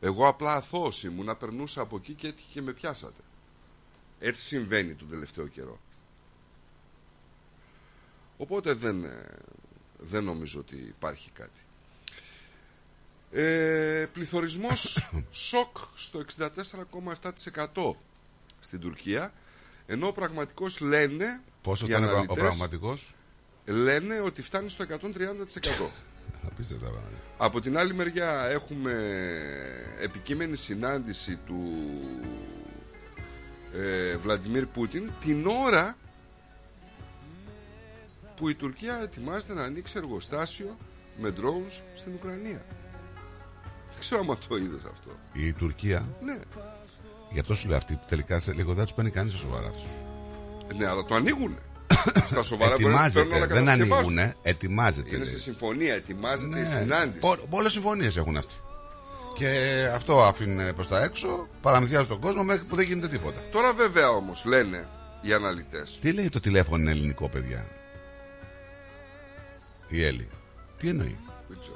Εγώ 0.00 0.28
απλά 0.28 0.54
αθώος 0.54 1.04
ήμουν, 1.04 1.24
να 1.24 1.36
περνούσα 1.36 1.80
από 1.80 1.96
εκεί 1.96 2.12
και 2.12 2.26
έτυχε 2.26 2.48
και 2.52 2.62
με 2.62 2.72
πιάσατε. 2.72 3.20
Έτσι 4.20 4.42
συμβαίνει 4.42 4.94
τον 4.94 5.08
τελευταίο 5.08 5.46
καιρό. 5.46 5.78
Οπότε 8.36 8.72
δεν, 8.72 9.04
ε, 9.04 9.26
δεν 9.98 10.24
νομίζω 10.24 10.60
ότι 10.60 10.76
υπάρχει 10.76 11.30
κάτι. 11.30 11.60
Ε, 13.32 14.06
πληθωρισμός 14.12 15.10
σοκ 15.48 15.76
στο 15.94 16.24
64,7% 17.74 17.94
στην 18.60 18.80
Τουρκία 18.80 19.32
ενώ 19.86 20.06
ο 20.06 20.12
πραγματικός 20.12 20.80
λένε 20.80 21.42
Πόσο 21.62 21.86
οι 21.86 21.90
θα 21.90 21.96
είναι 21.96 22.06
ο 22.06 22.10
αναλυτές, 22.10 22.36
πραγματικός; 22.36 23.14
Λένε 23.64 24.20
ότι 24.20 24.42
φτάνει 24.42 24.68
στο 24.68 24.84
130%. 24.88 24.94
Απίστευτα 26.46 26.86
πράγματα. 26.86 27.16
Από 27.38 27.60
την 27.60 27.78
άλλη 27.78 27.94
μεριά 27.94 28.46
έχουμε 28.50 28.92
επικείμενη 30.00 30.56
συνάντηση 30.56 31.36
του 31.46 31.62
ε, 33.74 34.16
Βλαντιμίρ 34.16 34.66
Πούτιν 34.66 35.10
την 35.20 35.46
ώρα 35.46 35.96
που 38.36 38.48
η 38.48 38.54
Τουρκία 38.54 39.00
ετοιμάζεται 39.02 39.54
να 39.54 39.62
ανοίξει 39.62 39.94
εργοστάσιο 39.96 40.76
με 41.20 41.32
drones 41.36 41.80
στην 41.94 42.12
Ουκρανία. 42.14 42.64
Δεν 43.90 44.00
ξέρω 44.00 44.20
αν 44.20 44.38
το 44.48 44.56
είδες 44.56 44.84
αυτό. 44.92 45.10
Η 45.32 45.52
Τουρκία, 45.52 46.06
Ναι, 46.22 46.38
γι' 47.30 47.38
αυτό 47.40 47.54
σου 47.54 47.68
λέω 47.68 47.76
αυτή 47.76 47.98
τελικά 48.08 48.40
σε 48.40 48.52
λίγο 48.52 48.74
δεν 48.74 48.84
τους 48.84 48.94
παίρνει 48.94 49.10
κανείς 49.10 49.32
σοβαρά 49.34 49.66
αυτούς. 49.66 49.90
ναι 50.76 50.86
αλλά 50.86 51.04
το 51.04 51.14
ανοίγουν. 51.14 51.58
Στα 52.30 52.42
σοβαρά 52.42 52.76
μπορεί 52.80 52.94
να 52.94 53.04
τους 53.04 53.12
φέρουν 53.12 53.32
ετοιμάζεται, 53.32 53.38
να 53.38 53.46
δεν 53.46 53.64
κατασκευάσουν. 53.64 54.18
ανοίγουν, 54.18 54.34
ετοιμάζεται. 54.42 55.08
Είναι 55.08 55.16
λέει. 55.24 55.26
σε 55.26 55.38
συμφωνία, 55.38 55.94
ετοιμάζεται 55.94 56.58
η 56.58 56.62
Ναι, 56.62 56.68
συνάντηση. 56.80 57.26
Πολλές 57.50 57.72
συμφωνίες 57.72 58.16
έχουν 58.16 58.36
αυτοί. 58.36 58.54
Και 59.38 59.48
αυτό 59.94 60.24
αφήνουν 60.24 60.74
προς 60.74 60.88
τα 60.88 61.02
έξω, 61.02 61.48
παραμυθιάζουν 61.60 62.08
τον 62.08 62.20
κόσμο 62.20 62.42
μέχρι 62.42 62.64
που 62.64 62.76
δεν 62.76 62.84
γίνεται 62.84 63.08
τίποτα. 63.08 63.40
Τώρα 63.52 63.72
βέβαια 63.72 64.08
όμως 64.08 64.44
λένε 64.44 64.88
οι 65.22 65.32
αναλυτές 65.32 65.98
Τι 66.00 66.12
λέει 66.12 66.28
το 66.28 66.40
τηλέφωνο 66.40 66.82
είναι 66.82 66.90
ελληνικό, 66.90 67.28
παιδιά; 67.28 67.66
Η 69.88 70.04
Έλλη. 70.04 70.28
Τι 70.78 70.88
εννοεί; 70.88 71.18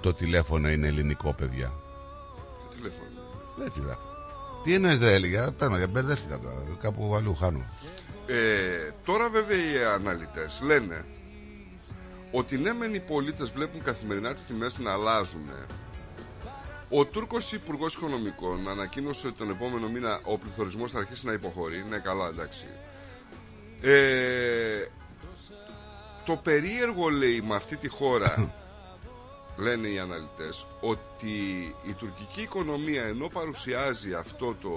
Το 0.00 0.14
τηλέφωνο 0.14 0.68
είναι 0.70 0.86
ελληνικό, 0.86 1.32
παιδιά. 1.32 1.72
το 2.68 2.74
τηλέφωνο. 2.76 3.06
Έτσι 3.66 3.80
γράφει. 3.84 4.00
Τι 4.62 4.74
εννοείς, 4.74 4.98
δεν 4.98 5.08
έλεγα. 5.08 5.52
Πες 5.52 5.68
μας, 5.68 5.86
μπερδεύτηκα 5.88 6.38
τώρα. 6.38 6.62
Κάπου 6.82 7.14
αλλού 7.16 7.34
χάνω. 7.34 7.64
Ε, 8.28 8.92
τώρα 9.04 9.28
βέβαια 9.28 9.56
οι 9.56 9.84
αναλυτές 9.84 10.60
λένε 10.62 11.04
ότι 12.32 12.58
ναι 12.58 12.72
μεν 12.72 12.94
οι 12.94 13.00
πολίτες 13.00 13.50
βλέπουν 13.50 13.82
καθημερινά 13.82 14.34
τις 14.34 14.46
τιμές 14.46 14.78
να 14.78 14.92
αλλάζουν 14.92 15.50
ο 16.90 17.04
Τούρκος 17.04 17.52
Υπουργός 17.52 17.94
Οικονομικών 17.94 18.68
ανακοίνωσε 18.68 19.26
ότι 19.26 19.36
τον 19.36 19.50
επόμενο 19.50 19.88
μήνα 19.88 20.20
ο 20.24 20.38
πληθωρισμός 20.38 20.92
θα 20.92 20.98
αρχίσει 20.98 21.26
να 21.26 21.32
υποχωρεί. 21.32 21.84
Ναι 21.88 21.98
καλά 21.98 22.26
εντάξει. 22.26 22.64
Ε, 23.82 24.86
το 26.24 26.36
περίεργο 26.36 27.08
λέει 27.08 27.40
με 27.40 27.54
αυτή 27.54 27.76
τη 27.76 27.88
χώρα 27.88 28.52
λένε 29.64 29.88
οι 29.88 29.98
αναλυτές 29.98 30.66
ότι 30.80 31.30
η 31.88 31.92
τουρκική 31.92 32.42
οικονομία 32.42 33.04
ενώ 33.04 33.28
παρουσιάζει 33.28 34.14
αυτό 34.14 34.56
το 34.60 34.70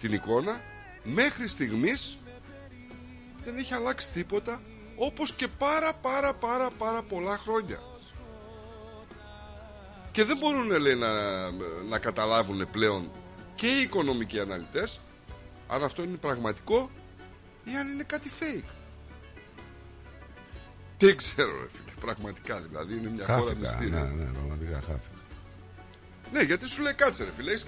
την 0.00 0.12
εικόνα 0.12 0.60
μέχρι 1.06 1.48
στιγμής 1.48 2.18
δεν 3.44 3.56
έχει 3.56 3.74
αλλάξει 3.74 4.10
τίποτα 4.12 4.60
όπως 4.96 5.32
και 5.32 5.48
πάρα 5.48 5.94
πάρα 5.94 6.34
πάρα 6.34 6.70
πάρα 6.70 7.02
πολλά 7.02 7.38
χρόνια 7.38 7.78
και 10.12 10.24
δεν 10.24 10.36
μπορούν 10.36 10.70
λέει, 10.80 10.94
να, 10.94 11.10
να 11.88 11.98
καταλάβουν 11.98 12.70
πλέον 12.70 13.10
και 13.54 13.66
οι 13.66 13.80
οικονομικοί 13.82 14.40
αναλυτές 14.40 15.00
αν 15.68 15.82
αυτό 15.84 16.02
είναι 16.02 16.16
πραγματικό 16.16 16.90
ή 17.64 17.76
αν 17.76 17.88
είναι 17.92 18.02
κάτι 18.02 18.30
fake 18.40 18.70
δεν 20.98 21.16
ξέρω 21.16 21.50
ρε 21.60 21.68
φίλε 21.72 21.90
πραγματικά 22.00 22.60
δηλαδή 22.60 22.96
είναι 22.96 23.10
μια 23.10 23.24
χώρα 23.24 23.38
Χάθηκα. 23.38 23.58
μυστήρια 23.58 24.00
Ναι, 24.00 24.22
ναι, 24.24 24.30
πραγματικά 24.32 24.76
χάθηκα. 24.76 25.18
ναι, 26.32 26.42
γιατί 26.42 26.66
σου 26.66 26.82
λέει 26.82 26.94
κάτσε 26.94 27.24
ρε 27.24 27.30
φίλε, 27.36 27.50
έχεις 27.52 27.64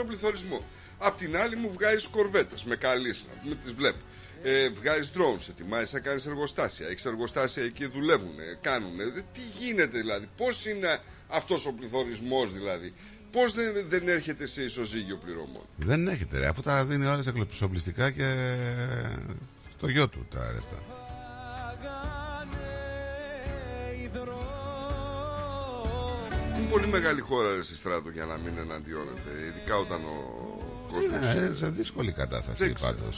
130% 0.00 0.06
πληθωρισμό. 0.06 0.62
Απ' 0.98 1.16
την 1.16 1.36
άλλη 1.36 1.56
μου 1.56 1.72
βγάζει 1.72 2.06
κορβέτες 2.08 2.64
με 2.64 2.76
καλή 2.76 3.14
να 3.48 3.54
τις 3.54 3.72
βλέπει. 3.72 3.98
Ε, 4.42 4.68
βγάζει 4.68 5.10
drones, 5.14 5.48
ετοιμάζεις 5.48 5.92
να 5.92 6.00
κάνεις 6.00 6.26
εργοστάσια. 6.26 6.86
Έχεις 6.88 7.04
εργοστάσια 7.04 7.62
εκεί 7.62 7.86
δουλεύουν, 7.86 8.34
κάνουν. 8.60 8.96
Τι 9.32 9.40
γίνεται 9.58 9.98
δηλαδή, 9.98 10.28
πώς 10.36 10.66
είναι 10.66 10.98
αυτός 11.28 11.66
ο 11.66 11.72
πληθωρισμός 11.72 12.52
δηλαδή, 12.52 12.94
πώς 13.30 13.52
δεν, 13.52 13.72
δεν 13.88 14.08
έρχεται 14.08 14.46
σε 14.46 14.62
ισοζύγιο 14.62 15.16
πληρωμών; 15.16 15.62
Δεν 15.76 16.08
έχετε 16.08 16.38
ρε, 16.38 16.46
αφού 16.46 16.60
τα 16.60 16.84
δίνει 16.84 17.06
ώρες 17.06 17.26
εξοπλιστικά 17.26 18.10
και 18.10 18.54
στο 19.76 19.88
γιο 19.88 20.08
του 20.08 20.26
τα 20.30 20.40
λεφτά. 20.54 20.82
Είναι 26.58 26.68
πολύ 26.70 26.86
μεγάλη 26.86 27.20
χώρα 27.20 27.54
ρε 27.54 27.62
συ 27.62 27.76
Στράτο 27.76 28.10
για 28.10 28.24
να 28.24 28.36
μην 28.36 28.58
εναντιώνεται, 28.58 29.30
ειδικά 29.48 29.76
όταν 29.76 30.04
ο 30.04 30.14
κόσμος... 30.28 30.45
Είναι 31.04 31.54
σε 31.54 31.68
δύσκολη 31.68 32.12
κατάσταση 32.12 32.64
Δεν 32.64 32.74
ξέρω. 32.74 32.92
πάντως. 32.92 33.08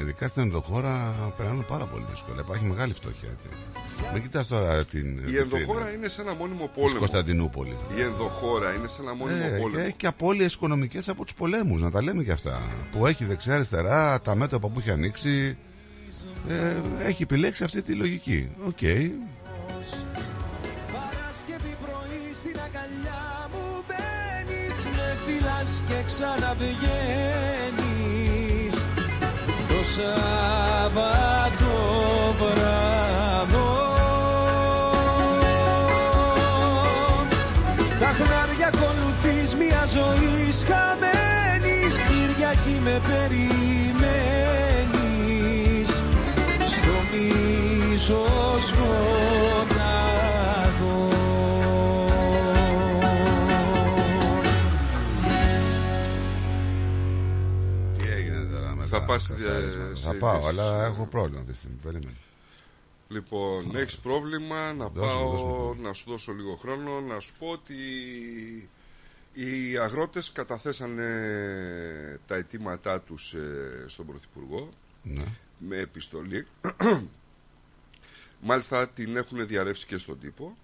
Ειδικά 0.00 0.28
στην 0.28 0.42
ενδοχώρα 0.42 1.14
περνάνε 1.36 1.62
πάρα 1.68 1.84
πολύ 1.84 2.04
δύσκολα. 2.10 2.40
Υπάρχει 2.40 2.64
μεγάλη 2.64 2.92
φτώχεια 2.92 3.28
έτσι. 3.32 3.48
Μην 4.12 4.22
κοιτάς 4.22 4.46
τώρα 4.46 4.84
την. 4.84 5.18
Η 5.28 5.36
ενδοχώρα 5.36 5.92
είναι 5.92 6.08
σε 6.08 6.20
ένα 6.20 6.34
μόνιμο 6.34 6.64
Της 6.66 6.74
πόλεμο. 6.82 6.98
Κωνσταντινούπολης. 6.98 7.76
Η 7.96 8.00
ενδοχώρα 8.02 8.74
είναι 8.74 8.88
σε 8.88 9.02
ένα 9.02 9.14
μόνιμο 9.14 9.44
Ε, 9.44 9.48
πόλεμο. 9.58 9.76
και 9.76 9.82
έχει 9.86 9.96
και 9.96 10.06
απώλειες 10.06 10.52
οικονομικές 10.54 11.08
από 11.08 11.24
τους 11.24 11.34
πολέμους, 11.34 11.80
να 11.80 11.90
τα 11.90 12.02
λέμε 12.02 12.22
και 12.22 12.32
αυτά. 12.32 12.60
Που 12.92 13.06
έχει 13.06 13.24
δεξιά-αριστερά, 13.24 14.20
τα 14.20 14.34
μέτωπα 14.34 14.68
που 14.68 14.78
έχει 14.78 14.90
ανοίξει. 14.90 15.58
Ε, 16.48 16.74
έχει 17.06 17.22
επιλέξει 17.22 17.64
αυτή 17.64 17.82
τη 17.82 17.92
λογική. 17.94 18.48
Οκ. 18.66 18.78
Παρασκευή 18.78 19.18
φυλάς 25.60 25.82
και 25.86 25.94
ξαναβγαίνεις. 26.06 26.74
Το 29.68 29.80
Σάββατο 29.94 31.72
βράδο. 32.38 33.70
Τα 38.00 38.06
χνάρια 38.06 38.70
ακολουθείς 38.74 39.54
μια 39.54 39.84
ζωή 39.86 40.52
χαμένης 40.68 41.94
Κυριακή 42.08 42.76
με 42.84 43.00
περιμένεις. 43.08 43.90
Στο 46.66 46.96
μίσος 47.12 48.64
μονάχο 48.72 49.79
Θα 58.90 58.98
τα 59.00 59.06
πας, 59.06 59.26
καθάρισματα. 59.28 59.90
ε, 59.90 59.94
σε 59.94 60.02
Θα 60.02 60.14
πάω, 60.14 60.32
ειδήσεις. 60.34 60.48
αλλά 60.58 60.84
έχω 60.86 61.06
πρόβλημα 61.06 61.40
αυτή 61.40 61.52
τη 61.52 61.58
στιγμή. 61.58 61.76
Περίμενε. 61.82 62.16
Λοιπόν, 63.08 63.76
έχεις 63.76 63.98
πρόβλημα 63.98 64.72
να 64.72 64.88
Δώσ' 64.88 64.94
μου, 64.94 65.00
πάω 65.00 65.30
δώσ' 65.30 65.42
μου. 65.76 65.82
να 65.82 65.92
σου 65.92 66.04
δώσω 66.10 66.32
λίγο 66.32 66.56
χρόνο 66.56 67.00
να 67.00 67.20
σου 67.20 67.34
πω 67.38 67.46
ότι 67.46 67.74
οι 69.32 69.76
αγρότες 69.78 70.32
καταθέσανε 70.32 71.06
τα 72.26 72.34
αιτήματά 72.34 73.00
τους 73.00 73.34
ε, 73.34 73.84
στον 73.86 74.06
Πρωθυπουργό 74.06 74.68
Ναι. 75.02 75.24
με 75.58 75.76
επιστολή 75.76 76.46
μάλιστα 78.40 78.88
την 78.88 79.16
έχουν 79.16 79.46
διαρρεύσει 79.46 79.86
και 79.86 79.98
στον 79.98 80.18
τύπο 80.20 80.56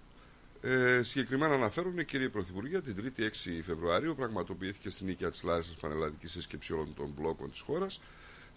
ε, 0.61 1.01
συγκεκριμένα 1.03 1.53
αναφέρουν, 1.53 2.05
κύριε 2.05 2.29
Πρωθυπουργέ, 2.29 2.79
την 2.81 2.95
3η 3.17 3.21
6 3.21 3.25
Φεβρουαρίου 3.65 4.15
πραγματοποιήθηκε 4.15 4.89
στην 4.89 5.07
οίκια 5.07 5.29
της 5.29 5.43
Λάρισα 5.43 5.71
Πανελλαδικής 5.81 6.31
Σύσκεψη 6.31 6.73
όλων 6.73 6.93
των 6.95 7.13
μπλόκων 7.17 7.51
της 7.51 7.59
χώρας. 7.59 8.01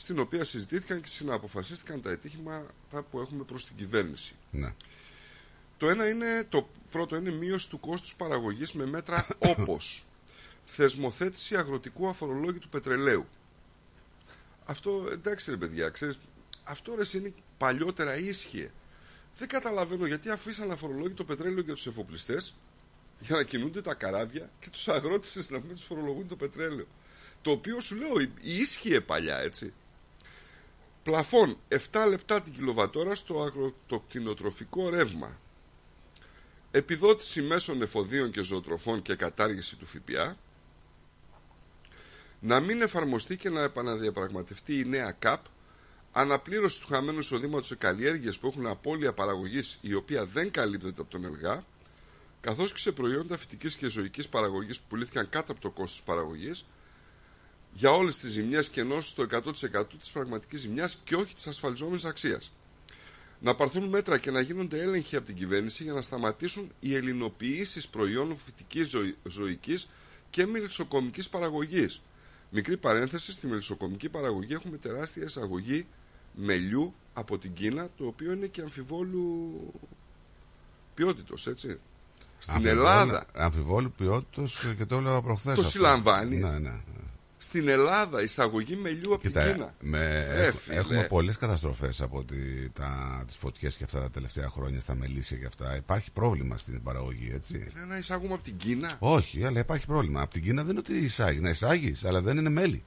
Στην 0.01 0.19
οποία 0.19 0.45
συζητήθηκαν 0.45 1.01
και 1.01 1.09
συναποφασίστηκαν 1.09 2.01
τα 2.01 2.11
αιτήματα 2.11 3.03
που 3.11 3.21
έχουμε 3.21 3.45
προς 3.45 3.67
την 3.67 3.77
κυβέρνηση. 3.77 4.35
Ναι. 4.51 4.75
Το 5.77 5.89
ένα 5.89 6.09
είναι, 6.09 6.47
το 6.49 6.69
πρώτο 6.91 7.17
είναι 7.17 7.31
μείωση 7.31 7.69
του 7.69 7.81
κόστους 7.81 8.15
παραγωγής 8.15 8.73
με 8.73 8.87
μέτρα 8.87 9.27
όπως 9.57 10.05
θεσμοθέτηση 10.65 11.57
αγροτικού 11.57 12.09
αφορολόγητου 12.09 12.69
πετρελαίου. 12.69 13.27
Αυτό 14.65 15.09
εντάξει 15.13 15.51
ρε 15.51 15.57
παιδιά, 15.57 15.89
ξέρεις, 15.89 16.19
αυτό 16.65 16.95
ρε 16.95 17.19
είναι 17.19 17.35
παλιότερα 17.59 18.19
ίσχυε. 18.19 18.71
Δεν 19.37 19.49
καταλαβαίνω 19.49 20.07
γιατί 20.07 20.31
αφήσαν 20.31 20.71
αφορολόγητο 20.71 21.25
πετρέλαιο 21.25 21.63
για 21.63 21.75
τους 21.75 21.87
εφοπλιστές 21.87 22.55
για 23.21 23.37
να 23.37 23.43
κινούνται 23.43 23.83
τα 23.83 23.95
καράβια 23.95 24.51
και 24.59 24.71
τους 24.71 24.89
αγρότες 24.89 25.51
να 25.51 25.59
μην 25.59 25.75
τους 25.75 25.85
φορολογούν 25.85 26.29
το 26.29 26.37
πετρέλαιο. 26.37 26.87
Το 27.43 27.51
οποίο 27.51 27.81
σου 27.81 27.95
λέω 27.95 28.13
ίσχυε 28.41 29.01
παλιά 29.01 29.39
έτσι. 29.39 29.73
Πλαφόν 31.03 31.57
7 31.69 32.07
λεπτά 32.09 32.43
την 32.43 32.53
κιλοβατόρα 32.53 33.15
στο 33.15 33.43
αγροτοκτηνοτροφικό 33.43 34.91
ρεύμα. 34.91 35.39
Επιδότηση 36.71 37.43
μέσων 37.43 37.83
εφοδίων 37.83 38.31
και 38.31 38.43
ζωοτροφών 38.43 39.03
και 39.03 39.15
κατάργηση 39.15 39.77
του 39.77 39.87
ΦΠΑ. 39.87 40.37
Να 42.41 42.61
μην 42.61 42.83
εφαρμοστεί 42.83 43.37
και 43.37 43.51
να 43.51 43.63
επαναδιαπραγματευτεί 43.63 44.79
η 44.79 44.85
νέα 44.85 45.13
ΚΑΠ 45.13 45.45
αναπλήρωση 46.13 46.81
του 46.81 46.87
χαμένου 46.87 47.19
εισοδήματος 47.19 47.67
σε 47.67 47.75
καλλιέργειες 47.75 48.39
που 48.39 48.47
έχουν 48.47 48.67
απώλεια 48.67 49.13
παραγωγής 49.13 49.79
η 49.81 49.95
οποία 49.95 50.25
δεν 50.25 50.51
καλύπτεται 50.51 51.01
από 51.01 51.11
τον 51.11 51.25
ΕΛΓΑ, 51.25 51.65
καθώς 52.41 52.73
και 52.73 52.79
σε 52.79 52.93
προϊόντα 52.93 53.37
φυτικής 53.37 53.75
και 53.77 53.89
ζωικής 53.89 54.29
παραγωγής 54.29 54.79
που 54.79 54.85
πουλήθηκαν 54.89 55.29
κάτω 55.29 55.53
από 55.53 55.61
το 55.61 55.71
κόστος 55.71 56.03
παραγωγής, 56.03 56.67
για 57.73 57.91
όλες 57.91 58.19
τις 58.19 58.31
ζημιές 58.31 58.69
και 58.69 58.81
ενώσεις 58.81 59.11
στο 59.11 59.23
100% 59.23 59.99
της 60.01 60.11
πραγματικής 60.11 60.61
ζημιάς 60.61 60.99
και 61.05 61.15
όχι 61.15 61.35
της 61.35 61.47
ασφαλιζόμενης 61.47 62.05
αξίας. 62.05 62.53
Να 63.41 63.55
πάρθουν 63.55 63.85
μέτρα 63.89 64.19
και 64.19 64.31
να 64.31 64.41
γίνονται 64.41 64.81
έλεγχοι 64.83 65.17
από 65.17 65.27
την 65.27 65.35
κυβέρνηση 65.35 65.83
για 65.83 65.93
να 65.93 66.03
σταματήσουν 66.03 66.71
οι 66.81 66.95
ελληνοποιήσεις 66.95 67.89
προϊόντων 67.89 68.37
φυτικής 68.37 68.91
ζωικής 69.25 69.89
και 70.31 70.47
μελισσοκομικής 70.47 71.29
παραγωγής. 71.29 72.03
Μικρή 72.51 72.77
παρένθεση, 72.77 73.33
στη 73.33 73.47
μελισσοκομική 73.47 74.09
παραγωγή 74.09 74.53
έχουμε 74.55 74.77
τεράστια 74.77 75.25
εισαγωγή 75.25 75.87
μελιού 76.35 76.95
από 77.15 77.39
την 77.39 77.53
Κίνα, 77.53 77.89
το 77.97 78.07
οποίο 78.07 78.33
είναι 78.33 78.47
και 78.47 78.61
αμφιβόλου 78.61 79.53
ποιότητος, 80.95 81.47
έτσι. 81.47 81.79
Στην 82.39 82.55
Αμφιβόλου- 82.55 82.81
Ελλάδα 82.81 83.27
Αμφιβόλου 83.35 83.93
ποιότητος 83.97 84.65
και 84.79 84.85
το 84.85 84.97
έλεγα 84.97 85.21
προχθές. 85.23 85.55
το 85.55 85.61
αυτό. 85.61 85.71
συλλαμβάνεις. 85.71 86.41
Ναι, 86.41 86.59
ναι. 86.59 86.81
Στην 87.43 87.69
Ελλάδα 87.69 88.23
εισαγωγή 88.23 88.77
μελιού 88.77 89.13
από 89.15 89.23
Κοίτα, 89.23 89.43
την 89.45 89.53
Κίνα. 89.53 89.75
με, 89.81 90.27
Ρε, 90.35 90.47
έχ- 90.47 90.55
φίλε. 90.59 90.77
έχουμε 90.77 91.07
πολλές 91.09 91.37
καταστροφές 91.37 92.01
από 92.01 92.25
τη, 92.25 92.71
τα, 92.71 93.23
τις 93.27 93.37
φωτιές 93.37 93.77
και 93.77 93.85
αυτά 93.85 94.01
τα 94.01 94.11
τελευταία 94.11 94.49
χρόνια 94.49 94.81
στα 94.81 94.95
μελίσια 94.95 95.37
και 95.37 95.47
αυτά. 95.47 95.77
Υπάρχει 95.77 96.11
πρόβλημα 96.11 96.57
στην 96.57 96.83
παραγωγή, 96.83 97.31
έτσι. 97.35 97.55
Είναι 97.55 97.85
να 97.89 97.99
εισάγουμε 97.99 98.35
από 98.35 98.43
την 98.43 98.57
Κίνα. 98.57 98.97
Όχι, 98.99 99.45
αλλά 99.45 99.61
υπάρχει 99.61 99.87
πρόβλημα. 99.87 100.21
Από 100.21 100.33
την 100.33 100.43
Κίνα 100.43 100.63
δεν 100.63 100.71
είναι 100.71 100.79
ότι 100.79 100.97
εισάγεις. 100.99 101.41
Να 101.43 101.51
εισάγεις, 101.51 102.05
αλλά 102.05 102.23
δεν 102.23 102.37
είναι 102.39 102.49
μέλι. 102.51 102.85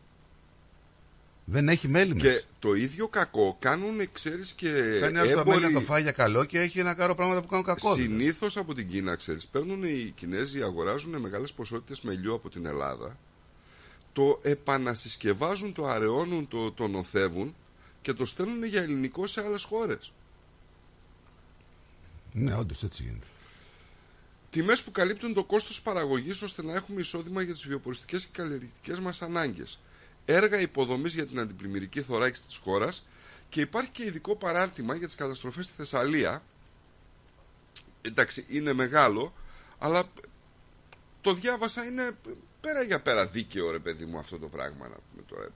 Δεν 1.46 1.70
έχει 1.70 1.88
μέλι 1.88 2.14
μέσα. 2.16 2.28
Και 2.28 2.44
το 2.60 2.74
ίδιο 2.74 3.08
κακό 3.08 3.56
κάνουν, 3.60 4.12
ξέρεις 4.12 4.52
και. 4.54 4.70
Παίρνει 5.00 5.18
άλλο 5.18 5.44
το 5.44 5.46
μέλι 5.50 5.62
να 5.62 5.72
το 5.72 5.82
φάει 5.82 6.02
για 6.02 6.12
καλό 6.12 6.46
και 6.46 6.60
έχει 6.60 6.80
ένα 6.80 6.94
κάρο 6.94 7.16
πράγματα 7.16 7.42
που 7.42 7.48
κάνουν 7.48 7.66
κακό. 7.66 7.96
δηλαδή. 7.96 8.14
Συνήθως 8.14 8.58
από 8.58 8.74
την 8.74 8.88
Κίνα, 8.88 9.16
ξέρεις, 9.16 9.46
παίρνουν 9.46 9.84
οι 9.84 10.12
Κινέζοι, 10.16 10.62
αγοράζουν 10.62 11.16
μεγάλες 11.22 11.52
ποσότητες 11.54 12.02
μελιού 12.02 12.34
από 12.34 12.50
την 12.50 12.66
Ελλάδα, 12.66 13.18
το 14.14 14.40
επανασυσκευάζουν, 14.44 15.74
το 15.74 15.88
αραιώνουν, 15.88 16.48
το, 16.48 16.72
το 16.72 16.88
νοθεύουν 16.88 17.56
και 18.02 18.14
το 18.14 18.26
στέλνουν 18.26 18.64
για 18.64 18.82
ελληνικό 18.82 19.28
σε 19.28 19.42
άλλες 19.42 19.64
χώρες. 19.64 20.12
Ναι, 22.32 22.56
όντως 22.56 22.84
έτσι 22.84 23.04
γίνεται. 23.04 23.26
Τιμές 24.50 24.84
που 24.84 24.92
καλύπτουν 24.92 25.34
το 25.34 25.44
κόστος 25.44 25.82
παραγωγής 25.82 26.42
ώστε 26.42 26.64
να 26.64 26.74
έχουμε 26.74 27.02
εισόδημα 27.02 27.42
για 27.42 27.54
τις 27.54 27.68
βιοποριστικές 27.68 28.26
και 28.26 28.30
καλλιεργητικές 28.32 29.00
μας 29.00 29.22
ανάγκες. 29.22 29.80
Έργα 30.26 30.60
υποδομής 30.60 31.14
για 31.14 31.26
την 31.26 31.40
αντιπλημμυρική 31.40 32.02
θωράκιση 32.02 32.46
της 32.46 32.56
χώρας 32.56 33.06
και 33.50 33.62
υπάρχει 33.62 33.90
και 33.90 34.06
ειδικό 34.06 34.36
παράρτημα 34.36 34.96
για 34.96 35.08
τις 35.08 35.16
καταστροφές 35.16 35.66
στη 35.66 35.74
Θεσσαλία. 35.76 36.44
Εντάξει, 38.02 38.46
είναι 38.50 38.74
μεγάλο, 38.74 39.34
αλλά 39.78 40.04
το 41.22 41.34
διάβασα 41.34 41.86
είναι 41.86 42.18
πέρα 42.64 42.82
για 42.82 43.02
πέρα 43.02 43.26
δίκαιο 43.28 43.72
ρε 43.72 43.80
παιδί 43.80 44.06
μου 44.06 44.18
αυτό 44.18 44.38
το 44.40 44.48
πράγμα. 44.48 44.88
να 44.88 44.96
πούμε 45.12 45.24
τώρα. 45.28 45.48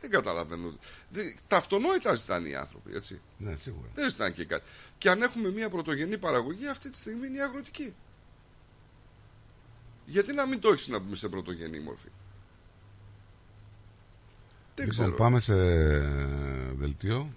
Δεν 0.00 0.10
καταλαβαίνω. 0.10 0.78
Δεν- 1.10 1.34
Τα 1.48 1.56
αυτονόητα 1.56 2.14
ζητάνε 2.14 2.48
οι 2.48 2.54
άνθρωποι, 2.54 2.94
έτσι. 2.94 3.20
Ναι, 3.38 3.56
σίγουρα. 3.56 3.88
Δεν 3.94 4.10
ζητάνε 4.10 4.30
και 4.30 4.44
κάτι. 4.44 4.68
Και 4.98 5.10
αν 5.10 5.22
έχουμε 5.22 5.50
μια 5.50 5.68
πρωτογενή 5.68 6.18
παραγωγή, 6.18 6.66
αυτή 6.68 6.90
τη 6.90 6.96
στιγμή 6.96 7.26
είναι 7.26 7.36
η 7.36 7.40
αγροτική. 7.42 7.94
Γιατί 10.06 10.32
να 10.32 10.46
μην 10.46 10.60
το 10.60 10.68
έχεις 10.68 10.88
να 10.88 11.00
πούμε 11.00 11.16
σε 11.16 11.28
πρωτογενή 11.28 11.80
μορφή; 11.80 12.08
Δεν 14.74 14.86
λοιπόν, 14.88 15.04
ξέρω. 15.04 15.16
πάμε 15.16 15.40
σε 15.40 15.54
δελτίο. 16.72 17.32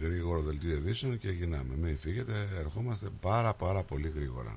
Γρήγορο 0.00 0.40
δελτίο 0.42 0.70
ειδήσεων 0.76 1.18
και 1.18 1.30
γυρνάμε. 1.30 1.74
Μην 1.76 1.98
φύγετε, 1.98 2.48
ερχόμαστε 2.58 3.08
πάρα 3.20 3.54
πάρα 3.54 3.82
πολύ 3.82 4.12
γρήγορα. 4.14 4.56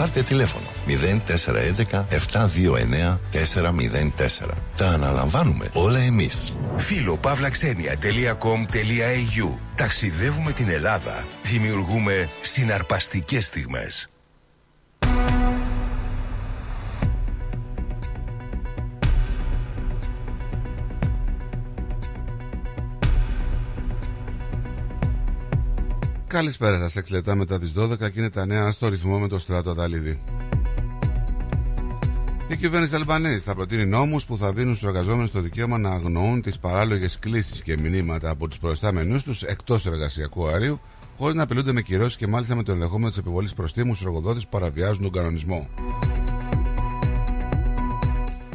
Πάρτε 0.00 0.22
τηλέφωνο 0.22 0.66
0411 0.86 2.04
729 2.32 3.18
404. 3.32 3.48
Τα 4.76 4.88
αναλαμβάνουμε 4.88 5.68
όλα 5.72 5.98
εμείς. 5.98 6.56
Φιλοπαύλαξενια.com.au 6.74 9.48
Ταξιδεύουμε 9.74 10.52
την 10.52 10.68
Ελλάδα. 10.68 11.24
Δημιουργούμε 11.42 12.28
συναρπαστικές 12.40 13.46
στιγμές. 13.46 14.08
Καλησπέρα 26.30 26.78
σας. 26.78 26.96
6 26.96 27.10
λεπτά 27.10 27.34
μετά 27.34 27.58
τις 27.58 27.72
12 27.76 27.96
και 28.10 28.18
είναι 28.18 28.30
τα 28.30 28.46
νέα 28.46 28.70
στο 28.70 28.88
ρυθμό 28.88 29.18
με 29.18 29.28
το 29.28 29.38
στράτο 29.38 29.70
Αταλίδη. 29.70 30.22
Η 32.48 32.56
κυβέρνηση 32.56 32.94
Αλμπανέζη 32.94 33.38
θα 33.38 33.54
προτείνει 33.54 33.86
νόμους 33.86 34.24
που 34.24 34.38
θα 34.38 34.52
δίνουν 34.52 34.76
στους 34.76 34.88
εργαζόμενους 34.88 35.30
το 35.30 35.40
δικαίωμα 35.40 35.78
να 35.78 35.90
αγνοούν 35.90 36.42
τις 36.42 36.58
παράλογες 36.58 37.18
κλήσεις 37.18 37.62
και 37.62 37.76
μηνύματα 37.78 38.30
από 38.30 38.48
τους 38.48 38.58
προϊστάμενους 38.58 39.22
τους 39.22 39.42
εκτός 39.42 39.86
εργασιακού 39.86 40.46
αερίου, 40.46 40.80
χωρίς 41.18 41.34
να 41.34 41.42
απειλούνται 41.42 41.72
με 41.72 41.82
κυρώσεις 41.82 42.16
και 42.16 42.26
μάλιστα 42.26 42.54
με 42.54 42.62
το 42.62 42.72
ενδεχόμενο 42.72 43.08
της 43.08 43.18
επιβολής 43.18 43.54
προστίμου 43.54 43.94
στους 43.94 44.06
εργοδότες 44.06 44.42
που 44.42 44.50
παραβιάζουν 44.50 45.02
τον 45.02 45.12
κανονισμό. 45.12 45.68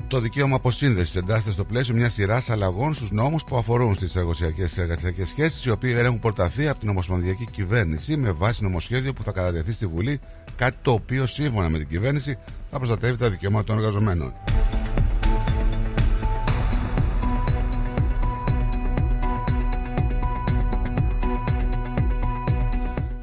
Το 0.08 0.20
δικαίωμα 0.20 0.56
αποσύνδεσης 0.56 1.16
εντάσσεται 1.16 1.52
στο 1.52 1.64
πλαίσιο 1.64 1.96
μιας 1.96 2.14
σειράς 2.14 2.50
αλλαγών 2.50 2.94
στους 2.94 3.12
νόμους 3.12 3.44
που 3.44 3.58
αφορούν 3.58 3.96
στις 3.96 4.16
εργασιακέ 4.16 4.68
εργασιακές 4.78 5.28
σχέσεις, 5.28 5.66
οι 5.66 5.70
οποίοι 5.70 5.96
έχουν 5.98 6.20
προταθεί 6.20 6.68
από 6.68 6.80
την 6.80 6.90
Ομοσπονδιακή 6.90 7.48
Κυβέρνηση 7.52 8.18
με 8.18 8.32
βάση 8.32 8.64
νομοσχέδιο 8.64 9.14
που 9.14 9.24
θα 9.24 9.32
κατατεθεί 9.32 9.72
στη 9.72 9.88
Βουλή, 9.88 10.20
κάτι 10.56 10.78
το 10.82 10.92
οποίο 10.92 11.26
σύμφωνα 11.26 11.70
με 11.70 11.78
την 11.78 11.88
κυβέρνηση 11.88 12.38
θα 12.72 12.78
προστατεύει 12.78 13.18
τα 13.18 13.30
δικαιώματα 13.30 13.64
των 13.64 13.78
εργαζομένων. 13.78 14.34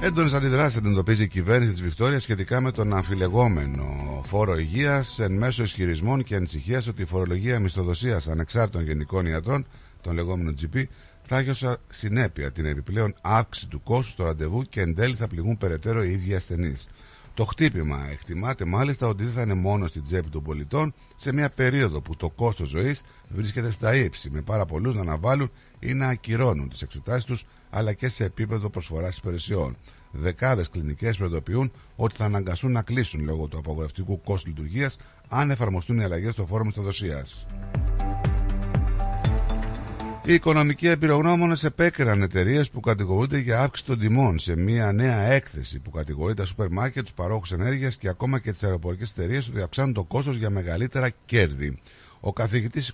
Έντονε 0.05 0.37
αντιδράσει 0.37 0.79
αντιμετωπίζει 0.79 1.23
η 1.23 1.29
κυβέρνηση 1.29 1.71
της 1.71 1.83
Βικτόριας 1.83 2.23
σχετικά 2.23 2.61
με 2.61 2.71
τον 2.71 2.93
αμφιλεγόμενο 2.93 3.87
φόρο 4.27 4.59
υγείας 4.59 5.19
εν 5.19 5.33
μέσω 5.33 5.63
ισχυρισμών 5.63 6.23
και 6.23 6.35
ανησυχίας 6.35 6.87
ότι 6.87 7.03
η 7.03 7.05
φορολογία 7.05 7.61
μισθοδοσίας 7.61 8.29
ανεξάρτητων 8.29 8.85
γενικών 8.85 9.27
ιατρών, 9.27 9.67
τον 10.01 10.15
λεγόμενο 10.15 10.55
GP, 10.61 10.85
θα 11.23 11.39
έχει 11.39 11.51
ως 11.51 11.77
συνέπεια 11.89 12.53
την 12.53 12.65
επιπλέον 12.65 13.15
αύξηση 13.21 13.67
του 13.69 13.83
κόστου 13.83 14.11
στο 14.11 14.25
ραντεβού 14.25 14.63
και 14.63 14.81
εν 14.81 14.95
τέλει 14.95 15.15
θα 15.15 15.27
πληγούν 15.27 15.59
περαιτέρω 15.59 16.05
οι 16.05 16.11
ίδιοι 16.11 16.35
ασθενείς. 16.35 16.89
Το 17.35 17.45
χτύπημα 17.45 18.09
εκτιμάται 18.11 18.65
μάλιστα 18.65 19.07
ότι 19.07 19.25
δεν 19.25 19.33
θα 19.33 19.43
είναι 19.43 19.55
μόνο 19.55 19.87
στην 19.87 20.03
τσέπη 20.03 20.29
των 20.29 20.43
πολιτών 20.43 20.95
σε 21.17 21.33
μια 21.33 21.51
περίοδο 21.51 22.01
που 22.01 22.17
το 22.17 22.31
κόστος 22.31 22.69
ζωής 22.69 23.03
βρίσκεται 23.29 23.71
στα 23.71 23.95
ύψη, 23.95 24.31
με 24.31 24.41
πάρα 24.41 24.65
πολλούς 24.65 24.95
να 24.95 25.01
αναβάλουν 25.01 25.51
ή 25.79 25.93
να 25.93 26.09
ακυρώνουν 26.09 26.69
τις 26.69 26.83
εξετάσεις 26.83 27.25
τους 27.25 27.45
αλλά 27.75 27.93
και 27.93 28.09
σε 28.09 28.25
επίπεδο 28.25 28.71
προσφοράς 28.71 29.17
υπηρεσιών. 29.17 29.77
Δεκάδες 30.11 30.69
κλινικές 30.69 31.17
προειδοποιούν 31.17 31.73
ότι 31.97 32.17
θα 32.17 32.25
αναγκαστούν 32.25 32.73
να 32.73 32.83
κλείσουν 32.83 33.25
λόγω 33.25 33.47
του 33.47 33.59
απογορευτικού 33.59 34.21
κόστου 34.21 34.49
λειτουργίας 34.49 34.97
αν 35.29 35.51
εφαρμοστούν 35.51 35.99
οι 35.99 36.05
αλλαγές 36.05 36.33
στο 36.33 36.47
φόρο 36.47 36.65
μισθοδοσία. 36.65 37.27
Οι 40.25 40.35
οικονομικοί 40.35 40.87
εμπειρογνώμονες 40.87 41.65
επέκριναν 41.65 42.23
εταιρείες 42.23 42.71
που 42.71 42.81
κατηγορούνται 42.81 43.39
για 43.39 43.61
αύξηση 43.61 43.87
των 43.87 43.99
τιμών 43.99 44.39
σε 44.39 44.57
μια 44.57 44.93
νέα 44.93 45.19
έκθεση 45.19 45.79
που 45.79 45.91
κατηγορεί 45.91 46.35
τα 46.35 46.45
σούπερ 46.45 46.69
μάρκετ, 46.71 47.03
τους 47.03 47.13
παρόχους 47.13 47.53
ενέργειας 47.53 47.97
και 47.97 48.09
ακόμα 48.09 48.39
και 48.39 48.53
τις 48.53 48.63
αεροπορικές 48.63 49.11
εταιρείες 49.11 49.49
ότι 49.49 49.61
αυξάνουν 49.61 49.93
το 49.93 50.05
κόστος 50.05 50.37
για 50.37 50.51
μεγαλύτερα 50.51 51.11
κέρδη. 51.25 51.79
Ο 52.21 52.33
καθηγητής 52.33 52.93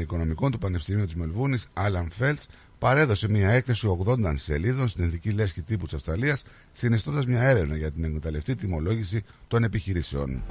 οικονομικών 0.00 0.50
του 0.50 0.58
Πανεπιστημίου 0.58 1.04
της 1.04 1.14
Μελβούνης, 1.14 1.68
Άλαν 1.72 2.10
Φέλτς, 2.12 2.46
παρέδωσε 2.82 3.28
μια 3.28 3.50
έκθεση 3.50 3.98
80 4.06 4.34
σελίδων 4.36 4.88
στην 4.88 5.04
ειδική 5.04 5.30
λέσχη 5.30 5.62
τύπου 5.62 5.84
της 5.84 5.94
Αυστραλίας, 5.94 6.42
συνιστώντας 6.72 7.26
μια 7.26 7.42
έρευνα 7.42 7.76
για 7.76 7.90
την 7.90 8.04
εκμεταλλευτή 8.04 8.54
τιμολόγηση 8.54 9.24
των 9.48 9.64
επιχειρήσεων. 9.64 10.42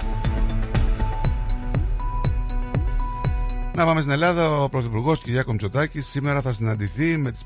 Να 3.74 3.84
πάμε 3.84 4.00
στην 4.00 4.12
Ελλάδα. 4.12 4.62
Ο 4.62 4.68
Πρωθυπουργός 4.68 5.20
Κυριάκο 5.20 5.50
Μητσοτάκης 5.50 6.06
σήμερα 6.06 6.40
θα 6.40 6.52
συναντηθεί 6.52 7.16
με, 7.16 7.30
τις 7.30 7.44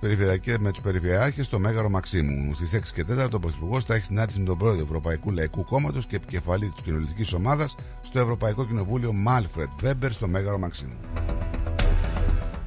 με 0.59 0.71
τους 0.71 0.81
περιφερειάρχες 0.81 1.47
στο 1.47 1.59
Μέγαρο 1.59 1.89
Μαξίμου. 1.89 2.55
Στις 2.55 2.73
6 2.75 2.93
και 2.95 3.05
4 3.09 3.29
ο 3.33 3.39
Πρωθυπουργός 3.39 3.85
θα 3.85 3.95
έχει 3.95 4.05
συνάντηση 4.05 4.39
με 4.39 4.45
τον 4.45 4.59
πρόεδρο 4.59 4.81
του 4.81 4.87
Ευρωπαϊκού 4.87 5.31
Λαϊκού 5.31 5.65
Κόμματος 5.65 6.07
και 6.07 6.17
επικεφαλή 6.17 6.69
της 6.69 6.83
κοινωνική 6.83 7.35
ομάδας 7.35 7.75
στο 8.03 8.19
Ευρωπαϊκό 8.19 8.67
Κοινοβούλιο 8.67 9.13
Μάλφρετ 9.13 9.69
Βέμπερ 9.81 10.13
στο 10.13 10.29
Μέγαρο 10.29 10.59
Μαξίμου. 10.59 10.97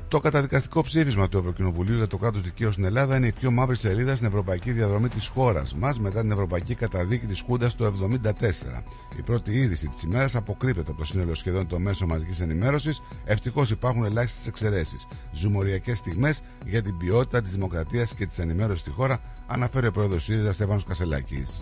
Το 0.09 0.19
καταδικαστικό 0.19 0.81
ψήφισμα 0.81 1.29
του 1.29 1.37
Ευρωκοινοβουλίου 1.37 1.95
για 1.95 2.07
το 2.07 2.17
κράτος 2.17 2.41
δικαίου 2.41 2.71
στην 2.71 2.83
Ελλάδα 2.83 3.17
είναι 3.17 3.27
η 3.27 3.31
πιο 3.31 3.51
μαύρη 3.51 3.75
σελίδα 3.75 4.15
στην 4.15 4.27
ευρωπαϊκή 4.27 4.71
διαδρομή 4.71 5.07
της 5.07 5.27
χώρας 5.27 5.75
μας 5.75 5.99
μετά 5.99 6.21
την 6.21 6.31
ευρωπαϊκή 6.31 6.75
καταδίκη 6.75 7.25
της 7.25 7.41
Χούντα 7.41 7.71
το 7.77 7.85
1974. 7.85 8.83
Η 9.17 9.21
πρώτη 9.21 9.51
είδηση 9.51 9.87
της 9.87 10.03
ημέρας 10.03 10.35
αποκρύπτεται 10.35 10.91
από 10.91 10.99
το 10.99 11.05
σύνολο 11.05 11.33
σχεδόν 11.33 11.67
των 11.67 11.81
μέσων 11.81 12.07
μαζικής 12.07 12.39
ενημέρωσης. 12.39 13.01
Ευτυχώς 13.25 13.69
υπάρχουν 13.69 14.03
ελάχιστες 14.03 14.47
εξαιρέσεις. 14.47 15.07
Ζουμοριακές 15.31 15.97
στιγμές 15.97 16.41
για 16.65 16.81
την 16.81 16.97
ποιότητα 16.97 17.41
της 17.41 17.51
δημοκρατίας 17.51 18.13
και 18.13 18.25
της 18.25 18.39
ενημέρωσης 18.39 18.81
στη 18.81 18.89
χώρα, 18.89 19.19
αναφέρει 19.47 19.87
ο 19.87 19.91
πρόεδρος 19.91 20.23
ΣΥΡΙΖΑ 20.23 20.51
Στέφανος 20.51 20.83
Κασελάκης. 20.83 21.57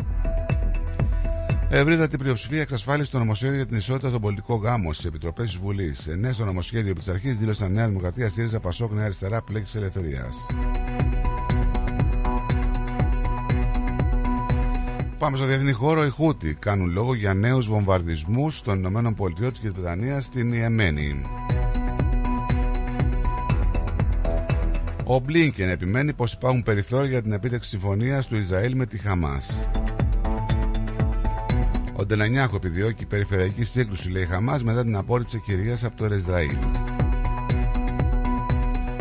Ευρύτατη 1.69 2.17
πλειοψηφία 2.17 2.61
εξασφάλισε 2.61 3.11
το 3.11 3.17
νομοσχέδιο 3.17 3.55
για 3.55 3.65
την 3.65 3.77
ισότητα 3.77 4.11
των 4.11 4.21
πολιτικών 4.21 4.61
γάμων 4.61 4.93
στις 4.93 5.05
επιτροπές 5.05 5.45
της 5.45 5.57
Βουλής. 5.57 6.07
Εννέα 6.07 6.33
στο 6.33 6.45
νομοσχέδιο 6.45 6.89
επί 6.89 6.99
της 6.99 7.07
αρχής 7.07 7.37
δήλωσαν 7.37 7.71
Νέα 7.71 7.87
Δημοκρατία, 7.87 8.29
ΣΥΡΙΖΑ, 8.29 8.59
Πασόκ, 8.59 8.91
Νέα 8.91 9.05
Αριστερά, 9.05 9.41
Πλέξη 9.41 9.77
Ελευθερίας. 9.77 10.35
Πάμε 15.17 15.37
στο 15.37 15.45
διεθνή 15.45 15.71
χώρο. 15.71 16.05
Οι 16.05 16.09
Χούτι 16.09 16.53
κάνουν 16.53 16.91
λόγο 16.91 17.13
για 17.13 17.33
νέους 17.33 17.67
βομβαρδισμούς 17.67 18.61
των 18.61 18.79
ΗΠΑ 18.79 19.31
και 19.33 19.59
της 19.61 19.71
Βρετανία 19.71 20.21
στην 20.21 20.53
Ιεμένη. 20.53 21.25
Ο 25.03 25.19
Μπλίνκεν 25.19 25.69
επιμένει 25.69 26.13
πως 26.13 26.33
υπάρχουν 26.33 26.63
περιθώρια 26.63 27.09
για 27.09 27.21
την 27.21 27.31
επίτευξη 27.31 27.69
συμφωνίας 27.69 28.27
του 28.27 28.35
Ισραήλ 28.35 28.75
με 28.75 28.85
τη 28.85 28.97
Χαμάς. 28.97 29.67
Ο 31.99 32.05
Ντελανιάχο 32.05 32.55
επιδιώκει 32.55 33.05
περιφερειακή 33.05 33.63
σύγκρουση, 33.63 34.09
λέει 34.09 34.25
Χαμάς, 34.25 34.63
μετά 34.63 34.83
την 34.83 34.95
απόρριψη 34.95 35.39
κυρία 35.39 35.77
από 35.83 35.97
το 35.97 36.15
Ισραήλ. 36.15 36.55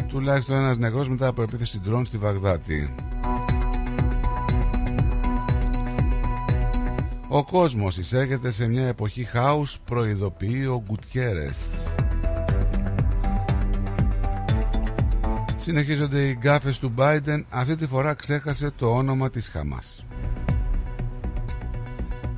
Τουλάχιστον 0.08 0.57
ένας 0.57 0.78
νεκρός 0.78 1.08
μετά 1.08 1.26
από 1.26 1.42
επίθεση 1.42 1.81
ντρόν 1.81 2.05
στη 2.05 2.18
Βαγδάτη. 2.18 2.94
Ο 7.28 7.44
κόσμος 7.44 7.99
εισέρχεται 7.99 8.50
σε 8.50 8.68
μια 8.68 8.86
εποχή 8.86 9.25
χάους, 9.25 9.78
προειδοποιεί 9.84 10.66
ο 10.68 10.83
Γκουτιέρες. 10.86 11.57
Συνεχίζονται 15.57 16.28
οι 16.28 16.36
γκάφες 16.41 16.78
του 16.78 16.92
Biden, 16.97 17.42
αυτή 17.49 17.76
τη 17.76 17.86
φορά 17.86 18.15
ξέχασε 18.15 18.70
το 18.70 18.94
όνομα 18.94 19.31
της 19.31 19.49
Χαμάς. 19.49 20.05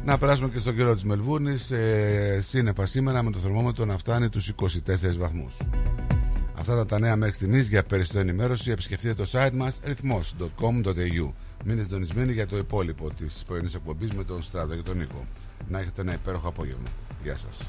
Να 0.08 0.18
περάσουμε 0.18 0.48
και 0.48 0.58
στον 0.58 0.76
καιρό 0.76 0.94
της 0.94 1.04
Μελβούρνης. 1.04 1.70
Ε, 1.70 2.38
σύννεφα 2.42 2.86
σήμερα 2.86 3.22
με 3.22 3.30
το 3.30 3.38
θερμόμετρο 3.38 3.84
να 3.84 3.98
φτάνει 3.98 4.28
τους 4.28 4.48
24 4.48 5.18
βαθμούς. 5.18 5.56
Αυτά 6.54 6.76
τα, 6.76 6.86
τα 6.86 6.98
νέα 6.98 7.16
μέχρι 7.16 7.34
στιγμής 7.34 7.68
για 7.68 7.82
περισσότερη 7.82 8.28
ενημέρωση 8.28 8.70
επισκεφτείτε 8.70 9.14
το 9.14 9.30
site 9.32 9.52
μας 9.52 9.80
ρυθμό.com.au. 9.84 11.32
Μείνετε 11.64 11.82
συντονισμένοι 11.82 12.32
για 12.32 12.46
το 12.46 12.56
υπόλοιπο 12.56 13.10
της 13.10 13.44
πρωινής 13.46 13.74
εκπομπής 13.74 14.12
με 14.12 14.24
τον 14.24 14.42
Στράτο 14.42 14.74
και 14.74 14.82
τον 14.82 14.98
Νίκο. 14.98 15.26
Να 15.68 15.78
έχετε 15.78 16.00
ένα 16.00 16.12
υπέροχο 16.12 16.48
απόγευμα. 16.48 16.88
Γεια 17.22 17.36
σας. 17.36 17.68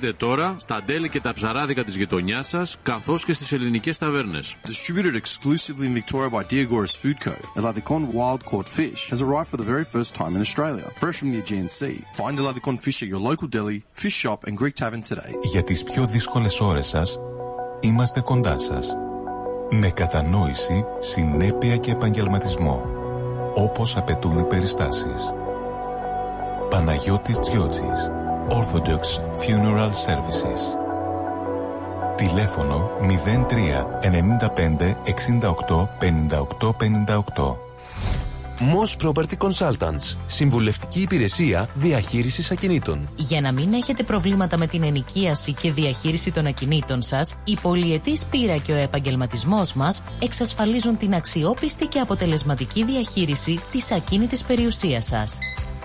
βρείτε 0.00 0.16
τώρα 0.18 0.56
στα 0.58 0.82
τέλη 0.86 1.08
και 1.08 1.20
τα 1.20 1.32
ψαράδικα 1.32 1.84
της 1.84 1.96
γειτονιάς 1.96 2.48
σας, 2.48 2.76
καθώς 2.82 3.24
και 3.24 3.32
στις 3.32 3.52
ελληνικές 3.52 3.98
ταβέρνες. 3.98 4.56
Distributed 4.66 5.14
exclusively 5.14 5.86
in 5.88 5.94
Victoria 6.02 6.30
by 6.30 6.42
Diagoras 6.50 6.94
Food 7.02 7.18
Co. 7.24 7.34
Eladicon 7.60 8.02
wild 8.18 8.42
caught 8.50 8.68
fish 8.78 9.00
has 9.12 9.20
arrived 9.26 9.48
for 9.52 9.58
the 9.62 9.70
very 9.74 9.86
first 9.94 10.10
time 10.20 10.32
in 10.36 10.40
Australia, 10.46 10.86
fresh 11.02 11.18
from 11.20 11.30
the 11.32 11.40
Aegean 11.42 11.68
Sea. 11.78 11.98
Find 12.20 12.34
Eladicon 12.42 12.76
fish 12.86 12.98
at 13.04 13.08
your 13.14 13.22
local 13.30 13.48
deli, 13.56 13.78
fish 14.02 14.16
shop 14.22 14.38
and 14.46 14.54
Greek 14.60 14.74
tavern 14.82 15.02
today. 15.10 15.32
Για 15.42 15.62
τις 15.62 15.84
πιο 15.84 16.06
δύσκολες 16.06 16.60
ώρες 16.60 16.86
σας, 16.86 17.18
είμαστε 17.80 18.20
κοντά 18.20 18.58
σας. 18.58 18.96
Με 19.70 19.90
κατανόηση, 19.90 20.84
συνέπεια 20.98 21.76
και 21.76 21.90
επαγγελματισμό. 21.90 22.84
Όπως 23.54 23.96
απαιτούν 23.96 24.38
οι 24.38 24.44
περιστάσεις. 24.44 25.32
Παναγιώτης 26.70 27.40
Τζιότσης. 27.40 28.10
Orthodox 28.50 29.02
Funeral 29.38 29.90
Services. 30.06 30.60
Τηλέφωνο 32.16 32.90
03 33.00 33.86
95 34.00 34.96
68 35.04 35.88
58 35.98 36.72
58. 36.78 37.56
Moss 38.60 39.06
Property 39.06 39.36
Consultants. 39.38 40.16
Συμβουλευτική 40.26 41.00
υπηρεσία 41.00 41.68
διαχείρισης 41.74 42.50
ακινήτων. 42.50 43.08
Για 43.16 43.40
να 43.40 43.52
μην 43.52 43.72
έχετε 43.72 44.02
προβλήματα 44.02 44.58
με 44.58 44.66
την 44.66 44.82
ενοικίαση 44.82 45.52
και 45.52 45.72
διαχείριση 45.72 46.32
των 46.32 46.46
ακινήτων 46.46 47.02
σας, 47.02 47.36
η 47.44 47.58
πολυετής 47.62 48.24
πείρα 48.24 48.56
και 48.56 48.72
ο 48.72 48.76
επαγγελματισμός 48.76 49.72
μας 49.72 50.02
εξασφαλίζουν 50.22 50.96
την 50.96 51.14
αξιόπιστη 51.14 51.86
και 51.86 51.98
αποτελεσματική 51.98 52.84
διαχείριση 52.84 53.60
της 53.70 53.92
ακίνητης 53.92 54.42
περιουσίας 54.42 55.04
σας. 55.04 55.38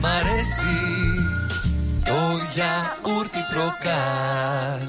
μ' 0.00 0.06
αρέσει 0.06 0.76
Το 2.04 2.18
γιαούρτι 2.54 3.38
προκάλ. 3.52 4.88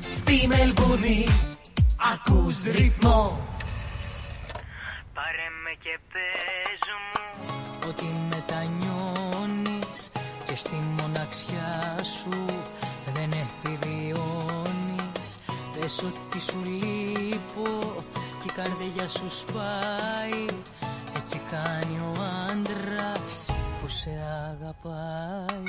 Στη 0.00 0.46
Μελβούνι 0.46 1.28
ακούς 2.14 2.64
ρυθμό. 2.64 3.38
Πάρε 5.14 5.48
με 5.64 5.72
και 5.82 5.98
πες 6.12 6.80
μου 7.02 7.24
ότι 7.88 8.04
μετανιώνεις 8.30 10.10
και 10.44 10.56
στη 10.56 10.76
μοναξιά 11.00 11.96
σου 12.02 12.44
δεν 13.14 13.30
επιβιώνεις. 13.44 15.28
Πες 15.80 16.02
ότι 16.02 16.40
σου 16.40 16.62
λείπω 16.64 18.04
και 18.46 18.52
η 18.52 18.64
καρδιά 18.64 19.08
σου 19.08 19.30
σπάει. 19.30 20.46
Έτσι 21.16 21.40
κάνει 21.50 21.98
ο 21.98 22.12
άντρας 22.50 23.50
που 23.80 23.88
σε 23.88 24.10
αγαπάει. 24.50 25.62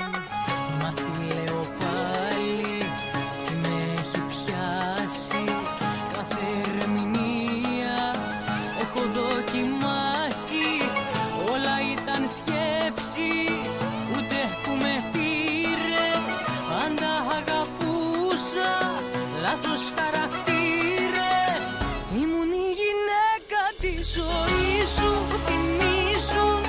Μα 0.80 0.92
τι 0.92 1.34
λέω 1.34 1.62
πάλι, 1.78 2.78
τι 3.44 3.54
με 3.54 3.92
έχει 3.92 4.20
πιάσει. 4.28 5.44
Κάθε 6.14 6.44
ερμηνεία 6.64 8.14
έχω 8.82 9.00
δοκιμάσει. 9.18 10.68
Όλα 11.52 11.76
ήταν 11.92 12.28
σκέψεις, 12.28 13.86
ούτε 14.12 14.38
που 14.62 14.70
με 14.82 14.94
πήρες. 15.12 16.36
Πάντα 16.68 17.10
αγαπούσα, 17.38 18.72
λάθος 19.42 19.82
χαρακτήρες 19.94 20.17
σου, 24.88 25.36
θυμίσου 25.36 26.58
Ήταν 26.58 26.67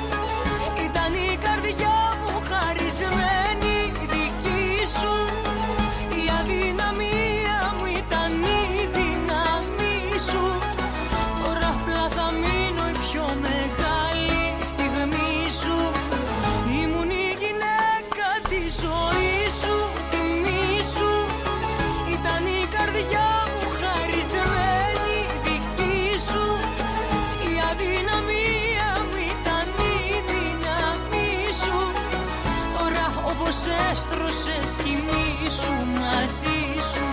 όπως 33.90 34.02
έστρωσες 34.02 34.76
κοιμήσου 34.84 35.72
μαζί 36.00 36.60
σου. 36.94 37.04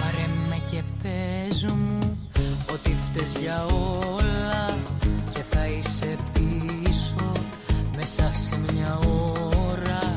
Πάρε 0.00 0.28
με 0.48 0.62
και 0.70 0.82
πες 1.02 1.64
μου 1.64 1.98
ότι 2.72 2.96
φταίς 3.10 3.36
για 3.40 3.66
μέσα 8.18 8.34
σε 8.34 8.58
μια 8.72 8.98
ώρα. 9.68 10.16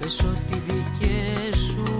Πες 0.00 0.18
ότι 0.20 0.62
δικές 0.66 1.58
σου 1.58 1.98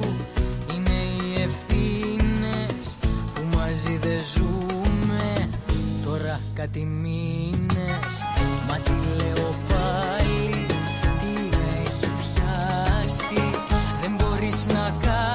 είναι 0.74 0.90
οι 0.90 1.42
ευθύνες 1.42 2.96
που 3.34 3.56
μαζί 3.56 3.98
δεν 4.00 4.20
ζούμε. 4.34 5.48
Τώρα 6.04 6.40
κάτι 6.54 6.84
μήνες 6.84 8.14
μα 8.68 8.74
τι 8.74 8.92
λέω 9.16 9.54
πάλι 9.68 10.66
τι 11.18 11.56
με 11.56 11.82
έχει 11.84 12.10
πιάσει. 12.20 13.50
Δεν 14.00 14.12
μπορείς 14.18 14.66
να 14.66 14.94
κάνεις 15.00 15.29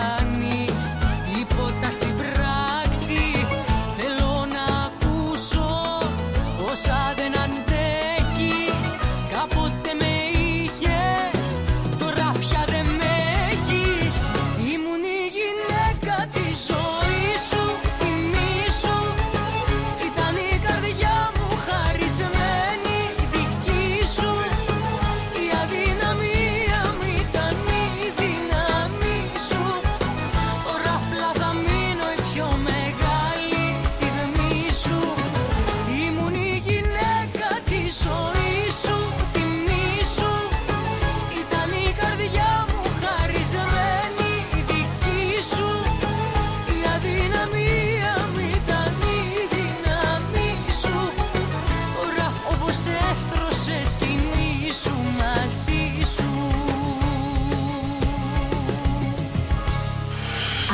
πως 52.66 52.86
έστρωσες 53.12 53.98
σου 54.84 54.96
μαζί 55.18 56.06
σου 56.16 56.30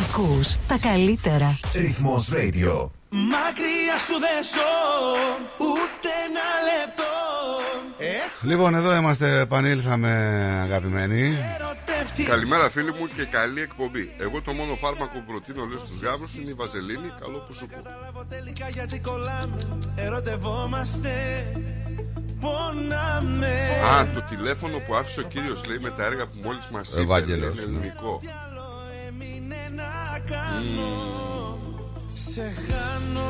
Ακούς 0.03 0.57
τα 0.67 0.77
καλύτερα 0.89 1.59
Ρυθμός 1.73 2.29
Radio 2.29 2.89
Μακριά 3.09 3.97
σου 4.05 4.19
δεν 4.19 4.43
ζω 4.53 4.71
ούτε 5.57 6.09
ένα 6.27 6.47
λεπτό 6.69 7.11
Λοιπόν, 8.41 8.75
εδώ 8.75 8.95
είμαστε, 8.95 9.39
επανήλθαμε 9.39 10.09
αγαπημένοι. 10.63 11.37
Καλημέρα 12.27 12.69
φίλοι 12.69 12.91
μου 12.91 13.07
και 13.15 13.25
καλή 13.25 13.61
εκπομπή. 13.61 14.11
Εγώ 14.19 14.41
το 14.41 14.51
μόνο 14.53 14.75
φάρμακο 14.75 15.19
που 15.19 15.23
προτείνω 15.27 15.65
λέω 15.65 15.77
στους 15.77 16.01
γάμους 16.01 16.35
είναι 16.35 16.49
η 16.49 16.53
βαζελίνη. 16.53 17.11
Καλό 17.19 17.37
που 17.37 17.53
σου 17.53 17.67
πω. 17.67 17.75
Α, 22.47 24.07
το 24.13 24.21
τηλέφωνο 24.29 24.77
που 24.77 24.95
άφησε 24.95 25.19
ο 25.19 25.23
κύριος 25.23 25.65
λέει 25.65 25.77
με 25.79 25.89
τα 25.89 26.05
έργα 26.05 26.25
που 26.25 26.39
μόλις 26.43 26.67
μας 26.71 26.89
είπε 26.89 27.01
Ευάγγελος, 27.01 27.57
είναι 27.57 27.65
ναι. 27.65 27.71
ελληνικό. 27.71 28.21
Έμεινε 29.07 29.71
να 29.75 30.19
κάνω. 30.35 31.57
Σε 32.13 32.41
χάνω. 32.67 33.29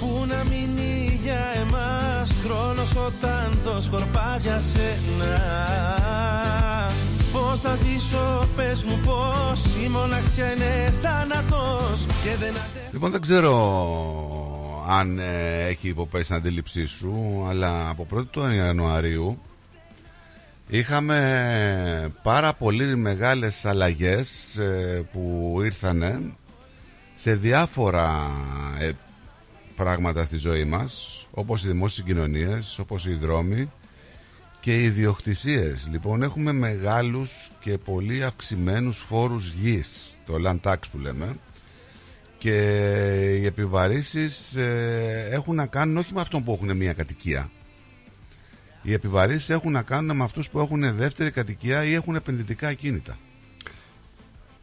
Πού 0.00 0.24
να 0.28 0.44
μείνει 0.44 1.18
για 1.22 1.52
εμάς 1.54 2.30
Χρόνος 2.44 2.96
όταν 2.96 3.58
το 3.64 3.80
σκορπάς 3.80 4.42
για 4.42 4.58
σένα. 4.58 5.40
Πώς 7.32 7.60
θα 7.60 7.74
ζήσω 7.76 8.48
πες 8.56 8.84
μου 8.84 9.00
πως 9.04 9.64
Η 9.84 9.88
μοναξιά 9.88 10.52
είναι 10.52 10.94
θάνατος 11.02 12.06
Και 12.22 12.36
δεν 12.38 12.48
αντέχω. 12.48 12.88
Λοιπόν, 12.92 13.10
δεν 13.10 13.20
ξέρω 13.20 13.52
αν 14.98 15.18
ε, 15.18 15.66
έχει 15.66 15.88
υποπέσει 15.88 16.26
την 16.26 16.34
αντίληψή 16.34 16.84
σου, 16.84 17.44
αλλά 17.48 17.88
από 17.88 18.06
1η 18.14 18.26
του 18.30 18.50
Ιανουαρίου 18.50 19.42
είχαμε 20.68 22.12
πάρα 22.22 22.52
πολύ 22.52 22.96
μεγάλες 22.96 23.64
αλλαγές 23.64 24.56
ε, 24.56 25.04
που 25.12 25.56
ήρθανε 25.64 26.34
σε 27.14 27.34
διάφορα 27.34 28.30
ε, 28.78 28.90
πράγματα 29.76 30.24
στη 30.24 30.36
ζωή 30.36 30.64
μας, 30.64 31.26
όπως 31.30 31.64
οι 31.64 31.66
δημόσιες 31.66 32.06
συγκοινωνίες, 32.06 32.78
όπως 32.78 33.06
οι 33.06 33.14
δρόμοι 33.14 33.70
και 34.60 34.80
οι 34.80 34.84
ιδιοκτησίες. 34.84 35.88
Λοιπόν, 35.90 36.22
έχουμε 36.22 36.52
μεγάλους 36.52 37.50
και 37.60 37.78
πολύ 37.78 38.24
αυξημένους 38.24 38.98
φόρους 38.98 39.52
γης, 39.52 40.16
το 40.26 40.34
land 40.46 40.70
tax 40.70 40.76
που 40.90 40.98
λέμε, 40.98 41.36
και 42.42 43.38
οι 43.40 43.46
επιβαρύσεις 43.46 44.54
ε, 44.54 45.28
έχουν 45.30 45.54
να 45.54 45.66
κάνουν 45.66 45.96
όχι 45.96 46.12
με 46.14 46.20
αυτόν 46.20 46.44
που 46.44 46.52
έχουν 46.52 46.76
μία 46.76 46.92
κατοικία. 46.92 47.50
Οι 48.82 48.92
επιβαρύσεις 48.92 49.50
έχουν 49.50 49.72
να 49.72 49.82
κάνουν 49.82 50.16
με 50.16 50.24
αυτούς 50.24 50.50
που 50.50 50.58
έχουν 50.58 50.96
δεύτερη 50.96 51.30
κατοικία 51.30 51.84
ή 51.84 51.94
έχουν 51.94 52.14
επενδυτικά 52.14 52.68
ακίνητα. 52.68 53.18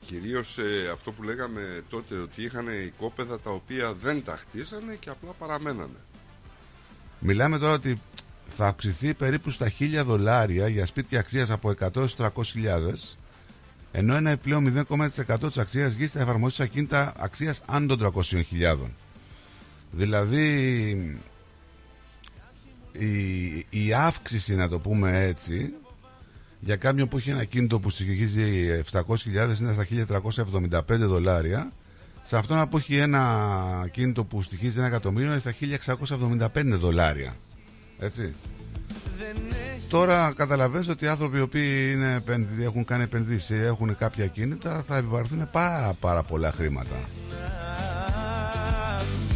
Κυρίως 0.06 0.58
ε, 0.58 0.90
αυτό 0.92 1.12
που 1.12 1.24
λέγαμε 1.24 1.84
τότε 1.90 2.16
ότι 2.16 2.44
είχαν 2.44 2.68
οικόπεδα 2.86 3.40
τα 3.40 3.50
οποία 3.50 3.94
δεν 3.94 4.24
τα 4.24 4.38
χτίσανε 4.38 4.98
και 5.00 5.10
απλά 5.10 5.32
παραμένανε. 5.40 6.00
Μιλάμε 7.20 7.58
τώρα 7.58 7.74
ότι 7.74 8.02
θα 8.58 8.68
αυξηθεί 8.68 9.14
περίπου 9.14 9.50
στα 9.50 9.72
1000 9.80 10.02
δολάρια 10.06 10.68
για 10.68 10.86
σπίτια 10.86 11.20
αξίας 11.20 11.50
από 11.50 11.74
100 11.80 11.96
έως 11.96 12.16
300 12.18 12.30
χιλιάδες 12.44 13.19
ενώ 13.92 14.16
ένα 14.16 14.30
επιπλέον 14.30 14.86
0,1% 14.90 15.36
της 15.48 15.58
αξίας 15.58 15.94
γης 15.94 16.12
θα 16.12 16.20
εφαρμοστεί 16.20 16.56
σε 16.56 16.64
ακίνητα 16.64 17.14
αξίας 17.18 17.62
άνω 17.66 17.96
των 17.96 18.14
300.000. 18.16 18.78
Δηλαδή 19.92 21.22
η, 22.92 23.66
η 23.70 23.94
αύξηση 23.94 24.56
να 24.56 24.70
το 24.70 24.80
πούμε 24.80 25.24
έτσι 25.24 25.74
για 26.60 26.76
κάποιον 26.76 27.08
που 27.08 27.18
έχει 27.18 27.30
ένα 27.30 27.44
κίνητο 27.44 27.80
που 27.80 27.90
στοιχίζει 27.90 28.68
700.000 28.92 29.60
είναι 29.60 29.74
στα 29.74 29.88
1.375 30.88 30.98
δολάρια 31.00 31.72
σε 32.24 32.38
αυτόν 32.38 32.70
που 32.70 32.78
έχει 32.78 32.98
ένα 32.98 33.90
κίνητο 33.92 34.24
που 34.24 34.42
στοιχίζει 34.42 34.78
ένα 34.78 34.88
εκατομμύριο 34.88 35.32
είναι 35.32 35.40
στα 35.40 35.54
1.675 36.56 36.64
δολάρια 36.66 37.36
έτσι 38.00 38.34
Τώρα 39.90 40.34
καταλαβαίνεις 40.36 40.90
ότι 40.90 41.06
οι 41.06 41.08
άνθρωποι 41.08 41.38
οι 41.38 41.42
οποίοι 41.42 41.92
είναι 41.94 42.14
επενδυτοί, 42.16 42.64
έχουν 42.64 42.86
κάνει 42.86 43.04
επενδύσεις 43.04 43.50
έχουν 43.66 43.98
κάποια 43.98 44.28
κίνητα 44.28 44.84
θα 44.88 44.98
επιβαρθούν 44.98 45.50
πάρα 45.52 45.94
πάρα 46.00 46.24
πολλά 46.24 46.52
χρήματα. 46.52 46.96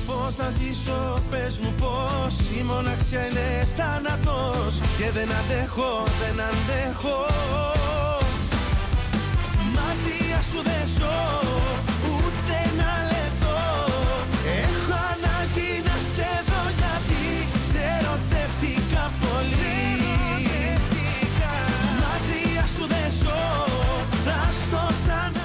Πώς 0.06 0.36
θα 0.36 0.50
ζήσω 0.50 1.22
πες 1.30 1.60
μου 1.60 1.74
πως 1.78 2.40
Η 2.60 2.64
μοναξιά 2.64 3.28
είναι 3.28 3.68
θάνατος 3.78 4.80
Και 4.98 5.10
δεν 5.14 5.30
αντέχω, 5.32 6.04
δεν 6.22 6.46
αντέχω 6.46 7.26
Μάτια 9.76 10.42
σου 10.52 10.62
δεν 10.64 10.88
ζω 10.98 11.93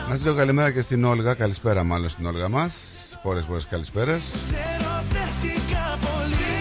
Να 0.09 0.15
σας 0.15 0.25
λέω 0.25 0.35
καλημέρα 0.35 0.73
και 0.73 0.81
στην 0.83 1.05
Όλγα, 1.05 1.35
καλησπέρα 1.35 1.85
μάλλον 1.85 2.09
στην 2.09 2.27
Όλγα 2.27 2.49
μας. 2.49 2.75
Πολλές 3.23 3.45
πολλές 3.45 3.67
καλησπέρες. 3.67 4.23
Σε 4.23 4.57
ερωτεύτηκα 4.57 5.99
πολύ 6.01 6.57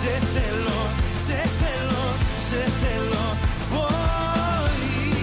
Σε 0.00 0.18
θέλω, 0.18 0.90
σε 1.26 1.48
θέλω, 1.60 2.04
σε 2.48 2.70
θέλω 2.80 3.36
πολύ 3.70 5.16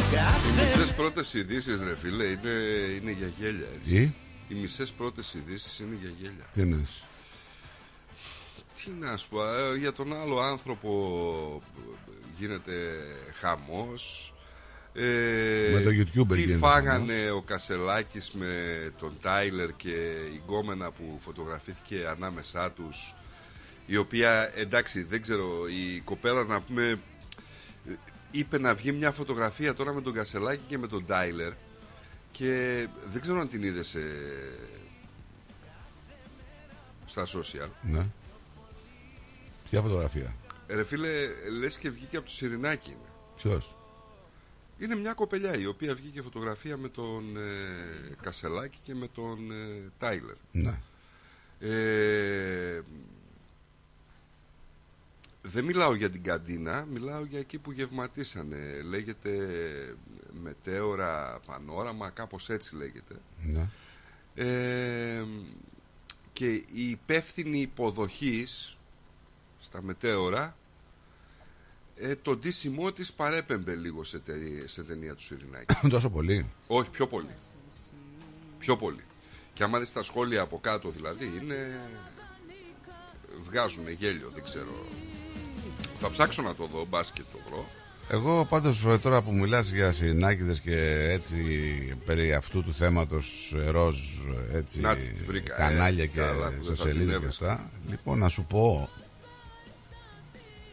Οι 0.00 0.14
Κάθε 0.14 0.62
μισές 0.62 0.92
πρώτες 0.92 1.34
ειδήσεις, 1.34 1.82
ρε 1.82 1.96
φίλε, 1.96 2.24
είναι, 2.24 2.50
είναι 3.00 3.10
για 3.10 3.30
γέλια. 3.38 3.66
Έτσι. 3.76 3.90
Τι; 3.90 4.54
Οι 4.54 4.60
μισές 4.60 4.90
πρώτες 4.90 5.34
ειδήσεις 5.34 5.78
είναι 5.78 5.96
για 6.00 6.10
γέλια. 6.20 6.44
Τι 6.54 6.60
εννοείς; 6.60 7.04
Τι 8.74 8.90
να 9.00 9.16
σου 9.16 9.28
πω, 9.28 9.44
ε, 9.46 9.76
για 9.78 9.92
τον 9.92 10.20
άλλο 10.20 10.40
άνθρωπο 10.40 10.90
γίνεται 12.38 12.72
χαμός. 13.40 14.34
Ε, 14.94 15.70
Με 15.72 15.80
το 15.80 15.90
YouTuber 15.90 16.32
Τι 16.32 16.40
γίνεται 16.40 16.58
φάγανε 16.58 17.30
ο 17.30 17.42
Κασελάκης 17.42 18.32
με 18.32 18.52
τον 18.98 19.16
Τάιλερ 19.22 19.72
και 19.76 19.90
η 20.34 20.40
γκόμενα 20.44 20.90
που 20.90 21.18
φωτογραφήθηκε 21.20 22.06
ανάμεσά 22.08 22.70
τους 22.70 23.14
η 23.86 23.96
οποία 23.96 24.50
εντάξει 24.54 25.02
δεν 25.02 25.22
ξέρω 25.22 25.66
η 25.68 26.00
κοπέλα 26.00 26.44
να 26.44 26.60
πούμε 26.60 26.98
είπε 28.30 28.58
να 28.58 28.74
βγει 28.74 28.92
μια 28.92 29.12
φωτογραφία 29.12 29.74
τώρα 29.74 29.92
με 29.92 30.00
τον 30.00 30.12
Κασελάκη 30.12 30.62
και 30.68 30.78
με 30.78 30.86
τον 30.86 31.06
Τάιλερ 31.06 31.52
και 32.32 32.86
δεν 33.12 33.20
ξέρω 33.20 33.40
αν 33.40 33.48
την 33.48 33.62
είδες 33.62 33.94
ε, 33.94 34.00
στα 37.06 37.26
social 37.26 37.68
Ναι. 37.82 38.06
Ποια 39.70 39.80
φωτογραφία; 39.80 40.34
Ε, 40.66 40.74
Ρε 40.74 40.84
φίλε, 40.84 41.10
λες 41.58 41.78
και 41.78 41.90
βγήκε 41.90 42.16
από 42.16 42.26
το 42.26 42.32
Σιρινάκι 42.32 42.90
είναι. 42.90 43.08
Ποιος; 43.36 43.76
Είναι 44.78 44.96
μια 44.96 45.12
κοπελιά 45.12 45.58
η 45.58 45.66
οποία 45.66 45.94
βγήκε 45.94 46.22
φωτογραφία 46.22 46.76
με 46.76 46.88
τον 46.88 47.36
ε, 47.36 48.14
Κασελάκη 48.22 48.78
και 48.82 48.94
με 48.94 49.08
τον 49.08 49.50
ε, 49.50 49.90
Τάιλερ. 49.98 50.36
Ναι. 50.52 50.80
Ε, 51.60 52.80
δεν 55.42 55.64
μιλάω 55.64 55.94
για 55.94 56.10
την 56.10 56.22
καντίνα, 56.22 56.84
μιλάω 56.84 57.24
για 57.24 57.38
εκεί 57.38 57.58
που 57.58 57.72
γευματίσανε. 57.72 58.80
Λέγεται 58.84 59.30
μετέωρα 60.42 61.40
πανόραμα, 61.46 62.10
κάπως 62.10 62.50
έτσι 62.50 62.76
λέγεται. 62.76 63.14
Ναι. 63.42 63.68
Ε, 64.34 65.24
και 66.32 66.52
η 66.52 66.90
υπεύθυνη 66.90 67.60
υποδοχής 67.60 68.76
στα 69.64 69.82
μετέωρα 69.82 70.56
ε, 71.96 72.14
το 72.22 72.36
ντύσιμό 72.36 72.92
της 72.92 73.12
παρέπεμπε 73.12 73.74
λίγο 73.74 74.04
σε, 74.04 74.18
τε- 74.18 74.68
σε 74.68 74.82
ταινία 74.82 75.14
του 75.14 75.22
Σιρινάκη. 75.22 75.74
Τόσο 75.88 76.10
πολύ. 76.10 76.46
Όχι, 76.66 76.90
πιο 76.90 77.06
πολύ. 77.06 77.34
Πιο 78.58 78.76
πολύ. 78.76 79.04
Και 79.52 79.62
άμα 79.62 79.78
δεις 79.78 79.92
τα 79.92 80.02
σχόλια 80.02 80.42
από 80.42 80.58
κάτω 80.60 80.90
δηλαδή 80.90 81.32
είναι... 81.42 81.80
Βγάζουν 83.42 83.88
γέλιο, 83.88 84.30
δεν 84.34 84.42
ξέρω. 84.42 84.84
Θα 85.98 86.10
ψάξω 86.10 86.42
να 86.42 86.54
το 86.54 86.66
δω, 86.66 86.84
μπας 86.84 87.10
και 87.12 87.22
το 87.32 87.38
βρω. 87.48 87.68
Εγώ 88.08 88.44
πάντως 88.44 88.84
ε, 88.84 88.98
τώρα 88.98 89.22
που 89.22 89.32
μιλάς 89.32 89.70
για 89.70 89.92
συνάκηδες 89.92 90.60
και 90.60 91.08
έτσι 91.10 91.36
περί 92.04 92.34
αυτού 92.34 92.62
του 92.64 92.72
θέματος 92.74 93.54
ε, 93.56 93.70
ροζ 93.70 93.98
έτσι 94.52 94.80
Να 94.80 94.96
τη, 94.96 95.02
τη 95.06 95.22
βρήκα, 95.22 95.54
ε. 95.54 95.58
κανάλια 95.58 96.06
και 96.06 96.18
Καλά, 96.18 96.48
που 96.48 96.64
δεν 96.64 96.76
θα 96.76 96.82
σελίδες 96.82 97.12
και 97.12 97.18
την 97.18 97.28
αυτά 97.28 97.70
λοιπόν 97.90 98.18
να 98.18 98.28
σου 98.28 98.44
πω 98.44 98.88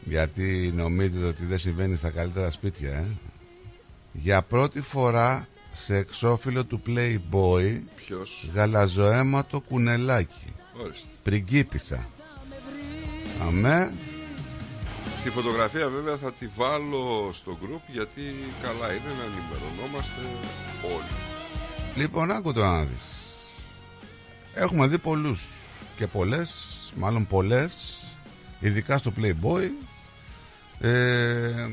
γιατί 0.03 0.71
νομίζετε 0.75 1.25
ότι 1.25 1.45
δεν 1.45 1.57
συμβαίνει 1.57 1.95
στα 1.95 2.09
καλύτερα 2.09 2.51
σπίτια 2.51 2.91
ε; 2.91 3.07
για 4.11 4.41
πρώτη 4.41 4.81
φορά 4.81 5.47
σε 5.71 5.95
εξώφυλλο 5.95 6.65
του 6.65 6.81
Playboy 6.87 7.79
Ποιος; 7.95 8.49
γαλαζοαίματο 8.53 9.59
κουνελάκι 9.59 10.53
Ορίστε. 10.81 11.07
πριγκίπισσα 11.23 12.09
αμέ 13.41 13.93
Τη 15.23 15.29
φωτογραφία 15.29 15.89
βέβαια 15.89 16.17
θα 16.17 16.31
τη 16.31 16.47
βάλω 16.55 17.29
στο 17.33 17.57
group 17.61 17.81
γιατί 17.87 18.21
καλά 18.61 18.91
είναι 18.93 19.11
να 19.17 19.23
ενημερωνόμαστε 19.23 20.21
όλοι. 20.83 21.11
Λοιπόν, 21.95 22.31
άκου 22.31 22.53
το 22.53 22.59
να 22.59 22.83
δεις. 22.83 23.03
Έχουμε 24.53 24.87
δει 24.87 24.97
πολλούς 24.97 25.47
και 25.95 26.07
πολλές, 26.07 26.51
μάλλον 26.95 27.27
πολλές, 27.27 28.03
ειδικά 28.59 28.97
στο 28.97 29.13
Playboy, 29.17 29.69
ε, 30.81 31.67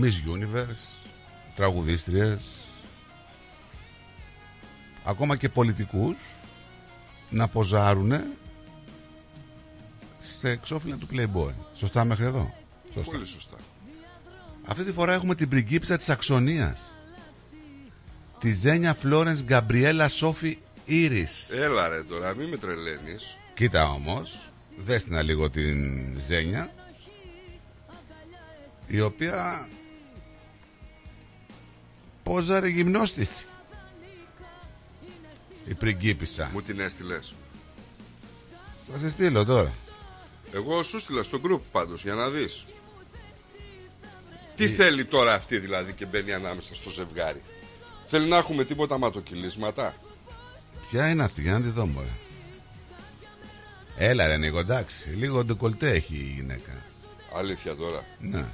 Miss 0.00 0.36
Universe, 0.36 1.08
τραγουδίστριες, 1.54 2.44
ακόμα 5.04 5.36
και 5.36 5.48
πολιτικούς 5.48 6.16
να 7.30 7.48
ποζάρουνε 7.48 8.26
σε 10.18 10.50
εξώφυλλα 10.50 10.96
του 10.96 11.08
Playboy. 11.12 11.52
Σωστά 11.74 12.04
μέχρι 12.04 12.24
εδώ; 12.24 12.54
Σωστά. 12.94 13.10
Πολύ 13.10 13.26
σωστά. 13.26 13.56
Αυτή 14.66 14.84
τη 14.84 14.92
φορά 14.92 15.12
έχουμε 15.12 15.34
την 15.34 15.48
πριγκίψα 15.48 15.96
της 15.96 16.08
Αξονίας. 16.08 16.90
Τη 18.38 18.52
Ζένια 18.52 18.94
Φλόρενς 18.94 19.42
Γκαμπριέλα 19.42 20.08
Σόφι 20.08 20.58
Ήρης. 20.84 21.50
Έλα 21.50 21.88
ρε 21.88 22.02
τώρα, 22.02 22.34
μην 22.34 22.48
με 22.48 22.56
τρελαίνεις. 22.56 23.36
Κοίτα 23.54 23.90
όμως, 23.90 24.50
δέστηνα 24.76 25.22
λίγο 25.22 25.50
την 25.50 26.20
Ζένια, 26.26 26.72
η 28.90 29.00
οποία 29.00 29.68
πόζαρε 32.22 32.68
γυμνόστηθη. 32.68 33.44
Η 35.64 35.74
πριγκίπισσα. 35.74 36.50
Μου 36.52 36.62
την 36.62 36.80
έστειλες. 36.80 37.34
Θα 38.92 38.98
σε 38.98 39.10
στείλω 39.10 39.44
τώρα. 39.44 39.72
Εγώ 40.52 40.82
σου 40.82 40.98
στείλα 40.98 41.22
στο 41.22 41.40
group 41.44 41.60
πάντως 41.72 42.02
για 42.02 42.14
να 42.14 42.28
δεις. 42.28 42.64
Τι 44.56 44.68
θέλει 44.68 45.04
τώρα 45.04 45.34
αυτή 45.34 45.58
δηλαδή 45.58 45.92
και 45.92 46.06
μπαίνει 46.06 46.32
ανάμεσα 46.32 46.74
στο 46.74 46.90
ζευγάρι. 46.90 47.42
Θέλει 48.06 48.28
να 48.28 48.36
έχουμε 48.36 48.64
τίποτα 48.64 48.98
ματοκυλίσματα. 48.98 49.94
Ποια 50.88 51.08
είναι 51.08 51.22
αυτή, 51.22 51.42
για 51.42 51.52
να 51.52 51.60
τη 51.60 51.68
δω 51.68 51.86
μωρέ. 51.86 52.18
Έλα 53.96 54.26
ρε 54.26 54.36
Νίκο, 54.36 54.58
εντάξει. 54.58 55.08
Λίγο 55.08 55.44
ντεκολτέ 55.44 55.90
έχει 55.90 56.14
η 56.14 56.32
γυναίκα. 56.36 56.72
Αλήθεια 57.34 57.76
τώρα. 57.76 58.04
Ναι. 58.20 58.44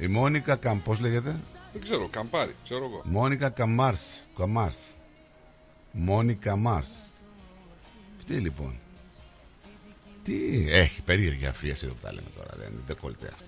Η 0.00 0.06
Μόνικα 0.06 0.56
Καμ, 0.56 0.80
πώς 0.82 1.00
λέγεται; 1.00 1.40
Δεν 1.72 1.82
ξέρω, 1.82 2.08
καμπάρι, 2.08 2.54
ξέρω 2.64 2.84
εγώ. 2.84 3.02
Μόνικα 3.04 3.48
Καμάρς. 3.48 4.00
Καμάρς. 4.38 4.76
Μόνικα 5.92 6.56
Μάρς. 6.56 6.88
Τι 8.26 8.34
λοιπόν; 8.34 8.78
Τι 10.22 10.34
έχει 10.70 11.02
περίεργη 11.02 11.46
αφίεση 11.46 11.84
εδώ 11.84 11.94
που 11.94 12.00
τα 12.02 12.12
λέμε 12.12 12.26
τώρα. 12.36 12.48
Δεν 12.56 12.68
είναι 12.72 12.80
ντεκολτέ 12.86 13.26
αυτό. 13.26 13.44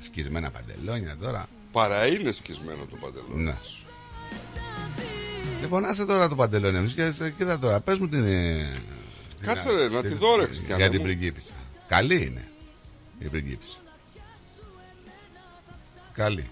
Σκισμένα 0.00 0.50
παντελόνια 0.50 1.16
τώρα. 1.16 1.46
Παρά 1.72 2.06
είναι 2.06 2.32
σκισμένο 2.32 2.84
το 2.90 2.96
παντελόνι. 2.96 3.42
Ναι. 3.42 3.54
Λοιπόν, 5.60 5.84
άσε 5.84 6.04
τώρα 6.06 6.28
το 6.28 6.34
παντελόνι 6.34 6.78
μου. 6.80 6.92
Και 6.94 7.12
κοίτα 7.38 7.58
τώρα, 7.58 7.80
πες 7.80 7.98
μου 7.98 8.08
την. 8.08 8.24
ε, 8.24 8.72
Κάτσε 9.40 9.68
την- 9.68 9.76
ρε, 9.76 9.88
να 9.88 10.00
την- 10.00 10.10
τη 10.10 10.16
δω, 10.16 10.36
ρε, 10.36 10.44
Χριστιανέ 10.44 10.82
Για 10.82 10.90
την 10.90 10.98
μου. 11.00 11.04
πριγκίπισσα. 11.06 11.52
Καλή 11.88 12.24
είναι 12.26 12.48
η 13.18 13.26
πριγκίπισσα. 13.28 13.76
Καλή. 16.16 16.46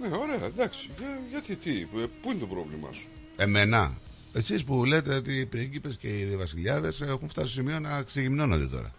Ναι, 0.00 0.06
ωραία, 0.16 0.44
εντάξει. 0.46 0.90
Για- 0.98 1.20
γιατί 1.30 1.56
τι, 1.56 1.70
ε, 1.80 2.04
πού 2.22 2.30
είναι 2.30 2.40
το 2.40 2.46
πρόβλημά 2.46 2.88
σου; 2.92 3.08
Εμένα. 3.36 3.92
Εσείς 4.32 4.64
που 4.64 4.84
λέτε 4.84 5.14
ότι 5.14 5.34
οι 5.40 5.46
πριγκίπε 5.46 5.88
και 5.88 6.08
οι 6.08 6.36
βασιλιάδες 6.36 7.00
έχουν 7.00 7.28
φτάσει 7.28 7.52
στο 7.52 7.60
σημείο 7.60 7.78
να 7.80 8.02
ξεγυμνώνονται 8.02 8.66
τώρα. 8.66 8.92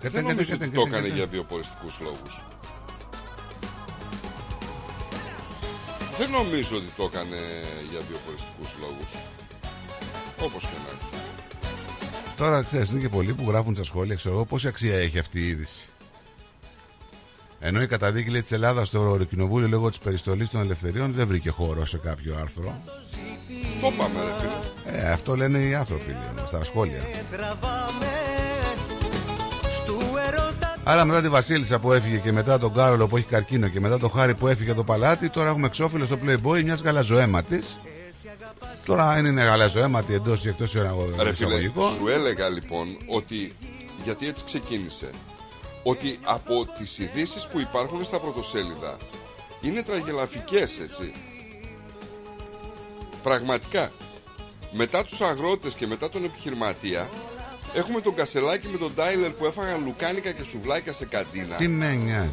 Δεν 0.00 0.24
νομίζω 0.24 0.54
ότι 0.54 0.68
το 0.68 0.82
έκανε 0.86 1.08
για 1.08 1.26
βιοποριστικούς 1.26 1.98
λόγους. 2.00 2.42
Δεν 6.18 6.30
νομίζω 6.30 6.76
ότι 6.76 6.86
το 6.96 7.04
έκανε 7.04 7.36
για 7.90 8.00
βιοποριστικούς 8.08 8.74
λόγους. 8.80 9.12
Όπως 10.40 10.62
και 10.62 10.76
να 10.86 10.92
έχει. 10.92 11.22
Τώρα 12.36 12.62
ξέρεις, 12.62 12.90
είναι 12.90 13.00
και 13.00 13.08
πολλοί 13.08 13.34
που 13.34 13.44
γράφουν 13.48 13.74
στα 13.74 13.84
σχόλια, 13.84 14.14
ξέρω 14.14 14.34
εγώ, 14.34 14.44
πόση 14.44 14.68
αξία 14.68 14.96
έχει 14.98 15.18
αυτή 15.18 15.40
η 15.40 15.46
είδηση. 15.46 15.84
Ενώ 17.64 17.82
η 17.82 17.86
καταδίκη 17.86 18.30
λέει, 18.30 18.42
της 18.42 18.52
Ελλάδας 18.52 18.88
στο 18.88 19.10
Ευρωκοινοβούλιο 19.12 19.68
λόγω 19.68 19.88
της 19.88 19.98
περιστολής 19.98 20.50
των 20.50 20.60
ελευθεριών 20.60 21.12
δεν 21.12 21.26
βρήκε 21.26 21.50
χώρο 21.50 21.86
σε 21.86 21.98
κάποιο 21.98 22.36
άρθρο. 22.40 22.82
Το 23.80 23.88
είπαμε, 23.92 24.24
ρε 24.24 24.32
φίλε. 24.40 24.98
Ε, 24.98 25.10
αυτό 25.12 25.36
λένε 25.36 25.58
οι 25.58 25.74
άνθρωποι 25.74 26.06
λέει, 26.10 26.46
στα 26.46 26.64
σχόλια. 26.64 27.00
Άρα 30.84 31.04
μετά 31.04 31.20
τη 31.20 31.28
Βασίλισσα 31.28 31.78
που 31.78 31.92
έφυγε 31.92 32.16
και 32.16 32.32
μετά 32.32 32.58
τον 32.58 32.72
Κάρολο 32.74 33.06
που 33.08 33.16
έχει 33.16 33.26
καρκίνο 33.26 33.68
και 33.68 33.80
μετά 33.80 33.98
τον 33.98 34.10
Χάρη 34.10 34.34
που 34.34 34.46
έφυγε 34.46 34.74
το 34.74 34.84
παλάτι, 34.84 35.30
τώρα 35.30 35.48
έχουμε 35.48 35.66
εξώφυλλο 35.66 36.06
στο 36.06 36.18
Playboy 36.26 36.62
μιας 36.62 36.80
γαλαζοαίματης. 36.80 37.76
Τώρα 38.84 39.10
αν 39.10 39.24
είναι 39.24 39.42
γαλαζοαίματη 39.42 40.14
εντός 40.14 40.44
ή 40.44 40.48
εκτός 40.48 40.72
Ρε 40.72 40.80
φίλε, 40.80 41.30
εισαγωγικών. 41.30 41.92
σου 41.98 42.08
έλεγα 42.08 42.48
λοιπόν 42.48 42.86
ότι, 43.06 43.54
γιατί 44.04 44.26
έτσι 44.28 44.44
ξεκίνησε, 44.44 45.10
ότι 45.82 46.18
από 46.22 46.66
τις 46.78 46.98
ειδήσεις 46.98 47.46
που 47.46 47.60
υπάρχουν 47.60 48.04
στα 48.04 48.20
πρωτοσέλιδα 48.20 48.96
είναι 49.60 49.82
τραγελαφικές 49.82 50.78
έτσι. 50.78 51.12
Πραγματικά. 53.22 53.92
Μετά 54.72 55.04
τους 55.04 55.20
αγρότες 55.20 55.74
και 55.74 55.86
μετά 55.86 56.08
τον 56.08 56.24
επιχειρηματία 56.24 57.08
έχουμε 57.74 58.00
τον 58.00 58.14
Κασελάκη 58.14 58.68
με 58.68 58.78
τον 58.78 58.94
Τάιλερ 58.94 59.30
που 59.30 59.46
έφαγαν 59.46 59.84
λουκάνικα 59.84 60.30
και 60.30 60.42
σουβλάκια 60.42 60.92
σε 60.92 61.04
καντίνα. 61.04 61.56
Τι 61.56 61.68
με 61.68 61.94
νοιάζει. 61.94 62.30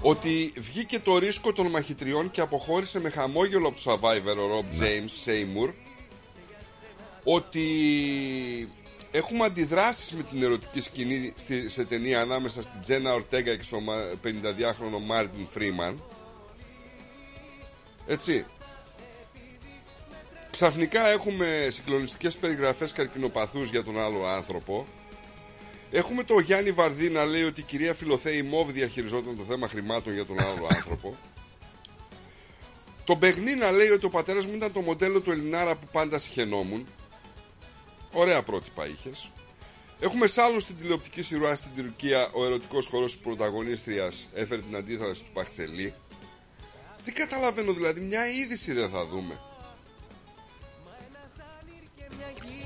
Ότι 0.00 0.52
βγήκε 0.56 1.00
το 1.00 1.18
ρίσκο 1.18 1.52
των 1.52 1.66
μαχητριών 1.66 2.30
και 2.30 2.40
αποχώρησε 2.40 3.00
με 3.00 3.10
χαμόγελο 3.10 3.68
από 3.68 3.80
το 3.82 3.90
Survivor 3.90 4.36
ο 4.36 4.58
Rob 4.58 4.76
Ναι. 4.76 4.86
James 4.86 5.28
Seymour. 5.28 5.72
Ότι 7.24 7.62
έχουμε 9.10 9.44
αντιδράσεις 9.44 10.12
με 10.12 10.22
την 10.22 10.42
ερωτική 10.42 10.80
σκηνή 10.80 11.32
στη, 11.36 11.68
σε 11.68 11.84
ταινία 11.84 12.20
ανάμεσα 12.20 12.62
στην 12.62 12.80
Τζένα 12.80 13.14
Ορτέγκα 13.14 13.56
και 13.56 13.62
στον 13.62 13.84
52χρονο 14.24 15.00
Μάρτιν 15.06 15.46
Φρήμαν. 15.50 16.02
Έτσι. 18.06 18.46
Ξαφνικά 20.50 21.08
έχουμε 21.08 21.68
συγκλονιστικές 21.70 22.36
περιγραφές 22.36 22.92
καρκινοπαθούς 22.92 23.70
για 23.70 23.84
τον 23.84 24.00
άλλο 24.00 24.26
άνθρωπο. 24.26 24.86
Έχουμε 25.90 26.24
το 26.24 26.38
Γιάννη 26.38 26.70
Βαρδί 26.70 27.10
να 27.10 27.24
λέει 27.24 27.42
ότι 27.42 27.60
η 27.60 27.64
κυρία 27.64 27.94
Φιλοθέη 27.94 28.42
Μόβ 28.42 28.70
διαχειριζόταν 28.70 29.36
το 29.36 29.42
θέμα 29.42 29.68
χρημάτων 29.68 30.12
για 30.12 30.26
τον 30.26 30.40
άλλο 30.40 30.66
άνθρωπο. 30.76 31.16
Το 33.04 33.14
Μπεγνή 33.14 33.54
να 33.54 33.70
λέει 33.70 33.88
ότι 33.88 34.06
ο 34.06 34.10
πατέρας 34.10 34.46
μου 34.46 34.54
ήταν 34.54 34.72
το 34.72 34.80
μοντέλο 34.80 35.20
του 35.20 35.30
Ελληνάρα 35.30 35.74
που 35.74 35.86
πάντα 35.92 36.18
συχαινόμουν. 36.18 36.86
Ωραία 38.12 38.42
πρότυπα 38.42 38.86
είχες. 38.86 39.30
Έχουμε 40.00 40.26
σ' 40.26 40.38
άλλο 40.38 40.60
στην 40.60 40.76
τηλεοπτική 40.76 41.22
σειρά 41.22 41.54
στην 41.54 41.70
Τουρκία 41.76 42.30
ο 42.32 42.44
ερωτικός 42.44 42.86
χώρος 42.86 43.12
της 43.12 43.20
πρωταγωνίστριας 43.20 44.26
έφερε 44.34 44.60
την 44.60 44.76
αντίθεση 44.76 45.22
του 45.22 45.30
Παχτσελή. 45.32 45.94
Δεν 47.04 47.14
καταλαβαίνω 47.14 47.72
δηλαδή, 47.72 48.00
μια 48.00 48.28
είδηση 48.28 48.72
δεν 48.72 48.88
θα 48.88 49.06
δούμε. 49.06 49.40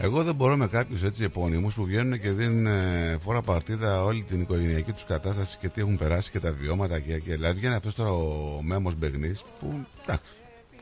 Εγώ 0.01 0.23
δεν 0.23 0.35
μπορώ 0.35 0.57
με 0.57 0.67
κάποιους 0.69 1.03
έτσι 1.03 1.25
επώνυμους 1.25 1.75
που 1.75 1.85
βγαίνουν 1.85 2.21
και 2.21 2.31
δίνουν 2.31 2.67
ε, 2.67 3.19
φόρα 3.23 3.43
παρτίδα 3.43 4.05
όλη 4.05 4.23
την 4.23 4.41
οικογενειακή 4.41 4.93
τους 4.93 5.05
κατάσταση 5.05 5.59
και 5.61 5.69
τι 5.69 5.81
έχουν 5.81 5.99
περάσει 5.99 6.31
και 6.31 6.41
τα 6.41 6.53
βιώματα 6.53 7.01
και, 7.01 7.19
και 7.19 7.33
δηλαδή 7.33 7.59
βγαίνει 7.59 7.75
αυτός 7.75 7.95
τώρα 7.95 8.11
ο 8.13 8.59
Μέμος 8.63 8.95
Μπεγνής 8.95 9.43
που 9.61 9.87
εντάξει, 10.03 10.33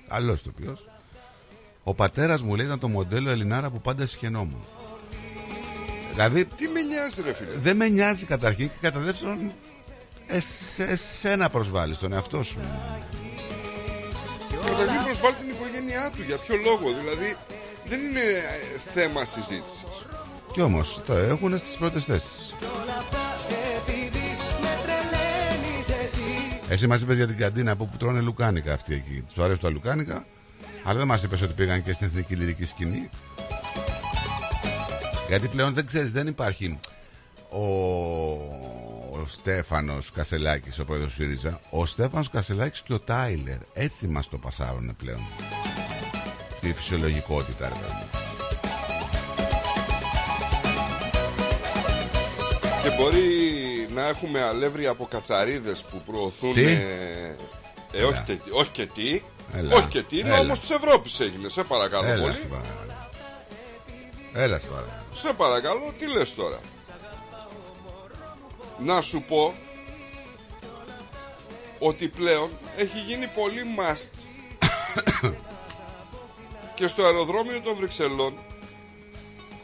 καλό 0.08 0.32
ηθοποιός. 0.32 0.92
Ο 1.83 1.94
πατέρας 1.94 2.43
μου 2.43 2.55
λέει 2.57 2.67
ήταν 2.67 2.78
το 2.78 2.89
μοντέλο 2.89 3.31
Ελληνάρα 3.31 3.70
που 3.70 3.81
πάντα 3.81 4.07
συχαινόμουν. 4.07 4.65
Δηλαδή 6.11 6.44
Τι 6.44 6.69
με 6.69 6.81
νοιάζει 6.83 7.23
ρε 7.25 7.33
φίλε; 7.33 7.51
δεν 7.62 7.77
με 7.77 7.89
νοιάζει 7.89 8.25
καταρχήν 8.25 8.69
και 8.69 8.77
κατά 8.81 9.01
δεύτερον 9.01 9.52
εσ- 10.27 10.78
εσένα 10.78 11.51
προσβάλλεις 11.51 11.99
τον 11.99 12.12
εαυτό 12.12 12.43
σου. 12.43 12.59
Καταρχήν 14.67 15.02
προσβάλλεις 15.05 15.39
την 15.39 15.49
οικογένειά 15.49 16.11
του. 16.17 16.23
Για 16.23 16.36
ποιο 16.36 16.57
λόγο, 16.57 16.93
δηλαδή 17.01 17.36
δεν 17.85 18.01
είναι 18.05 18.20
ε, 18.20 18.78
θέμα 18.94 19.25
συζήτησης. 19.25 19.85
Κι 20.52 20.61
όμως 20.61 21.01
το 21.07 21.12
έχουν 21.15 21.59
στις 21.59 21.77
πρώτες 21.77 22.05
θέσεις. 22.05 22.55
Εσύ 26.69 26.86
μα 26.86 26.97
είπε 26.97 27.15
για 27.15 27.27
την 27.27 27.36
καντίνα 27.36 27.77
που, 27.77 27.89
που 27.89 27.97
τρώνε 27.97 28.20
λουκάνικα 28.20 28.73
αυτοί 28.73 28.94
εκεί. 28.94 29.25
Τους 29.28 29.39
αρέσουν 29.39 29.61
τα 29.62 29.70
λουκάνικα, 29.70 30.25
αλλά 30.85 30.99
δεν 30.99 31.07
μας 31.07 31.23
είπες 31.23 31.43
ότι 31.43 31.52
πήγαν 31.52 31.83
και 31.83 31.93
στην 31.93 32.07
εθνική 32.07 32.35
λυρική 32.35 32.65
σκηνή. 32.65 33.11
Γιατί 35.28 35.49
πλέον 35.49 35.73
δεν 35.73 35.86
ξέρεις, 35.86 36.12
δεν 36.12 36.27
υπάρχει 36.27 36.78
ο, 37.51 37.65
ο 39.12 39.27
Στέφανος 39.27 40.11
Κασελάκης, 40.11 40.78
ο 40.78 40.85
πρόεδρος 40.85 41.15
του 41.15 41.23
ΣΥΡΙΖΑ, 41.23 41.61
ο 41.70 41.86
Στέφανος 41.86 42.31
Κασελάκης 42.31 42.81
και 42.81 42.93
ο 42.93 43.01
Τάιλερ. 43.01 43.59
Έτσι 43.73 44.07
μας 44.07 44.28
το 44.28 44.39
πασάρουν 44.39 44.97
πλέον. 44.97 45.20
Τη 46.61 46.73
φυσιολογικότητα, 46.73 47.69
ρε 47.69 47.75
παιδί 47.75 47.93
μου. 47.93 48.07
Και 52.83 52.91
μπορεί 52.97 53.23
να 53.94 54.09
έχουμε 54.09 54.43
αλεύρι 54.43 54.86
από 54.86 55.07
κατσαρίδες 55.07 55.85
που 55.91 56.02
προωθούν. 56.07 56.52
Τι; 56.52 56.65
ε, 56.65 57.36
ε, 57.93 58.02
όχι, 58.02 58.23
και, 58.25 58.39
όχι 58.52 58.70
και 58.70 58.86
τι. 58.86 59.23
Έλα. 59.55 59.74
Όχι 59.76 59.86
και 59.89 60.02
τι. 60.02 60.18
Είναι 60.18 60.28
Έλα. 60.28 60.39
όμως 60.39 60.60
της 60.60 60.70
Ευρώπης 60.70 61.20
έγινε. 61.20 61.48
Σε 61.48 61.62
παρακαλώ 61.62 62.06
Έλα, 62.06 62.22
πολύ. 62.22 62.39
σε 62.39 62.47
παρακαλώ. 62.47 63.10
Έλα, 64.34 64.58
σε 64.58 64.66
παρακαλώ. 64.66 65.02
Σε 65.14 65.32
παρακαλώ, 65.32 65.92
τι 65.98 66.06
λες 66.06 66.34
τώρα. 66.34 66.58
Να 68.78 69.00
σου 69.00 69.24
πω 69.28 69.55
ότι 71.78 72.08
πλέον 72.08 72.50
έχει 72.76 72.98
γίνει 73.00 73.26
πολύ 73.26 73.62
must 73.78 74.10
και 76.74 76.86
στο 76.86 77.05
αεροδρόμιο 77.05 77.60
των 77.60 77.74
Βρυξελών 77.74 78.34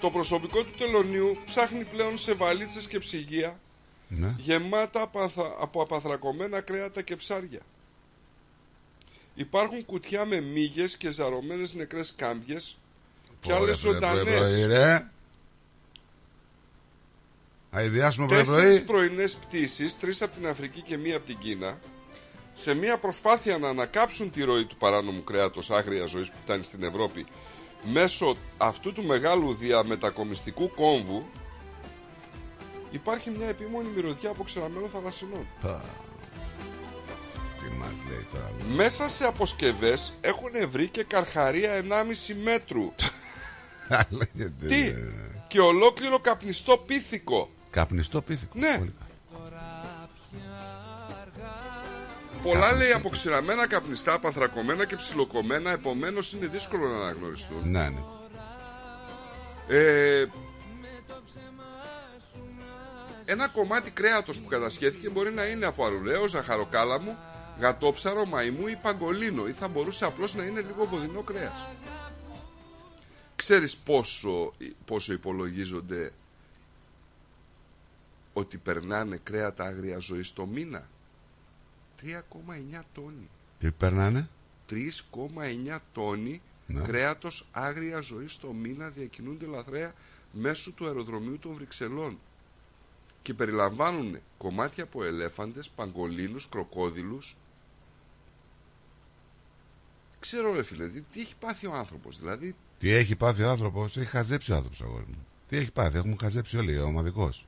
το 0.00 0.10
προσωπικό 0.10 0.62
του 0.62 0.70
τελωνίου 0.78 1.36
ψάχνει 1.44 1.84
πλέον 1.84 2.18
σε 2.18 2.32
βαλίτσες 2.34 2.86
και 2.86 2.98
ψυγεία 2.98 3.60
Ναι. 4.08 4.34
γεμάτα 4.36 5.02
από 5.02 5.20
αθα- 5.20 5.56
από 5.60 5.82
απαθρακωμένα 5.82 6.60
κρέατα 6.60 7.02
και 7.02 7.16
ψάρια. 7.16 7.60
Υπάρχουν 9.38 9.84
κουτιά 9.84 10.24
με 10.24 10.40
μύγες 10.40 10.96
και 10.96 11.10
ζαρωμένες 11.10 11.74
νεκρές 11.74 12.12
κάμπιες 12.16 12.78
και 13.40 13.52
Ωραία, 13.52 13.64
άλλες 13.64 13.78
πρωί, 13.80 13.98
πρωί, 13.98 14.10
πρωί, 14.10 14.18
ζωντανές. 14.34 14.66
ρε. 14.66 15.08
Αειδιάσουμε 17.70 18.26
πρωί 18.26 18.38
Τέσσερις 18.38 18.82
πρωί. 18.84 19.06
πρωινές 19.06 19.34
πτήσεις, 19.34 19.98
τρεις 19.98 20.22
από 20.22 20.34
την 20.34 20.46
Αφρική 20.46 20.80
και 20.80 20.96
μία 20.96 21.16
από 21.16 21.26
την 21.26 21.38
Κίνα, 21.38 21.78
σε 22.54 22.74
μια 22.74 22.98
προσπάθεια 22.98 23.58
να 23.58 23.68
ανακάψουν 23.68 24.30
τη 24.30 24.42
ροή 24.44 24.64
του 24.64 24.76
παράνομου 24.76 25.24
κρέατος 25.24 25.70
άγρια 25.70 26.06
ζωής 26.06 26.30
που 26.30 26.38
φτάνει 26.40 26.62
στην 26.62 26.82
Ευρώπη 26.82 27.26
μέσω 27.92 28.36
αυτού 28.56 28.92
του 28.92 29.04
μεγάλου 29.04 29.54
διαμετακομιστικού 29.54 30.70
κόμβου, 30.74 31.26
υπάρχει 32.90 33.30
μια 33.30 33.46
επίμονη 33.48 33.88
μυρωδιά 33.94 34.30
από 34.30 34.42
ξεραμένο 34.42 34.86
θαλασσινών. 34.86 35.46
Πα. 37.80 37.86
Τι 37.86 37.94
μας 37.94 38.08
λέει 38.08 38.26
τώρα. 38.30 38.50
Μέσα 38.74 39.08
σε 39.08 39.24
αποσκευές 39.24 40.14
έχουν 40.20 40.50
βρει 40.68 40.88
και 40.88 41.02
καρχαρία 41.02 41.82
1,5 41.82 42.34
μέτρου. 42.42 42.92
Λέγεται, 44.18 44.66
Τι, 44.66 44.80
ε, 44.86 45.12
και 45.48 45.60
ολόκληρο 45.60 46.18
καπνιστό 46.18 46.76
πίθηκο. 46.76 47.50
Καπνιστό 47.70 48.22
πίθηκο. 48.22 48.58
Ναι. 48.58 48.76
Πολύ 48.78 48.94
Πολλά 52.42 52.72
λέει 52.72 52.92
αποξηραμένα 52.92 53.66
καπνιστά, 53.66 54.18
παθρακωμένα 54.18 54.84
και 54.84 54.96
ψιλοκομμένα, 54.96 55.70
επομένως 55.70 56.32
είναι 56.32 56.46
δύσκολο 56.46 56.88
να 56.88 56.96
αναγνωριστούν. 56.96 57.70
Ναι, 57.70 57.88
ναι. 57.88 58.00
Ε, 59.68 60.26
ένα 63.24 63.48
κομμάτι 63.48 63.90
κρέατος 63.90 64.40
που 64.40 64.48
κατασχέθηκε 64.48 65.08
μπορεί 65.08 65.30
να 65.30 65.44
είναι 65.44 65.66
από 65.66 65.84
αρουραίος, 65.84 66.30
ζαχαροκάλαμο, 66.30 67.18
γατόψαρο, 67.60 68.26
μαϊμού 68.26 68.66
ή 68.66 68.76
παγκολίνο 68.76 69.46
ή 69.48 69.52
θα 69.52 69.68
μπορούσε 69.68 70.04
απλώς 70.04 70.34
να 70.34 70.44
είναι 70.44 70.60
λίγο 70.60 70.84
βοδινό 70.84 71.22
κρέας. 71.22 71.66
Ξέρεις 73.36 73.76
πόσο, 73.76 74.52
πόσο 74.84 75.12
υπολογίζονται 75.12 76.12
ότι 78.32 78.56
περνάνε 78.56 79.16
κρέατα 79.22 79.64
άγρια 79.64 79.98
ζωή 79.98 80.24
το 80.34 80.46
μήνα; 80.46 80.88
3,9 82.02 82.84
τόνοι. 82.94 83.28
Τι 83.58 83.70
περνάνε; 83.70 84.28
3,9 84.70 85.78
τόνοι 85.92 86.42
Ναι. 86.66 86.82
κρέατος 86.82 87.46
άγρια 87.52 88.00
ζωή 88.00 88.28
το 88.40 88.52
μήνα 88.52 88.88
διακινούνται 88.88 89.46
λαθρέα 89.46 89.94
μέσω 90.32 90.72
του 90.72 90.86
αεροδρομίου 90.86 91.38
των 91.38 91.52
Βρυξελών 91.52 92.18
και 93.22 93.34
περιλαμβάνουν 93.34 94.18
κομμάτια 94.38 94.84
από 94.84 95.04
ελέφαντες, 95.04 95.68
παγκολίνους, 95.68 96.48
κροκόδιλους 96.48 97.36
Ξέρω 100.20 100.52
ρε 100.52 100.62
φίλε, 100.62 100.88
τι, 100.88 101.02
τι 101.02 101.20
έχει 101.20 101.34
πάθει 101.38 101.66
ο 101.66 101.72
άνθρωπος 101.72 102.18
δηλαδή 102.18 102.54
Τι 102.78 102.90
έχει 102.90 103.16
πάθει 103.16 103.42
ο 103.42 103.50
άνθρωπος, 103.50 103.96
έχει 103.96 104.06
χαζέψει 104.06 104.52
ο 104.52 104.54
άνθρωπος, 104.54 104.82
αγόρι 104.82 105.04
μου. 105.08 105.26
Τι 105.48 105.56
έχει 105.56 105.70
πάθει, 105.72 105.96
έχουμε 105.96 106.16
χαζέψει 106.20 106.56
όλοι, 106.56 106.78
ο 106.78 106.84
ομαδικός. 106.84 107.46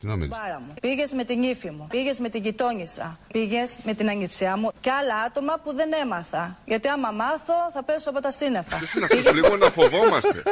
Τι 0.00 0.06
νομίζει. 0.06 0.28
Μπάρα 0.28 0.60
μου. 0.66 0.74
Πήγες 0.80 1.12
με 1.12 1.24
την 1.24 1.42
ύφη 1.42 1.70
μου. 1.70 1.86
Πήγες 1.90 2.18
με 2.18 2.28
την 2.28 2.42
γειτόνισσα. 2.42 3.18
Πήγες 3.32 3.76
με 3.84 3.94
την 3.94 4.08
ανιψιά 4.08 4.56
μου 4.56 4.70
και 4.80 4.90
άλλα 4.90 5.16
άτομα 5.16 5.60
που 5.64 5.74
δεν 5.74 5.92
έμαθα. 5.92 6.58
Γιατί 6.64 6.88
άμα 6.88 7.10
μάθω 7.10 7.54
θα 7.72 7.82
πέσω 7.82 8.10
από 8.10 8.20
τα 8.20 8.30
σύννεφα. 8.30 8.76
Ποιος 8.76 8.94
είναι 8.94 9.04
αυτός 9.04 9.32
λίγο 9.34 9.56
να 9.56 9.70
φοβόμαστε; 9.70 10.42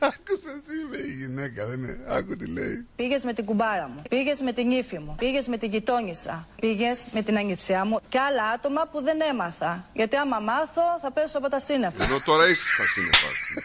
Άκουσε 0.00 0.52
τι 0.66 0.96
λέει 0.96 1.06
η 1.10 1.12
γυναίκα, 1.20 1.66
δεν 1.66 1.78
είναι; 1.82 1.98
Άκου 2.08 2.36
τι 2.36 2.46
λέει. 2.46 2.86
Πήγες 2.96 3.24
με 3.24 3.32
την 3.32 3.44
κουμπάρα 3.44 3.88
μου. 3.94 4.02
Πήγες 4.08 4.40
με 4.40 4.52
την 4.52 4.70
ύφη 4.70 4.98
μου. 4.98 5.14
Πήγες 5.18 5.46
με 5.46 5.56
την 5.58 5.70
γειτόνισσα. 5.70 6.46
Πήγες 6.60 7.04
με 7.12 7.22
την 7.22 7.36
ανιψιά 7.38 7.84
μου 7.84 8.00
και 8.08 8.18
άλλα 8.18 8.44
άτομα 8.44 8.88
που 8.92 9.02
δεν 9.02 9.20
έμαθα. 9.20 9.84
Γιατί 9.92 10.16
άμα 10.16 10.38
μάθω 10.38 10.82
θα 11.02 11.10
πέσω 11.12 11.38
από 11.38 11.48
τα 11.48 11.58
σύννεφα. 11.58 12.04
Ενώ 12.04 12.20
τώρα 12.24 12.48
είσαι 12.48 12.64
στα 12.74 12.84
σύννεφα 12.86 13.26
ας 13.26 13.38
πούμε. 13.46 13.62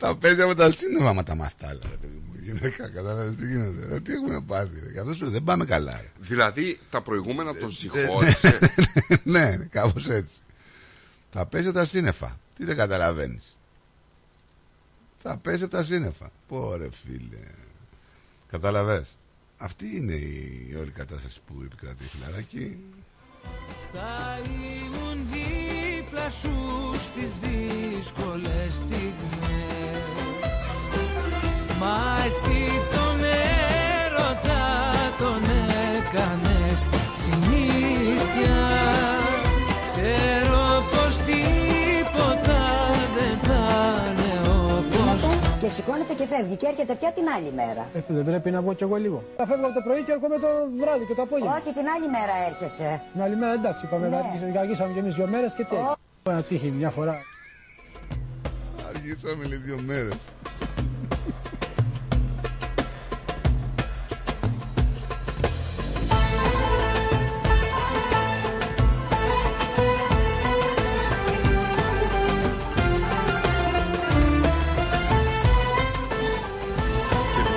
Θα 0.00 0.16
παίζει 0.16 0.42
από 0.42 0.54
τα 0.54 0.70
σύννεφα 0.70 1.12
μα 1.12 1.22
τα 1.22 1.34
μάθει 1.34 1.54
τα 1.58 1.68
άλλα, 1.68 1.80
ρε 1.90 1.96
παιδί 1.96 2.22
μου. 2.26 2.34
Η 2.40 2.42
Γυναίκα, 2.52 2.88
κατάλαβες 2.88 3.34
τι 3.36 3.46
γίνεται. 3.46 3.94
Ε, 3.94 4.00
Τι 4.00 4.12
έχουμε 4.12 4.40
πάθει, 4.40 4.80
ρε. 4.86 4.92
Καθώς 4.92 5.16
σου 5.16 5.30
δεν 5.30 5.44
πάμε 5.44 5.64
καλά. 5.64 5.92
ρε. 6.00 6.10
Δηλαδή 6.18 6.78
τα 6.90 7.02
προηγούμενα 7.02 7.54
τον 7.54 7.70
συγχώρησε 7.70 8.58
ναι, 9.22 9.56
κάπως 9.56 10.08
έτσι. 10.08 10.34
Θα 11.30 11.46
παίζει 11.46 11.68
από 11.68 11.76
τα 11.78 11.84
σύννεφα. 11.84 12.38
Τι 12.56 12.64
δεν 12.64 12.76
καταλαβαίνεις. 12.76 13.58
Θα 15.22 15.36
παίζει 15.36 15.62
από 15.62 15.72
τα 15.72 15.84
σύννεφα. 15.84 16.30
Πόρε 16.48 16.88
φίλε. 17.04 17.42
Καταλαβες. 18.50 19.16
Αυτή 19.56 19.96
είναι 19.96 20.12
η 20.14 20.76
όλη 20.80 20.90
κατάσταση 20.90 21.40
που 21.46 21.62
επικρατεί 21.64 22.04
φιλαράκι. 22.04 22.78
Θα 23.92 24.38
ήμουν 24.44 25.26
δίπλα 26.18 26.30
σου 26.40 26.54
στις 27.02 27.32
δύσκολες 27.42 28.74
στιγμές 28.74 30.58
Μα 31.80 31.96
εσύ 32.26 32.60
τον 32.94 33.18
έρωτα 34.04 34.64
τον 35.18 35.42
έκανες 35.96 36.80
συνήθεια 37.24 38.58
Ξέρω 39.90 40.62
πως 40.92 41.16
τίποτα 41.28 42.60
δεν 43.16 43.36
θα 43.48 43.64
είναι 44.08 44.32
όπως 44.78 45.22
Και 45.60 45.68
σηκώνεται 45.68 46.14
και 46.14 46.26
φεύγει 46.32 46.56
και 46.56 46.66
έρχεται 46.66 46.94
πια 46.94 47.10
την 47.12 47.24
άλλη 47.36 47.52
μέρα. 47.60 47.82
Ε, 47.94 48.00
δεν 48.08 48.24
πρέπει 48.24 48.50
να 48.50 48.60
βγω 48.60 48.72
κι 48.74 48.82
εγώ 48.82 48.96
λίγο. 48.96 49.22
Θα 49.36 49.46
φεύγω 49.46 49.66
από 49.66 49.74
το 49.74 49.80
πρωί 49.86 50.00
και 50.06 50.12
έρχομαι 50.12 50.38
το 50.44 50.48
βράδυ 50.80 51.04
και 51.08 51.14
το 51.14 51.22
απόγευμα. 51.22 51.54
Όχι, 51.60 51.70
την 51.78 51.86
άλλη 51.94 52.08
μέρα 52.16 52.34
έρχεσαι. 52.48 52.88
Την 53.12 53.22
άλλη 53.24 53.36
μέρα 53.36 53.52
εντάξει, 53.60 53.82
είπαμε 53.86 54.06
Ναι. 54.08 54.12
να 54.14 54.18
αργήσουμε- 54.22 54.56
αργήσαμε 54.64 54.92
κι 54.94 54.98
εμείς 55.04 55.14
δύο 55.14 55.26
μέρες 55.34 55.52
και 55.58 55.64
τι. 55.70 55.76
Ένα 56.30 56.42
τύχη 56.42 56.70
μια 56.70 56.90
φορά. 56.90 57.16
Αργήσαμε 58.88 59.44
λέει 59.44 59.58
δύο 59.58 59.78
μέρες. 59.86 60.14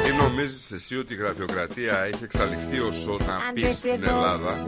Τι 0.03 0.13
νομίζεις 0.23 0.71
εσύ 0.71 0.97
ότι 0.97 1.13
η 1.13 1.17
γραφειοκρατία 1.17 2.03
έχει 2.03 2.23
εξαλειφθεί 2.23 2.79
όσο 2.79 3.17
να 3.27 3.53
πεις 3.53 3.77
στην 3.77 4.03
Ελλάδα; 4.03 4.65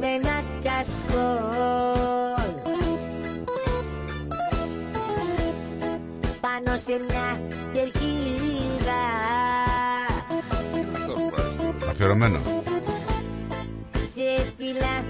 Πάνω 6.63 6.79
σε 6.85 7.01
μια 7.07 7.39
κερκίδα 7.73 9.01
Αφιερωμένο. 11.89 12.39
Σε 13.93 14.45
στείλα 14.45 15.03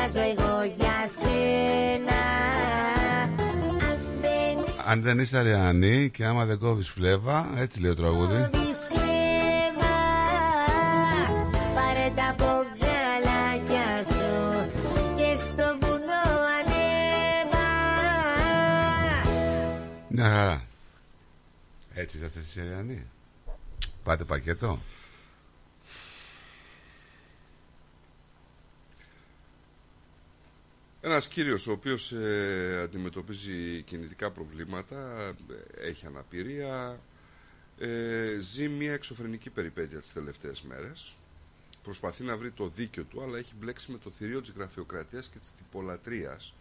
βγάζω 0.00 0.34
εγώ 0.36 0.74
για 0.76 1.08
σένα 1.20 2.20
Αν 4.86 5.02
δεν, 5.02 5.18
είσαι 5.18 5.38
αριανή 5.38 6.10
και 6.10 6.24
άμα 6.24 6.44
δεν 6.44 6.58
κόβεις 6.58 6.88
φλέβα 6.88 7.50
Έτσι 7.56 7.80
λέει 7.80 7.90
ο 7.90 7.94
τραγούδι 7.94 8.50
Μια 20.12 20.28
χαρά. 20.28 20.62
Έτσι 21.94 22.16
είσαστε 22.16 22.38
εσείς 22.38 22.56
Ιριανοί. 22.56 23.06
Πάτε 24.02 24.24
πακέτο. 24.24 24.78
Ένας 31.02 31.28
κύριος 31.28 31.66
ο 31.66 31.72
οποίος 31.72 32.12
ε, 32.12 32.80
αντιμετωπίζει 32.82 33.82
κινητικά 33.82 34.30
προβλήματα, 34.30 35.18
ε, 35.78 35.88
έχει 35.88 36.06
αναπηρία, 36.06 37.00
ε, 37.78 38.36
ζει 38.40 38.68
μια 38.68 38.92
εξωφρενική 38.92 39.50
περιπέτεια 39.50 39.98
τις 39.98 40.12
τελευταίες 40.12 40.62
μέρες. 40.62 41.14
Προσπαθεί 41.82 42.22
να 42.22 42.36
βρει 42.36 42.50
το 42.50 42.68
δίκιο 42.68 43.02
του, 43.04 43.22
αλλά 43.22 43.38
έχει 43.38 43.52
μπλέξει 43.60 43.92
με 43.92 43.98
το 43.98 44.10
θηρίο 44.10 44.40
της 44.40 44.50
γραφειοκρατίας 44.56 45.28
και 45.28 45.38
της 45.38 45.52
τυπολατρίας, 45.56 46.54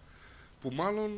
που 0.62 0.70
μάλλον 0.72 1.12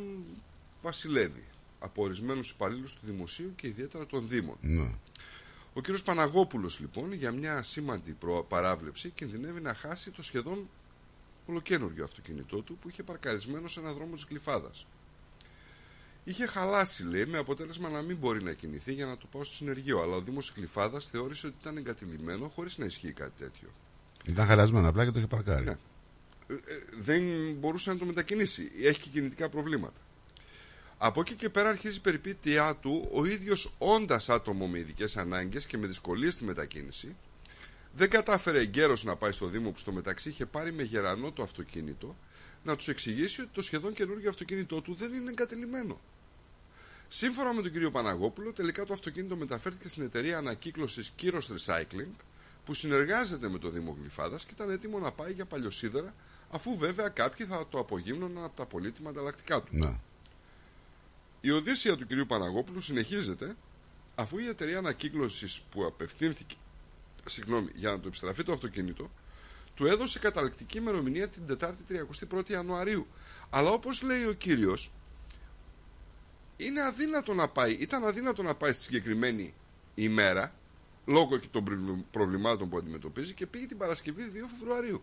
βασιλεύει 0.81 1.43
από 1.79 2.03
ορισμένους 2.03 2.49
υπαλλήλους 2.49 2.93
του 2.93 3.01
Δημοσίου 3.05 3.53
και 3.55 3.67
ιδιαίτερα 3.67 4.05
των 4.05 4.27
Δήμων. 4.27 4.57
Ναι. 4.61 4.91
Ο 5.73 5.81
κύριος 5.81 6.03
Παναγόπουλος 6.03 6.79
λοιπόν 6.79 7.13
για 7.13 7.31
μια 7.31 7.61
σήμαντη 7.61 8.11
προ- 8.11 8.45
παράβλεψη 8.47 9.09
κινδυνεύει 9.09 9.61
να 9.61 9.73
χάσει 9.73 10.11
το 10.11 10.23
σχεδόν 10.23 10.69
ολοκένουργιο 11.45 12.03
αυτοκίνητό 12.03 12.61
του 12.61 12.77
που 12.77 12.89
είχε 12.89 13.03
παρκαρισμένο 13.03 13.67
σε 13.67 13.79
ένα 13.79 13.93
δρόμο 13.93 14.15
της 14.15 14.25
Γλυφάδας. 14.29 14.85
Είχε 16.23 16.45
χαλάσει, 16.45 17.03
λέει, 17.03 17.25
με 17.25 17.37
αποτέλεσμα 17.37 17.89
να 17.89 18.01
μην 18.01 18.17
μπορεί 18.17 18.43
να 18.43 18.53
κινηθεί 18.53 18.93
για 18.93 19.05
να 19.05 19.17
το 19.17 19.27
πάω 19.31 19.43
στο 19.43 19.55
συνεργείο. 19.55 20.01
Αλλά 20.01 20.15
ο 20.15 20.21
Δήμος 20.21 20.53
Γλυφάδας 20.55 21.07
θεώρησε 21.07 21.47
ότι 21.47 21.55
ήταν 21.61 21.77
εγκατηλημένο 21.77 22.47
χωρίς 22.47 22.77
να 22.77 22.85
ισχύει 22.85 23.11
κάτι 23.11 23.31
τέτοιο. 23.37 23.69
Ήταν 24.25 24.47
χαλασμένο 24.47 24.87
απλά 24.89 25.05
και 25.05 25.11
το 25.11 25.17
είχε 25.17 25.27
παρκάρει. 25.27 25.65
Ναι. 25.65 25.71
Ε, 26.47 26.53
ε, 26.53 26.57
δεν 27.01 27.23
μπορούσε 27.53 27.89
να 27.89 27.97
το 27.97 28.05
μετακινήσει. 28.05 28.71
Έχει 28.81 28.99
και 28.99 29.09
κινητικά 29.09 29.49
προβλήματα. 29.49 30.01
Από 30.97 31.21
εκεί 31.21 31.33
και 31.33 31.49
πέρα 31.49 31.69
αρχίζει 31.69 31.97
η 31.97 31.99
περιπέτειά 31.99 32.75
του 32.75 33.09
ο 33.13 33.25
ίδιος 33.25 33.73
όντας 33.77 34.29
άτομο 34.29 34.67
με 34.67 34.79
ειδικές 34.79 35.17
ανάγκες 35.17 35.65
και 35.65 35.77
με 35.77 35.87
δυσκολίες 35.87 36.33
στη 36.33 36.43
μετακίνηση. 36.43 37.15
Δεν 37.95 38.09
κατάφερε 38.09 38.59
εγκαίρως 38.59 39.03
να 39.03 39.15
πάει 39.15 39.31
στο 39.31 39.47
Δήμο 39.47 39.71
που 39.71 39.77
στο 39.77 39.91
μεταξύ 39.91 40.29
είχε 40.29 40.45
πάρει 40.45 40.71
με 40.71 40.83
γερανό 40.83 41.31
το 41.31 41.43
αυτοκίνητο 41.43 42.15
να 42.63 42.75
τους 42.75 42.87
εξηγήσει 42.87 43.41
ότι 43.41 43.49
το 43.53 43.61
σχεδόν 43.61 43.93
καινούργιο 43.93 44.29
αυτοκίνητό 44.29 44.81
του 44.81 44.93
δεν 44.93 45.13
είναι 45.13 45.29
εγκατελειμμένο. 45.29 45.99
Σύμφωνα 47.07 47.53
με 47.53 47.61
τον 47.61 47.71
κύριο 47.71 47.91
Παναγόπουλο, 47.91 48.51
τελικά 48.53 48.85
το 48.85 48.93
αυτοκίνητο 48.93 49.35
μεταφέρθηκε 49.35 49.87
στην 49.87 50.03
εταιρεία 50.03 50.37
ανακύκλωσης 50.37 51.13
Kyros 51.21 51.31
Recycling, 51.31 52.13
που 52.65 52.73
συνεργάζεται 52.73 53.49
με 53.49 53.57
το 53.57 53.69
Δήμο 53.69 53.97
Γλυφάδας 53.99 54.45
και 54.45 54.51
ήταν 54.53 54.69
έτοιμο 54.69 54.99
να 54.99 55.11
πάει 55.11 55.31
για 55.31 55.45
παλιοσίδερα, 55.45 56.13
αφού 56.49 56.77
βέβαια 56.77 57.09
κάποιοι 57.09 57.45
θα 57.45 57.67
το 57.69 57.79
απογύμνωναν 57.79 58.43
από 58.43 58.55
τα 58.55 58.65
πολύτιμα 58.65 59.09
ανταλλακτικά 59.09 59.61
του. 59.61 59.75
Ναι. 59.75 59.93
Η 61.41 61.51
οδύσσια 61.51 61.97
του 61.97 62.05
κυρίου 62.05 62.25
Παναγόπουλου 62.25 62.79
συνεχίζεται 62.79 63.55
αφού 64.15 64.37
η 64.37 64.47
εταιρεία 64.47 64.77
ανακύκλωσης 64.77 65.61
που 65.71 65.85
απευθύνθηκε 65.85 66.55
συγγνώμη, 67.29 67.69
για 67.75 67.91
να 67.91 67.99
το 67.99 68.07
επιστραφεί 68.07 68.43
το 68.43 68.51
αυτοκίνητο 68.51 69.11
του 69.75 69.85
έδωσε 69.85 70.19
καταληκτική 70.19 70.77
ημερομηνία 70.77 71.27
την 71.27 71.45
Τετάρτη 71.47 71.83
31η 72.33 72.49
Ιανουαρίου. 72.49 73.07
Αλλά 73.49 73.69
όπως 73.69 74.01
λέει 74.01 74.25
ο 74.25 74.33
κύριος 74.33 74.91
είναι 76.57 76.81
αδύνατο 76.83 77.33
να 77.33 77.47
πάει, 77.47 77.71
ήταν 77.73 78.05
αδύνατο 78.05 78.43
να 78.43 78.55
πάει 78.55 78.71
στη 78.71 78.83
συγκεκριμένη 78.83 79.53
ημέρα 79.95 80.53
λόγω 81.05 81.37
και 81.37 81.47
των 81.51 81.63
προβλη- 81.63 82.05
προβλημάτων 82.11 82.69
που 82.69 82.77
αντιμετωπίζει 82.77 83.33
και 83.33 83.45
πήγε 83.47 83.65
την 83.65 83.77
Παρασκευή 83.77 84.23
2 84.33 84.47
Φεβρουαρίου. 84.57 85.01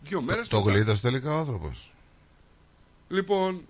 Δύο 0.00 0.22
μέρες 0.22 0.48
Το 0.48 0.62
μετά. 0.62 0.72
γλίτωσε 0.72 1.02
τελικά 1.02 1.34
ο 1.34 1.38
άνθρωπος. 1.38 1.92
Λοιπόν, 3.08 3.66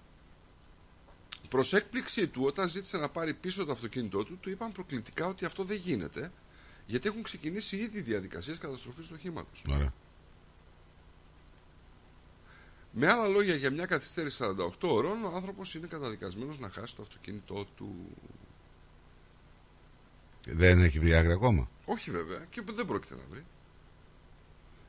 προς 1.54 1.72
έκπληξή 1.72 2.26
του, 2.26 2.42
όταν 2.44 2.68
ζήτησε 2.68 2.96
να 2.96 3.08
πάρει 3.08 3.34
πίσω 3.34 3.64
το 3.64 3.72
αυτοκίνητό 3.72 4.24
του, 4.24 4.38
του 4.38 4.50
είπαν 4.50 4.72
προκλητικά 4.72 5.26
ότι 5.26 5.44
αυτό 5.44 5.64
δεν 5.64 5.76
γίνεται, 5.76 6.32
γιατί 6.86 7.08
έχουν 7.08 7.22
ξεκινήσει 7.22 7.76
ήδη 7.76 8.00
διαδικασίες 8.00 8.58
καταστροφής 8.58 9.06
του 9.06 9.14
οχήματος. 9.16 9.64
Ωραία. 9.72 9.92
Με 12.90 13.10
άλλα 13.10 13.26
λόγια, 13.26 13.54
για 13.54 13.70
μια 13.70 13.86
καθυστέρηση 13.86 14.42
48 14.42 14.68
ώρων, 14.80 15.24
ο 15.24 15.32
άνθρωπος 15.34 15.74
είναι 15.74 15.86
καταδικασμένος 15.86 16.58
να 16.58 16.70
χάσει 16.70 16.96
το 16.96 17.02
αυτοκίνητό 17.02 17.66
του. 17.76 18.16
Δεν 20.46 20.82
έχει 20.82 20.98
βρει 20.98 21.14
άκρη 21.14 21.32
ακόμα; 21.32 21.68
Όχι 21.84 22.10
βέβαια, 22.10 22.46
και 22.50 22.62
δεν 22.74 22.86
πρόκειται 22.86 23.14
να 23.14 23.22
βρει. 23.30 23.44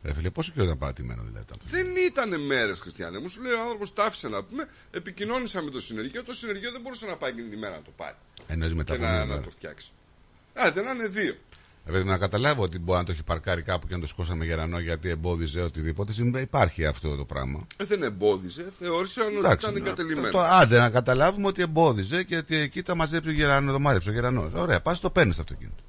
Ρε 0.06 0.14
φίλε, 0.14 0.30
πόσο 0.30 0.52
καιρό 0.52 0.66
ήταν 0.66 0.78
παρατημένο 0.78 1.24
δηλαδή. 1.28 1.46
το 1.46 1.54
αυτοκίνητο. 1.58 1.94
Δεν 1.94 2.06
ήταν 2.06 2.42
μέρες, 2.46 2.80
Χριστιανέ 2.80 3.20
μου. 3.20 3.30
Σου 3.30 3.42
λέει 3.42 3.54
ο 3.54 3.62
άνθρωπος, 3.62 3.94
τα 3.94 4.04
άφησε 4.06 4.28
να 4.28 4.44
πούμε. 4.44 4.66
Επικοινώνησα 4.92 5.62
με 5.62 5.70
το 5.70 5.82
συνεργείο. 5.82 6.24
Το 6.24 6.34
συνεργείο 6.34 6.72
δεν 6.72 6.82
μπορούσε 6.82 7.06
να 7.06 7.16
πάει 7.16 7.32
εκείνη 7.32 7.50
τη 7.50 7.58
μέρα 7.58 7.76
να 7.76 7.82
το 7.82 7.92
πάρει. 7.98 8.16
Εννοείς 8.48 8.74
μετά 8.74 8.92
και 8.98 8.98
από 8.98 9.06
να, 9.06 9.12
μία 9.12 9.20
να 9.20 9.26
μέρα. 9.26 9.42
το 9.42 9.50
φτιάξει. 9.50 9.92
Άντε 10.54 10.82
να 10.82 10.92
είναι 10.92 11.08
δύο. 11.08 11.36
Ρε 11.86 11.92
παιδί 11.92 12.04
μου, 12.04 12.10
να 12.10 12.18
καταλάβω 12.18 12.62
ότι 12.64 12.80
μπορεί 12.80 13.00
να 13.00 13.06
το 13.06 13.12
έχει 13.12 13.24
παρκάρει 13.24 13.62
κάπου 13.62 13.88
και 13.88 13.94
να 13.96 14.02
το 14.02 14.08
σκόσαμε 14.08 14.46
γερανό 14.46 14.80
γιατί 14.80 15.10
εμπόδιζε 15.10 15.62
οτιδήποτε. 15.62 16.12
Συμβα- 16.12 16.40
Υπάρχει 16.42 16.86
αυτό 16.86 17.16
το 17.16 17.26
πράγμα. 17.26 17.68
Ε, 17.78 17.84
δεν 17.84 18.04
εμπόδιζε, 18.04 18.72
θεώρησε 18.80 19.22
ότι 19.22 19.36
Εντάξει, 19.38 19.58
ήταν 19.70 19.74
να- 19.82 19.86
εγκατελειμμένο. 19.88 20.32
το, 20.32 20.42
άντε 20.42 20.78
να 20.80 20.90
καταλάβουμε 20.90 21.48
ότι 21.48 21.62
εμπόδιζε 21.62 22.24
και 22.24 22.38
ότι 22.38 22.56
εκεί 22.56 22.82
τα 22.84 22.96
μαζέψει 22.96 23.30
ο 23.30 23.32
γερανός, 23.32 23.74
το 23.74 23.80
μάζεψε 23.80 24.10
ο 24.10 24.14
γερανός. 24.14 24.54
Ωραία, 24.54 24.82
πας 24.82 25.00
το 25.00 25.10
παίρνεις 25.10 25.36
το 25.36 25.42
αυτοκίνητο. 25.42 25.84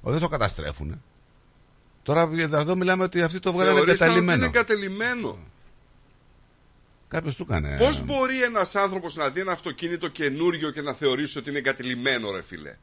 Ο, 0.00 0.10
δεν 0.10 0.20
το 0.20 0.28
καταστρέφουνε. 0.28 0.98
Τώρα 2.04 2.30
εδώ 2.40 2.76
μιλάμε 2.76 3.02
ότι 3.02 3.22
αυτοί 3.22 3.40
το 3.40 3.52
βγάλανε 3.52 3.76
Θεωρήσαν 3.76 3.94
ότι 3.94 4.04
εγκαταλειμμένο. 4.04 4.44
είναι 4.44 4.58
εγκατελειμμένο. 4.58 5.38
Κάποιος 7.08 7.36
του 7.36 7.42
έκανε. 7.48 7.76
Πώς 7.78 8.04
μπορεί 8.04 8.42
ένας 8.42 8.74
άνθρωπος 8.74 9.16
να 9.16 9.28
δει 9.28 9.40
ένα 9.40 9.52
αυτοκίνητο 9.52 10.08
καινούριο 10.08 10.70
και 10.70 10.80
να 10.80 10.92
θεωρήσει 10.92 11.38
ότι 11.38 11.48
είναι 11.48 11.58
εγκατελειμμένο, 11.58 12.30
ρε 12.30 12.42
φίλε; 12.42 12.76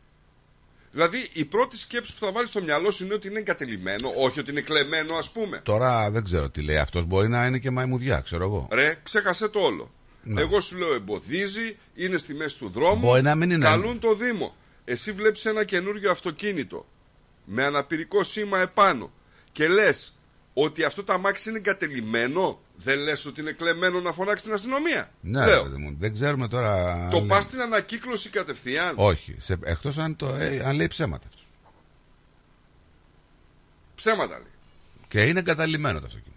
Δηλαδή, 0.91 1.29
η 1.33 1.45
πρώτη 1.45 1.77
σκέψη 1.77 2.13
που 2.13 2.25
θα 2.25 2.31
βάλεις 2.31 2.49
στο 2.49 2.61
μυαλό 2.61 2.91
σου 2.91 3.03
είναι 3.03 3.13
ότι 3.13 3.27
είναι 3.27 3.39
εγκατελειμμένο, 3.39 4.13
όχι 4.17 4.39
ότι 4.39 4.51
είναι 4.51 4.61
κλεμμένο, 4.61 5.15
ας 5.15 5.31
πούμε. 5.31 5.59
Τώρα 5.63 6.11
δεν 6.11 6.23
ξέρω 6.23 6.49
τι 6.49 6.61
λέει. 6.61 6.77
Αυτός 6.77 7.05
μπορεί 7.05 7.29
να 7.29 7.45
είναι 7.45 7.57
και 7.57 7.71
μαϊμουδιά, 7.71 8.19
ξέρω 8.19 8.43
εγώ. 8.43 8.67
Ρε, 8.71 8.95
ξέχασε 9.03 9.47
το 9.47 9.59
όλο. 9.59 9.91
Ναι. 10.23 10.41
Εγώ 10.41 10.59
σου 10.59 10.77
λέω 10.77 10.93
εμποδίζει, 10.93 11.77
είναι 11.95 12.17
στη 12.17 12.33
μέση 12.33 12.57
του 12.57 12.69
δρόμου. 12.69 12.99
Μπορεί 12.99 13.21
να 13.21 13.35
μην 13.35 13.49
είναι. 13.49 13.65
Καλούν 13.65 13.99
το 13.99 14.15
Δήμο. 14.15 14.55
Εσύ 14.85 15.11
βλέπεις 15.11 15.45
ένα 15.45 15.63
καινούριο 15.63 16.11
αυτοκίνητο 16.11 16.85
με 17.45 17.63
αναπηρικό 17.63 18.23
σήμα 18.23 18.59
επάνω 18.59 19.11
και 19.51 19.67
λες 19.67 20.15
ότι 20.53 20.83
αυτό 20.83 21.03
το 21.03 21.13
αμάξι 21.13 21.49
είναι 21.49 21.57
εγκατελειμμένο; 21.57 22.61
Δεν 22.75 22.99
λες 22.99 23.25
ότι 23.25 23.41
είναι 23.41 23.51
κλεμμένο 23.51 23.99
να 24.01 24.11
φωνάξει 24.11 24.43
την 24.43 24.53
αστυνομία; 24.53 25.11
Ναι, 25.21 25.45
Λέω. 25.45 25.63
ρε 25.63 25.69
παιδί 25.69 25.81
μου, 25.81 25.95
δεν 25.99 26.13
ξέρουμε 26.13 26.47
τώρα. 26.47 27.07
Το 27.11 27.17
αν 27.17 27.27
πας 27.27 27.37
λέει- 27.37 27.47
στην 27.47 27.61
ανακύκλωση 27.61 28.29
κατευθείαν. 28.29 28.93
Όχι. 28.97 29.35
Σε, 29.39 29.57
εκτός 29.63 29.97
αν, 29.97 30.15
το, 30.15 30.35
ε, 30.35 30.61
αν 30.65 30.75
λέει 30.75 30.87
ψέματα. 30.87 31.27
αυτός. 31.27 31.45
Ψέματα 33.95 34.37
λέει. 34.37 34.47
Και 35.07 35.21
είναι 35.21 35.39
εγκαταλειμμένο 35.39 35.99
το 35.99 36.05
αυτοκίνητο. 36.05 36.29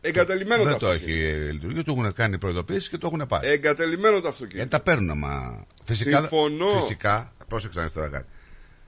Εγκατελειμμένο 0.00 0.62
δεν 0.64 0.72
το 0.72 0.78
το 0.78 0.88
αυτοκίνητο. 0.88 1.22
έχει 1.26 1.46
ε, 1.48 1.50
λειτουργήσει. 1.52 1.82
Του 1.84 1.90
έχουν 1.98 2.12
κάνει 2.12 2.38
προειδοποίηση 2.38 2.88
και 2.88 2.98
το 2.98 3.06
έχουν 3.06 3.26
πάρει. 3.28 3.48
Εγκατελειμμένο 3.48 4.20
το 4.20 4.28
αυτοκίνητο. 4.28 4.62
Ε, 4.64 4.68
τα 4.68 4.80
παίρνουν, 4.80 5.18
μα. 5.18 5.64
Φυσικά, 5.84 6.18
Συμφωνώ. 6.18 6.80
Φυσικά, 6.80 7.32
πρόσεξε 7.48 7.78
να 7.78 7.84
δεις 7.84 7.94
τώρα 7.94 8.08
κάτι. 8.08 8.26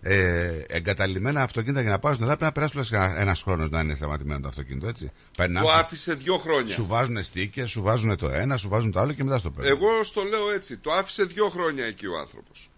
Ε, 0.04 0.62
εγκαταλειμμένα 0.68 1.42
αυτοκίνητα 1.42 1.80
για 1.80 1.90
να 1.90 1.98
πάρουν 1.98 2.16
στην 2.16 2.28
Ελλάδα 2.28 2.38
πρέπει 2.38 2.60
να 2.60 2.68
περάσει 2.68 2.88
τουλάχιστον 2.88 3.20
ένα 3.22 3.34
χρόνος 3.34 3.70
να 3.70 3.80
είναι 3.80 3.94
σταματημένο 3.94 4.40
το 4.40 4.48
αυτοκίνητο, 4.48 4.88
έτσι. 4.88 5.12
Περνάς, 5.36 5.62
Το 5.62 5.70
άφησε 5.70 6.14
δύο 6.14 6.36
χρόνια. 6.38 6.74
Σου 6.74 6.86
βάζουν 6.86 7.22
στίκες, 7.22 7.70
σου 7.70 7.82
βάζουν 7.82 8.16
το 8.16 8.28
ένα, 8.28 8.56
σου 8.56 8.68
βάζουν 8.68 8.90
το 8.90 9.00
άλλο 9.00 9.12
και 9.12 9.24
μετά 9.24 9.38
στο 9.38 9.50
παίρνουν. 9.50 9.72
Εγώ 9.72 10.04
στο 10.04 10.22
λέω 10.22 10.50
έτσι. 10.50 10.76
Το 10.76 10.92
άφησε 10.92 11.24
δύο 11.24 11.48
χρόνια 11.48 11.84
εκεί 11.84 12.06
ο 12.06 12.18
άνθρωπος. 12.18 12.70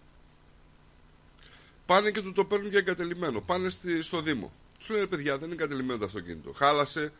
Πάνε 1.85 2.11
και 2.11 2.21
του 2.21 2.31
το 2.33 2.45
παίρνουν 2.45 2.69
για 2.69 2.79
εγκατελειμμένο. 2.79 3.41
Πάνε 3.41 3.69
στη, 3.69 4.01
στο 4.01 4.21
Δήμο. 4.21 4.53
Σου 4.79 4.93
λένε 4.93 5.07
παιδιά, 5.07 5.37
δεν 5.37 5.43
είναι 5.49 5.53
εγκατελειμμένο 5.53 5.99
το 5.99 6.05
αυτοκίνητο. 6.05 6.53
Χάλασε 6.53 7.11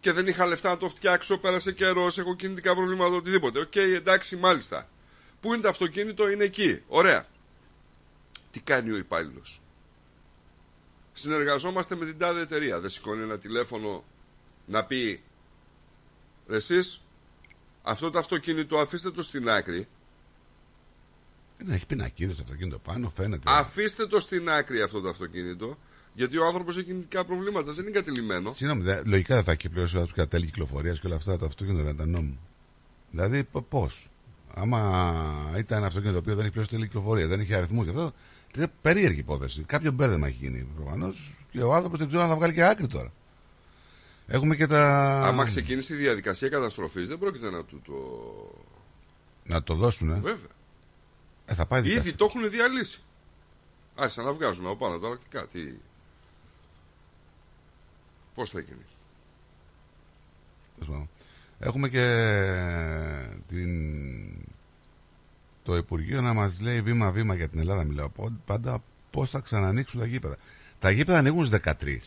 και 0.00 0.12
δεν 0.12 0.26
είχα 0.26 0.46
λεφτά 0.46 0.68
να 0.68 0.76
το 0.76 0.88
φτιάξω. 0.88 1.38
Πέρασε 1.38 1.72
καιρός, 1.72 2.18
έχω 2.18 2.34
κινητικά 2.34 2.74
προβλήματα, 2.74 3.14
οτιδήποτε. 3.14 3.60
Οκ, 3.60 3.76
εντάξει, 3.76 4.36
μάλιστα. 4.36 4.88
Πού 5.40 5.52
είναι 5.52 5.62
το 5.62 5.68
αυτοκίνητο, 5.68 6.30
είναι 6.30 6.44
εκεί. 6.44 6.82
Ωραία. 6.88 7.26
Τι 8.54 8.60
κάνει 8.60 8.90
ο 8.90 8.96
υπάλληλος. 8.96 9.60
Συνεργαζόμαστε 11.12 11.94
με 11.96 12.04
την 12.04 12.18
τάδε 12.18 12.40
εταιρεία. 12.40 12.80
Δεν 12.80 12.90
σηκώνει 12.90 13.22
ένα 13.22 13.38
τηλέφωνο 13.38 14.04
να 14.66 14.84
πει 14.84 15.22
«Ρε 16.48 16.56
εσείς, 16.56 17.00
αυτό 17.82 18.10
το 18.10 18.18
αυτοκίνητο 18.18 18.78
αφήστε 18.78 19.10
το 19.10 19.22
στην 19.22 19.48
άκρη. 19.48 19.88
Δεν 21.58 21.74
έχει 21.74 21.86
πινακίδες 21.86 22.32
το 22.32 22.40
αυτοκίνητο 22.42 22.78
πάνω, 22.78 23.12
φαίνεται. 23.16 23.42
Αφήστε 23.46 24.06
το 24.06 24.20
στην 24.20 24.50
άκρη 24.50 24.80
αυτό 24.82 25.00
το 25.00 25.08
αυτοκίνητο. 25.08 25.78
Γιατί 26.14 26.38
ο 26.38 26.46
άνθρωπος 26.46 26.76
έχει 26.76 26.84
κινητικά 26.84 27.24
προβλήματα. 27.24 27.72
Δεν 27.72 27.84
είναι 27.86 27.94
κατηλημένος. 27.94 28.56
Συγγνώμη, 28.56 28.82
δε, 28.82 29.02
λογικά 29.04 29.34
δεν 29.34 29.44
θα 29.44 29.52
έχει 29.52 29.68
πληρώσει 29.68 29.96
τους 29.96 30.12
κατά 30.12 30.28
τέλη 30.28 30.44
κυκλοφορίας 30.46 31.00
και 31.00 31.06
όλα 31.06 31.16
αυτά. 31.16 31.36
Το 31.36 31.46
αυτοκίνητο 31.46 31.84
δεν 31.84 31.94
ήταν 31.94 32.10
νόμο. 32.10 32.38
Δηλαδή, 33.10 33.48
πώς; 33.68 34.08
Άμα 34.56 35.54
ήταν 35.56 35.78
ένα 35.78 35.86
αυτοκίνητο 35.86 36.16
το 36.16 36.22
οποίο 36.22 36.34
δεν 36.34 36.42
έχει 36.42 36.52
πληρώσει 36.52 36.74
τέλη 36.74 36.86
κυκλοφορία, 36.86 37.26
δεν 37.26 37.40
είχε 37.40 37.54
αριθμούς 37.54 37.84
και 37.84 37.90
αυτό. 37.90 38.12
Είναι 38.56 38.66
περίεργη 38.82 39.18
υπόθεση. 39.20 39.62
Κάποιο 39.62 39.92
μπέρδεμα 39.92 40.26
έχει 40.26 40.36
γίνει 40.40 40.68
προφανώς 40.76 41.34
και 41.50 41.62
ο 41.62 41.74
άνθρωπος 41.74 41.98
δεν 41.98 42.08
ξέρω 42.08 42.22
αν 42.22 42.28
θα 42.28 42.36
βγάλει 42.36 42.52
και 42.52 42.64
άκρη 42.64 42.86
τώρα. 42.86 43.12
Έχουμε 44.26 44.56
και 44.56 44.66
τα. 44.66 45.20
Άμα 45.26 45.44
ξεκίνησε 45.44 45.94
η 45.94 45.96
διαδικασία 45.96 46.48
καταστροφής, 46.48 47.08
δεν 47.08 47.18
πρόκειται 47.18 47.50
να 47.50 47.64
του 47.64 47.82
το. 47.86 47.94
Να 49.44 49.62
το 49.62 49.74
δώσουν, 49.74 50.10
ε. 50.10 50.14
Βέβαια. 50.14 50.50
Ε, 51.46 51.54
θα 51.54 51.66
πάει 51.66 51.80
Ήδη 51.80 51.88
δικαστή. 51.90 52.14
το 52.16 52.24
έχουν 52.24 52.50
διαλύσει. 52.50 53.00
Άρχισαν 53.94 54.24
να 54.24 54.32
βγάζουν 54.32 54.66
από 54.66 54.76
πάνω 54.76 54.98
τα 54.98 55.08
λακτικά. 55.08 55.46
Τι... 55.46 55.60
Πώς 58.34 58.50
θα 58.50 58.60
γίνει; 58.60 58.84
Τέλος 60.74 60.88
πάντων. 60.90 61.08
Έχουμε 61.58 61.88
και 61.88 62.04
την... 63.48 64.43
το 65.64 65.76
Υπουργείο 65.76 66.20
να 66.20 66.32
μας 66.32 66.60
λέει 66.60 66.80
βήμα-βήμα 66.82 67.34
για 67.34 67.48
την 67.48 67.58
Ελλάδα. 67.58 67.84
Μιλάω 67.84 68.08
πο- 68.08 68.32
πάντα 68.46 68.82
πώς 69.10 69.30
θα 69.30 69.40
ξανανοίξουν 69.40 70.00
τα 70.00 70.06
γήπεδα. 70.06 70.36
Τα 70.78 70.90
γήπεδα 70.90 71.18
ανοίγουν 71.18 71.46
στις 71.46 71.58
13. 71.58 71.98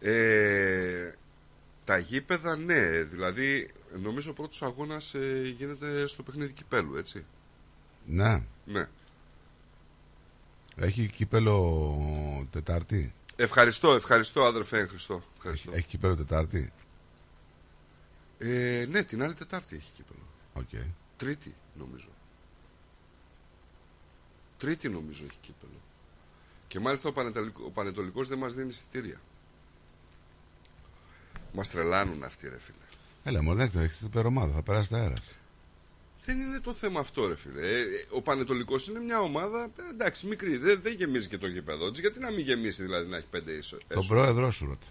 Ε, 0.00 1.12
τα 1.84 1.98
γήπεδα 1.98 2.56
ναι, 2.56 3.02
δηλαδή 3.02 3.70
νομίζω 4.02 4.30
ο 4.30 4.34
πρώτος 4.34 4.62
αγώνας 4.62 5.14
ε, 5.14 5.54
γίνεται 5.56 6.06
στο 6.06 6.22
παιχνίδι 6.22 6.52
κυπέλου, 6.52 6.96
έτσι. 6.96 7.24
Ναι. 8.06 8.42
Ναι. 8.64 8.88
Έχει 10.76 11.06
κύπελο 11.08 12.46
Τετάρτη; 12.50 13.12
Ευχαριστώ, 13.36 13.92
ευχαριστώ 13.92 14.44
άδερφε 14.44 14.86
Χρήστο. 14.86 15.22
Ευχαριστώ. 15.36 15.70
Έχει 15.74 15.86
κύπελο 15.86 16.16
Τετάρτη; 16.16 16.72
Ε, 18.38 18.86
ναι, 18.90 19.02
την 19.04 19.22
άλλη 19.22 19.34
Τετάρτη 19.34 19.76
έχει 19.76 19.90
κύπελο. 19.94 20.22
Οκ. 20.52 20.68
Τρίτη 21.16 21.54
νομίζω. 21.78 22.08
Τρίτη 24.58 24.88
νομίζω 24.88 25.24
έχει 25.24 25.38
κύπελο. 25.40 25.80
Και 26.68 26.80
μάλιστα 26.80 27.08
ο, 27.08 27.12
Πανετολικό, 27.12 27.62
ο 27.64 27.70
Πανετολικός 27.70 28.28
δεν 28.28 28.38
μας 28.38 28.54
δίνει 28.54 28.68
εισιτήρια. 28.68 29.20
Μας 31.52 31.70
τρελάνουν 31.70 32.24
αυτοί 32.24 32.48
ρε 32.48 32.58
φίλε. 32.58 32.76
Έλα, 33.24 33.42
μου 33.42 33.54
δεν 33.54 33.70
έχεις 33.74 33.98
την 34.12 34.26
ομάδα, 34.26 34.52
θα 34.52 34.62
περάσει 34.62 34.88
τα 34.88 34.96
αέρας. 34.98 35.34
Δεν 36.24 36.40
είναι 36.40 36.60
το 36.60 36.74
θέμα 36.74 37.00
αυτό, 37.00 37.26
ρε 37.26 37.36
φίλε. 37.36 37.68
Ε, 37.68 37.80
ε, 37.80 37.84
ο 38.10 38.22
Πανετολικός 38.22 38.88
είναι 38.88 38.98
μια 38.98 39.20
ομάδα 39.20 39.62
ε, 39.62 39.88
εντάξει, 39.90 40.26
μικρή. 40.26 40.56
Δεν, 40.56 40.80
δεν 40.82 40.94
γεμίζει 40.94 41.28
και 41.28 41.38
το 41.38 41.46
γήπεδο 41.46 41.90
της. 41.90 42.00
Γιατί 42.00 42.18
να 42.18 42.30
μην 42.30 42.40
γεμίσει 42.40 42.82
δηλαδή 42.82 43.10
να 43.10 43.16
έχει 43.16 43.26
πέντε 43.30 43.52
ίσο. 43.52 43.76
Τον 43.88 43.98
έσω. 43.98 44.08
πρόεδρό 44.08 44.50
σου 44.50 44.66
ρώτα. 44.66 44.86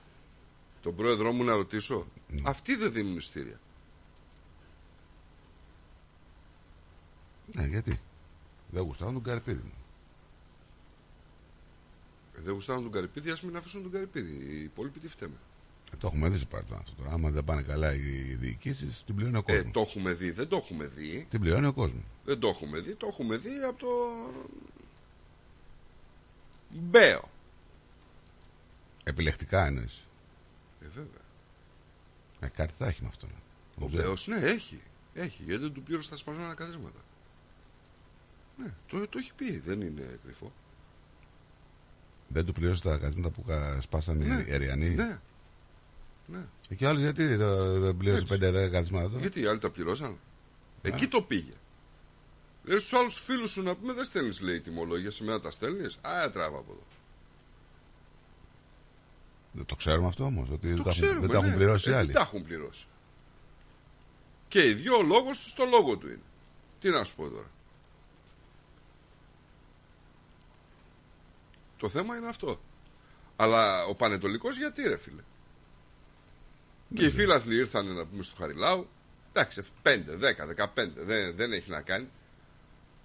Τον 0.82 0.96
πρόεδρό 0.96 1.32
μου 1.32 1.44
να 1.44 1.56
ρωτήσω; 1.56 2.08
Αυτοί 2.44 2.76
δεν 2.76 2.92
δίνουν 2.92 3.18
ειστήρια. 3.18 3.60
Ναι, 7.54 7.66
γιατί; 7.66 8.00
Δεν 8.78 8.86
γουστάω 8.86 9.12
τον 9.12 9.24
Καρπίδη 9.24 9.62
μου. 9.64 9.72
Ε, 12.38 12.42
δεν 12.42 12.54
γουστάρουν 12.54 12.84
τον 12.84 12.92
Καρυπίδη, 12.92 13.30
ας 13.30 13.42
μην 13.42 13.58
αφήσουν 13.58 13.82
τον 13.82 13.92
Καρυπίδη. 13.92 14.32
Οι 14.32 14.64
υπόλοιποι 14.64 15.00
τι 15.00 15.08
φταίμε. 15.08 15.36
Ε, 15.94 15.96
το 15.98 16.08
έχουμε 16.08 16.30
δει 16.30 16.38
σε 16.40 16.46
παρελθόν 16.46 16.78
αυτό. 16.78 16.92
τώρα. 16.98 17.12
Άμα 17.12 17.30
δεν 17.30 17.44
πάνε 17.44 17.62
καλά 17.62 17.94
οι 17.94 18.36
διοικήσεις, 18.40 19.04
την 19.06 19.16
πληρώνει 19.16 19.36
ο 19.38 19.44
Ε, 19.48 19.52
κόσμος. 19.54 19.74
το 19.74 19.80
έχουμε 19.80 20.14
δει, 20.14 20.32
δεν 20.32 20.48
το 20.48 20.56
έχουμε 20.56 20.86
δει. 20.88 21.28
Την 21.30 21.40
πληρώνει 21.40 21.66
ο 21.66 21.74
κόσμος. 21.74 22.04
Δεν 22.26 22.40
το 22.40 22.48
έχουμε 22.48 22.80
δει. 22.80 22.96
Το 22.96 23.08
έχουμε 23.08 23.38
δει 23.38 23.50
από 23.68 23.80
το. 23.80 23.88
Μπέο. 26.70 27.30
Επιλεκτικά 29.04 29.66
εννοείς. 29.66 30.06
Ε, 30.82 30.86
βέβαια. 30.88 31.22
Ε, 32.40 32.48
κάτι 32.48 32.74
θα 32.78 32.88
έχει 32.88 33.02
με 33.02 33.08
αυτό. 33.08 33.28
Ο 33.80 33.88
Μπέος, 33.90 34.28
ναι, 34.28 34.36
έχει. 34.38 34.82
Έχει, 35.14 35.44
γιατί 35.44 35.62
δεν 35.62 35.74
του 35.74 35.84
πλήρωσε 35.84 36.10
τα 36.10 36.16
σπασμένα 36.16 36.54
καθίσματα. 36.54 37.00
Ναι, 38.58 38.74
το, 38.88 39.08
το 39.08 39.18
έχει 39.18 39.32
πει, 39.36 39.60
δεν 39.60 39.82
είναι 39.82 40.20
κρυφό. 40.24 40.52
Δεν 42.28 42.46
του 42.46 42.54
πλήρωσε 42.54 42.82
τα 42.82 42.98
καθήματα 42.98 43.30
που 43.30 43.44
κα- 43.44 43.82
σπάσανε 43.82 44.26
Ναι, 44.26 44.42
οι 44.48 44.54
Εριανοί; 44.54 44.90
ναι. 44.90 45.20
Ναι. 46.26 46.46
Ε, 46.70 46.76
Και 46.76 46.88
άλλοι 46.88 47.00
γιατί 47.02 47.26
δεν 47.26 47.80
δεν 47.82 47.98
πλήρωσε 47.98 48.22
Έτσι. 48.34 48.38
5-10 48.50 48.70
καθίσματα 48.72 49.08
τώρα; 49.08 49.20
Γιατί 49.20 49.40
οι 49.42 49.46
άλλοι 49.46 49.58
τα 49.60 49.70
πληρώσαν; 49.70 50.18
Εκεί 50.82 51.08
το 51.08 51.22
πήγε. 51.22 51.54
Λέει 52.64 52.78
στους 52.78 52.94
άλλους 52.94 53.20
φίλους 53.20 53.50
σου 53.52 53.62
να 53.62 53.76
πούμε 53.76 53.94
δεν 53.94 54.04
στέλνεις 54.06 54.42
λέει 54.42 54.60
τιμολόγια, 54.62 55.12
σήμερα 55.12 55.40
τα 55.40 55.52
στέλνεις; 55.52 55.98
Α, 56.02 56.30
τράβα 56.30 56.58
από 56.58 56.72
εδώ. 56.72 56.84
Δεν 59.52 59.66
το 59.66 59.76
ξέρουμε 59.76 60.08
αυτό 60.08 60.24
όμως. 60.24 60.50
Ότι 60.50 60.68
δεν 60.68 60.78
Το 60.78 60.84
τα 60.84 60.90
έχουν, 60.90 61.02
ξέρουμε, 61.02 61.20
δεν 61.22 61.30
τα 61.30 61.38
έχουν 61.38 61.50
ναι. 61.50 61.56
πληρώσει 61.56 61.90
οι 61.90 61.94
Ε, 61.94 61.96
άλλοι. 61.96 62.06
Δεν 62.06 62.16
τα 62.16 62.22
έχουν 62.22 62.44
πληρώσει. 62.44 62.88
Και 64.48 64.68
οι 64.70 64.74
δυο 64.74 64.98
ο 64.98 65.02
λόγος 65.04 65.40
τους 65.40 65.54
το 65.54 65.66
λόγο 65.66 65.98
του 65.98 66.08
είναι. 66.08 66.22
Τι 66.80 66.90
να 66.90 67.04
σου 67.04 67.16
πω 67.16 67.30
τώρα. 67.30 67.50
Το 71.78 71.90
θέμα 71.90 72.16
είναι 72.18 72.28
αυτό. 72.28 72.62
Αλλά 73.36 73.86
ο 73.86 73.96
Πανετολικός 73.96 74.58
γιατί 74.58 74.82
ρε 74.88 74.98
φίλε; 74.98 75.22
Και 76.96 77.06
οι 77.06 77.10
φίλαθλοι 77.12 77.56
ήρθαν 77.56 77.86
να 77.96 78.06
πούμε 78.06 78.24
στο 78.24 78.36
Χαριλάου. 78.38 78.88
Εντάξει, 79.34 79.62
5, 79.84 79.90
10, 80.58 80.66
15 80.76 80.88
δεν, 80.96 81.36
δεν 81.36 81.52
έχει 81.54 81.70
να 81.70 81.82
κάνει. 81.82 82.08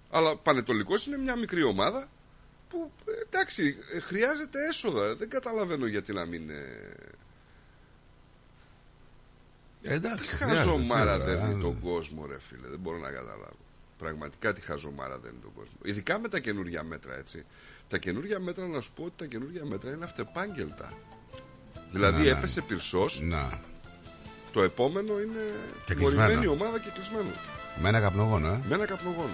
Αλλά 0.09 0.29
ο 0.29 0.37
Πανετολικός 0.37 1.05
είναι 1.05 1.17
μια 1.17 1.35
μικρή 1.35 1.63
ομάδα 1.63 2.09
που 2.69 2.91
ε, 3.05 3.11
εντάξει 3.25 3.77
ε, 3.93 3.99
χρειάζεται 3.99 4.59
έσοδα. 4.69 5.15
Δεν 5.15 5.29
καταλαβαίνω 5.29 5.85
γιατί 5.85 6.13
να 6.13 6.25
μην... 6.25 6.49
ε, 6.49 6.93
Ε, 9.85 9.93
εντάξει, 9.93 10.29
Τι 10.29 10.35
χρειάζεται, 10.35 10.57
χαζομάρα 10.59 11.13
σίγουρα, 11.13 11.19
δέρνει 11.19 11.53
αν- 11.53 11.59
τον 11.61 11.79
κόσμο, 11.79 12.25
ρε 12.25 12.39
φίλε. 12.39 12.67
Δεν 12.67 12.79
μπορώ 12.79 12.97
να 12.97 13.11
καταλάβω. 13.11 13.57
Πραγματικά 13.97 14.53
τι 14.53 14.61
χαζομάρα 14.61 15.17
δέρνει 15.17 15.39
τον 15.39 15.53
κόσμο. 15.53 15.73
Ειδικά 15.83 16.19
με 16.19 16.27
τα 16.29 16.39
καινούργια 16.39 16.83
μέτρα, 16.83 17.15
έτσι. 17.15 17.45
Τα 17.87 17.97
καινούργια 17.97 18.39
μέτρα, 18.39 18.67
να 18.67 18.81
σου 18.81 18.91
πω 18.95 19.03
ότι 19.03 19.13
τα 19.17 19.25
καινούργια 19.25 19.65
μέτρα 19.65 19.91
είναι 19.91 20.03
αυτεπάγγελτα. 20.05 20.93
Δηλαδή 21.91 22.17
Ναι, 22.17 22.23
ναι. 22.23 22.37
έπεσε 22.37 22.61
πυρσός. 22.61 23.19
Να. 23.23 23.59
Το 24.51 24.63
επόμενο 24.63 25.19
είναι 25.21 25.39
Και 25.85 25.93
τιμωρημένη 25.93 26.27
κλεισμένο. 26.33 26.51
ομάδα 26.51 26.79
και 26.79 26.89
κλεισμένο. 26.93 27.29
Με 27.81 27.89
ένα 27.89 27.99
καπνογόνο, 27.99 28.47
ε. 28.47 28.61
Με 28.67 28.75
ένα 28.75 28.85
καπνογόνο. 28.85 29.33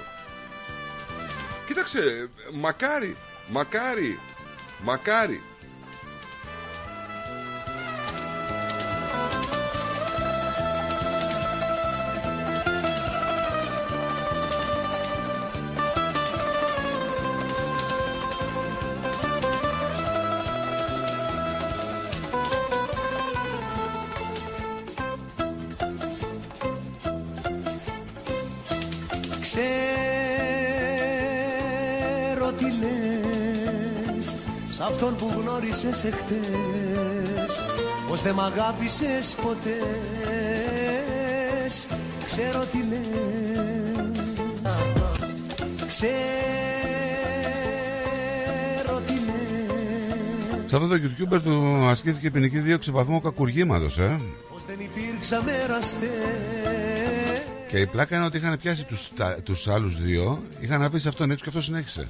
Κοίταξε, 1.68 2.00
ε, 2.00 2.28
μακάρι, 2.54 3.18
μακάρι, 3.50 4.20
μακάρι. 4.84 5.42
Αυτόν 35.02 35.18
που 35.18 35.42
γνώρισες 35.42 36.04
εχθές 36.04 37.62
Πως 38.08 38.22
δεν 38.22 38.34
μ' 38.34 38.40
αγάπησες 38.40 39.36
ποτές 39.44 39.68
Ξέρω 42.26 42.66
τι 42.66 42.78
λες 42.78 43.08
Ξέρω 45.88 46.62
τι 49.06 49.14
λες 49.14 50.62
Σε 50.66 50.76
αυτό 50.76 50.88
το 50.88 50.96
YouTuber 50.96 51.42
του 51.42 51.86
ασκήθηκε 51.90 52.32
ποινική 52.32 52.60
δίωξη 52.60 52.92
βαθμό 52.92 53.22
κακουργήματος, 53.22 53.98
ε. 53.98 54.20
Πως 54.52 54.62
δεν 54.68 54.78
υπήρξα 54.80 55.44
μέραστε 55.44 56.08
Και 57.70 57.80
η 57.80 57.86
πλάκα 57.86 58.16
είναι 58.16 58.26
ότι 58.26 58.38
είχαν 58.38 58.58
πιάσει 58.62 58.86
τους, 58.86 59.12
τα, 59.16 59.36
τους 59.44 59.68
άλλους 59.68 60.02
δύο, 60.02 60.44
είχαν 60.60 60.84
αφήσει 60.84 61.08
αυτόν 61.08 61.32
έτσι 61.32 61.44
και 61.44 61.50
αυτό 61.50 61.62
συνέχισε. 61.62 62.08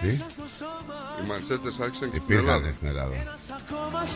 Τι; 0.00 0.08
Οι 0.08 1.26
μαντσέτες 1.28 1.80
άρχισαν 1.80 2.10
και 2.10 2.16
στην 2.18 2.34
Υπήρχαν 2.34 2.48
Ελλάδα. 2.48 2.72
στην 2.72 2.88
Ελλάδα. 2.88 3.14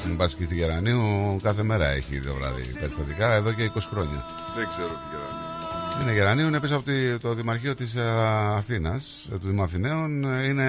Μην 0.06 0.16
πας 0.16 0.34
και 0.34 0.44
στη 0.44 0.54
Γερανίου 0.54 1.36
κάθε 1.42 1.62
μέρα 1.62 1.86
έχει 1.88 2.20
το 2.20 2.34
βράδυ 2.34 2.62
περιστατικά 2.80 3.32
εδώ 3.32 3.52
και 3.52 3.70
20 3.74 3.78
χρόνια. 3.90 4.24
Δεν 4.56 4.68
ξέρω 4.68 4.86
τι 4.88 5.04
γεράνει. 5.10 5.40
Είναι 6.02 6.12
Γερανίου, 6.12 6.46
είναι 6.46 6.60
πίσω 6.60 6.74
από 6.76 6.84
τη- 6.84 7.18
το 7.18 7.34
Δημαρχείο 7.34 7.74
της 7.74 7.94
ε, 7.94 8.02
Αθήνας, 8.56 9.28
ε, 9.32 9.38
του 9.38 9.46
Δήμου 9.46 9.62
Αθηναίων. 9.62 10.24
ε, 10.24 10.42
Είναι... 10.44 10.68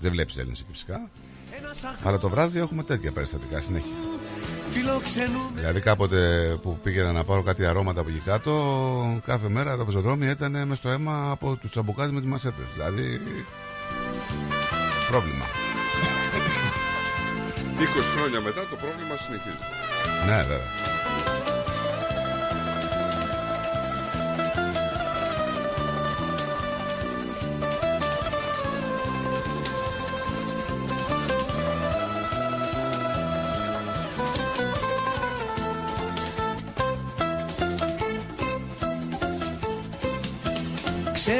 Δεν 0.00 0.10
βλέπεις 0.10 0.36
Έλληνες 0.36 0.60
εκεί 0.60 0.68
φυσικά. 0.72 1.10
Αλλά 2.02 2.18
το 2.18 2.28
βράδυ 2.28 2.58
έχουμε 2.58 2.82
τέτοια 2.82 3.12
περιστατικά 3.12 3.60
συνέχεια. 3.60 3.94
Φιλοξενούμενος 4.72 5.52
Δηλαδή 5.54 5.80
κάποτε 5.80 6.18
που 6.62 6.78
πήγαινα 6.82 7.12
να 7.12 7.24
πάρω 7.24 7.42
κάτι 7.42 7.66
αρώματα 7.66 8.00
από 8.00 8.08
εκεί 8.08 8.18
κάτω, 8.18 9.20
κάθε 9.26 9.48
μέρα 9.48 9.76
το 9.76 9.84
πεζοδρόμιο 9.84 10.30
ήταν 10.30 10.66
μες 10.66 10.78
στο 10.78 10.88
αίμα 10.88 11.30
από 11.30 11.56
τους 11.56 11.70
τσαμπουκάδες 11.70 12.12
με 12.12 12.20
τις 12.20 12.28
μασέτες. 12.28 12.64
Δηλαδή, 12.74 13.20
πρόβλημα. 15.10 15.44
20 17.78 18.16
χρόνια 18.16 18.40
μετά 18.40 18.60
το 18.60 18.76
πρόβλημα 18.76 19.16
συνεχίζεται. 19.16 19.66
Ναι, 20.26 20.36
βέβαια. 20.36 20.95
Ξέρω 41.16 41.36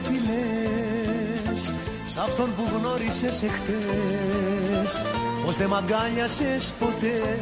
τι 0.00 0.12
λες 0.12 1.72
Σ' 2.06 2.16
αυτόν 2.16 2.54
που 2.56 2.62
γνώρισες 2.76 3.42
εχθές 3.42 5.00
Πως 5.44 5.56
δεν 5.56 5.68
μ' 5.68 5.74
αγκάλιασες 5.74 6.74
ποτέ. 6.78 7.38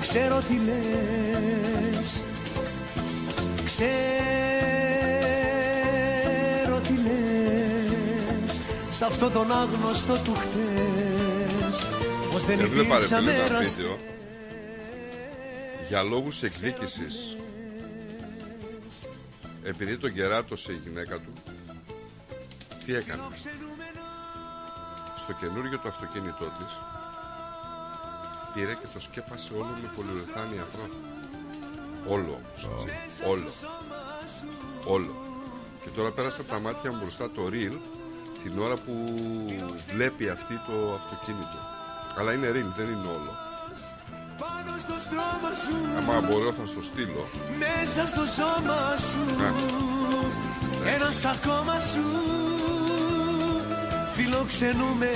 Ξέρω 0.00 0.42
τι 0.48 0.54
λες 0.54 2.22
Ξέρω 3.64 3.90
τι 6.80 6.92
λες 6.92 8.60
Σ' 8.90 9.02
αυτό 9.02 9.30
τον 9.30 9.52
άγνωστο 9.52 10.12
του 10.12 10.34
χτες 10.34 11.86
Πως 12.32 12.44
δεν 12.44 12.60
Έβλεπα 12.60 12.98
για 15.90 16.02
λόγους 16.02 16.42
εκδίκησης. 16.42 17.36
Επειδή 19.62 19.98
τον 19.98 20.14
κεράτωσε 20.14 20.72
η 20.72 20.80
γυναίκα 20.84 21.16
του 21.16 21.32
τι 22.84 22.94
έκανε; 22.94 23.22
Στο 25.16 25.32
καινούργιο 25.32 25.78
το 25.78 25.88
αυτοκίνητό 25.88 26.44
της 26.44 26.72
πήρε 28.54 28.74
και 28.74 28.86
το 28.92 29.00
σκέπασε 29.00 29.54
όλο 29.54 29.76
με 29.82 29.90
πολυουρεθάνη 29.96 30.58
αφρό 30.58 30.88
όλο 32.06 32.40
όμως 32.40 32.84
έτσι. 33.06 33.22
όλο. 33.26 33.50
Όλο. 34.84 35.14
Και 35.82 35.88
τώρα 35.88 36.10
πέρασε 36.10 36.40
από 36.40 36.50
τα 36.50 36.58
μάτια 36.58 36.92
μου 36.92 36.98
μπροστά 36.98 37.30
το 37.30 37.42
reel 37.50 37.78
την 38.42 38.58
ώρα 38.58 38.76
που 38.76 38.92
βλέπει 39.92 40.28
αυτή 40.28 40.54
το 40.66 40.94
αυτοκίνητο. 40.94 41.58
Αλλά 42.16 42.32
είναι 42.32 42.48
reel 42.48 42.72
δεν 42.76 42.88
είναι 42.88 43.08
όλο 43.08 43.49
άμα 45.98 46.20
μπορώ 46.28 46.52
θα 46.52 46.66
στο 46.66 46.82
στείλω 46.82 47.26
Μέσα 47.58 48.06
στο 48.06 48.24
σώμα 48.26 48.96
σου 48.96 49.22
Ένας 50.94 51.24
ακόμα 51.24 51.80
σου 51.80 52.02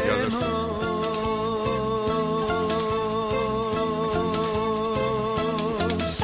Για 0.05 0.17
δες 0.17 0.33
το. 0.33 0.85
Φιλοξενούμενος 5.77 6.19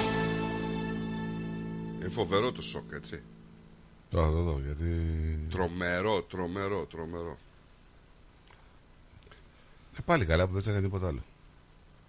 Είναι 2.01 2.09
φοβερό 2.09 2.53
το 2.53 2.63
σοκ, 2.63 2.93
έτσι. 2.93 3.23
Τώρα 4.11 4.27
θα 4.27 4.33
το 4.33 4.43
δω 4.43 4.61
γιατί. 4.65 4.85
Τρομερό, 5.51 6.23
τρομερό, 6.23 6.87
τρομερό. 6.87 7.39
Ε, 9.99 10.03
πάλι 10.05 10.25
καλά 10.27 10.47
που 10.47 10.53
δεν 10.53 10.63
τσέκανε 10.63 10.83
τίποτα 10.83 11.07
άλλο. 11.07 11.23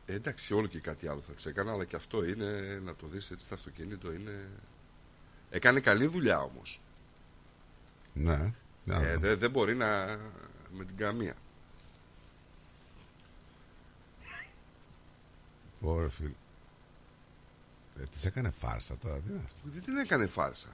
Ε, 0.05 0.13
εντάξει, 0.13 0.53
όλο 0.53 0.67
και 0.67 0.79
κάτι 0.79 1.07
άλλο 1.07 1.21
θα 1.21 1.33
τσέκανα, 1.33 1.71
αλλά 1.71 1.85
και 1.85 1.95
αυτό 1.95 2.23
είναι 2.25 2.79
να 2.83 2.95
το 2.95 3.07
δεις 3.07 3.31
έτσι 3.31 3.45
στο 3.45 3.53
αυτοκίνητο 3.53 4.11
είναι. 4.13 4.49
Έκανε 5.49 5.79
καλή 5.79 6.05
δουλειά 6.05 6.39
όμως. 6.41 6.81
Ναι. 8.13 8.53
Να 8.83 8.95
Ε, 8.95 9.13
δω. 9.13 9.19
δεν 9.19 9.37
δεν 9.37 9.51
μπορεί 9.51 9.75
να. 9.75 10.17
με 10.71 10.85
την 10.85 10.97
καμία. 10.97 11.35
Ωραία, 15.81 16.09
φίλε. 16.09 16.31
Ε, 17.99 18.03
της 18.05 18.25
έκανε 18.25 18.49
φάρσα 18.49 18.97
τώρα, 18.97 19.19
τι 19.19 19.29
είναι 19.29 19.41
αυτό; 19.45 19.59
Δεν 19.63 19.83
την 19.83 19.97
έκανε 19.97 20.27
φάρσα. 20.27 20.67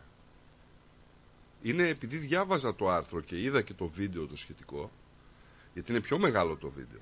Είναι 1.62 1.88
επειδή 1.88 2.18
διάβαζα 2.18 2.76
το 2.76 2.90
άρθρο 2.90 3.22
και 3.22 3.42
είδα 3.42 3.62
και 3.62 3.74
το 3.74 3.88
βίντεο 3.88 4.28
το 4.28 4.36
σχετικό, 4.38 4.92
γιατί 5.74 5.92
είναι 5.92 6.02
πιο 6.02 6.18
μεγάλο 6.20 6.56
το 6.56 6.70
βίντεο. 6.70 7.00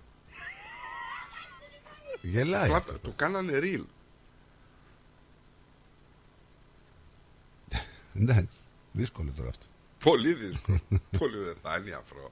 Γελάει. 2.25 2.63
Απλά 2.63 2.77
αυτό. 2.77 2.91
το, 2.91 2.99
το 2.99 3.11
κάνανε 3.15 3.59
real. 3.61 3.83
Εντάξει. 8.15 8.57
Δύσκολο 8.91 9.31
τώρα 9.35 9.49
αυτό. 9.49 9.65
Πολύ 10.03 10.33
δύσκολο. 10.33 10.79
Πολύ 11.17 11.43
ρεθάνει 11.43 11.91
αφρό. 11.91 12.31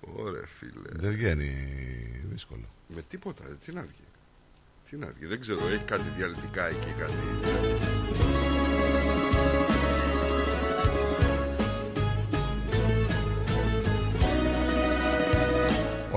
Ωραία 0.00 0.46
φίλε. 0.46 0.88
Δεν 0.90 1.12
βγαίνει 1.12 1.50
δύσκολο. 2.22 2.64
Με 2.94 3.02
τίποτα, 3.02 3.44
ε, 3.44 3.54
τι 3.64 3.72
να 3.72 3.82
βγει. 3.82 4.04
Τι 4.90 4.96
να 4.96 5.06
βγει, 5.06 5.26
δεν 5.26 5.40
ξέρω, 5.40 5.66
έχει 5.66 5.84
κάτι 5.84 6.08
διαλυτικά 6.16 6.66
εκεί, 6.66 6.94
κάτι. 6.98 8.47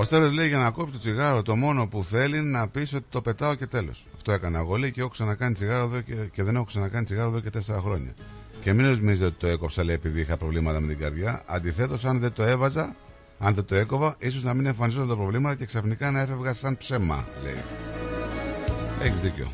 Ο 0.02 0.04
Στέλιος 0.04 0.32
λέει 0.32 0.48
για 0.48 0.58
να 0.58 0.70
κόψει 0.70 0.92
το 0.92 0.98
τσιγάρο 0.98 1.42
το 1.42 1.56
μόνο 1.56 1.86
που 1.86 2.04
θέλει 2.04 2.38
είναι 2.38 2.58
να 2.58 2.68
πεις 2.68 2.94
ότι 2.94 3.04
το 3.08 3.22
πετάω 3.22 3.54
και 3.54 3.66
τέλος. 3.66 4.06
Αυτό 4.14 4.32
έκανα 4.32 4.58
εγώ 4.58 4.76
λέει 4.76 4.90
και 4.90 5.00
έχω 5.00 5.08
ξανακάνει 5.08 5.54
τσιγάρο 5.54 5.84
εδώ 5.84 6.00
και, 6.00 6.14
και 6.14 6.42
δεν 6.42 6.54
έχω 6.54 6.64
ξανακάνει 6.64 7.04
τσιγάρο 7.04 7.28
εδώ 7.28 7.40
και 7.40 7.50
τέσσερα 7.50 7.80
χρόνια. 7.80 8.14
Και 8.60 8.72
μην 8.72 8.86
νομίζετε 8.86 9.24
ότι 9.24 9.34
το 9.38 9.46
έκοψα 9.46 9.84
λέει 9.84 9.94
επειδή 9.94 10.20
είχα 10.20 10.36
προβλήματα 10.36 10.80
με 10.80 10.86
την 10.86 10.98
καρδιά. 10.98 11.42
Αντιθέτως, 11.46 12.04
αν 12.04 12.20
δεν 12.20 12.32
το 12.32 12.42
έβαζα, 12.42 12.96
αν 13.38 13.54
δεν 13.54 13.64
το 13.64 13.74
έκοβα, 13.74 14.14
ίσως 14.18 14.42
να 14.42 14.54
μην 14.54 14.66
εμφανίζονταν 14.66 15.08
τα 15.08 15.16
προβλήματα 15.16 15.54
και 15.54 15.64
ξαφνικά 15.64 16.10
να 16.10 16.20
έφευγα 16.20 16.54
σαν 16.54 16.76
ψέμα, 16.76 17.24
λέει. 17.42 17.62
Έχεις 19.02 19.20
δίκιο. 19.20 19.52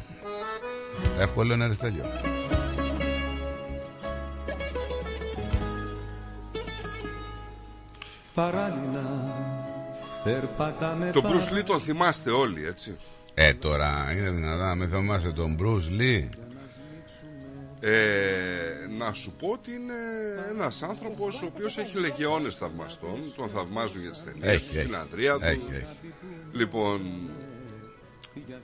Εύκολο 1.19 1.55
είναι 1.55 1.65
αριστέλειο. 1.65 2.05
Παράλληλα 8.35 9.28
περπατάμε 9.28 9.28
Το 11.13 11.23
Bruce 11.25 11.59
Lee 11.59 11.65
τον 11.65 11.81
θυμάστε 11.81 12.31
όλοι, 12.31 12.67
έτσι. 12.67 12.97
Ε, 13.35 13.55
τώρα 13.55 14.13
είναι 14.17 14.31
δυνατά 14.31 14.65
να 14.67 14.75
μην 14.75 14.89
θυμάσαι 14.89 15.31
τον 15.33 15.57
Bruce 15.61 16.01
Lee. 16.01 16.29
Ε, 17.81 18.87
να 18.99 19.13
σου 19.13 19.33
πω 19.39 19.49
ότι 19.49 19.71
είναι 19.71 19.95
ένας 20.51 20.83
άνθρωπος 20.83 21.43
ο 21.43 21.47
οποίος 21.55 21.79
έχει 21.79 21.99
λεγεώνες 21.99 22.57
θαυμαστών, 22.57 23.33
τον 23.37 23.49
θαυμάζουν 23.49 24.01
για 24.01 24.11
τις 24.11 24.25
ταινίες 24.25 24.47
Έχει, 24.53 24.65
του, 24.65 24.69
στην 24.71 24.81
έχει. 24.81 24.95
ανδρεία 24.95 25.33
του. 25.35 25.41
Έχει, 25.45 25.67
έχει. 25.71 26.13
Λοιπόν, 26.53 27.01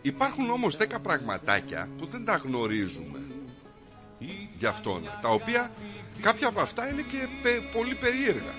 υπάρχουν 0.03 0.51
όμως 0.51 0.77
10 0.77 0.85
πραγματάκια 1.03 1.89
που 1.99 2.07
δεν 2.07 2.25
τα 2.25 2.37
γνωρίζουμε 2.45 3.19
για 4.59 4.69
αυτόν, 4.69 5.03
τα 5.23 5.29
οποία 5.29 5.71
κάποια 6.21 6.49
από 6.49 6.61
αυτά 6.61 6.89
είναι 6.91 7.03
και 7.11 7.27
πε- 7.43 7.61
πολύ 7.77 7.95
περίεργα. 7.95 8.53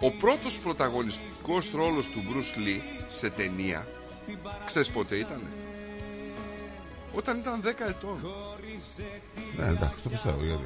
Ο 0.00 0.10
πρώτος 0.10 0.58
πρωταγωνιστικός 0.58 1.70
ρόλος 1.70 2.08
του 2.08 2.24
Bruce 2.28 2.58
Lee 2.58 2.80
σε 3.10 3.30
ταινία, 3.30 3.88
ξέρεις 4.64 4.90
πότε 4.90 5.16
ήτανε; 5.16 5.50
Όταν 7.14 7.38
ήταν 7.38 7.60
10 7.62 7.88
ετών. 7.88 8.18
Ναι, 9.56 9.66
εντάξει, 9.66 10.02
το 10.02 10.08
πιστεύω 10.08 10.44
γιατί. 10.44 10.64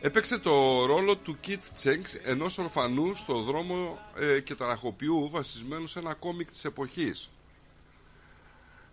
Έπαιξε 0.00 0.38
το 0.38 0.84
ρόλο 0.86 1.16
του 1.16 1.40
Κιτ 1.40 1.62
Τσέγκς, 1.74 2.14
ενός 2.14 2.58
ορφανού 2.58 3.14
στο 3.14 3.42
δρόμο 3.42 3.98
ε, 4.18 4.40
και 4.40 4.54
ταραχοποιού 4.54 5.28
βασισμένου 5.30 5.86
σε 5.86 5.98
ένα 5.98 6.14
κόμικ 6.14 6.50
της 6.50 6.64
εποχής. 6.64 7.30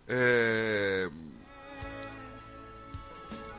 Ε, 0.06 1.06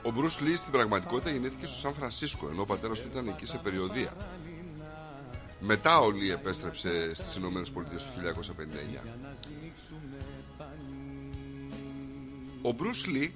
ο 0.04 0.12
Μπρουσ 0.12 0.40
Λί 0.40 0.56
στην 0.56 0.72
πραγματικότητα 0.72 1.30
γεννήθηκε 1.30 1.66
στο 1.66 1.80
Σαν 1.80 1.94
Φρανσίσκο, 1.94 2.50
ενώ 2.52 2.62
ο 2.62 2.66
πατέρας 2.66 3.00
του 3.00 3.08
ήταν 3.12 3.28
εκεί 3.28 3.46
σε 3.46 3.58
περιοδία. 3.58 4.14
Μετά 5.66 6.00
ο 6.00 6.12
Λί 6.12 6.32
επέστρεψε 6.32 7.14
στις 7.14 7.36
Ηνωμένες 7.36 7.70
Πολιτείες 7.70 8.04
το 8.04 8.10
1959. 9.00 9.00
Ο 12.62 12.72
Μπρους 12.72 13.06
Λί 13.06 13.34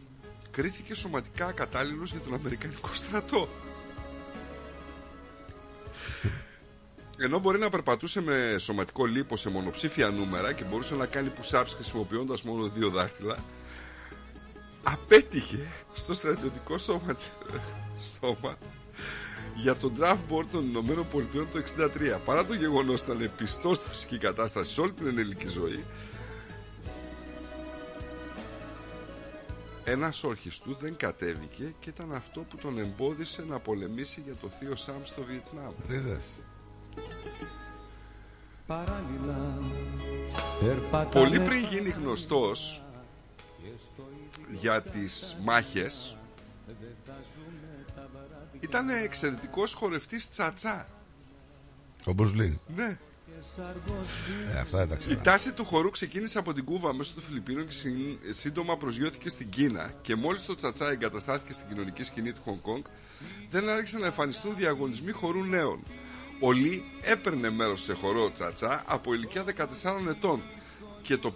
κρίθηκε 0.51 0.95
σωματικά 0.95 1.45
ακατάλληλος 1.45 2.11
για 2.11 2.19
τον 2.19 2.33
Αμερικανικό 2.33 2.89
στρατό. 2.93 3.47
Ενώ 7.17 7.39
μπορεί 7.39 7.59
να 7.59 7.69
περπατούσε 7.69 8.21
με 8.21 8.55
σωματικό 8.57 9.05
λίπο 9.05 9.37
σε 9.37 9.49
μονοψήφια 9.49 10.09
νούμερα 10.09 10.51
και 10.51 10.63
μπορούσε 10.63 10.95
να 10.95 11.05
κάνει 11.05 11.31
push-ups 11.41 11.71
χρησιμοποιώντας 11.75 12.43
μόνο 12.43 12.67
δύο 12.67 12.89
δάχτυλα, 12.89 13.37
απέτυχε 14.83 15.67
στο 15.93 16.13
στρατιωτικό 16.13 16.77
σώμα, 16.77 17.17
σώμα 18.19 18.57
για 19.57 19.75
τον 19.75 19.93
draft 19.99 20.33
board 20.33 20.45
των 20.51 20.67
Ηνωμένων 20.69 21.07
Πολιτειών 21.11 21.47
το 21.51 21.59
1963. 22.17 22.19
Παρά 22.25 22.45
το 22.45 22.53
γεγονός 22.53 23.01
ότι 23.01 23.11
ήταν 23.11 23.31
πιστό 23.37 23.73
στη 23.73 23.89
φυσική 23.89 24.17
κατάσταση 24.17 24.73
σε 24.73 24.81
όλη 24.81 24.91
την 24.91 25.07
ενήλικη 25.07 25.47
ζωή, 25.47 25.83
ένας 29.83 30.23
όρχης 30.23 30.59
του 30.59 30.77
δεν 30.79 30.95
κατέβηκε 30.95 31.73
και 31.79 31.89
ήταν 31.89 32.13
αυτό 32.13 32.41
που 32.41 32.57
τον 32.57 32.77
εμπόδισε 32.77 33.43
να 33.49 33.59
πολεμήσει 33.59 34.21
για 34.25 34.35
το 34.41 34.49
θείο 34.49 34.75
Σάμ 34.75 35.03
στο 35.03 35.23
Βιετνάμ. 35.23 35.73
Είδες. 35.89 36.25
Παράλληλα 38.67 39.57
περπατάμε 40.59 41.25
Πολύ 41.25 41.39
πριν 41.39 41.63
γίνει 41.63 41.89
γνωστός 41.89 42.83
για 44.59 44.81
τις 44.81 45.37
μάχες 45.43 46.16
ήταν 48.59 48.89
εξαιρετικός 48.89 49.73
χορευτής 49.73 50.29
τσατσά. 50.29 50.87
Ο 52.07 52.11
Bruce 52.17 52.35
Lee. 52.41 52.53
Ναι. 52.75 52.97
Ε, 54.53 54.59
αυτά 54.59 54.77
δεν 54.77 54.87
τα 54.87 54.95
Η 54.95 54.97
ξέρω. 54.97 55.21
τάση 55.23 55.51
του 55.51 55.65
χορού 55.65 55.89
ξεκίνησε 55.89 56.37
από 56.39 56.53
την 56.53 56.63
Κούβα 56.65 56.93
μέσω 56.93 57.13
των 57.13 57.23
Φιλιππίνων 57.23 57.65
και 57.67 57.73
συν- 57.73 58.17
σύντομα 58.29 58.77
προσγειώθηκε 58.77 59.29
στην 59.29 59.49
Κίνα 59.49 59.93
και 60.01 60.15
μόλις 60.15 60.45
το 60.45 60.55
τσατσά 60.55 60.89
εγκαταστάθηκε 60.91 61.53
στην 61.53 61.67
κοινωνική 61.67 62.03
σκηνή 62.03 62.31
του 62.33 62.41
Χονγκ 62.43 62.59
Κονγκ 62.61 62.83
δεν 63.49 63.69
άρχισαν 63.69 63.99
να 63.99 64.05
εμφανιστούν 64.05 64.55
διαγωνισμοί 64.55 65.11
χορού 65.11 65.43
νέων. 65.43 65.83
Ο 66.39 66.51
Λί 66.51 66.83
έπαιρνε 67.01 67.49
μέρος 67.49 67.81
σε 67.81 67.93
χορό 67.93 68.29
τσατσά 68.29 68.83
από 68.87 69.13
ηλικία 69.13 69.43
14 69.43 70.07
ετών 70.09 70.41
και 71.07 71.17
το 71.17 71.33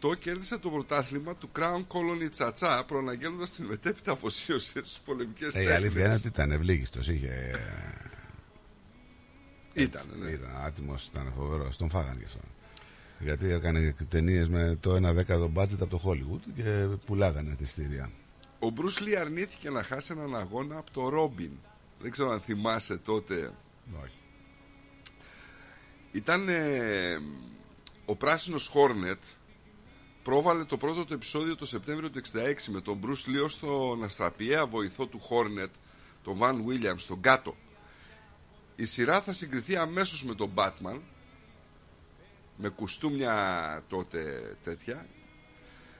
58 0.00 0.18
κέρδισε 0.18 0.58
το 0.58 0.70
πρωτάθλημα 0.70 1.34
του 1.36 1.50
Crown 1.58 1.80
Colony 1.88 2.30
Τσατσά 2.30 2.84
προαναγγέλλοντας 2.86 3.50
την 3.52 3.64
μετέπειτα 3.64 4.12
αφοσίωση 4.12 4.68
στις 4.68 5.00
πολεμικές 5.04 5.54
Ε, 5.54 5.62
η 5.62 5.66
αλήθεια 5.66 5.90
είναι 5.90 5.90
τέχνες. 6.00 6.16
ότι 6.18 6.26
ήταν 6.28 6.50
ευλίγιστος. 6.50 7.08
Είχε. 7.08 7.50
Ήταν, 9.72 10.02
ναι. 10.18 10.30
Ήταν 10.30 10.50
άτιμος, 10.64 11.06
ήταν 11.06 11.32
φοβερός. 11.36 11.76
Τον 11.76 11.90
φάγανε 11.90 12.18
γι' 12.18 12.24
αυτό. 12.24 12.38
Γιατί 13.18 13.52
έκανε 13.52 13.94
ταινίες 14.08 14.48
με 14.48 14.76
το 14.80 14.94
1 14.94 15.12
δέκατο 15.14 15.52
budget 15.54 15.80
από 15.80 15.86
το 15.86 16.00
Hollywood 16.04 16.40
και 16.56 16.86
πουλάγανε 17.06 17.54
τη 17.54 17.66
στήρια. 17.66 18.10
Ο 18.58 18.70
Μπρουσ 18.70 19.00
Λί 19.00 19.16
αρνήθηκε 19.16 19.70
να 19.70 19.82
χάσει 19.82 20.12
έναν 20.16 20.36
αγώνα 20.36 20.76
από 20.78 20.90
το 20.90 21.08
Ρόμπιν. 21.08 21.50
Δεν 22.00 22.10
ξέρω 22.10 22.30
αν 22.30 22.40
θυμάσαι 22.40 22.96
τότε. 22.96 23.50
Όχι. 24.04 24.18
Ήταν 26.12 26.48
ε, 26.48 27.18
ο 28.06 28.16
πράσινος 28.16 28.66
Χόρνετ 28.66 29.22
πρόβαλε 30.22 30.64
το 30.64 30.76
πρώτο 30.76 31.04
του 31.04 31.12
επεισόδιο 31.12 31.56
το 31.56 31.66
Σεπτέμβριο 31.66 32.10
του 32.10 32.20
66 32.32 32.54
με 32.66 32.80
τον 32.80 32.96
Μπρουσ 32.96 33.26
Λί 33.26 33.38
ως 33.38 33.58
τον 33.58 34.04
αστραπιαία 34.04 34.66
βοηθό 34.66 35.06
του 35.06 35.18
Χόρνετ, 35.18 35.74
τον 36.22 36.36
Βαν 36.36 36.64
Βίλιαμ, 36.64 36.96
τον 37.06 37.20
Κάτο. 37.20 37.56
Η 38.76 38.84
σειρά 38.84 39.20
θα 39.20 39.32
συγκριθεί 39.32 39.76
αμέσως 39.76 40.24
με 40.24 40.34
τον 40.34 40.52
Batman 40.54 41.00
με 42.56 42.68
κουστούμια 42.68 43.84
τότε 43.88 44.42
τέτοια 44.64 45.06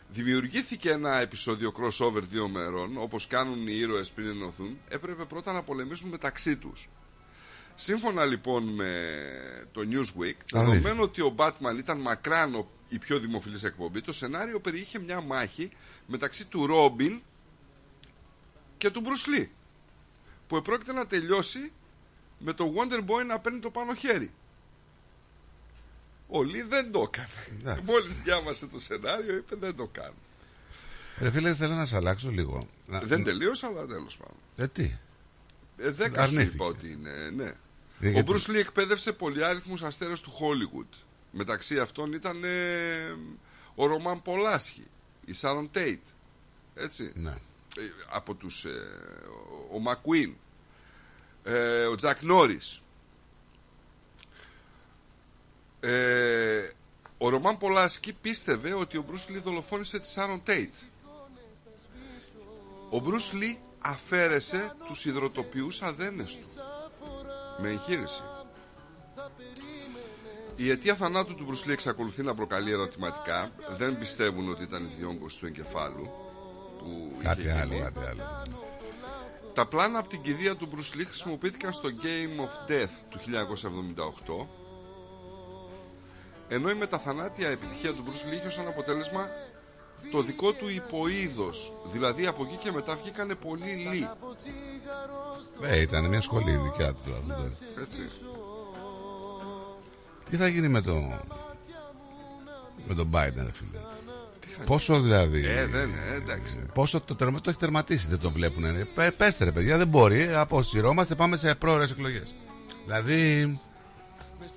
Δημιουργήθηκε 0.08 0.90
ένα 0.90 1.20
επεισόδιο 1.20 1.72
crossover 1.76 2.22
δύο 2.22 2.48
μερών, 2.48 2.96
όπως 2.96 3.26
κάνουν 3.26 3.66
οι 3.66 3.74
ήρωες 3.76 4.10
πριν 4.10 4.28
ενωθούν, 4.28 4.78
έπρεπε 4.88 5.24
πρώτα 5.24 5.52
να 5.52 5.62
πολεμήσουν 5.62 6.08
μεταξύ 6.08 6.56
τους. 6.56 6.88
Σύμφωνα 7.76 8.24
λοιπόν 8.24 8.64
με 8.74 8.90
το 9.72 9.80
Newsweek, 9.90 10.34
δεδομένου 10.52 11.02
ότι 11.02 11.20
ο 11.20 11.34
Batman 11.36 11.76
ήταν 11.78 12.00
μακράν 12.00 12.54
ο- 12.54 12.68
η 12.88 12.98
πιο 12.98 13.18
δημοφιλής 13.18 13.64
εκπομπή, 13.64 14.00
το 14.00 14.12
σενάριο 14.12 14.60
περιείχε 14.60 14.98
μια 14.98 15.20
μάχη 15.20 15.70
μεταξύ 16.06 16.44
του 16.44 16.66
Robin 16.70 17.20
και 18.78 18.90
του 18.90 19.02
Bruce 19.04 19.40
Lee, 19.40 19.46
που 20.46 20.56
επρόκειται 20.56 20.92
να 20.92 21.06
τελειώσει 21.06 21.72
με 22.38 22.52
το 22.52 22.72
Wonder 22.76 22.98
Boy 22.98 23.26
να 23.26 23.38
παίρνει 23.38 23.58
το 23.58 23.70
πάνω 23.70 23.94
χέρι. 23.94 24.30
Ο 26.28 26.42
Λί 26.42 26.62
δεν 26.62 26.92
το 26.92 27.00
έκανε. 27.12 27.80
Μόλις 27.88 28.20
διάβασε 28.20 28.66
το 28.66 28.78
σενάριο, 28.78 29.36
είπε 29.36 29.56
δεν 29.56 29.76
το 29.76 29.86
κάνω. 29.92 30.14
Ρε 31.18 31.30
φίλε, 31.30 31.54
θέλω 31.54 31.74
να 31.74 31.86
σε 31.86 31.96
αλλάξω 31.96 32.30
λίγο. 32.30 32.68
Να- 32.86 33.00
Δεν 33.00 33.24
τελείωσα, 33.24 33.66
αλλά 33.66 33.86
τέλος 33.86 34.16
πάντων. 34.16 34.36
Ε, 34.56 34.68
τι; 34.68 34.92
Ε, 35.78 35.90
δέκα 35.90 36.14
σου 36.14 36.20
Αρνήθηκε. 36.22 36.54
είπα 36.54 36.64
ότι 36.64 36.90
είναι, 36.90 37.30
ναι. 37.36 37.52
Ε, 38.00 38.06
Ο 38.06 38.10
γιατί- 38.10 38.30
Μπρουσ 38.30 38.48
Λί 38.48 38.58
εκπαίδευσε 38.58 39.12
πολυάριθμους 39.12 39.82
αστέρες 39.82 40.20
του 40.20 40.30
Hollywood. 40.40 40.96
Μεταξύ 41.30 41.78
αυτών 41.78 42.12
ήταν 42.12 42.44
ε, 42.44 43.16
ο 43.74 43.86
Ρωμάν 43.86 44.22
Πολάσχη, 44.22 44.86
η 45.24 45.32
Σάρον 45.32 45.70
Τέιτ. 45.70 46.02
Έτσι. 46.74 47.12
Ναι. 47.14 47.30
Ε, 47.76 47.82
από 48.08 48.34
τους... 48.34 48.64
ε, 48.64 48.68
ο- 49.70 49.74
ο 49.74 49.78
Μακουίν, 49.78 50.34
ε, 51.44 51.84
ο 51.84 51.94
Τζακ 51.94 52.22
Νόρις. 52.22 52.82
Ε, 55.80 56.70
ο 57.18 57.28
Ρωμάν 57.28 57.56
Πολάσκι 57.58 58.12
πίστευε 58.12 58.72
ότι 58.74 58.96
ο 58.96 59.02
Μπρουσ 59.02 59.28
Λί 59.28 59.38
δολοφόνησε 59.38 59.98
τη 59.98 60.08
Σάρον 60.08 60.42
Τέιτ. 60.42 60.72
Ο 62.90 62.98
Μπρουσ 62.98 63.32
Λί 63.32 63.58
αφαίρεσε 63.78 64.74
τους 64.86 65.04
υδροτοποιούς 65.04 65.82
αδένες 65.82 66.36
του 66.36 66.48
με 67.60 67.68
εγχείρηση. 67.68 68.22
Η 70.56 70.70
αιτία 70.70 70.94
θανάτου 70.94 71.34
του 71.34 71.44
Μπρουσ 71.44 71.64
Λί 71.64 71.72
εξακολουθεί 71.72 72.22
να 72.22 72.34
προκαλεί 72.34 72.72
ερωτηματικά. 72.72 73.50
Δεν 73.76 73.98
πιστεύουν 73.98 74.48
ότι 74.48 74.62
ήταν 74.62 74.82
η 74.84 74.94
διόγκωση 74.98 75.38
του 75.38 75.46
εγκεφάλου 75.46 76.10
που 76.78 77.12
Κάτι 77.22 77.40
είχε 77.40 77.52
άλλο, 77.52 77.72
γίνει. 77.72 77.84
κάτι 77.84 78.06
άλλο. 78.06 78.42
Τα 79.52 79.66
πλάνα 79.66 79.98
από 79.98 80.08
την 80.08 80.20
κηδεία 80.20 80.56
του 80.56 80.68
Bruce 80.74 80.96
Lee 81.00 81.04
χρησιμοποιήθηκαν 81.06 81.72
στο 81.72 81.88
Game 82.02 82.40
of 82.44 82.70
Death 82.70 82.90
του 83.08 83.18
1978 84.44 84.46
ενώ 86.48 86.70
η 86.70 86.74
μεταθανάτια 86.74 87.48
επιτυχία 87.48 87.92
του 87.92 88.04
Bruce 88.06 88.30
Lee 88.30 88.36
είχε 88.36 88.46
ως 88.46 88.58
ένα 88.58 88.68
αποτέλεσμα 88.68 89.26
το 90.12 90.20
δικό 90.22 90.52
του 90.52 90.68
υποείδος 90.68 91.72
δηλαδή 91.92 92.26
από 92.26 92.42
εκεί 92.44 92.56
και 92.56 92.72
μετά 92.72 92.96
βγήκανε 92.96 93.34
πολλοί 93.34 93.88
Lee 93.92 94.06
Ε, 95.62 95.80
ήταν 95.80 96.04
μια 96.08 96.20
σχολή 96.20 96.50
δικιά 96.56 96.92
του. 96.92 97.00
τώρα, 97.06 97.18
αυτό. 97.46 97.64
έτσι 97.80 98.00
Τι 100.30 100.36
θα 100.36 100.48
γίνει 100.48 100.68
με 100.68 100.80
το. 100.80 100.94
με 102.88 102.94
τον 102.94 103.10
Biden, 103.12 103.32
ρε 103.36 103.52
φίλε; 103.52 103.78
Πόσο 104.66 105.00
δηλαδή. 105.00 105.46
Ε, 105.46 105.66
δεν, 105.66 105.90
ε, 105.90 106.14
εντάξει. 106.16 106.58
Πόσο 106.74 107.00
το, 107.00 107.14
τερμα, 107.14 107.40
το 107.40 107.50
έχει 107.50 107.58
τερματίσει, 107.58 108.06
δεν 108.08 108.18
το 108.18 108.30
βλέπουν. 108.30 108.64
Ε, 108.64 108.86
πε- 108.94 109.12
πέστε 109.12 109.44
ρε 109.44 109.52
παιδιά, 109.52 109.76
δεν 109.78 109.88
μπορεί. 109.88 110.34
Αποσυρώμαστε, 110.34 111.14
πάμε 111.14 111.36
σε 111.36 111.54
πρόορες 111.54 111.90
εκλογές. 111.90 112.34
Δηλαδή. 112.84 113.60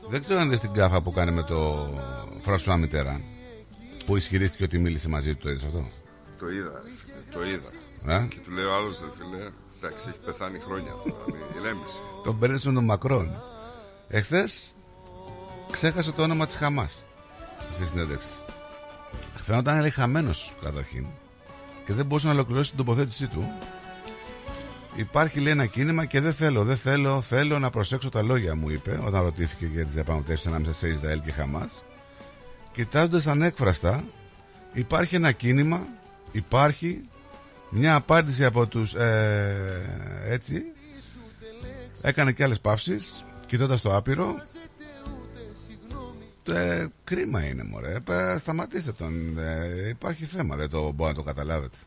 Δεν 0.10 0.22
ξέρω 0.22 0.40
αν 0.40 0.48
είδε 0.48 0.58
την 0.58 0.74
κάφα 0.74 1.02
που 1.02 1.12
κάνει 1.12 1.32
με 1.32 1.44
το 1.44 1.90
Φρασουά 2.42 2.78
Μητέρα. 2.78 3.22
Που 4.06 4.16
ισχυρίστηκε 4.18 4.64
ότι 4.64 4.78
μίλησε 4.80 5.10
μαζί 5.10 5.34
του, 5.36 5.40
το 5.44 5.50
είδες 5.50 5.64
αυτό; 5.64 5.88
το 6.40 6.50
είδα 6.50 6.82
το 7.32 7.44
είδα 7.46 7.70
Ε; 8.16 8.26
και 8.30 8.38
του 8.46 8.52
λέω 8.52 8.74
άλλος 8.74 9.00
δεν 9.00 9.10
φίλε 9.18 9.46
εντάξει 9.82 10.06
έχει 10.10 10.18
πεθάνει 10.26 10.60
χρόνια 10.60 10.92
τώρα 10.92 11.24
μην 11.26 11.62
ηρέμησε 11.62 12.00
Τον 12.24 12.40
παίρνει 12.40 12.60
τον 12.60 12.84
Μακρόν. 12.84 13.42
Εχθές 14.08 14.76
ξέχασε 15.72 16.12
το 16.12 16.22
όνομα 16.22 16.46
της 16.46 16.56
Χαμάς 16.56 17.04
στη 17.74 17.86
συνέντευξη. 17.86 18.30
Φαίνονταν 19.46 19.80
λέει 19.80 19.90
χαμένος 19.90 20.56
καταρχήν 20.64 21.06
και 21.86 21.94
δεν 21.94 22.06
μπορούσε 22.06 22.28
να 22.28 22.34
ολοκληρώσει 22.34 22.70
την 22.70 22.78
τοποθέτησή 22.78 23.28
του. 23.28 23.52
Υπάρχει 24.96 25.40
λέει 25.40 25.52
ένα 25.52 25.66
κίνημα 25.66 26.06
και 26.06 26.20
δεν 26.20 26.34
θέλω, 26.34 26.64
δεν 26.64 26.78
θέλω, 26.78 27.22
θέλω 27.22 27.60
να 27.60 27.70
προσέξω 27.70 28.10
τα 28.10 28.22
λόγια 28.22 28.56
μου, 28.56 28.70
είπε 28.70 29.00
όταν 29.06 29.24
ρωτήθηκε 29.24 29.66
για 29.66 29.86
τις 29.86 29.94
διαπραγματεύσεις 29.94 30.48
ανάμεσα 30.48 30.74
σε 30.74 30.88
Ισραήλ 30.88 31.22
και 31.22 31.32
Χαμάς. 31.32 31.84
Κοιτάζοντας 32.72 33.28
ανέκφραστα, 33.28 34.04
υπάρχει 34.74 35.16
ένα 35.16 35.32
κίνημα, 35.32 35.88
υπάρχει 36.32 37.02
μια 37.70 37.96
απάντηση 37.96 38.46
από 38.46 38.68
τους 38.68 38.94
ε, 38.94 40.26
έτσι. 40.26 40.64
Έκανε 42.02 42.32
και 42.32 42.44
άλλες 42.44 42.60
παύσεις 42.60 43.24
Κοιτώντας 43.50 43.82
το 43.82 43.96
άπειρο. 43.96 44.36
Ε, 46.48 46.86
Κρίμα 47.04 47.46
είναι 47.46 47.64
μωρέ. 47.64 47.96
Ε, 48.10 48.38
Σταματήστε 48.40 48.92
τον. 48.92 49.38
Ε, 49.38 49.88
Υπάρχει 49.90 50.26
θέμα 50.26 50.56
δεν 50.56 50.70
το 50.70 50.92
μπορώ 50.92 51.10
να 51.10 51.16
το 51.16 51.24
καταλάβετε. 51.24 51.78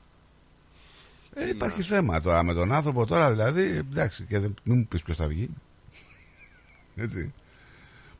Ε, 1.34 1.48
Υπάρχει 1.48 1.82
θέμα 1.82 2.20
τώρα 2.20 2.42
με 2.42 2.54
τον 2.54 2.72
άνθρωπο 2.72 3.06
τώρα 3.06 3.30
δηλαδή 3.30 3.62
Εντάξει 3.62 4.24
και 4.24 4.38
δεν, 4.38 4.54
μην 4.62 4.76
μου 4.76 4.86
πεις 4.86 5.02
ποιος 5.02 5.16
θα 5.16 5.26
βγει. 5.26 5.48
Έτσι. 6.96 7.32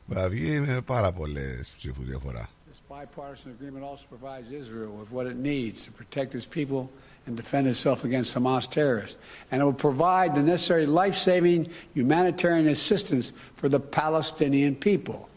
Θα 0.09 0.29
βγει 0.29 0.59
με 0.59 0.81
πάρα 0.81 1.11
πολλές 1.11 1.73
ψήφους 1.77 2.05
διαφορά. 2.05 2.49
This 2.71 2.95
bipartisan 2.97 3.49
agreement 3.57 3.83
also 3.91 4.05
provides 4.15 4.47
Israel 4.61 4.91
with 4.99 5.09
what 5.15 5.25
it 5.31 5.37
needs 5.51 5.77
to 5.85 5.91
protect 6.01 6.29
its 6.39 6.47
people 6.59 6.81
and 7.26 7.36
defend 7.36 7.66
itself 7.66 8.04
against 8.04 8.34
Hamas 8.34 8.70
terrorists. 8.70 9.18
And 9.50 9.60
it 9.60 9.64
will 9.64 9.72
provide 9.72 10.34
the 10.34 10.42
necessary 10.42 10.86
life 10.86 11.16
saving 11.16 11.70
humanitarian 11.94 12.68
assistance 12.68 13.32
for 13.54 13.68
the 13.68 13.78
Palestinian 13.78 14.74
people. 14.74 15.28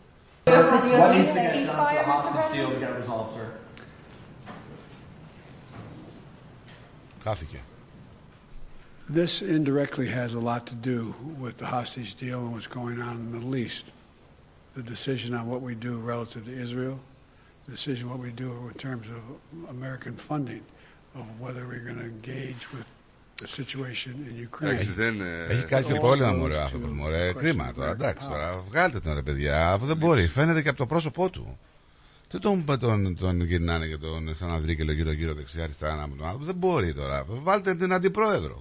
What 0.46 1.16
needs 1.16 1.28
to 1.30 1.34
get 1.34 1.66
done 1.66 1.68
for 1.68 1.94
the 1.94 2.04
hostage 2.04 2.58
deal 2.58 2.72
to 2.72 2.80
get 2.80 2.98
resolved, 2.98 3.36
sir? 3.36 3.52
Χάθηκε 7.24 7.60
This 9.10 9.42
indirectly 9.42 10.08
has 10.08 10.34
a 10.34 10.40
lot 10.40 10.66
to 10.68 10.76
do 10.76 11.14
with 11.38 11.58
the 11.58 11.66
hostage 11.66 12.16
deal 12.16 12.40
and 12.40 12.54
what's 12.54 12.68
going 12.68 13.02
on 13.02 13.18
in 13.18 13.26
the 13.26 13.38
Middle 13.38 13.56
East. 13.58 13.86
The 14.76 14.82
decision 14.82 15.34
on 15.34 15.48
what 15.48 15.62
we 15.62 15.76
do 15.76 15.98
relative 15.98 16.46
to 16.46 16.52
Israel, 16.52 16.98
the 17.66 17.74
decision 17.74 18.10
what 18.10 18.20
we 18.20 18.32
do 18.32 18.52
in 18.70 18.74
terms 18.76 19.08
of 19.10 19.70
American 19.70 20.16
funding, 20.16 20.64
Of 21.23 21.27
whether 21.47 21.63
we're 21.71 21.85
going 21.89 22.01
to 22.05 22.09
engage 22.15 22.63
with 22.75 22.87
the 23.43 23.47
situation 23.59 24.13
in 24.31 24.49
Ukraine. 24.49 24.71
Εντάξει, 24.73 24.93
δεν, 24.93 25.21
ε, 25.21 25.45
Έχει 25.49 25.65
κάτι 25.65 25.85
και 25.85 25.93
Also 25.97 26.01
πρόβλημα 26.01 26.33
μωρέ 26.33 26.55
ο 26.55 26.59
to 26.59 26.61
άνθρωπος 26.63 26.91
μωρέ 26.91 27.31
question 27.31 27.37
Κρίμα 27.39 27.71
of 27.71 27.75
τώρα 27.75 27.91
American 27.91 27.95
εντάξει 27.95 28.27
power. 28.27 28.31
τώρα 28.33 28.65
Βγάλτε 28.69 29.01
τον 29.01 29.15
ρε 29.15 29.23
παιδιά 29.23 29.73
Αφού 29.73 29.87
δεν 29.87 29.97
μπορεί 29.97 30.27
φαίνεται 30.29 30.63
και 30.63 30.69
από 30.69 30.79
το 30.79 30.87
πρόσωπό 30.87 31.31
του 31.31 31.59
Τι 32.29 32.39
τον, 32.39 32.65
τον, 32.79 33.17
τον 33.17 33.41
γυρνάνε 33.43 33.87
και 33.87 33.97
τον 33.97 34.35
σαν 34.35 34.51
Ανδρίκελο 34.51 34.93
γύρω 34.93 35.11
γύρω 35.13 35.35
δεξιά 35.35 35.63
αριστερά 35.65 35.95
να 35.95 36.07
με 36.07 36.17
τον 36.17 36.25
άνθρωπο 36.25 36.45
Δεν 36.45 36.55
μπορεί 36.55 36.95
τώρα 36.95 37.25
Βάλτε 37.29 37.75
την 37.75 37.93
αντιπρόεδρο 37.93 38.59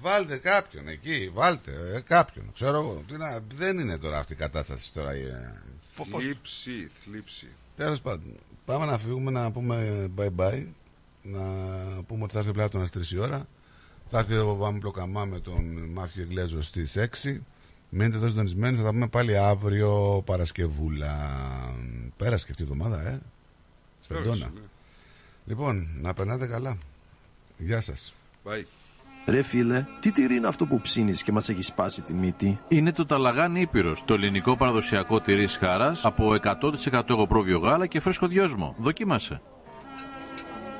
Βάλτε 0.00 0.36
κάποιον 0.36 0.88
εκεί, 0.88 1.30
βάλτε 1.34 1.72
ε, 1.94 2.00
κάποιον. 2.00 2.44
Ξέρω 2.54 2.76
εγώ. 2.78 3.02
Τι 3.08 3.16
να- 3.16 3.40
δεν 3.56 3.78
είναι 3.78 3.98
τώρα 3.98 4.18
αυτή 4.18 4.32
η 4.32 4.36
κατάσταση 4.36 4.92
τώρα. 4.92 5.10
ε, 5.10 5.52
φο- 5.94 6.06
πώς- 6.10 6.22
Θλίψη, 6.22 6.90
θλίψη. 7.04 7.46
Τέλος 7.76 8.00
πάντων, 8.00 8.32
πάμε 8.64 8.86
να 8.86 8.98
φύγουμε 8.98 9.30
να 9.30 9.50
πούμε 9.50 10.06
bye 10.18 10.28
bye. 10.36 10.64
Να 11.32 11.40
πούμε 12.02 12.22
ότι 12.22 12.32
θα 12.32 12.38
έρθει 12.38 12.52
πλάτο 12.52 12.86
στις 12.86 13.10
3 13.10 13.14
η 13.14 13.18
ώρα. 13.18 13.46
Θα 14.06 14.18
έρθει 14.18 14.36
ο 14.36 14.54
Πάμε 14.54 14.78
Πλοκαμά 14.78 15.24
με 15.24 15.40
τον 15.40 15.88
Μάθιο 15.92 16.22
Εγγλέζο 16.22 16.62
στις 16.62 16.96
6. 16.96 17.40
Μείνετε 17.88 18.16
εδώ 18.16 18.28
συντονισμένοι, 18.28 18.76
θα 18.76 18.82
τα 18.82 18.90
πούμε 18.90 19.08
πάλι 19.08 19.38
αύριο 19.38 20.22
Παρασκευούλα. 20.26 21.16
Πέρασε 22.16 22.44
και 22.44 22.50
αυτή 22.50 22.62
η 22.62 22.66
εβδομάδα, 22.70 23.08
ε. 23.08 23.20
Σφεντόνα. 24.00 24.24
Πέρασε, 24.24 24.50
ναι. 24.54 24.60
Λοιπόν, 25.46 25.88
να 26.00 26.14
περνάτε 26.14 26.46
καλά. 26.46 26.78
Γεια 27.56 27.80
σας. 27.80 28.14
Bye. 28.44 28.64
Ρε 29.26 29.42
φίλε, 29.42 29.86
τι 30.00 30.12
τυρί 30.12 30.34
είναι 30.34 30.46
αυτό 30.46 30.66
που 30.66 30.80
ψήνεις 30.80 31.22
και 31.22 31.32
μας 31.32 31.48
έχει 31.48 31.62
σπάσει 31.62 32.02
τη 32.02 32.14
μύτη; 32.14 32.58
Είναι 32.68 32.92
το 32.92 33.06
Ταλαγάνι 33.06 33.60
Ήπειρος, 33.60 34.04
το 34.04 34.14
ελληνικό 34.14 34.56
παραδοσιακό 34.56 35.20
τυρί 35.20 35.46
σχάρας 35.46 36.04
από 36.04 36.34
100% 36.34 37.02
εγωπρόβιο 37.08 37.58
γάλα 37.58 37.86
και 37.86 38.00
φρέσκο 38.00 38.26
δυόσμο. 38.26 38.74
Δοκίμασε. 38.78 39.40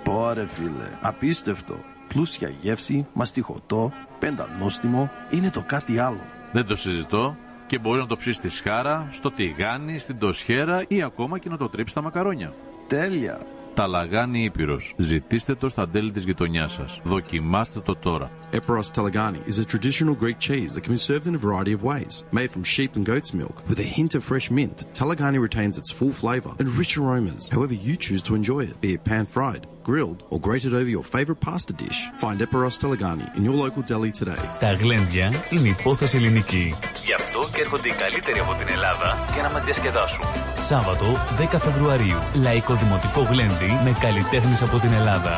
Πόρε 0.08 0.46
φίλε, 0.46 0.98
απίστευτο. 1.00 1.74
Πλούσια 2.08 2.52
γεύση, 2.60 3.06
μαστιχωτό, 3.12 3.92
πεντανόστιμο, 4.18 5.10
είναι 5.30 5.50
το 5.50 5.64
κάτι 5.66 5.98
άλλο. 5.98 6.20
Δεν 6.52 6.66
το 6.66 6.76
συζητώ 6.76 7.36
και 7.66 7.78
μπορεί 7.78 8.00
να 8.00 8.06
το 8.06 8.16
ψήσει 8.16 8.36
στη 8.36 8.50
σχάρα, 8.50 9.08
στο 9.10 9.30
τηγάνι, 9.30 9.98
στην 9.98 10.18
τοσχέρα 10.18 10.84
ή 10.88 11.02
ακόμα 11.02 11.38
και 11.38 11.48
να 11.48 11.56
το 11.56 11.68
τρίψεις 11.68 11.92
στα 11.92 12.02
μακαρόνια. 12.02 12.52
Τέλεια. 12.86 13.40
Ταλαγάνι 13.74 14.44
Ήπειρος. 14.44 14.94
Ζητήστε 14.96 15.54
το 15.54 15.68
στα 15.68 15.88
τέλη 15.88 16.10
της 16.10 16.24
γειτονιάς 16.24 16.72
σας. 16.72 17.00
Δοκιμάστε 17.04 17.80
το 17.80 17.96
τώρα. 17.96 18.30
Eperos 18.51 18.91
Telegani 18.91 19.41
is 19.47 19.57
a 19.59 19.65
traditional 19.65 20.13
Greek 20.13 20.37
cheese 20.37 20.73
that 20.73 20.83
can 20.83 20.93
be 20.93 20.99
served 20.99 21.25
in 21.25 21.33
a 21.33 21.43
variety 21.47 21.73
of 21.73 21.81
ways. 21.81 22.23
Made 22.31 22.51
from 22.51 22.63
sheep 22.63 22.95
and 22.95 23.05
goat's 23.05 23.33
milk, 23.33 23.67
with 23.67 23.79
a 23.79 23.89
hint 23.97 24.13
of 24.15 24.23
fresh 24.23 24.51
mint, 24.51 24.77
Telegani 24.93 25.39
retains 25.41 25.77
its 25.77 25.91
full 25.91 26.11
flavour 26.11 26.51
and 26.59 26.69
rich 26.81 26.95
aromas, 26.97 27.49
however 27.49 27.73
you 27.73 27.95
choose 27.97 28.21
to 28.23 28.35
enjoy 28.35 28.61
it, 28.69 28.79
be 28.79 28.93
it 28.93 29.03
pan-fried, 29.03 29.65
grilled, 29.89 30.19
or 30.29 30.39
grated 30.39 30.73
over 30.73 30.89
your 30.95 31.03
favourite 31.15 31.39
pasta 31.39 31.73
dish. 31.73 31.99
Find 32.17 32.41
Eperos 32.41 32.77
Telegani 32.81 33.27
in 33.37 33.43
your 33.43 33.55
local 33.55 33.81
deli 33.81 34.11
today. 34.11 34.41
Τα 34.59 34.73
γλέντια 34.73 35.31
είναι 35.49 35.67
υπόθεση 35.67 36.17
ελληνική. 36.17 36.75
Γι' 37.05 37.13
αυτό 37.13 37.49
και 37.53 37.61
έρχονται 37.61 37.87
οι 37.87 37.93
καλύτεροι 37.93 38.39
από 38.39 38.53
την 38.53 38.67
Ελλάδα 38.67 39.27
για 39.33 39.41
να 39.41 39.49
μας 39.51 39.63
διασκεδάσουν. 39.63 40.25
Σάββατο 40.55 41.05
10 41.05 41.59
Φεβρουαρίου. 41.59 42.17
Λαϊκό 42.41 42.73
Δημοτικό 42.73 43.21
Γλέντι 43.21 43.71
με 43.83 43.95
καλλιτέχνες 43.99 44.61
από 44.61 44.77
την 44.77 44.93
Ελλάδα. 44.93 45.35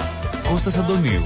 Κώστας 0.49 0.77
Αντωνίου. 0.77 1.22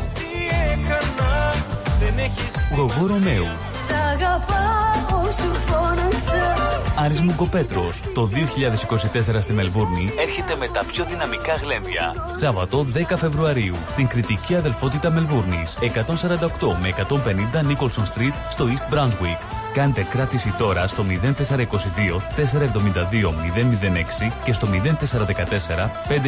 Γογό 2.76 3.06
Ρωμαίου. 3.06 3.46
Σ' 3.86 3.90
αγαπάω 4.12 5.30
σου 5.30 5.54
φώναξα 5.54 6.54
Άρης 6.96 7.20
Μουγκοπέτρος. 7.20 8.00
Το 8.14 8.26
2024 8.26 9.40
στη 9.40 9.52
Μελβούρνη 9.52 10.12
έρχεται 10.18 10.56
με 10.56 10.68
τα 10.68 10.84
πιο 10.84 11.04
δυναμικά 11.04 11.54
γλέντια. 11.54 12.14
Σάββατο 12.30 12.86
10 12.94 13.16
Φεβρουαρίου 13.16 13.74
στην 13.88 14.06
κριτική 14.06 14.54
αδελφότητα 14.54 15.10
Μελβούρνης. 15.10 15.76
148 15.80 16.76
με 16.80 16.88
150 16.88 17.62
Nicholson 17.62 18.02
Street 18.14 18.34
στο 18.50 18.66
East 18.66 18.94
Brunswick. 18.94 19.64
Κάντε 19.74 20.02
κράτηση 20.10 20.54
τώρα 20.58 20.86
στο 20.86 21.04
0422 21.10 21.14
472 22.36 23.30
006 24.28 24.32
και 24.44 24.52
στο 24.52 24.68
0414 24.72 24.76
509 26.08 26.22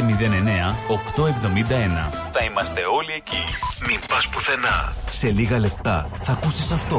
871. 2.08 2.12
Θα 2.32 2.44
είμαστε 2.44 2.80
όλοι 2.98 3.12
εκεί. 3.16 3.44
Μην 3.88 4.00
πας 4.08 4.28
πουθενά. 4.28 4.92
Σε 5.10 5.30
λίγα 5.30 5.58
λεπτά 5.58 6.10
θα 6.20 6.32
ακούσεις 6.32 6.72
αυτό. 6.72 6.96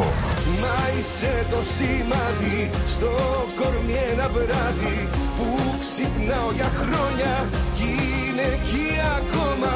Μα 0.61 0.77
είσαι 0.99 1.45
το 1.49 1.57
σημάδι 1.77 2.69
στο 2.85 3.11
κορμί 3.59 3.93
ένα 4.11 4.29
βράδυ 4.29 5.09
που 5.37 5.75
ξυπνάω 5.79 6.51
για 6.51 6.71
χρόνια 6.75 7.49
κι 7.75 7.83
είναι 7.83 8.41
εκεί 8.41 8.87
ακόμα 9.17 9.71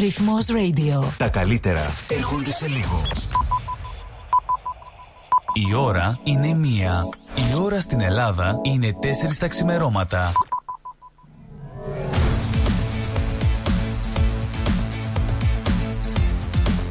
Ρυθμός 0.00 0.46
Radio. 0.50 1.08
Τα 1.16 1.28
καλύτερα 1.28 1.80
έρχονται 2.08 2.50
σε 2.52 2.68
λίγο. 2.68 3.02
Η 5.68 5.74
ώρα 5.74 6.18
είναι 6.22 6.54
μία. 6.54 7.04
Η 7.34 7.58
ώρα 7.62 7.80
στην 7.80 8.00
Ελλάδα 8.00 8.58
είναι 8.62 8.96
τέσσερις 9.00 9.38
τα 9.38 9.48
ξημερώματα. 9.48 10.32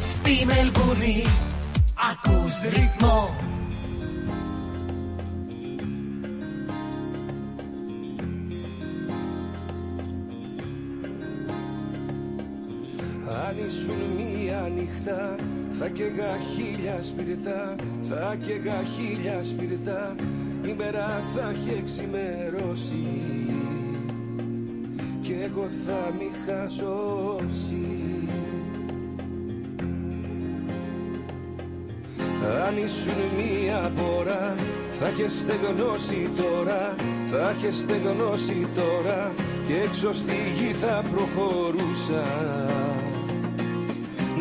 Στη 0.10 0.46
Μελβούνι 0.46 1.26
ακούς 2.12 2.62
ρυθμό 2.70 3.30
Αν 13.48 13.58
ήσουν 13.68 13.96
μία 14.18 14.70
νύχτα 14.76 15.36
θα 15.72 15.88
καίγα 15.90 16.38
χίλια 16.56 17.02
σπιρτά 17.02 17.76
Θα 18.10 18.36
καίγα 18.46 18.82
χίλια 18.84 19.44
σπιρτά 19.44 20.16
Η 20.66 20.74
μέρα 20.78 21.24
θα 21.36 21.50
έχει 21.50 21.78
εξημερώσει 21.80 23.06
Κι 25.22 25.36
εγώ 25.44 25.68
θα 25.86 26.14
μη 26.18 26.32
χασώσει 26.46 27.88
Αν 32.68 32.78
ήσουν 32.78 33.20
μία 33.38 33.92
πορά 33.96 34.56
θα 35.00 35.08
έχεις 35.08 35.40
στεγνώσει 35.40 36.32
τώρα, 36.36 36.96
θα 37.32 37.50
έχεις 37.50 37.76
στεγνώσει 37.76 38.68
τώρα 38.76 39.34
και 39.68 39.74
έξω 39.74 40.14
στη 40.14 40.36
γη 40.58 40.74
θα 40.74 41.04
προχωρούσα. 41.12 42.24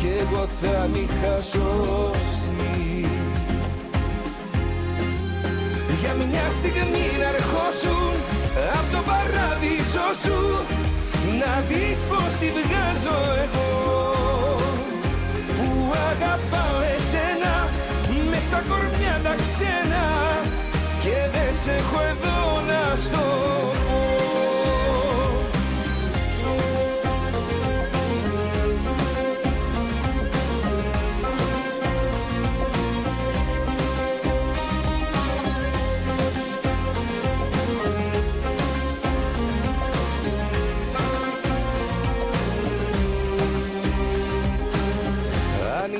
Κι 0.00 0.12
εγώ 0.20 0.46
θα 0.60 0.88
μη 0.92 0.98
είχα 0.98 1.36
σώσει 1.50 3.06
Για 6.00 6.14
μια 6.14 6.46
στιγμή 6.50 7.06
να 7.18 7.28
ερχόσουν 7.34 8.12
Απ' 8.78 8.92
το 8.94 9.00
παράδεισο 9.10 10.06
σου 10.22 10.40
Να 11.40 11.52
δεις 11.68 11.98
πως 12.08 12.30
τη 12.40 12.48
βγάζω 12.56 13.18
εγώ. 13.44 13.70
Που 15.56 15.68
αγαπάω 16.10 16.78
εσένα 16.96 17.54
Μες 18.30 18.42
στα 18.42 18.62
κορμιά 18.68 19.20
τα 19.22 19.34
ξένα 19.42 20.04
Και 21.00 21.16
δεν 21.32 21.54
σε 21.62 21.70
έχω 21.70 22.00
εδώ 22.12 22.60
να 22.68 22.96
στο 22.96 23.24
πω 23.86 24.49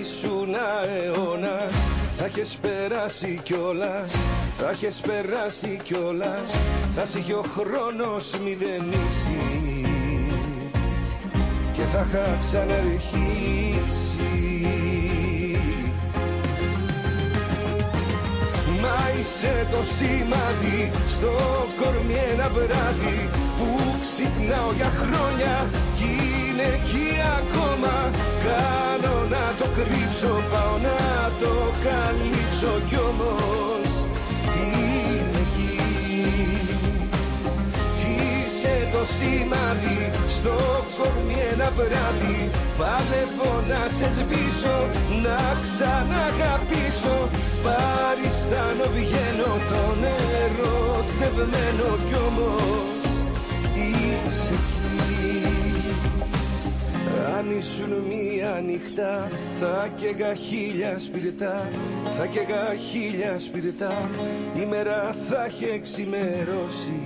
ήσουν 0.00 0.54
αιώνα 0.54 1.68
θα 2.16 2.24
έχεις 2.24 2.58
περάσει 2.62 3.40
κιόλας 3.42 4.12
θα 4.62 4.70
έχεις 4.70 5.00
περάσει 5.00 5.80
κιόλας. 5.84 6.50
Θα 6.96 7.04
σε 7.04 7.18
είχε 7.18 7.32
ο 7.32 7.44
χρόνος 7.56 8.38
μηδενίσει 8.44 9.84
και 11.72 11.82
θα 11.82 12.06
είχα 12.08 12.38
ξαναρχίσει. 12.40 13.78
Μα 18.82 18.98
είσαι 19.20 19.66
το 19.70 19.80
σημάδι 19.96 20.90
στο 21.06 21.32
κορμί 21.80 22.14
ένα 22.32 22.48
βράδυ 22.48 23.28
που 23.58 23.68
ξυπνάω 24.00 24.72
για 24.76 24.90
χρόνια. 24.96 25.68
Κι 25.96 26.40
είναι 26.60 26.74
εκεί 26.74 27.08
ακόμα. 27.39 27.94
Κάνω 28.47 29.14
να 29.34 29.44
το 29.58 29.66
κρύψω 29.76 30.32
πάω 30.50 30.76
να 30.89 31.00
το 31.40 31.55
καλύψω 31.86 32.72
κι 32.89 32.98
όμως 33.10 33.89
είναι 34.60 35.40
εκεί. 35.44 35.74
Είσαι 38.10 38.76
το 38.92 39.02
σημάδι 39.16 40.00
στο 40.36 40.55
κορμί 40.97 41.39
ένα 41.52 41.70
βράδυ. 41.76 42.50
Παλεύω 42.78 43.52
να 43.70 43.82
σε 43.97 44.08
σβήσω, 44.16 44.78
να 45.24 45.40
ξαναγαπήσω. 45.64 47.16
Παριστάνω 47.64 48.86
βγαίνω 48.94 49.52
τον 49.70 49.98
ερωτευμένο 50.44 51.89
κι 52.08 52.16
όμως. 52.28 53.08
Είσαι 53.74 54.52
εκεί 54.52 54.80
αν 57.39 57.50
ήσουν 57.58 57.90
μία 58.08 58.62
νυχτά 58.66 59.28
θα 59.60 59.89
καίγα 59.97 60.34
χίλια 60.34 60.99
σπιρτά 60.99 61.68
Θα 62.16 62.26
καίγα 62.26 62.74
χίλια 62.90 63.39
σπιρτά 63.39 64.10
Η 64.62 64.66
μέρα 64.66 65.15
θα 65.28 65.44
έχει 65.44 65.65
εξημερώσει 65.65 67.02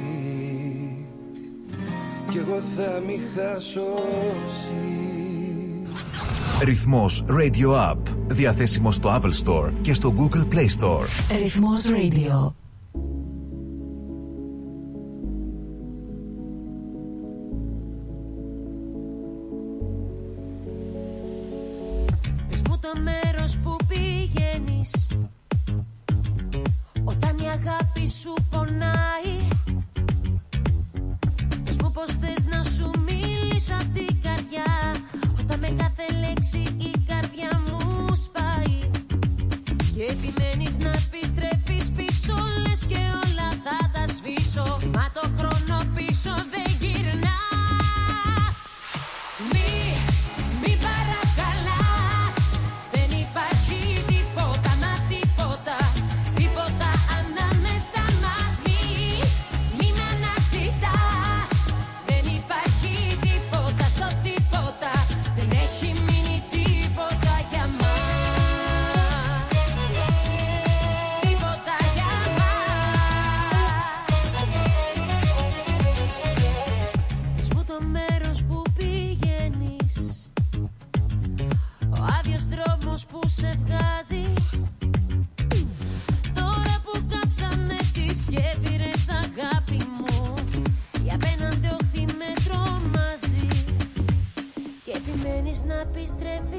Κι 2.30 2.38
εγώ 2.38 2.60
θα 2.76 3.02
μη 3.06 3.20
χασώσει 3.34 4.94
Ρυθμός 6.62 7.24
Radio 7.28 7.90
App. 7.90 7.98
Διαθέσιμο 8.26 8.92
στο 8.92 9.20
Apple 9.20 9.44
Store 9.44 9.72
και 9.80 9.94
στο 9.94 10.14
Google 10.18 10.54
Play 10.54 10.80
Store. 10.80 11.36
Ρυθμός 11.42 11.82
Radio. 11.86 12.63
Μέρος 23.02 23.58
που 23.62 23.76
πηγαίνεις. 23.88 24.90
Όταν 27.04 27.38
η 27.38 27.48
αγάπη 27.48 28.08
σου 28.08 28.34
πονάει 28.50 29.34
Πες 31.64 31.76
μου 31.82 31.90
πως 31.92 32.10
θες 32.20 32.46
να 32.46 32.62
σου 32.62 32.90
μιλήσω 33.06 33.74
απ' 33.74 33.92
την 33.94 34.22
καρδιά. 34.22 34.94
Όταν 35.40 35.58
με 35.58 35.68
κάθε 35.68 36.06
λέξη 36.20 36.58
η 36.78 36.92
καρδιά 37.06 37.62
μου 37.68 38.14
σπάει 38.14 38.90
Και 39.94 40.02
επιμένεις 40.02 40.78
να 40.78 40.88
επιστρέφεις 40.88 41.90
πίσω 41.96 42.34
Λες 42.66 42.86
και 42.86 43.02
όλα 43.24 43.48
θα 43.64 43.90
τα 43.92 44.12
σβήσω. 44.12 44.78
Μα 44.94 45.10
το 45.14 45.28
χρόνο 45.36 45.76
πίσω 45.94 46.34
δεν 46.50 46.76
γυρνάς 46.80 47.43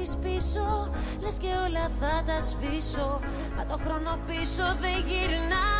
επιστρέφεις 0.06 0.16
πίσω 0.22 0.88
Λες 1.20 1.38
και 1.38 1.46
όλα 1.66 1.90
θα 2.00 2.22
τα 2.26 2.40
σβήσω. 2.40 3.20
Μα 3.56 3.64
το 3.64 3.78
χρόνο 3.84 4.18
πίσω 4.26 4.76
δεν 4.80 5.04
γυρνάς 5.06 5.75